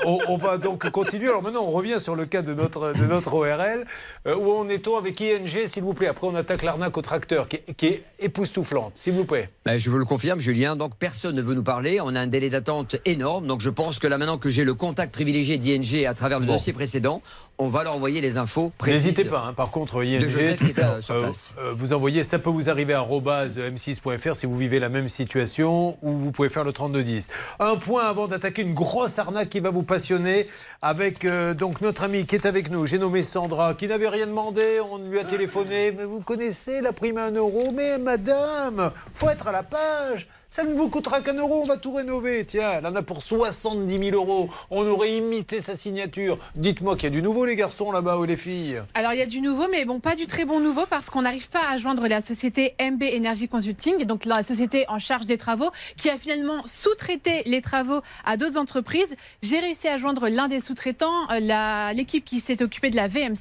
on, 0.05 0.19
on 0.29 0.37
va 0.37 0.59
donc 0.59 0.91
continuer. 0.91 1.29
Alors 1.29 1.43
maintenant, 1.43 1.63
on 1.63 1.71
revient 1.71 2.01
sur 2.01 2.17
le 2.17 2.27
cas 2.27 2.43
de 2.43 2.53
notre, 2.53 2.93
de 2.95 3.05
notre 3.07 3.33
ORL. 3.35 3.87
Euh, 4.27 4.35
où 4.37 4.51
en 4.53 4.69
est-on 4.69 4.97
avec 4.97 5.21
ING, 5.21 5.47
s'il 5.67 5.85
vous 5.85 5.95
plaît? 5.95 6.09
Après, 6.09 6.27
on 6.27 6.35
attaque 6.35 6.63
l'arnaque 6.65 6.97
au 6.99 7.03
tracteur, 7.03 7.49
qui, 7.49 7.57
est- 7.57 7.76
qui 7.77 7.87
est 7.87 8.05
époustouflante, 8.19 8.93
s'il 8.95 9.13
vous 9.13 9.25
plaît. 9.25 9.51
Ben, 9.65 9.79
je 9.79 9.91
vous 9.91 9.99
le 9.99 10.05
confirme, 10.05 10.41
Julien. 10.41 10.77
Donc, 10.77 10.93
personne 10.99 11.37
ne 11.37 11.43
veut 11.43 11.55
nous 11.55 11.63
parler. 11.63 12.01
On 12.01 12.15
a 12.15 12.21
un 12.21 12.27
délai 12.27 12.49
d'attente 12.51 12.97
énorme. 13.05 13.47
Donc, 13.47 13.61
je 13.61 13.71
pense 13.71 13.99
que 13.99 14.07
là, 14.07 14.17
maintenant 14.19 14.39
que 14.39 14.49
j'ai 14.49 14.65
le 14.65 14.75
contact 14.75 15.13
privilégié 15.13 15.59
d'ING 15.59 16.07
à 16.07 16.15
travers 16.15 16.41
le 16.41 16.47
Bon. 16.47 16.55
dossier 16.55 16.73
précédent, 16.73 17.21
on 17.59 17.69
va 17.69 17.85
leur 17.85 17.95
envoyer 17.97 18.21
les 18.21 18.37
infos 18.37 18.73
précises. 18.77 19.05
N'hésitez 19.05 19.25
pas, 19.25 19.45
hein. 19.49 19.53
par 19.55 19.71
contre, 19.71 20.05
ING, 20.05 20.57
tout 20.57 20.69
ça, 20.69 20.99
euh, 21.11 21.33
euh, 21.59 21.73
vous 21.75 21.93
envoyez, 21.93 22.23
ça 22.23 22.39
peut 22.39 22.51
vous 22.51 22.69
arriver 22.69 22.95
à 22.95 23.03
m6.fr 23.07 24.37
si 24.37 24.47
vous 24.47 24.57
vivez 24.57 24.79
la 24.79 24.89
même 24.89 25.09
situation 25.09 25.97
ou 26.03 26.13
vous 26.13 26.33
pouvez 26.33 26.49
faire 26.49 26.65
le 26.65 26.73
3210. 26.73 27.29
Un 27.61 27.77
point 27.77 28.05
avant 28.05 28.27
d'attaquer 28.27 28.63
une 28.63 28.75
grosse 28.75 29.19
arnaque 29.19 29.49
qui 29.51 29.61
va 29.61 29.71
vous 29.71 29.83
passionner 29.83 30.47
avec 30.83 31.25
euh, 31.25 31.55
donc 31.55 31.81
notre 31.81 32.05
amie 32.05 32.27
qui 32.27 32.35
est 32.35 32.47
avec 32.47 32.71
nous, 32.71 32.87
j'ai 32.87 32.99
nommé 32.99 33.23
Sandra, 33.23 33.75
qui 33.75 33.89
n'avait 33.89 34.09
rien 34.09 34.27
demandé, 34.27 34.81
on 34.91 34.99
lui 34.99 35.19
a 35.19 35.25
téléphoné, 35.25 35.93
mais 35.97 36.05
vous 36.05 36.21
connaissez 36.21 36.81
la 36.81 36.93
prime 36.93 37.19
à 37.19 37.27
1 37.27 37.33
euro, 37.33 37.66
mais 37.73 37.99
madame, 37.99 38.93
faut 39.15 39.29
être 39.31 39.49
à 39.49 39.53
la 39.53 39.63
page. 39.63 40.27
Ça 40.49 40.63
ne 40.63 40.75
vous 40.75 40.89
coûtera 40.89 41.23
qu'un 41.23 41.35
euro, 41.35 41.63
on 41.63 41.67
va 41.67 41.77
tout 41.77 41.93
rénover. 41.93 42.45
Tiens, 42.47 42.75
elle 42.79 42.87
en 42.87 42.95
a 42.95 43.03
pour 43.03 43.21
70 43.21 43.99
000 43.99 44.11
euros. 44.15 44.49
On 44.71 44.87
aurait 44.87 45.17
imité 45.17 45.61
sa 45.61 45.75
signature. 45.75 46.39
Dites-moi 46.55 46.95
qu'il 46.95 47.05
y 47.05 47.07
a 47.09 47.11
du 47.11 47.21
nouveau, 47.21 47.45
les 47.45 47.57
garçons 47.57 47.91
là-bas 47.91 48.17
ou 48.19 48.25
les 48.25 48.37
filles. 48.37 48.81
Alors 48.95 49.13
il 49.13 49.19
y 49.19 49.23
a 49.23 49.27
du 49.27 49.41
nouveau, 49.41 49.67
mais 49.69 49.85
bon, 49.85 49.99
pas 49.99 50.15
du 50.15 50.27
très 50.27 50.45
bon 50.45 50.61
nouveau 50.61 50.87
parce 50.89 51.11
qu'on 51.11 51.23
n'arrive 51.23 51.49
pas 51.49 51.69
à 51.69 51.79
joindre 51.79 52.07
la 52.07 52.21
société 52.21 52.77
MB 52.81 53.03
Energy 53.03 53.49
Consulting, 53.49 54.05
donc 54.05 54.25
la 54.25 54.45
société 54.45 54.85
en 54.89 55.01
charge 55.01 55.27
des 55.27 55.37
travaux, 55.37 55.71
qui 55.97 56.11
a 56.11 56.17
finalement 56.17 56.63
sous-traité 56.65 57.43
les 57.47 57.61
travaux 57.61 58.01
à 58.25 58.37
d'autres 58.37 58.57
entreprises. 58.57 59.17
J'ai 59.43 59.59
réussi 59.59 59.89
à 59.89 59.99
joindre 59.99 60.29
l'un 60.29 60.47
des 60.47 60.61
sous-traitants, 60.61 61.29
euh, 61.33 61.93
l'équipe 61.93 62.25
qui 62.25 62.39
s'est 62.39 62.63
occupée 62.63 62.91
de 62.91 62.97
la 62.97 63.09
VMC. 63.09 63.35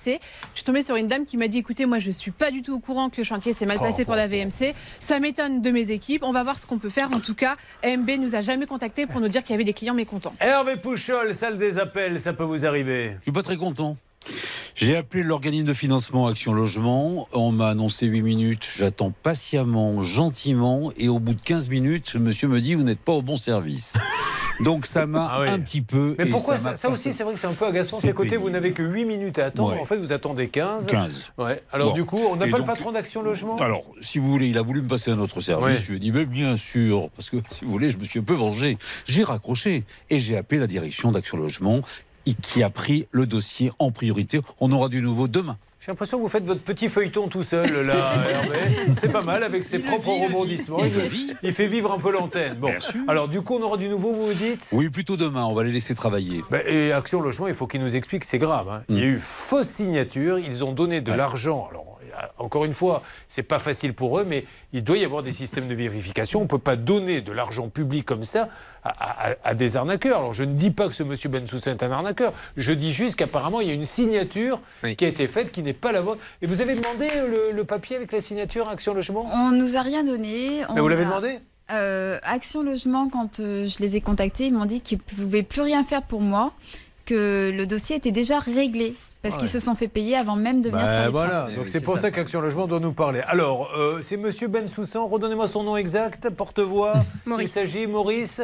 Je 0.54 0.56
suis 0.56 0.64
tombée 0.64 0.82
sur 0.82 0.96
une 0.96 1.08
dame 1.08 1.26
qui 1.26 1.38
m'a 1.38 1.50
dit 1.50 1.60
écoutez, 1.60 1.86
moi 1.86 2.00
je 2.00 2.10
suis 2.10 2.32
pas 2.32 2.50
du 2.50 2.64
tout 2.64 2.74
au 2.74 2.80
courant 2.80 3.12
que 3.12 3.18
le 3.18 3.24
chantier 3.24 3.54
s'est 3.54 3.68
mal 3.68 3.78
Oh, 3.80 3.84
passé 3.84 4.02
oh, 4.02 4.06
pour 4.06 4.16
la 4.16 4.28
VMC. 4.28 4.74
Ça 5.00 5.20
m'étonne 5.20 5.62
de 5.62 5.70
mes 5.70 5.92
équipes. 5.92 6.24
On 6.24 6.32
va 6.32 6.42
voir 6.42 6.58
ce 6.58 6.66
qu'on 6.66 6.80
peut 6.80 6.90
faire. 6.90 6.95
En 7.04 7.20
tout 7.20 7.36
cas, 7.36 7.56
MB 7.84 8.10
nous 8.20 8.36
a 8.36 8.42
jamais 8.42 8.66
contacté 8.66 9.06
pour 9.06 9.20
nous 9.20 9.28
dire 9.28 9.44
qu'il 9.44 9.52
y 9.52 9.56
avait 9.56 9.64
des 9.64 9.74
clients 9.74 9.94
mécontents. 9.94 10.34
Hervé 10.40 10.78
Pouchol, 10.78 11.34
salle 11.34 11.58
des 11.58 11.78
appels, 11.78 12.20
ça 12.22 12.34
peut 12.34 12.44
vous 12.44 12.66
arriver. 12.66 13.16
Je 13.20 13.24
suis 13.24 13.32
pas 13.32 13.44
très 13.44 13.58
content. 13.58 13.98
J'ai 14.76 14.96
appelé 14.98 15.24
l'organisme 15.24 15.66
de 15.66 15.74
financement 15.74 16.28
Action 16.28 16.54
Logement. 16.54 17.28
On 17.32 17.52
m'a 17.52 17.70
annoncé 17.70 18.08
8 18.08 18.22
minutes. 18.22 18.68
J'attends 18.78 19.12
patiemment, 19.24 20.02
gentiment. 20.02 20.92
Et 20.98 21.08
au 21.08 21.20
bout 21.20 21.34
de 21.34 21.42
15 21.42 21.70
minutes, 21.70 22.14
le 22.14 22.20
monsieur 22.20 22.48
me 22.48 22.60
dit 22.60 22.76
Vous 22.76 22.84
n'êtes 22.84 23.00
pas 23.00 23.14
au 23.14 23.22
bon 23.22 23.38
service. 23.38 23.98
Donc 24.62 24.86
ça 24.86 25.06
m'a 25.06 25.28
Ah 25.30 25.42
un 25.42 25.60
petit 25.60 25.82
peu. 25.82 26.16
Mais 26.18 26.26
pourquoi 26.28 26.58
ça 26.58 26.90
aussi, 26.90 27.12
c'est 27.14 27.24
vrai 27.24 27.34
que 27.34 27.40
c'est 27.40 27.48
un 27.48 27.54
peu 27.54 27.66
agaçant. 27.66 28.00
C'est 28.00 28.14
côté, 28.14 28.38
vous 28.38 28.50
n'avez 28.50 28.72
que 28.72 28.84
8 28.84 29.04
minutes 29.06 29.38
à 29.38 29.48
attendre. 29.48 29.74
Ouais. 29.74 29.80
En 29.82 29.86
fait, 29.86 29.98
vous 29.98 30.14
attendez 30.14 30.48
15. 30.48 30.88
15. 30.88 31.32
Ouais. 31.38 31.62
Alors, 31.74 31.90
Bon. 31.90 31.94
du 31.94 32.06
coup, 32.06 32.22
on 32.30 32.38
n'a 32.38 32.48
pas 32.48 32.58
le 32.58 32.64
patron 32.64 32.92
d'Action 32.94 33.22
Logement? 33.22 33.58
Alors, 33.58 33.84
si 34.00 34.18
vous 34.18 34.30
voulez, 34.30 34.48
il 34.48 34.58
a 34.58 34.62
voulu 34.62 34.82
me 34.82 34.88
passer 34.88 35.12
à 35.12 35.16
notre 35.16 35.42
service. 35.42 35.82
Je 35.84 35.90
lui 35.90 35.98
ai 35.98 36.00
dit, 36.00 36.12
mais 36.14 36.26
bien 36.26 36.56
sûr, 36.56 37.10
parce 37.16 37.30
que 37.30 37.38
si 37.52 37.66
vous 37.66 37.72
voulez, 37.72 37.90
je 37.90 37.98
me 37.98 38.06
suis 38.06 38.20
un 38.20 38.24
peu 38.24 38.34
vengé. 38.34 38.78
J'ai 39.06 39.24
raccroché 39.26 39.84
et 40.10 40.20
j'ai 40.22 40.38
appelé 40.38 40.60
la 40.62 40.68
direction 40.68 41.12
d'Action 41.12 41.38
Logement 41.38 41.82
qui 42.34 42.64
a 42.64 42.70
pris 42.70 43.08
le 43.12 43.26
dossier 43.26 43.72
en 43.80 43.92
priorité. 43.92 44.42
On 44.60 44.72
aura 44.72 44.90
du 44.90 45.02
nouveau 45.02 45.28
demain. 45.28 45.58
J'ai 45.80 45.92
l'impression 45.92 46.18
que 46.18 46.24
vous 46.24 46.30
faites 46.30 46.46
votre 46.46 46.62
petit 46.62 46.90
feuilleton 46.90 47.28
tout 47.28 47.44
seul, 47.44 47.86
là, 47.86 47.94
Hervé. 48.30 48.58
C'est 48.98 49.12
pas 49.12 49.22
mal, 49.22 49.44
avec 49.44 49.64
ses 49.64 49.78
propres 49.78 50.10
rebondissements. 50.10 50.80
Il 51.44 51.54
fait 51.54 51.68
vivre 51.68 51.92
un 51.92 52.00
peu 52.00 52.12
l'antenne. 52.12 52.56
Bon, 52.56 52.72
alors 53.08 53.28
du 53.28 53.42
coup, 53.42 53.58
on 53.58 53.62
aura 53.62 53.78
du 53.78 53.88
nouveau, 53.88 54.12
vous 54.12 54.26
vous 54.28 54.34
dites? 54.34 54.70
Oui, 54.72 54.90
plutôt 54.90 55.16
demain, 55.16 55.44
on 55.46 55.54
va 55.54 55.64
les 55.64 55.72
laisser 55.72 55.94
travailler. 55.94 56.42
Ben, 56.50 56.64
et 56.66 56.92
Action 56.92 57.22
Logement, 57.22 57.48
il 57.48 57.54
faut 57.54 57.68
qu'ils 57.68 57.82
nous 57.82 57.96
expliquent, 57.96 58.24
c'est 58.24 58.40
grave. 58.40 58.68
hein. 58.68 58.82
Il 58.90 58.98
y 58.98 59.02
a 59.02 59.06
eu 59.06 59.20
fausse 59.20 59.68
signature, 59.68 60.40
ils 60.40 60.64
ont 60.64 60.72
donné 60.72 61.02
de 61.02 61.12
l'argent. 61.12 61.68
Alors, 61.70 61.95
encore 62.38 62.66
une 62.66 62.74
fois, 62.74 63.04
c'est 63.28 63.44
pas 63.44 63.60
facile 63.60 63.94
pour 63.94 64.20
eux, 64.20 64.26
mais 64.28 64.46
il 64.74 64.84
doit 64.84 64.98
y 64.98 65.06
avoir 65.06 65.24
des 65.24 65.32
systèmes 65.32 65.68
de 65.68 65.76
vérification. 65.76 66.40
On 66.40 66.44
ne 66.44 66.48
peut 66.48 66.58
pas 66.60 66.76
donner 66.76 67.22
de 67.22 67.32
l'argent 67.32 67.70
public 67.70 68.06
comme 68.06 68.24
ça 68.24 68.50
à, 68.84 69.30
à- 69.32 69.36
à 69.44 69.54
des 69.54 69.78
arnaqueurs. 69.78 70.20
Alors, 70.20 70.34
je 70.34 70.44
ne 70.44 70.54
dis 70.54 70.72
pas 70.72 70.88
que 70.88 70.94
ce 70.94 71.04
monsieur 71.04 71.30
Bensoussan 71.30 71.72
est 71.72 71.84
un 71.84 71.92
arnaqueur. 71.92 72.34
Je 72.58 72.72
dis 72.74 72.94
juste 72.94 73.16
qu'apparemment, 73.16 73.62
il 73.62 73.68
y 73.68 73.72
a 73.72 73.74
une 73.74 73.86
signature 73.86 74.62
qui 74.98 75.06
a 75.06 75.08
été 75.08 75.28
faite 75.28 75.52
qui 75.52 75.62
n'est 75.64 75.74
pas 75.74 75.92
la 75.92 76.02
vôtre. 76.02 76.22
Et 76.42 76.46
vous 76.48 76.62
avez 76.62 76.76
demandé 76.76 77.08
euh, 77.16 77.50
le, 77.52 77.56
le 77.58 77.64
papier 77.64 77.96
avec 77.96 78.12
la 78.12 78.22
signature 78.22 78.70
Action 78.70 78.94
Logement? 78.94 79.26
On 79.34 79.52
nous 79.52 79.76
a 79.78 79.82
rien 79.82 80.04
donné. 80.04 80.62
Mais 80.74 80.82
vous 80.82 80.88
l'avez 80.88 81.04
a- 81.04 81.06
demandé? 81.06 81.40
Euh, 81.72 82.20
Action 82.24 82.62
Logement, 82.62 83.10
quand 83.10 83.40
euh, 83.40 83.66
je 83.68 83.80
les 83.80 83.96
ai 83.96 84.02
contactés, 84.02 84.46
ils 84.46 84.54
m'ont 84.54 84.66
dit 84.66 84.82
qu'ils 84.82 85.00
ne 85.00 85.16
pouvaient 85.24 85.42
plus 85.44 85.62
rien 85.62 85.84
faire 85.84 86.04
pour 86.04 86.22
moi, 86.22 86.54
que 87.06 87.52
le 87.52 87.66
dossier 87.66 87.96
était 87.96 88.12
déjà 88.12 88.38
réglé, 88.40 88.94
parce 89.30 89.36
Ouais. 89.36 89.42
qu'ils 89.42 89.50
se 89.50 89.60
sont 89.60 89.74
fait 89.76 89.88
payer 89.88 90.18
avant 90.18 90.36
même 90.36 90.62
de 90.62 90.70
venir 90.70 90.86
faire 90.86 91.06
les 91.06 91.10
voilà, 91.12 91.48
donc 91.56 91.68
c'est 91.68 91.82
pour 91.82 91.98
ça, 91.98 92.12
qu'Action 92.12 92.42
Logement 92.42 92.68
doit 92.68 92.80
nous 92.80 92.94
parler. 92.94 93.22
Alors, 93.28 93.72
euh, 93.76 94.00
c'est 94.04 94.18
Monsieur 94.18 94.48
Bensoussan, 94.48 95.08
redonnez-moi 95.08 95.48
son 95.48 95.64
nom 95.64 95.76
exact, 95.78 96.30
porte-voix. 96.30 96.94
Il 97.40 97.48
s'agit 97.48 97.88
Maurice. 97.88 98.42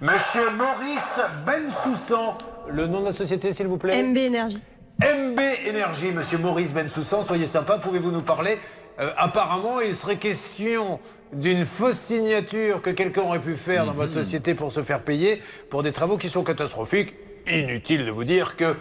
Monsieur 0.00 0.48
Maurice 0.56 1.20
Bensoussan, 1.46 2.38
le 2.70 2.86
nom 2.86 3.00
de 3.00 3.06
la 3.06 3.12
société 3.12 3.52
s'il 3.52 3.66
vous 3.66 3.76
plaît 3.76 4.02
MB 4.02 4.16
Énergie. 4.16 4.62
MB 5.02 5.38
Énergie, 5.66 6.12
Monsieur 6.12 6.38
Maurice 6.38 6.72
Bensoussan, 6.72 7.20
soyez 7.22 7.46
sympa, 7.46 7.76
pouvez-vous 7.78 8.10
nous 8.10 8.22
parler? 8.22 8.58
Euh, 9.00 9.10
Apparemment, 9.16 9.80
il 9.80 9.94
serait 9.94 10.16
question 10.16 10.98
d'une 11.32 11.64
fausse 11.64 11.98
signature 11.98 12.80
que 12.82 12.90
quelqu'un 12.90 13.22
aurait 13.22 13.40
pu 13.40 13.54
faire 13.54 13.84
dans 13.86 13.92
votre 13.94 14.12
société 14.12 14.54
pour 14.54 14.70
se 14.72 14.82
faire 14.82 15.00
payer 15.02 15.42
pour 15.70 15.82
des 15.82 15.92
travaux 15.92 16.16
qui 16.18 16.28
sont 16.28 16.42
catastrophiques. 16.44 17.14
Inutile 17.46 18.04
de 18.06 18.10
vous 18.10 18.24
dire 18.24 18.56
que 18.56 18.76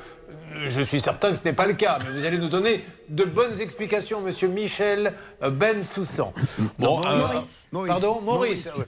je 0.67 0.81
suis 0.81 0.99
certain 0.99 1.31
que 1.31 1.37
ce 1.37 1.43
n'est 1.45 1.53
pas 1.53 1.65
le 1.65 1.73
cas, 1.73 1.97
mais 2.03 2.19
vous 2.19 2.25
allez 2.25 2.37
nous 2.37 2.49
donner 2.49 2.83
de 3.09 3.23
bonnes 3.23 3.59
explications, 3.61 4.21
Monsieur 4.21 4.47
Michel 4.49 5.13
euh, 5.43 5.49
Bensoussan. 5.49 6.33
Bon, 6.77 7.01
euh, 7.05 7.17
Maurice. 7.17 7.69
Pardon, 7.87 8.21
Maurice. 8.21 8.65
Maurice. 8.65 8.81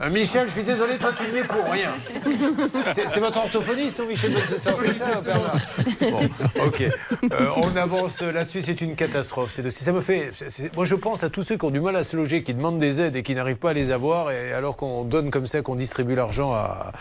Euh, 0.00 0.08
Michel, 0.08 0.48
je 0.48 0.52
suis 0.52 0.62
désolé, 0.62 0.96
toi 0.96 1.10
tu 1.14 1.30
n'y 1.30 1.38
es 1.38 1.44
pour 1.44 1.62
rien. 1.70 1.92
C'est 2.94 3.20
votre 3.20 3.36
orthophoniste 3.36 4.00
ou 4.00 4.06
Michel 4.06 4.32
Bensoussan, 4.32 4.74
c'est 4.78 4.92
ça, 4.94 5.20
Bernard 5.20 5.56
Bon, 6.00 6.20
ok. 6.64 6.84
Euh, 7.32 7.48
on 7.56 7.76
avance 7.76 8.22
là-dessus, 8.22 8.62
c'est 8.62 8.80
une 8.80 8.96
catastrophe. 8.96 9.52
C'est 9.54 9.62
de- 9.62 9.68
ça 9.70 9.92
me 9.92 10.00
fait. 10.00 10.30
moi, 10.74 10.86
je 10.86 10.94
pense 10.94 11.22
à 11.22 11.28
tous 11.28 11.42
ceux 11.42 11.58
qui 11.58 11.64
ont 11.66 11.70
du 11.70 11.80
mal 11.80 11.96
à 11.96 12.04
se 12.04 12.16
loger, 12.16 12.42
qui 12.42 12.54
demandent 12.54 12.78
des 12.78 12.98
aides 13.00 13.16
et 13.16 13.22
qui 13.22 13.34
n'arrivent 13.34 13.58
pas 13.58 13.70
à 13.70 13.74
les 13.74 13.90
avoir, 13.90 14.30
et 14.32 14.52
alors 14.54 14.76
qu'on 14.76 15.04
donne 15.04 15.30
comme 15.30 15.46
ça, 15.46 15.60
qu'on 15.60 15.74
distribue 15.76 16.14
l'argent 16.14 16.52
à, 16.54 16.92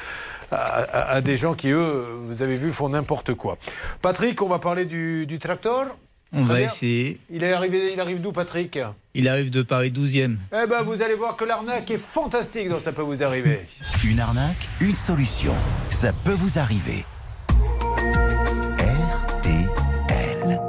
à- 0.52 1.22
des 1.22 1.38
gens 1.38 1.54
qui, 1.54 1.70
eux, 1.70 2.06
vous 2.28 2.42
avez 2.42 2.56
vu, 2.56 2.72
font 2.72 2.90
n'importe 2.90 3.34
quoi. 3.34 3.58
Patrick, 4.02 4.42
on 4.42 4.48
va 4.48 4.60
parler 4.60 4.86
du, 4.86 5.26
du 5.26 5.40
tracteur. 5.40 5.88
On 6.32 6.44
Très 6.46 6.54
va 6.54 6.60
bien. 6.60 6.68
essayer. 6.68 7.20
Il 7.32 7.44
est 7.44 7.54
arrivé, 7.54 7.92
il 7.92 8.00
arrive 8.00 8.22
d'où, 8.22 8.32
Patrick? 8.32 8.78
Il 9.16 9.28
arrive 9.28 9.50
de 9.50 9.64
Paris 9.64 9.90
12e. 9.92 10.38
Eh 10.54 10.68
ben, 10.68 10.84
vous 10.84 11.02
allez 11.02 11.16
voir 11.16 11.36
que 11.36 11.44
l'arnaque 11.44 11.90
est 11.90 11.98
fantastique 11.98 12.70
dans 12.70 12.78
Ça 12.80 12.92
peut 12.92 13.02
vous 13.02 13.24
arriver. 13.24 13.62
Une 14.06 14.20
arnaque, 14.20 14.70
une 14.80 14.94
solution. 14.94 15.56
Ça 15.90 16.14
peut 16.14 16.34
vous 16.34 16.60
arriver. 16.60 17.04
RTL. 18.78 20.60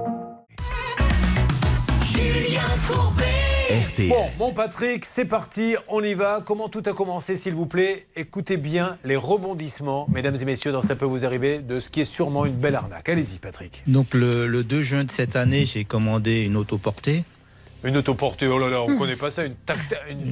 Julien 2.03 2.63
Courbet. 2.89 3.25
RTL. 3.71 4.09
Bon, 4.09 4.27
mon 4.41 4.53
Patrick, 4.53 5.05
c'est 5.05 5.25
parti, 5.25 5.77
on 5.87 6.03
y 6.03 6.15
va. 6.15 6.43
Comment 6.45 6.69
tout 6.69 6.83
a 6.87 6.93
commencé, 6.93 7.37
s'il 7.37 7.55
vous 7.55 7.67
plaît? 7.67 8.09
Écoutez 8.17 8.57
bien 8.57 8.97
les 9.05 9.15
rebondissements, 9.15 10.09
mesdames 10.13 10.35
et 10.35 10.45
messieurs, 10.45 10.73
dans 10.73 10.83
Ça 10.83 10.97
peut 10.97 11.05
vous 11.05 11.25
arriver, 11.25 11.61
de 11.61 11.79
ce 11.79 11.89
qui 11.89 12.01
est 12.01 12.05
sûrement 12.05 12.47
une 12.47 12.57
belle 12.57 12.75
arnaque. 12.75 13.09
Allez-y, 13.09 13.39
Patrick. 13.39 13.85
Donc 13.87 14.13
le, 14.13 14.49
le 14.49 14.65
2 14.65 14.83
juin 14.83 15.05
de 15.05 15.11
cette 15.13 15.37
année, 15.37 15.67
j'ai 15.67 15.85
commandé 15.85 16.43
une 16.43 16.57
autoportée. 16.57 17.23
Une 17.85 17.97
autoportée, 17.97 18.49
oh 18.49 18.59
là 18.59 18.71
là, 18.71 18.83
on 18.83 18.99
connaît 18.99 19.15
pas 19.15 19.31
ça, 19.31 19.45
une, 19.45 19.55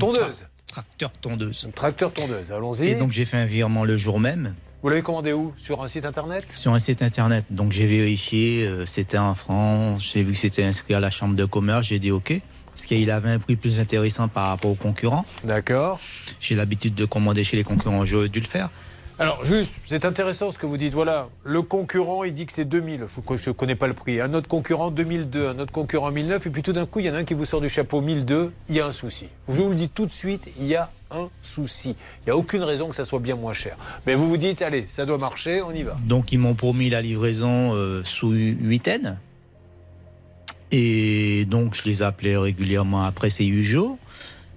tondeuse. 0.00 0.46
Tracteur 0.66 1.12
tondeuse. 1.12 1.62
Une 1.64 1.72
tracteur 1.72 2.12
tondeuse, 2.12 2.50
allons-y. 2.50 2.88
Et 2.88 2.94
donc 2.96 3.12
j'ai 3.12 3.24
fait 3.24 3.36
un 3.36 3.46
virement 3.46 3.84
le 3.84 3.96
jour 3.96 4.18
même 4.18 4.54
Vous 4.82 4.88
l'avez 4.88 5.02
commandé 5.02 5.32
où? 5.32 5.54
Sur 5.56 5.80
un 5.80 5.86
site 5.86 6.04
internet? 6.04 6.50
Sur 6.50 6.74
un 6.74 6.78
site 6.80 7.02
internet. 7.02 7.44
Donc 7.50 7.70
j'ai 7.70 7.86
vérifié, 7.86 8.66
euh, 8.66 8.84
c'était 8.84 9.16
en 9.16 9.36
France, 9.36 10.10
j'ai 10.12 10.24
vu 10.24 10.32
que 10.32 10.38
c'était 10.38 10.64
inscrit 10.64 10.94
à 10.94 11.00
la 11.00 11.10
chambre 11.10 11.36
de 11.36 11.44
commerce, 11.44 11.86
j'ai 11.86 12.00
dit 12.00 12.10
OK. 12.10 12.42
Parce 12.78 12.86
qu'il 12.86 13.10
avait 13.10 13.30
un 13.30 13.40
prix 13.40 13.56
plus 13.56 13.80
intéressant 13.80 14.28
par 14.28 14.50
rapport 14.50 14.70
aux 14.70 14.76
concurrents. 14.76 15.24
D'accord. 15.42 15.98
J'ai 16.40 16.54
l'habitude 16.54 16.94
de 16.94 17.06
commander 17.06 17.42
chez 17.42 17.56
les 17.56 17.64
concurrents, 17.64 18.04
j'aurais 18.06 18.28
dû 18.28 18.38
le 18.38 18.46
faire. 18.46 18.70
Alors, 19.18 19.44
juste, 19.44 19.72
c'est 19.84 20.04
intéressant 20.04 20.52
ce 20.52 20.60
que 20.60 20.66
vous 20.66 20.76
dites. 20.76 20.94
Voilà, 20.94 21.28
le 21.42 21.62
concurrent, 21.62 22.22
il 22.22 22.32
dit 22.32 22.46
que 22.46 22.52
c'est 22.52 22.64
2000. 22.64 23.06
Je 23.08 23.50
ne 23.50 23.52
connais 23.52 23.74
pas 23.74 23.88
le 23.88 23.94
prix. 23.94 24.20
Un 24.20 24.32
autre 24.32 24.46
concurrent, 24.46 24.92
2002. 24.92 25.48
Un 25.48 25.58
autre 25.58 25.72
concurrent, 25.72 26.12
1009. 26.12 26.46
Et 26.46 26.50
puis 26.50 26.62
tout 26.62 26.72
d'un 26.72 26.86
coup, 26.86 27.00
il 27.00 27.06
y 27.06 27.10
en 27.10 27.14
a 27.14 27.18
un 27.18 27.24
qui 27.24 27.34
vous 27.34 27.44
sort 27.44 27.60
du 27.60 27.68
chapeau 27.68 28.00
1002. 28.00 28.52
Il 28.68 28.76
y 28.76 28.80
a 28.80 28.86
un 28.86 28.92
souci. 28.92 29.26
Je 29.48 29.54
vous 29.54 29.70
le 29.70 29.74
dis 29.74 29.88
tout 29.88 30.06
de 30.06 30.12
suite, 30.12 30.48
il 30.60 30.68
y 30.68 30.76
a 30.76 30.92
un 31.10 31.30
souci. 31.42 31.96
Il 32.20 32.26
n'y 32.26 32.30
a 32.30 32.36
aucune 32.36 32.62
raison 32.62 32.88
que 32.88 32.94
ça 32.94 33.02
soit 33.02 33.18
bien 33.18 33.34
moins 33.34 33.54
cher. 33.54 33.76
Mais 34.06 34.14
vous 34.14 34.28
vous 34.28 34.36
dites, 34.36 34.62
allez, 34.62 34.84
ça 34.86 35.04
doit 35.04 35.18
marcher, 35.18 35.62
on 35.62 35.72
y 35.72 35.82
va. 35.82 35.96
Donc 36.04 36.30
ils 36.30 36.38
m'ont 36.38 36.54
promis 36.54 36.90
la 36.90 37.02
livraison 37.02 37.74
euh, 37.74 38.02
sous 38.04 38.30
huitaine. 38.30 39.18
Et 40.70 41.44
donc 41.46 41.74
je 41.74 41.84
les 41.84 42.02
appelais 42.02 42.36
régulièrement 42.36 43.04
après 43.04 43.30
ces 43.30 43.44
huit 43.44 43.64
jours. 43.64 43.98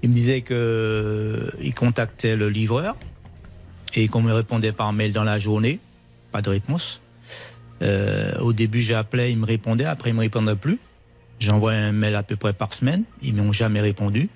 Ils 0.03 0.09
me 0.09 0.15
disaient 0.15 0.41
qu'ils 0.41 1.73
contactaient 1.73 2.35
le 2.35 2.49
livreur 2.49 2.95
et 3.93 4.07
qu'on 4.07 4.21
me 4.21 4.33
répondait 4.33 4.71
par 4.71 4.91
mail 4.93 5.13
dans 5.13 5.23
la 5.23 5.39
journée. 5.39 5.79
Pas 6.31 6.41
de 6.41 6.49
réponse. 6.49 7.01
Euh, 7.81 8.37
au 8.39 8.53
début 8.53 8.81
j'appelais, 8.81 9.31
ils 9.31 9.37
me 9.37 9.45
répondaient, 9.45 9.85
après 9.85 10.09
ils 10.09 10.13
ne 10.13 10.17
me 10.17 10.21
répondaient 10.21 10.55
plus. 10.55 10.79
J'envoyais 11.39 11.79
un 11.79 11.91
mail 11.91 12.15
à 12.15 12.23
peu 12.23 12.35
près 12.35 12.53
par 12.53 12.73
semaine, 12.73 13.03
ils 13.21 13.33
m'ont 13.33 13.51
jamais 13.51 13.81
répondu. 13.81 14.29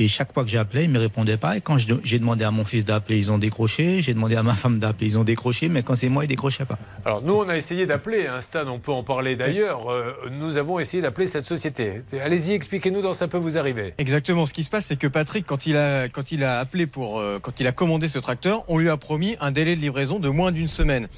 Et 0.00 0.06
chaque 0.06 0.32
fois 0.32 0.44
que 0.44 0.50
j'appelais, 0.50 0.84
ils 0.84 0.88
ne 0.88 0.94
me 0.94 1.00
répondaient 1.00 1.36
pas. 1.36 1.56
Et 1.56 1.60
quand 1.60 1.76
j'ai 1.78 2.18
demandé 2.20 2.44
à 2.44 2.52
mon 2.52 2.64
fils 2.64 2.84
d'appeler, 2.84 3.18
ils 3.18 3.32
ont 3.32 3.38
décroché. 3.38 4.00
J'ai 4.00 4.14
demandé 4.14 4.36
à 4.36 4.44
ma 4.44 4.54
femme 4.54 4.78
d'appeler, 4.78 5.08
ils 5.08 5.18
ont 5.18 5.24
décroché. 5.24 5.68
Mais 5.68 5.82
quand 5.82 5.96
c'est 5.96 6.08
moi, 6.08 6.24
ils 6.24 6.28
décrochaient 6.28 6.64
pas. 6.64 6.78
Alors, 7.04 7.20
nous, 7.22 7.34
on 7.34 7.48
a 7.48 7.56
essayé 7.56 7.84
d'appeler, 7.84 8.28
hein, 8.28 8.40
Stan, 8.40 8.66
on 8.68 8.78
peut 8.78 8.92
en 8.92 9.02
parler 9.02 9.34
d'ailleurs. 9.34 9.90
Euh, 9.90 10.14
nous 10.30 10.56
avons 10.56 10.78
essayé 10.78 11.02
d'appeler 11.02 11.26
cette 11.26 11.46
société. 11.46 12.02
Allez-y, 12.22 12.52
expliquez-nous 12.52 13.02
dans 13.02 13.14
Ça 13.14 13.26
peut 13.26 13.38
vous 13.38 13.58
arriver. 13.58 13.94
Exactement. 13.98 14.46
Ce 14.46 14.52
qui 14.52 14.62
se 14.62 14.70
passe, 14.70 14.86
c'est 14.86 14.96
que 14.96 15.08
Patrick, 15.08 15.44
quand 15.44 15.66
il 15.66 15.76
a, 15.76 16.08
quand 16.08 16.30
il 16.30 16.44
a 16.44 16.60
appelé 16.60 16.86
pour, 16.86 17.18
euh, 17.18 17.40
quand 17.42 17.58
il 17.58 17.66
a 17.66 17.72
commandé 17.72 18.06
ce 18.06 18.20
tracteur, 18.20 18.64
on 18.68 18.78
lui 18.78 18.90
a 18.90 18.96
promis 18.96 19.36
un 19.40 19.50
délai 19.50 19.74
de 19.74 19.80
livraison 19.80 20.20
de 20.20 20.28
moins 20.28 20.52
d'une 20.52 20.68
semaine. 20.68 21.08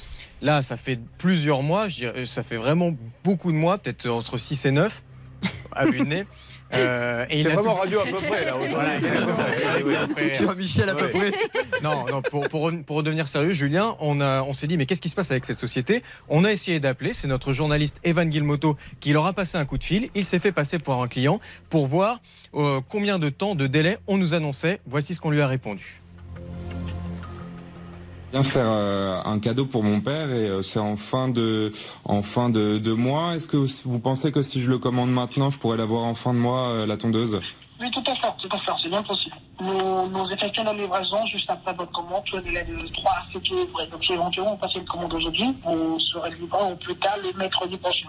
Là, 0.40 0.62
ça 0.62 0.78
fait 0.78 0.98
plusieurs 1.19 1.62
mois, 1.62 1.89
je 1.89 1.97
dirais, 1.97 2.24
ça 2.24 2.43
fait 2.43 2.57
vraiment 2.57 2.94
beaucoup 3.24 3.52
de 3.52 3.59
mois, 3.59 3.77
peut-être 3.77 4.09
entre 4.09 4.39
6 4.39 4.65
et 4.65 4.70
9, 4.70 5.02
à 5.73 5.85
vue 5.85 5.98
de 5.98 6.05
nez. 6.05 6.24
Euh, 6.74 7.26
C'est 7.30 7.47
a 7.47 7.48
vraiment 7.55 7.74
tout- 7.74 7.80
radio 7.80 8.01
à 8.01 8.05
peu 8.05 8.12
près, 8.12 8.44
là, 8.44 8.56
aujourd'hui. 8.56 8.76
Ouais, 9.84 9.97
après- 9.97 10.34
Jean-Michel 10.34 10.88
à 10.88 10.94
peu 10.94 11.09
près. 11.09 11.32
Non, 11.82 12.06
non 12.06 12.22
pour, 12.22 12.48
pour, 12.48 12.70
pour 12.86 12.97
redevenir 12.97 13.26
sérieux, 13.28 13.52
Julien, 13.52 13.97
on, 14.01 14.20
a, 14.20 14.42
on 14.42 14.52
s'est 14.52 14.66
dit, 14.66 14.76
mais 14.76 14.86
qu'est-ce 14.86 15.01
qui 15.01 15.09
se 15.09 15.14
passe 15.14 15.30
avec 15.30 15.44
cette 15.44 15.59
société? 15.59 16.02
On 16.28 16.44
a 16.44 16.52
essayé 16.52 16.78
d'appeler, 16.80 17.12
c'est 17.12 17.28
notre 17.28 17.52
journaliste 17.52 17.98
Evan 18.05 18.28
Guilmoto 18.28 18.76
qui 19.01 19.12
leur 19.12 19.26
a 19.26 19.32
passé 19.32 19.59
un 19.59 19.64
coup 19.64 19.78
de 19.78 19.84
fil. 19.84 20.10
Il 20.14 20.24
s'est 20.24 20.38
fait 20.38 20.52
passer 20.52 20.78
pour 20.78 21.02
un 21.02 21.09
client 21.09 21.40
pour 21.70 21.86
voir 21.86 22.20
euh, 22.55 22.80
combien 22.88 23.18
de 23.18 23.28
temps 23.28 23.55
de 23.55 23.66
délai 23.66 23.98
on 24.06 24.16
nous 24.18 24.34
annonçait. 24.34 24.80
Voici 24.86 25.14
ce 25.14 25.20
qu'on 25.20 25.30
lui 25.30 25.40
a 25.40 25.47
répondu. 25.47 25.99
Bien 28.31 28.43
faire 28.43 28.66
euh, 28.66 29.20
un 29.24 29.39
cadeau 29.39 29.66
pour 29.66 29.82
mon 29.82 30.01
père 30.01 30.31
et 30.31 30.48
euh, 30.48 30.62
c'est 30.62 30.78
en 30.78 30.97
fin 30.97 31.28
de 31.28 31.73
en 32.05 32.23
fin 32.23 32.48
de, 32.48 32.78
de 32.78 32.93
mois. 32.93 33.35
Est-ce 33.35 33.47
que 33.47 33.57
vous 33.57 34.01
pensez 34.01 34.32
que 34.32 34.43
si 34.43 34.61
je 34.61 34.70
le 34.70 34.78
commande 34.78 35.11
maintenant, 35.11 35.51
je 35.51 35.59
pourrais 35.59 35.77
l'avoir 35.77 36.05
en 36.05 36.15
fin 36.15 36.32
de 36.32 36.39
mois 36.39 36.69
euh, 36.69 36.86
la 36.86 36.97
tondeuse? 36.97 37.40
Oui, 37.81 37.90
tout 37.90 38.05
à 38.07 38.15
fait, 38.15 38.32
tout 38.40 38.48
à 38.55 38.59
fait, 38.59 38.73
c'est 38.82 38.90
bien 38.90 39.02
possible. 39.02 39.35
Nous, 39.62 40.31
effectuons 40.32 40.65
la 40.65 40.74
livraison 40.74 41.24
juste 41.27 41.51
après 41.51 41.73
votre 41.74 41.93
commande, 41.93 42.23
un 42.35 42.40
délai 42.40 42.62
de 42.65 42.93
3 42.93 43.11
à 43.11 43.32
7 43.32 43.44
jours. 43.47 43.81
Donc, 43.90 44.05
si 44.05 44.12
éventuellement 44.12 44.52
on 44.52 44.57
passe 44.57 44.74
une 44.74 44.85
commande 44.85 45.12
aujourd'hui, 45.15 45.55
on 45.65 45.98
serait 45.98 46.31
livré 46.31 46.59
au 46.70 46.77
plus 46.77 46.94
tard 46.97 47.16
le 47.23 47.39
mercredi 47.39 47.78
prochain. 47.78 48.09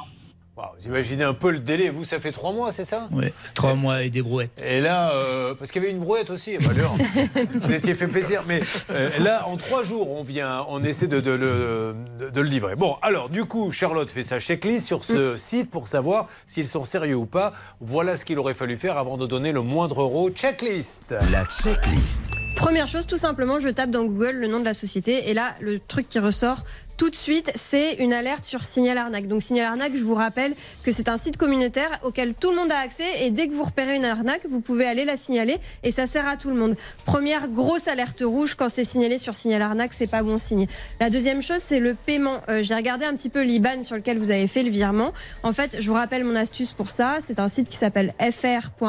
Waouh, 0.61 0.69
vous 0.79 0.87
imaginez 0.89 1.23
un 1.23 1.33
peu 1.33 1.49
le 1.51 1.57
délai. 1.59 1.89
Vous, 1.89 2.03
ça 2.03 2.19
fait 2.19 2.31
trois 2.31 2.53
mois, 2.53 2.71
c'est 2.71 2.85
ça 2.85 3.07
Oui, 3.11 3.25
trois 3.55 3.73
mois 3.73 4.03
et 4.03 4.09
des 4.11 4.21
brouettes. 4.21 4.61
Et 4.63 4.79
là, 4.79 5.11
euh, 5.13 5.55
parce 5.55 5.71
qu'il 5.71 5.81
y 5.81 5.85
avait 5.85 5.93
une 5.93 6.01
brouette 6.01 6.29
aussi, 6.29 6.57
bah 6.59 6.69
alors, 6.75 6.95
vous 7.55 7.71
étiez 7.73 7.95
fait 7.95 8.07
plaisir. 8.07 8.43
Mais 8.47 8.61
euh, 8.91 9.09
là, 9.19 9.47
en 9.47 9.57
trois 9.57 9.83
jours, 9.83 10.11
on 10.11 10.21
vient, 10.23 10.65
on 10.69 10.83
essaie 10.83 11.07
de, 11.07 11.19
de 11.19 11.31
le, 11.31 11.95
de- 12.19 12.29
de 12.29 12.41
le 12.41 12.47
livrer. 12.47 12.75
Bon, 12.75 12.95
alors, 13.01 13.29
du 13.29 13.45
coup, 13.45 13.71
Charlotte 13.71 14.11
fait 14.11 14.23
sa 14.23 14.39
checklist 14.39 14.85
sur 14.85 15.03
ce 15.03 15.35
site 15.37 15.71
pour 15.71 15.87
savoir 15.87 16.27
s'ils 16.45 16.67
sont 16.67 16.83
sérieux 16.83 17.15
ou 17.15 17.25
pas. 17.25 17.53
Voilà 17.79 18.15
ce 18.15 18.23
qu'il 18.25 18.37
aurait 18.37 18.53
fallu 18.53 18.77
faire 18.77 18.97
avant 18.97 19.17
de 19.17 19.25
donner 19.25 19.51
le 19.53 19.61
moindre 19.61 20.01
euro. 20.01 20.29
Checklist. 20.29 21.15
La 21.31 21.43
checklist. 21.45 22.23
Première 22.55 22.87
chose, 22.87 23.07
tout 23.07 23.17
simplement, 23.17 23.59
je 23.59 23.69
tape 23.69 23.89
dans 23.89 24.03
Google 24.03 24.35
le 24.35 24.47
nom 24.47 24.59
de 24.59 24.65
la 24.65 24.75
société 24.75 25.29
et 25.29 25.33
là, 25.33 25.55
le 25.61 25.79
truc 25.79 26.07
qui 26.09 26.19
ressort, 26.19 26.63
tout 27.01 27.09
de 27.09 27.15
suite, 27.15 27.51
c'est 27.55 27.95
une 27.95 28.13
alerte 28.13 28.45
sur 28.45 28.63
Signal 28.63 28.95
Arnaque. 28.95 29.27
Donc 29.27 29.41
Signal 29.41 29.65
Arnaque, 29.65 29.93
je 29.95 30.03
vous 30.03 30.13
rappelle 30.13 30.53
que 30.83 30.91
c'est 30.91 31.09
un 31.09 31.17
site 31.17 31.35
communautaire 31.35 31.99
auquel 32.03 32.35
tout 32.35 32.51
le 32.51 32.57
monde 32.57 32.71
a 32.71 32.77
accès 32.77 33.23
et 33.23 33.31
dès 33.31 33.47
que 33.47 33.53
vous 33.53 33.63
repérez 33.63 33.95
une 33.95 34.05
arnaque, 34.05 34.45
vous 34.47 34.59
pouvez 34.61 34.85
aller 34.85 35.03
la 35.03 35.17
signaler 35.17 35.57
et 35.81 35.89
ça 35.89 36.05
sert 36.05 36.27
à 36.27 36.37
tout 36.37 36.49
le 36.49 36.55
monde. 36.55 36.75
Première 37.05 37.47
grosse 37.47 37.87
alerte 37.87 38.21
rouge 38.23 38.53
quand 38.53 38.69
c'est 38.69 38.83
signalé 38.83 39.17
sur 39.17 39.33
Signal 39.33 39.63
Arnaque, 39.63 39.93
c'est 39.93 40.05
pas 40.05 40.21
bon 40.21 40.37
signe. 40.37 40.67
La 40.99 41.09
deuxième 41.09 41.41
chose, 41.41 41.57
c'est 41.57 41.79
le 41.79 41.95
paiement. 41.95 42.41
Euh, 42.49 42.61
J'ai 42.61 42.75
regardé 42.75 43.05
un 43.05 43.15
petit 43.15 43.29
peu 43.29 43.41
l'IBAN 43.41 43.81
sur 43.81 43.95
lequel 43.95 44.19
vous 44.19 44.29
avez 44.29 44.45
fait 44.45 44.61
le 44.61 44.69
virement. 44.69 45.11
En 45.41 45.53
fait, 45.53 45.77
je 45.79 45.87
vous 45.87 45.95
rappelle 45.95 46.23
mon 46.23 46.35
astuce 46.35 46.71
pour 46.71 46.91
ça. 46.91 47.17
C'est 47.25 47.39
un 47.39 47.49
site 47.49 47.67
qui 47.67 47.77
s'appelle 47.77 48.13
fr.iban.com. 48.19 48.83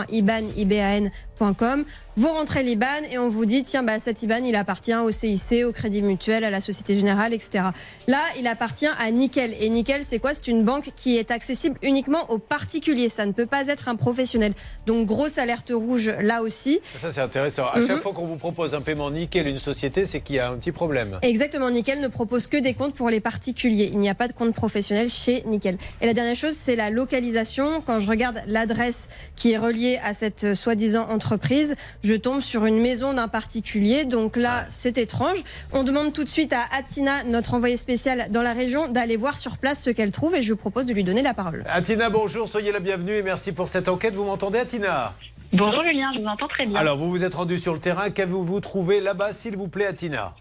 Vous 2.15 2.29
rentrez 2.29 2.63
l'IBAN 2.63 3.05
et 3.11 3.17
on 3.17 3.31
vous 3.31 3.47
dit 3.47 3.63
tiens 3.63 3.83
bah 3.83 3.99
cet 3.99 4.23
IBAN 4.23 4.45
il 4.45 4.55
appartient 4.55 4.95
au 4.95 5.11
CIC, 5.11 5.65
au 5.65 5.73
Crédit 5.73 6.03
Mutuel, 6.03 6.45
à 6.45 6.51
la 6.51 6.61
Société 6.61 6.95
Générale, 6.95 7.33
etc. 7.33 7.69
Là, 8.09 8.20
il 8.39 8.47
appartient 8.47 8.87
à 8.99 9.11
Nickel. 9.11 9.55
Et 9.61 9.69
Nickel, 9.69 10.03
c'est 10.05 10.19
quoi? 10.19 10.35
C'est 10.35 10.49
une 10.49 10.65
banque 10.65 10.91
qui 10.97 11.16
est 11.16 11.31
accessible 11.31 11.79
uniquement 11.83 12.31
aux 12.31 12.39
particuliers. 12.39 13.09
Ça 13.09 13.27
ne 13.27 13.33
peut 13.33 13.47
pas 13.47 13.69
être 13.69 13.89
un 13.89 13.95
professionnel. 13.97 14.55
Donc 14.87 15.07
grosse 15.07 15.39
alerte 15.39 15.70
rouge 15.73 16.11
là 16.20 16.43
aussi. 16.43 16.81
Ça, 16.97 17.12
c'est 17.12 17.20
intéressant. 17.20 17.66
À 17.69 17.79
Mhm. 17.79 17.87
chaque 17.87 18.01
fois 18.03 18.12
qu'on 18.12 18.27
vous 18.27 18.37
propose 18.37 18.74
un 18.74 18.81
paiement 18.81 19.11
nickel 19.11 19.47
une 19.47 19.59
société, 19.59 20.05
c'est 20.05 20.20
qu'il 20.20 20.37
y 20.37 20.39
a 20.41 20.49
un 20.49 20.57
petit 20.57 20.73
problème. 20.73 21.19
Exactement, 21.23 21.70
Nickel 21.70 22.01
ne 22.01 22.09
propose 22.09 22.49
que 22.49 22.57
des 22.57 22.74
comptes 22.74 22.95
pour 22.95 23.09
les 23.09 23.20
particuliers. 23.20 23.91
Il 23.93 23.99
n'y 24.01 24.11
a 24.11 24.15
pas 24.16 24.27
de 24.27 24.33
compte 24.33 24.53
professionnel 24.55 25.09
chez 25.09 25.43
Nickel. 25.47 25.79
Et 26.01 26.07
la 26.07 26.15
dernière 26.15 26.35
chose, 26.37 26.55
c'est 26.55 26.74
la 26.77 26.91
localisation. 26.91 27.83
Quand 27.87 28.01
je 28.01 28.09
regarde 28.09 28.43
l'adresse 28.49 29.09
qui 29.37 29.53
est 29.53 29.59
reliée 29.59 30.01
à 30.05 30.12
cette 30.15 30.43
euh, 30.45 30.55
soi-disant 30.55 31.09
entreprise, 31.09 31.77
je 32.03 32.15
tombe 32.15 32.41
sur 32.41 32.66
une 32.66 32.81
maison 32.81 33.15
d'un 33.15 33.29
particulier. 33.29 34.05
Donc 34.05 34.37
là, 34.37 34.65
c'est 34.70 34.99
étrange. 34.99 35.39
On 35.73 35.85
demande 35.85 36.12
tout 36.12 36.24
de 36.24 36.29
suite 36.29 36.53
à 36.53 36.65
Atina, 36.77 37.23
notre 37.24 37.55
envoyée 37.55 37.77
spéciale 37.77 37.91
dans 38.31 38.43
la 38.43 38.52
région, 38.52 38.89
d'aller 38.89 39.16
voir 39.16 39.36
sur 39.36 39.59
place 39.59 39.82
ce 39.82 39.90
qu'elle 39.90 40.10
trouve 40.10 40.35
et 40.35 40.43
je 40.43 40.52
vous 40.52 40.59
propose 40.59 40.86
de 40.86 40.94
lui 40.94 41.05
donner 41.05 41.23
la 41.23 41.35
parole. 41.35 41.64
Atina, 41.69 42.10
bonjour, 42.10 42.48
soyez 42.48 42.73
la 42.73 42.81
bienvenue 42.81 43.12
et 43.12 43.23
merci 43.23 43.52
pour 43.52 43.69
cette 43.69 43.89
enquête. 43.89 44.14
Vous 44.14 44.24
m'entendez, 44.24 44.59
Atina? 44.59 45.14
Bonjour 45.52 45.82
Julien, 45.85 46.10
je 46.14 46.20
vous 46.20 46.27
entends 46.27 46.48
très 46.48 46.64
bien. 46.64 46.78
Alors, 46.78 46.97
vous 46.97 47.10
vous 47.10 47.24
êtes 47.24 47.35
rendu 47.35 47.59
sur 47.59 47.74
le 47.74 47.78
terrain. 47.78 48.10
Qu'avez-vous 48.10 48.60
trouvé 48.60 49.01
là-bas, 49.01 49.32
s'il 49.32 49.56
vous 49.56 49.69
plaît, 49.69 49.86
Atina? 49.86 50.35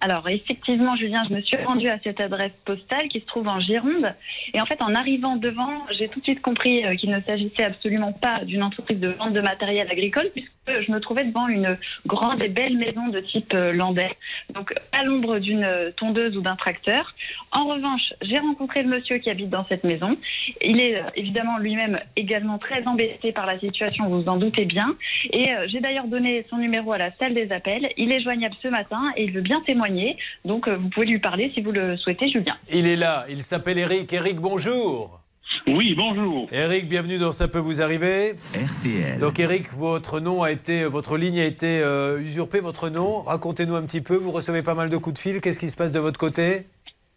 Alors 0.00 0.28
effectivement, 0.28 0.96
Julien, 0.96 1.22
je 1.26 1.34
me 1.34 1.40
suis 1.40 1.56
rendue 1.64 1.88
à 1.88 1.98
cette 2.04 2.20
adresse 2.20 2.52
postale 2.66 3.08
qui 3.08 3.20
se 3.20 3.26
trouve 3.26 3.48
en 3.48 3.58
Gironde. 3.58 4.14
Et 4.52 4.60
en 4.60 4.66
fait, 4.66 4.82
en 4.82 4.94
arrivant 4.94 5.36
devant, 5.36 5.86
j'ai 5.98 6.08
tout 6.08 6.20
de 6.20 6.24
suite 6.24 6.42
compris 6.42 6.84
euh, 6.84 6.94
qu'il 6.94 7.10
ne 7.10 7.22
s'agissait 7.22 7.64
absolument 7.64 8.12
pas 8.12 8.44
d'une 8.44 8.62
entreprise 8.62 9.00
de 9.00 9.08
vente 9.08 9.32
de 9.32 9.40
matériel 9.40 9.90
agricole, 9.90 10.28
puisque 10.34 10.52
je 10.66 10.92
me 10.92 11.00
trouvais 11.00 11.24
devant 11.24 11.48
une 11.48 11.76
grande 12.06 12.42
et 12.42 12.48
belle 12.48 12.76
maison 12.76 13.08
de 13.08 13.20
type 13.20 13.52
euh, 13.54 13.72
landais. 13.72 14.10
Donc 14.54 14.74
à 14.92 15.04
l'ombre 15.04 15.38
d'une 15.38 15.64
euh, 15.64 15.90
tondeuse 15.96 16.36
ou 16.36 16.40
d'un 16.40 16.56
tracteur. 16.56 17.14
En 17.52 17.66
revanche, 17.66 18.12
j'ai 18.22 18.38
rencontré 18.38 18.82
le 18.82 18.88
monsieur 18.88 19.18
qui 19.18 19.30
habite 19.30 19.50
dans 19.50 19.66
cette 19.68 19.84
maison. 19.84 20.16
Il 20.62 20.80
est 20.80 21.00
euh, 21.00 21.04
évidemment 21.16 21.58
lui-même 21.58 21.98
également 22.16 22.58
très 22.58 22.86
embêté 22.86 23.32
par 23.32 23.46
la 23.46 23.58
situation, 23.58 24.08
vous 24.08 24.22
vous 24.22 24.28
en 24.28 24.36
doutez 24.36 24.64
bien. 24.64 24.94
Et 25.32 25.50
j'ai 25.66 25.80
d'ailleurs 25.80 26.06
donné 26.06 26.46
son 26.50 26.56
numéro 26.56 26.92
à 26.92 26.98
la 26.98 27.10
salle 27.16 27.34
des 27.34 27.50
appels. 27.50 27.88
Il 27.96 28.12
est 28.12 28.20
joignable 28.20 28.54
ce 28.62 28.68
matin 28.68 29.12
et 29.16 29.24
il 29.24 29.32
veut 29.32 29.40
bien 29.40 29.60
témoigner. 29.62 30.16
Donc 30.44 30.68
vous 30.68 30.88
pouvez 30.88 31.06
lui 31.06 31.18
parler 31.18 31.50
si 31.54 31.60
vous 31.60 31.72
le 31.72 31.96
souhaitez, 31.96 32.28
Julien. 32.28 32.56
Il 32.72 32.86
est 32.86 32.96
là, 32.96 33.24
il 33.28 33.42
s'appelle 33.42 33.78
Eric. 33.78 34.12
Eric, 34.12 34.36
bonjour. 34.36 35.23
Oui, 35.66 35.94
bonjour. 35.96 36.46
Eric, 36.52 36.88
bienvenue 36.88 37.18
dans 37.18 37.32
Ça 37.32 37.48
peut 37.48 37.58
vous 37.58 37.80
arriver. 37.80 38.34
RTL. 38.54 39.18
Donc 39.18 39.38
Eric, 39.38 39.72
votre 39.72 40.20
nom 40.20 40.42
a 40.42 40.50
été, 40.50 40.84
votre 40.84 41.16
ligne 41.16 41.40
a 41.40 41.44
été 41.44 41.80
euh, 41.82 42.20
usurpée, 42.20 42.60
votre 42.60 42.88
nom. 42.90 43.22
Racontez-nous 43.22 43.74
un 43.74 43.82
petit 43.82 44.00
peu, 44.00 44.16
vous 44.16 44.30
recevez 44.30 44.62
pas 44.62 44.74
mal 44.74 44.90
de 44.90 44.96
coups 44.96 45.14
de 45.14 45.18
fil, 45.18 45.40
qu'est-ce 45.40 45.58
qui 45.58 45.70
se 45.70 45.76
passe 45.76 45.92
de 45.92 46.00
votre 46.00 46.18
côté? 46.18 46.66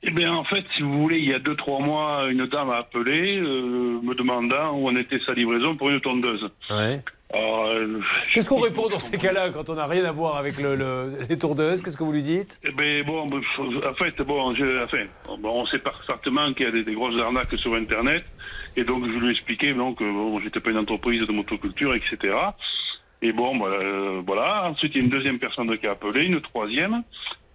Eh 0.09 0.11
bien, 0.11 0.33
en 0.33 0.45
fait, 0.45 0.63
si 0.75 0.81
vous 0.83 1.01
voulez, 1.01 1.17
il 1.19 1.29
y 1.29 1.33
a 1.33 1.39
deux, 1.39 1.55
trois 1.55 1.79
mois, 1.79 2.27
une 2.31 2.45
dame 2.47 2.69
a 2.69 2.77
appelé, 2.77 3.37
euh, 3.39 3.99
me 4.01 4.13
demandant 4.15 4.71
où 4.77 4.87
en 4.87 4.95
était 4.95 5.19
sa 5.25 5.33
livraison 5.33 5.75
pour 5.75 5.89
une 5.89 5.99
tondeuse. 5.99 6.49
Ouais. 6.69 7.01
Alors, 7.33 7.65
euh, 7.65 7.99
Qu'est-ce 8.33 8.47
qu'on 8.47 8.61
répond 8.61 8.87
dans 8.87 8.99
ces 8.99 9.17
cas-là 9.17 9.49
quand 9.49 9.69
on 9.69 9.75
n'a 9.75 9.85
rien 9.85 10.05
à 10.05 10.13
voir 10.13 10.37
avec 10.37 10.57
le, 10.59 10.75
le- 10.77 11.09
les 11.29 11.37
tondeuses 11.37 11.81
Qu'est-ce 11.81 11.97
que 11.97 12.05
vous 12.05 12.13
lui 12.13 12.21
dites? 12.23 12.57
Eh 12.63 12.71
ben, 12.71 13.03
bon, 13.05 13.27
ben, 13.27 13.41
en 13.85 13.93
fait, 13.95 14.15
bon, 14.21 14.55
je, 14.55 14.81
enfin, 14.85 15.03
bon, 15.39 15.61
on 15.61 15.65
sait 15.65 15.79
parfaitement 15.79 16.53
qu'il 16.53 16.67
y 16.67 16.69
a 16.69 16.71
des, 16.71 16.85
des 16.85 16.93
grosses 16.93 17.19
arnaques 17.21 17.53
sur 17.57 17.73
Internet. 17.75 18.23
Et 18.77 18.85
donc, 18.85 19.03
je 19.05 19.11
lui 19.11 19.27
ai 19.27 19.31
expliqué 19.31 19.73
donc, 19.73 19.97
que 19.99 20.05
bon, 20.05 20.39
j'étais 20.39 20.61
pas 20.61 20.69
une 20.69 20.77
entreprise 20.77 21.27
de 21.27 21.33
motoculture, 21.33 21.93
etc. 21.95 22.33
Et 23.21 23.33
bon, 23.33 23.57
bah, 23.57 23.65
euh, 23.71 24.21
voilà. 24.25 24.69
Ensuite, 24.69 24.93
il 24.95 24.99
y 24.99 25.01
a 25.01 25.03
une 25.03 25.11
deuxième 25.11 25.37
personne 25.39 25.77
qui 25.77 25.85
a 25.85 25.91
appelé, 25.91 26.23
une 26.27 26.39
troisième. 26.39 27.03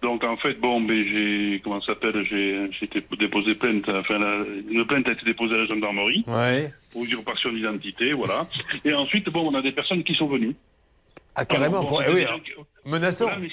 Donc, 0.03 0.25
en 0.25 0.37
fait, 0.37 0.55
bon, 0.61 0.81
ben, 0.81 1.05
j'ai, 1.07 1.61
comment 1.63 1.81
ça 1.81 1.95
s'appelle, 1.95 2.27
j'ai, 2.29 2.59
j'ai 2.79 2.87
été 2.87 3.03
déposé 3.19 3.55
plainte, 3.55 3.89
enfin, 3.89 4.19
la- 4.19 4.45
une 4.71 4.85
plainte 4.85 5.09
a 5.09 5.13
été 5.13 5.25
déposée 5.25 5.55
à 5.55 5.59
la 5.59 5.67
gendarmerie. 5.67 6.25
Ouais. 6.27 6.71
Pour 6.93 7.05
usurpation 7.05 7.51
d'identité, 7.53 8.13
voilà. 8.13 8.45
Et 8.85 8.93
ensuite, 8.93 9.29
bon, 9.31 9.49
on 9.49 9.55
a 9.55 9.63
des 9.63 9.73
personnes 9.73 10.03
qui 10.03 10.15
sont 10.15 10.27
venues. 10.27 10.57
Ah, 11.35 11.47
carrément, 11.47 11.79
Alors, 11.79 11.83
bon, 11.85 11.89
pour- 11.89 12.03
c'est 12.03 12.11
eh 12.11 12.15
oui, 12.15 12.23
gens 12.25 12.39
qui- 12.41 12.91
menaçant. 12.91 13.31
Mais, 13.41 13.49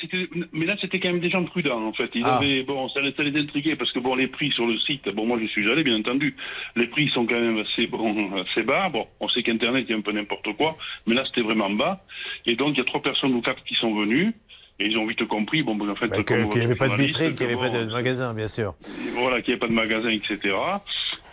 mais 0.51 0.65
là, 0.65 0.75
c'était 0.81 0.99
quand 0.99 1.09
même 1.09 1.21
des 1.21 1.29
gens 1.29 1.45
prudents, 1.45 1.81
en 1.87 1.93
fait. 1.93 2.09
Ils 2.15 2.25
Ah. 2.25 2.37
avaient, 2.37 2.63
bon, 2.63 2.89
ça, 2.89 2.99
les- 2.99 3.13
ça 3.13 3.23
les 3.23 3.39
intriguait 3.39 3.75
parce 3.77 3.91
que, 3.93 3.99
bon, 3.99 4.15
les 4.15 4.27
prix 4.27 4.51
sur 4.51 4.65
le 4.65 4.77
site, 4.79 5.07
bon, 5.09 5.25
moi, 5.27 5.37
je 5.41 5.45
suis 5.47 5.69
allé, 5.71 5.83
bien 5.83 5.97
entendu. 5.99 6.35
Les 6.75 6.87
prix 6.87 7.07
sont 7.09 7.25
quand 7.25 7.39
même 7.39 7.59
assez, 7.59 7.87
bon, 7.87 8.31
assez 8.41 8.63
bas. 8.63 8.89
Bon, 8.89 9.07
on 9.21 9.29
sait 9.29 9.43
qu'Internet, 9.43 9.85
il 9.87 9.91
y 9.91 9.95
a 9.95 9.97
un 9.97 10.01
peu 10.01 10.11
n'importe 10.11 10.51
quoi, 10.57 10.75
mais 11.07 11.13
là, 11.15 11.23
c'était 11.25 11.41
vraiment 11.41 11.69
bas. 11.69 12.03
Et 12.47 12.55
donc, 12.55 12.73
il 12.73 12.79
y 12.79 12.81
a 12.81 12.85
trois 12.85 13.01
personnes 13.03 13.33
ou 13.35 13.41
quatre 13.41 13.63
qui 13.63 13.75
sont 13.75 13.93
venues. 13.95 14.33
Et 14.81 14.85
ils 14.85 14.97
ont 14.97 15.05
vite 15.05 15.25
compris, 15.27 15.61
bon, 15.63 15.75
ben, 15.75 15.89
en 15.89 15.95
fait, 15.95 16.07
Bah, 16.07 16.23
qu'il 16.23 16.37
n'y 16.37 16.61
avait 16.61 16.75
pas 16.75 16.87
de 16.87 16.95
vitrine, 16.95 17.35
qu'il 17.35 17.47
n'y 17.47 17.53
que, 17.53 17.59
avait 17.59 17.69
pas 17.71 17.83
de 17.85 17.91
magasin, 17.91 18.33
bien 18.33 18.47
sûr. 18.47 18.75
voilà, 19.15 19.41
qu'il 19.41 19.53
n'y 19.53 19.57
ait 19.57 19.59
pas 19.59 19.67
de 19.67 19.73
magasin, 19.73 20.09
etc. 20.09 20.55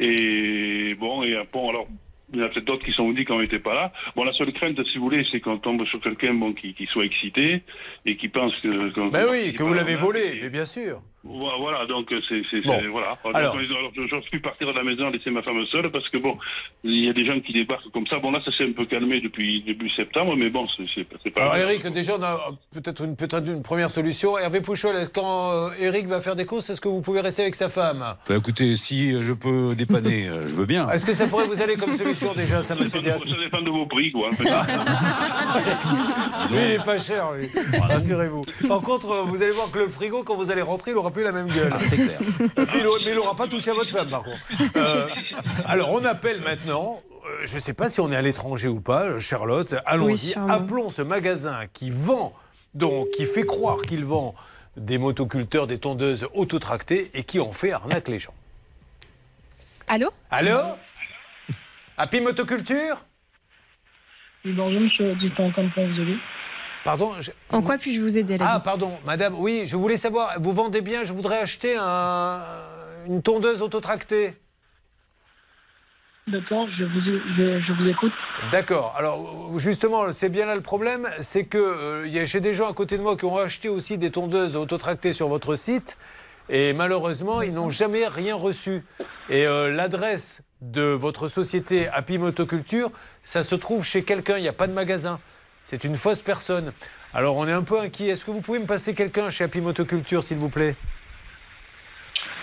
Et 0.00 0.94
bon, 0.98 1.22
et 1.22 1.38
bon, 1.52 1.70
alors, 1.70 1.86
il 2.32 2.40
y 2.40 2.42
en 2.42 2.46
a 2.46 2.48
peut-être 2.48 2.64
d'autres 2.64 2.84
qui 2.84 2.92
sont 2.92 3.08
venus 3.08 3.24
quand 3.26 3.36
on 3.36 3.40
n'était 3.40 3.60
pas 3.60 3.74
là. 3.74 3.92
Bon, 4.16 4.24
la 4.24 4.32
seule 4.32 4.52
crainte, 4.52 4.76
si 4.92 4.98
vous 4.98 5.04
voulez, 5.04 5.24
c'est 5.30 5.40
qu'on 5.40 5.58
tombe 5.58 5.84
sur 5.86 6.00
quelqu'un 6.00 6.34
bon, 6.34 6.52
qui, 6.52 6.74
qui 6.74 6.86
soit 6.86 7.04
excité 7.04 7.62
et 8.04 8.16
qui 8.16 8.28
pense 8.28 8.52
que. 8.62 8.92
qu'on- 8.94 9.08
Ben 9.08 9.26
oui, 9.30 9.52
que 9.54 9.62
vous 9.62 9.74
l'avez 9.74 9.94
volé, 9.96 10.38
mais 10.42 10.50
bien 10.50 10.64
sûr. 10.64 11.00
Voilà, 11.58 11.86
donc 11.86 12.10
euh, 12.12 12.20
c'est. 12.28 12.42
c'est- 12.50 12.64
Bon. 12.66 12.78
c'est- 12.80 12.86
Voilà. 12.86 13.16
Alors- 13.34 13.54
Donc, 13.54 13.64
alors, 13.70 13.90
je 13.96 14.06
j'ose 14.06 14.24
plus 14.30 14.40
partir 14.40 14.66
de 14.68 14.72
la 14.72 14.82
maison, 14.84 15.08
laisser 15.10 15.30
ma 15.30 15.42
femme 15.42 15.64
seule, 15.70 15.90
parce 15.90 16.08
que 16.08 16.18
bon, 16.18 16.36
il 16.84 17.04
y 17.04 17.08
a 17.08 17.12
des 17.12 17.24
gens 17.24 17.38
qui 17.40 17.52
débarquent 17.52 17.90
comme 17.92 18.06
ça. 18.06 18.18
Bon, 18.18 18.30
là, 18.30 18.40
ça 18.44 18.50
s'est 18.56 18.64
un 18.64 18.72
peu 18.72 18.84
calmé 18.86 19.20
depuis 19.20 19.62
début 19.62 19.90
septembre, 19.90 20.34
mais 20.36 20.50
bon, 20.50 20.66
c'est 20.68 20.84
c'est 20.94 21.04
pas. 21.04 21.16
c'est 21.22 21.30
pas 21.30 21.42
Alors. 21.42 21.56
Eric, 21.56 21.86
déjà 21.88 22.16
on 22.18 22.22
a 22.22 22.50
peut-être 22.72 23.04
une, 23.04 23.16
peut 23.16 23.28
une 23.46 23.62
première 23.62 23.90
solution. 23.90 24.38
Hervé 24.38 24.60
Pouchol, 24.60 25.08
quand 25.12 25.50
euh, 25.52 25.70
Eric 25.80 26.06
va 26.06 26.20
faire 26.20 26.36
des 26.36 26.46
courses, 26.46 26.70
est-ce 26.70 26.80
que 26.80 26.88
vous 26.88 27.00
pouvez 27.02 27.20
rester 27.20 27.42
avec 27.42 27.54
sa 27.54 27.68
femme? 27.68 28.04
Bah, 28.28 28.36
écoutez, 28.36 28.76
si 28.76 29.12
je 29.22 29.32
peux 29.32 29.74
dépanner, 29.74 30.28
euh, 30.28 30.46
je 30.46 30.54
veux 30.54 30.66
bien. 30.66 30.88
Est-ce 30.90 31.04
que 31.04 31.12
ça 31.12 31.26
pourrait 31.26 31.46
vous 31.46 31.60
aller 31.62 31.76
comme 31.76 31.94
solution 31.94 32.32
déjà, 32.34 32.62
ça, 32.62 32.74
monsieur 32.74 33.00
Diaz 33.00 33.22
Ça 33.22 33.36
dépend 33.42 33.62
de 33.62 33.70
vos 33.70 33.86
prix, 33.86 34.10
quoi. 34.12 34.30
Lui, 36.50 36.58
il 36.58 36.70
est 36.72 36.84
pas 36.84 36.98
cher, 36.98 37.32
lui. 37.32 37.48
Rassurez-vous. 37.80 38.44
Par 38.68 38.80
contre, 38.80 39.10
euh, 39.10 39.22
vous 39.22 39.42
allez 39.42 39.52
voir 39.52 39.70
que 39.70 39.78
le 39.78 39.88
frigo, 39.88 40.22
quand 40.22 40.36
vous 40.36 40.50
allez 40.50 40.62
rentrer, 40.62 40.92
il 40.92 40.96
aura 40.96 41.10
plus 41.16 41.24
la 41.24 41.32
même 41.32 41.46
gueule. 41.48 41.72
c'est 41.88 41.96
clair. 41.96 42.18
Mais 42.74 43.10
il 43.10 43.14
n'aura 43.14 43.34
pas 43.34 43.46
touché 43.46 43.70
à 43.70 43.74
votre 43.74 43.90
femme, 43.90 44.10
par 44.10 44.22
contre. 44.22 44.36
Euh, 44.76 45.08
alors, 45.64 45.90
on 45.92 46.04
appelle 46.04 46.42
maintenant. 46.42 46.98
euh, 47.26 47.46
Je 47.46 47.54
ne 47.54 47.60
sais 47.60 47.72
pas 47.72 47.88
si 47.88 48.00
on 48.00 48.12
est 48.12 48.16
à 48.16 48.20
l'étranger 48.22 48.68
ou 48.68 48.80
pas, 48.82 49.18
Charlotte. 49.18 49.74
Allons-y. 49.86 50.34
Oui. 50.36 50.44
Appelons 50.48 50.90
ce 50.90 51.00
magasin 51.00 51.60
qui 51.72 51.88
vend, 51.90 52.34
donc 52.74 53.08
qui 53.12 53.24
fait 53.24 53.44
croire 53.46 53.78
qu'il 53.78 54.04
vend 54.04 54.34
des 54.76 54.98
motoculteurs, 54.98 55.66
des 55.66 55.78
tondeuses 55.78 56.28
autotractées 56.34 57.10
et 57.14 57.24
qui 57.24 57.40
en 57.40 57.52
fait 57.52 57.72
arnaque 57.72 58.08
les 58.08 58.20
gens. 58.20 58.34
Allô? 59.88 60.10
Allô? 60.30 60.58
Happy 61.96 62.20
Motoculture? 62.20 62.98
Bonjour, 64.44 64.80
monsieur, 64.82 65.14
dites-moi 65.16 65.50
comment 65.54 65.70
vous. 65.76 66.18
Pardon 66.86 67.12
je- 67.20 67.32
En 67.50 67.62
quoi 67.62 67.78
puis-je 67.78 68.00
vous 68.00 68.16
aider 68.16 68.38
là 68.38 68.46
Ah, 68.48 68.60
pardon, 68.60 68.92
madame, 69.04 69.34
oui, 69.36 69.64
je 69.66 69.74
voulais 69.74 69.96
savoir, 69.96 70.34
vous 70.40 70.52
vendez 70.52 70.82
bien, 70.82 71.02
je 71.02 71.12
voudrais 71.12 71.40
acheter 71.40 71.76
un- 71.76 72.40
une 73.08 73.22
tondeuse 73.22 73.60
autotractée. 73.60 74.34
D'accord, 76.28 76.68
je 76.78 76.84
vous, 76.84 77.00
je, 77.00 77.60
je 77.60 77.72
vous 77.82 77.88
écoute. 77.88 78.12
D'accord, 78.52 78.94
alors 78.96 79.58
justement, 79.58 80.12
c'est 80.12 80.28
bien 80.28 80.46
là 80.46 80.54
le 80.54 80.60
problème, 80.60 81.08
c'est 81.20 81.44
que 81.44 81.58
euh, 81.58 82.24
j'ai 82.24 82.38
des 82.40 82.54
gens 82.54 82.70
à 82.70 82.72
côté 82.72 82.96
de 82.98 83.02
moi 83.02 83.16
qui 83.16 83.24
ont 83.24 83.36
acheté 83.36 83.68
aussi 83.68 83.98
des 83.98 84.12
tondeuses 84.12 84.54
autotractées 84.54 85.12
sur 85.12 85.26
votre 85.26 85.56
site, 85.56 85.96
et 86.48 86.72
malheureusement, 86.72 87.42
ils 87.42 87.52
n'ont 87.52 87.70
jamais 87.70 88.06
rien 88.06 88.36
reçu. 88.36 88.84
Et 89.28 89.44
euh, 89.44 89.72
l'adresse 89.74 90.42
de 90.60 90.82
votre 90.82 91.26
société 91.26 91.88
Happy 91.88 92.18
Motoculture, 92.18 92.92
ça 93.24 93.42
se 93.42 93.56
trouve 93.56 93.84
chez 93.84 94.04
quelqu'un, 94.04 94.36
il 94.38 94.42
n'y 94.42 94.48
a 94.48 94.52
pas 94.52 94.68
de 94.68 94.72
magasin. 94.72 95.18
C'est 95.66 95.82
une 95.82 95.96
fausse 95.96 96.20
personne. 96.20 96.72
Alors 97.12 97.34
on 97.36 97.48
est 97.48 97.52
un 97.52 97.64
peu 97.64 97.80
inquiet. 97.80 98.06
Est-ce 98.10 98.24
que 98.24 98.30
vous 98.30 98.40
pouvez 98.40 98.60
me 98.60 98.66
passer 98.66 98.94
quelqu'un 98.94 99.30
chez 99.30 99.42
Happy 99.42 99.60
Motoculture, 99.60 100.22
s'il 100.22 100.36
vous 100.38 100.48
plaît? 100.48 100.76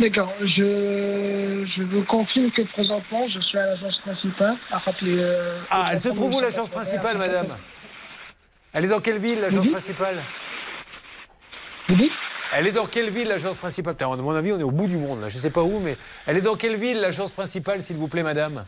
D'accord, 0.01 0.33
je, 0.41 1.65
je 1.77 1.83
vous 1.83 2.03
confirme 2.03 2.51
que 2.51 2.63
présentement, 2.73 3.25
je 3.33 3.39
suis 3.39 3.57
à 3.57 3.67
l'agence 3.67 3.97
principale. 3.99 4.57
À 4.71 4.79
rappeler. 4.79 5.15
euh, 5.19 5.61
Ah, 5.69 5.89
elle 5.93 5.99
se 6.01 6.09
trouve 6.09 6.33
où 6.33 6.41
l'agence 6.41 6.69
principale, 6.69 7.17
madame? 7.17 7.57
Elle 8.73 8.83
est 8.83 8.89
dans 8.89 8.99
quelle 8.99 9.19
ville, 9.19 9.39
l'agence 9.39 9.67
principale? 9.69 10.21
Vous 11.87 11.95
dites? 11.95 12.11
Elle 12.55 12.67
est 12.67 12.71
dans 12.73 12.87
quelle 12.87 13.09
ville, 13.09 13.29
l'agence 13.29 13.55
principale? 13.55 13.93
Putain, 13.93 14.11
À 14.11 14.15
mon 14.17 14.35
avis, 14.35 14.51
on 14.51 14.59
est 14.59 14.63
au 14.63 14.71
bout 14.71 14.87
du 14.87 14.97
monde, 14.97 15.21
là. 15.21 15.29
Je 15.29 15.37
ne 15.37 15.41
sais 15.41 15.49
pas 15.51 15.61
où, 15.63 15.79
mais 15.79 15.95
elle 16.25 16.35
est 16.37 16.41
dans 16.41 16.55
quelle 16.55 16.75
ville, 16.75 16.99
l'agence 16.99 17.31
principale, 17.31 17.81
s'il 17.83 17.95
vous 17.97 18.09
plaît, 18.09 18.23
madame? 18.23 18.65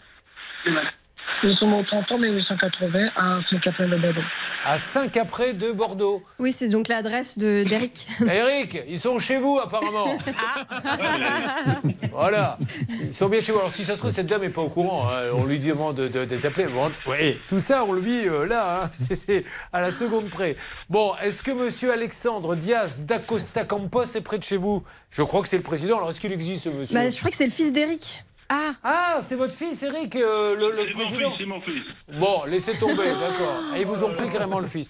Nous 1.43 1.53
sommes 1.57 1.73
au 1.73 1.83
30 1.83 2.11
ans 2.11 2.17
1880 2.17 3.09
à 3.15 3.39
Saint-Catherine 3.49 3.89
de 3.89 3.97
Bordeaux. 3.97 4.21
À 4.63 4.79
Saint-Capré 4.79 5.53
de 5.53 5.71
Bordeaux. 5.71 6.23
Oui, 6.39 6.51
c'est 6.51 6.69
donc 6.69 6.87
l'adresse 6.87 7.37
de- 7.37 7.63
d'Eric. 7.67 8.07
Eric, 8.27 8.79
ils 8.87 8.99
sont 8.99 9.19
chez 9.19 9.37
vous, 9.37 9.59
apparemment. 9.61 10.17
Voilà. 12.11 12.57
Ils 13.01 13.13
sont 13.13 13.29
bien 13.29 13.41
chez 13.41 13.51
vous. 13.51 13.59
Alors, 13.59 13.71
si 13.73 13.83
ça 13.83 13.93
se 13.93 13.99
trouve, 13.99 14.11
cette 14.11 14.27
dame 14.27 14.41
n'est 14.41 14.49
pas 14.49 14.61
au 14.61 14.69
courant. 14.69 15.07
hein. 15.09 15.29
On 15.33 15.45
lui 15.45 15.59
demande 15.59 15.95
de, 15.97 16.07
de, 16.07 16.25
de 16.25 16.35
les 16.35 16.45
appeler. 16.45 16.65
Bon, 16.67 16.91
ouais, 17.07 17.37
tout 17.49 17.59
ça, 17.59 17.83
on 17.83 17.91
le 17.91 18.01
vit 18.01 18.27
euh, 18.27 18.45
là. 18.45 18.83
hein. 18.85 18.89
C'est- 18.97 19.15
C'est 19.15 19.43
à 19.73 19.81
la 19.81 19.91
seconde 19.91 20.29
près. 20.29 20.55
Bon, 20.89 21.13
est-ce 21.21 21.41
que 21.43 21.51
monsieur 21.51 21.91
Alexandre 21.91 22.55
Diaz 22.55 23.03
d'Acosta 23.05 23.65
Campos 23.65 24.03
est 24.15 24.21
près 24.21 24.37
de 24.37 24.43
chez 24.43 24.57
vous? 24.57 24.83
Je 25.11 25.21
crois 25.23 25.41
que 25.41 25.47
c'est 25.47 25.57
le 25.57 25.63
président. 25.63 25.97
Alors, 25.97 26.09
est-ce 26.09 26.19
qu'il 26.21 26.31
existe, 26.33 26.65
ce 26.65 26.69
monsieur? 26.69 26.93
Bah, 26.95 27.09
je 27.09 27.17
crois 27.17 27.29
que 27.31 27.37
c'est 27.37 27.45
le 27.45 27.51
fils 27.51 27.71
d'Eric. 27.73 28.23
Ah, 28.49 28.73
Ah, 28.83 29.17
c'est 29.21 29.35
votre 29.35 29.53
fils, 29.55 29.81
Eric, 29.81 30.15
euh, 30.15 30.55
le, 30.55 30.71
le 30.71 30.91
président 30.91 31.33
C'est 31.37 31.45
mon 31.45 31.59
fils. 31.61 31.83
Bon, 32.19 32.43
laissez 32.45 32.73
tomber, 32.77 33.09
d'accord. 33.09 33.63
Et 33.75 33.81
ils 33.81 33.85
vous 33.87 34.03
ont 34.03 34.13
pris 34.13 34.29
carrément 34.29 34.59
le 34.59 34.67
fils. 34.67 34.87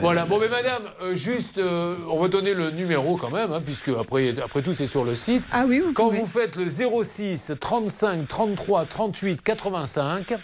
Voilà. 0.00 0.26
Bon, 0.26 0.38
mais 0.38 0.48
madame, 0.50 0.82
euh, 1.02 1.14
juste, 1.14 1.56
euh, 1.58 1.96
on 2.10 2.20
va 2.20 2.28
donner 2.28 2.52
le 2.52 2.70
numéro 2.70 3.16
quand 3.16 3.30
même, 3.30 3.52
hein, 3.52 3.62
puisque 3.64 3.88
après, 3.88 4.34
après 4.42 4.60
tout, 4.62 4.74
c'est 4.74 4.86
sur 4.86 5.04
le 5.04 5.14
site. 5.14 5.44
Ah 5.50 5.64
oui, 5.66 5.78
vous 5.80 5.94
Quand 5.94 6.08
pouvez. 6.08 6.18
vous 6.20 6.26
faites 6.26 6.56
le 6.56 6.68
06 6.68 7.52
35 7.58 8.28
33 8.28 8.84
38 8.84 9.40
85, 9.42 10.34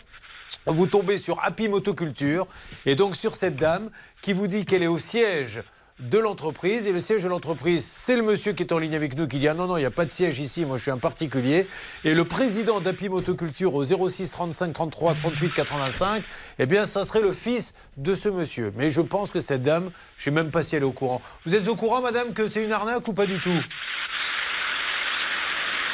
vous 0.66 0.87
tombez 0.87 1.19
sur 1.19 1.43
Happy 1.45 1.69
Motoculture 1.69 2.47
et 2.87 2.95
donc 2.95 3.16
sur 3.16 3.35
cette 3.37 3.57
dame 3.57 3.91
qui 4.23 4.33
vous 4.33 4.47
dit 4.47 4.65
qu'elle 4.65 4.83
est 4.83 4.87
au 4.87 4.99
siège 4.99 5.62
de 6.01 6.18
l'entreprise. 6.18 6.86
Et 6.86 6.93
le 6.93 7.01
siège 7.01 7.23
de 7.23 7.28
l'entreprise 7.28 7.85
c'est 7.85 8.16
le 8.16 8.23
monsieur 8.23 8.52
qui 8.52 8.62
est 8.62 8.73
en 8.73 8.78
ligne 8.78 8.94
avec 8.94 9.16
nous 9.16 9.27
qui 9.27 9.39
dit 9.39 9.48
ah 9.48 9.55
non 9.55 9.66
non 9.66 9.77
il 9.77 9.81
n'y 9.81 9.86
a 9.86 9.90
pas 9.90 10.05
de 10.05 10.10
siège 10.10 10.39
ici 10.39 10.64
moi 10.64 10.77
je 10.77 10.82
suis 10.82 10.90
un 10.90 10.98
particulier. 10.98 11.66
Et 12.05 12.14
le 12.14 12.24
président 12.24 12.81
d'Happy 12.81 13.09
Motoculture 13.09 13.74
au 13.74 13.85
06 13.85 14.31
35 14.31 14.73
33 14.73 15.14
38 15.14 15.55
85 15.55 16.24
eh 16.59 16.66
bien 16.66 16.85
ça 16.85 17.05
serait 17.05 17.23
le 17.23 17.32
fils 17.32 17.74
de 17.97 18.14
ce 18.14 18.28
monsieur. 18.28 18.73
Mais 18.77 18.90
je 18.90 19.01
pense 19.01 19.31
que 19.31 19.40
cette 19.40 19.62
dame 19.62 19.90
je 20.18 20.24
sais 20.24 20.31
même 20.31 20.51
pas 20.51 20.62
si 20.62 20.77
elle 20.77 20.82
est 20.82 20.86
au 20.86 20.93
courant. 20.93 21.23
Vous 21.44 21.55
êtes 21.55 21.68
au 21.68 21.77
courant 21.77 22.01
madame 22.01 22.32
que 22.32 22.47
c'est 22.47 22.62
une 22.64 22.73
arnaque 22.73 23.06
ou 23.09 23.12
pas 23.12 23.27
du 23.27 23.40
tout? 23.40 23.60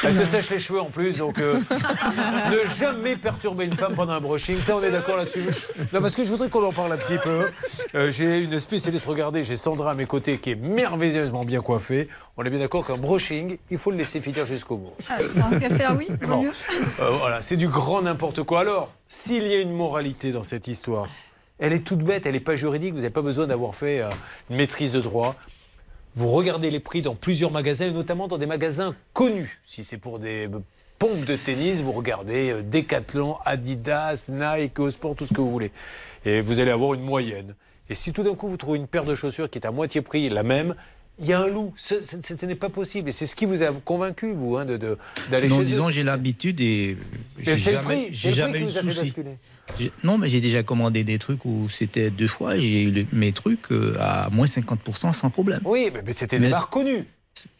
Elle 0.02 0.16
se 0.16 0.24
sèche 0.24 0.50
les 0.50 0.58
cheveux 0.58 0.80
en 0.80 0.90
plus, 0.90 1.18
donc 1.18 1.38
euh, 1.38 1.58
ne 2.50 2.66
jamais 2.66 3.16
perturber 3.16 3.64
une 3.66 3.74
femme 3.74 3.94
pendant 3.94 4.12
un 4.12 4.20
brushing, 4.20 4.60
ça 4.60 4.76
on 4.76 4.82
est 4.82 4.90
d'accord 4.90 5.16
là-dessus. 5.16 5.46
Non, 5.92 6.00
parce 6.00 6.14
que 6.14 6.24
je 6.24 6.28
voudrais 6.28 6.48
qu'on 6.48 6.64
en 6.64 6.72
parle 6.72 6.92
un 6.92 6.96
petit 6.96 7.18
peu. 7.18 7.46
Euh, 7.94 8.10
j'ai 8.10 8.42
une 8.42 8.58
spécialiste, 8.58 9.06
regardez, 9.06 9.44
j'ai 9.44 9.56
Sandra 9.56 9.92
à 9.92 9.94
mes 9.94 10.06
côtés 10.06 10.38
qui 10.38 10.50
est 10.50 10.56
merveilleusement 10.56 11.44
bien 11.44 11.60
coiffée. 11.60 12.08
On 12.36 12.44
est 12.44 12.50
bien 12.50 12.58
d'accord 12.58 12.86
qu'un 12.86 12.96
brushing, 12.96 13.58
il 13.70 13.78
faut 13.78 13.90
le 13.90 13.96
laisser 13.96 14.20
finir 14.20 14.46
jusqu'au 14.46 14.76
bout. 14.76 14.92
Ah, 15.08 15.18
qu'à 15.60 15.74
faire, 15.74 15.94
oui, 15.96 16.08
vaut 16.20 16.26
Bon. 16.26 16.46
Euh, 17.00 17.10
voilà, 17.18 17.42
c'est 17.42 17.56
du 17.56 17.68
grand 17.68 18.02
n'importe 18.02 18.42
quoi. 18.42 18.60
Alors, 18.60 18.92
s'il 19.08 19.46
y 19.46 19.54
a 19.54 19.60
une 19.60 19.72
moralité 19.74 20.32
dans 20.32 20.44
cette 20.44 20.66
histoire, 20.66 21.06
elle 21.58 21.72
est 21.72 21.84
toute 21.84 22.00
bête, 22.00 22.26
elle 22.26 22.32
n'est 22.32 22.40
pas 22.40 22.56
juridique, 22.56 22.94
vous 22.94 23.00
n'avez 23.00 23.10
pas 23.10 23.22
besoin 23.22 23.46
d'avoir 23.46 23.74
fait 23.74 24.02
une 24.50 24.56
maîtrise 24.56 24.92
de 24.92 25.00
droit. 25.00 25.36
Vous 26.14 26.28
regardez 26.28 26.70
les 26.70 26.80
prix 26.80 27.00
dans 27.00 27.14
plusieurs 27.14 27.50
magasins, 27.50 27.86
et 27.86 27.90
notamment 27.90 28.28
dans 28.28 28.36
des 28.36 28.46
magasins 28.46 28.94
connus. 29.14 29.60
Si 29.64 29.82
c'est 29.82 29.96
pour 29.96 30.18
des 30.18 30.46
euh, 30.46 30.58
pompes 30.98 31.24
de 31.24 31.36
tennis, 31.36 31.80
vous 31.80 31.92
regardez 31.92 32.50
euh, 32.50 32.62
Decathlon, 32.62 33.36
Adidas, 33.46 34.30
Nike, 34.30 34.90
Sport, 34.90 35.16
tout 35.16 35.24
ce 35.24 35.32
que 35.32 35.40
vous 35.40 35.50
voulez. 35.50 35.72
Et 36.26 36.42
vous 36.42 36.60
allez 36.60 36.70
avoir 36.70 36.92
une 36.92 37.02
moyenne. 37.02 37.54
Et 37.88 37.94
si 37.94 38.12
tout 38.12 38.22
d'un 38.22 38.34
coup 38.34 38.48
vous 38.48 38.58
trouvez 38.58 38.78
une 38.78 38.86
paire 38.86 39.04
de 39.04 39.14
chaussures 39.14 39.48
qui 39.48 39.58
est 39.58 39.66
à 39.66 39.70
moitié 39.70 40.02
prix, 40.02 40.28
la 40.28 40.42
même, 40.42 40.74
il 41.18 41.26
y 41.26 41.32
a 41.32 41.40
un 41.40 41.46
loup. 41.46 41.72
Ce, 41.76 41.94
ce- 42.04 42.16
ce 42.36 42.46
n'est 42.46 42.54
pas 42.54 42.68
possible. 42.70 43.08
Et 43.10 43.12
c'est 43.12 43.26
ce 43.26 43.36
qui 43.36 43.44
vous 43.46 43.62
a 43.62 43.72
convaincu, 43.72 44.32
vous, 44.32 44.56
hein, 44.56 44.64
de- 44.64 44.76
de- 44.76 44.98
d'aller 45.30 45.48
Non, 45.48 45.58
chez 45.58 45.64
disons, 45.66 45.90
j'ai 45.90 46.02
l'habitude 46.02 46.60
et 46.60 46.96
j'ai 47.38 47.56
jamais, 47.56 48.08
j'ai 48.12 48.32
jamais 48.32 48.60
eu 48.60 48.64
de 48.64 49.90
Non, 50.04 50.18
mais 50.18 50.28
j'ai 50.28 50.40
déjà 50.40 50.62
commandé 50.62 51.04
des 51.04 51.18
trucs 51.18 51.44
où 51.44 51.68
c'était 51.68 52.10
deux 52.10 52.26
fois, 52.28 52.58
j'ai 52.58 52.82
eu 52.84 52.90
le- 52.90 53.06
mes 53.12 53.32
trucs 53.32 53.70
euh, 53.70 53.96
à 54.00 54.28
moins 54.30 54.46
50% 54.46 55.12
sans 55.12 55.30
problème. 55.30 55.60
Oui, 55.64 55.90
mais, 55.92 56.02
mais 56.04 56.12
c'était 56.12 56.38
des 56.38 56.48
marques 56.48 56.72
connues. 56.72 57.04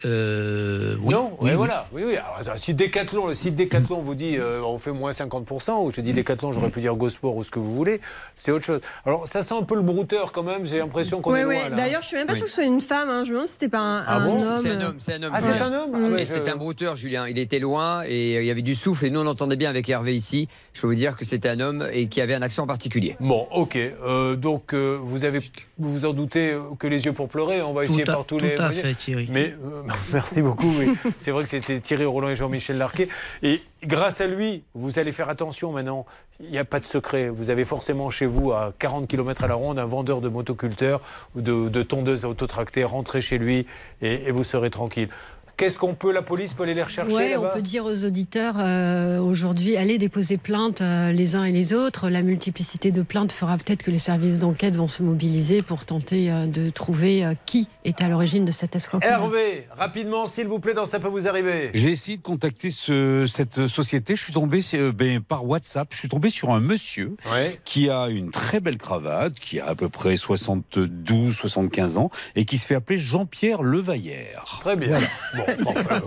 Euh, 0.05 0.97
oui, 1.03 1.13
non, 1.15 1.33
oui, 1.41 1.51
oui. 1.51 1.57
voilà. 1.57 1.87
Oui, 1.93 2.03
oui. 2.05 2.17
Alors, 2.17 2.37
attends, 2.41 2.57
si 2.57 2.75
Decathlon, 2.75 3.27
le 3.29 3.35
site 3.35 3.55
Decathlon 3.57 4.01
vous 4.03 4.15
dit 4.15 4.37
euh, 4.37 4.61
on 4.63 4.79
fait 4.79 4.93
moins 4.93 5.13
50%, 5.13 5.85
ou 5.85 5.91
je 5.91 6.01
dis 6.01 6.13
Decathlon, 6.13 6.53
j'aurais 6.53 6.71
pu 6.71 6.81
dire 6.81 6.95
GoSport 6.95 7.37
ou 7.37 7.43
ce 7.45 7.51
que 7.51 7.59
vous 7.59 7.75
voulez, 7.75 8.01
c'est 8.37 8.53
autre 8.53 8.65
chose. 8.65 8.81
Alors, 9.07 9.27
ça 9.27 9.43
sent 9.43 9.55
un 9.55 9.63
peu 9.63 9.75
le 9.75 9.83
brouteur 9.83 10.33
quand 10.33 10.43
même, 10.43 10.67
j'ai 10.67 10.79
l'impression 10.79 11.21
qu'on 11.21 11.35
est 11.35 11.45
loin. 11.45 11.55
là. 11.55 11.71
D'ailleurs, 11.71 12.03
je 12.03 12.09
suis 12.09 12.17
même 12.17 12.27
pas 12.27 12.33
Oui. 12.33 12.39
sûre 12.39 12.47
que 12.47 12.51
ce 12.51 12.57
soit 12.57 12.65
une 12.65 12.81
femme. 12.81 13.09
hein. 13.09 13.23
Je 13.25 13.31
me 13.31 13.35
demande 13.35 13.47
si 13.49 13.55
c'était 13.55 13.69
pas 13.69 13.79
un, 13.79 14.05
Ah 14.07 14.17
un 14.17 14.21
bon 14.25 14.43
homme. 14.43 14.57
C'est 14.57 14.71
un 14.71 14.81
homme, 14.81 14.97
c'est 14.99 15.15
un 15.15 15.23
homme. 15.23 15.33
Ah, 15.35 15.41
c'est 15.41 15.49
un 15.61 15.73
homme 15.73 15.91
Ah, 15.95 15.99
Et 15.99 16.13
ouais, 16.13 16.25
c'est 16.25 16.49
un 16.49 16.57
brouteur, 16.57 16.97
Julien. 16.97 17.27
Il 17.29 17.39
était 17.39 17.59
loin 17.59 18.03
et 18.07 18.37
il 18.41 18.45
y 18.45 18.51
avait 18.51 18.63
du 18.63 18.75
souffle 18.75 19.07
et 19.07 19.11
nous 19.11 19.21
on 19.21 19.27
entendait 19.27 19.57
bien 19.57 19.71
avec 19.71 19.89
Hervé 19.89 20.15
ici. 20.15 20.49
Je 20.75 20.81
peux 20.81 20.87
vous 20.87 20.95
dire 20.95 21.17
que 21.17 21.25
c'était 21.25 21.49
un 21.49 21.61
homme 21.61 21.87
et 21.93 22.09
qui 22.09 22.21
avait 22.21 22.35
un 22.35 22.43
accent 22.43 22.67
particulier. 22.67 23.17
Bon, 23.21 23.47
ok. 23.53 23.77
Euh, 23.77 24.37
donc, 24.37 24.75
euh, 24.75 24.99
vous 25.01 25.25
avez, 25.25 25.41
vous 25.79 25.93
vous 25.93 26.05
en 26.07 26.13
doutez 26.13 26.53
euh, 26.53 26.61
que 26.79 26.87
les 26.87 27.05
yeux 27.05 27.13
pour 27.13 27.29
pleurer. 27.29 27.63
On 27.63 27.73
va 27.73 27.85
Tout 27.87 27.93
essayer 27.93 28.09
à- 28.09 28.13
par 28.15 28.25
tous 28.25 28.39
tout 28.39 28.45
les. 28.47 28.57
à 28.59 28.71
fait, 28.71 28.95
Thierry. 28.95 29.29
Mais 29.31 29.55
merci 30.13 30.43
beaucoup. 30.43 30.73
C'est 31.19 31.31
vrai 31.31 31.45
que 31.45 31.49
c'était 31.49 31.81
Thierry 31.81 32.05
Roland 32.05 32.29
et 32.29 32.37
Jean-Michel 32.37 32.79
Larquet. 32.79 33.09
Et 33.43 33.63
grâce 33.85 34.21
à 34.21 34.27
lui, 34.27 34.65
vous 34.75 34.99
allez 34.99 35.13
faire 35.13 35.29
attention 35.29 35.73
maintenant. 35.73 36.07
Il 36.41 36.51
n'y 36.51 36.59
a 36.59 36.65
pas 36.65 36.81
de 36.81 36.87
secret. 36.87 37.29
Vous 37.29 37.51
avez 37.51 37.65
forcément 37.65 38.11
chez 38.11 38.27
vous, 38.27 38.53
à 38.53 38.73
40 38.79 39.07
km 39.07 39.45
à 39.45 39.47
la 39.47 39.55
ronde, 39.55 39.79
un 39.79 39.87
vendeur 39.87 40.21
de 40.21 40.29
motoculteurs 40.29 41.01
ou 41.37 41.41
de, 41.41 41.69
de 41.69 41.83
tondeuses 41.83 42.25
autotractées. 42.25 42.85
Rentrez 42.85 43.21
chez 43.21 43.39
lui 43.39 43.67
et 44.01 44.31
vous 44.31 44.45
serez 44.45 44.71
tranquille. 44.71 45.09
Qu'est-ce 45.57 45.79
qu'on 45.79 45.95
peut, 45.95 46.13
la 46.13 46.23
police 46.23 46.55
peut 46.55 46.65
aller 46.65 46.75
les 46.75 46.83
rechercher 46.83 47.15
Ouais, 47.15 47.37
on 47.37 47.49
peut 47.55 47.63
dire 47.63 47.85
aux 47.85 48.05
auditeurs 48.05 48.57
euh, 48.59 49.21
aujourd'hui, 49.21 49.77
allez 49.77 49.99
déposer 49.99 50.37
plainte 50.37 50.81
euh, 50.81 51.13
les 51.13 51.37
uns 51.37 51.45
et 51.45 51.53
les 51.53 51.73
autres. 51.73 52.09
La 52.09 52.23
multiplicité 52.23 52.91
de 52.91 53.03
plaintes 53.03 53.31
fera 53.33 53.57
peut-être 53.59 53.83
que 53.83 53.91
les 53.91 53.99
services 54.01 54.39
d'enquête 54.41 54.75
vont 54.75 54.89
se 54.89 55.03
mobiliser 55.03 55.63
pour 55.63 55.85
tenter 55.85 56.33
euh, 56.33 56.47
de 56.47 56.71
trouver 56.71 57.25
euh, 57.25 57.35
qui 57.47 57.69
est 57.85 58.01
à 58.01 58.09
l'origine 58.09 58.45
de 58.45 58.51
cette 58.51 58.75
escroquerie. 58.75 59.09
Hervé, 59.11 59.67
rapidement, 59.77 60.27
s'il 60.27 60.47
vous 60.47 60.59
plaît, 60.59 60.75
dans 60.75 60.87
Ça 60.87 60.99
peut 60.99 61.09
vous 61.09 61.29
arriver. 61.29 61.71
J'ai 61.75 61.91
essayé 61.91 62.17
de 62.17 62.23
contacter 62.23 62.71
ce- 62.71 63.27
cette 63.27 63.67
société. 63.69 64.17
Je 64.17 64.23
suis 64.25 64.33
tombé 64.33 64.61
euh, 64.75 64.91
ben, 64.93 65.21
par 65.21 65.47
WhatsApp. 65.47 65.89
Je 65.93 65.99
suis 65.99 66.09
tombé 66.09 66.31
sur 66.31 66.51
un 66.51 66.61
monsieur 66.61 67.17
Ouais. 67.33 67.61
qui 67.65 67.89
a 67.89 68.09
une 68.09 68.31
très 68.31 68.59
belle 68.61 68.79
cravate, 68.79 69.35
qui 69.39 69.61
a 69.61 69.67
à 69.69 69.75
peu 69.75 69.89
près 69.89 70.17
72, 70.17 71.35
75 71.37 71.99
ans 71.99 72.11
et 72.37 72.45
qui 72.45 72.59
se 72.59 72.67
fait 72.67 72.75
appeler 72.75 72.99
Jean-Pierre 72.99 73.63
Levaillère. 73.63 74.45
Très 74.63 74.77
bien. 74.77 74.99
Bon, 75.37 75.45
enfin, 75.67 76.01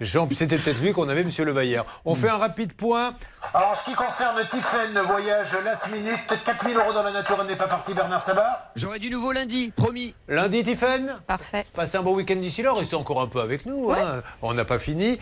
Jean, 0.00 0.28
c'était 0.34 0.56
peut-être 0.58 0.80
lui 0.80 0.92
qu'on 0.92 1.08
avait, 1.08 1.24
Monsieur 1.24 1.44
Levaillère. 1.44 1.84
On 2.04 2.14
fait 2.14 2.28
un 2.28 2.36
rapide 2.36 2.72
point. 2.74 3.12
Alors, 3.54 3.70
en 3.70 3.74
ce 3.74 3.82
qui 3.84 3.94
concerne 3.94 4.36
Tiffen, 4.50 4.98
voyage 5.06 5.56
last 5.64 5.90
minute, 5.90 6.18
4000 6.44 6.76
euros 6.76 6.92
dans 6.92 7.02
la 7.02 7.12
nature, 7.12 7.36
elle 7.40 7.46
n'est 7.46 7.56
pas 7.56 7.66
parti, 7.66 7.94
Bernard 7.94 8.22
Sabat. 8.22 8.70
J'aurai 8.76 8.98
du 8.98 9.10
nouveau 9.10 9.32
lundi, 9.32 9.72
promis. 9.74 10.14
Lundi, 10.28 10.62
Tiffen 10.64 11.16
Parfait. 11.26 11.64
Passez 11.74 11.96
un 11.98 12.02
bon 12.02 12.14
week-end 12.14 12.36
d'ici 12.36 12.62
là, 12.62 12.72
restez 12.72 12.96
encore 12.96 13.20
un 13.20 13.26
peu 13.26 13.40
avec 13.40 13.66
nous. 13.66 13.90
hein. 13.92 14.22
On 14.42 14.52
n'a 14.54 14.64
pas 14.64 14.78
fini. 14.78 15.18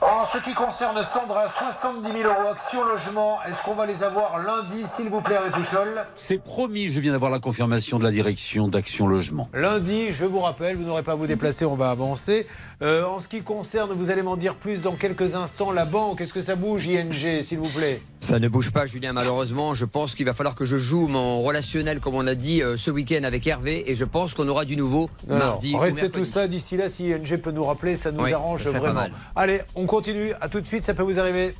En 0.00 0.24
ce 0.24 0.38
qui 0.38 0.54
concerne 0.54 1.02
Sandra, 1.02 1.48
70 1.48 2.12
000 2.12 2.28
euros 2.28 2.48
action 2.50 2.84
logement, 2.84 3.38
est-ce 3.48 3.62
qu'on 3.62 3.74
va 3.74 3.86
les 3.86 4.02
avoir 4.02 4.38
lundi, 4.38 4.84
s'il 4.86 5.08
vous 5.08 5.20
plaît, 5.20 5.36
avec 5.36 5.52
Pouchol 5.52 5.88
C'est 6.14 6.38
promis, 6.42 6.88
je 6.90 7.00
viens 7.00 7.12
d'avoir 7.12 7.30
la 7.30 7.38
confirmation 7.40 7.98
de 7.98 8.04
la 8.04 8.10
direction 8.10 8.68
d'Action 8.68 9.06
Logement. 9.06 9.48
Lundi, 9.52 10.12
je 10.12 10.24
vous 10.24 10.40
rappelle, 10.40 10.76
vous 10.76 10.84
n'aurez 10.84 11.02
pas 11.02 11.12
à 11.12 11.16
vous 11.16 11.26
déplacer, 11.26 11.64
on 11.64 11.74
va 11.76 11.90
avancer. 11.90 12.46
Euh, 12.80 13.04
en 13.04 13.18
ce 13.18 13.26
qui 13.26 13.42
concerne, 13.42 13.90
vous 13.92 14.10
allez 14.10 14.22
m'en 14.22 14.36
dire 14.36 14.54
plus 14.54 14.82
dans 14.82 14.94
quelques 14.94 15.34
instants, 15.34 15.72
la 15.72 15.84
banque, 15.84 16.20
est-ce 16.20 16.32
que 16.32 16.38
ça 16.40 16.54
bouge, 16.54 16.86
ING, 16.86 17.42
s'il 17.42 17.58
vous 17.58 17.68
plaît? 17.68 18.00
Ça 18.20 18.38
ne 18.38 18.46
bouge 18.48 18.70
pas, 18.70 18.86
Julien, 18.86 19.12
malheureusement. 19.12 19.74
Je 19.74 19.84
pense 19.84 20.14
qu'il 20.14 20.26
va 20.26 20.32
falloir 20.32 20.54
que 20.54 20.64
je 20.64 20.76
joue 20.76 21.08
mon 21.08 21.42
relationnel, 21.42 21.98
comme 21.98 22.14
on 22.14 22.26
a 22.28 22.36
dit, 22.36 22.62
euh, 22.62 22.76
ce 22.76 22.92
week-end 22.92 23.24
avec 23.24 23.44
Hervé. 23.48 23.90
Et 23.90 23.96
je 23.96 24.04
pense 24.04 24.32
qu'on 24.32 24.46
aura 24.46 24.64
du 24.64 24.76
nouveau 24.76 25.10
Non, 25.26 25.38
mardi. 25.38 25.76
Restez 25.76 26.08
tout 26.08 26.24
ça 26.24 26.46
d'ici 26.46 26.76
là, 26.76 26.88
si 26.88 27.10
ING 27.10 27.38
peut 27.38 27.50
nous 27.50 27.64
rappeler, 27.64 27.96
ça 27.96 28.12
nous 28.12 28.22
Oui, 28.22 28.32
arrange 28.32 28.62
vraiment. 28.62 29.06
Allez, 29.34 29.60
on 29.74 29.86
continue, 29.86 30.32
à 30.40 30.48
tout 30.48 30.60
de 30.60 30.66
suite, 30.66 30.84
ça 30.84 30.94
peut 30.94 31.02
vous 31.02 31.18
arriver. 31.18 31.56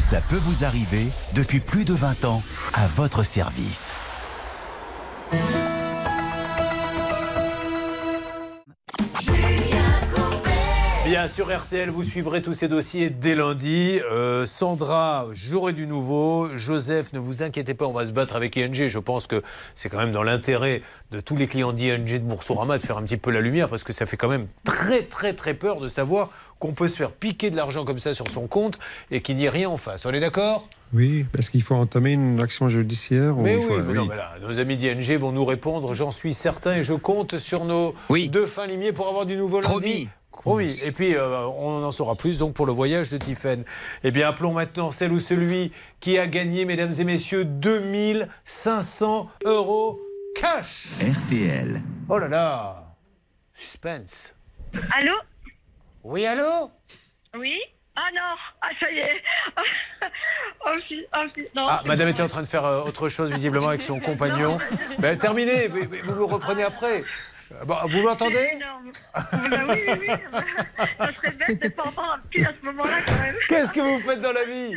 Ça 0.00 0.20
peut 0.30 0.36
vous 0.36 0.64
arriver 0.64 1.06
depuis 1.34 1.60
plus 1.60 1.84
de 1.84 1.92
20 1.92 2.24
ans 2.24 2.42
à 2.72 2.86
votre 2.86 3.24
service. 3.24 3.90
Bien 11.16 11.28
sur 11.28 11.46
RTL, 11.50 11.88
vous 11.88 12.02
suivrez 12.02 12.42
tous 12.42 12.52
ces 12.52 12.68
dossiers 12.68 13.08
dès 13.08 13.34
lundi. 13.34 13.98
Euh, 14.12 14.44
Sandra, 14.44 15.24
j'aurai 15.32 15.72
du 15.72 15.86
nouveau. 15.86 16.54
Joseph, 16.56 17.14
ne 17.14 17.18
vous 17.18 17.42
inquiétez 17.42 17.72
pas, 17.72 17.86
on 17.86 17.94
va 17.94 18.04
se 18.04 18.10
battre 18.10 18.36
avec 18.36 18.54
ING. 18.58 18.74
Je 18.86 18.98
pense 18.98 19.26
que 19.26 19.42
c'est 19.76 19.88
quand 19.88 19.96
même 19.96 20.12
dans 20.12 20.22
l'intérêt 20.22 20.82
de 21.12 21.20
tous 21.20 21.34
les 21.34 21.46
clients 21.46 21.72
d'ING 21.72 22.04
de 22.04 22.18
Boursorama 22.18 22.76
de 22.76 22.82
faire 22.82 22.98
un 22.98 23.02
petit 23.02 23.16
peu 23.16 23.30
la 23.30 23.40
lumière 23.40 23.70
parce 23.70 23.82
que 23.82 23.94
ça 23.94 24.04
fait 24.04 24.18
quand 24.18 24.28
même 24.28 24.46
très, 24.64 25.04
très, 25.04 25.32
très 25.32 25.54
peur 25.54 25.80
de 25.80 25.88
savoir 25.88 26.28
qu'on 26.58 26.74
peut 26.74 26.86
se 26.86 26.98
faire 26.98 27.12
piquer 27.12 27.48
de 27.48 27.56
l'argent 27.56 27.86
comme 27.86 27.98
ça 27.98 28.12
sur 28.12 28.28
son 28.30 28.46
compte 28.46 28.78
et 29.10 29.22
qu'il 29.22 29.36
n'y 29.36 29.46
ait 29.46 29.48
rien 29.48 29.70
en 29.70 29.78
face. 29.78 30.04
On 30.04 30.12
est 30.12 30.20
d'accord? 30.20 30.68
Oui, 30.92 31.24
parce 31.32 31.48
qu'il 31.48 31.62
faut 31.62 31.76
entamer 31.76 32.12
une 32.12 32.42
action 32.42 32.68
judiciaire. 32.68 33.36
Mais 33.36 33.56
oui, 33.56 33.62
faut- 33.66 33.82
mais 33.82 33.94
non, 33.94 34.04
mais 34.04 34.16
là, 34.16 34.34
nos 34.42 34.58
amis 34.60 34.76
d'ING 34.76 35.16
vont 35.16 35.32
nous 35.32 35.46
répondre, 35.46 35.94
j'en 35.94 36.10
suis 36.10 36.34
certain, 36.34 36.74
et 36.74 36.82
je 36.82 36.92
compte 36.92 37.38
sur 37.38 37.64
nos 37.64 37.94
deux 38.10 38.46
fins 38.46 38.66
limiers 38.66 38.92
pour 38.92 39.08
avoir 39.08 39.24
du 39.24 39.36
nouveau 39.38 39.62
lundi. 39.62 39.70
Promis. 39.72 40.08
Promis. 40.42 40.80
Et 40.84 40.92
puis, 40.92 41.14
euh, 41.14 41.46
on 41.46 41.82
en 41.84 41.90
saura 41.90 42.14
plus 42.16 42.38
donc 42.38 42.54
pour 42.54 42.66
le 42.66 42.72
voyage 42.72 43.08
de 43.08 43.16
Tiffen. 43.16 43.64
Eh 44.04 44.10
bien, 44.10 44.28
appelons 44.28 44.52
maintenant 44.52 44.90
celle 44.90 45.12
ou 45.12 45.18
celui 45.18 45.72
qui 46.00 46.18
a 46.18 46.26
gagné, 46.26 46.64
mesdames 46.64 46.94
et 46.98 47.04
messieurs, 47.04 47.44
2500 47.44 49.30
euros 49.44 50.00
cash. 50.34 50.88
RTL. 51.00 51.82
Oh 52.08 52.18
là 52.18 52.28
là 52.28 52.82
Suspense. 53.54 54.34
Allô? 54.92 55.14
Oui, 56.04 56.26
allô? 56.26 56.70
Oui? 57.38 57.58
Ah 57.96 58.10
non 58.14 58.34
Ah, 58.60 58.68
ça 58.78 58.90
y 58.90 58.98
est 58.98 59.22
Oh, 60.66 60.70
si, 60.88 61.04
oh, 61.16 61.20
si, 61.34 61.44
non. 61.54 61.66
Ah, 61.68 61.82
madame 61.86 62.08
était 62.08 62.22
en 62.22 62.28
train 62.28 62.42
de 62.42 62.46
faire 62.46 62.64
euh, 62.64 62.82
autre 62.82 63.08
chose 63.08 63.30
visiblement 63.32 63.68
avec 63.68 63.82
son 63.82 64.00
compagnon. 64.00 64.58
Ben, 64.98 65.16
terminé, 65.18 65.68
vous, 65.68 65.80
vous 66.04 66.12
le 66.14 66.24
reprenez 66.24 66.64
après. 66.64 67.04
Euh, 67.52 67.64
bon, 67.64 67.76
vous 67.88 68.02
m'entendez? 68.02 68.48
Énorme. 68.54 68.92
Bah 69.14 69.30
oui, 69.68 69.80
oui, 69.86 69.94
oui. 70.00 70.08
Ça 70.98 71.12
serait 71.14 71.30
bête 71.32 71.62
de 71.62 71.68
pas 71.68 71.84
entendre 71.84 72.16
un 72.18 72.26
petit 72.28 72.44
à 72.44 72.52
ce 72.60 72.66
moment-là, 72.66 72.96
quand 73.06 73.20
même. 73.20 73.36
Qu'est-ce 73.48 73.72
que 73.72 73.80
vous 73.80 74.00
faites 74.00 74.20
dans 74.20 74.32
la 74.32 74.44
vie? 74.44 74.76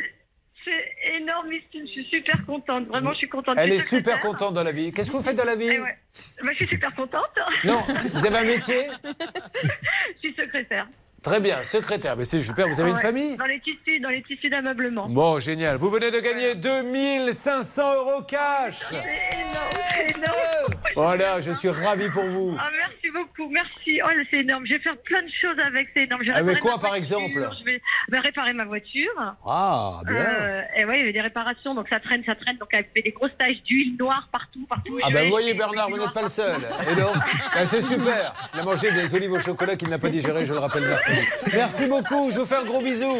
C'est 0.64 1.16
énormissime. 1.16 1.88
Je 1.88 1.92
suis 1.92 2.06
super 2.06 2.46
contente. 2.46 2.86
Vraiment, 2.88 3.14
je 3.14 3.20
suis 3.20 3.30
contente. 3.30 3.56
Elle 3.58 3.72
est 3.72 3.80
super 3.80 4.20
contente 4.20 4.54
dans 4.54 4.64
la 4.64 4.72
vie. 4.72 4.92
Qu'est-ce 4.92 5.10
que 5.10 5.18
vous 5.18 5.24
faites 5.24 5.38
dans 5.38 5.46
la 5.46 5.56
vie? 5.56 5.70
Eh 5.72 5.80
ouais. 5.80 5.98
Bah, 6.44 6.50
je 6.52 6.56
suis 6.58 6.68
super 6.68 6.94
contente. 6.96 7.40
Non, 7.64 7.82
vous 8.14 8.26
avez 8.26 8.38
un 8.38 8.44
métier? 8.44 8.88
Je 9.04 10.20
suis 10.20 10.36
secrétaire. 10.36 10.88
Très 11.22 11.40
bien, 11.40 11.64
secrétaire. 11.64 12.16
Mais 12.18 12.26
c'est 12.26 12.42
super, 12.42 12.68
vous 12.68 12.80
avez 12.80 12.90
une 12.92 12.96
Ouais. 12.96 13.02
famille 13.02 13.38
Dans 13.38 13.46
les 13.46 13.60
tissus, 13.60 14.00
dans 14.00 14.10
les 14.10 14.22
tissus 14.24 14.50
d'ameublement. 14.50 15.08
Bon, 15.10 15.40
génial. 15.40 15.78
Vous 15.78 15.90
venez 15.90 16.12
de 16.12 16.20
gagner 16.20 16.56
2500 16.56 17.96
euros 17.96 18.22
cash. 18.24 18.80
C'est 18.90 18.96
énorme, 18.98 20.10
énorme. 20.18 20.74
Voilà, 20.96 21.42
je 21.42 21.52
suis 21.52 21.70
ravi 21.70 22.10
pour 22.10 22.24
vous. 22.26 22.56
Ah, 22.60 22.70
merci 22.78 23.10
beaucoup, 23.14 23.50
merci. 23.52 24.00
Oh, 24.04 24.08
c'est 24.32 24.40
énorme. 24.40 24.66
Je 24.66 24.74
vais 24.74 24.80
faire 24.80 24.98
plein 24.98 25.22
de 25.22 25.30
choses 25.42 25.58
avec, 25.66 25.90
c'est 25.94 26.04
énorme. 26.04 26.22
Je 26.24 26.30
vais 26.30 26.36
Avec 26.36 26.56
réparer 26.56 26.60
quoi, 26.62 26.72
par 26.82 26.92
voiture, 26.92 27.18
exemple? 27.18 27.50
Je 27.60 27.66
vais 27.66 27.82
bah, 28.10 28.20
réparer 28.22 28.54
ma 28.54 28.66
voiture. 28.66 29.12
Ah, 29.46 30.00
bien. 30.06 30.16
Euh, 30.16 30.62
et 30.78 30.86
ouais, 30.86 30.96
il 30.98 31.00
y 31.00 31.04
avait 31.04 31.14
des 31.14 31.22
réparations, 31.22 31.76
donc 31.76 31.88
ça 31.90 32.00
traîne, 32.00 32.24
ça 32.26 32.36
traîne. 32.36 32.58
Donc 32.58 32.70
elle 32.72 32.86
fait 32.96 33.02
des 33.02 33.12
grosses 33.12 33.36
taches 33.38 33.62
d'huile 33.66 33.96
noire 33.98 34.28
partout, 34.32 34.66
partout. 34.70 34.98
Ah 35.04 35.08
ben 35.08 35.14
vais- 35.16 35.24
vous 35.26 35.30
voyez 35.32 35.54
Bernard, 35.54 35.90
vous 35.90 35.98
n'êtes 35.98 36.14
pas 36.14 36.24
le 36.24 36.30
seul. 36.30 36.58
Et 36.92 36.96
donc, 36.96 37.14
ben, 37.54 37.66
c'est 37.66 37.82
super. 37.82 38.34
Il 38.54 38.60
a 38.60 38.64
mangé 38.64 38.92
des 38.92 39.14
olives 39.16 39.32
au 39.34 39.40
chocolat 39.40 39.76
qu'il 39.76 39.90
n'a 39.90 40.00
pas 40.00 40.10
digéré, 40.10 40.46
je 40.46 40.54
le 40.54 40.60
rappelle 40.60 40.84
mercredi. 40.88 41.09
Merci 41.54 41.86
beaucoup, 41.86 42.32
je 42.32 42.40
vous 42.40 42.46
fais 42.46 42.58
un 42.58 42.66
gros 42.66 42.82
bisou. 42.82 43.14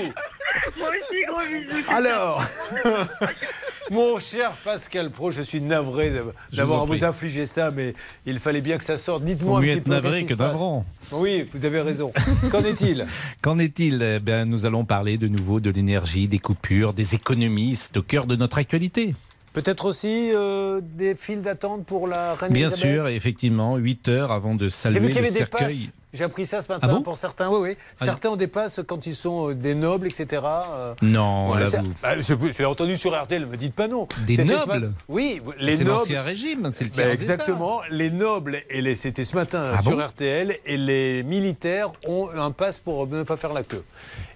Moi 0.78 0.90
aussi, 0.90 1.24
gros 1.28 1.40
bisous. 1.40 1.86
Alors, 1.90 2.44
mon 3.92 4.20
cher 4.20 4.52
Pascal 4.64 5.10
Pro, 5.12 5.32
je 5.32 5.42
suis 5.42 5.62
navré 5.62 6.12
d'avoir 6.54 6.86
vous 6.86 6.94
à 6.94 6.98
vous 6.98 7.04
infliger 7.04 7.46
ça, 7.46 7.72
mais 7.72 7.94
il 8.26 8.40
fallait 8.40 8.62
bien 8.62 8.78
que 8.78 8.84
ça 8.84 8.98
sorte. 8.98 9.24
Dites-moi 9.24 9.60
un 9.60 9.62
mieux 9.62 9.68
petit 9.68 9.78
être 9.80 9.84
peu, 9.86 9.92
navré 9.92 10.26
que 10.26 10.34
navrant. 10.34 10.86
Oui, 11.12 11.48
vous 11.52 11.66
avez 11.66 11.82
raison. 11.82 12.12
Qu'en 12.52 12.64
est-il 12.64 13.06
Qu'en 13.42 13.60
est-il? 13.60 14.02
Eh 14.02 14.20
bien, 14.20 14.46
Nous 14.46 14.66
allons 14.66 14.86
parler 14.86 15.18
de 15.18 15.28
nouveau 15.28 15.60
de 15.60 15.70
l'énergie, 15.70 16.28
des 16.28 16.40
coupures, 16.40 16.94
des 16.94 17.16
économies. 17.16 17.76
C'est 17.76 17.98
au 17.98 18.04
cœur 18.04 18.26
de 18.26 18.36
notre 18.36 18.58
actualité. 18.58 19.16
Peut-être 19.54 19.86
aussi 19.86 20.32
euh, 20.34 20.80
des 20.84 21.16
files 21.16 21.42
d'attente 21.42 21.86
pour 21.86 22.08
la 22.08 22.36
reine 22.36 22.54
Bien 22.54 22.68
Elisabeth 22.68 22.92
sûr, 22.96 23.08
effectivement, 23.08 23.78
8 23.78 24.08
heures 24.10 24.32
avant 24.32 24.54
de 24.56 24.66
J'ai 24.66 24.70
saluer 24.70 25.00
vu 25.00 25.08
qu'il 25.08 25.18
y 25.18 25.22
le 25.22 25.28
avait 25.28 25.32
des 25.40 25.46
passes. 25.46 25.60
cercueil. 25.60 25.90
J'ai 26.14 26.24
appris 26.24 26.46
ça 26.48 26.62
ce 26.64 26.68
matin 26.68 26.88
Ah 26.90 26.94
bon? 26.94 27.02
pour 27.04 27.18
certains. 27.20 27.50
Oui, 27.50 27.58
oui. 27.62 27.78
Ah, 28.00 28.06
Certains 28.06 28.30
ont 28.30 28.36
des 28.36 28.48
passes 28.48 28.80
quand 28.88 29.06
ils 29.06 29.16
sont 29.16 29.50
euh, 29.50 29.54
des 29.56 29.76
nobles, 29.76 30.08
etc. 30.08 30.42
euh. 30.44 30.94
Non, 31.04 31.52
Ouais, 31.52 31.60
là, 31.62 31.70
ça- 31.70 31.82
vous- 31.82 31.94
bah, 32.02 32.20
je, 32.20 32.58
l'ai 32.60 32.66
entendu 32.66 32.96
sur 32.98 33.12
RTL, 33.20 33.42
ne 33.42 33.46
me 33.48 33.58
dites 33.58 33.74
pas 33.76 33.88
non. 33.88 34.08
Des 34.26 34.44
nobles 34.44 34.92
Oui, 35.08 35.40
les 35.60 35.78
C'est 35.78 35.84
nobles. 35.84 35.98
l'ancien 36.00 36.24
régime, 36.24 36.70
c'est 36.72 36.86
le 36.86 36.90
Bah, 36.92 37.10
exactement. 37.12 37.82
Les 37.92 38.10
nobles, 38.12 38.62
et 38.70 38.82
les- 38.82 38.96
c'était 38.96 39.24
ce 39.24 39.36
matin 39.36 39.74
Ah 39.76 39.82
sur 39.82 39.92
bon? 39.96 40.00
RTL, 40.04 40.58
et 40.66 40.78
les 40.78 41.22
militaires 41.24 41.92
ont 42.08 42.30
un 42.36 42.52
pass 42.52 42.80
pour 42.80 43.06
ne 43.08 43.22
pas 43.24 43.38
faire 43.38 43.54
la 43.54 43.64
queue. 43.64 43.84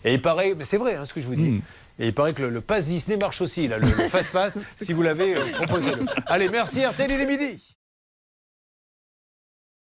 Et 0.06 0.14
il 0.14 0.22
paraît, 0.22 0.54
mais 0.56 0.66
c'est 0.66 0.78
vrai 0.78 0.96
hein, 0.96 1.06
ce 1.06 1.14
que 1.14 1.22
je 1.22 1.28
vous 1.28 1.36
dis. 1.36 1.50
Hmm. 1.52 1.62
Et 2.00 2.08
il 2.08 2.14
paraît 2.14 2.34
que 2.34 2.42
le, 2.42 2.50
le 2.50 2.62
pass 2.62 2.88
Disney 2.88 3.18
marche 3.18 3.42
aussi, 3.42 3.68
là, 3.68 3.78
le, 3.78 3.86
le 3.86 4.10
fast 4.10 4.32
pass. 4.32 4.58
si 4.82 4.94
vous 4.94 5.02
l'avez, 5.04 5.36
euh, 5.36 5.46
proposez-le. 5.54 6.06
Allez, 6.26 6.50
merci 6.50 6.86
RTL, 6.86 7.12
il 7.12 7.22
est 7.22 7.26
midi. 7.26 7.76